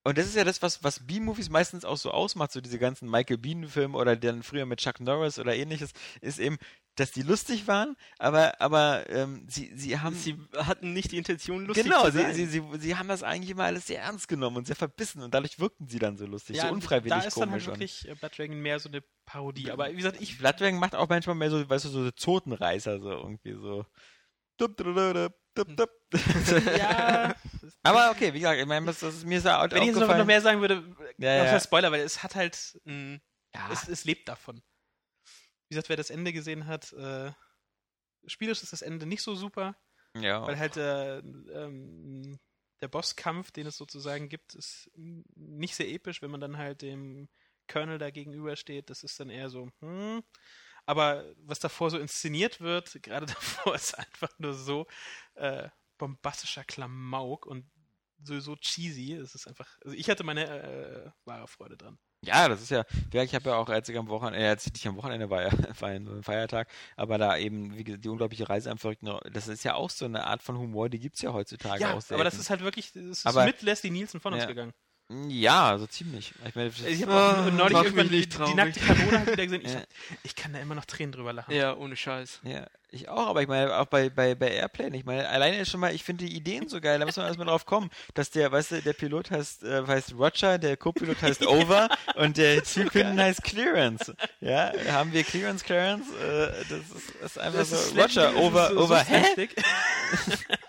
Und 0.10 0.18
das 0.18 0.28
ist 0.28 0.36
ja 0.36 0.44
das, 0.44 0.62
was, 0.62 0.84
was 0.84 1.06
B-Movies 1.06 1.50
meistens 1.50 1.86
auch 1.86 1.98
so 1.98 2.12
ausmacht, 2.12 2.52
so 2.52 2.62
diese 2.62 2.80
ganzen 2.80 3.10
Michael 3.10 3.38
Bean-Filme 3.38 3.98
oder 3.98 4.16
dann 4.16 4.44
früher 4.44 4.66
mit 4.66 4.80
Chuck 4.80 5.00
Norris 5.00 5.40
oder 5.40 5.56
ähnliches, 5.56 5.92
ist 6.22 6.40
eben, 6.40 6.58
dass 6.96 7.12
die 7.12 7.22
lustig 7.22 7.68
waren, 7.68 7.96
aber, 8.18 8.60
aber 8.60 9.10
ähm, 9.10 9.46
sie, 9.48 9.72
sie 9.76 10.00
haben. 10.00 10.16
Sie 10.16 10.38
hatten 10.58 10.92
nicht 10.92 11.14
die 11.14 11.18
Intention, 11.18 11.66
lustig 11.66 11.86
Genau, 11.86 12.04
zu 12.06 12.12
sie, 12.12 12.18
sein. 12.20 12.36
sie, 12.36 12.46
sie, 12.48 12.62
sie 12.78 12.96
haben 12.98 13.08
das 13.08 13.24
eigentlich 13.24 13.52
immer 13.52 13.64
alles 13.64 13.88
sehr 13.88 14.02
ernst 14.02 14.28
genommen 14.28 14.58
und 14.58 14.68
sehr 14.68 14.76
verbissen 14.76 15.22
und 15.24 15.34
dadurch 15.34 15.60
wirkten 15.60 15.88
sie 15.88 16.00
dann 16.00 16.18
so 16.18 16.26
lustig, 16.26 16.60
so 16.60 16.68
unfreiwillig 16.68 17.18
Da 17.18 17.26
ist 17.26 17.38
dann 17.38 17.52
halt 17.52 17.64
komisch. 17.64 18.04
wirklich 18.04 18.10
äh, 18.10 18.16
Blood 18.16 18.38
Dragon 18.38 18.60
mehr 18.60 18.80
so 18.80 18.90
eine 18.90 19.02
Parodie. 19.26 19.72
Aber 19.72 19.90
wie 19.92 19.96
gesagt, 19.96 20.20
ich 20.20 20.38
Blood 20.38 20.60
Dragon 20.60 20.80
macht 20.80 20.96
auch 20.96 21.08
manchmal 21.08 21.36
mehr 21.36 21.50
so, 21.52 21.70
weißt 21.70 21.86
du, 21.86 21.90
so 21.90 22.12
Zotenreißer, 22.12 23.00
so 23.00 23.12
irgendwie 23.12 23.54
so. 23.54 23.86
Dup, 24.58 24.76
dup, 24.76 24.94
dup, 24.94 25.14
dup, 25.14 25.34
dup. 25.66 25.92
ja, 26.78 27.36
Aber 27.84 28.12
okay, 28.12 28.34
wie 28.34 28.40
gesagt, 28.40 28.60
ich 28.60 28.66
meine, 28.66 28.86
das, 28.88 29.00
das 29.00 29.16
ist 29.16 29.26
mir 29.26 29.38
ist 29.38 29.46
ja 29.46 29.60
auch 29.64 29.72
wenn 29.72 29.84
ich 29.84 29.90
jetzt 29.90 30.00
noch, 30.00 30.26
mehr 30.26 30.42
sagen 30.42 30.62
würde, 30.62 30.76
Ja, 31.18 31.38
noch 31.38 31.46
ja. 31.46 31.52
der 31.52 31.60
Spoiler, 31.60 31.92
weil 31.92 32.02
es 32.02 32.24
hat 32.24 32.36
halt, 32.36 32.80
Mhm. 32.86 33.22
Ja, 33.54 33.70
es, 33.72 33.88
es 33.88 34.06
lebt 34.06 34.28
davon. 34.30 34.62
Wie 35.70 35.76
gesagt, 35.76 35.90
wer 35.90 35.98
das 35.98 36.10
Ende 36.10 36.34
gesehen 36.34 36.68
hat, 36.68 36.94
äh, 36.94 37.32
spielerisch 38.26 38.64
ist 38.64 38.74
das 38.74 38.82
Ende 38.82 39.06
nicht 39.06 39.24
so 39.24 39.36
super, 39.36 39.76
ja. 40.16 40.46
weil 40.46 40.58
halt 40.58 40.78
äh, 40.78 41.18
ähm, 41.20 42.40
der 42.82 42.88
Bosskampf, 42.88 43.52
den 43.52 43.68
es 43.68 43.78
sozusagen 43.78 44.30
gibt, 44.30 44.56
ist 44.56 44.90
nicht 44.96 45.76
sehr 45.76 45.90
episch, 45.90 46.22
wenn 46.22 46.32
man 46.32 46.42
dann 46.42 46.58
halt 46.58 46.82
dem 46.82 47.28
Colonel 47.68 47.98
da 47.98 48.10
gegenübersteht. 48.10 48.90
Das 48.90 49.04
ist 49.04 49.20
dann 49.20 49.30
eher 49.30 49.50
so, 49.50 49.70
hm. 49.80 50.24
Aber 50.90 51.24
was 51.46 51.60
davor 51.60 51.92
so 51.92 52.00
inszeniert 52.00 52.62
wird, 52.62 52.98
gerade 53.04 53.28
davor 53.28 53.76
ist 53.76 53.94
einfach 53.96 54.32
nur 54.40 54.56
so 54.56 54.88
äh, 55.36 55.70
bombastischer 56.00 56.64
Klamauk 56.64 57.46
und 57.46 57.70
so, 58.24 58.40
so 58.40 58.56
cheesy. 58.56 59.14
Es 59.14 59.36
ist 59.36 59.48
einfach, 59.48 59.68
also 59.86 59.96
ich 59.96 60.10
hatte 60.10 60.24
meine 60.24 60.48
äh, 60.50 61.12
wahre 61.26 61.48
Freude 61.48 61.78
dran. 61.78 62.00
ja, 62.26 62.50
das 62.50 62.62
ist 62.64 62.72
ja, 62.72 62.86
ich 63.14 63.36
habe 63.36 63.52
ja 63.52 63.56
auch, 63.58 63.70
als 63.70 63.88
ich 63.88 63.98
am 64.00 64.08
Wochenende, 64.10 64.40
äh, 64.40 64.48
als 64.50 64.66
ich 64.66 64.74
nicht 64.74 64.88
am 64.88 64.98
Wochenende 64.98 65.30
war, 65.30 65.44
ja, 65.44 65.52
war 65.80 65.90
ein 65.90 66.24
Feiertag, 66.24 66.68
aber 66.98 67.20
da 67.20 67.38
eben, 67.38 67.78
wie 67.78 67.84
gesagt, 67.84 68.04
die 68.06 68.10
unglaubliche 68.10 68.50
Reise 68.50 68.72
am 68.72 68.80
verrückten, 68.80 69.16
das 69.32 69.48
ist 69.48 69.64
ja 69.64 69.76
auch 69.76 69.92
so 69.92 70.06
eine 70.06 70.26
Art 70.26 70.42
von 70.42 70.58
Humor, 70.58 70.90
die 70.90 71.00
gibt's 71.00 71.22
ja 71.22 71.32
heutzutage 71.34 71.82
Ja, 71.82 71.90
auch 71.94 72.02
aber 72.10 72.24
das 72.24 72.34
selten. 72.34 72.40
Ist 72.42 72.50
halt 72.50 72.62
wirklich, 72.62 72.88
es 72.96 72.96
ist 73.20 73.28
Aber- 73.28 73.46
mit 73.46 73.62
Leslie 73.62 73.92
Nielsen 73.92 74.20
von 74.20 74.34
uns 74.34 74.42
Ja. 74.44 74.48
gegangen. 74.50 74.74
Ja, 75.28 75.76
so 75.80 75.88
ziemlich. 75.88 76.34
Ich 76.48 76.54
meine, 76.54 76.70
das- 76.70 76.82
Ich 76.86 77.02
habe 77.02 77.14
auch 77.14 77.52
neulich 77.52 77.74
mach 77.74 77.84
irgendwann 77.84 78.10
die, 78.10 78.28
die 78.28 78.54
nackte 78.54 78.80
Kanone 78.80 79.26
wieder 79.26 79.44
gesehen. 79.46 79.62
Ich, 79.66 79.74
Ja. 79.74 79.82
ich 80.22 80.36
kann 80.36 80.54
da 80.54 80.60
immer 80.60 80.76
noch 80.76 80.86
Tränen 80.86 81.12
drüber 81.12 81.34
lachen. 81.34 81.52
Ja, 81.54 81.76
ohne 81.76 81.96
Scheiß. 81.96 82.42
Ja, 82.44 82.68
ich 82.92 83.10
auch, 83.10 83.26
aber 83.28 83.42
ich 83.42 83.48
meine, 83.48 83.76
auch 83.76 83.88
bei, 83.88 84.12
bei, 84.12 84.36
bei 84.36 84.52
Airplane, 84.52 84.96
ich 84.96 85.06
meine, 85.06 85.28
alleine 85.28 85.58
ist 85.62 85.72
schon 85.72 85.80
mal, 85.80 85.96
ich 85.96 86.04
finde 86.04 86.26
die 86.26 86.36
Ideen 86.36 86.70
so 86.70 86.80
geil, 86.80 87.00
da 87.00 87.06
muss 87.08 87.18
man 87.18 87.26
erstmal 87.26 87.48
drauf 87.48 87.66
kommen, 87.66 87.90
dass 88.14 88.30
der, 88.30 88.52
weißt 88.52 88.72
du, 88.72 88.82
der 88.84 88.94
Pilot 88.94 89.32
heißt, 89.32 89.64
äh, 89.64 89.88
heißt 89.88 90.14
Roger, 90.14 90.60
der 90.60 90.78
Co-Pilot 90.78 91.20
heißt 91.24 91.44
Over 91.48 91.90
und 92.16 92.38
der 92.38 92.64
Typ 92.64 92.92
hinten 92.94 93.20
heißt 93.20 93.44
Clearance. 93.44 94.16
Ja, 94.42 94.72
haben 94.92 95.12
wir 95.12 95.24
Clearance, 95.24 95.66
Clearance, 95.66 96.06
äh, 96.20 96.52
das 96.70 96.80
ist, 96.80 97.10
ist 97.24 97.40
einfach 97.40 97.60
Das 97.60 97.72
ist 97.72 97.90
so, 97.90 97.96
Roger, 98.00 98.08
slapstick, 98.32 98.36
Over, 98.44 98.60
das 98.62 98.70
ist 98.70 98.76
so- 98.78 98.84
Over, 98.84 99.06
so 99.06 99.12
hä? 99.12 99.50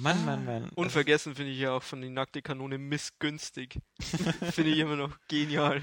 Mann, 0.00 0.24
Mann, 0.24 0.44
Mann. 0.44 0.68
Unvergessen 0.70 1.34
finde 1.34 1.52
ich 1.52 1.58
ja 1.58 1.72
auch 1.72 1.82
von 1.82 2.00
die 2.00 2.08
nackte 2.10 2.42
Kanone 2.42 2.78
missgünstig. 2.78 3.78
finde 4.00 4.70
ich 4.70 4.78
immer 4.78 4.96
noch 4.96 5.16
genial. 5.28 5.82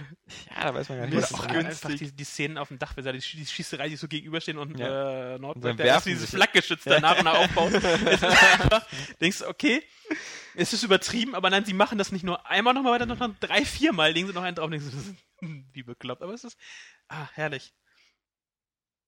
Ja, 0.56 0.64
da 0.64 0.74
weiß 0.74 0.90
man 0.90 0.98
gar 1.00 1.06
nicht, 1.06 1.16
Mir 1.16 1.22
was 1.22 1.32
ist 1.32 1.38
das 1.38 1.40
auch 1.40 1.46
ist. 1.46 1.54
günstig. 1.54 1.86
Einfach 1.92 2.00
die, 2.08 2.16
die 2.16 2.24
Szenen 2.24 2.58
auf 2.58 2.68
dem 2.70 2.80
Dach, 2.80 2.96
wenn 2.96 3.04
sie 3.04 3.12
die, 3.14 3.22
Sch- 3.22 3.36
die 3.38 3.46
Schießerei, 3.46 3.90
die 3.90 3.96
so 3.96 4.08
gegenüberstehen 4.08 4.58
und 4.58 4.78
Ja. 4.80 5.36
äh, 5.36 5.40
Nordberg, 5.40 5.78
der 5.78 6.02
dieses 6.02 6.22
sich- 6.22 6.30
Flakgeschütz 6.32 6.84
da 6.84 7.00
nach 7.00 7.18
und 7.20 7.26
nach 7.26 7.36
aufbaut. 7.36 7.72
Es 7.74 8.22
ist 8.22 8.24
einfach, 8.24 8.86
denkst 9.22 9.40
du, 9.40 9.48
okay, 9.48 9.84
es 10.56 10.74
ist 10.74 10.84
übertrieben, 10.84 11.36
aber 11.36 11.50
nein, 11.50 11.66
sie 11.66 11.74
machen 11.74 11.98
das 11.98 12.12
nicht 12.12 12.24
nur 12.24 12.46
einmal 12.48 12.74
nochmal 12.74 12.94
weiter, 13.00 13.06
noch 13.06 13.20
drei, 13.40 13.64
viermal 13.66 14.12
legen 14.12 14.28
sie 14.28 14.34
noch 14.34 14.44
einen 14.44 14.56
drauf 14.56 14.66
und 14.66 14.72
denkst 14.72 14.88
du, 14.90 14.96
das 14.96 15.06
ist 15.08 15.16
wie 15.74 15.84
bekloppt. 15.84 16.24
Aber 16.24 16.34
es 16.34 16.44
ist, 16.44 16.58
ah, 17.10 17.28
herrlich. 17.34 17.74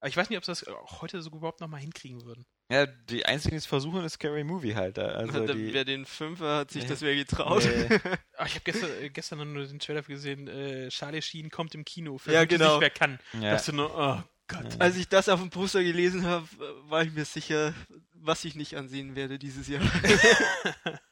Aber 0.02 0.10
ich 0.10 0.16
weiß 0.18 0.30
nicht, 0.30 0.38
ob 0.38 0.46
sie 0.46 0.52
das 0.52 0.66
auch 0.68 1.02
heute 1.02 1.22
so 1.22 1.30
überhaupt 1.32 1.60
nochmal 1.62 1.82
hinkriegen 1.82 2.24
würden. 2.24 2.46
Ja, 2.72 2.86
die 2.86 3.26
einzigen, 3.26 3.52
die 3.52 3.58
es 3.58 3.66
versuchen, 3.66 4.04
ist 4.04 4.14
Scary 4.14 4.44
Movie 4.44 4.76
halt. 4.76 4.98
da. 4.98 5.08
Also 5.08 5.46
Da- 5.48 5.54
die, 5.54 5.74
wer 5.74 5.86
den 5.86 6.06
Fünfer 6.06 6.58
hat 6.58 6.72
sich 6.72 6.84
Nee. 6.84 6.90
das 6.90 7.02
wer 7.02 7.16
getraut. 7.16 7.64
Nee. 7.66 8.00
Ah, 8.38 8.46
ich 8.46 8.54
habe 8.56 8.64
gestern, 8.64 8.90
äh, 9.02 9.10
gestern 9.10 9.52
nur 9.54 9.66
den 9.66 9.80
Trailer 9.80 10.02
gesehen, 10.04 10.48
äh, 10.48 10.88
Charlie 10.90 11.22
Sheen 11.22 11.50
kommt 11.50 11.76
im 11.76 11.84
Kino, 11.84 12.18
für 12.18 12.32
Ja, 12.32 12.46
genau. 12.46 12.74
nicht 12.74 12.82
wer 12.82 12.90
kann. 12.90 13.20
ja. 13.34 13.52
Dass 13.52 13.66
du 13.66 13.74
nur, 13.74 13.92
oh 13.94 14.24
Gott. 14.48 14.80
Als 14.80 14.96
ich 14.98 15.10
das 15.10 15.28
auf 15.30 15.40
dem 15.42 15.50
Poster 15.50 15.84
gelesen 15.84 16.26
habe, 16.26 16.48
war 16.88 17.04
ich 17.04 17.12
mir 17.12 17.26
sicher, 17.26 17.74
was 18.14 18.46
ich 18.46 18.56
nicht 18.56 18.78
ansehen 18.78 19.16
werde 19.16 19.38
dieses 19.40 19.68
Jahr. 19.68 19.82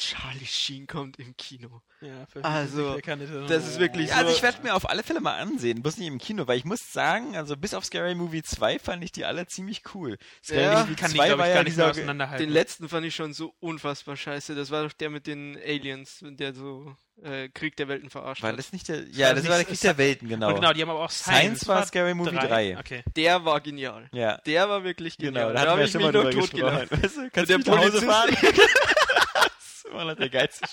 Charlie 0.00 0.46
Sheen 0.46 0.86
kommt 0.86 1.18
im 1.18 1.36
Kino. 1.36 1.82
Ja, 2.00 2.24
für 2.26 2.42
Also, 2.44 2.98
das 2.98 3.68
ist 3.68 3.78
wirklich 3.78 4.08
Ja, 4.08 4.16
also 4.16 4.30
so- 4.30 4.36
ich 4.36 4.42
werde 4.42 4.62
mir 4.62 4.74
auf 4.74 4.88
alle 4.88 5.02
Fälle 5.02 5.20
mal 5.20 5.36
ansehen, 5.38 5.82
bloß 5.82 5.98
nicht 5.98 6.08
im 6.08 6.18
Kino, 6.18 6.48
weil 6.48 6.56
ich 6.56 6.64
muss 6.64 6.92
sagen, 6.92 7.36
also 7.36 7.56
bis 7.56 7.74
auf 7.74 7.84
Scary 7.84 8.14
Movie 8.14 8.42
2 8.42 8.78
fand 8.78 9.04
ich 9.04 9.12
die 9.12 9.26
alle 9.26 9.46
ziemlich 9.46 9.82
cool. 9.94 10.16
Scary 10.42 10.62
Ja, 10.64 10.80
Movie 10.80 10.94
kann 10.94 11.10
die, 11.10 11.18
2 11.18 11.26
glaube 11.26 11.40
war 11.40 11.46
ich, 11.46 11.50
ja 11.50 11.54
gar 11.56 11.64
nicht 11.64 11.76
mehr 11.76 11.86
dieser, 11.90 12.00
auseinanderhalten. 12.00 12.46
Den 12.46 12.52
letzten 12.52 12.88
fand 12.88 13.04
ich 13.06 13.14
schon 13.14 13.34
so 13.34 13.54
unfassbar 13.60 14.16
scheiße. 14.16 14.54
Das 14.54 14.70
war 14.70 14.84
doch 14.84 14.92
der 14.94 15.10
mit 15.10 15.26
den 15.26 15.56
Aliens, 15.58 16.20
der 16.22 16.54
so 16.54 16.96
äh, 17.24 17.48
Krieg 17.48 17.76
der 17.76 17.88
Welten 17.88 18.10
verarscht 18.10 18.42
war 18.42 18.50
hat. 18.52 18.58
das 18.58 18.72
nicht 18.72 18.88
der, 18.88 19.04
ja, 19.10 19.32
das 19.32 19.42
nicht 19.42 19.50
war 19.50 19.56
der 19.58 19.66
Krieg 19.66 19.80
der 19.80 19.98
Welten, 19.98 20.28
genau. 20.28 20.48
Und 20.48 20.54
genau, 20.56 20.72
die 20.72 20.82
haben 20.82 20.90
aber 20.90 21.00
auch 21.04 21.10
Science 21.10 21.60
Science. 21.60 21.68
war 21.68 21.86
Scary 21.86 22.14
Movie 22.14 22.36
3. 22.36 22.78
Okay. 22.78 23.02
Der 23.16 23.44
war 23.44 23.60
genial. 23.60 24.08
Ja, 24.12 24.38
Der 24.46 24.68
war 24.68 24.84
wirklich 24.84 25.16
genau, 25.16 25.32
genial. 25.48 25.52
da 25.54 25.60
hatten 25.60 25.66
wir 25.68 25.70
hab 25.72 25.78
ja 25.78 25.84
ich 25.84 25.94
mich 25.94 26.02
mal 26.02 26.12
noch 26.12 26.22
drüber 26.24 26.40
totgelacht. 26.40 26.90
gesprochen. 26.90 27.02
Weißt 27.02 27.16
du, 27.16 27.30
kannst 27.30 27.50
du 27.50 27.58
nach 27.70 27.78
Hause 27.78 28.02
fahren? 28.02 28.36
Das 28.40 29.74
ist 29.74 29.84
immer 29.90 30.04
noch 30.04 30.14
der 30.16 30.28
geilste. 30.28 30.64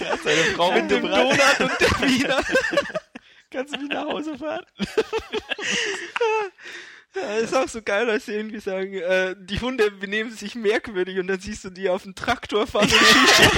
Er 0.00 0.12
hat 0.12 0.20
seine 0.22 0.42
Frau 0.56 0.72
mit 0.72 0.90
dem. 0.90 1.02
Donut 1.02 1.60
und 1.60 1.80
der 1.80 1.90
Wiener. 2.08 2.40
Kannst 3.50 3.74
du 3.74 3.80
mich 3.80 3.88
nach 3.90 4.04
Hause 4.04 4.36
fahren? 4.36 4.64
Ja, 7.14 7.34
ist 7.38 7.54
auch 7.56 7.66
so 7.68 7.80
geil, 7.82 8.08
als 8.10 8.26
sie 8.26 8.32
irgendwie 8.34 8.60
sagen, 8.60 8.92
äh, 8.92 9.34
die 9.38 9.58
Hunde 9.60 9.90
benehmen 9.90 10.30
sich 10.30 10.54
merkwürdig 10.54 11.18
und 11.18 11.26
dann 11.26 11.40
siehst 11.40 11.64
du 11.64 11.70
die 11.70 11.88
auf 11.88 12.02
dem 12.02 12.14
Traktor 12.14 12.66
fahren 12.66 12.84
und 12.84 12.92
Shisha 12.92 13.50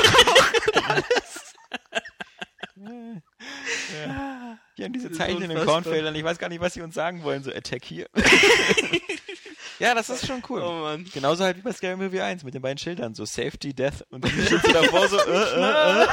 Die 4.77 4.85
haben 4.85 4.93
diese 4.93 5.13
Zeichen 5.13 5.43
in 5.43 5.51
den. 5.51 5.65
Kornfeldern. 5.65 6.15
Ich 6.15 6.25
weiß 6.25 6.39
gar 6.39 6.49
nicht, 6.49 6.61
was 6.61 6.75
sie 6.75 6.83
uns 6.83 6.95
sagen 6.95 7.23
wollen. 7.23 7.43
So 7.43 7.51
Attack 7.51 7.85
hier. 7.85 8.09
ja, 9.79 9.95
das 9.95 10.09
ist 10.09 10.27
schon 10.27 10.43
cool. 10.49 10.63
Oh 10.63 10.73
Mann. 10.83 11.05
Genauso 11.13 11.45
halt 11.45 11.59
wie 11.59 11.63
bei 11.63 11.73
Scary 11.73 11.97
Movie 11.97 12.21
1 12.21 12.45
mit 12.45 12.55
den 12.55 12.63
beiden 12.63 12.79
Schildern. 12.79 13.15
So 13.15 13.25
Safety, 13.25 13.75
Death. 13.75 14.07
Und 14.11 14.25
dann 14.25 14.31
steht 14.47 14.63
sie 14.63 14.73
davor 14.73 15.09
so. 15.09 15.19
Äh, 15.19 15.33
äh, 15.33 16.05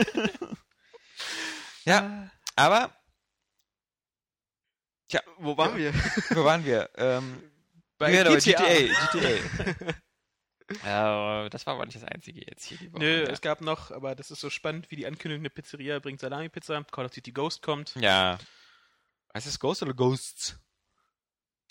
äh. 0.00 0.28
ja, 1.84 2.30
aber. 2.54 2.90
Tja, 5.08 5.20
Wo 5.38 5.56
waren 5.56 5.76
wir? 5.76 5.94
wo 6.30 6.44
waren 6.44 6.64
wir? 6.64 6.90
Ähm, 6.96 7.42
Bei 7.96 8.12
ja, 8.12 8.24
GTA. 8.24 8.62
GTA. 8.62 8.92
GTA. 9.12 9.94
Ja, 10.84 11.48
das 11.48 11.66
war 11.66 11.74
aber 11.74 11.86
nicht 11.86 11.96
das 11.96 12.04
einzige 12.04 12.40
jetzt 12.44 12.64
hier 12.64 12.78
die 12.78 12.92
Woche. 12.92 13.02
Nö, 13.02 13.22
ja. 13.24 13.30
es 13.30 13.40
gab 13.40 13.60
noch, 13.60 13.90
aber 13.92 14.14
das 14.14 14.30
ist 14.30 14.40
so 14.40 14.50
spannend, 14.50 14.90
wie 14.90 14.96
die 14.96 15.06
Ankündigung, 15.06 15.42
eine 15.42 15.50
Pizzeria 15.50 15.98
bringt 16.00 16.20
Salami-Pizza, 16.20 16.82
Call 16.90 17.04
of 17.06 17.12
Duty 17.12 17.32
Ghost 17.32 17.62
kommt. 17.62 17.94
ja. 17.96 18.38
Heißt 19.34 19.46
es 19.46 19.60
Ghost 19.60 19.82
oder 19.82 19.92
Ghosts? 19.92 20.58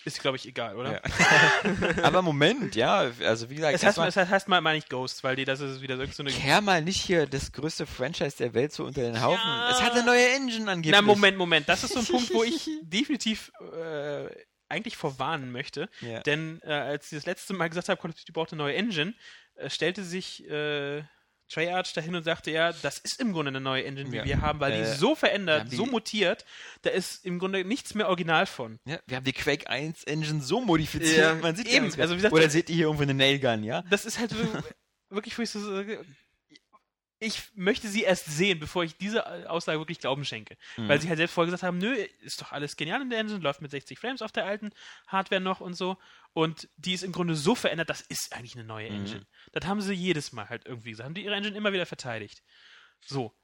Ist, 0.04 0.20
glaube 0.20 0.36
ich, 0.36 0.46
egal, 0.46 0.76
oder? 0.76 1.02
Ja. 1.02 2.02
aber 2.04 2.22
Moment, 2.22 2.76
ja. 2.76 3.10
Also 3.20 3.50
wie 3.50 3.56
gesagt, 3.56 3.74
Es 3.74 3.82
heißt, 3.82 3.98
erstmal- 3.98 4.08
es 4.26 4.30
heißt 4.30 4.46
mal, 4.46 4.60
meine 4.60 4.78
ich 4.78 4.88
Ghost, 4.88 5.24
weil 5.24 5.34
die, 5.34 5.44
das 5.44 5.58
ist 5.58 5.80
wieder 5.80 5.96
so 5.96 6.06
so 6.06 6.22
eine... 6.22 6.30
Kehr 6.30 6.60
mal 6.60 6.80
nicht 6.80 7.00
hier 7.00 7.26
das 7.26 7.50
größte 7.50 7.84
Franchise 7.86 8.36
der 8.36 8.54
Welt 8.54 8.72
so 8.72 8.84
unter 8.84 9.00
den 9.02 9.20
Haufen. 9.20 9.40
Ja. 9.44 9.70
Es 9.72 9.82
hat 9.82 9.92
eine 9.94 10.04
neue 10.04 10.28
Engine 10.36 10.70
angeblich. 10.70 10.92
Na, 10.92 11.02
Moment, 11.02 11.36
Moment. 11.36 11.68
Das 11.68 11.82
ist 11.82 11.94
so 11.94 11.98
ein 11.98 12.06
Punkt, 12.10 12.32
wo 12.32 12.44
ich 12.44 12.70
definitiv 12.82 13.50
äh, 13.76 14.28
eigentlich 14.68 14.96
vorwarnen 14.96 15.52
möchte. 15.52 15.88
Ja. 16.00 16.20
Denn 16.20 16.60
äh, 16.62 16.72
als 16.72 17.12
ich 17.12 17.18
das 17.18 17.26
letzte 17.26 17.54
Mal 17.54 17.68
gesagt 17.68 17.88
habe, 17.88 18.00
Call 18.00 18.10
of 18.10 18.16
Duty 18.16 18.32
braucht 18.32 18.52
eine 18.52 18.62
neue 18.62 18.74
Engine, 18.74 19.14
äh, 19.56 19.70
stellte 19.70 20.02
sich 20.04 20.48
äh, 20.48 21.02
Treyarch 21.48 21.92
dahin 21.92 22.16
und 22.16 22.24
sagte, 22.24 22.50
ja, 22.50 22.72
das 22.72 22.98
ist 22.98 23.20
im 23.20 23.32
Grunde 23.32 23.50
eine 23.50 23.60
neue 23.60 23.84
Engine, 23.84 24.10
wie 24.10 24.16
Ja. 24.16 24.24
wir 24.24 24.40
haben, 24.40 24.58
weil 24.58 24.72
Äh, 24.72 24.78
die 24.78 24.98
so 24.98 25.10
wir 25.10 25.16
verändert, 25.16 25.70
die- 25.70 25.76
so 25.76 25.86
mutiert, 25.86 26.44
da 26.82 26.90
ist 26.90 27.24
im 27.24 27.38
Grunde 27.38 27.64
nichts 27.64 27.94
mehr 27.94 28.08
original 28.08 28.46
von. 28.46 28.80
Ja, 28.84 28.98
wir 29.06 29.16
haben 29.18 29.24
die 29.24 29.32
Quake 29.32 29.70
1 29.70 30.02
Engine 30.04 30.42
so 30.42 30.60
modifiziert, 30.60 31.40
man 31.42 31.54
sieht 31.54 31.68
eben. 31.68 31.84
Also 32.00 32.14
wie 32.14 32.16
gesagt, 32.16 32.34
Oder 32.34 32.50
seht 32.50 32.68
ihr 32.68 32.74
hier 32.74 32.84
irgendwo 32.86 33.04
eine 33.04 33.14
Nailgun, 33.14 33.62
ja? 33.62 33.82
Das 33.90 34.04
ist 34.04 34.18
halt 34.18 34.30
so, 34.32 34.36
wirklich, 35.08 35.38
wo 35.38 35.42
ich 35.42 35.50
so 35.50 35.60
ich 37.18 37.42
möchte 37.54 37.88
sie 37.88 38.02
erst 38.02 38.26
sehen, 38.26 38.58
bevor 38.58 38.84
ich 38.84 38.96
diese 38.96 39.48
Aussage 39.50 39.78
wirklich 39.78 40.00
Glauben 40.00 40.24
schenke. 40.24 40.56
Mhm. 40.76 40.88
Weil 40.88 41.00
sie 41.00 41.08
halt 41.08 41.16
selbst 41.16 41.32
vorher 41.32 41.46
gesagt 41.50 41.62
haben, 41.62 41.78
nö, 41.78 41.92
ist 42.20 42.40
doch 42.42 42.52
alles 42.52 42.76
genial 42.76 43.00
in 43.00 43.08
der 43.10 43.18
Engine, 43.20 43.38
läuft 43.40 43.62
mit 43.62 43.70
60 43.70 43.98
Frames 43.98 44.20
auf 44.22 44.32
der 44.32 44.44
alten 44.44 44.70
Hardware 45.06 45.40
noch 45.40 45.60
und 45.60 45.74
so. 45.74 45.96
Und 46.34 46.68
die 46.76 46.92
ist 46.92 47.02
im 47.04 47.12
Grunde 47.12 47.34
so 47.34 47.54
verändert, 47.54 47.88
das 47.88 48.02
ist 48.02 48.34
eigentlich 48.34 48.54
eine 48.54 48.64
neue 48.64 48.90
Mhm. 48.90 48.96
Engine. 48.96 49.26
Das 49.52 49.64
haben 49.66 49.80
sie 49.80 49.94
jedes 49.94 50.32
Mal 50.32 50.48
halt 50.48 50.66
irgendwie 50.66 50.90
gesagt, 50.90 51.06
haben 51.06 51.14
die 51.14 51.24
ihre 51.24 51.34
Engine 51.34 51.56
immer 51.56 51.72
wieder 51.72 51.86
verteidigt. 51.86 52.42
So. 53.00 53.34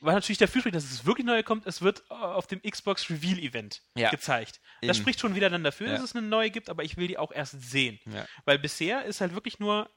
Weil 0.00 0.14
natürlich 0.14 0.38
dafür 0.38 0.62
spricht, 0.62 0.74
dass 0.76 0.84
es 0.84 1.04
wirklich 1.04 1.26
neu 1.26 1.42
kommt, 1.42 1.66
es 1.66 1.82
wird 1.82 2.02
äh, 2.10 2.14
auf 2.14 2.46
dem 2.46 2.62
Xbox 2.62 3.10
Reveal 3.10 3.38
Event 3.38 3.82
Ja. 3.94 4.10
gezeigt. 4.10 4.60
Eben. 4.80 4.88
Das 4.88 4.96
spricht 4.96 5.20
schon 5.20 5.34
wieder 5.34 5.50
dann 5.50 5.62
dafür, 5.62 5.88
Ja. 5.88 5.92
dass 5.94 6.02
es 6.02 6.16
eine 6.16 6.26
neue 6.26 6.50
gibt, 6.50 6.70
aber 6.70 6.84
ich 6.84 6.96
will 6.96 7.06
die 7.06 7.18
auch 7.18 7.32
erst 7.32 7.60
sehen. 7.60 8.00
Ja. 8.06 8.26
Weil 8.44 8.58
bisher 8.58 9.04
ist 9.04 9.20
halt 9.20 9.34
wirklich 9.34 9.58
nur, 9.58 9.90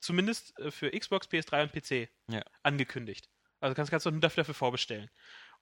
zumindest 0.00 0.58
äh, 0.58 0.70
für 0.70 0.90
Xbox, 0.90 1.28
PS3 1.28 1.62
und 1.62 1.72
PC 1.72 2.08
Ja. 2.28 2.42
angekündigt. 2.62 3.28
Also 3.60 3.74
kannst, 3.74 3.90
kannst 3.90 4.06
du 4.06 4.10
nur 4.10 4.20
dafür, 4.20 4.42
dafür 4.42 4.54
vorbestellen. 4.54 5.10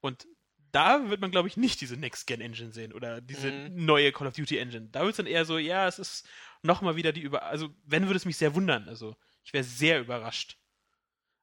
Und 0.01 0.27
da 0.71 1.09
wird 1.11 1.21
man, 1.21 1.31
glaube 1.31 1.49
ich, 1.49 1.57
nicht 1.57 1.81
diese 1.81 1.97
Next-Gen-Engine 1.97 2.73
sehen 2.73 2.93
oder 2.93 3.21
diese 3.21 3.51
Mhm. 3.51 3.85
neue 3.87 4.13
Call 4.13 4.27
of 4.29 4.35
Duty-Engine. 4.35 4.89
Da 4.93 5.01
wird 5.01 5.11
es 5.13 5.17
dann 5.17 5.27
eher 5.27 5.45
so, 5.45 5.59
ja, 5.59 5.89
es 5.89 5.99
ist 5.99 6.29
nochmal 6.63 6.95
wieder 6.97 7.13
die 7.13 7.23
über... 7.23 7.45
Also, 7.45 7.75
wenn, 7.85 8.07
würde 8.07 8.19
es 8.19 8.25
mich 8.27 8.37
sehr 8.37 8.55
wundern. 8.55 8.89
Also, 8.89 9.17
ich 9.45 9.53
wäre 9.53 9.65
sehr 9.65 10.01
überrascht. 10.01 10.59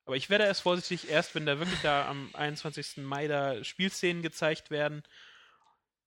Aber 0.05 0.15
ich 0.15 0.30
werde 0.30 0.43
erst 0.45 0.61
vorsichtig, 0.61 1.09
erst 1.09 1.34
wenn 1.34 1.47
da 1.47 1.57
wirklich 1.57 1.81
da 1.81 2.07
am 2.07 2.30
21. 2.34 2.97
Mai 2.97 3.27
da 3.27 3.63
Spielszenen 3.63 4.22
gezeigt 4.22 4.69
werden. 4.69 5.01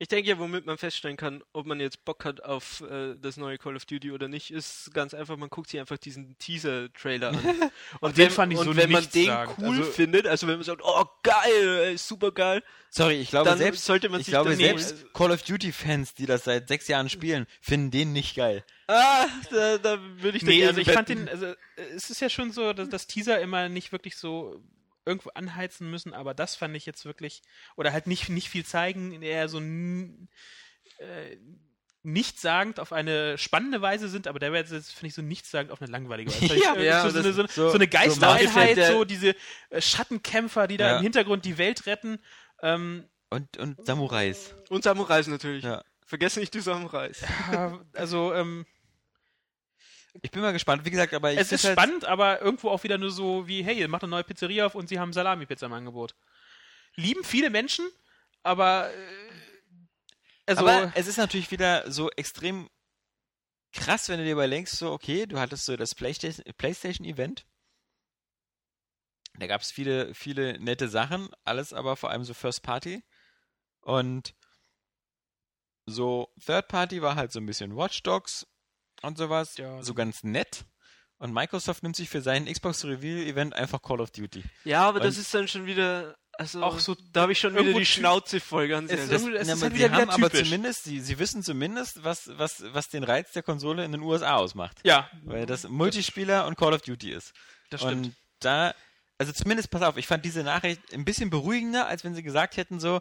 Ich 0.00 0.06
denke 0.06 0.30
ja, 0.30 0.38
womit 0.38 0.64
man 0.64 0.78
feststellen 0.78 1.16
kann, 1.16 1.42
ob 1.52 1.66
man 1.66 1.80
jetzt 1.80 2.04
Bock 2.04 2.24
hat 2.24 2.44
auf 2.44 2.82
äh, 2.88 3.16
das 3.20 3.36
neue 3.36 3.58
Call 3.58 3.74
of 3.74 3.84
Duty 3.84 4.12
oder 4.12 4.28
nicht, 4.28 4.52
ist 4.52 4.94
ganz 4.94 5.12
einfach, 5.12 5.36
man 5.36 5.48
guckt 5.48 5.70
sich 5.70 5.80
einfach 5.80 5.98
diesen 5.98 6.38
Teaser-Trailer 6.38 7.30
an. 7.30 7.38
Und 8.00 8.16
den 8.16 8.26
wenn, 8.26 8.30
fand 8.30 8.52
ich 8.52 8.58
und 8.60 8.66
so 8.66 8.76
wenn 8.76 8.92
man 8.92 9.02
den 9.02 9.22
nichtssagend. 9.22 9.58
cool 9.58 9.78
Also- 9.78 9.90
findet, 9.90 10.26
also 10.28 10.46
wenn 10.46 10.54
man 10.54 10.62
sagt, 10.62 10.82
oh 10.84 11.04
geil, 11.24 11.98
super 11.98 12.30
geil, 12.30 12.62
Sorry, 12.90 13.20
ich 13.20 13.30
glaube 13.30 13.50
dann 13.50 13.58
selbst, 13.58 13.84
sollte 13.84 14.08
man 14.08 14.20
ich 14.20 14.26
sich 14.26 14.32
glaube 14.32 14.54
selbst 14.54 15.12
Call 15.12 15.30
of 15.30 15.42
Duty 15.42 15.72
Fans, 15.72 16.14
die 16.14 16.26
das 16.26 16.44
seit 16.44 16.68
sechs 16.68 16.88
Jahren 16.88 17.08
spielen, 17.10 17.46
finden 17.60 17.90
den 17.90 18.12
nicht 18.12 18.34
geil. 18.34 18.64
Ah, 18.86 19.26
da, 19.50 19.78
da 19.78 19.98
würde 20.16 20.38
ich 20.38 20.42
Nee, 20.44 20.66
also 20.66 20.80
ich 20.80 20.90
fand 20.90 21.08
den, 21.10 21.28
also 21.28 21.52
es 21.94 22.08
ist 22.08 22.20
ja 22.20 22.30
schon 22.30 22.50
so, 22.52 22.72
dass 22.72 22.88
das 22.88 23.06
Teaser 23.06 23.40
immer 23.40 23.68
nicht 23.68 23.92
wirklich 23.92 24.16
so 24.16 24.62
irgendwo 25.08 25.30
anheizen 25.30 25.90
müssen, 25.90 26.12
aber 26.14 26.34
das 26.34 26.54
fand 26.54 26.76
ich 26.76 26.86
jetzt 26.86 27.04
wirklich, 27.04 27.42
oder 27.76 27.92
halt 27.92 28.06
nicht, 28.06 28.28
nicht 28.28 28.48
viel 28.50 28.64
zeigen, 28.64 29.20
eher 29.22 29.48
so 29.48 29.58
n- 29.58 30.28
äh, 30.98 31.36
nichtssagend 32.02 32.78
auf 32.80 32.92
eine 32.92 33.36
spannende 33.38 33.82
Weise 33.82 34.08
sind, 34.08 34.26
aber 34.28 34.38
der 34.38 34.52
wäre 34.52 34.64
jetzt, 34.64 34.92
finde 34.92 35.08
ich, 35.08 35.14
so 35.14 35.22
nichtssagend 35.22 35.72
auf 35.72 35.82
eine 35.82 35.90
langweilige 35.90 36.30
Weise. 36.30 36.54
Ja, 36.64 36.76
ja, 36.78 37.02
so, 37.02 37.10
so, 37.10 37.18
eine, 37.18 37.32
so, 37.48 37.68
so- 37.68 37.72
eine 37.72 37.88
Geisteinheit, 37.88 38.76
Marvel- 38.76 38.92
so 38.92 39.04
diese 39.04 39.34
äh, 39.70 39.80
Schattenkämpfer, 39.80 40.68
die 40.68 40.76
da 40.76 40.90
Ja. 40.92 40.96
im 40.98 41.02
Hintergrund 41.02 41.44
die 41.44 41.58
Welt 41.58 41.86
retten. 41.86 42.18
Ähm, 42.62 43.04
Und, 43.30 43.56
und 43.58 43.84
Samurais. 43.84 44.54
Und 44.70 44.84
Samurais 44.84 45.26
natürlich. 45.26 45.64
Ja. 45.64 45.82
Vergessen 46.06 46.40
nicht 46.40 46.54
die 46.54 46.60
Samurais. 46.60 47.20
ja, 47.52 47.78
also, 47.94 48.32
ähm, 48.32 48.64
Ich 50.22 50.30
bin 50.30 50.42
mal 50.42 50.52
gespannt. 50.52 50.84
Wie 50.84 50.90
gesagt, 50.90 51.14
aber 51.14 51.32
ich 51.32 51.38
es 51.38 51.52
ist 51.52 51.64
halt, 51.64 51.74
spannend, 51.78 52.04
aber 52.04 52.40
irgendwo 52.40 52.70
auch 52.70 52.82
wieder 52.82 52.98
nur 52.98 53.10
so 53.10 53.46
wie, 53.46 53.62
hey, 53.62 53.78
ihr 53.78 53.88
macht 53.88 54.02
eine 54.02 54.10
neue 54.10 54.24
Pizzeria 54.24 54.66
auf 54.66 54.74
und 54.74 54.88
sie 54.88 54.98
haben 54.98 55.12
Salami-Pizza 55.12 55.66
im 55.66 55.72
Angebot. 55.72 56.14
Lieben 56.96 57.22
viele 57.22 57.50
Menschen, 57.50 57.88
aber 58.42 58.90
äh, 58.92 58.96
also 60.46 60.66
aber 60.66 60.92
es 60.96 61.06
ist 61.06 61.18
natürlich 61.18 61.50
wieder 61.50 61.90
so 61.90 62.10
extrem 62.10 62.68
krass, 63.72 64.08
wenn 64.08 64.18
du 64.18 64.24
dir 64.24 64.32
überlegst, 64.32 64.76
so, 64.76 64.92
okay, 64.92 65.26
du 65.26 65.38
hattest 65.38 65.66
so 65.66 65.76
das 65.76 65.94
PlayStation- 65.94 66.42
PlayStation-Event. 66.54 67.46
da 69.34 69.46
gab 69.46 69.60
es 69.60 69.70
viele, 69.70 70.14
viele 70.14 70.58
nette 70.58 70.88
Sachen, 70.88 71.28
alles 71.44 71.72
aber 71.72 71.96
vor 71.96 72.10
allem 72.10 72.24
so 72.24 72.34
First 72.34 72.62
Party. 72.62 73.04
Und 73.82 74.34
so 75.86 76.32
Third 76.44 76.68
Party 76.68 77.02
war 77.02 77.14
halt 77.14 77.30
so 77.30 77.38
ein 77.38 77.46
bisschen 77.46 77.76
Watch 77.76 78.02
Dogs 78.02 78.46
und 79.02 79.18
sowas. 79.18 79.56
Ja. 79.56 79.82
So 79.82 79.94
ganz 79.94 80.22
nett. 80.24 80.64
Und 81.18 81.32
Microsoft 81.32 81.82
nimmt 81.82 81.96
sich 81.96 82.08
für 82.08 82.20
sein 82.22 82.46
Xbox 82.46 82.84
Reveal 82.84 83.26
Event 83.26 83.54
einfach 83.54 83.82
Call 83.82 84.00
of 84.00 84.10
Duty. 84.12 84.44
Ja, 84.64 84.88
aber 84.88 85.00
das 85.00 85.16
Und- 85.16 85.22
ist 85.22 85.34
dann 85.34 85.48
schon 85.48 85.66
wieder, 85.66 86.16
also 86.34 86.62
Auch 86.62 86.78
so 86.78 86.96
da 87.12 87.22
habe 87.22 87.32
ich 87.32 87.40
schon 87.40 87.56
wieder 87.56 87.72
die 87.72 87.84
Schnauze 87.84 88.38
voll, 88.38 88.68
ganz 88.68 88.92
Es 88.92 89.00
ehrlich. 89.00 89.12
irgendwie- 89.12 89.36
es 89.36 89.48
Ja, 89.48 89.54
ist 89.54 89.58
aber 89.58 89.62
halt 89.62 89.72
sie 89.72 89.78
wieder, 89.84 89.92
haben 89.96 90.02
wieder 90.02 90.12
aber 90.14 90.30
zumindest, 90.30 90.84
sie, 90.84 91.00
sie 91.00 91.18
wissen 91.18 91.42
zumindest, 91.42 92.04
was, 92.04 92.30
was, 92.38 92.62
was 92.72 92.88
den 92.88 93.02
Reiz 93.02 93.32
der 93.32 93.42
Konsole 93.42 93.84
in 93.84 93.90
den 93.90 94.00
USA 94.02 94.36
ausmacht. 94.36 94.78
Ja, 94.84 95.10
Weil 95.24 95.44
das 95.46 95.66
Multispieler 95.68 96.46
und 96.46 96.56
Call 96.56 96.72
of 96.72 96.82
Duty 96.82 97.10
ist. 97.10 97.32
das 97.70 97.80
stimmt. 97.80 98.06
Und 98.06 98.14
da, 98.38 98.72
also 99.18 99.32
zumindest, 99.32 99.70
pass 99.72 99.82
auf, 99.82 99.96
ich 99.96 100.06
fand 100.06 100.24
diese 100.24 100.44
Nachricht 100.44 100.80
ein 100.94 101.04
bisschen 101.04 101.30
beruhigender, 101.30 101.88
als 101.88 102.04
wenn 102.04 102.14
sie 102.14 102.22
gesagt 102.22 102.56
hätten 102.56 102.78
so, 102.78 103.00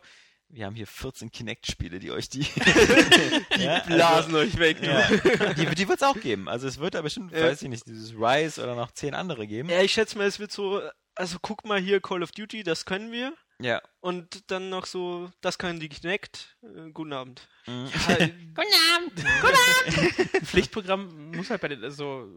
wir 0.49 0.65
haben 0.65 0.75
hier 0.75 0.87
14 0.87 1.31
Kinect-Spiele, 1.31 1.99
die 1.99 2.11
euch 2.11 2.29
die, 2.29 2.39
die 3.57 3.61
Ja, 3.63 3.75
also- 3.81 3.95
blasen 3.95 4.35
euch 4.35 4.57
weg. 4.57 4.81
ja, 4.81 5.07
die, 5.53 5.65
die 5.75 5.87
wird 5.87 6.01
es 6.01 6.03
auch 6.07 6.19
geben. 6.19 6.47
Also 6.47 6.67
es 6.67 6.79
wird 6.79 6.93
da 6.93 7.01
bestimmt, 7.01 7.31
Ja. 7.33 7.43
weiß 7.43 7.61
ich 7.61 7.69
nicht, 7.69 7.85
dieses 7.85 8.13
Rise 8.13 8.63
oder 8.63 8.75
noch 8.75 8.91
10 8.91 9.13
andere 9.13 9.45
geben. 9.47 9.69
Ja, 9.69 9.81
ich 9.81 9.91
schätze 9.93 10.17
mal, 10.17 10.25
es 10.27 10.39
wird 10.39 10.51
so, 10.51 10.81
also 11.15 11.37
guck 11.41 11.65
mal 11.65 11.79
hier 11.79 11.99
Call 12.01 12.23
of 12.23 12.31
Duty, 12.31 12.63
das 12.63 12.85
können 12.85 13.11
wir. 13.11 13.33
Ja. 13.59 13.81
Und 14.01 14.51
dann 14.51 14.69
noch 14.69 14.85
so, 14.85 15.31
das 15.41 15.57
können 15.57 15.79
die 15.79 15.89
Kinect. 15.89 16.55
Äh, 16.61 16.91
guten 16.91 17.11
Abend. 17.13 17.47
Mhm. 17.65 17.89
Ein 18.55 20.45
Pflichtprogramm 20.45 21.31
muss 21.31 21.49
halt 21.49 21.61
bei 21.61 21.67
den, 21.69 21.83
also 21.83 22.27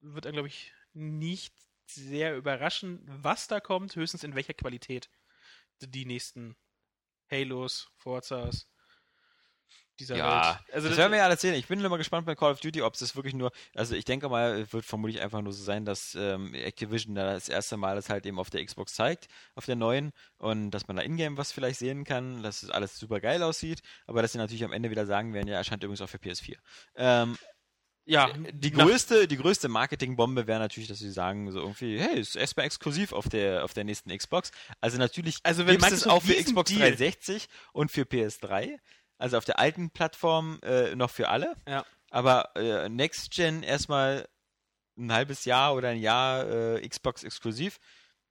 wird 0.00 0.24
dann, 0.24 0.32
glaube 0.32 0.48
ich, 0.48 0.72
nicht 0.92 1.54
sehr 1.86 2.36
überraschen, 2.36 3.00
was 3.06 3.46
da 3.46 3.60
kommt, 3.60 3.94
höchstens 3.96 4.24
in 4.24 4.34
welcher 4.34 4.54
Qualität 4.54 5.10
die 5.80 6.06
nächsten 6.06 6.56
Halos, 7.34 7.88
Forzas 7.96 8.66
dieser 9.98 10.16
Ja, 10.16 10.54
Welt. 10.54 10.74
Also 10.74 10.88
das 10.88 10.98
werden 10.98 11.12
wir 11.12 11.18
ja 11.18 11.24
alles 11.24 11.40
sehen. 11.40 11.54
Ich 11.54 11.66
bin 11.66 11.80
mal 11.80 11.96
gespannt 11.96 12.26
bei 12.26 12.34
Call 12.34 12.52
of 12.52 12.60
Duty, 12.60 12.82
ob 12.82 12.94
es 12.94 13.00
das 13.00 13.16
wirklich 13.16 13.34
nur, 13.34 13.52
also 13.74 13.94
ich 13.94 14.04
denke 14.04 14.28
mal, 14.28 14.60
es 14.60 14.72
wird 14.72 14.84
vermutlich 14.84 15.20
einfach 15.20 15.40
nur 15.42 15.52
so 15.52 15.62
sein, 15.62 15.84
dass 15.84 16.14
ähm, 16.14 16.54
Activision 16.54 17.14
da 17.14 17.32
das 17.32 17.48
erste 17.48 17.76
Mal 17.76 17.96
das 17.96 18.08
halt 18.08 18.26
eben 18.26 18.38
auf 18.38 18.50
der 18.50 18.64
Xbox 18.64 18.94
zeigt, 18.94 19.28
auf 19.54 19.66
der 19.66 19.76
neuen, 19.76 20.12
und 20.38 20.70
dass 20.72 20.88
man 20.88 20.96
da 20.96 21.02
Ingame 21.02 21.36
was 21.36 21.52
vielleicht 21.52 21.78
sehen 21.78 22.04
kann, 22.04 22.42
dass 22.42 22.62
es 22.62 22.70
alles 22.70 22.98
super 22.98 23.20
geil 23.20 23.42
aussieht, 23.42 23.82
aber 24.06 24.22
dass 24.22 24.32
sie 24.32 24.38
natürlich 24.38 24.64
am 24.64 24.72
Ende 24.72 24.90
wieder 24.90 25.06
sagen 25.06 25.32
werden, 25.32 25.48
ja, 25.48 25.56
erscheint 25.56 25.82
übrigens 25.82 26.00
auch 26.00 26.08
für 26.08 26.18
PS4. 26.18 26.56
Ähm, 26.96 27.36
ja, 28.06 28.30
die 28.52 28.70
nach- 28.70 28.84
größte, 28.86 29.26
die 29.28 29.36
größte 29.36 29.68
Marketingbombe 29.68 30.46
wäre 30.46 30.58
natürlich, 30.58 30.88
dass 30.88 30.98
sie 30.98 31.10
sagen 31.10 31.50
so 31.52 31.58
irgendwie, 31.60 31.98
hey, 31.98 32.18
es 32.18 32.30
ist 32.30 32.36
erstmal 32.36 32.66
exklusiv 32.66 33.12
auf 33.12 33.28
der 33.28 33.64
auf 33.64 33.72
der 33.72 33.84
nächsten 33.84 34.16
Xbox. 34.16 34.50
Also 34.80 34.98
natürlich 34.98 35.38
Also 35.42 35.66
wenn 35.66 35.78
gibt's 35.78 35.92
es 35.92 36.06
auch 36.06 36.22
für 36.22 36.34
Xbox 36.34 36.70
Deal- 36.70 36.80
360 36.80 37.48
und 37.72 37.90
für 37.90 38.02
PS3. 38.02 38.78
Also 39.16 39.38
auf 39.38 39.44
der 39.44 39.58
alten 39.58 39.90
Plattform 39.90 40.58
äh, 40.62 40.94
noch 40.96 41.10
für 41.10 41.28
alle. 41.28 41.54
Ja. 41.68 41.84
Aber 42.10 42.50
äh, 42.56 42.88
Next 42.88 43.30
Gen 43.30 43.62
erstmal 43.62 44.28
ein 44.98 45.12
halbes 45.12 45.44
Jahr 45.44 45.74
oder 45.74 45.88
ein 45.90 46.00
Jahr 46.00 46.48
äh, 46.76 46.88
Xbox 46.88 47.24
exklusiv. 47.24 47.78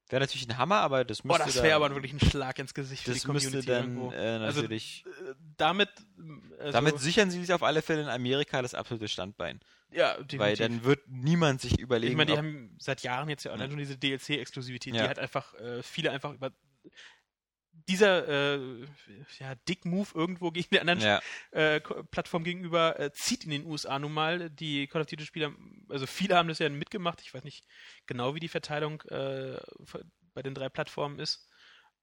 Wäre 0.09 0.19
natürlich 0.21 0.47
ein 0.49 0.57
Hammer, 0.57 0.77
aber 0.81 1.05
das 1.05 1.23
müsste 1.23 1.39
Boah, 1.39 1.45
das 1.45 1.55
da- 1.55 1.63
wäre 1.63 1.75
aber 1.75 1.89
wirklich 1.95 2.13
ein 2.13 2.19
Schlag 2.19 2.59
ins 2.59 2.73
Gesicht 2.73 3.03
für 3.03 3.11
das 3.11 3.21
die 3.21 3.25
Community 3.25 3.55
müsste 3.55 3.71
dann 3.71 3.83
irgendwo. 3.95 4.11
äh, 4.11 4.17
Also, 4.17 4.61
natürlich. 4.61 5.05
Äh, 5.07 5.33
damit, 5.57 5.89
also, 6.59 6.71
damit 6.71 6.99
sichern 6.99 7.31
sie 7.31 7.39
sich 7.39 7.53
auf 7.53 7.63
alle 7.63 7.81
Fälle 7.81 8.01
in 8.03 8.09
Amerika 8.09 8.61
das 8.61 8.73
absolute 8.75 9.07
Standbein. 9.07 9.59
ja, 9.91 10.15
Weil 10.17 10.25
definitiv. 10.25 10.57
dann 10.59 10.83
wird 10.83 11.01
niemand 11.07 11.61
sich 11.61 11.79
überlegen. 11.79 12.11
Ich 12.11 12.17
meine, 12.17 12.31
die 12.33 12.37
haben 12.37 12.75
seit 12.79 13.01
Jahren 13.01 13.29
jetzt 13.29 13.43
ja 13.45 13.51
allein 13.53 13.69
schon 13.69 13.79
diese 13.79 13.97
DLC-Exklusivität, 13.97 14.93
Ja. 14.93 15.03
die 15.03 15.09
hat 15.09 15.19
einfach 15.19 15.53
äh, 15.55 15.81
viele 15.81 16.11
einfach 16.11 16.33
über 16.33 16.51
dieser 17.87 18.27
äh, 18.55 18.85
ja, 19.39 19.55
Dick-Move 19.67 20.09
irgendwo 20.13 20.51
gegen 20.51 20.69
die 20.71 20.79
anderen 20.79 20.99
ja. 21.01 21.21
äh, 21.51 21.79
Plattformen 21.79 22.45
gegenüber 22.45 22.99
äh, 22.99 23.11
zieht 23.11 23.43
in 23.43 23.51
den 23.51 23.65
USA 23.65 23.99
nun 23.99 24.13
mal. 24.13 24.49
Die 24.49 24.87
Call 24.87 25.01
of 25.01 25.07
Duty-Spieler, 25.07 25.53
also 25.89 26.05
viele 26.07 26.35
haben 26.35 26.47
das 26.49 26.59
ja 26.59 26.69
mitgemacht. 26.69 27.21
Ich 27.21 27.33
weiß 27.33 27.43
nicht 27.43 27.65
genau, 28.05 28.35
wie 28.35 28.39
die 28.39 28.47
Verteilung 28.47 29.01
äh, 29.03 29.59
bei 30.33 30.41
den 30.41 30.53
drei 30.53 30.69
Plattformen 30.69 31.19
ist. 31.19 31.47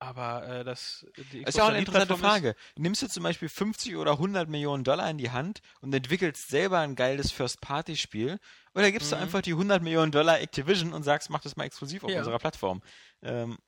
Aber 0.03 0.49
äh, 0.49 0.65
das 0.65 1.07
ist 1.45 1.59
ja 1.59 1.65
auch 1.65 1.69
eine 1.69 1.79
interessante 1.79 2.17
Frage. 2.17 2.55
Nimmst 2.79 3.03
du 3.03 3.07
zum 3.09 3.23
Beispiel 3.23 3.51
50 3.51 3.97
oder 3.97 4.13
100 4.13 4.49
Millionen 4.49 4.83
Dollar 4.83 5.11
in 5.11 5.19
die 5.19 5.31
Hand 5.31 5.61
und 5.83 5.95
entwickelst 5.95 6.49
selber 6.49 6.79
ein 6.79 6.95
geiles 6.95 7.33
First-Party-Spiel 7.33 8.39
oder 8.75 8.91
gibst 8.93 9.13
du 9.13 9.17
Mhm. 9.17 9.23
einfach 9.23 9.43
die 9.43 9.53
100 9.53 9.83
Millionen 9.83 10.11
Dollar 10.11 10.41
Activision 10.41 10.95
und 10.95 11.03
sagst, 11.03 11.29
mach 11.29 11.43
das 11.43 11.57
mal 11.57 11.65
exklusiv 11.65 12.03
auf 12.03 12.11
Ja. 12.11 12.19
unserer 12.21 12.39
Plattform? 12.39 12.81
Ähm, 13.21 13.59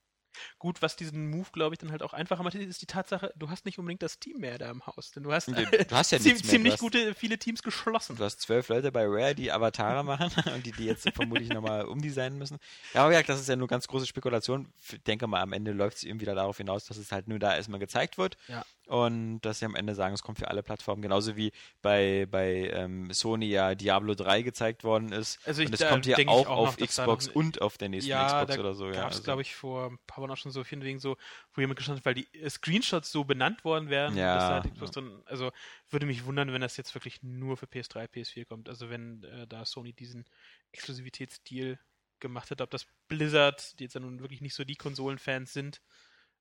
Gut, 0.59 0.83
was 0.83 0.97
diesen 0.97 1.31
Move, 1.31 1.49
glaube 1.53 1.75
ich, 1.75 1.79
dann 1.79 1.91
halt 1.91 2.03
auch 2.03 2.13
einfacher 2.13 2.43
macht, 2.43 2.55
ist 2.55 2.81
die 2.83 2.87
Tatsache, 2.87 3.33
du 3.37 3.51
hast 3.51 3.65
nicht 3.65 3.79
unbedingt 3.79 4.03
das 4.03 4.19
Team 4.19 4.39
mehr 4.39 4.59
da 4.59 4.71
im 4.71 4.85
Haus. 4.87 5.11
Denn 5.13 5.23
du 5.23 5.33
hast, 5.33 5.49
Du- 5.49 5.53
du 5.89 5.95
hast 5.97 6.13
ja 6.13 6.19
ziemlich 6.21 6.75
hast- 6.75 6.81
gute, 6.81 7.15
viele 7.15 7.39
Teams 7.39 7.63
geschlossen. 7.63 8.17
du 8.17 8.25
hast 8.25 8.41
zwölf 8.41 8.69
Leute 8.69 8.91
bei 8.93 9.05
Rare, 9.07 9.35
die 9.35 9.51
Avatare 9.53 10.05
machen 10.05 10.31
und 10.55 10.65
die 10.67 10.73
die 10.73 10.85
jetzt 10.87 11.09
vermutlich 11.15 11.49
nochmal 11.49 11.85
umdesignen 11.85 12.39
müssen. 12.39 12.59
Ja, 12.95 13.05
aber 13.05 13.13
ja, 13.13 13.23
das 13.23 13.41
ist 13.41 13.49
ja 13.49 13.57
nur 13.57 13.69
ganz 13.69 13.87
große 13.89 14.07
Spekulation. 14.07 14.73
Ich 14.91 15.03
denke 15.03 15.27
mal, 15.27 15.41
am 15.43 15.53
Ende 15.53 15.73
läuft 15.73 15.99
es 15.99 16.05
eben 16.05 16.21
wieder 16.21 16.35
darauf 16.35 16.57
hinaus, 16.57 16.85
dass 16.87 16.97
es 16.97 17.13
halt 17.13 17.29
nur 17.29 17.39
da 17.39 17.55
erstmal 17.57 17.81
gezeigt 17.81 18.19
wird. 18.19 18.37
Ja. 18.49 18.65
Und 18.93 19.41
dass 19.41 19.61
sie 19.61 19.65
am 19.65 19.75
Ende 19.75 19.95
sagen, 19.95 20.13
es 20.13 20.21
kommt 20.23 20.39
für 20.39 20.49
alle 20.49 20.63
Plattformen. 20.63 21.01
Genauso 21.01 21.35
wie 21.35 21.51
bei, 21.81 22.27
bei 22.31 22.69
ähm, 22.75 23.11
Sony 23.11 23.47
ja 23.47 23.75
Diablo 23.75 24.15
3 24.15 24.43
gezeigt 24.43 24.85
worden 24.85 25.13
ist. 25.13 25.39
Also 25.47 25.63
ich- 25.63 25.69
und 25.69 25.81
es 25.81 25.89
kommt 25.89 26.05
ja 26.05 26.19
auch, 26.27 26.47
auch 26.47 26.59
auf 26.59 26.79
noch, 26.79 26.87
Xbox 26.87 27.29
noch- 27.29 27.35
und 27.37 27.63
auf 27.63 27.79
der 27.79 27.89
nächsten 27.89 28.11
ja, 28.11 28.27
Xbox 28.27 28.59
oder 28.59 28.75
so. 28.75 28.89
Ja, 28.89 28.93
gab 28.93 29.11
es, 29.13 29.17
also- 29.17 29.23
glaube 29.23 29.41
ich, 29.41 29.55
vor 29.55 29.87
ein 29.87 29.99
paar 30.07 30.23
Wochen 30.23 30.31
auch 30.33 30.37
schon 30.37 30.53
so 30.53 30.63
viele 30.63 30.83
wegen 30.83 30.99
so, 30.99 31.17
wo 31.55 31.63
jemand 31.63 31.79
gestanden 31.79 32.01
hat, 32.01 32.05
weil 32.05 32.13
die 32.13 32.29
äh, 32.35 32.51
Screenshots 32.51 33.11
so 33.11 33.25
benannt 33.25 33.65
worden 33.65 33.89
wären, 33.89 34.15
Ja, 34.15 34.63
halt 34.63 34.67
ja. 34.79 34.87
drin, 34.89 35.23
also 35.25 35.53
würde 35.89 36.05
mich 36.05 36.27
wundern, 36.27 36.53
wenn 36.53 36.61
das 36.61 36.77
jetzt 36.77 36.95
wirklich 36.95 37.23
nur 37.23 37.57
für 37.57 37.65
PS3, 37.65 38.11
PS4 38.11 38.45
kommt. 38.45 38.69
Also 38.69 38.91
wenn 38.91 39.25
äh, 39.25 39.47
da 39.47 39.65
Sony 39.65 39.95
diesen 39.95 40.27
Exklusivitätsdeal 40.73 41.79
gemacht 42.21 42.51
hätte, 42.51 42.63
ob 42.63 42.71
das 42.71 42.87
Blizzard, 43.09 43.79
die 43.79 43.85
jetzt 43.85 43.95
ja 43.95 44.01
nun 44.01 44.21
wirklich 44.21 44.43
nicht 44.43 44.55
so 44.55 44.65
die 44.65 44.77
Konsolenfans 44.77 45.55
sind, 45.55 45.81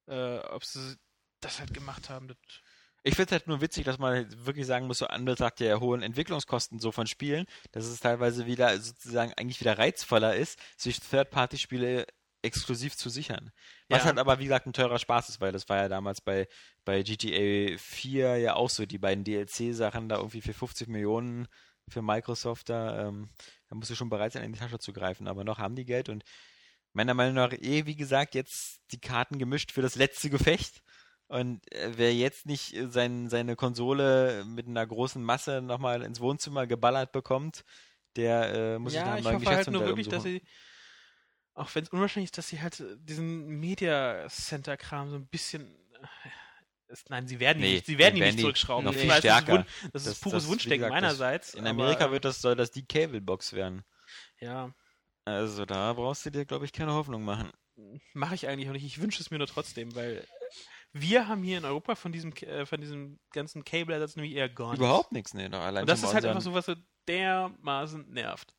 äh, 0.07 0.39
ob 0.39 0.65
sie 0.65 0.97
das 1.41 1.59
halt 1.59 1.73
gemacht 1.73 2.09
haben, 2.09 2.27
das 2.27 2.37
Ich 3.03 3.15
finde 3.15 3.27
es 3.27 3.31
halt 3.31 3.47
nur 3.47 3.61
witzig, 3.61 3.83
dass 3.85 3.97
man 3.97 4.13
halt 4.13 4.45
wirklich 4.45 4.67
sagen 4.67 4.85
muss, 4.87 4.99
so 4.99 5.07
Anbetracht 5.07 5.59
der 5.59 5.79
hohen 5.79 6.03
Entwicklungskosten 6.03 6.79
so 6.79 6.91
von 6.91 7.07
Spielen, 7.07 7.45
dass 7.71 7.85
es 7.85 7.99
teilweise 7.99 8.45
wieder 8.45 8.79
sozusagen 8.79 9.33
eigentlich 9.33 9.59
wieder 9.59 9.77
reizvoller 9.77 10.35
ist, 10.35 10.59
sich 10.77 10.99
Third-Party-Spiele 10.99 12.05
exklusiv 12.43 12.95
zu 12.95 13.09
sichern. 13.09 13.51
Was 13.89 13.99
Ja. 14.01 14.05
halt 14.07 14.17
aber, 14.19 14.39
wie 14.39 14.43
gesagt, 14.45 14.65
ein 14.67 14.73
teurer 14.73 14.99
Spaß 14.99 15.29
ist, 15.29 15.41
weil 15.41 15.51
das 15.51 15.67
war 15.69 15.77
ja 15.77 15.89
damals 15.89 16.21
bei, 16.21 16.47
bei 16.85 17.01
GTA 17.03 17.77
4 17.77 18.37
ja 18.37 18.55
auch 18.55 18.69
so, 18.69 18.85
die 18.85 18.97
beiden 18.97 19.23
DLC-Sachen 19.23 20.09
da 20.09 20.17
irgendwie 20.17 20.41
für 20.41 20.53
50 20.53 20.87
Millionen 20.87 21.47
für 21.87 22.01
Microsoft 22.01 22.69
da, 22.69 23.07
ähm, 23.07 23.29
da 23.67 23.75
musst 23.75 23.89
du 23.91 23.95
schon 23.95 24.09
bereit 24.09 24.33
sein, 24.33 24.43
in 24.43 24.53
die 24.53 24.59
Tasche 24.59 24.79
zu 24.79 24.93
greifen, 24.93 25.27
aber 25.27 25.43
noch 25.43 25.57
haben 25.59 25.75
die 25.75 25.85
Geld 25.85 26.09
und 26.09 26.23
meiner 26.93 27.13
Meinung 27.13 27.35
nach 27.35 27.53
eh, 27.53 27.85
wie 27.85 27.95
gesagt, 27.95 28.35
jetzt 28.35 28.81
die 28.91 28.99
Karten 28.99 29.39
gemischt 29.39 29.71
für 29.71 29.81
das 29.81 29.95
letzte 29.95 30.29
Gefecht. 30.29 30.81
Und 31.31 31.61
äh, 31.73 31.91
wer 31.95 32.13
jetzt 32.13 32.45
nicht 32.45 32.75
äh, 32.75 32.87
sein, 32.89 33.29
seine 33.29 33.55
Konsole 33.55 34.43
mit 34.45 34.67
einer 34.67 34.85
großen 34.85 35.23
Masse 35.23 35.61
nochmal 35.61 36.01
ins 36.01 36.19
Wohnzimmer 36.19 36.67
geballert 36.67 37.13
bekommt, 37.13 37.63
der 38.17 38.53
äh, 38.53 38.79
muss 38.79 38.91
sich 38.91 38.99
ja, 38.99 39.05
dann 39.07 39.17
ich 39.19 39.23
mal 39.23 39.35
hoffe 39.35 39.45
halt 39.45 39.71
nur 39.71 39.85
wirklich, 39.85 40.09
dass 40.09 40.23
sie, 40.23 40.41
auch 41.53 41.73
wenn 41.73 41.83
es 41.83 41.89
unwahrscheinlich 41.89 42.27
ist, 42.27 42.37
dass 42.37 42.49
sie 42.49 42.61
halt 42.61 42.81
äh, 42.81 42.97
diesen 42.99 43.47
Media 43.47 44.27
Center 44.27 44.75
Kram 44.75 45.09
so 45.09 45.15
ein 45.15 45.27
bisschen 45.27 45.73
äh, 45.93 46.91
ist, 46.91 47.09
nein, 47.09 47.25
sie 47.25 47.39
werden 47.39 47.61
Nee, 47.61 47.75
nicht, 47.75 47.85
sie 47.85 47.97
werden 47.97 48.15
die 48.15 48.21
ihn 48.21 48.27
nicht 48.27 48.39
zurückschrauben. 48.41 48.83
noch 48.83 48.91
Ich 48.91 48.99
viel 48.99 49.09
weiß, 49.09 49.21
das 49.21 49.37
ist 49.37 49.43
stärker. 49.43 49.61
Wun- 49.63 49.89
Das 49.93 50.01
ist 50.05 50.11
Das- 50.11 50.19
pures 50.19 50.43
das, 50.43 50.51
Wunschdenken 50.51 50.87
gesagt, 50.89 50.93
das- 50.95 51.01
meinerseits. 51.19 51.53
In 51.53 51.61
aber, 51.61 51.69
Amerika 51.69 52.05
ähm, 52.07 52.11
wird 52.11 52.25
das, 52.25 52.41
soll 52.41 52.55
das 52.57 52.71
die 52.71 52.85
Cable-Box 52.85 53.53
werden. 53.53 53.85
ja, 54.41 54.73
Also 55.23 55.65
da 55.65 55.93
brauchst 55.93 56.25
du 56.25 56.29
dir, 56.31 56.43
glaube 56.45 56.65
ich, 56.65 56.73
keine 56.73 56.91
Hoffnung 56.91 57.23
machen. 57.23 57.51
mache 58.13 58.35
ich 58.35 58.49
eigentlich 58.49 58.67
auch 58.67 58.73
nicht. 58.73 58.83
Ich 58.85 58.99
wünsche 59.01 59.21
es 59.23 59.31
mir 59.31 59.37
nur 59.37 59.47
trotzdem, 59.47 59.95
weil 59.95 60.27
wir 60.93 61.27
haben 61.27 61.43
hier 61.43 61.57
in 61.57 61.65
Europa 61.65 61.95
von 61.95 62.11
diesem 62.11 62.33
äh, 62.33 62.65
von 62.65 62.81
diesem 62.81 63.19
ganzen 63.31 63.63
Cable-Ersatz 63.63 64.15
nämlich 64.15 64.35
eher 64.35 64.49
gar 64.49 64.71
nichts. 64.71 64.79
Überhaupt 64.79 65.11
nichts, 65.11 65.33
ne? 65.33 65.49
Doch 65.49 65.61
allein 65.61 65.83
Und 65.83 65.89
das 65.89 66.03
ist 66.03 66.13
halt 66.13 66.25
einfach 66.25 66.41
so, 66.41 66.53
was 66.53 66.65
so 66.65 66.75
dermaßen 67.07 68.11
nervt. 68.11 68.53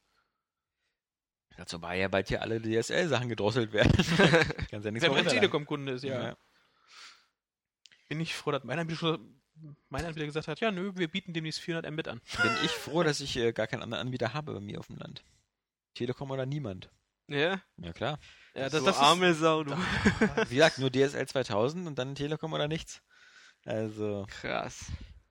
Dazu 1.56 1.82
war 1.82 1.94
ja 1.94 2.08
bald 2.08 2.28
hier 2.28 2.40
alle 2.40 2.60
DSL-Sachen 2.60 3.28
gedrosselt 3.28 3.72
werden. 3.72 3.92
Kannst 4.70 4.84
ja 4.86 4.90
nichts 4.90 5.06
Wenn 5.06 5.12
man. 5.12 5.26
Telekom-Kunde 5.26 5.92
ist, 5.92 6.04
ja. 6.04 6.28
Ja. 6.28 6.36
Bin 8.08 8.20
ich 8.20 8.34
froh, 8.34 8.50
dass 8.50 8.64
meiner 8.64 8.84
Bildschirm 8.84 9.42
mein 9.90 10.04
Anbieter 10.04 10.26
gesagt 10.26 10.48
hat, 10.48 10.60
ja, 10.60 10.70
nö, 10.70 10.92
wir 10.94 11.08
bieten 11.08 11.34
demnächst 11.34 11.60
400 11.60 11.92
Mbit 11.92 12.08
an. 12.08 12.20
Bin 12.42 12.52
ich 12.64 12.70
froh, 12.70 13.02
dass 13.02 13.20
ich 13.20 13.36
äh, 13.36 13.52
gar 13.52 13.66
keinen 13.66 13.82
anderen 13.82 14.06
Anbieter 14.06 14.34
habe 14.34 14.54
bei 14.54 14.60
mir 14.60 14.78
auf 14.78 14.86
dem 14.86 14.96
Land. 14.96 15.24
Telekom 15.94 16.30
oder 16.30 16.46
niemand. 16.46 16.90
Ja, 17.28 17.60
Ja 17.78 17.92
klar. 17.92 18.18
Ja, 18.54 18.68
so 18.68 18.86
arme 18.88 19.32
Sau, 19.34 19.64
du. 19.64 19.70
Wie 20.48 20.56
gesagt, 20.56 20.78
nur 20.78 20.90
DSL 20.90 21.26
2000 21.26 21.86
und 21.86 21.98
dann 21.98 22.14
Telekom 22.14 22.52
oder 22.52 22.68
nichts. 22.68 23.00
Also, 23.64 24.26
Krass. 24.28 24.86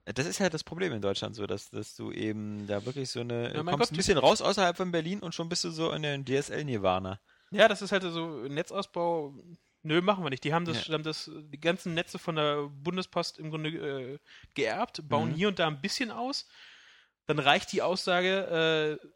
das 0.06 0.26
ist 0.26 0.40
halt 0.40 0.54
das 0.54 0.64
Problem 0.64 0.92
in 0.92 1.02
Deutschland 1.02 1.36
so, 1.36 1.46
dass, 1.46 1.70
dass 1.70 1.94
du 1.94 2.10
eben 2.10 2.66
da 2.66 2.84
wirklich 2.84 3.10
so 3.10 3.20
eine, 3.20 3.54
Ja, 3.54 3.62
kommst 3.62 3.78
Gott, 3.78 3.92
ein 3.92 3.96
bisschen 3.96 4.18
raus 4.18 4.40
außerhalb 4.42 4.76
von 4.76 4.90
Berlin 4.90 5.20
und 5.20 5.34
schon 5.34 5.48
bist 5.48 5.64
du 5.64 5.70
so 5.70 5.92
in 5.92 6.02
den 6.02 6.24
DSL-Nirvana. 6.24 7.20
Ja, 7.52 7.68
das 7.68 7.82
ist 7.82 7.92
halt 7.92 8.02
so 8.02 8.48
Netzausbau. 8.48 9.34
Nö, 9.82 10.00
machen 10.00 10.24
wir 10.24 10.30
nicht. 10.30 10.44
Die 10.44 10.54
haben 10.54 10.64
das, 10.64 10.86
Ja. 10.86 10.94
haben 10.94 11.02
das, 11.04 11.30
die 11.34 11.60
ganzen 11.60 11.92
Netze 11.94 12.18
von 12.18 12.36
der 12.36 12.68
Bundespost 12.68 13.38
im 13.38 13.50
Grunde 13.50 13.68
äh, 13.70 14.18
geerbt, 14.54 15.06
bauen 15.08 15.30
Mhm. 15.30 15.34
hier 15.34 15.48
und 15.48 15.58
da 15.58 15.66
ein 15.68 15.80
bisschen 15.80 16.10
aus. 16.10 16.48
Dann 17.26 17.38
reicht 17.38 17.70
die 17.72 17.82
Aussage, 17.82 18.98
äh, 19.00 19.06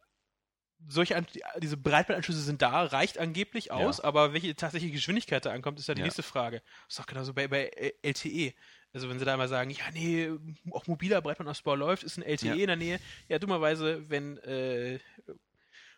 solche 0.89 1.17
An 1.17 1.27
diese 1.59 1.77
Breitbandanschlüsse 1.77 2.41
sind 2.41 2.63
da, 2.63 2.85
reicht 2.85 3.19
angeblich 3.19 3.73
aus, 3.73 4.01
aber 4.01 4.33
welche 4.33 4.55
tatsächliche 4.55 4.95
Geschwindigkeit 4.95 5.45
da 5.45 5.51
ankommt, 5.53 5.79
ist 5.81 5.89
ja 5.89 5.95
die 5.95 6.01
Ja. 6.01 6.05
nächste 6.05 6.23
Frage. 6.23 6.63
Das 6.87 6.95
ist 6.95 6.99
doch 7.01 7.07
genauso 7.07 7.33
bei, 7.35 7.49
bei 7.49 7.71
LTE. 8.03 8.55
Also 8.93 9.09
wenn 9.09 9.19
sie 9.19 9.25
da 9.25 9.37
mal 9.37 9.49
sagen, 9.49 9.71
ja 9.71 9.85
nee, 9.93 10.31
auch 10.71 10.87
mobiler 10.87 11.21
Breitbandausbau 11.21 11.75
läuft, 11.75 12.03
ist 12.03 12.17
ein 12.19 12.23
LTE 12.23 12.47
Ja. 12.49 12.55
in 12.55 12.67
der 12.69 12.77
Nähe. 12.77 13.01
Ja, 13.29 13.39
dummerweise, 13.39 14.09
wenn 14.11 14.39
äh, 14.39 14.99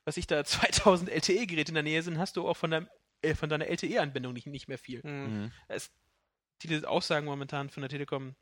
was 0.04 0.16
ich 0.16 0.26
da 0.26 0.42
2000 0.44 1.10
LTE-Geräte 1.10 1.70
in 1.70 1.74
der 1.74 1.82
Nähe 1.82 2.02
sind, 2.02 2.18
hast 2.18 2.36
du 2.36 2.48
auch 2.48 2.56
von, 2.56 2.70
deinem, 2.70 2.88
äh, 3.22 3.34
von 3.34 3.48
deiner 3.48 3.66
LTE-Anbindung 3.66 4.32
nicht, 4.32 4.46
nicht 4.46 4.68
mehr 4.68 4.78
viel. 4.78 5.02
Hm. 5.02 5.42
Mhm. 5.44 5.52
Es, 5.68 5.90
diese 6.62 6.88
Aussagen 6.88 7.26
momentan 7.26 7.68
von 7.70 7.82
der 7.82 7.90
Telekom 7.90 8.34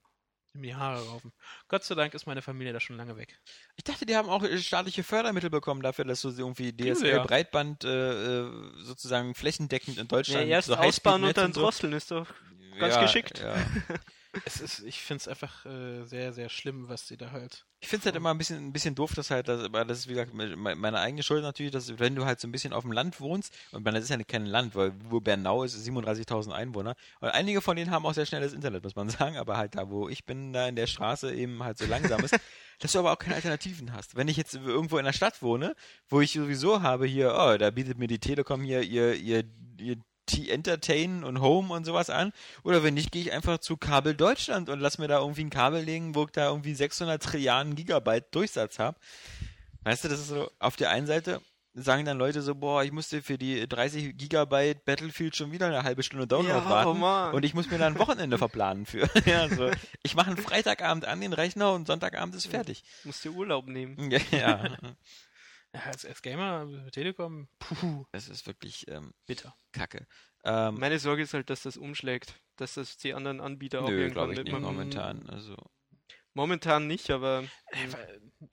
mir 0.60 0.66
die 0.68 0.74
Haare 0.74 1.06
raufen. 1.06 1.32
Gott 1.68 1.84
sei 1.84 1.94
Dank 1.94 2.14
ist 2.14 2.26
meine 2.26 2.42
Familie 2.42 2.72
da 2.72 2.80
schon 2.80 2.96
lange 2.96 3.16
weg. 3.16 3.38
Ich 3.76 3.84
dachte, 3.84 4.06
die 4.06 4.16
haben 4.16 4.28
auch 4.28 4.42
äh, 4.42 4.58
staatliche 4.58 5.02
Fördermittel 5.02 5.50
bekommen 5.50 5.82
dafür, 5.82 6.04
dass 6.04 6.20
du 6.22 6.30
sie 6.30 6.42
irgendwie 6.42 6.72
Kriegen 6.76 6.94
sie 6.94 7.06
DSL 7.06 7.16
ja. 7.16 7.24
Breitband 7.24 7.84
äh, 7.84 8.42
äh, 8.42 8.50
sozusagen 8.84 9.34
flächendeckend 9.34 9.98
in 9.98 10.04
Ja, 10.04 10.08
Deutschland 10.08 10.48
erst 10.48 10.68
so 10.68 10.74
ausbauen 10.76 11.24
und 11.24 11.36
dann 11.36 11.52
so. 11.52 11.60
drosseln 11.62 11.92
ist 11.92 12.10
doch 12.10 12.26
ganz 12.78 12.94
Ja, 12.94 13.02
geschickt. 13.02 13.38
Ja. 13.40 13.54
Es 14.44 14.60
ist, 14.60 14.80
ich 14.84 15.00
finde 15.00 15.20
es 15.22 15.28
einfach 15.28 15.64
äh, 15.66 16.04
sehr, 16.04 16.32
sehr 16.32 16.48
schlimm, 16.48 16.88
was 16.88 17.08
sie 17.08 17.16
da 17.16 17.30
halt. 17.30 17.64
Ich 17.80 17.88
finde 17.88 18.00
es 18.00 18.06
halt 18.06 18.16
immer 18.16 18.30
ein 18.30 18.38
bisschen, 18.38 18.56
ein 18.68 18.72
bisschen 18.72 18.94
doof, 18.94 19.14
dass 19.14 19.30
halt, 19.30 19.48
das, 19.48 19.62
aber 19.64 19.84
das 19.84 19.98
ist 20.00 20.08
wie 20.08 20.14
gesagt 20.14 20.34
me- 20.34 20.56
meine 20.56 20.98
eigene 20.98 21.22
Schuld 21.22 21.42
natürlich, 21.42 21.72
dass 21.72 21.98
wenn 21.98 22.14
du 22.14 22.24
halt 22.24 22.40
so 22.40 22.48
ein 22.48 22.52
bisschen 22.52 22.72
auf 22.72 22.82
dem 22.82 22.92
Land 22.92 23.20
wohnst, 23.20 23.52
und 23.72 23.84
man, 23.84 23.94
das 23.94 24.04
ist 24.04 24.10
ja 24.10 24.16
kein 24.24 24.46
Land, 24.46 24.74
weil 24.74 24.92
wo 25.10 25.20
Bernau 25.20 25.62
ist, 25.62 25.74
ist 25.74 25.86
37.000 25.86 26.52
Einwohner, 26.52 26.94
und 27.20 27.28
einige 27.28 27.60
von 27.60 27.76
denen 27.76 27.90
haben 27.90 28.06
auch 28.06 28.14
sehr 28.14 28.26
schnelles 28.26 28.52
Internet, 28.52 28.82
muss 28.82 28.96
man 28.96 29.08
sagen, 29.10 29.36
aber 29.36 29.56
halt 29.56 29.74
da, 29.76 29.88
wo 29.90 30.08
ich 30.08 30.24
bin, 30.24 30.52
da 30.52 30.66
in 30.68 30.76
der 30.76 30.86
Straße 30.86 31.32
eben 31.34 31.62
halt 31.62 31.78
so 31.78 31.86
langsam 31.86 32.24
ist, 32.24 32.36
dass 32.80 32.92
du 32.92 32.98
aber 32.98 33.12
auch 33.12 33.18
keine 33.18 33.36
Alternativen 33.36 33.92
hast. 33.92 34.16
Wenn 34.16 34.28
ich 34.28 34.36
jetzt 34.36 34.54
irgendwo 34.54 34.98
in 34.98 35.04
der 35.04 35.12
Stadt 35.12 35.40
wohne, 35.42 35.74
wo 36.08 36.20
ich 36.20 36.32
sowieso 36.32 36.82
habe 36.82 37.06
hier, 37.06 37.34
oh, 37.38 37.56
da 37.56 37.70
bietet 37.70 37.98
mir 37.98 38.08
die 38.08 38.18
Telekom 38.18 38.62
hier 38.62 38.82
ihr, 38.82 39.14
ihr, 39.14 39.44
ihr 39.78 39.96
T-Entertain 40.26 41.24
und 41.24 41.40
Home 41.40 41.72
und 41.72 41.84
sowas 41.84 42.10
an. 42.10 42.32
Oder 42.62 42.82
wenn 42.82 42.94
nicht, 42.94 43.12
gehe 43.12 43.22
ich 43.22 43.32
einfach 43.32 43.58
zu 43.58 43.76
Kabel 43.76 44.14
Deutschland 44.14 44.68
und 44.68 44.80
lass 44.80 44.98
mir 44.98 45.08
da 45.08 45.20
irgendwie 45.20 45.44
ein 45.44 45.50
Kabel 45.50 45.82
legen, 45.82 46.14
wo 46.14 46.24
ich 46.24 46.30
da 46.30 46.48
irgendwie 46.48 46.74
600 46.74 47.22
Trilliarden 47.22 47.74
Gigabyte 47.74 48.34
Durchsatz 48.34 48.78
habe. 48.78 48.96
Weißt 49.84 50.04
du, 50.04 50.08
das 50.08 50.20
ist 50.20 50.28
so, 50.28 50.50
auf 50.58 50.76
der 50.76 50.90
einen 50.90 51.06
Seite 51.06 51.40
sagen 51.78 52.06
dann 52.06 52.16
Leute 52.16 52.40
so, 52.40 52.54
boah, 52.54 52.82
ich 52.82 52.90
musste 52.90 53.22
für 53.22 53.36
die 53.36 53.68
30 53.68 54.16
Gigabyte 54.16 54.84
Battlefield 54.86 55.36
schon 55.36 55.52
wieder 55.52 55.66
eine 55.66 55.82
halbe 55.82 56.02
Stunde 56.02 56.26
Download 56.26 56.58
Ja, 56.58 56.70
warten. 56.70 57.02
oh 57.02 57.36
und 57.36 57.44
ich 57.44 57.52
muss 57.52 57.70
mir 57.70 57.76
da 57.78 57.86
ein 57.86 57.98
Wochenende 57.98 58.38
verplanen 58.38 58.86
für. 58.86 59.08
ja, 59.26 59.48
so. 59.48 59.70
Ich 60.02 60.14
mache 60.14 60.28
einen 60.28 60.38
Freitagabend 60.38 61.04
an 61.04 61.20
den 61.20 61.34
Rechner 61.34 61.72
und 61.74 61.86
Sonntagabend 61.86 62.34
ist 62.34 62.46
fertig. 62.46 62.82
Musst 63.04 63.22
dir 63.24 63.32
Urlaub 63.32 63.66
nehmen. 63.66 64.10
Ja, 64.10 64.20
ja. 64.30 64.76
Als, 65.84 66.04
als 66.04 66.22
Gamer 66.22 66.64
mit 66.64 66.94
Telekom, 66.94 67.48
puh, 67.58 68.04
es 68.12 68.28
ist 68.28 68.46
wirklich 68.46 68.86
ähm, 68.88 69.12
bitter. 69.26 69.54
kacke. 69.72 70.06
Ähm, 70.44 70.76
Meine 70.78 70.98
Sorge 70.98 71.22
ist 71.22 71.34
halt, 71.34 71.50
dass 71.50 71.62
das 71.62 71.76
umschlägt. 71.76 72.34
Dass 72.56 72.74
das 72.74 72.96
die 72.96 73.12
anderen 73.14 73.40
Anbieter 73.40 73.82
auch 73.82 73.88
nö, 73.90 73.96
irgendwann 74.02 74.12
glaube 74.12 74.32
ich 74.32 74.38
nicht 74.38 74.52
mitmachen. 74.52 74.74
momentan. 74.76 75.28
Also, 75.28 75.56
Momentan 76.34 76.86
nicht, 76.86 77.10
aber 77.10 77.44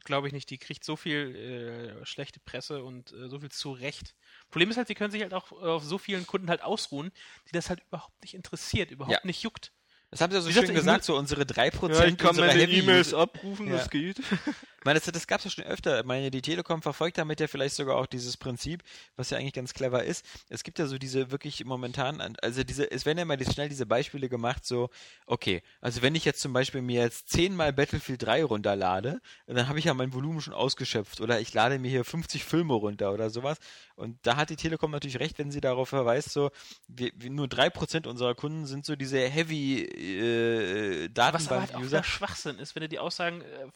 Glaube 0.05 0.27
ich 0.27 0.33
nicht. 0.33 0.49
Die 0.49 0.57
kriegt 0.57 0.83
so 0.85 0.95
viel 0.95 1.99
äh, 2.01 2.05
schlechte 2.05 2.39
Presse 2.39 2.81
und 2.83 3.11
äh, 3.11 3.27
so 3.27 3.39
viel 3.41 3.51
zurecht. 3.51 4.15
Problem 4.49 4.71
ist 4.71 4.77
halt, 4.77 4.87
sie 4.87 4.95
können 4.95 5.11
sich 5.11 5.21
halt 5.21 5.33
auch 5.33 5.51
auf 5.51 5.83
so 5.83 5.97
vielen 5.97 6.25
Kunden 6.25 6.49
halt 6.49 6.61
ausruhen, 6.63 7.11
die 7.47 7.51
das 7.51 7.69
halt 7.69 7.81
überhaupt 7.87 8.21
nicht 8.21 8.33
interessiert, 8.35 8.91
überhaupt 8.91 9.13
Ja. 9.13 9.19
nicht 9.25 9.41
juckt. 9.43 9.73
das 10.11 10.21
haben 10.21 10.31
sie 10.31 10.37
ja 10.37 10.41
so 10.41 10.49
Wie 10.49 10.53
schön 10.53 10.73
gesagt, 10.73 11.03
so 11.03 11.17
unsere 11.17 11.45
3% 11.45 11.93
ja, 11.93 12.05
ich 12.05 12.17
kann 12.17 12.29
unserer 12.29 12.47
meine 12.47 12.61
Heavy 12.61 12.79
E-Mails 12.79 13.13
abrufen, 13.13 13.67
Ja. 13.67 13.73
das 13.77 13.89
geht. 13.89 14.21
Ich 14.83 14.85
meine, 14.85 14.99
das, 14.99 15.09
das 15.09 15.27
gab 15.27 15.37
es 15.37 15.45
ja 15.45 15.49
schon 15.49 15.63
öfter. 15.63 16.01
Ich 16.01 16.05
meine, 16.05 16.29
die 16.29 16.41
Telekom 16.41 16.81
verfolgt 16.81 17.17
damit 17.17 17.39
ja 17.39 17.47
vielleicht 17.47 17.73
sogar 17.73 17.95
auch 17.95 18.05
dieses 18.05 18.35
Prinzip, 18.35 18.83
was 19.15 19.29
ja 19.29 19.37
eigentlich 19.37 19.53
ganz 19.53 19.73
clever 19.73 20.03
ist. 20.03 20.25
Es 20.49 20.61
gibt 20.61 20.77
ja 20.77 20.87
so 20.87 20.97
diese 20.97 21.31
wirklich 21.31 21.63
momentan, 21.63 22.19
also 22.41 22.65
diese, 22.65 22.91
es 22.91 23.05
werden 23.05 23.17
ja 23.17 23.23
mal 23.23 23.39
schnell 23.45 23.69
diese 23.69 23.85
Beispiele 23.85 24.27
gemacht, 24.27 24.65
so, 24.65 24.89
okay, 25.25 25.63
also 25.79 26.01
wenn 26.01 26.15
ich 26.15 26.25
jetzt 26.25 26.41
zum 26.41 26.51
Beispiel 26.51 26.81
mir 26.81 26.99
jetzt 26.99 27.29
zehnmal 27.29 27.71
Battlefield 27.71 28.23
3 28.23 28.43
runterlade, 28.43 29.21
dann 29.47 29.69
habe 29.69 29.79
ich 29.79 29.85
ja 29.85 29.93
mein 29.93 30.13
Volumen 30.13 30.41
schon 30.41 30.53
ausgeschöpft 30.53 31.21
oder 31.21 31.39
ich 31.39 31.53
lade 31.53 31.79
mir 31.79 31.89
hier 31.89 32.03
50 32.03 32.43
Filme 32.43 32.73
runter 32.73 33.13
oder 33.13 33.29
sowas. 33.29 33.59
Und 33.95 34.19
da 34.23 34.35
hat 34.35 34.49
die 34.49 34.57
Telekom 34.57 34.91
natürlich 34.91 35.21
recht, 35.21 35.39
wenn 35.39 35.49
sie 35.49 35.61
darauf 35.61 35.87
verweist, 35.87 36.33
so, 36.33 36.51
wir, 36.89 37.13
wir, 37.15 37.29
nur 37.29 37.47
3% 37.47 38.05
unserer 38.05 38.35
Kunden 38.35 38.65
sind 38.65 38.85
so 38.85 38.97
diese 38.97 39.19
heavy 39.29 39.83
äh, 39.83 41.09
Was 41.15 41.47
aber 41.47 41.61
halt 41.61 41.69
auch 41.69 41.79
Datenbank-User. 41.79 42.03
Schwachsinn 42.03 42.59
ist, 42.59 42.75
wenn 42.75 42.81
du 42.81 42.89
die 42.89 42.99
Aussagen 42.99 43.39
äh, 43.39 43.67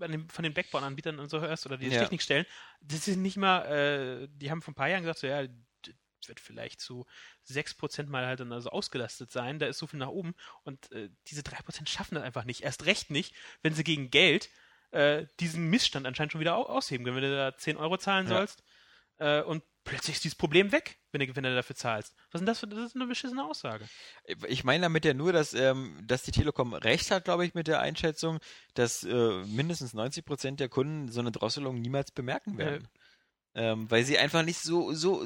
den, 0.00 0.28
von 0.28 0.42
den 0.42 0.54
Backbone-Anbietern 0.54 1.18
und 1.18 1.28
so 1.28 1.40
hörst 1.40 1.66
oder 1.66 1.76
die 1.76 1.88
Ja. 1.88 2.00
Technikstellen, 2.00 2.46
das 2.80 3.04
sind 3.04 3.22
nicht 3.22 3.36
mal, 3.36 3.62
äh, 4.22 4.28
die 4.30 4.50
haben 4.50 4.62
vor 4.62 4.72
ein 4.72 4.76
paar 4.76 4.88
Jahren 4.88 5.02
gesagt, 5.02 5.18
so, 5.20 5.26
ja, 5.26 5.46
d- 5.46 5.94
wird 6.26 6.40
vielleicht 6.40 6.80
zu 6.80 7.04
6% 7.42 8.08
mal 8.08 8.26
halt 8.26 8.40
dann 8.40 8.50
also 8.52 8.70
ausgelastet 8.70 9.30
sein, 9.30 9.58
da 9.58 9.66
ist 9.66 9.78
so 9.78 9.86
viel 9.86 9.98
nach 9.98 10.08
oben 10.08 10.34
und 10.62 10.90
äh, 10.92 11.10
diese 11.26 11.42
3% 11.42 11.88
schaffen 11.88 12.14
das 12.14 12.24
einfach 12.24 12.44
nicht. 12.44 12.62
Erst 12.62 12.86
recht 12.86 13.10
nicht, 13.10 13.34
wenn 13.62 13.74
sie 13.74 13.84
gegen 13.84 14.10
Geld 14.10 14.48
äh, 14.90 15.26
diesen 15.40 15.68
Missstand 15.68 16.06
anscheinend 16.06 16.32
schon 16.32 16.40
wieder 16.40 16.56
au 16.56 16.62
ausheben 16.62 17.04
können, 17.04 17.16
wenn 17.16 17.24
du 17.30 17.36
da 17.36 17.56
10 17.56 17.76
Euro 17.76 17.98
zahlen 17.98 18.26
Ja. 18.26 18.36
sollst 18.38 18.62
äh, 19.18 19.42
und 19.42 19.62
plötzlich 19.84 20.16
ist 20.16 20.24
dieses 20.24 20.36
Problem 20.36 20.72
weg, 20.72 20.98
wenn 21.12 21.20
du, 21.20 21.36
wenn 21.36 21.44
du 21.44 21.54
dafür 21.54 21.76
zahlst. 21.76 22.14
Was 22.30 22.40
ist 22.40 22.40
denn 22.40 22.46
das 22.46 22.60
für 22.60 22.66
das 22.66 22.78
ist 22.80 22.96
eine 22.96 23.06
beschissene 23.06 23.44
Aussage? 23.44 23.86
Ich 24.48 24.64
meine 24.64 24.82
damit 24.82 25.04
ja 25.04 25.14
nur, 25.14 25.32
dass, 25.32 25.54
ähm, 25.54 25.98
dass 26.02 26.22
die 26.22 26.32
Telekom 26.32 26.74
recht 26.74 27.10
hat, 27.10 27.24
glaube 27.24 27.46
ich, 27.46 27.54
mit 27.54 27.66
der 27.66 27.80
Einschätzung, 27.80 28.38
dass 28.74 29.04
äh, 29.04 29.44
mindestens 29.46 29.94
90 29.94 30.24
Prozent 30.24 30.60
der 30.60 30.68
Kunden 30.68 31.10
so 31.10 31.20
eine 31.20 31.30
Drosselung 31.32 31.80
niemals 31.80 32.10
bemerken 32.10 32.58
werden. 32.58 32.88
Ähm, 33.56 33.88
weil 33.88 34.04
sie 34.04 34.18
einfach 34.18 34.42
nicht 34.42 34.58
so, 34.58 34.92
so, 34.94 35.24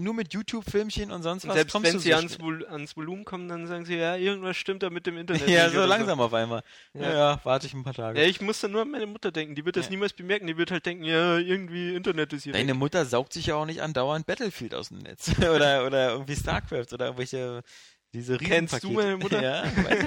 nur 0.00 0.12
mit 0.12 0.34
YouTube-Filmchen 0.34 1.12
und 1.12 1.22
sonst 1.22 1.46
was 1.46 1.54
Selbst 1.54 1.70
kommst 1.72 1.86
wenn 1.86 1.94
du 1.94 2.00
sie 2.00 2.10
so 2.10 2.16
ans, 2.16 2.40
Vol 2.40 2.66
ans 2.66 2.96
Volumen 2.96 3.24
kommen, 3.24 3.48
dann 3.48 3.68
sagen 3.68 3.84
sie, 3.84 3.94
ja, 3.94 4.16
irgendwas 4.16 4.56
stimmt 4.56 4.82
da 4.82 4.90
mit 4.90 5.06
dem 5.06 5.16
Internet. 5.18 5.48
Ja, 5.48 5.70
so 5.70 5.84
langsam 5.84 6.18
auf 6.20 6.34
einmal. 6.34 6.64
Ja, 6.94 7.02
Ja. 7.02 7.12
ja, 7.12 7.40
warte 7.44 7.68
ich 7.68 7.74
ein 7.74 7.84
paar 7.84 7.94
Tage. 7.94 8.20
Ja, 8.20 8.26
ich 8.26 8.40
muss 8.40 8.60
dann 8.60 8.72
nur 8.72 8.82
an 8.82 8.90
meine 8.90 9.06
Mutter 9.06 9.30
denken. 9.30 9.54
Die 9.54 9.64
wird 9.64 9.76
das 9.76 9.86
Ja. 9.86 9.90
niemals 9.92 10.12
bemerken. 10.14 10.48
Die 10.48 10.56
wird 10.56 10.72
halt 10.72 10.84
denken, 10.84 11.04
ja, 11.04 11.38
irgendwie 11.38 11.94
Internet 11.94 12.32
ist 12.32 12.42
hier. 12.42 12.52
Deine 12.54 12.72
weg. 12.72 12.76
Mutter 12.76 13.06
saugt 13.06 13.32
sich 13.32 13.46
ja 13.46 13.54
auch 13.54 13.66
nicht 13.66 13.80
andauernd 13.82 14.26
Battlefield 14.26 14.74
aus 14.74 14.88
dem 14.88 14.98
Netz. 14.98 15.28
oder, 15.38 15.86
oder 15.86 16.10
irgendwie 16.10 16.34
StarCraft 16.34 16.92
oder 16.92 17.06
irgendwelche, 17.06 17.62
diese 18.12 18.36
Kennst 18.36 18.82
du 18.82 18.88
Riesenpakete. 18.88 18.94
meine 18.94 19.16
Mutter? 19.16 19.42
Ja, 19.42 19.64
weiß 19.84 20.04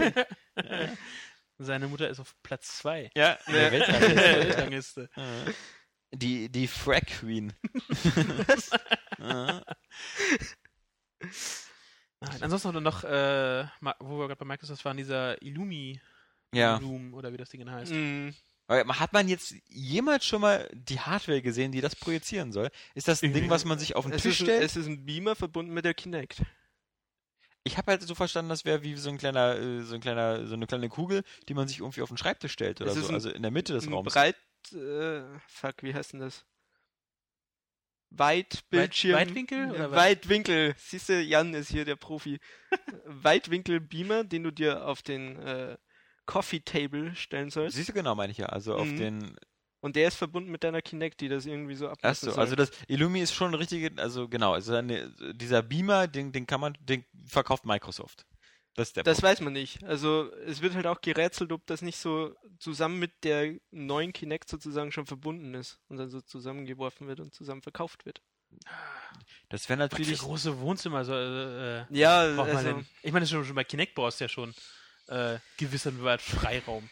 ich. 0.58 0.90
Seine 1.60 1.88
Mutter 1.88 2.10
ist 2.10 2.20
auf 2.20 2.36
Platz 2.44 2.78
2. 2.80 3.10
ja, 3.16 3.38
in 3.48 3.54
der 3.54 3.64
Ja. 3.64 3.72
Weltrangliste. 3.72 5.10
Die, 6.14 6.50
die 6.50 6.68
Frack 6.68 7.08
Queen. 7.08 7.54
Nein, 9.20 9.62
ansonsten 12.42 12.72
noch, 12.74 12.82
noch 12.82 13.04
äh, 13.04 13.66
wo 14.00 14.18
wir 14.20 14.28
gerade 14.28 14.36
bei 14.38 14.46
Microsoft 14.46 14.84
waren, 14.86 14.98
dieser 14.98 15.42
Illumi 15.42 16.00
ja. 16.54 16.78
Loom 16.78 17.14
oder 17.14 17.32
wie 17.34 17.38
das 17.38 17.50
Ding 17.50 17.70
heißt. 17.70 17.94
Aber 18.68 19.00
Hat 19.00 19.14
man 19.14 19.28
jetzt 19.30 19.54
jemals 19.68 20.26
schon 20.26 20.42
mal 20.42 20.70
die 20.74 21.00
Hardware 21.00 21.42
gesehen, 21.42 21.72
die 21.72 21.82
das 21.82 21.96
projizieren 21.96 22.52
soll? 22.52 22.70
Ist 22.96 23.08
das 23.08 23.22
ein 23.22 23.34
Ding, 23.34 23.50
was 23.50 23.66
man 23.66 23.78
sich 23.80 23.96
auf 23.96 24.06
den 24.06 24.14
Es, 24.14 24.24
Tisch 24.24 24.36
ist 24.36 24.42
ein, 24.42 24.46
stellt? 24.46 24.64
es 24.64 24.76
ist 24.76 24.88
ein 24.88 25.06
Beamer 25.06 25.36
verbunden 25.36 25.74
mit 25.74 25.86
der 25.86 25.94
Kinect. 25.94 26.42
Ich 27.64 27.78
habe 27.78 27.92
halt 27.92 28.02
so 28.02 28.16
verstanden, 28.16 28.50
das 28.50 28.64
wäre 28.66 28.82
wie 28.84 28.96
so 28.96 29.10
ein 29.10 29.18
kleiner, 29.18 29.58
äh, 29.58 29.82
so 29.84 29.94
ein 29.96 30.02
kleiner, 30.02 30.48
so 30.48 30.54
eine 30.54 30.68
kleine 30.68 30.88
Kugel, 30.90 31.24
die 31.50 31.54
man 31.54 31.68
sich 31.68 31.80
irgendwie 31.80 32.02
auf 32.02 32.08
den 32.10 32.18
Schreibtisch 32.18 32.54
stellt 32.54 32.80
oder 32.82 32.92
Es 32.92 32.98
ist 32.98 33.04
so, 33.04 33.10
ein- 33.10 33.16
also 33.16 33.30
in 33.30 33.42
der 33.42 33.52
Mitte 33.52 33.74
des 33.74 33.86
Ein 33.88 33.94
Raums. 33.94 34.14
Breit, 34.14 34.38
äh, 34.74 35.24
fuck, 35.48 35.84
wie 35.84 35.94
heißt 35.94 36.14
denn 36.14 36.20
das? 36.22 36.46
Weitbildschirm. 38.10 39.14
Weitwinkel 39.16 39.72
oder 39.72 39.92
was? 39.92 39.98
Weitwinkel. 39.98 40.76
Siehst 40.78 41.10
du, 41.10 41.22
Jan 41.22 41.54
ist 41.54 41.70
hier 41.70 41.86
der 41.86 41.98
Profi. 41.98 42.40
Weitwinkel-Beamer, 43.06 44.24
den 44.24 44.44
du 44.44 44.52
dir 44.52 44.86
auf 44.88 45.02
den 45.02 45.38
äh, 45.40 45.78
Coffee 46.26 46.62
Table 46.62 47.16
stellen 47.16 47.50
sollst. 47.50 47.76
Siehst 47.76 47.90
du 47.90 47.94
genau, 47.94 48.16
meine 48.16 48.32
ich 48.32 48.38
ja. 48.38 48.48
Also 48.48 48.76
auf 48.76 48.88
Mhm. 48.88 48.98
den. 48.98 49.36
Und 49.80 49.96
der 49.96 50.08
ist 50.08 50.16
verbunden 50.16 50.50
mit 50.50 50.64
deiner 50.64 50.82
Kinect, 50.82 51.22
die 51.22 51.30
das 51.30 51.46
irgendwie 51.46 51.76
so 51.76 51.88
ablassen 51.88 52.30
Achso, 52.30 52.42
also 52.42 52.56
das 52.56 52.72
Illumi 52.88 53.22
ist 53.22 53.34
schon 53.34 53.52
ein 53.52 53.54
richtige, 53.54 53.92
also 54.02 54.28
genau, 54.28 54.54
also 54.54 54.74
eine, 54.74 55.14
dieser 55.36 55.62
Beamer, 55.62 56.08
den, 56.08 56.32
den 56.32 56.48
kann 56.48 56.60
man, 56.60 56.76
den 56.82 57.06
verkauft 57.28 57.64
Microsoft. 57.66 58.26
Das 58.78 58.90
ist 58.90 58.96
der 58.96 59.04
Das 59.04 59.24
weiß 59.24 59.42
man 59.42 59.54
nicht. 59.54 59.84
Also 59.84 60.32
es 60.46 60.62
wird 60.62 60.76
halt 60.76 60.86
auch 60.86 61.02
gerätselt, 61.02 61.52
ob 61.52 61.66
das 61.66 61.82
nicht 61.82 61.98
so 61.98 62.36
zusammen 62.60 63.00
mit 63.00 63.24
der 63.24 63.56
neuen 63.72 64.14
Kinect 64.14 64.48
sozusagen 64.48 64.92
schon 64.92 65.08
verbunden 65.08 65.56
ist 65.56 65.80
und 65.90 65.98
dann 65.98 66.10
so 66.10 66.22
zusammengeworfen 66.22 67.08
wird 67.08 67.20
und 67.20 67.34
zusammen 67.34 67.64
verkauft 67.64 68.06
wird. 68.06 68.22
Das 69.50 69.68
wäre 69.68 69.80
natürlich. 69.80 70.20
große 70.20 70.60
Wohnzimmer 70.60 71.04
so, 71.06 71.14
äh, 71.14 71.86
Ja, 71.90 72.20
also? 72.20 72.84
Ich 73.02 73.12
meine, 73.12 73.26
schon, 73.26 73.44
schon 73.46 73.56
bei 73.56 73.64
Kinect 73.64 73.96
brauchst 73.96 74.20
du 74.20 74.26
ja 74.26 74.30
schon 74.30 74.54
äh, 75.08 75.40
gewissen 75.58 76.04
Wert 76.04 76.22
Freiraum. 76.22 76.88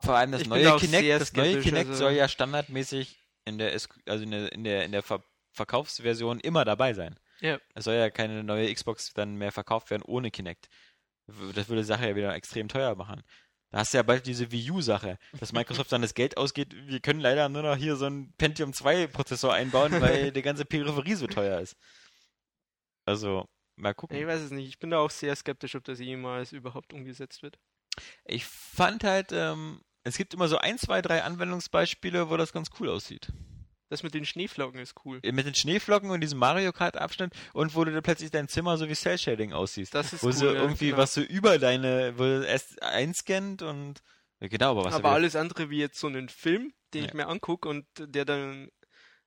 Vor 0.00 0.14
allem 0.14 0.32
das 0.32 0.42
Ich 0.42 0.48
neue 0.48 0.76
Kinect, 0.76 1.08
das 1.22 1.32
neue 1.32 1.60
Kinect 1.60 1.88
also- 1.88 2.04
soll 2.04 2.12
ja 2.12 2.28
standardmäßig 2.28 3.18
in 3.46 3.56
der, 3.56 3.72
also 3.72 4.24
in 4.24 4.30
der, 4.30 4.52
in 4.52 4.64
der, 4.64 4.84
in 4.84 4.92
der 4.92 5.02
Ver 5.02 5.24
Verkaufsversion 5.54 6.40
immer 6.40 6.64
dabei 6.64 6.94
sein. 6.94 7.18
Ja. 7.42 7.58
Es 7.74 7.84
soll 7.84 7.94
ja 7.94 8.08
keine 8.08 8.44
neue 8.44 8.72
Xbox 8.72 9.12
dann 9.12 9.34
mehr 9.34 9.52
verkauft 9.52 9.90
werden 9.90 10.02
ohne 10.02 10.30
Kinect. 10.30 10.68
Das 11.26 11.68
würde 11.68 11.82
die 11.82 11.84
Sache 11.84 12.08
ja 12.08 12.16
wieder 12.16 12.34
extrem 12.34 12.68
teuer 12.68 12.94
machen. 12.94 13.22
Da 13.70 13.78
hast 13.78 13.92
du 13.92 13.98
ja 13.98 14.02
bald 14.02 14.26
diese 14.26 14.52
Wii 14.52 14.70
U-Sache, 14.70 15.18
dass 15.40 15.52
Microsoft 15.52 15.90
dann 15.90 16.02
das 16.02 16.14
Geld 16.14 16.36
ausgeht, 16.36 16.74
wir 16.86 17.00
können 17.00 17.20
leider 17.20 17.48
nur 17.48 17.62
noch 17.62 17.76
hier 17.76 17.96
so 17.96 18.04
einen 18.04 18.32
Pentium 18.34 18.72
2 18.72 19.08
Prozessor 19.08 19.54
einbauen, 19.54 20.00
weil 20.00 20.30
die 20.32 20.42
ganze 20.42 20.64
Peripherie 20.64 21.14
so 21.14 21.26
teuer 21.26 21.58
ist. 21.60 21.76
Also, 23.06 23.48
mal 23.76 23.94
gucken. 23.94 24.16
ich 24.16 24.26
weiß 24.26 24.42
es 24.42 24.50
nicht. 24.50 24.68
Ich 24.68 24.78
bin 24.78 24.90
da 24.90 24.98
auch 24.98 25.10
sehr 25.10 25.34
skeptisch, 25.34 25.74
ob 25.74 25.84
das 25.84 25.98
jemals 25.98 26.52
überhaupt 26.52 26.92
umgesetzt 26.92 27.42
wird. 27.42 27.58
Ich 28.24 28.44
fand 28.44 29.04
halt, 29.04 29.32
ähm, 29.32 29.80
es 30.04 30.16
gibt 30.16 30.34
immer 30.34 30.48
so 30.48 30.58
ein, 30.58 30.78
zwei, 30.78 31.00
drei 31.02 31.22
Anwendungsbeispiele, 31.22 32.28
wo 32.30 32.36
das 32.36 32.52
ganz 32.52 32.68
cool 32.78 32.90
aussieht. 32.90 33.32
Das 33.92 34.02
mit 34.02 34.14
den 34.14 34.24
Schneeflocken 34.24 34.80
ist 34.80 34.94
cool. 35.04 35.20
Mit 35.22 35.44
den 35.44 35.54
Schneeflocken 35.54 36.08
und 36.08 36.22
diesem 36.22 36.38
Mario 36.38 36.72
Kart 36.72 36.96
Abschnitt 36.96 37.34
und 37.52 37.74
wo 37.74 37.84
du 37.84 37.92
da 37.92 38.00
plötzlich 38.00 38.30
dein 38.30 38.48
Zimmer 38.48 38.78
so 38.78 38.88
wie 38.88 38.94
Cell 38.94 39.18
Shading 39.18 39.52
aussiehst. 39.52 39.94
Das 39.94 40.14
ist 40.14 40.22
wo 40.22 40.28
cool. 40.28 40.32
so 40.32 40.46
ja, 40.46 40.62
irgendwie 40.62 40.86
genau. 40.86 40.96
was 40.96 41.12
so 41.12 41.20
über 41.20 41.58
deine, 41.58 42.14
wo 42.16 42.22
du 42.22 42.42
erst 42.46 42.82
einscannt 42.82 43.60
und 43.60 44.02
genau, 44.40 44.70
aber 44.70 44.86
was 44.86 44.94
Aber 44.94 45.10
alles 45.10 45.36
andere 45.36 45.68
wie 45.68 45.76
jetzt 45.76 46.00
so 46.00 46.06
einen 46.06 46.30
Film, 46.30 46.72
den 46.94 47.04
ich 47.04 47.10
Ja. 47.10 47.16
mir 47.16 47.26
angucke 47.28 47.68
und 47.68 47.84
der 47.98 48.24
dann 48.24 48.70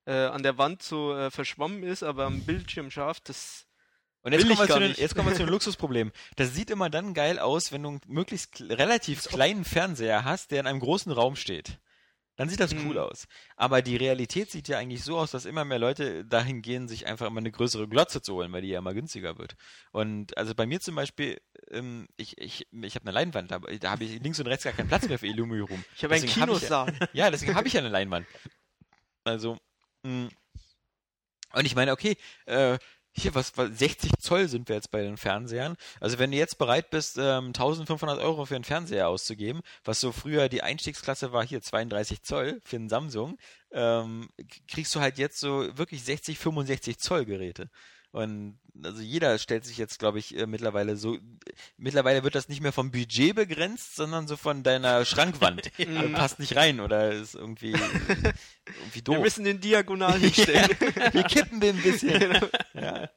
äh, 0.08 0.14
an 0.14 0.42
der 0.42 0.58
Wand 0.58 0.82
so 0.82 1.16
äh, 1.16 1.30
verschwommen 1.30 1.84
ist, 1.84 2.02
aber 2.02 2.26
am 2.26 2.42
Bildschirm 2.42 2.90
scharf, 2.90 3.20
das 3.20 3.68
und 4.24 4.32
jetzt 4.32 4.42
kommen, 4.42 4.54
ich 4.54 4.58
wir 4.58 4.66
zu 4.66 4.68
gar 4.68 4.80
den, 4.80 4.94
jetzt 4.96 5.16
kommen 5.16 5.30
wir 5.30 5.36
zu 5.36 5.44
dem 5.44 5.50
Luxusproblem. 5.52 6.12
Das 6.38 6.56
sieht 6.56 6.72
immer 6.72 6.90
dann 6.90 7.14
geil 7.14 7.38
aus, 7.38 7.72
wenn 7.72 7.84
du 7.84 7.90
einen 7.90 8.02
möglichst 8.08 8.62
relativ 8.62 9.26
kleinen 9.26 9.64
Fernseher 9.64 10.24
hast, 10.24 10.50
der 10.50 10.62
in 10.62 10.66
einem 10.66 10.80
großen 10.80 11.12
Raum 11.12 11.36
steht. 11.36 11.78
Dann 12.38 12.50
sieht 12.50 12.60
das 12.60 12.74
cool 12.74 12.96
Hm. 12.96 12.98
aus. 12.98 13.28
Aber 13.56 13.82
die 13.82 13.96
Realität 13.96 14.52
sieht 14.52 14.68
ja 14.68 14.78
eigentlich 14.78 15.04
so 15.04 15.18
aus, 15.18 15.32
dass 15.32 15.46
immer 15.46 15.64
mehr 15.64 15.80
Leute 15.80 16.26
dahin 16.26 16.62
gehen, 16.62 16.88
sich 16.88 17.08
einfach 17.08 17.28
immer 17.28 17.40
eine 17.40 17.52
größere 17.52 17.88
Glotze 17.88 18.22
zu 18.22 18.34
holen, 18.36 18.52
weil 18.52 18.62
die 18.62 18.68
ja 18.70 18.80
immer 18.80 18.94
günstiger 18.94 19.38
wird. 19.38 19.56
Und 19.92 20.38
also 20.38 20.54
bei 20.54 20.66
mir 20.66 20.82
zum 20.82 20.96
Beispiel, 20.96 21.40
ähm, 21.72 22.08
ich, 22.18 22.38
ich, 22.38 22.68
ich 22.72 22.96
habe 22.96 23.06
eine 23.06 23.14
Leinwand, 23.14 23.54
aber 23.54 23.76
da 23.78 23.92
habe 23.92 24.04
ich 24.04 24.22
links 24.22 24.40
und 24.40 24.48
rechts 24.48 24.66
gar 24.66 24.74
keinen 24.74 24.90
Platz 24.90 25.08
mehr 25.08 25.18
für 25.20 25.28
Illumi 25.28 25.60
rum. 25.60 25.84
ich 25.96 26.04
habe 26.04 26.14
einen 26.16 26.24
Deswegen 26.24 26.42
hab 26.42 26.50
Kinosaal. 26.50 26.94
Ja, 27.14 27.32
deswegen 27.32 27.56
habe 27.56 27.68
ich 27.68 27.74
ja 27.74 27.80
eine 27.80 27.90
Leinwand. 27.90 28.28
Also, 29.24 29.58
mh. 30.04 30.30
und 31.54 31.66
ich 31.66 31.76
meine, 31.76 31.92
okay, 31.94 32.18
äh, 32.46 32.78
hier, 33.18 33.34
was, 33.36 33.58
was, 33.58 33.70
60 33.78 34.12
Zoll 34.20 34.48
sind 34.48 34.68
wir 34.70 34.76
jetzt 34.76 34.92
bei 34.92 35.02
den 35.02 35.18
Fernsehern. 35.18 35.78
Also 36.00 36.20
wenn 36.20 36.32
du 36.32 36.38
jetzt 36.38 36.58
bereit 36.58 36.90
bist, 36.90 37.18
ähm, 37.18 37.48
1500 37.48 38.20
Euro 38.20 38.46
für 38.46 38.56
einen 38.56 38.64
Fernseher 38.64 39.08
auszugeben, 39.08 39.62
was 39.84 40.00
so 40.02 40.12
früher 40.12 40.50
die 40.50 40.64
Einstiegsklasse 40.64 41.32
war, 41.32 41.46
hier 41.46 41.62
32 41.62 42.24
Zoll 42.24 42.62
für 42.64 42.76
einen 42.76 42.90
Samsung, 42.90 43.38
ähm, 43.72 44.30
kriegst 44.68 44.94
du 44.96 45.00
halt 45.00 45.18
jetzt 45.18 45.40
so 45.40 45.66
wirklich 45.78 46.04
60, 46.04 46.38
65 46.38 46.98
Zoll 47.00 47.26
Geräte. 47.26 47.70
Und 48.12 48.58
also 48.82 49.02
jeder 49.02 49.38
stellt 49.40 49.66
sich 49.66 49.78
jetzt, 49.78 50.00
glaube 50.00 50.20
ich, 50.20 50.38
äh, 50.38 50.48
mittlerweile 50.48 50.96
so, 50.96 51.18
mittlerweile 51.78 52.24
wird 52.24 52.34
das 52.36 52.48
nicht 52.48 52.62
mehr 52.62 52.72
vom 52.72 52.90
Budget 52.92 53.36
begrenzt, 53.36 53.98
sondern 53.98 54.26
so 54.26 54.38
von 54.38 54.64
deiner 54.64 55.04
Schrankwand. 55.06 55.70
Mhm. 55.78 56.14
Passt 56.14 56.40
nicht 56.40 56.56
rein 56.56 56.80
oder 56.80 57.12
ist 57.12 57.36
irgendwie, 57.36 57.72
irgendwie 58.66 58.94
Wir 58.94 59.02
doof. 59.04 59.20
müssen 59.20 59.44
den 59.44 59.60
diagonal 59.60 60.18
hinstellen. 60.18 60.70
Wir 61.12 61.24
kippen 61.24 61.60
den 61.60 61.76
ein 61.76 61.82
bisschen. 61.84 62.18
Genau. 62.18 62.48
Ja. 62.76 63.10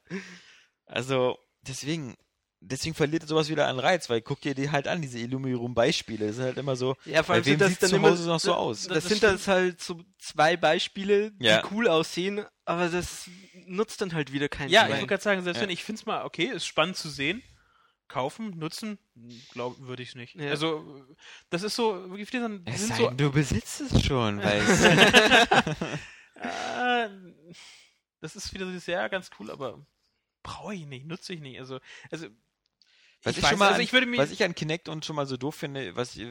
Also, 0.85 1.37
deswegen, 1.61 2.17
deswegen 2.61 2.95
verliert 2.95 3.27
sowas 3.27 3.49
wieder 3.49 3.67
an 3.67 3.79
Reiz, 3.79 4.09
weil 4.09 4.21
guck 4.21 4.41
dir 4.41 4.55
die 4.55 4.71
halt 4.71 4.87
an, 4.87 5.01
diese 5.01 5.19
Illumirum-Beispiele. 5.19 6.27
Das 6.27 6.37
ist 6.37 6.41
halt 6.43 6.57
immer 6.57 6.75
so, 6.75 6.95
Ja, 7.05 7.23
vor 7.23 7.33
bei 7.33 7.35
allem 7.35 7.45
wem 7.45 7.51
sind 7.51 7.61
das 7.61 7.69
sieht 7.71 7.83
dann 7.83 7.89
zu 7.91 7.95
immer, 7.97 8.09
Hause 8.09 8.27
noch 8.27 8.39
so 8.39 8.53
aus? 8.55 8.87
Das, 8.87 9.03
Das 9.03 9.07
sind 9.07 9.23
das 9.23 9.47
halt 9.47 9.81
so 9.81 10.01
zwei 10.17 10.57
Beispiele, 10.57 11.31
die 11.33 11.45
Ja. 11.45 11.63
cool 11.71 11.87
aussehen, 11.87 12.43
aber 12.65 12.89
das 12.89 13.29
nutzt 13.65 14.01
dann 14.01 14.13
halt 14.13 14.33
wieder 14.33 14.49
keinen 14.49 14.69
Ja, 14.69 14.81
ich 14.81 14.87
Schwein. 14.87 14.97
wollte 15.01 15.07
gerade 15.07 15.23
sagen, 15.23 15.43
selbst 15.43 15.57
Ja. 15.57 15.63
wenn 15.63 15.69
ich 15.73 15.83
finde 15.83 15.99
es 15.99 16.05
mal 16.05 16.25
okay, 16.25 16.45
ist 16.45 16.65
spannend 16.65 16.97
zu 16.97 17.09
sehen. 17.09 17.43
Kaufen, 18.07 18.57
nutzen, 18.57 18.97
glaube 19.51 19.85
würde 19.85 20.01
ich 20.01 20.09
es 20.09 20.15
nicht. 20.15 20.33
Ja. 20.33 20.49
Also, 20.49 21.05
das 21.51 21.61
ist 21.61 21.75
so, 21.75 22.17
wie 22.17 22.25
viele 22.25 22.41
sind, 22.41 22.67
Es 22.67 22.79
sind 22.79 22.87
sei 22.89 22.95
so, 22.97 23.07
denn, 23.09 23.17
du 23.17 23.31
besitzt 23.31 23.81
es 23.81 24.03
schon, 24.03 24.41
weil 24.41 24.61
äh, 26.41 27.09
das 28.21 28.35
ist 28.35 28.53
wieder 28.53 28.65
dieses, 28.65 28.85
ja, 28.85 29.07
ganz 29.07 29.29
cool, 29.39 29.51
aber 29.51 29.85
brauche 30.43 30.75
ich 30.75 30.85
nicht, 30.85 31.05
nutze 31.05 31.33
ich 31.33 31.41
nicht. 31.41 31.59
Also, 31.59 31.79
also 32.11 32.27
Was 33.23 33.35
ich 33.35 33.43
ich, 33.43 33.49
schon 33.49 33.59
mal 33.59 33.67
also 33.67 33.75
an, 33.75 33.81
ich 33.81 33.91
mir, 33.91 34.17
was 34.17 34.31
ich 34.31 34.43
an 34.45 34.55
Kinect 34.55 34.87
und 34.87 35.03
schon 35.03 35.17
mal 35.17 35.25
so 35.25 35.35
doof 35.35 35.53
finde, 35.53 35.93
was 35.97 36.15
ich, 36.15 36.27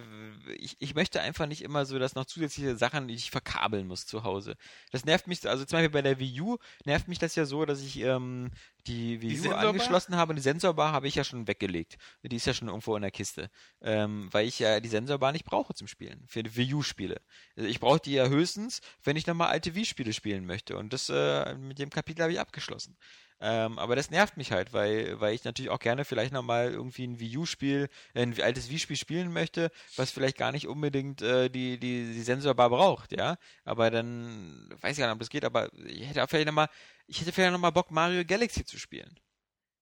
ich, 0.59 0.77
ich 0.79 0.95
möchte 0.95 1.21
einfach 1.21 1.47
nicht 1.47 1.61
immer 1.61 1.85
so, 1.85 1.99
dass 1.99 2.15
noch 2.15 2.25
zusätzliche 2.25 2.77
Sachen, 2.77 3.09
die 3.09 3.15
ich 3.15 3.31
verkabeln 3.31 3.87
muss 3.87 4.07
zu 4.07 4.23
Hause. 4.23 4.57
Das 4.91 5.05
nervt 5.05 5.27
mich, 5.27 5.47
also 5.47 5.67
zum 5.67 5.77
Beispiel 5.77 5.91
bei 5.91 6.01
der 6.01 6.19
Wii 6.19 6.41
U 6.41 6.57
nervt 6.87 7.07
mich 7.07 7.19
das 7.19 7.35
ja 7.35 7.45
so, 7.45 7.67
dass 7.67 7.83
ich 7.83 8.01
ähm, 8.01 8.51
die 8.87 9.21
Wii 9.21 9.33
U 9.33 9.43
Sensorbar? 9.43 9.69
angeschlossen 9.69 10.17
habe 10.17 10.31
und 10.31 10.37
die 10.37 10.43
Sensorbar 10.43 10.93
habe 10.93 11.09
ich 11.09 11.15
ja 11.15 11.25
schon 11.25 11.47
weggelegt. 11.47 11.99
Die 12.23 12.37
ist 12.37 12.47
ja 12.47 12.55
schon 12.55 12.69
irgendwo 12.69 12.97
in 12.97 13.03
der 13.03 13.11
Kiste. 13.11 13.51
Ähm, 13.83 14.29
weil 14.33 14.47
ich 14.47 14.59
ja 14.59 14.81
die 14.81 14.89
Sensorbar 14.89 15.33
nicht 15.33 15.45
brauche 15.45 15.75
zum 15.75 15.89
Spielen, 15.89 16.25
für 16.27 16.43
die 16.43 16.57
Wii 16.57 16.75
U-Spiele. 16.75 17.21
Also 17.55 17.69
ich 17.69 17.81
brauche 17.81 18.01
die 18.01 18.13
ja 18.13 18.29
höchstens, 18.29 18.81
wenn 19.05 19.17
ich 19.17 19.27
nochmal 19.27 19.49
alte 19.49 19.75
Wii-Spiele 19.75 20.15
spielen 20.15 20.47
möchte. 20.47 20.79
Und 20.79 20.95
das 20.95 21.11
äh, 21.11 21.55
mit 21.57 21.79
dem 21.79 21.91
Kapitel 21.91 22.23
habe 22.23 22.33
ich 22.33 22.41
abgeschlossen. 22.41 22.97
Ähm, 23.41 23.79
aber 23.79 23.95
das 23.95 24.11
nervt 24.11 24.37
mich 24.37 24.51
halt, 24.53 24.73
weil, 24.73 25.21
weil 25.21 25.35
ich 25.35 25.45
natürlich 25.45 25.71
auch 25.71 25.79
gerne 25.79 26.05
vielleicht 26.05 26.33
nochmal 26.33 26.73
irgendwie 26.73 27.07
ein 27.07 27.21
Wii 27.21 27.39
U-Spiel, 27.39 27.89
ein 28.15 28.41
altes 28.41 28.69
Wii-Spiel 28.69 28.97
spielen 28.97 29.33
möchte, 29.33 29.71
was 29.97 30.11
vielleicht 30.11 30.37
gar 30.37 30.51
nicht 30.53 30.67
unbedingt 30.67 31.23
äh, 31.23 31.49
die, 31.49 31.79
die, 31.79 32.13
die 32.13 32.23
Sensorbar 32.23 32.71
braucht, 32.71 33.13
ja. 33.13 33.37
Aber 33.65 33.91
dann 33.91 34.69
weiß 34.81 34.93
ich 34.93 34.99
gar 34.99 35.07
nicht, 35.07 35.15
ob 35.15 35.21
das 35.21 35.31
geht, 35.31 35.45
aber 35.45 35.71
ich 35.87 36.09
hätte 36.09 36.25
auch 36.25 36.29
vielleicht 36.29 36.47
nochmal, 36.47 36.69
ich 37.07 37.21
hätte 37.21 37.33
vielleicht 37.33 37.53
nochmal 37.53 37.73
Bock, 37.73 37.91
Mario 37.91 38.25
Galaxy 38.25 38.65
zu 38.65 38.79
spielen. 38.79 39.19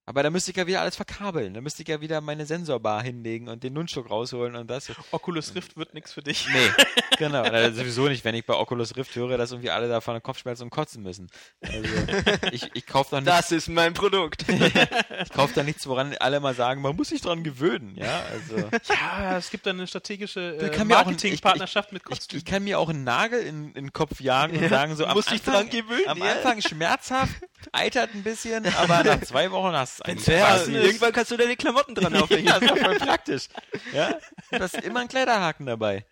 Aber 0.08 0.22
da 0.22 0.30
müsste 0.30 0.52
ich 0.52 0.56
ja 0.56 0.68
wieder 0.68 0.80
alles 0.80 0.94
verkabeln. 0.94 1.52
Da 1.54 1.60
müsste 1.60 1.82
ich 1.82 1.88
ja 1.88 2.00
wieder 2.00 2.20
meine 2.20 2.46
Sensorbar 2.46 3.02
hinlegen 3.02 3.48
und 3.48 3.64
den 3.64 3.72
Nunchuk 3.72 4.08
rausholen 4.08 4.54
und 4.54 4.70
das. 4.70 4.92
Oculus 5.10 5.56
Rift 5.56 5.76
wird 5.76 5.94
nichts 5.94 6.12
für 6.12 6.22
dich. 6.22 6.46
Nee, 6.48 6.70
genau. 7.18 7.42
Na, 7.42 7.72
sowieso 7.72 8.06
nicht, 8.06 8.24
wenn 8.24 8.36
ich 8.36 8.46
bei 8.46 8.54
Oculus 8.54 8.96
Rift 8.96 9.16
höre, 9.16 9.36
dass 9.36 9.50
irgendwie 9.50 9.70
alle 9.70 9.88
davon 9.88 10.22
Kopfschmerzen 10.22 10.62
und 10.62 10.70
kotzen 10.70 11.02
müssen. 11.02 11.28
Also, 11.60 11.88
ich, 12.52 12.70
ich 12.74 12.86
kaufe 12.86 13.10
doch 13.10 13.20
nicht 13.20 13.26
das 13.26 13.50
ist 13.50 13.68
mein 13.68 13.94
Produkt. 13.94 14.44
ich 15.22 15.30
kaufe 15.30 15.54
da 15.54 15.64
nichts, 15.64 15.88
woran 15.88 16.14
alle 16.20 16.38
mal 16.38 16.54
sagen, 16.54 16.82
man 16.82 16.94
muss 16.94 17.08
sich 17.08 17.20
dran 17.20 17.42
gewöhnen, 17.42 17.96
ja, 17.96 18.22
also 18.30 18.68
Ja, 18.88 19.38
es 19.38 19.50
gibt 19.50 19.66
dann 19.66 19.76
eine 19.76 19.88
strategische 19.88 20.56
Da 20.56 20.66
äh, 20.68 20.84
Marketingpartnerschaft 20.84 21.92
mit 21.92 22.02
ich, 22.02 22.08
Kostüm. 22.08 22.38
ich 22.38 22.44
kann 22.44 22.62
mir 22.62 22.78
auch 22.78 22.90
einen 22.90 23.02
Nagel 23.02 23.40
in, 23.40 23.68
in 23.68 23.86
den 23.86 23.92
Kopf 23.92 24.20
jagen 24.20 24.56
und 24.56 24.68
sagen 24.68 24.94
so, 24.94 25.04
am 25.04 25.16
Musst 25.16 25.32
dich 25.32 25.40
Anfang, 25.46 25.68
dran 25.68 25.70
gewöhnen, 25.70 26.06
am 26.08 26.18
ja. 26.18 26.32
Anfang 26.32 26.60
schmerzhaft, 26.60 27.34
eitert 27.72 28.14
ein 28.14 28.22
bisschen, 28.22 28.66
aber 28.76 29.02
nach 29.02 29.20
zwei 29.22 29.50
Wochen 29.50 29.74
hast 29.74 29.95
es 29.96 30.02
eigentlich 30.02 30.26
Ja, 30.26 30.62
irgendwann 30.64 31.12
kannst 31.12 31.30
du 31.30 31.36
deine 31.36 31.56
Klamotten 31.56 31.94
dran 31.94 32.14
aufhängen. 32.22 32.46
ja, 32.46 32.58
das 32.60 32.70
ist 32.70 32.76
doch 32.76 32.84
voll 32.84 32.98
praktisch, 32.98 33.48
ja, 33.92 34.18
du 34.50 34.60
hast 34.60 34.74
immer 34.82 35.00
einen 35.00 35.08
Kleiderhaken 35.08 35.66
dabei, 35.66 36.06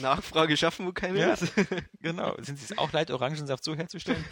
Nachfrage 0.00 0.56
schaffen, 0.56 0.86
wo 0.86 0.92
keine 0.92 1.20
Ja. 1.20 1.32
ist. 1.34 1.52
genau, 2.00 2.34
sind 2.42 2.58
sie 2.58 2.64
es 2.72 2.78
auch 2.78 2.92
leid, 2.92 3.10
Orangensaft 3.10 3.62
so 3.64 3.74
herzustellen? 3.76 4.24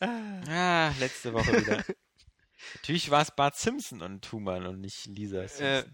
ah, 0.00 0.90
letzte 0.98 1.32
Woche 1.32 1.52
wieder. 1.60 1.84
Natürlich 2.76 3.10
war 3.10 3.22
es 3.22 3.30
Bart 3.30 3.56
Simpson 3.56 4.02
und 4.02 4.30
Human 4.32 4.66
und 4.66 4.80
nicht 4.80 5.06
Lisa 5.06 5.42
Äh, 5.42 5.48
Simpson. 5.48 5.92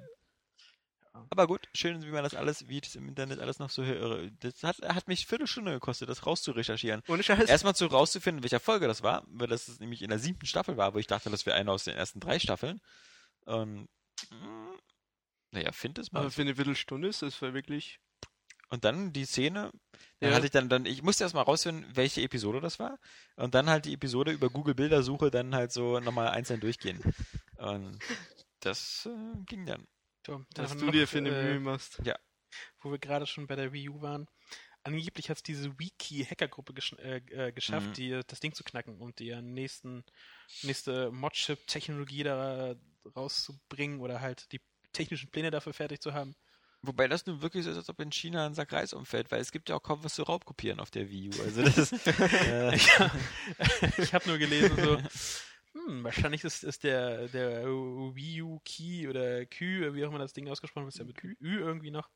Aber 1.30 1.46
gut, 1.46 1.68
schön, 1.74 2.02
wie 2.02 2.10
man 2.10 2.24
das 2.24 2.34
alles, 2.34 2.68
wie 2.68 2.80
das 2.80 2.94
im 2.94 3.08
Internet 3.08 3.38
alles 3.40 3.58
noch 3.58 3.70
so 3.70 3.84
höre. 3.84 4.30
Das 4.40 4.62
hat, 4.62 4.78
hat 4.82 5.08
mich 5.08 5.26
Viertelstunde 5.26 5.72
gekostet, 5.72 6.08
das 6.08 6.24
rauszurecherchieren. 6.26 7.02
ohne 7.08 7.22
Scheiß. 7.22 7.48
Erstmal 7.48 7.74
zu 7.74 7.86
rauszufinden, 7.86 8.42
welcher 8.42 8.60
Folge 8.60 8.86
das 8.86 9.02
war, 9.02 9.24
weil 9.28 9.48
das 9.48 9.78
nämlich 9.80 10.02
in 10.02 10.10
der 10.10 10.18
siebten 10.18 10.46
Staffel 10.46 10.76
war, 10.76 10.94
wo 10.94 10.98
ich 10.98 11.06
dachte, 11.06 11.30
das 11.30 11.44
wäre 11.46 11.56
eine 11.56 11.70
aus 11.72 11.84
den 11.84 11.96
ersten 11.96 12.20
drei 12.20 12.38
Staffeln. 12.38 12.80
Und, 13.44 13.88
mm, 14.30 14.70
naja, 15.52 15.72
find 15.72 15.98
es 15.98 16.12
mal. 16.12 16.20
aber 16.20 16.30
für 16.30 16.42
eine 16.42 16.54
Viertelstunde 16.56 17.08
ist 17.08 17.22
das 17.22 17.40
wirklich. 17.42 17.98
Und 18.72 18.84
dann 18.84 19.12
die 19.12 19.24
Szene, 19.24 19.72
da 20.20 20.28
Ja. 20.28 20.34
hatte 20.36 20.46
ich 20.46 20.52
dann, 20.52 20.68
dann, 20.68 20.86
ich 20.86 21.02
musste 21.02 21.24
erstmal 21.24 21.42
rausfinden, 21.42 21.84
welche 21.96 22.22
Episode 22.22 22.60
das 22.60 22.78
war. 22.78 22.98
Und 23.34 23.54
dann 23.56 23.68
halt 23.68 23.84
die 23.84 23.92
Episode 23.94 24.30
über 24.30 24.48
Google 24.48 24.74
Bildersuche 24.76 25.30
dann 25.32 25.54
halt 25.56 25.72
so 25.72 25.98
nochmal 25.98 26.28
einzeln 26.28 26.60
durchgehen. 26.60 27.02
Und 27.56 27.98
das 28.60 29.06
äh, 29.10 29.42
ging 29.46 29.66
dann. 29.66 29.88
So, 30.26 30.44
haben 30.58 30.78
du 30.80 30.90
dir 30.90 31.06
für 31.08 31.18
eine 31.18 31.30
äh, 31.30 31.44
Mühe 31.44 31.60
machst. 31.60 32.00
wo 32.80 32.90
wir 32.90 32.98
gerade 32.98 33.26
schon 33.26 33.46
bei 33.46 33.56
der 33.56 33.72
Wii 33.72 33.88
U 33.90 34.02
waren. 34.02 34.26
angeblich 34.82 35.28
hat 35.30 35.36
es 35.38 35.42
diese 35.42 35.78
Wiki-Hackergruppe 35.78 36.72
gesch 36.74 36.94
äh, 36.94 37.18
äh, 37.30 37.52
geschafft, 37.52 37.88
Mhm. 37.88 37.94
die, 37.94 38.20
das 38.26 38.40
Ding 38.40 38.54
zu 38.54 38.64
knacken 38.64 38.98
und 39.00 39.18
die 39.18 39.34
nächsten, 39.42 40.04
nächste 40.62 41.10
Mod-Chip-Technologie 41.10 42.22
da 42.22 42.74
rauszubringen 43.16 44.00
oder 44.00 44.20
halt 44.20 44.50
die 44.52 44.60
technischen 44.92 45.30
Pläne 45.30 45.50
dafür 45.50 45.72
fertig 45.72 46.00
zu 46.00 46.12
haben. 46.14 46.34
Wobei 46.82 47.08
das 47.08 47.26
nun 47.26 47.42
wirklich 47.42 47.64
so 47.64 47.70
ist, 47.70 47.76
als 47.76 47.90
ob 47.90 48.00
in 48.00 48.10
China 48.10 48.46
ein 48.46 48.54
Sack 48.54 48.72
Reis 48.72 48.94
umfällt, 48.94 49.30
weil 49.30 49.40
es 49.40 49.52
gibt 49.52 49.68
ja 49.68 49.76
auch 49.76 49.82
kaum 49.82 50.02
was 50.02 50.14
zu 50.14 50.22
Raubkopieren 50.22 50.80
auf 50.80 50.90
der 50.90 51.10
Wii 51.10 51.28
U. 51.28 51.42
Also 51.42 51.62
das 51.62 51.92
äh, 52.06 52.74
Ja, 52.76 53.14
ich 53.98 54.14
habe 54.14 54.26
nur 54.28 54.38
gelesen, 54.38 54.76
so, 54.82 54.98
hm, 55.86 56.04
wahrscheinlich 56.04 56.44
ist, 56.44 56.64
ist 56.64 56.84
der, 56.84 57.28
der 57.28 57.64
Wii 57.66 58.42
U 58.42 58.60
Key 58.64 59.08
oder 59.08 59.46
Q, 59.46 59.94
wie 59.94 60.04
auch 60.04 60.08
immer 60.08 60.18
das 60.18 60.32
Ding 60.32 60.48
ausgesprochen 60.48 60.84
wird, 60.84 60.94
ist 60.94 60.98
ja 60.98 61.04
mit 61.04 61.22
Ü 61.22 61.36
irgendwie 61.40 61.90
noch, 61.90 62.08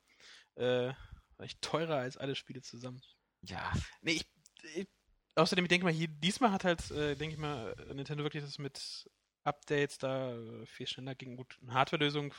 äh, 0.56 0.92
vielleicht 1.36 1.62
teurer 1.62 1.96
als 1.96 2.16
alle 2.16 2.34
Spiele 2.34 2.62
zusammen. 2.62 3.00
ja, 3.42 3.72
Nee, 4.02 4.12
ich, 4.12 4.26
ich, 4.74 4.88
außerdem, 5.34 5.64
ich 5.64 5.68
denke 5.68 5.84
mal, 5.84 5.92
hier, 5.92 6.08
diesmal 6.08 6.52
hat 6.52 6.64
halt, 6.64 6.90
äh, 6.90 7.16
denke 7.16 7.34
ich 7.34 7.40
mal, 7.40 7.74
Nintendo 7.94 8.24
wirklich 8.24 8.42
das 8.44 8.58
mit 8.58 9.08
Updates 9.44 9.98
da 9.98 10.34
äh, 10.36 10.66
viel 10.66 10.86
schneller 10.86 11.14
gegen 11.14 11.36
gut 11.36 11.58
eine 11.62 11.74
Hardware-Lösung, 11.74 12.34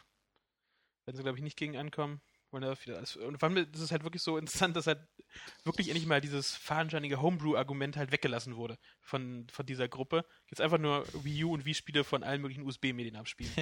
werden 1.05 1.17
sie, 1.17 1.23
glaube 1.23 1.37
ich, 1.37 1.43
nicht 1.43 1.57
gegen 1.57 1.77
ankommen. 1.77 2.21
Wollen 2.55 2.63
da 2.63 2.85
wieder 2.85 2.95
alles, 2.95 3.17
und 3.17 3.37
vor 3.37 3.49
allem, 3.49 3.69
das 3.69 3.81
ist 3.81 3.91
halt 3.91 4.05
wirklich 4.05 4.21
so 4.21 4.37
interessant, 4.37 4.77
dass 4.77 4.87
halt 4.87 4.99
wirklich 5.65 5.89
endlich 5.89 6.05
mal 6.05 6.21
dieses 6.21 6.55
fadenscheinige 6.55 7.21
Homebrew-Argument 7.21 7.97
halt 7.97 8.13
weggelassen 8.13 8.55
wurde 8.55 8.77
von, 9.01 9.45
von 9.51 9.65
dieser 9.65 9.89
Gruppe. 9.89 10.23
Jetzt 10.47 10.61
einfach 10.61 10.77
nur 10.77 11.05
Wii 11.25 11.43
U 11.43 11.53
und 11.53 11.65
Wii-Spiele 11.65 12.05
von 12.05 12.23
allen 12.23 12.41
möglichen 12.41 12.63
USB-Medien 12.63 13.17
abspielen. 13.17 13.51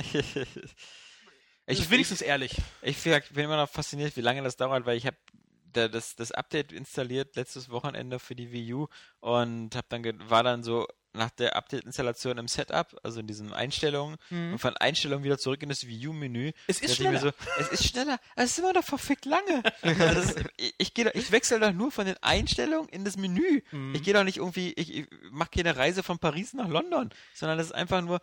ich, 1.65 1.79
ist 1.79 1.89
wenigstens 1.89 2.21
ehrlich. 2.21 2.55
Ich 2.83 3.01
bin 3.01 3.45
immer 3.45 3.57
noch 3.57 3.69
fasziniert, 3.69 4.15
wie 4.15 4.21
lange 4.21 4.43
das 4.43 4.57
dauert, 4.57 4.85
weil 4.85 4.95
ich 4.95 5.07
habe 5.07 5.17
da 5.71 5.87
das, 5.87 6.15
das 6.15 6.31
Update 6.31 6.71
installiert 6.71 7.35
letztes 7.35 7.69
Wochenende 7.69 8.19
für 8.19 8.35
die 8.35 8.51
Wii 8.51 8.73
U 8.75 8.87
und 9.21 9.75
hab 9.75 9.89
dann 9.89 10.29
war 10.29 10.43
dann 10.43 10.61
so 10.61 10.85
nach 11.13 11.29
der 11.29 11.55
Update-Installation 11.55 12.37
im 12.37 12.47
Setup, 12.47 12.99
also 13.03 13.19
in 13.19 13.27
diesen 13.27 13.53
Einstellungen 13.53 14.17
und 14.29 14.59
von 14.59 14.75
Einstellungen 14.77 15.23
wieder 15.23 15.37
zurück 15.37 15.61
in 15.63 15.69
das 15.69 15.87
Wii 15.87 16.07
U-Menü. 16.07 16.51
Es 16.67 16.79
ist 16.79 16.95
schneller. 16.95 17.19
So, 17.19 17.31
es 17.59 17.67
ist 17.69 17.87
schneller, 17.87 18.19
es 18.35 18.51
ist 18.51 18.59
immer 18.59 18.73
noch 18.73 18.83
verfickt 18.83 19.25
lange. 19.25 19.63
Also 20.03 20.21
ist, 20.21 20.43
ich, 20.57 20.73
ich, 20.77 20.93
geh 20.93 21.09
ich 21.13 21.31
wechsle 21.31 21.59
doch 21.59 21.71
nur 21.71 21.91
von 21.91 22.05
den 22.05 22.15
Einstellungen 22.21 22.89
in 22.89 23.05
das 23.05 23.15
Menü. 23.15 23.61
Mhm. 23.71 23.95
Ich 23.95 24.03
gehe 24.03 24.13
doch 24.13 24.23
nicht 24.23 24.37
irgendwie, 24.37 24.73
ich, 24.73 24.93
ich 24.93 25.07
mache 25.31 25.51
keine 25.51 25.77
Reise 25.77 26.03
von 26.03 26.19
Paris 26.19 26.53
nach 26.53 26.67
London, 26.67 27.11
sondern 27.33 27.57
das 27.57 27.67
ist 27.67 27.73
einfach 27.73 28.01
nur, 28.01 28.19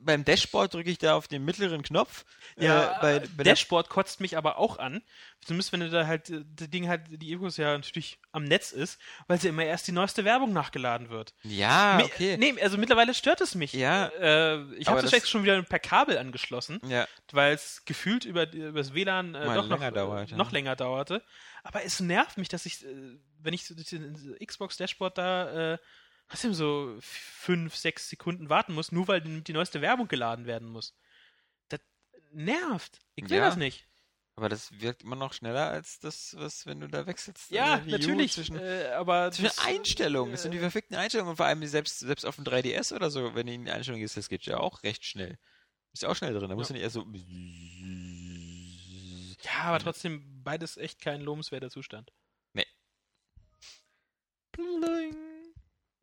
beim 0.00 0.24
Dashboard 0.24 0.72
drücke 0.74 0.90
ich 0.90 0.98
da 0.98 1.16
auf 1.16 1.28
den 1.28 1.44
mittleren 1.44 1.82
Knopf. 1.82 2.24
Ja, 2.56 2.98
äh, 2.98 3.00
bei, 3.00 3.20
bei 3.20 3.44
der 3.44 3.54
Dashboard 3.54 3.88
kotzt 3.88 4.20
mich 4.20 4.36
aber 4.36 4.58
auch 4.58 4.78
an. 4.78 5.02
Zumindest 5.44 5.72
wenn 5.72 5.80
du 5.80 5.90
da 5.90 6.06
halt, 6.06 6.30
äh, 6.30 6.44
das 6.56 6.70
Ding 6.70 6.88
halt, 6.88 7.02
die 7.10 7.32
Ecos 7.32 7.56
ja 7.56 7.76
natürlich 7.76 8.18
am 8.32 8.44
Netz 8.44 8.72
ist, 8.72 9.00
weil 9.26 9.40
sie 9.40 9.48
immer 9.48 9.64
erst 9.64 9.86
die 9.86 9.92
neueste 9.92 10.24
Werbung 10.24 10.52
nachgeladen 10.52 11.10
wird. 11.10 11.34
Ja, 11.42 12.00
okay. 12.02 12.36
Nee, 12.38 12.54
also 12.62 12.78
mittlerweile 12.78 13.14
stört 13.14 13.40
es 13.40 13.54
mich. 13.54 13.72
Ja, 13.72 14.08
Äh, 14.08 14.62
ich 14.74 14.88
habe 14.88 15.02
das 15.02 15.10
jetzt 15.12 15.28
schon 15.30 15.42
wieder 15.44 15.62
per 15.62 15.78
Kabel 15.78 16.18
angeschlossen, 16.18 16.80
Ja, 16.86 17.06
weil 17.32 17.54
es 17.54 17.84
gefühlt 17.84 18.24
über, 18.24 18.52
über 18.52 18.78
das 18.80 18.94
WLAN 18.94 19.34
äh, 19.34 19.44
doch 19.54 19.68
noch, 19.68 19.78
länger 19.78 19.92
dauert, 19.92 20.28
äh, 20.28 20.30
ja. 20.32 20.36
noch 20.36 20.52
länger 20.52 20.76
dauerte. 20.76 21.22
Aber 21.62 21.84
es 21.84 22.00
nervt 22.00 22.38
mich, 22.38 22.48
dass 22.48 22.66
ich, 22.66 22.84
äh, 22.84 23.16
wenn 23.40 23.54
ich 23.54 23.66
den 23.68 24.36
Xbox-Dashboard 24.44 25.18
da, 25.18 25.74
äh, 25.74 25.78
was 26.28 26.42
eben 26.44 26.54
so 26.54 26.96
fünf, 27.00 27.76
sechs 27.76 28.08
Sekunden 28.08 28.48
warten 28.48 28.72
muss, 28.72 28.92
nur 28.92 29.06
weil 29.08 29.20
die, 29.20 29.42
die 29.44 29.52
neueste 29.52 29.80
Werbung 29.82 30.08
geladen 30.08 30.46
werden 30.46 30.68
muss. 30.68 30.94
Das 31.68 31.80
nervt. 32.32 32.98
Ich 33.14 33.28
will 33.28 33.38
Ja. 33.38 33.44
das 33.46 33.56
nicht. 33.56 33.86
Aber 34.36 34.48
das 34.48 34.72
wirkt 34.80 35.02
immer 35.02 35.16
noch 35.16 35.32
schneller 35.32 35.68
als 35.68 36.00
das, 36.00 36.34
was, 36.38 36.66
wenn 36.66 36.80
du 36.80 36.88
da 36.88 37.06
wechselst. 37.06 37.50
Ja, 37.50 37.80
U 37.86 37.90
natürlich. 37.90 38.32
Zwischen, 38.32 38.56
äh, 38.56 38.90
aber 38.96 39.30
zwischen 39.30 39.44
das- 39.46 39.58
Einstellungen. 39.58 40.32
Das 40.32 40.42
sind 40.42 40.50
die 40.52 40.58
äh, 40.58 40.60
verfickten 40.60 40.96
Einstellungen. 40.96 41.30
Und 41.30 41.36
vor 41.36 41.46
allem 41.46 41.64
selbst, 41.66 42.00
selbst 42.00 42.24
auf 42.26 42.36
dem 42.36 42.44
3DS 42.44 42.92
oder 42.94 43.10
so, 43.10 43.34
wenn 43.34 43.46
du 43.46 43.52
in 43.52 43.64
die 43.64 43.70
Einstellung 43.70 44.00
gehst, 44.00 44.16
das 44.16 44.28
geht 44.28 44.44
ja 44.46 44.58
auch 44.58 44.82
recht 44.82 45.04
schnell. 45.04 45.38
Ist 45.92 46.02
ja 46.02 46.08
auch 46.08 46.16
schnell 46.16 46.34
drin. 46.34 46.48
Da 46.48 46.56
musst 46.56 46.70
du 46.70 46.74
nicht 46.74 46.82
erst 46.82 46.94
so. 46.94 47.06
Ja, 49.44 49.62
aber 49.64 49.78
trotzdem 49.78 50.42
beides 50.42 50.76
echt 50.76 51.00
kein 51.00 51.20
lobenswerter 51.20 51.70
Zustand. 51.70 52.10
Bling. 54.52 55.16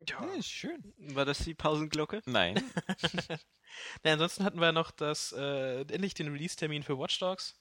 Ja. 0.08 0.20
Ja, 0.26 0.34
ist 0.34 0.50
schön. 0.50 0.92
War 0.98 1.24
das 1.24 1.38
die 1.38 1.54
Pausenglocke? 1.54 2.22
Nein. 2.26 2.62
Na, 4.02 4.12
ansonsten 4.12 4.44
hatten 4.44 4.60
wir 4.60 4.72
noch 4.72 4.90
das, 4.90 5.32
äh, 5.32 5.80
endlich 5.82 6.12
den 6.14 6.28
Release-Termin 6.32 6.82
für 6.82 6.98
Watch 6.98 7.18
Dogs. 7.18 7.54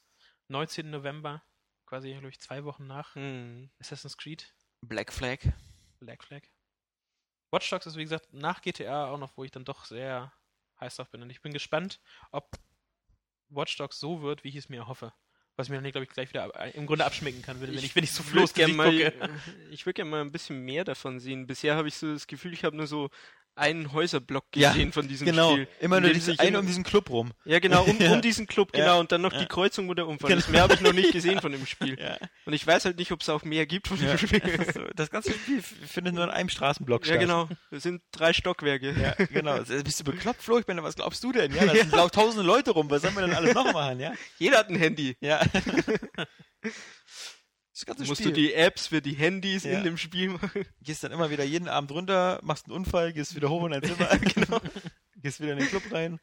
19. 0.51 0.89
November. 0.89 1.43
Quasi, 1.85 2.11
glaube 2.11 2.29
ich, 2.29 2.39
zwei 2.39 2.63
Wochen 2.63 2.87
nach 2.87 3.15
Hm. 3.15 3.69
Assassin's 3.79 4.17
Creed. 4.17 4.53
Black 4.81 5.11
Flag. 5.11 5.39
Black 5.99 6.23
Flag. 6.23 6.43
Watch 7.51 7.69
Dogs 7.69 7.85
ist, 7.85 7.97
wie 7.97 8.03
gesagt, 8.03 8.33
nach 8.33 8.61
GTA 8.61 9.07
auch 9.09 9.17
noch, 9.17 9.35
wo 9.35 9.43
ich 9.43 9.51
dann 9.51 9.65
doch 9.65 9.85
sehr 9.85 10.31
heiß 10.79 10.95
drauf 10.95 11.09
bin. 11.09 11.21
Und 11.21 11.29
ich 11.29 11.41
bin 11.41 11.51
gespannt, 11.53 11.99
ob 12.31 12.49
Watch 13.49 13.75
Dogs 13.77 13.99
so 13.99 14.21
wird, 14.21 14.43
wie 14.43 14.49
ich 14.49 14.55
es 14.55 14.69
mir 14.69 14.87
hoffe. 14.87 15.13
Was 15.57 15.67
ich 15.67 15.71
mir 15.71 15.81
dann, 15.81 15.91
glaube 15.91 16.05
ich, 16.05 16.09
gleich 16.09 16.29
wieder 16.29 16.45
ab- 16.45 16.73
im 16.75 16.87
Grunde 16.87 17.03
abschmecken 17.05 17.41
kann, 17.41 17.59
wenn 17.59 17.73
ich, 17.73 17.93
wenn 17.93 18.05
ich 18.05 18.13
so 18.13 18.23
floß 18.23 18.53
gern 18.53 18.77
Gesicht 18.77 18.77
mal, 18.77 19.11
gucke. 19.11 19.39
Ich 19.71 19.85
würde 19.85 19.95
gerne 19.95 20.09
mal 20.11 20.21
ein 20.21 20.31
bisschen 20.31 20.63
mehr 20.63 20.85
davon 20.85 21.19
sehen. 21.19 21.45
Bisher 21.45 21.75
habe 21.75 21.89
ich 21.89 21.95
so 21.95 22.11
das 22.13 22.25
Gefühl, 22.25 22.53
ich 22.53 22.63
habe 22.63 22.75
nur 22.77 22.87
so 22.87 23.09
einen 23.55 23.91
Häuserblock 23.91 24.45
Ja, 24.55 24.71
gesehen 24.71 24.91
von 24.93 25.07
diesem 25.07 25.25
Genau. 25.27 25.51
Spiel. 25.53 25.67
Immer 25.81 25.99
nur 25.99 26.11
diese 26.11 26.39
eine 26.39 26.59
um 26.59 26.65
diesen 26.65 26.83
Club 26.83 27.09
rum. 27.09 27.31
Ja, 27.45 27.59
genau, 27.59 27.83
um, 27.83 27.95
Ja. 27.99 28.13
um 28.13 28.21
diesen 28.21 28.47
Club, 28.47 28.69
Ja. 28.75 28.85
genau. 28.85 28.99
Und 28.99 29.11
dann 29.11 29.21
noch 29.21 29.33
Ja. 29.33 29.39
die 29.39 29.45
Kreuzung, 29.45 29.87
wo 29.89 29.93
der 29.93 30.07
Unfall 30.07 30.31
ist. 30.31 30.45
Genau. 30.45 30.51
Mehr 30.53 30.61
habe 30.63 30.73
ich 30.75 30.81
noch 30.81 30.93
nicht 30.93 31.11
gesehen 31.13 31.41
von 31.41 31.51
dem 31.51 31.65
Spiel. 31.65 31.99
Ja. 31.99 32.17
Und 32.45 32.53
ich 32.53 32.65
weiß 32.65 32.85
halt 32.85 32.97
nicht, 32.97 33.11
ob 33.11 33.21
es 33.21 33.29
auch 33.29 33.43
mehr 33.43 33.65
gibt 33.65 33.87
von 33.87 33.97
dem 33.97 34.07
Ja. 34.07 34.17
Spiel. 34.17 34.41
So, 34.73 34.81
das 34.95 35.09
ganze 35.09 35.31
Spiel 35.33 35.61
findet 35.61 36.15
nur 36.15 36.23
in 36.23 36.29
einem 36.29 36.49
Straßenblock 36.49 37.01
Ja, 37.05 37.13
statt. 37.13 37.19
genau. 37.21 37.49
Das 37.71 37.83
sind 37.83 38.01
drei 38.11 38.33
Stockwerke. 38.33 38.93
Ja, 38.99 39.25
genau. 39.25 39.51
Also, 39.51 39.81
Bist 39.83 39.99
du 39.99 40.03
bekloppt, 40.05 40.41
Flo? 40.41 40.57
Ich 40.59 40.67
meine, 40.67 40.81
was 40.83 40.95
glaubst 40.95 41.23
du 41.23 41.31
denn? 41.31 41.53
Ja, 41.53 41.65
da 41.65 41.73
sind 41.75 41.91
tausende 42.13 42.43
Leute 42.43 42.71
rum. 42.71 42.89
Was 42.89 43.01
sollen 43.01 43.15
wir 43.15 43.21
denn 43.21 43.35
alles 43.35 43.53
noch 43.53 43.71
machen, 43.73 43.99
ja? 43.99 44.13
Jeder 44.39 44.59
hat 44.59 44.69
ein 44.69 44.75
Handy. 44.77 45.15
Ja. 45.19 45.41
Das 47.81 47.85
ganze 47.87 48.03
Musst 48.05 48.21
Spiel. 48.21 48.31
du 48.31 48.39
die 48.39 48.53
Apps 48.53 48.87
für 48.87 49.01
die 49.01 49.13
Handys 49.15 49.63
Ja. 49.63 49.79
in 49.79 49.83
dem 49.83 49.97
Spiel 49.97 50.29
machen. 50.29 50.65
gehst 50.81 51.03
dann 51.03 51.11
immer 51.11 51.31
wieder 51.31 51.43
jeden 51.43 51.67
Abend 51.67 51.91
runter, 51.91 52.39
machst 52.43 52.65
einen 52.65 52.75
Unfall, 52.75 53.11
gehst 53.11 53.35
wieder 53.35 53.49
hoch 53.49 53.65
in 53.65 53.71
dein 53.71 53.81
Zimmer, 53.83 54.07
genau. 54.19 54.61
Gehst 55.15 55.39
wieder 55.39 55.53
in 55.53 55.59
den 55.59 55.67
Club 55.67 55.83
rein. 55.91 56.19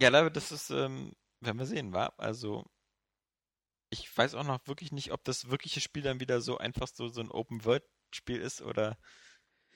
Ja, 0.00 0.10
da- 0.10 0.30
das 0.30 0.52
ist, 0.52 0.70
ähm, 0.70 1.12
werden 1.40 1.58
wir 1.58 1.66
sehen, 1.66 1.92
war. 1.92 2.14
Also, 2.18 2.64
ich 3.90 4.16
weiß 4.16 4.34
auch 4.36 4.44
noch 4.44 4.64
wirklich 4.68 4.92
nicht, 4.92 5.10
ob 5.10 5.24
das 5.24 5.50
wirkliche 5.50 5.80
Spiel 5.80 6.02
dann 6.02 6.20
wieder 6.20 6.40
so 6.40 6.58
einfach 6.58 6.86
so, 6.86 7.08
so 7.08 7.20
ein 7.20 7.30
Open-World-Spiel 7.30 8.40
ist 8.40 8.62
oder 8.62 8.96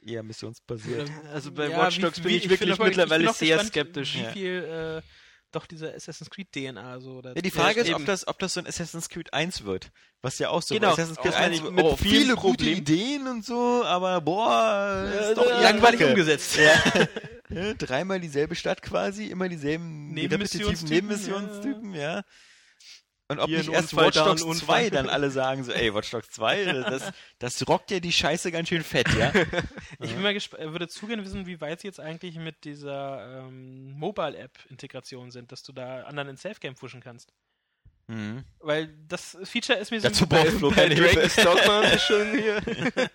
eher 0.02 0.22
missionsbasiert. 0.22 1.10
Also 1.32 1.50
bei 1.50 1.68
Ja, 1.68 1.78
Watch 1.84 1.96
wie- 1.98 2.02
Dogs 2.02 2.20
bin 2.20 2.30
wie- 2.30 2.36
ich 2.36 2.42
bin 2.42 2.50
wirklich 2.50 2.70
auch- 2.70 2.74
ich 2.74 2.78
bin 2.78 2.86
mittlerweile 2.88 3.28
auch 3.30 3.34
sehr 3.34 3.56
gespannt, 3.56 3.68
skeptisch. 3.72 4.14
Wie 4.14 4.20
Ja. 4.22 4.30
viel 4.30 5.02
äh, 5.02 5.02
doch 5.54 5.66
diese 5.66 5.94
Assassin's 5.94 6.30
Creed 6.30 6.52
DNA 6.52 7.00
so. 7.00 7.20
Ja, 7.22 7.34
die 7.34 7.50
Frage 7.50 7.80
ist, 7.80 7.88
ob 7.90 7.96
eben. 7.96 8.06
das, 8.06 8.26
ob 8.28 8.38
das 8.38 8.54
so 8.54 8.60
ein 8.60 8.66
Assassin's 8.66 9.08
Creed 9.08 9.32
1 9.32 9.64
wird. 9.64 9.90
Was 10.22 10.38
ja 10.38 10.48
auch 10.50 10.62
so 10.62 10.74
Genau, 10.74 10.92
Assassin's 10.92 11.18
Creed 11.18 11.34
auch 11.34 11.38
1 11.38 11.62
mit- 11.62 11.98
vielen 11.98 11.98
viele 11.98 12.34
gute. 12.36 12.64
Ideen 12.64 13.26
und 13.26 13.44
so, 13.44 13.82
aber 13.84 14.20
boah, 14.20 15.08
Ja, 15.14 15.20
ist 15.30 15.36
doch 15.38 15.48
ja, 15.48 15.60
langweilig 15.60 16.00
Kacke. 16.00 16.10
umgesetzt. 16.12 16.56
Ja. 17.50 17.74
Dreimal 17.74 18.20
dieselbe 18.20 18.54
Stadt 18.56 18.80
quasi, 18.82 19.26
immer 19.26 19.48
dieselben 19.50 20.16
repetitiven 20.18 20.88
Nebenmissionstypen, 20.88 21.94
ja. 21.94 22.24
Und 23.28 23.38
ob 23.38 23.48
nicht 23.48 23.70
erst 23.70 23.94
Unfall, 23.94 24.06
Watch 24.08 24.18
Dogs 24.18 24.42
Unfall. 24.42 24.84
2 24.84 24.90
dann 24.90 25.08
alle 25.08 25.30
sagen 25.30 25.64
so, 25.64 25.72
ey, 25.72 25.94
Watch 25.94 26.10
Dogs 26.10 26.30
2, 26.30 26.64
das, 26.90 27.10
das 27.38 27.66
rockt 27.66 27.90
ja 27.90 28.00
die 28.00 28.12
Scheiße 28.12 28.52
ganz 28.52 28.68
schön 28.68 28.84
fett, 28.84 29.08
ja. 29.14 29.32
Ich 30.00 30.12
bin 30.12 30.22
mal 30.22 30.34
gespannt, 30.34 30.72
würde 30.72 30.88
zu 30.88 31.06
gerne 31.06 31.24
wissen, 31.24 31.46
wie 31.46 31.60
weit 31.60 31.80
sie 31.80 31.86
jetzt 31.86 32.00
eigentlich 32.00 32.36
mit 32.36 32.64
dieser 32.64 33.46
ähm, 33.46 33.92
Mobile-App-Integration 33.98 35.30
sind, 35.30 35.52
dass 35.52 35.62
du 35.62 35.72
da 35.72 36.02
anderen 36.02 36.28
in 36.28 36.36
Safe-Game 36.36 36.74
pushen 36.74 37.00
kannst. 37.00 37.32
Mhm. 38.08 38.44
Weil 38.60 38.88
das 39.08 39.38
Feature 39.44 39.78
ist 39.78 39.90
mir 39.90 40.00
so. 40.00 40.08
Dazu 40.08 40.26
braucht 40.26 40.48
Flo 40.48 40.70
keine 40.70 40.94
Hilfe. 40.94 41.30
Schon 41.98 42.32
hier. 42.32 42.62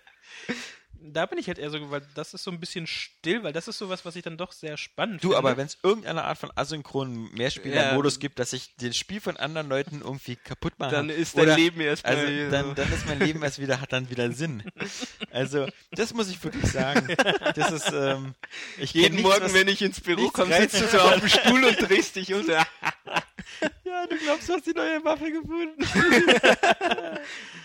da 1.02 1.26
bin 1.26 1.38
ich 1.38 1.46
halt 1.48 1.58
eher 1.58 1.70
so, 1.70 1.90
weil 1.90 2.02
das 2.14 2.34
ist 2.34 2.44
so 2.44 2.50
ein 2.50 2.60
bisschen 2.60 2.86
still, 2.86 3.42
weil 3.42 3.52
das 3.52 3.68
ist 3.68 3.78
sowas, 3.78 4.04
was 4.04 4.16
ich 4.16 4.22
dann 4.22 4.36
doch 4.36 4.52
sehr 4.52 4.76
spannend 4.76 5.24
Du, 5.24 5.28
finde. 5.28 5.38
aber 5.38 5.56
wenn 5.56 5.66
es 5.66 5.78
irgendeine 5.82 6.24
Art 6.24 6.38
von 6.38 6.50
asynchronen 6.54 7.32
Mehrspieler-Modus 7.34 8.18
gibt, 8.18 8.38
dass 8.38 8.52
ich 8.52 8.74
das 8.76 8.96
Spiel 8.96 9.20
von 9.20 9.36
anderen 9.36 9.68
Leuten 9.68 10.00
irgendwie 10.02 10.36
kaputt 10.36 10.74
mache. 10.78 10.90
Dann 10.90 11.08
ist 11.10 11.36
dein 11.36 11.44
oder- 11.44 11.56
Leben 11.56 11.80
erstmal 11.80 12.16
Also 12.16 12.50
dann, 12.50 12.64
so. 12.66 12.74
dann 12.74 12.92
ist 12.92 13.06
mein 13.06 13.18
Leben 13.20 13.42
erst 13.42 13.58
wieder, 13.58 13.80
hat 13.80 13.92
dann 13.92 14.10
wieder 14.10 14.30
Sinn. 14.32 14.62
Also, 15.32 15.68
das 15.92 16.12
muss 16.12 16.28
ich 16.28 16.42
wirklich 16.42 16.70
sagen. 16.72 17.06
Das 17.54 17.70
ist, 17.70 17.90
ähm, 17.92 18.34
ich 18.78 18.92
Jeden 18.92 19.14
nichts, 19.16 19.30
Morgen, 19.30 19.44
was- 19.44 19.54
wenn 19.54 19.68
ich 19.68 19.80
ins 19.80 20.00
Büro 20.00 20.28
komme, 20.30 20.54
sitzt 20.56 20.80
du 20.80 20.86
so 20.88 20.98
auf 20.98 21.18
dem 21.20 21.28
Stuhl 21.28 21.64
und 21.64 21.76
drehst 21.88 22.16
dich 22.16 22.34
um. 22.34 22.44
Ja, 23.84 24.06
du 24.06 24.16
glaubst, 24.18 24.48
du 24.48 24.52
hast 24.54 24.66
die 24.66 24.72
neue 24.72 25.04
Waffe 25.04 25.30
gefunden. 25.32 25.84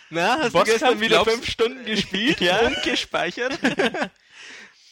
Na, 0.09 0.39
hast 0.39 0.53
Bosskampf, 0.53 0.65
du 0.65 0.71
gestern 0.71 0.99
wieder 1.01 1.09
glaubst- 1.23 1.33
fünf 1.33 1.49
Stunden 1.49 1.85
gespielt 1.85 2.39
Ja. 2.41 2.59
und 2.67 2.81
gespeichert? 2.83 3.59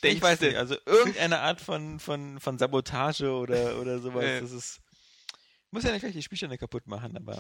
Ich 0.01 0.21
weiß 0.21 0.41
nicht, 0.41 0.57
also 0.57 0.75
irgendeine 0.85 1.39
Art 1.39 1.61
von, 1.61 1.99
von, 1.99 2.39
von 2.39 2.57
Sabotage 2.57 3.31
oder, 3.31 3.79
oder 3.79 3.99
sowas, 3.99 4.23
Ja. 4.25 4.41
das 4.41 4.51
ist, 4.51 4.79
muss 5.71 5.83
ja 5.83 5.91
nicht 5.91 6.01
gleich 6.01 6.13
die 6.13 6.23
Spielstände 6.23 6.57
kaputt 6.57 6.87
machen, 6.87 7.15
aber 7.17 7.39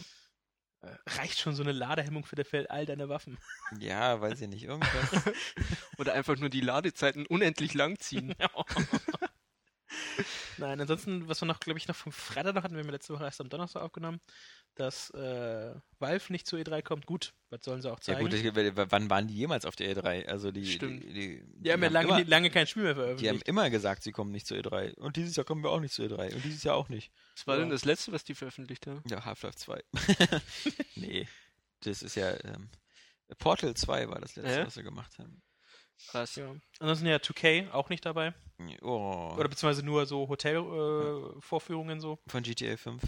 Äh, 0.81 0.87
reicht 1.17 1.39
schon 1.39 1.55
so 1.55 1.63
eine 1.63 1.71
Ladehemmung 1.71 2.25
für, 2.25 2.35
der- 2.35 2.43
für 2.45 2.69
all 2.69 2.85
deine 2.85 3.07
Waffen. 3.07 3.37
Ja, 3.79 4.19
weiß 4.19 4.41
ich 4.41 4.49
nicht, 4.49 4.63
irgendwas. 4.65 5.23
Oder 5.97 6.13
einfach 6.13 6.35
nur 6.37 6.49
die 6.49 6.59
Ladezeiten 6.61 7.25
unendlich 7.25 7.73
lang 7.73 7.97
ziehen. 7.99 8.35
Nein, 10.57 10.79
ansonsten, 10.79 11.27
was 11.27 11.41
wir 11.41 11.47
noch, 11.47 11.59
glaube 11.59 11.79
ich, 11.79 11.87
noch 11.87 11.95
vom 11.95 12.11
Freitag 12.11 12.53
noch 12.55 12.63
hatten, 12.63 12.75
wir 12.75 12.79
haben 12.81 12.87
ja 12.87 12.91
letzte 12.93 13.13
Woche 13.13 13.23
erst 13.23 13.41
am 13.41 13.49
Donnerstag 13.49 13.81
aufgenommen, 13.81 14.19
dass 14.75 15.09
äh, 15.11 15.73
Valve 15.99 16.31
nicht 16.31 16.45
zur 16.47 16.59
E3 16.59 16.81
kommt. 16.83 17.05
Gut, 17.05 17.33
was 17.49 17.63
sollen 17.63 17.81
sie 17.81 17.91
auch 17.91 17.97
ja 17.97 18.01
zeigen? 18.01 18.21
gut, 18.21 18.33
ich, 18.33 18.43
w- 18.55 18.71
wann 18.89 19.09
waren 19.09 19.27
die 19.27 19.33
jemals 19.35 19.65
auf 19.65 19.75
der 19.75 19.95
E3? 19.95 20.25
Also 20.27 20.51
die, 20.51 20.65
Stimmt. 20.65 21.03
die, 21.03 21.13
die, 21.13 21.43
die 21.45 21.71
haben 21.71 21.81
ja 21.83 21.89
lange, 21.89 22.07
immer, 22.21 22.23
lange 22.29 22.49
kein 22.51 22.67
Spiel 22.67 22.83
mehr 22.83 22.93
die 22.93 22.99
haben 22.99 23.07
veröffentlicht. 23.17 23.47
immer 23.47 23.69
gesagt, 23.69 24.03
sie 24.03 24.11
kommen 24.11 24.31
nicht 24.31 24.45
zur 24.47 24.57
E3. 24.57 24.95
Und 24.95 25.15
dieses 25.15 25.35
Jahr 25.35 25.45
kommen 25.45 25.63
wir 25.63 25.71
auch 25.71 25.79
nicht 25.79 25.93
zur 25.93 26.05
E3. 26.05 26.33
Und 26.35 26.43
dieses 26.43 26.63
Jahr 26.63 26.75
auch 26.75 26.89
nicht. 26.89 27.11
Was 27.35 27.47
war 27.47 27.55
Ja. 27.55 27.61
denn 27.61 27.69
das 27.69 27.85
letzte, 27.85 28.11
was 28.11 28.23
die 28.23 28.35
veröffentlicht 28.35 28.85
haben? 28.87 29.01
Ja, 29.09 29.25
Half-Life 29.25 29.57
2. 29.57 29.83
nee, 30.95 31.27
das 31.81 32.01
ist 32.03 32.15
ja 32.15 32.31
ähm, 32.43 32.69
Portal 33.39 33.73
2 33.73 34.09
war 34.09 34.19
das 34.19 34.35
letzte, 34.35 34.59
Ja? 34.59 34.65
was 34.65 34.75
wir 34.75 34.83
gemacht 34.83 35.17
haben. 35.19 35.41
Krass. 36.09 36.35
Ja. 36.35 36.53
Ansonsten 36.79 37.07
ja 37.07 37.17
2K 37.17 37.71
auch 37.71 37.89
nicht 37.89 38.05
dabei. 38.05 38.33
Oh, 38.81 39.33
Oder 39.37 39.49
beziehungsweise 39.49 39.83
nur 39.85 40.05
so 40.05 40.27
Hotel-Vorführungen 40.29 41.97
äh, 41.97 42.01
so. 42.01 42.19
von 42.27 42.43
GTA 42.43 42.77
5. 42.77 43.01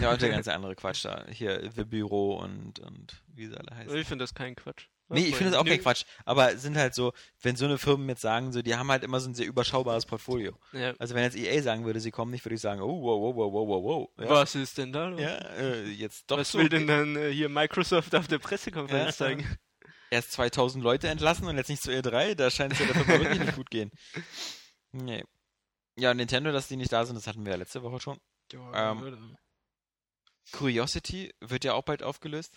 Ja, 0.00 0.12
und 0.12 0.22
der 0.22 0.30
ganze 0.30 0.54
andere 0.54 0.74
Quatsch 0.76 1.04
da. 1.04 1.24
Hier, 1.28 1.70
The 1.74 1.84
Büro 1.84 2.36
und, 2.36 2.78
und 2.78 3.22
wie 3.28 3.46
sie 3.46 3.56
alle 3.56 3.74
heißen. 3.76 3.96
Ich 3.96 4.06
finde 4.06 4.22
das 4.22 4.32
kein 4.34 4.54
Quatsch. 4.54 4.86
Nee, 5.08 5.26
ich 5.26 5.36
finde 5.36 5.50
das 5.52 5.60
auch 5.60 5.64
Nö. 5.64 5.70
kein 5.70 5.80
Quatsch. 5.82 6.04
Aber 6.24 6.52
es 6.52 6.62
sind 6.62 6.76
halt 6.76 6.94
so, 6.94 7.12
wenn 7.42 7.56
so 7.56 7.66
eine 7.66 7.76
Firmen 7.76 8.08
jetzt 8.08 8.22
sagen, 8.22 8.52
so, 8.52 8.62
die 8.62 8.74
haben 8.74 8.90
halt 8.90 9.02
immer 9.04 9.20
so 9.20 9.28
ein 9.28 9.34
sehr 9.34 9.46
überschaubares 9.46 10.06
Portfolio. 10.06 10.56
Ja. 10.72 10.94
Also 10.98 11.14
wenn 11.14 11.24
jetzt 11.24 11.36
EA 11.36 11.60
sagen 11.60 11.84
würde, 11.84 12.00
sie 12.00 12.10
kommen 12.10 12.30
nicht, 12.30 12.44
würde 12.44 12.54
ich 12.54 12.60
sagen, 12.60 12.80
oh, 12.80 13.02
wow, 13.02 13.20
wow, 13.20 13.36
wow, 13.36 13.52
wow, 13.52 13.68
wow, 13.68 13.84
wow. 13.84 14.24
Ja, 14.24 14.30
Was 14.30 14.54
ist 14.54 14.78
denn 14.78 14.92
da 14.92 15.08
los? 15.08 15.20
Ja, 15.20 15.36
äh, 15.58 15.84
jetzt 15.90 16.30
doch 16.30 16.38
Was 16.38 16.52
so. 16.52 16.58
will 16.58 16.68
denn 16.70 16.86
dann 16.86 17.16
äh, 17.16 17.30
hier 17.32 17.48
Microsoft 17.50 18.14
auf 18.14 18.28
der 18.28 18.38
Pressekonferenz 18.38 19.18
Ja. 19.18 19.26
zeigen? 19.26 19.58
Erst 20.14 20.30
2000 20.32 20.82
Leute 20.84 21.08
entlassen 21.08 21.46
und 21.48 21.56
jetzt 21.56 21.68
nicht 21.68 21.82
zur 21.82 21.92
E3, 21.92 22.36
da 22.36 22.48
scheint 22.48 22.72
es 22.72 22.78
ja 22.78 22.86
der 22.86 22.94
Firma 22.94 23.20
wirklich 23.20 23.40
nicht 23.40 23.56
gut 23.56 23.68
gehen. 23.70 23.90
Nee. 24.92 25.24
Ja, 25.98 26.14
Nintendo, 26.14 26.52
dass 26.52 26.68
die 26.68 26.76
nicht 26.76 26.92
da 26.92 27.04
sind, 27.04 27.16
das 27.16 27.26
hatten 27.26 27.44
wir 27.44 27.50
ja 27.52 27.58
letzte 27.58 27.82
Woche 27.82 27.98
schon. 28.00 28.20
Ähm, 28.52 29.36
Curiosity 30.52 31.34
wird 31.40 31.64
ja 31.64 31.74
auch 31.74 31.82
bald 31.82 32.02
aufgelöst. 32.02 32.56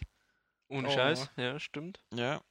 Ohne 0.70 0.90
Oh. 0.90 0.92
Scheiß, 0.92 1.30
ja, 1.38 1.60
stimmt. 1.60 2.00
Ja. 2.14 2.42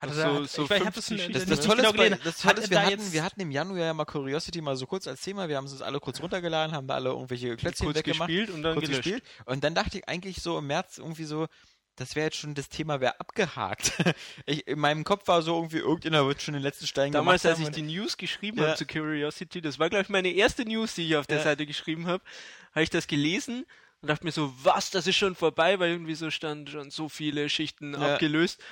Hatte 0.00 0.14
so- 0.14 0.20
da, 0.22 0.44
so 0.44 0.64
ich, 0.64 0.70
weiß, 0.70 0.80
ich 0.80 0.86
hab 0.86 0.94
das 0.94 1.06
50 1.08 1.26
in- 1.42 1.48
Das, 1.48 1.60
Tolle 1.60 1.76
genau 1.76 1.90
ist, 1.90 1.96
bei, 1.96 2.04
gelesen. 2.08 2.20
das 2.24 2.44
Hat 2.44 2.50
Tolle 2.56 2.58
ist 2.58 2.64
es 2.64 2.70
wir, 2.70 2.80
hatten, 2.82 2.90
jetzt- 2.90 3.12
wir 3.12 3.22
hatten 3.22 3.40
im 3.40 3.50
Januar 3.50 3.78
ja 3.78 3.94
mal 3.94 4.04
Curiosity 4.04 4.60
mal 4.60 4.76
so 4.76 4.86
kurz 4.86 5.06
als 5.06 5.22
Thema. 5.22 5.48
Wir 5.48 5.56
haben 5.56 5.66
es 5.66 5.72
uns 5.72 5.82
alle 5.82 6.00
kurz 6.00 6.20
runtergeladen, 6.20 6.74
haben 6.74 6.86
da 6.86 6.94
alle 6.94 7.10
irgendwelche 7.10 7.56
Klötzchen 7.56 7.86
Kurz 7.86 7.98
weggemacht, 7.98 8.28
gespielt 8.28 8.50
und 8.50 8.62
dann 8.62 8.74
kurz 8.74 8.86
gelöscht. 8.86 9.04
gespielt. 9.04 9.24
Und 9.46 9.62
dann 9.64 9.74
dachte 9.74 9.98
ich 9.98 10.08
eigentlich 10.08 10.42
so 10.42 10.58
im 10.58 10.66
März 10.66 10.98
irgendwie 10.98 11.24
so, 11.24 11.46
das 11.96 12.14
wäre 12.14 12.26
jetzt 12.26 12.36
schon 12.36 12.54
das 12.54 12.68
Thema, 12.68 13.00
wäre 13.00 13.18
abgehakt. 13.20 13.92
Ich, 14.46 14.66
in 14.66 14.78
meinem 14.78 15.02
Kopf 15.04 15.26
war 15.28 15.42
so 15.42 15.56
irgendwie, 15.56 15.78
irgendjemand 15.78 16.26
wird 16.28 16.42
schon 16.42 16.54
den 16.54 16.62
letzten 16.62 16.86
Stein 16.86 17.10
Damals, 17.12 17.42
gemacht 17.42 17.58
als 17.58 17.68
ich 17.68 17.74
die 17.74 17.82
News 17.82 18.16
geschrieben 18.16 18.58
Ja. 18.58 18.68
habe 18.68 18.76
zu 18.76 18.86
Curiosity, 18.86 19.60
das 19.60 19.78
war, 19.78 19.88
glaube 19.90 20.02
ich, 20.02 20.08
meine 20.08 20.28
erste 20.28 20.64
News, 20.64 20.94
die 20.94 21.06
ich 21.08 21.16
auf 21.16 21.26
der 21.26 21.38
Ja. 21.38 21.44
Seite 21.44 21.66
geschrieben 21.66 22.06
habe, 22.06 22.22
habe 22.72 22.82
ich 22.84 22.90
das 22.90 23.06
gelesen 23.06 23.66
und 24.02 24.08
dachte 24.08 24.24
mir 24.24 24.32
so, 24.32 24.52
was, 24.62 24.90
das 24.90 25.06
ist 25.06 25.16
schon 25.16 25.34
vorbei, 25.34 25.78
weil 25.80 25.90
irgendwie 25.90 26.14
so 26.14 26.30
stand 26.30 26.70
schon 26.70 26.90
so 26.90 27.08
viele 27.08 27.48
Schichten 27.48 27.94
Ja. 27.94 28.14
abgelöst. 28.14 28.62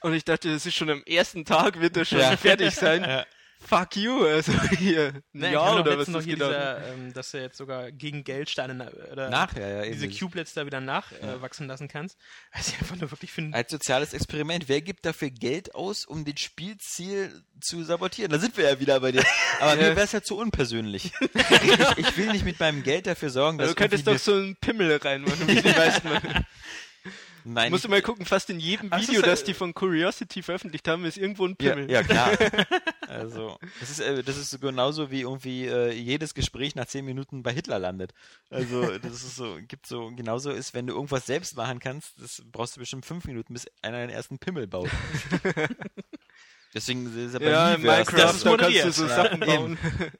Und 0.00 0.14
ich 0.14 0.24
dachte, 0.24 0.52
das 0.52 0.64
ist 0.66 0.74
schon 0.74 0.90
am 0.90 1.02
ersten 1.04 1.44
Tag, 1.44 1.80
wird 1.80 1.96
das 1.96 2.08
schon 2.08 2.36
fertig 2.38 2.74
sein. 2.74 3.24
Ja. 3.70 3.78
Fuck 3.78 3.96
you, 3.96 4.24
also 4.24 4.52
hier, 4.78 5.22
habe 5.34 5.50
noch 5.52 5.80
oder 5.80 5.98
was 5.98 6.08
noch 6.08 6.22
hier 6.22 6.34
gedauert. 6.34 6.52
dieser, 6.82 6.92
ähm, 6.94 7.12
dass 7.12 7.30
du 7.30 7.40
jetzt 7.40 7.56
sogar 7.56 7.90
gegen 7.92 8.24
Geldsteine 8.24 8.90
oder 9.10 9.30
Nachher, 9.30 9.68
ja, 9.68 9.84
eben. 9.84 9.92
diese 10.00 10.08
Cubelets 10.08 10.54
da 10.54 10.66
wieder 10.66 10.80
nachwachsen 10.80 11.64
Ja. 11.66 11.68
äh, 11.68 11.72
lassen 11.72 11.88
kannst. 11.88 12.18
Was 12.54 12.68
ich 12.68 12.78
einfach 12.78 12.96
nur 12.96 13.10
wirklich 13.10 13.32
finde. 13.32 13.56
Als 13.56 13.70
soziales 13.70 14.12
Experiment. 14.14 14.68
Wer 14.68 14.80
gibt 14.82 15.06
dafür 15.06 15.30
Geld 15.30 15.74
aus, 15.74 16.04
um 16.04 16.24
den 16.24 16.36
Spielziel 16.36 17.42
zu 17.60 17.82
sabotieren? 17.84 18.30
Da 18.30 18.38
sind 18.38 18.56
wir 18.56 18.64
ja 18.68 18.80
wieder 18.80 19.00
bei 19.00 19.12
dir. 19.12 19.22
Aber 19.60 19.76
mir 19.76 19.82
wäre 19.96 20.02
es 20.02 20.12
ja 20.12 20.22
zu 20.22 20.36
unpersönlich. 20.36 21.12
ich, 21.20 21.98
ich 21.98 22.16
will 22.16 22.32
nicht 22.32 22.44
mit 22.44 22.58
meinem 22.60 22.82
Geld 22.82 23.06
dafür 23.06 23.30
sorgen, 23.30 23.58
dass 23.58 23.66
Also, 23.68 23.74
du 23.74 23.80
könntest 23.80 24.06
doch 24.06 24.18
so 24.18 24.34
einen 24.34 24.56
Pimmel 24.56 24.96
reinmachen, 24.96 25.46
wie 25.48 25.62
die 25.62 25.68
meisten 25.76 26.08
machen. 26.08 26.46
Nein, 27.44 27.72
Musst 27.72 27.84
du 27.84 27.88
mal 27.88 28.00
gucken, 28.02 28.24
fast 28.24 28.50
in 28.50 28.60
jedem 28.60 28.88
Ach, 28.92 29.00
Video, 29.00 29.20
äh, 29.20 29.24
das 29.24 29.42
die 29.42 29.52
von 29.54 29.74
Curiosity 29.74 30.42
veröffentlicht 30.42 30.86
haben, 30.86 31.04
ist 31.04 31.16
irgendwo 31.18 31.44
ein 31.46 31.56
Ja, 31.60 31.74
Pimmel. 31.74 31.90
ja 31.90 32.02
klar. 32.02 32.30
Also, 33.08 33.58
das 33.80 33.90
ist, 33.90 34.00
äh, 34.00 34.22
das 34.22 34.38
ist 34.38 34.50
so 34.50 34.58
genauso 34.58 35.10
wie 35.10 35.20
irgendwie 35.20 35.66
äh, 35.66 35.92
jedes 35.92 36.32
Gespräch 36.32 36.74
nach 36.76 36.86
zehn 36.86 37.04
Minuten 37.04 37.42
bei 37.42 37.52
Hitler 37.52 37.78
landet. 37.78 38.14
Also, 38.48 38.96
das 38.98 39.12
ist 39.22 39.36
so, 39.36 39.58
gibt 39.68 39.86
so, 39.86 40.10
genauso 40.16 40.50
ist, 40.50 40.72
wenn 40.72 40.86
du 40.86 40.94
irgendwas 40.94 41.26
selbst 41.26 41.54
machen 41.56 41.78
kannst, 41.78 42.18
das 42.22 42.42
brauchst 42.50 42.76
du 42.76 42.80
bestimmt 42.80 43.04
fünf 43.04 43.26
Minuten, 43.26 43.52
bis 43.52 43.66
einer 43.82 43.98
den 43.98 44.08
ersten 44.08 44.38
Pimmel 44.38 44.66
baut. 44.66 44.88
Deswegen 46.74 47.06
ist 47.14 47.34
er 47.34 47.40
bei 47.40 47.50
Ja, 47.50 47.74
in 47.74 47.82
Minecraft, 47.82 48.12
das, 48.16 48.36
ist 48.36 48.46
da 48.46 48.46
kannst 48.46 48.46
du 48.46 48.48
moderiert. 48.50 48.94
so 48.94 49.06
Ja, 49.06 49.14
Sachen 49.14 49.42
eben. 49.42 49.46
bauen. 49.46 49.78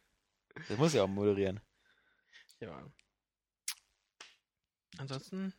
Das 0.69 0.77
muss 0.77 0.93
ja 0.93 1.03
auch 1.05 1.09
moderieren. 1.09 1.61
Ja. 2.61 2.85
Ansonsten. 4.99 5.55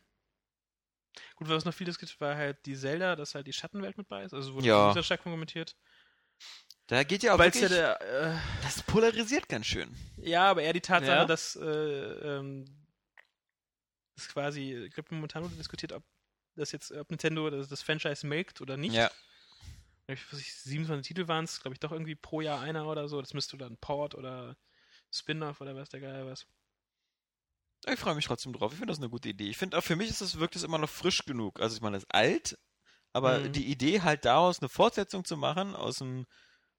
Gut, 1.36 1.48
was 1.48 1.64
noch 1.64 1.74
vieles 1.74 1.98
gibt, 1.98 2.20
war 2.20 2.36
halt 2.36 2.64
die 2.66 2.76
Zelda, 2.76 3.16
dass 3.16 3.34
halt 3.34 3.46
die 3.46 3.52
Schattenwelt 3.52 3.98
mit 3.98 4.08
bei 4.08 4.22
ist. 4.24 4.32
Also 4.34 4.54
wurde 4.54 4.66
Ja. 4.66 4.92
sehr 4.92 5.02
stark 5.02 5.22
kommentiert. 5.22 5.76
Da 6.86 7.02
geht 7.02 7.22
ja 7.22 7.34
auch 7.34 7.38
Weil 7.38 7.48
es 7.50 7.56
ja 7.56 7.62
wirklich, 7.62 7.78
der. 7.78 8.32
Äh, 8.34 8.38
das 8.62 8.82
polarisiert 8.82 9.48
ganz 9.48 9.66
schön. 9.66 9.94
ja, 10.18 10.44
aber 10.50 10.62
eher 10.62 10.72
die 10.72 10.80
Tatsache, 10.80 11.16
Ja. 11.18 11.24
dass. 11.24 11.56
Äh, 11.56 11.64
ähm, 11.66 12.64
das 14.16 14.28
quasi. 14.28 14.84
Ich 14.86 14.94
glaube, 14.94 15.14
momentan 15.14 15.42
wurde 15.42 15.56
diskutiert, 15.56 15.92
ob 15.92 16.04
das 16.56 16.70
jetzt, 16.72 16.92
ob 16.92 17.10
Nintendo 17.10 17.50
das, 17.50 17.68
das 17.68 17.82
Franchise 17.82 18.24
melkt 18.26 18.60
oder 18.60 18.76
nicht. 18.76 18.94
Ja. 18.94 19.10
Ich 20.06 20.24
weiß 20.26 20.38
nicht, 20.38 20.54
27 20.54 21.08
Titel 21.08 21.26
waren 21.26 21.44
es, 21.44 21.60
glaube 21.60 21.74
ich, 21.74 21.80
doch 21.80 21.90
irgendwie 21.90 22.14
pro 22.14 22.42
Jahr 22.42 22.60
einer 22.60 22.86
oder 22.86 23.08
so. 23.08 23.20
Das 23.20 23.32
müsste 23.34 23.56
dann 23.56 23.76
Port 23.78 24.14
oder 24.14 24.56
Spin-off 25.10 25.60
oder 25.62 25.74
was 25.74 25.88
der 25.88 26.00
Geil 26.00 26.26
was. 26.26 26.46
Ich 27.86 27.98
freue 28.00 28.14
mich 28.14 28.24
trotzdem 28.26 28.52
drauf. 28.52 28.72
Ich 28.72 28.78
finde 28.78 28.92
das 28.92 28.98
eine 28.98 29.10
gute 29.10 29.28
Idee. 29.28 29.48
Ich 29.48 29.56
finde 29.58 29.78
auch 29.78 29.82
für 29.84 29.96
mich 29.96 30.08
ist 30.10 30.20
das, 30.20 30.38
wirkt 30.38 30.56
es 30.56 30.62
immer 30.62 30.78
noch 30.78 30.88
frisch 30.90 31.24
genug. 31.24 31.60
Also 31.60 31.76
ich 31.76 31.82
meine, 31.82 31.96
das 31.96 32.04
ist 32.04 32.14
alt, 32.14 32.58
aber 33.12 33.40
Mhm. 33.40 33.52
die 33.52 33.66
Idee 33.70 34.00
halt 34.00 34.24
daraus 34.24 34.60
eine 34.60 34.68
Fortsetzung 34.68 35.24
zu 35.24 35.36
machen 35.36 35.74
aus 35.76 35.98
dem, 35.98 36.26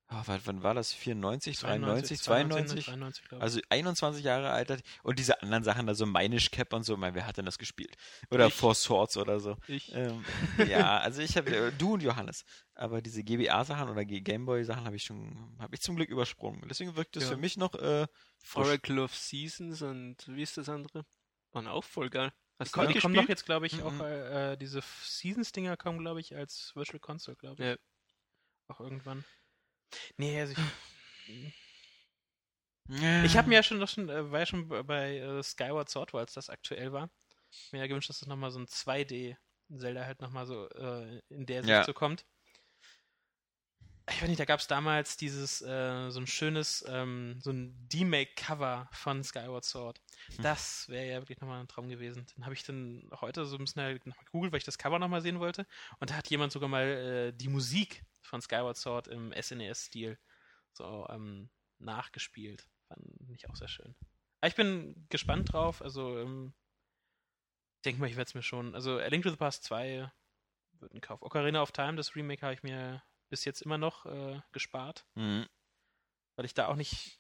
ah, 0.07 0.23
wann, 0.25 0.63
war 0.63 0.73
das? 0.73 0.93
94, 0.93 1.57
93, 1.59 2.21
92? 2.21 2.85
92, 2.85 3.23
glaube 3.27 3.37
ich. 3.39 3.43
Also 3.43 3.59
21 3.69 4.23
Jahre 4.23 4.49
alt. 4.51 4.83
Und 5.03 5.17
diese 5.19 5.41
anderen 5.41 5.63
Sachen, 5.63 5.87
also 5.89 6.05
Minish 6.05 6.51
Cap 6.51 6.73
und 6.73 6.83
so, 6.83 6.93
ich 6.93 6.99
meine, 6.99 7.15
wer 7.15 7.25
hat 7.27 7.37
denn 7.37 7.45
das 7.45 7.57
gespielt? 7.57 7.95
Oder 8.31 8.47
Ich. 8.47 8.53
Four 8.53 8.75
Swords 8.75 9.17
oder 9.17 9.39
so. 9.39 9.55
Ich. 9.67 9.93
Ähm, 9.95 10.23
ja, 10.67 10.97
also 10.99 11.21
ich 11.21 11.37
habe, 11.37 11.71
du 11.77 11.93
und 11.93 12.03
Johannes. 12.03 12.43
Aber 12.73 13.01
diese 13.01 13.23
GBA-Sachen 13.23 13.89
oder 13.89 14.03
Gameboy-Sachen 14.05 14.85
habe 14.85 14.95
ich 14.95 15.03
schon, 15.03 15.55
habe 15.59 15.73
ich 15.75 15.81
zum 15.81 15.95
Glück 15.95 16.09
übersprungen. 16.09 16.63
Deswegen 16.67 16.95
wirkt 16.95 17.15
es 17.15 17.23
Ja. 17.23 17.29
für 17.29 17.37
mich 17.37 17.57
noch 17.57 17.73
äh, 17.75 18.05
frisch. 18.45 18.67
Oracle 18.67 18.99
of 18.99 19.15
Seasons 19.15 19.81
und 19.81 20.17
wie 20.27 20.41
ist 20.43 20.57
das 20.57 20.69
andere? 20.69 21.05
Waren 21.51 21.67
auch 21.67 21.83
voll 21.83 22.09
geil. 22.09 22.31
Hast 22.59 22.77
auch 22.77 22.85
die 22.87 22.99
kommen 22.99 23.15
doch 23.15 23.27
jetzt, 23.27 23.45
glaube 23.45 23.67
ich, 23.67 23.81
auch, 23.83 23.91
Mhm. 23.91 24.01
äh, 24.01 24.57
diese 24.57 24.81
Seasons-Dinger 24.81 25.75
kommen, 25.75 25.99
glaube 25.99 26.21
ich, 26.21 26.35
als 26.35 26.73
Virtual 26.75 26.99
Console, 26.99 27.35
glaube 27.35 27.61
ich. 27.61 27.69
Ja. 27.69 27.75
Auch 28.67 28.79
irgendwann. 28.79 29.25
Nee, 30.17 30.39
also 30.39 30.53
ich, 30.53 30.59
ich 33.25 33.35
habe 33.37 33.49
mir 33.49 33.55
ja 33.55 33.63
schon, 33.63 33.79
noch 33.79 33.89
schon 33.89 34.09
äh, 34.09 34.31
war 34.31 34.39
ja 34.39 34.45
schon 34.45 34.67
bei 34.67 35.17
äh, 35.17 35.43
Skyward 35.43 35.89
Sword, 35.89 36.13
als 36.15 36.33
das 36.33 36.49
aktuell 36.49 36.91
war, 36.93 37.09
mir 37.71 37.79
ja 37.79 37.87
gewünscht, 37.87 38.09
dass 38.09 38.19
das 38.19 38.27
nochmal 38.27 38.51
so 38.51 38.59
ein 38.59 38.67
2D-Zelda 38.67 40.05
halt 40.05 40.21
nochmal 40.21 40.45
so 40.45 40.69
äh, 40.69 41.19
in 41.29 41.45
der 41.45 41.61
Sicht 41.61 41.69
Ja. 41.71 41.83
so 41.83 41.93
kommt. 41.93 42.25
Ich 44.07 44.21
weiß 44.21 44.29
nicht, 44.29 44.39
da 44.39 44.45
gab 44.45 44.59
es 44.59 44.67
damals 44.67 45.17
dieses, 45.17 45.61
äh, 45.63 46.09
so 46.11 46.19
ein 46.19 46.27
schönes, 46.27 46.85
ähm, 46.87 47.39
so 47.41 47.51
ein 47.51 47.73
D-Make-Cover 47.89 48.87
von 48.91 49.23
Skyward 49.23 49.65
Sword. 49.65 49.99
Hm. 50.27 50.43
Das 50.43 50.87
wäre 50.89 51.07
ja 51.07 51.21
wirklich 51.21 51.41
nochmal 51.41 51.59
ein 51.59 51.67
Traum 51.67 51.89
gewesen. 51.89 52.25
Den 52.37 52.45
habe 52.45 52.53
ich 52.53 52.63
dann 52.63 53.09
heute 53.19 53.45
so 53.45 53.55
ein 53.55 53.65
bisschen 53.65 53.81
halt 53.81 54.05
nochmal 54.05 54.25
gegoogelt, 54.25 54.53
weil 54.53 54.59
ich 54.59 54.63
das 54.63 54.77
Cover 54.77 54.99
nochmal 54.99 55.21
sehen 55.21 55.39
wollte. 55.39 55.65
Und 55.99 56.11
da 56.11 56.15
hat 56.15 56.29
jemand 56.29 56.51
sogar 56.51 56.69
mal 56.69 56.83
äh, 56.83 57.33
die 57.33 57.47
Musik 57.47 58.05
von 58.21 58.41
Skyward 58.41 58.77
Sword 58.77 59.07
im 59.07 59.33
SNES-Stil 59.33 60.19
so 60.73 61.07
ähm, 61.09 61.49
nachgespielt. 61.79 62.67
Fand 62.87 63.01
ich 63.31 63.49
auch 63.49 63.55
sehr 63.55 63.67
schön. 63.67 63.95
Aber 64.41 64.49
ich 64.49 64.55
bin 64.55 65.07
gespannt 65.09 65.51
drauf. 65.51 65.81
Also, 65.81 66.19
ähm, 66.19 66.53
ich 67.77 67.81
denke 67.85 68.01
mal, 68.01 68.09
ich 68.09 68.17
werde 68.17 68.27
es 68.27 68.35
mir 68.35 68.43
schon. 68.43 68.75
Also, 68.75 68.99
A 68.99 69.07
Link 69.07 69.23
to 69.23 69.31
the 69.31 69.35
Past 69.35 69.63
2 69.63 70.11
wird 70.79 70.93
ein 70.93 71.01
Kauf. 71.01 71.23
Ocarina 71.23 71.61
of 71.61 71.71
Time, 71.71 71.95
das 71.95 72.15
Remake, 72.15 72.43
habe 72.43 72.53
ich 72.53 72.61
mir 72.61 73.01
bis 73.29 73.45
jetzt 73.45 73.61
immer 73.61 73.77
noch 73.77 74.05
äh, 74.05 74.41
gespart. 74.51 75.05
Mhm. 75.15 75.47
Weil 76.35 76.45
ich 76.45 76.53
da 76.53 76.67
auch 76.67 76.75
nicht, 76.75 77.19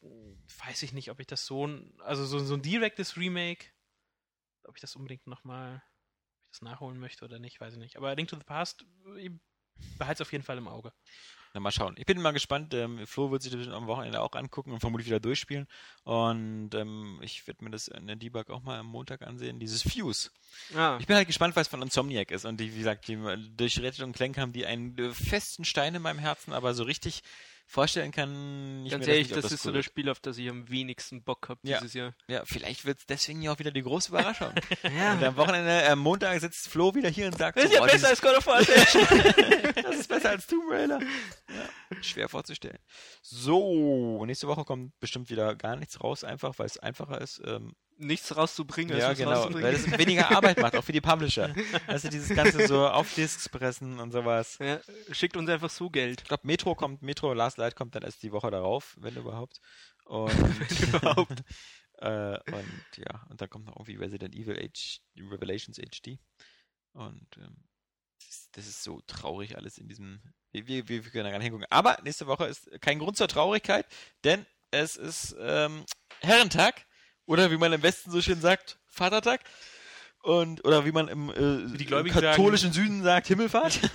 weiß 0.65 0.83
ich 0.83 0.93
nicht, 0.93 1.09
ob 1.09 1.19
ich 1.19 1.27
das 1.27 1.45
so 1.45 1.65
ein, 1.65 1.99
also 2.01 2.25
so, 2.25 2.39
so 2.39 2.53
ein 2.53 2.61
direktes 2.61 3.15
Remake, 3.15 3.67
ob 4.63 4.75
ich 4.75 4.81
das 4.81 4.95
unbedingt 4.95 5.25
nochmal, 5.27 5.75
ob 5.75 6.45
ich 6.45 6.51
das 6.51 6.61
nachholen 6.61 6.99
möchte 6.99 7.23
oder 7.23 7.39
nicht, 7.39 7.61
weiß 7.61 7.73
ich 7.73 7.79
nicht. 7.79 7.97
Aber 7.97 8.13
Link 8.15 8.29
to 8.29 8.37
the 8.37 8.43
Past, 8.43 8.85
ich 9.17 9.31
behalte 9.97 10.21
es 10.21 10.27
auf 10.27 10.31
jeden 10.31 10.43
Fall 10.43 10.57
im 10.57 10.67
Auge. 10.67 10.93
Na, 11.55 11.61
mal 11.61 11.71
schauen. 11.71 11.95
Ich 11.97 12.05
bin 12.05 12.21
mal 12.21 12.31
gespannt. 12.31 12.73
Ähm, 12.73 13.07
Flo 13.07 13.31
wird 13.31 13.41
sich 13.41 13.53
das 13.53 13.69
am 13.69 13.87
Wochenende 13.87 14.19
auch 14.19 14.33
angucken 14.33 14.73
und 14.73 14.81
vermutlich 14.81 15.07
wieder 15.07 15.21
durchspielen. 15.21 15.67
Und 16.03 16.75
ähm, 16.75 17.17
ich 17.21 17.47
werde 17.47 17.63
mir 17.63 17.71
das 17.71 17.87
in 17.87 18.07
der 18.07 18.17
Debug 18.17 18.49
auch 18.49 18.61
mal 18.61 18.77
am 18.77 18.87
Montag 18.87 19.21
ansehen. 19.21 19.57
Dieses 19.57 19.81
Fuse. 19.81 20.31
Ah, 20.75 20.97
Ich 20.99 21.07
bin 21.07 21.15
halt 21.15 21.27
gespannt, 21.27 21.55
was 21.55 21.69
von 21.69 21.81
Insomniac 21.81 22.31
ist. 22.31 22.43
Und 22.43 22.59
die, 22.59 22.73
wie 22.73 22.79
gesagt, 22.79 23.07
die, 23.07 23.17
durch 23.55 23.79
Ratchet 23.81 24.01
und 24.03 24.11
Clank 24.17 24.37
haben 24.37 24.51
die 24.51 24.65
einen 24.65 24.97
äh, 24.97 25.13
festen 25.13 25.63
Stein 25.63 25.95
in 25.95 26.01
meinem 26.01 26.19
Herzen, 26.19 26.51
aber 26.51 26.73
so 26.73 26.83
richtig 26.83 27.23
vorstellen 27.65 28.11
kann 28.11 28.85
ich 28.85 28.91
ganz 28.91 29.05
mir 29.05 29.13
ehrlich, 29.13 29.29
das, 29.29 29.43
das, 29.43 29.51
ist 29.51 29.63
so 29.63 29.71
das. 29.71 29.85
Spiel, 29.85 30.09
auf 30.09 30.19
das 30.19 30.37
ich 30.37 30.49
am 30.49 30.69
wenigsten 30.69 31.23
Bock 31.23 31.49
habe 31.49 31.59
Ja. 31.63 31.79
dieses 31.79 31.93
Jahr. 31.93 32.15
Ja, 32.27 32.43
vielleicht 32.45 32.85
wird 32.85 32.99
es 32.99 33.05
deswegen 33.05 33.41
ja 33.41 33.51
auch 33.51 33.59
wieder 33.59 33.71
die 33.71 33.81
große 33.81 34.09
Überraschung. 34.09 34.53
Ja. 34.95 35.13
Und 35.13 35.23
am 35.23 35.35
Wochenende, 35.35 35.71
äh, 35.71 35.87
am 35.87 35.99
Montag 35.99 36.39
sitzt 36.39 36.67
Flo 36.67 36.93
wieder 36.93 37.09
hier 37.09 37.27
und 37.27 37.37
sagt, 37.37 37.57
Das 37.57 37.65
ist 37.65 37.73
ja 37.73 37.81
oh, 37.81 37.85
besser 37.85 38.09
als 38.09 38.21
God 38.21 38.37
of 38.37 38.45
War. 38.47 38.59
das 39.83 39.95
ist 39.95 40.07
besser 40.07 40.29
als 40.29 40.47
Tomb 40.47 40.63
Raider. 40.69 40.99
Ja, 41.01 42.03
schwer 42.03 42.29
vorzustellen. 42.29 42.77
So, 43.21 44.23
nächste 44.25 44.47
Woche 44.47 44.63
kommt 44.63 44.97
bestimmt 44.99 45.29
wieder 45.29 45.55
gar 45.55 45.75
nichts 45.75 46.01
raus, 46.01 46.23
einfach 46.23 46.57
weil 46.59 46.67
es 46.67 46.77
einfacher 46.77 47.19
ist. 47.19 47.41
Ähm, 47.45 47.73
Nichts 47.97 48.35
rauszubringen, 48.35 48.97
ja, 48.97 49.13
genau, 49.13 49.53
weil 49.53 49.73
es 49.73 49.89
weniger 49.97 50.29
Arbeit 50.35 50.59
macht, 50.59 50.75
auch 50.75 50.83
für 50.83 50.91
die 50.91 50.99
Publisher. 50.99 51.55
Also 51.87 52.09
dieses 52.09 52.35
Ganze 52.35 52.67
so 52.67 52.87
auf 52.87 53.13
Discs 53.13 53.47
pressen 53.47 53.99
und 53.99 54.11
sowas. 54.11 54.57
Ja, 54.59 54.81
schickt 55.11 55.37
uns 55.37 55.49
einfach 55.49 55.69
so 55.69 55.89
Geld. 55.89 56.21
Ich 56.21 56.27
glaube, 56.27 56.45
Metro 56.45 56.75
kommt, 56.75 57.01
Metro 57.01 57.33
Last 57.33 57.57
Light 57.57 57.75
kommt 57.75 57.95
dann 57.95 58.03
erst 58.03 58.21
die 58.21 58.33
Woche 58.33 58.51
darauf, 58.51 58.97
wenn 58.99 59.15
überhaupt. 59.15 59.61
Und, 60.05 60.29
überhaupt. 60.81 61.43
äh, 61.99 62.37
und 62.51 62.97
ja, 62.97 63.25
und 63.29 63.39
dann 63.39 63.49
kommt 63.49 63.65
noch 63.65 63.75
irgendwie 63.75 63.95
Resident 63.95 64.35
Evil 64.35 64.57
H 64.57 64.99
Revelations 65.17 65.77
HD. 65.77 66.19
Und 66.93 67.27
ähm, 67.37 67.63
das, 68.19 68.29
ist, 68.29 68.57
das 68.57 68.67
ist 68.67 68.83
so 68.83 69.01
traurig 69.07 69.57
alles 69.57 69.77
in 69.77 69.87
diesem. 69.87 70.21
Wir, 70.51 70.67
wir, 70.67 70.87
wir 70.87 71.01
können 71.01 71.25
da 71.25 71.31
gar 71.31 71.37
nicht 71.37 71.45
hingucken. 71.45 71.67
Aber 71.69 71.97
nächste 72.03 72.27
Woche 72.27 72.45
ist 72.45 72.69
kein 72.81 72.99
Grund 72.99 73.17
zur 73.17 73.27
Traurigkeit, 73.27 73.85
denn 74.23 74.45
es 74.71 74.95
ist 74.95 75.35
ähm, 75.39 75.85
Herrentag. 76.21 76.84
Oder 77.25 77.51
wie 77.51 77.57
man 77.57 77.73
im 77.73 77.83
Westen 77.83 78.11
so 78.11 78.21
schön 78.21 78.39
sagt, 78.39 78.77
Vatertag. 78.87 79.41
Und, 80.21 80.65
oder 80.65 80.85
wie 80.85 80.91
man 80.91 81.07
im 81.07 81.29
äh, 81.29 81.77
Gläubigen 81.83 82.19
katholischen 82.19 82.73
Süden 82.73 83.03
sagt, 83.03 83.27
Himmelfahrt. 83.27 83.79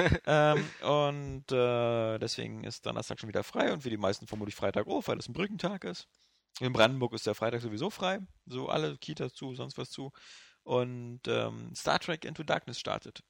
ähm, 0.26 0.64
und 0.82 1.52
äh, 1.52 2.18
deswegen 2.18 2.64
ist 2.64 2.84
Donnerstag 2.84 3.20
schon 3.20 3.28
wieder 3.28 3.44
frei 3.44 3.72
und 3.72 3.82
für 3.82 3.90
die 3.90 3.96
meisten 3.96 4.26
vermutlich 4.26 4.56
Freitag 4.56 4.88
auch, 4.88 5.06
weil 5.06 5.18
es 5.18 5.28
ein 5.28 5.34
Brückentag 5.34 5.84
ist. 5.84 6.08
In 6.60 6.72
Brandenburg 6.72 7.12
ist 7.12 7.26
der 7.26 7.36
Freitag 7.36 7.60
sowieso 7.60 7.90
frei. 7.90 8.18
So 8.46 8.68
alle 8.68 8.98
Kitas 8.98 9.34
zu, 9.34 9.54
sonst 9.54 9.78
was 9.78 9.90
zu. 9.90 10.10
Und 10.64 11.20
ähm, 11.28 11.72
Star 11.76 12.00
Trek 12.00 12.24
Into 12.24 12.42
Darkness 12.42 12.80
startet. 12.80 13.22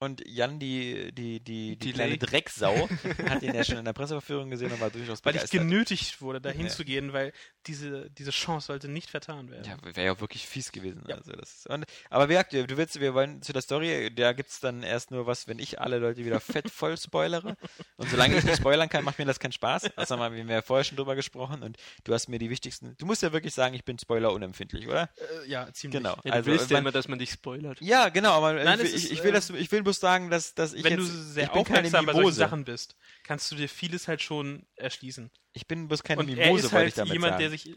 Und 0.00 0.22
Jan, 0.26 0.58
die, 0.58 1.12
die, 1.14 1.40
die, 1.40 1.76
die 1.78 1.92
kleine 1.92 2.18
Drecksau, 2.18 2.88
hat 3.28 3.42
ihn 3.42 3.54
ja 3.54 3.64
schon 3.64 3.78
in 3.78 3.84
der 3.84 3.92
Presseverführung 3.92 4.50
gesehen 4.50 4.70
und 4.72 4.80
war 4.80 4.90
durchaus 4.90 5.24
Weil 5.24 5.34
ich 5.36 5.42
begeistert. 5.42 5.60
genötigt 5.60 6.20
wurde, 6.20 6.40
da 6.40 6.50
Ja. 6.50 6.56
hinzugehen, 6.56 7.12
weil 7.12 7.32
diese, 7.66 8.10
diese 8.10 8.30
Chance 8.30 8.66
sollte 8.66 8.88
nicht 8.88 9.08
vertan 9.08 9.50
werden. 9.50 9.64
Ja, 9.64 9.76
wäre 9.96 10.04
ja 10.06 10.20
wirklich 10.20 10.46
fies 10.46 10.72
gewesen. 10.72 11.02
Ja. 11.08 11.16
Also 11.16 11.32
das 11.32 11.54
ist, 11.54 11.70
und, 11.70 11.84
aber 12.10 12.28
wie 12.28 12.32
gesagt, 12.34 12.52
du 12.52 12.76
willst, 12.76 13.00
wir 13.00 13.14
wollen 13.14 13.40
zu 13.40 13.52
der 13.52 13.62
Story, 13.62 14.12
da 14.14 14.32
gibt's 14.32 14.60
dann 14.60 14.82
erst 14.82 15.10
nur 15.10 15.26
was, 15.26 15.48
wenn 15.48 15.58
ich 15.58 15.80
alle 15.80 15.98
Leute 15.98 16.24
wieder 16.24 16.40
fett 16.40 16.70
voll 16.70 16.98
spoilere. 16.98 17.56
Und 17.96 18.10
solange 18.10 18.36
ich 18.36 18.44
nicht 18.44 18.56
spoilern 18.58 18.88
kann, 18.88 19.04
macht 19.04 19.18
mir 19.18 19.24
das 19.24 19.38
keinen 19.38 19.52
Spaß. 19.52 19.96
Also 19.96 20.16
mal, 20.16 20.32
wir 20.32 20.40
haben 20.40 20.50
ja 20.50 20.60
vorher 20.60 20.84
schon 20.84 20.96
drüber 20.96 21.14
gesprochen 21.14 21.62
und 21.62 21.78
du 22.02 22.12
hast 22.12 22.28
mir 22.28 22.38
die 22.38 22.50
wichtigsten. 22.50 22.94
Du 22.98 23.06
musst 23.06 23.22
ja 23.22 23.32
wirklich 23.32 23.54
sagen, 23.54 23.74
ich 23.74 23.84
bin 23.84 23.98
Spoiler 23.98 24.32
unempfindlich, 24.32 24.86
oder? 24.88 25.08
Äh, 25.44 25.48
ja 25.48 25.72
ziemlich. 25.72 26.02
Genau. 26.02 26.16
Ja, 26.24 26.30
du 26.30 26.32
also, 26.32 26.50
willst 26.50 26.70
ja 26.70 26.78
immer, 26.78 26.92
dass 26.92 27.08
man 27.08 27.18
dich 27.18 27.30
spoilert. 27.30 27.80
ja, 27.80 28.08
genau, 28.10 28.32
aber 28.32 28.52
Nein, 28.54 28.80
ich, 28.80 28.86
es 28.86 28.90
ich, 28.94 29.04
ist, 29.04 29.12
ich 29.12 29.22
will 29.22 29.30
äh, 29.30 29.34
das, 29.34 29.50
ich 29.50 29.70
will 29.72 29.82
bloß 29.82 29.93
sagen, 30.00 30.30
dass, 30.30 30.54
dass 30.54 30.72
ich 30.74 30.84
Wenn 30.84 30.98
jetzt, 30.98 31.10
du 31.10 31.16
sehr 31.32 31.54
aufmerksam 31.54 32.06
bei 32.06 32.12
solchen. 32.12 32.32
Sachen 32.32 32.64
bist, 32.64 32.96
kannst 33.22 33.50
du 33.50 33.56
dir 33.56 33.68
vieles 33.68 34.08
halt 34.08 34.22
schon 34.22 34.66
erschließen. 34.76 35.30
Ich 35.56 35.68
bin 35.68 35.86
bloß 35.86 36.02
keine 36.02 36.20
Und 36.20 36.28
er 36.30 36.46
Mimose, 36.46 36.66
ist 36.66 36.72
wollte 36.72 36.88
ich 36.88 36.92
halt 36.96 36.98
damit 36.98 37.12
jemand, 37.12 37.32
sagen. 37.34 37.40
der 37.42 37.50
sich 37.50 37.68
äh, 37.68 37.74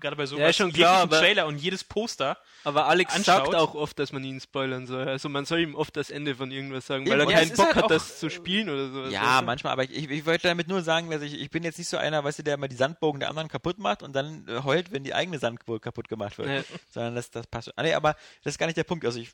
gerade 0.00 0.16
bei 0.16 0.26
sowas 0.26 0.42
Ja, 0.42 0.52
schon 0.52 0.72
klar, 0.72 0.94
jeglichen 1.02 1.14
aber- 1.14 1.18
Trailer 1.20 1.46
und 1.46 1.58
jedes 1.58 1.84
Poster 1.84 2.36
Aber 2.64 2.86
Alex 2.88 3.14
anschaut. 3.14 3.44
sagt 3.46 3.54
auch 3.54 3.74
oft, 3.76 3.96
dass 4.00 4.10
man 4.10 4.24
ihn 4.24 4.40
spoilern 4.40 4.88
soll. 4.88 5.06
Also 5.06 5.28
man 5.28 5.44
soll 5.44 5.60
ihm 5.60 5.76
oft 5.76 5.96
das 5.96 6.10
Ende 6.10 6.34
von 6.34 6.50
irgendwas 6.50 6.86
sagen, 6.86 7.02
Eben, 7.02 7.12
weil 7.12 7.20
er 7.20 7.26
und 7.28 7.32
keinen 7.32 7.50
Bock 7.54 7.66
halt 7.66 7.76
hat, 7.76 7.84
auch, 7.84 7.88
das 7.88 8.18
zu 8.18 8.26
äh, 8.26 8.30
spielen 8.30 8.68
oder 8.68 8.90
sowas. 8.90 9.12
Ja, 9.12 9.40
du? 9.40 9.46
manchmal, 9.46 9.72
aber 9.74 9.84
ich, 9.84 9.92
ich, 9.92 10.10
ich 10.10 10.26
wollte 10.26 10.48
damit 10.48 10.66
nur 10.66 10.82
sagen, 10.82 11.08
dass 11.08 11.22
ich, 11.22 11.34
ich 11.40 11.50
bin 11.50 11.62
jetzt 11.62 11.78
nicht 11.78 11.88
so 11.88 11.98
einer, 11.98 12.24
weißt 12.24 12.40
du, 12.40 12.42
der 12.42 12.54
immer 12.54 12.66
die 12.66 12.74
Sandbogen 12.76 13.20
der 13.20 13.28
anderen 13.28 13.48
kaputt 13.48 13.78
macht 13.78 14.02
und 14.02 14.12
dann 14.12 14.48
äh, 14.48 14.64
heult, 14.64 14.90
wenn 14.90 15.04
die 15.04 15.14
eigene 15.14 15.38
Sandburg 15.38 15.82
kaputt 15.82 16.08
gemacht 16.08 16.36
wird. 16.36 16.48
Ja. 16.48 16.64
Sondern 16.90 17.14
das, 17.14 17.30
das 17.30 17.46
passt 17.46 17.66
schon. 17.66 17.74
Ah, 17.76 17.84
nee, 17.84 17.94
aber 17.94 18.16
das 18.42 18.54
ist 18.54 18.58
gar 18.58 18.66
nicht 18.66 18.76
der 18.76 18.82
Punkt. 18.84 19.04
Also 19.04 19.20
ich, 19.20 19.30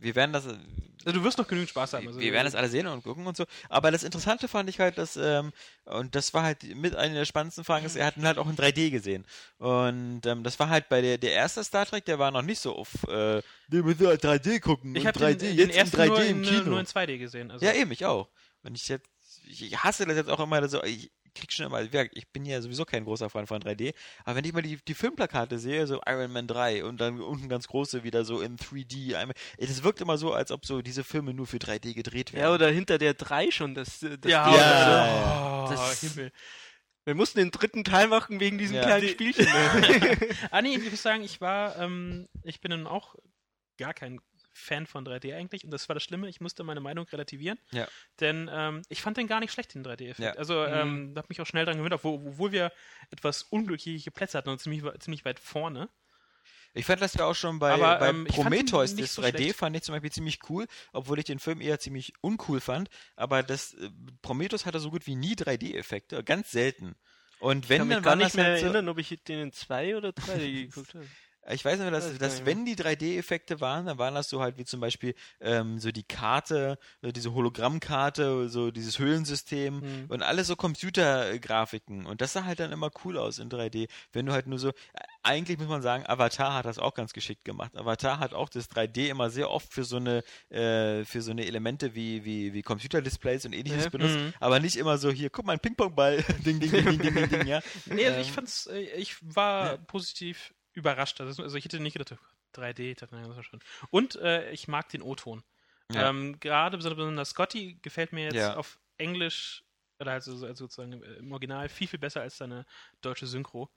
wir 0.00 0.14
werden 0.14 0.32
das, 0.32 0.46
Also 0.46 1.18
du 1.18 1.24
wirst 1.24 1.38
noch 1.38 1.46
genügend 1.46 1.70
Spaß 1.70 1.94
haben. 1.94 2.06
Also, 2.06 2.20
wir 2.20 2.32
werden 2.32 2.44
das 2.44 2.54
alle 2.54 2.68
sehen 2.68 2.86
und 2.86 3.02
gucken 3.02 3.26
und 3.26 3.36
so. 3.36 3.44
Aber 3.68 3.90
das 3.90 4.02
Interessante 4.02 4.48
fand 4.48 4.68
ich 4.70 4.80
halt, 4.80 4.98
dass, 4.98 5.16
ähm, 5.16 5.52
und 5.84 6.14
das 6.14 6.34
war 6.34 6.42
halt 6.42 6.62
mit 6.76 6.94
einer 6.94 7.14
der 7.14 7.24
spannendsten 7.24 7.64
Fragen, 7.64 7.86
ist, 7.86 7.96
er 7.96 8.06
hat 8.06 8.16
ihn 8.16 8.26
halt 8.26 8.38
auch 8.38 8.48
in 8.48 8.56
3D 8.56 8.90
gesehen. 8.90 9.26
Und 9.58 10.26
ähm, 10.26 10.42
das 10.42 10.58
war 10.58 10.68
halt 10.68 10.88
bei 10.88 11.00
der, 11.00 11.18
der 11.18 11.32
erste 11.32 11.62
Star 11.64 11.86
Trek, 11.86 12.04
der 12.04 12.18
war 12.18 12.30
noch 12.30 12.42
nicht 12.42 12.60
so 12.60 12.74
auf, 12.74 13.04
äh, 13.08 13.42
wir 13.68 13.82
müssen 13.82 14.06
halt 14.06 14.24
3D 14.24 14.60
gucken. 14.60 14.94
Ich 14.94 15.02
und 15.02 15.08
habe 15.08 15.18
3D, 15.18 15.34
den, 15.36 15.56
den 15.56 15.56
jetzt 15.56 15.70
in 15.70 15.78
ersten 15.78 15.96
3D 15.96 16.06
nur 16.06 16.24
im 16.24 16.38
in, 16.38 16.48
Kino. 16.48 16.62
nur 16.70 16.80
in 16.80 16.86
2D 16.86 17.18
gesehen. 17.18 17.50
Also, 17.50 17.64
Ja, 17.64 17.72
eben, 17.72 17.90
ich 17.92 18.04
auch. 18.04 18.28
Und 18.62 18.74
ich 18.76 18.88
jetzt, 18.88 19.08
ich 19.46 19.76
hasse 19.82 20.06
das 20.06 20.16
jetzt 20.16 20.30
auch 20.30 20.40
immer 20.40 20.66
so, 20.68 20.82
ich 20.82 21.12
krieg 21.34 21.52
schon 21.52 21.66
immer, 21.66 21.82
wie 21.82 21.88
gesagt, 21.88 22.12
ich 22.14 22.28
bin 22.28 22.44
ja 22.46 22.60
sowieso 22.62 22.84
kein 22.84 23.04
großer 23.04 23.28
Freund 23.30 23.48
von 23.48 23.60
3D, 23.60 23.94
aber 24.24 24.36
wenn 24.36 24.44
ich 24.44 24.52
mal 24.52 24.62
die, 24.62 24.76
die 24.76 24.94
Filmplakate 24.94 25.58
sehe, 25.58 25.86
so 25.86 26.00
Iron 26.06 26.32
Man 26.32 26.46
3 26.46 26.84
und 26.84 27.00
dann 27.00 27.20
unten 27.20 27.48
ganz 27.48 27.66
große 27.68 28.04
wieder 28.04 28.24
so 28.24 28.40
in 28.40 28.56
3D, 28.56 29.14
einmal- 29.16 29.34
ey, 29.58 29.66
das 29.66 29.82
wirkt 29.82 30.00
immer 30.00 30.16
so, 30.18 30.32
als 30.32 30.50
ob 30.52 30.64
so 30.64 30.80
diese 30.82 31.04
Filme 31.04 31.34
nur 31.34 31.46
für 31.46 31.58
3D 31.58 31.92
gedreht 31.94 32.32
werden. 32.32 32.44
Ja, 32.44 32.54
oder 32.54 32.70
hinter 32.70 32.98
der 32.98 33.14
3 33.14 33.50
schon. 33.50 33.74
Das, 33.74 33.98
das 34.00 34.10
ja, 34.30 34.44
Ding. 34.48 34.54
Ja, 34.58 35.66
oh, 35.66 35.70
Das- 35.70 36.00
Himmel. 36.00 36.32
Wir 37.06 37.14
mussten 37.14 37.38
den 37.38 37.50
dritten 37.50 37.84
Teil 37.84 38.08
machen 38.08 38.40
wegen 38.40 38.56
diesem 38.56 38.76
Ja. 38.76 38.82
kleinen 38.84 39.02
Die- 39.06 39.12
Spielchen. 39.12 39.44
ne? 39.44 40.16
Ah 40.50 40.62
nee, 40.62 40.74
ich 40.76 40.90
muss 40.90 41.02
sagen, 41.02 41.22
ich 41.22 41.38
war, 41.40 41.76
ähm, 41.78 42.28
ich 42.44 42.60
bin 42.62 42.70
dann 42.70 42.86
auch 42.86 43.14
gar 43.76 43.92
kein 43.92 44.20
Fan 44.56 44.86
von 44.86 45.04
3D 45.04 45.34
eigentlich 45.34 45.64
und 45.64 45.70
das 45.70 45.88
war 45.88 45.94
das 45.94 46.02
Schlimme, 46.02 46.28
ich 46.28 46.40
musste 46.40 46.64
meine 46.64 46.80
Meinung 46.80 47.06
relativieren, 47.08 47.58
Ja. 47.72 47.86
denn 48.20 48.48
ähm, 48.52 48.82
ich 48.88 49.02
fand 49.02 49.16
den 49.16 49.26
gar 49.26 49.40
nicht 49.40 49.52
schlecht, 49.52 49.74
den 49.74 49.84
3D-Effekt. 49.84 50.20
Ja. 50.20 50.32
Also 50.32 50.64
ähm, 50.64 51.12
da 51.14 51.18
habe 51.18 51.26
mich 51.28 51.40
auch 51.40 51.46
schnell 51.46 51.64
dran 51.64 51.76
gewöhnt, 51.76 51.92
obwohl, 51.92 52.14
obwohl 52.14 52.52
wir 52.52 52.72
etwas 53.10 53.42
unglückliche 53.42 54.10
Plätze 54.10 54.38
hatten 54.38 54.48
und 54.50 54.60
ziemlich, 54.60 54.82
ziemlich 55.00 55.24
weit 55.24 55.38
vorne. 55.40 55.88
Ich 56.76 56.86
fand 56.86 57.00
das 57.00 57.14
ja 57.14 57.24
auch 57.26 57.34
schon 57.34 57.60
bei, 57.60 57.72
Aber, 57.72 57.98
bei 57.98 58.08
ähm, 58.08 58.26
ich 58.28 58.34
Prometheus, 58.34 58.92
nicht 58.94 59.04
das 59.04 59.14
so 59.14 59.22
3D 59.22 59.36
schlecht. 59.36 59.56
fand 59.56 59.76
ich 59.76 59.82
zum 59.82 59.94
Beispiel 59.94 60.10
ziemlich 60.10 60.40
cool, 60.48 60.66
obwohl 60.92 61.18
ich 61.20 61.24
den 61.24 61.38
Film 61.38 61.60
eher 61.60 61.78
ziemlich 61.78 62.12
uncool 62.20 62.60
fand. 62.60 62.88
Aber 63.14 63.42
das 63.44 63.74
äh, 63.74 63.90
Prometheus 64.22 64.66
hatte 64.66 64.80
so 64.80 64.90
gut 64.90 65.06
wie 65.06 65.14
nie 65.14 65.34
3D-Effekte, 65.34 66.24
ganz 66.24 66.50
selten. 66.50 66.96
Und 67.38 67.66
Ich 67.66 67.68
wenn 67.68 67.78
kann 67.78 67.88
mich 67.88 67.94
dann 67.96 68.02
gar 68.04 68.16
nicht 68.16 68.26
das 68.28 68.34
mehr 68.34 68.44
halt 68.46 68.58
so, 68.60 68.64
erinnern, 68.66 68.88
ob 68.88 68.98
ich 68.98 69.08
den 69.24 69.38
in 69.40 69.52
2 69.52 69.96
oder 69.96 70.08
3D 70.10 70.62
geguckt 70.68 70.94
habe. 70.94 71.06
Ich 71.50 71.64
weiß 71.64 71.78
nur, 71.80 71.90
dass, 71.90 72.08
gar 72.08 72.18
dass 72.18 72.46
wenn 72.46 72.64
die 72.64 72.74
3D-Effekte 72.76 73.60
waren, 73.60 73.86
dann 73.86 73.98
waren 73.98 74.14
das 74.14 74.28
so 74.28 74.40
halt 74.40 74.56
wie 74.58 74.64
zum 74.64 74.80
Beispiel 74.80 75.14
ähm, 75.40 75.78
so 75.78 75.90
die 75.92 76.02
Karte, 76.02 76.78
diese 77.02 77.34
Hologrammkarte, 77.34 78.48
so 78.48 78.70
dieses 78.70 78.98
Höhlensystem 78.98 79.82
Hm. 79.82 80.06
und 80.08 80.22
alles 80.22 80.46
so 80.46 80.56
Computergrafiken. 80.56 82.06
Und 82.06 82.20
das 82.20 82.32
sah 82.32 82.44
halt 82.44 82.60
dann 82.60 82.72
immer 82.72 82.90
cool 83.04 83.18
aus 83.18 83.38
in 83.38 83.48
3D. 83.50 83.88
Wenn 84.12 84.26
du 84.26 84.32
halt 84.32 84.46
nur 84.46 84.58
so, 84.58 84.72
eigentlich 85.22 85.58
muss 85.58 85.68
man 85.68 85.82
sagen, 85.82 86.04
Avatar 86.06 86.54
hat 86.54 86.64
das 86.66 86.78
auch 86.78 86.94
ganz 86.94 87.12
geschickt 87.12 87.44
gemacht. 87.44 87.76
Avatar 87.76 88.18
hat 88.18 88.34
auch 88.34 88.48
das 88.48 88.68
3D 88.70 89.08
immer 89.08 89.30
sehr 89.30 89.50
oft 89.50 89.72
für 89.72 89.84
so 89.84 89.96
eine, 89.96 90.22
äh, 90.50 91.04
für 91.04 91.22
so 91.22 91.30
eine 91.30 91.44
Elemente 91.46 91.94
wie, 91.94 92.24
wie, 92.24 92.52
wie 92.52 92.62
Computerdisplays 92.62 93.44
und 93.46 93.52
ähnliches 93.52 93.84
Ja. 93.84 93.90
benutzt, 93.90 94.16
Mhm. 94.18 94.32
aber 94.40 94.60
nicht 94.60 94.76
immer 94.76 94.98
so, 94.98 95.10
hier, 95.10 95.30
guck 95.30 95.44
mal, 95.46 95.52
ein 95.52 95.60
Ping-Pong-Ball, 95.60 96.16
ding, 96.46 96.60
ding, 96.60 96.70
ding, 96.70 96.84
ding, 96.84 96.98
ding, 97.00 97.14
ding, 97.14 97.28
ding, 97.28 97.46
ja. 97.46 97.60
Nee, 97.86 98.06
also 98.06 98.16
Ähm, 98.16 98.22
ich 98.22 98.32
fand's, 98.32 98.66
äh, 98.66 98.80
ich 98.96 99.16
war 99.22 99.78
positiv 99.78 100.54
überrascht. 100.74 101.20
Also, 101.20 101.42
also 101.42 101.56
ich 101.56 101.64
hätte 101.64 101.80
nicht 101.80 101.94
gedacht, 101.94 102.12
oh 102.12 102.16
Gott, 102.52 102.64
3D, 102.64 102.80
ich 102.92 102.96
dachte, 102.98 103.14
naja, 103.14 103.26
das 103.28 103.36
war 103.36 103.44
schon. 103.44 103.60
Und 103.90 104.16
äh, 104.16 104.50
ich 104.52 104.68
mag 104.68 104.88
den 104.90 105.02
O-Ton. 105.02 105.42
Ja. 105.92 106.08
Ähm, 106.10 106.38
Gerade 106.40 106.76
besonders 106.76 107.30
Scotty 107.30 107.78
gefällt 107.82 108.12
mir 108.12 108.24
jetzt 108.24 108.34
Ja. 108.34 108.56
auf 108.56 108.78
Englisch, 108.98 109.64
oder 110.00 110.12
also, 110.12 110.32
also 110.32 110.54
sozusagen 110.54 110.92
im- 110.92 111.02
im 111.02 111.32
Original, 111.32 111.68
viel, 111.68 111.86
viel 111.88 111.98
besser 111.98 112.20
als 112.22 112.36
seine 112.38 112.64
deutsche 113.00 113.26
Synchro. 113.26 113.70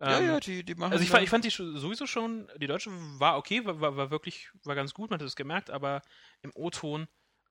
ja, 0.00 0.18
Ähm, 0.18 0.26
ja, 0.26 0.40
die, 0.40 0.64
die 0.64 0.74
machen 0.74 0.92
Also 0.92 1.04
ich, 1.04 1.10
fand- 1.10 1.22
ich 1.24 1.30
fand 1.30 1.44
die 1.44 1.50
sowieso 1.50 2.06
schon, 2.06 2.50
die 2.56 2.66
deutsche 2.66 2.90
war 3.20 3.36
okay, 3.38 3.64
war, 3.64 3.80
war, 3.80 3.96
war 3.96 4.10
wirklich, 4.10 4.50
war 4.64 4.74
ganz 4.74 4.92
gut, 4.94 5.10
man 5.10 5.20
hat 5.20 5.26
es 5.26 5.36
gemerkt, 5.36 5.70
aber 5.70 6.02
im 6.42 6.50
O-Ton 6.54 7.06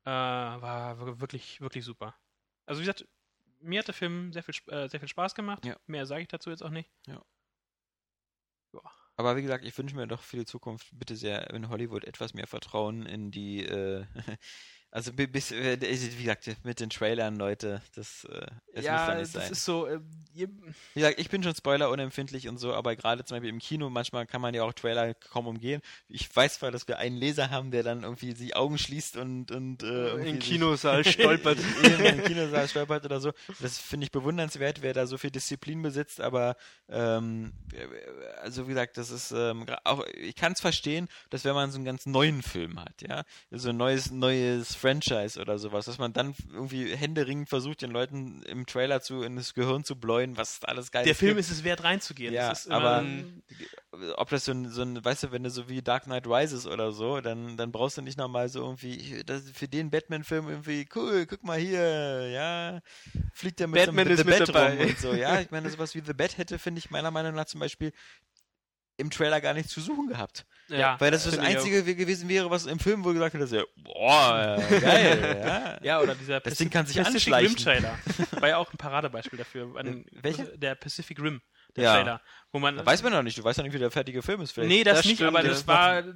äh, 0.05 0.09
war 0.09 0.99
wir- 1.05 1.21
wirklich, 1.21 1.61
wirklich 1.61 1.85
super. 1.85 2.15
Also 2.65 2.81
wie 2.81 2.85
gesagt, 2.85 3.07
mir 3.61 3.79
hat 3.79 3.87
der 3.87 3.93
Film 3.93 4.33
sehr 4.33 4.43
viel, 4.43 4.55
äh, 4.73 4.89
sehr 4.89 4.99
viel 4.99 5.07
Spaß 5.09 5.35
gemacht. 5.35 5.65
Ja. 5.65 5.77
Mehr 5.87 6.05
sage 6.05 6.23
ich 6.23 6.27
dazu 6.27 6.49
jetzt 6.49 6.61
auch 6.63 6.69
nicht. 6.69 6.89
Aber 9.15 9.35
wie 9.37 9.41
gesagt, 9.43 9.63
ich 9.65 9.77
wünsche 9.77 9.95
mir 9.95 10.07
doch 10.07 10.21
für 10.23 10.37
die 10.37 10.45
Zukunft 10.45 10.87
bitte 10.97 11.15
sehr 11.15 11.49
in 11.51 11.69
Hollywood 11.69 12.03
etwas 12.05 12.33
mehr 12.33 12.47
Vertrauen 12.47 13.05
in 13.05 13.31
die, 13.31 13.63
äh, 13.63 14.05
Also 14.95 15.11
bi- 15.11 15.25
bis, 15.25 15.51
äh, 15.51 15.79
wie 15.81 16.21
gesagt, 16.23 16.47
mit 16.63 16.79
den 16.79 16.91
Trailern, 16.91 17.35
Leute, 17.35 17.81
das, 17.95 18.25
äh, 18.25 18.45
es 18.73 18.75
muss 18.75 18.85
ja, 18.85 19.07
doch 19.07 19.13
nicht 19.19 19.35
das 19.35 19.43
sein. 19.45 19.51
ist 19.51 19.65
so. 19.65 19.87
Äh, 19.87 19.99
Wie 20.35 20.47
gesagt, 20.93 21.19
ich 21.19 21.29
bin 21.29 21.41
schon 21.41 21.55
Spoiler 21.55 21.89
unempfindlich 21.89 22.47
und 22.47 22.57
so, 22.59 22.73
aber 22.75 22.95
gerade 22.95 23.25
zum 23.25 23.35
Beispiel 23.35 23.49
im 23.49 23.57
Kino, 23.57 23.89
manchmal 23.89 24.27
kann 24.27 24.39
man 24.41 24.53
ja 24.53 24.61
auch 24.63 24.73
Trailer 24.73 25.15
kaum 25.15 25.47
umgehen. 25.47 25.81
Ich 26.09 26.35
weiß 26.35 26.59
zwar, 26.59 26.69
dass 26.69 26.87
wir 26.87 26.99
einen 26.99 27.17
Leser 27.17 27.49
haben, 27.49 27.71
der 27.71 27.81
dann 27.81 28.03
irgendwie 28.03 28.35
die 28.35 28.55
Augen 28.55 28.77
schließt 28.77 29.17
und, 29.17 29.49
und 29.51 29.81
äh, 29.81 30.23
sich- 30.31 30.39
Kinosaal 30.41 31.03
stolpert. 31.05 31.57
eben 31.83 32.05
im 32.19 32.23
Kinosaal 32.23 32.67
stolpert 32.67 33.05
oder 33.05 33.19
so. 33.19 33.31
Das 33.61 33.79
finde 33.79 34.05
ich 34.05 34.11
bewundernswert, 34.11 34.83
wer 34.83 34.93
da 34.93 35.07
so 35.07 35.17
viel 35.17 35.31
Disziplin 35.31 35.81
besitzt, 35.81 36.21
aber 36.21 36.55
ähm, 36.89 37.51
also 38.41 38.65
wie 38.65 38.69
gesagt, 38.69 38.97
das 38.97 39.09
ist 39.09 39.31
ähm, 39.31 39.65
auch, 39.85 40.05
ich 40.15 40.35
kann 40.35 40.51
es 40.53 40.61
verstehen, 40.61 41.07
dass 41.31 41.45
wenn 41.45 41.55
man 41.55 41.71
so 41.71 41.77
einen 41.77 41.85
ganz 41.85 42.05
neuen 42.05 42.43
Film 42.43 42.79
hat, 42.79 43.01
ja, 43.01 43.23
so 43.49 43.69
ein 43.69 43.77
neues, 43.77 44.11
neues 44.11 44.75
Franchise 44.83 45.39
oder 45.39 45.57
sowas, 45.57 45.85
dass 45.85 45.97
man 45.97 46.11
dann 46.11 46.35
irgendwie 46.51 46.93
händeringend 46.93 47.47
versucht, 47.47 47.81
den 47.81 47.91
Leuten 47.91 48.43
im 48.43 48.65
Trailer 48.65 49.01
zu 49.01 49.21
in 49.23 49.37
das 49.37 49.53
Gehirn 49.53 49.85
zu 49.85 49.95
bläuen, 49.97 50.35
was 50.35 50.61
alles 50.65 50.91
geil 50.91 51.05
der 51.05 51.15
Film 51.15 51.37
ist 51.37 51.49
es 51.49 51.63
wert, 51.63 51.83
reinzugehen. 51.85 52.33
Ja, 52.33 52.51
ist 52.51 52.69
aber- 52.69 53.05
ob 54.17 54.29
das 54.29 54.43
so 54.45 54.51
ein, 54.51 54.69
so 54.69 54.81
ein, 54.81 55.03
weißt 55.05 55.23
du, 55.23 55.31
wenn 55.31 55.43
du 55.43 55.49
so 55.49 55.69
wie 55.69 55.81
Dark 55.81 56.03
Knight 56.03 56.27
Rises 56.27 56.67
oder 56.67 56.91
so, 56.91 57.21
dann, 57.21 57.55
dann 57.55 57.71
brauchst 57.71 57.97
du 57.97 58.01
nicht 58.01 58.17
nochmal 58.17 58.49
so 58.49 58.59
irgendwie, 58.61 59.23
das, 59.25 59.43
für 59.51 59.67
den 59.69 59.89
Batman-Film 59.89 60.49
irgendwie, 60.49 60.85
cool, 60.95 61.25
guck 61.27 61.43
mal 61.43 61.57
hier, 61.59 62.27
ja, 62.29 62.81
fliegt 63.33 63.59
der 63.61 63.67
mit 63.67 63.85
Batman 63.85 64.05
so 64.17 64.23
einem 64.23 64.29
ist 64.29 64.37
The 64.37 64.39
Bat 64.39 64.49
dabei. 64.49 64.77
rum 64.77 64.87
und 64.89 64.97
so, 64.99 65.13
ja, 65.13 65.39
ich 65.39 65.51
meine, 65.51 65.69
sowas 65.69 65.95
wie 65.95 66.01
The 66.05 66.13
Bat 66.13 66.37
hätte, 66.37 66.59
finde 66.59 66.79
ich, 66.79 66.91
meiner 66.91 67.11
Meinung 67.11 67.35
nach 67.35 67.45
zum 67.45 67.59
Beispiel 67.61 67.93
im 68.97 69.09
Trailer 69.09 69.39
gar 69.41 69.53
nichts 69.53 69.71
zu 69.71 69.79
suchen 69.81 70.07
gehabt. 70.07 70.45
Ja, 70.79 70.99
Weil 70.99 71.11
das 71.11 71.23
das 71.23 71.37
Einzige 71.39 71.85
we- 71.85 71.95
gewesen 71.95 72.27
wäre, 72.29 72.49
was 72.49 72.65
im 72.65 72.79
Film 72.79 73.03
wohl 73.03 73.13
gesagt 73.13 73.33
hat, 73.35 73.41
dass 73.41 73.51
er, 73.51 73.65
boah, 73.77 74.57
geil, 74.81 75.41
ja. 75.45 75.83
ja, 75.83 75.99
oder 76.01 76.15
dieser 76.15 76.39
Das 76.39 76.55
Ding 76.57 76.69
kann 76.69 76.85
sich 76.85 76.97
Pacific. 76.97 77.33
Rim 77.33 77.55
Trailer. 77.55 77.97
War 78.39 78.49
ja 78.49 78.57
auch 78.57 78.71
ein 78.73 78.77
Paradebeispiel 78.77 79.37
dafür. 79.37 79.75
Ein, 79.77 80.05
Welcher? 80.11 80.45
Der 80.57 80.75
Pacific 80.75 81.19
Rim, 81.21 81.41
der 81.75 81.83
Ja. 81.83 81.95
Trailer. 81.95 82.21
Wo 82.51 82.59
man, 82.59 82.77
Da 82.77 82.85
weiß 82.85 83.03
man 83.03 83.13
noch 83.13 83.23
nicht, 83.23 83.37
du 83.37 83.43
weißt 83.43 83.57
ja 83.57 83.63
nicht, 83.63 83.73
wie 83.73 83.79
der 83.79 83.91
fertige 83.91 84.21
Film 84.21 84.41
ist. 84.41 84.51
Vielleicht. 84.51 84.69
Nee, 84.69 84.83
das, 84.83 84.97
Das 84.97 85.05
nicht, 85.05 85.15
stimmt, 85.15 85.29
aber 85.29 85.43
ja. 85.43 85.49
das 85.49 85.67
war. 85.67 85.99
Äh, 85.99 86.13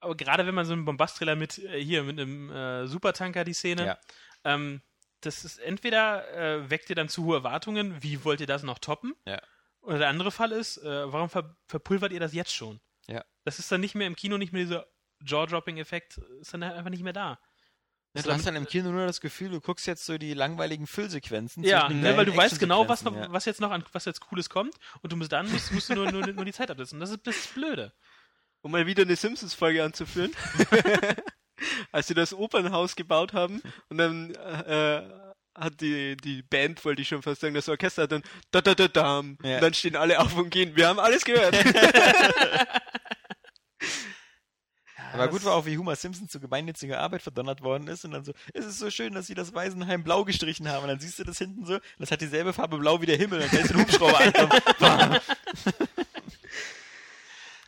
aber 0.00 0.16
gerade 0.16 0.46
wenn 0.46 0.54
man 0.54 0.64
so 0.64 0.72
einen 0.72 0.84
Bombast-Trailer 0.84 1.36
mit 1.36 1.58
äh, 1.58 1.82
hier 1.82 2.02
mit 2.02 2.18
einem 2.18 2.50
äh, 2.50 2.86
Supertanker 2.86 3.44
die 3.44 3.52
Szene, 3.52 3.84
Ja. 3.86 3.98
ähm, 4.44 4.80
das 5.20 5.44
ist 5.44 5.58
entweder 5.58 6.26
äh, 6.34 6.70
weckt 6.70 6.88
ihr 6.88 6.96
dann 6.96 7.10
zu 7.10 7.24
hohe 7.24 7.36
Erwartungen, 7.36 8.02
wie 8.02 8.24
wollt 8.24 8.40
ihr 8.40 8.46
das 8.46 8.62
noch 8.62 8.78
toppen? 8.78 9.14
Ja. 9.26 9.38
Oder 9.82 9.98
der 9.98 10.08
andere 10.08 10.30
Fall 10.30 10.52
ist, 10.52 10.78
äh, 10.78 11.12
warum 11.12 11.30
ver 11.30 11.56
verpulvert 11.66 12.12
ihr 12.12 12.20
das 12.20 12.34
jetzt 12.34 12.54
schon? 12.54 12.80
Ja. 13.06 13.24
Das 13.44 13.58
ist 13.58 13.72
dann 13.72 13.80
nicht 13.80 13.94
mehr 13.94 14.06
im 14.06 14.16
Kino, 14.16 14.36
nicht 14.38 14.52
mehr 14.52 14.62
dieser 14.62 14.86
Jaw-Dropping-Effekt, 15.24 16.18
ist 16.40 16.52
dann 16.54 16.62
einfach 16.62 16.90
nicht 16.90 17.02
mehr 17.02 17.12
da. 17.12 17.38
Ja, 18.14 18.22
du 18.22 18.32
hast 18.32 18.44
dann 18.44 18.56
im 18.56 18.66
Kino 18.66 18.90
nur 18.90 19.06
das 19.06 19.20
Gefühl, 19.20 19.50
du 19.50 19.60
guckst 19.60 19.86
jetzt 19.86 20.04
so 20.04 20.18
die 20.18 20.34
langweiligen 20.34 20.88
Füllsequenzen. 20.88 21.62
Ja, 21.62 21.88
ne, 21.88 22.16
weil 22.16 22.24
du 22.24 22.36
weißt 22.36 22.58
genau, 22.58 22.88
was, 22.88 23.04
noch, 23.04 23.12
Actionsequenzen, 23.12 23.32
was 23.32 23.44
jetzt 23.44 23.60
noch 23.60 23.70
an 23.70 23.84
was 23.92 24.04
jetzt 24.04 24.20
Cooles 24.20 24.50
kommt 24.50 24.74
und 25.02 25.12
du 25.12 25.16
musst 25.16 25.30
dann 25.30 25.50
musst, 25.50 25.70
musst 25.72 25.90
du 25.90 25.94
nur, 25.94 26.10
nur, 26.10 26.26
nur 26.26 26.44
die 26.44 26.52
Zeit 26.52 26.72
absetzen. 26.72 26.98
Das 26.98 27.10
ist 27.10 27.24
das 27.24 27.36
ist 27.36 27.54
blöde. 27.54 27.92
Um 28.62 28.72
mal 28.72 28.86
wieder 28.86 29.04
eine 29.04 29.14
Simpsons-Folge 29.14 29.84
anzuführen. 29.84 30.32
Als 31.92 32.08
sie 32.08 32.14
das 32.14 32.34
Opernhaus 32.34 32.96
gebaut 32.96 33.32
haben 33.32 33.62
und 33.88 33.98
dann 33.98 34.34
äh, 34.34 35.29
hat 35.60 35.80
die, 35.80 36.16
die 36.16 36.42
Band, 36.42 36.84
wollte 36.84 37.02
ich 37.02 37.08
schon 37.08 37.22
fast 37.22 37.40
sagen, 37.40 37.54
das 37.54 37.68
Orchester 37.68 38.02
hat 38.04 38.12
dann 38.12 38.22
da 38.50 38.60
da 38.60 38.74
da 38.74 38.88
dam. 38.88 39.38
Ja. 39.42 39.56
Und 39.56 39.62
dann 39.62 39.74
stehen 39.74 39.96
alle 39.96 40.18
auf 40.18 40.34
und 40.36 40.50
gehen. 40.50 40.74
Wir 40.74 40.88
haben 40.88 40.98
alles 40.98 41.24
gehört. 41.24 41.54
Aber 45.12 45.28
gut 45.28 45.44
war 45.44 45.54
auch, 45.54 45.66
wie 45.66 45.76
Homer 45.76 45.96
Simpson 45.96 46.28
zu 46.28 46.38
gemeinnütziger 46.38 47.00
Arbeit 47.00 47.22
verdonnert 47.22 47.62
worden 47.62 47.88
ist 47.88 48.04
und 48.04 48.12
dann 48.12 48.24
so, 48.24 48.32
es 48.54 48.64
ist 48.64 48.78
so 48.78 48.90
schön, 48.90 49.12
dass 49.12 49.26
sie 49.26 49.34
das 49.34 49.52
Waisenheim 49.54 50.04
blau 50.04 50.24
gestrichen 50.24 50.68
haben. 50.68 50.84
Und 50.84 50.88
dann 50.88 51.00
siehst 51.00 51.18
du 51.18 51.24
das 51.24 51.38
hinten 51.38 51.66
so, 51.66 51.78
das 51.98 52.12
hat 52.12 52.20
dieselbe 52.20 52.52
Farbe 52.52 52.78
blau 52.78 53.00
wie 53.00 53.06
der 53.06 53.16
Himmel. 53.16 53.42
Und 53.42 53.52
dann 53.52 53.62
du 53.62 53.68
den 53.68 53.80
Hubschrauber. 53.82 54.20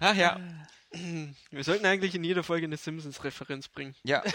Ach 0.01 0.15
ja, 0.17 0.41
Wir 1.51 1.65
sollten 1.65 1.87
eigentlich 1.87 2.15
in 2.15 2.25
jeder 2.25 2.43
Folge 2.43 2.67
eine 2.67 2.77
Simpsons-Referenz 2.77 3.69
bringen. 3.69 3.95
ja. 4.05 4.23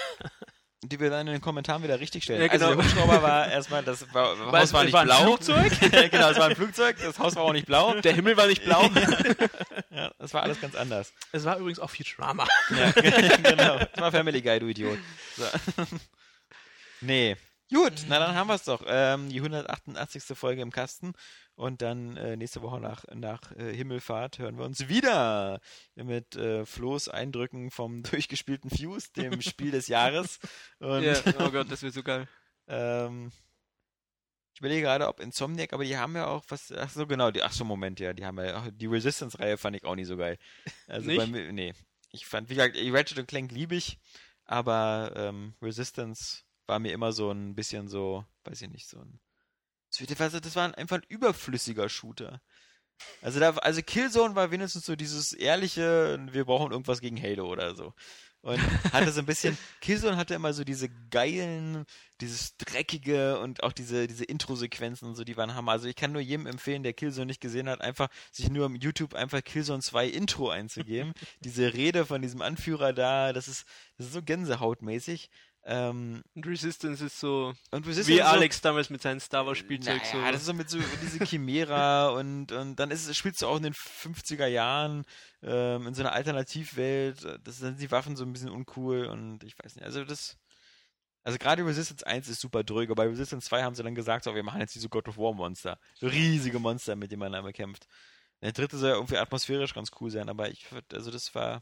Die 0.90 1.00
wir 1.00 1.10
dann 1.10 1.28
in 1.28 1.34
den 1.34 1.42
Kommentaren 1.42 1.84
wieder 1.84 2.00
richtig 2.00 2.24
stellen. 2.24 2.42
Ja, 2.42 2.48
genau. 2.48 2.70
Also 2.70 2.82
der 2.82 2.86
Hubschrauber 2.86 3.22
war 3.22 3.48
erstmal, 3.52 3.84
das 3.84 4.14
war, 4.14 4.38
Weil 4.52 4.62
Haus 4.62 4.70
es 4.70 4.74
war 4.74 4.84
nicht 4.84 4.94
war 4.94 5.02
ein 5.02 5.08
blau. 5.08 5.24
Flugzeug. 5.24 5.72
genau, 6.12 6.30
es 6.30 6.38
war 6.38 6.50
ein 6.50 6.56
Flugzeug, 6.56 6.98
das 7.02 7.20
Haus 7.20 7.36
war 7.36 7.44
auch 7.44 7.54
nicht 7.54 7.66
blau. 7.66 8.00
Der 8.02 8.14
Himmel 8.14 8.38
war 8.38 8.48
nicht 8.48 8.64
blau. 8.64 8.90
Ja, 9.90 10.12
das 10.20 10.32
war 10.34 10.44
alles 10.44 10.62
ganz 10.62 10.76
anders. 10.76 11.12
Es 11.32 11.44
war 11.44 11.58
übrigens 11.58 11.80
auch 11.80 11.90
Futurama. 11.90 12.48
Ja, 12.70 12.92
genau. 12.92 13.80
Das 13.80 13.98
war 14.00 14.12
Family 14.12 14.42
Guy, 14.44 14.60
du 14.60 14.68
Idiot. 14.68 15.00
So. 15.36 15.44
nee. 17.02 17.36
Gut, 17.74 18.06
na 18.08 18.20
dann 18.20 18.36
haben 18.36 18.48
wir 18.48 18.54
es 18.56 18.64
doch. 18.64 18.84
Ähm, 18.88 19.30
die 19.30 19.38
188. 19.38 20.24
Folge 20.38 20.62
im 20.62 20.72
Kasten. 20.72 21.14
Und 21.58 21.82
dann 21.82 22.18
äh, 22.18 22.38
nächste 22.38 22.62
Woche 22.62 22.80
nach, 22.80 23.04
nach 23.16 23.52
äh, 23.54 23.74
Himmelfahrt 23.74 24.38
hören 24.38 24.60
wir 24.60 24.66
uns 24.66 24.90
wieder 24.90 25.60
mit 25.96 26.36
äh, 26.36 26.68
Flo's 26.68 27.10
Eindrücken 27.10 27.72
vom 27.72 28.04
durchgespielten 28.04 28.70
Fuse, 28.70 29.12
dem 29.14 29.42
Spiel 29.42 29.72
des 29.72 29.88
Jahres. 29.88 30.38
Und 30.78 31.02
ja, 31.02 31.16
oh 31.40 31.50
Gott, 31.50 31.72
das 31.72 31.82
wird 31.82 31.96
so 31.96 32.04
geil. 32.04 32.28
ähm, 32.68 33.32
ich 34.54 34.60
überlege 34.60 34.84
gerade, 34.84 35.08
ob 35.08 35.20
Insomniac, 35.20 35.74
aber 35.74 35.84
die 35.84 35.98
haben 35.98 36.16
ja 36.16 36.28
auch 36.28 36.44
was. 36.50 36.72
Ach 36.72 36.92
so, 36.92 37.08
genau, 37.08 37.32
die, 37.32 37.42
ach 37.42 37.52
so, 37.52 37.66
Moment, 37.66 38.00
ja, 38.00 38.14
die 38.14 38.26
haben 38.26 38.38
ja 38.40 38.60
auch, 38.60 38.68
die 38.72 38.86
Resistance-Reihe 38.86 39.58
fand 39.58 39.78
ich 39.78 39.84
auch 39.84 39.96
nicht 39.96 40.08
so 40.08 40.16
geil. 40.16 40.38
Also 40.86 41.08
Nicht? 41.08 41.18
bei 41.18 41.26
mir, 41.26 41.52
nee. 41.52 41.74
Ich 42.12 42.28
fand, 42.28 42.50
wie 42.52 42.56
gesagt, 42.56 42.76
Ratchet 42.76 43.18
und 43.18 43.28
Clank 43.28 43.52
liebe 43.52 43.76
ich, 43.76 43.98
aber 44.46 45.12
ähm, 45.16 45.56
Resistance 45.60 46.44
war 46.68 46.78
mir 46.78 46.94
immer 46.94 47.14
so 47.14 47.32
ein 47.32 47.56
bisschen 47.56 47.88
so, 47.88 48.26
weiß 48.44 48.62
ich 48.62 48.70
nicht, 48.70 48.88
so 48.88 49.00
ein. 49.00 49.20
Das 50.06 50.20
war, 50.20 50.42
das 50.42 50.56
war 50.56 50.78
einfach 50.78 50.98
ein 50.98 51.06
überflüssiger 51.08 51.90
Shooter. 51.90 52.42
Also 53.22 53.40
da, 53.40 53.52
also 53.58 53.82
Killzone 53.82 54.36
war 54.36 54.52
wenigstens 54.52 54.86
so 54.86 54.96
dieses 54.96 55.34
ehrliche, 55.34 56.20
wir 56.32 56.46
brauchen 56.46 56.72
irgendwas 56.72 57.02
gegen 57.02 57.22
Halo 57.22 57.48
oder 57.48 57.76
so. 57.76 57.94
Und 58.42 58.60
hatte 58.94 59.12
so 59.12 59.20
ein 59.20 59.26
bisschen, 59.26 59.58
Killzone 59.82 60.16
hatte 60.16 60.36
immer 60.36 60.54
so 60.54 60.64
diese 60.64 60.90
geilen, 61.10 61.86
dieses 62.22 62.56
dreckige 62.58 63.40
und 63.40 63.64
auch 63.64 63.74
diese, 63.74 64.08
diese 64.08 64.24
Intro-Sequenzen 64.24 65.08
und 65.08 65.16
so, 65.16 65.24
die 65.24 65.36
waren 65.38 65.54
Hammer. 65.54 65.74
Also 65.74 65.88
ich 65.88 65.96
kann 65.96 66.12
nur 66.12 66.22
jedem 66.22 66.48
empfehlen, 66.48 66.84
der 66.84 66.94
Killzone 66.94 67.26
nicht 67.26 67.42
gesehen 67.42 67.68
hat, 67.68 67.82
einfach 67.82 68.10
sich 68.32 68.50
nur 68.50 68.66
im 68.68 68.76
YouTube 68.76 69.16
einfach 69.16 69.44
Killzone 69.44 69.82
2 69.82 70.08
Intro 70.08 70.50
einzugeben. 70.50 71.14
diese 71.42 71.74
Rede 71.74 72.06
von 72.06 72.22
diesem 72.22 72.42
Anführer 72.42 72.94
da, 72.94 73.34
das 73.34 73.48
ist, 73.48 73.66
das 73.98 74.08
ist 74.08 74.14
so 74.14 74.22
gänsehautmäßig. 74.22 75.30
Ähm, 75.70 76.24
Und 76.34 76.48
Resistance 76.48 77.04
ist 77.04 77.20
so, 77.20 77.54
und 77.72 77.86
Resistance 77.86 78.08
wie 78.08 78.20
ist 78.20 78.26
so, 78.26 78.32
Alex 78.32 78.62
damals 78.62 78.90
mit 78.90 79.02
seinem 79.02 79.20
Star 79.20 79.46
Wars 79.46 79.58
Spielzeug. 79.58 80.02
naja, 80.02 80.26
so. 80.26 80.32
das 80.32 80.42
ist 80.42 80.46
so 80.46 80.54
mit 80.54 80.70
so 80.70 80.80
diese 81.02 81.26
Chimera 81.26 82.08
und, 82.18 82.54
und 82.54 82.78
dann 82.78 82.90
ist 82.90 83.14
spielst 83.14 83.42
du 83.42 83.48
auch 83.48 83.58
in 83.58 83.64
den 83.64 83.74
50er 83.74 84.48
Jahren 84.48 85.04
ähm, 85.44 85.88
in 85.88 85.94
so 85.94 86.04
einer 86.04 86.14
Alternativwelt. 86.14 87.42
Das 87.44 87.58
sind 87.58 87.82
die 87.82 87.92
Waffen 87.92 88.16
so 88.16 88.24
ein 88.24 88.32
bisschen 88.32 88.50
uncool 88.50 89.08
und 89.08 89.44
ich 89.44 89.60
weiß 89.62 89.76
nicht. 89.76 89.84
Also 89.84 90.06
das. 90.06 90.38
Also 91.26 91.38
gerade 91.38 91.66
Resistance 91.66 92.08
1 92.08 92.30
ist 92.30 92.40
super 92.40 92.64
dröge. 92.64 92.96
Bei 92.96 93.06
Resistance 93.06 93.50
2 93.50 93.64
haben 93.64 93.76
sie 93.76 93.84
dann 93.84 93.96
gesagt, 93.96 94.24
so, 94.24 94.34
wir 94.34 94.44
machen 94.44 94.62
jetzt 94.62 94.76
diese 94.76 94.88
God 94.88 95.10
of 95.10 95.18
War 95.18 95.34
Monster. 95.34 95.78
So 95.96 96.08
riesige 96.08 96.60
Monster, 96.60 96.96
mit 96.96 97.12
denen 97.12 97.20
man 97.20 97.36
einmal 97.36 97.52
kämpft. 97.52 97.86
Der 98.42 98.54
dritte 98.54 98.78
soll 98.78 98.90
ja 98.92 98.96
irgendwie 98.96 99.18
atmosphärisch 99.18 99.74
ganz 99.74 99.92
cool 100.00 100.10
sein, 100.12 100.30
aber 100.30 100.50
ich 100.50 100.72
würd, 100.72 100.94
also 100.94 101.12
das 101.12 101.36
war. 101.36 101.62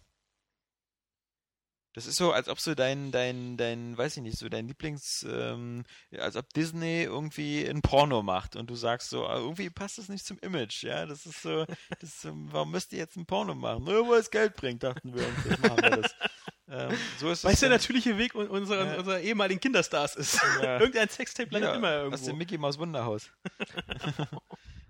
Das 1.96 2.06
ist 2.08 2.18
so, 2.18 2.34
als 2.34 2.50
ob 2.50 2.60
so 2.60 2.76
dein, 2.76 3.12
dein, 3.12 3.56
dein, 3.56 3.98
weiß 3.98 4.18
ich 4.18 4.24
nicht, 4.24 4.38
so 4.38 4.50
dein 4.50 4.68
Lieblings, 4.68 5.26
ähm, 5.30 5.86
als 6.18 6.36
ob 6.36 6.54
Disney 6.54 7.04
irgendwie 7.04 7.66
ein 7.66 7.82
Porno 7.82 8.22
macht 8.22 8.58
und 8.58 8.70
du 8.70 8.76
sagst 8.76 9.10
so, 9.10 9.26
ah, 9.26 9.38
irgendwie 9.38 9.70
passt 9.70 9.98
das 9.98 10.10
nicht 10.10 10.26
zum 10.26 10.38
Image, 10.40 10.84
ja, 10.84 11.06
das 11.06 11.26
ist 11.26 11.42
so, 11.42 11.66
das 12.02 12.04
ist, 12.10 12.22
so, 12.22 12.32
warum 12.52 12.72
müsst 12.72 12.92
ihr 12.92 13.00
jetzt 13.00 13.16
ein 13.16 13.26
Porno 13.26 13.56
machen? 13.56 13.86
Nur 13.86 14.10
weil 14.10 14.20
es 14.20 14.30
Geld 14.30 14.56
bringt, 14.58 14.84
dachten 14.84 15.14
wir 15.16 15.26
uns, 15.26 15.38
jetzt 15.50 15.62
machen 15.64 15.82
wir 15.82 15.90
das. 16.02 16.16
Ähm, 16.68 16.98
so 17.20 17.30
ist 17.30 17.44
Weißt 17.44 17.54
es 17.54 17.60
du, 17.60 17.68
der 17.68 17.78
natürliche 17.78 18.18
Weg 18.18 18.34
un- 18.34 18.48
unserer, 18.48 18.88
Ja. 18.94 18.98
unserer 18.98 19.20
ehemaligen 19.20 19.60
Kinderstars 19.60 20.16
ist. 20.16 20.40
Ja. 20.64 20.80
Irgendein 20.80 21.10
Sextape 21.10 21.52
landet 21.52 21.70
Ja, 21.70 21.76
immer 21.76 21.90
Aus 21.90 22.04
irgendwo. 22.22 22.26
dem 22.26 22.38
Mickey 22.40 22.58
Maus 22.58 22.80
Wunderhaus. 22.80 23.30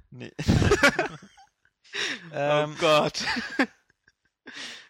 nee. 0.09 0.32
oh 0.40 2.34
ähm, 2.34 2.75
Gott. 2.80 3.25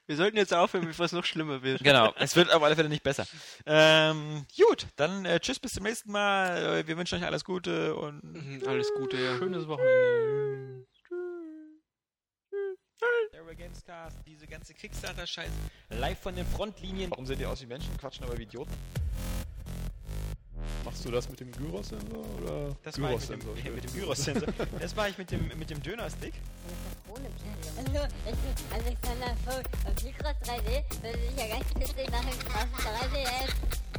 Wir 0.08 0.16
sollten 0.18 0.38
jetzt 0.38 0.54
aufhören, 0.54 0.86
bevor 0.86 1.06
es 1.08 1.12
noch 1.14 1.26
schlimmer 1.26 1.64
wird. 1.64 1.84
Genau, 1.84 2.14
es 2.20 2.36
wird 2.36 2.54
auf 2.54 2.62
alle 2.62 2.76
Fälle 2.76 2.90
nicht 2.90 3.02
besser. 3.04 3.26
Ähm, 3.66 4.46
gut, 4.56 4.86
dann 4.98 5.26
äh, 5.26 5.40
tschüss, 5.40 5.60
bis 5.60 5.74
zum 5.74 5.84
nächsten 5.84 6.12
Mal. 6.12 6.58
Äh, 6.80 6.88
Wir 6.88 6.96
wünschen 6.98 7.18
euch 7.18 7.26
alles 7.26 7.44
Gute 7.44 7.96
und 7.96 8.24
Mhm, 8.24 8.64
Alles 8.68 8.94
Gute, 8.96 9.18
ja. 9.18 9.36
Schönes 9.38 9.68
Wochenende. 9.68 10.86
Terror 13.32 13.56
Gamescast, 13.56 14.18
diese 14.26 14.48
ganze 14.48 14.74
Kickstarter-Scheiß 14.74 15.50
live 15.90 16.20
von 16.20 16.36
den 16.36 16.46
Frontlinien. 16.46 17.10
Warum 17.12 17.26
sehen 17.26 17.40
die 17.40 17.46
aus 17.46 17.62
wie 17.62 17.66
Menschen, 17.66 17.98
quatschen 17.98 18.26
aber 18.26 18.38
wie 18.38 18.44
Idioten? 18.44 18.72
Machst 20.84 21.06
du 21.06 21.12
das 21.12 21.30
mit 21.30 21.40
dem 21.40 21.52
Gyros-Sensor 21.52 22.26
oder? 22.42 22.76
Das 22.84 23.02
war 23.02 23.12
ich 23.14 23.30
mit 23.30 23.42
dem, 23.42 23.50
mit 23.76 23.84
dem 23.84 23.94
Gyros-Sensor. 23.94 24.54
Das 24.80 24.96
war 24.96 25.10
ich 25.10 25.18
mit 25.18 25.32
dem, 25.32 25.48
mit 25.58 25.70
dem 25.70 25.82
Döner-Stick. 25.82 26.34
Hallo, 27.78 28.06
ich 28.26 28.36
bin 28.36 28.66
Alexander 28.72 29.36
Vogt 29.46 29.70
auf 29.86 30.04
Mikros 30.04 30.36
3D 30.44 30.86
würde 31.02 31.20
sich 31.20 31.38
ja 31.38 31.48
ganz 31.56 31.66
witzig 31.76 32.12
machen, 32.12 32.30
aus 32.30 32.84
3DS. 32.84 33.52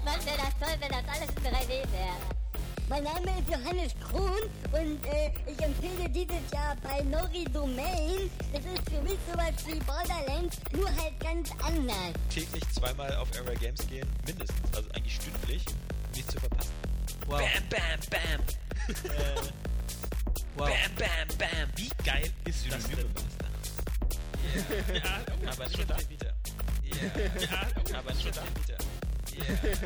Was 0.05 0.26
wäre 0.26 0.36
das 0.36 0.55
toll, 0.60 0.76
wenn 0.81 0.91
das 0.91 1.05
alles 1.09 1.31
in 1.31 1.44
3D 1.44 1.93
wäre? 1.93 2.36
Mein 2.89 3.02
Name 3.02 3.26
ist 3.41 3.51
Johannes 3.51 3.94
Krohn 3.99 4.49
und 4.70 5.05
äh, 5.07 5.33
ich 5.51 5.60
empfehle 5.60 6.09
dieses 6.09 6.52
Jahr 6.52 6.76
bei 6.85 7.02
Nori 7.02 7.44
Domain. 7.52 8.31
Das 8.52 8.60
ist 8.65 8.89
für 8.89 9.02
mich 9.02 9.18
sowas 9.28 9.55
wie 9.67 9.81
Borderlands, 9.81 10.59
nur 10.73 10.89
halt 10.89 11.18
ganz 11.18 11.51
anders. 11.65 12.12
Täglich 12.31 12.62
zweimal 12.73 13.12
auf 13.17 13.28
Area 13.36 13.59
Games 13.59 13.85
gehen, 13.89 14.09
mindestens, 14.25 14.73
also 14.73 14.89
eigentlich 14.93 15.17
stündlich, 15.17 15.65
nichts 16.17 16.33
zu 16.33 16.41
verpassen. 16.41 16.73
Wow. 17.27 17.41
Bam, 17.41 17.69
bam, 17.69 18.01
bam. 18.11 18.41
äh, 19.11 19.53
wow. 20.57 20.69
Bam, 20.69 20.95
bam, 20.97 21.39
bam. 21.39 21.69
Wie 21.77 21.91
geil 22.05 22.31
ist 22.45 22.73
das 22.73 22.89
denn? 22.89 23.07
Ja, 24.95 25.51
aber 25.53 25.67
nicht 25.69 25.81
auf 25.81 25.86
der 25.86 26.09
Vita. 26.09 26.27
Ja, 27.39 27.99
aber 27.99 28.15
nicht 28.15 28.28
auf 28.28 28.35
der 28.35 28.47
Vita. 28.57 28.77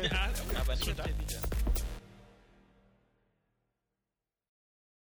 Ja, 0.03 0.29
aber 0.59 0.75
nicht 0.75 0.89
auf 0.89 0.95
der 0.95 1.19
Vita. 1.19 1.39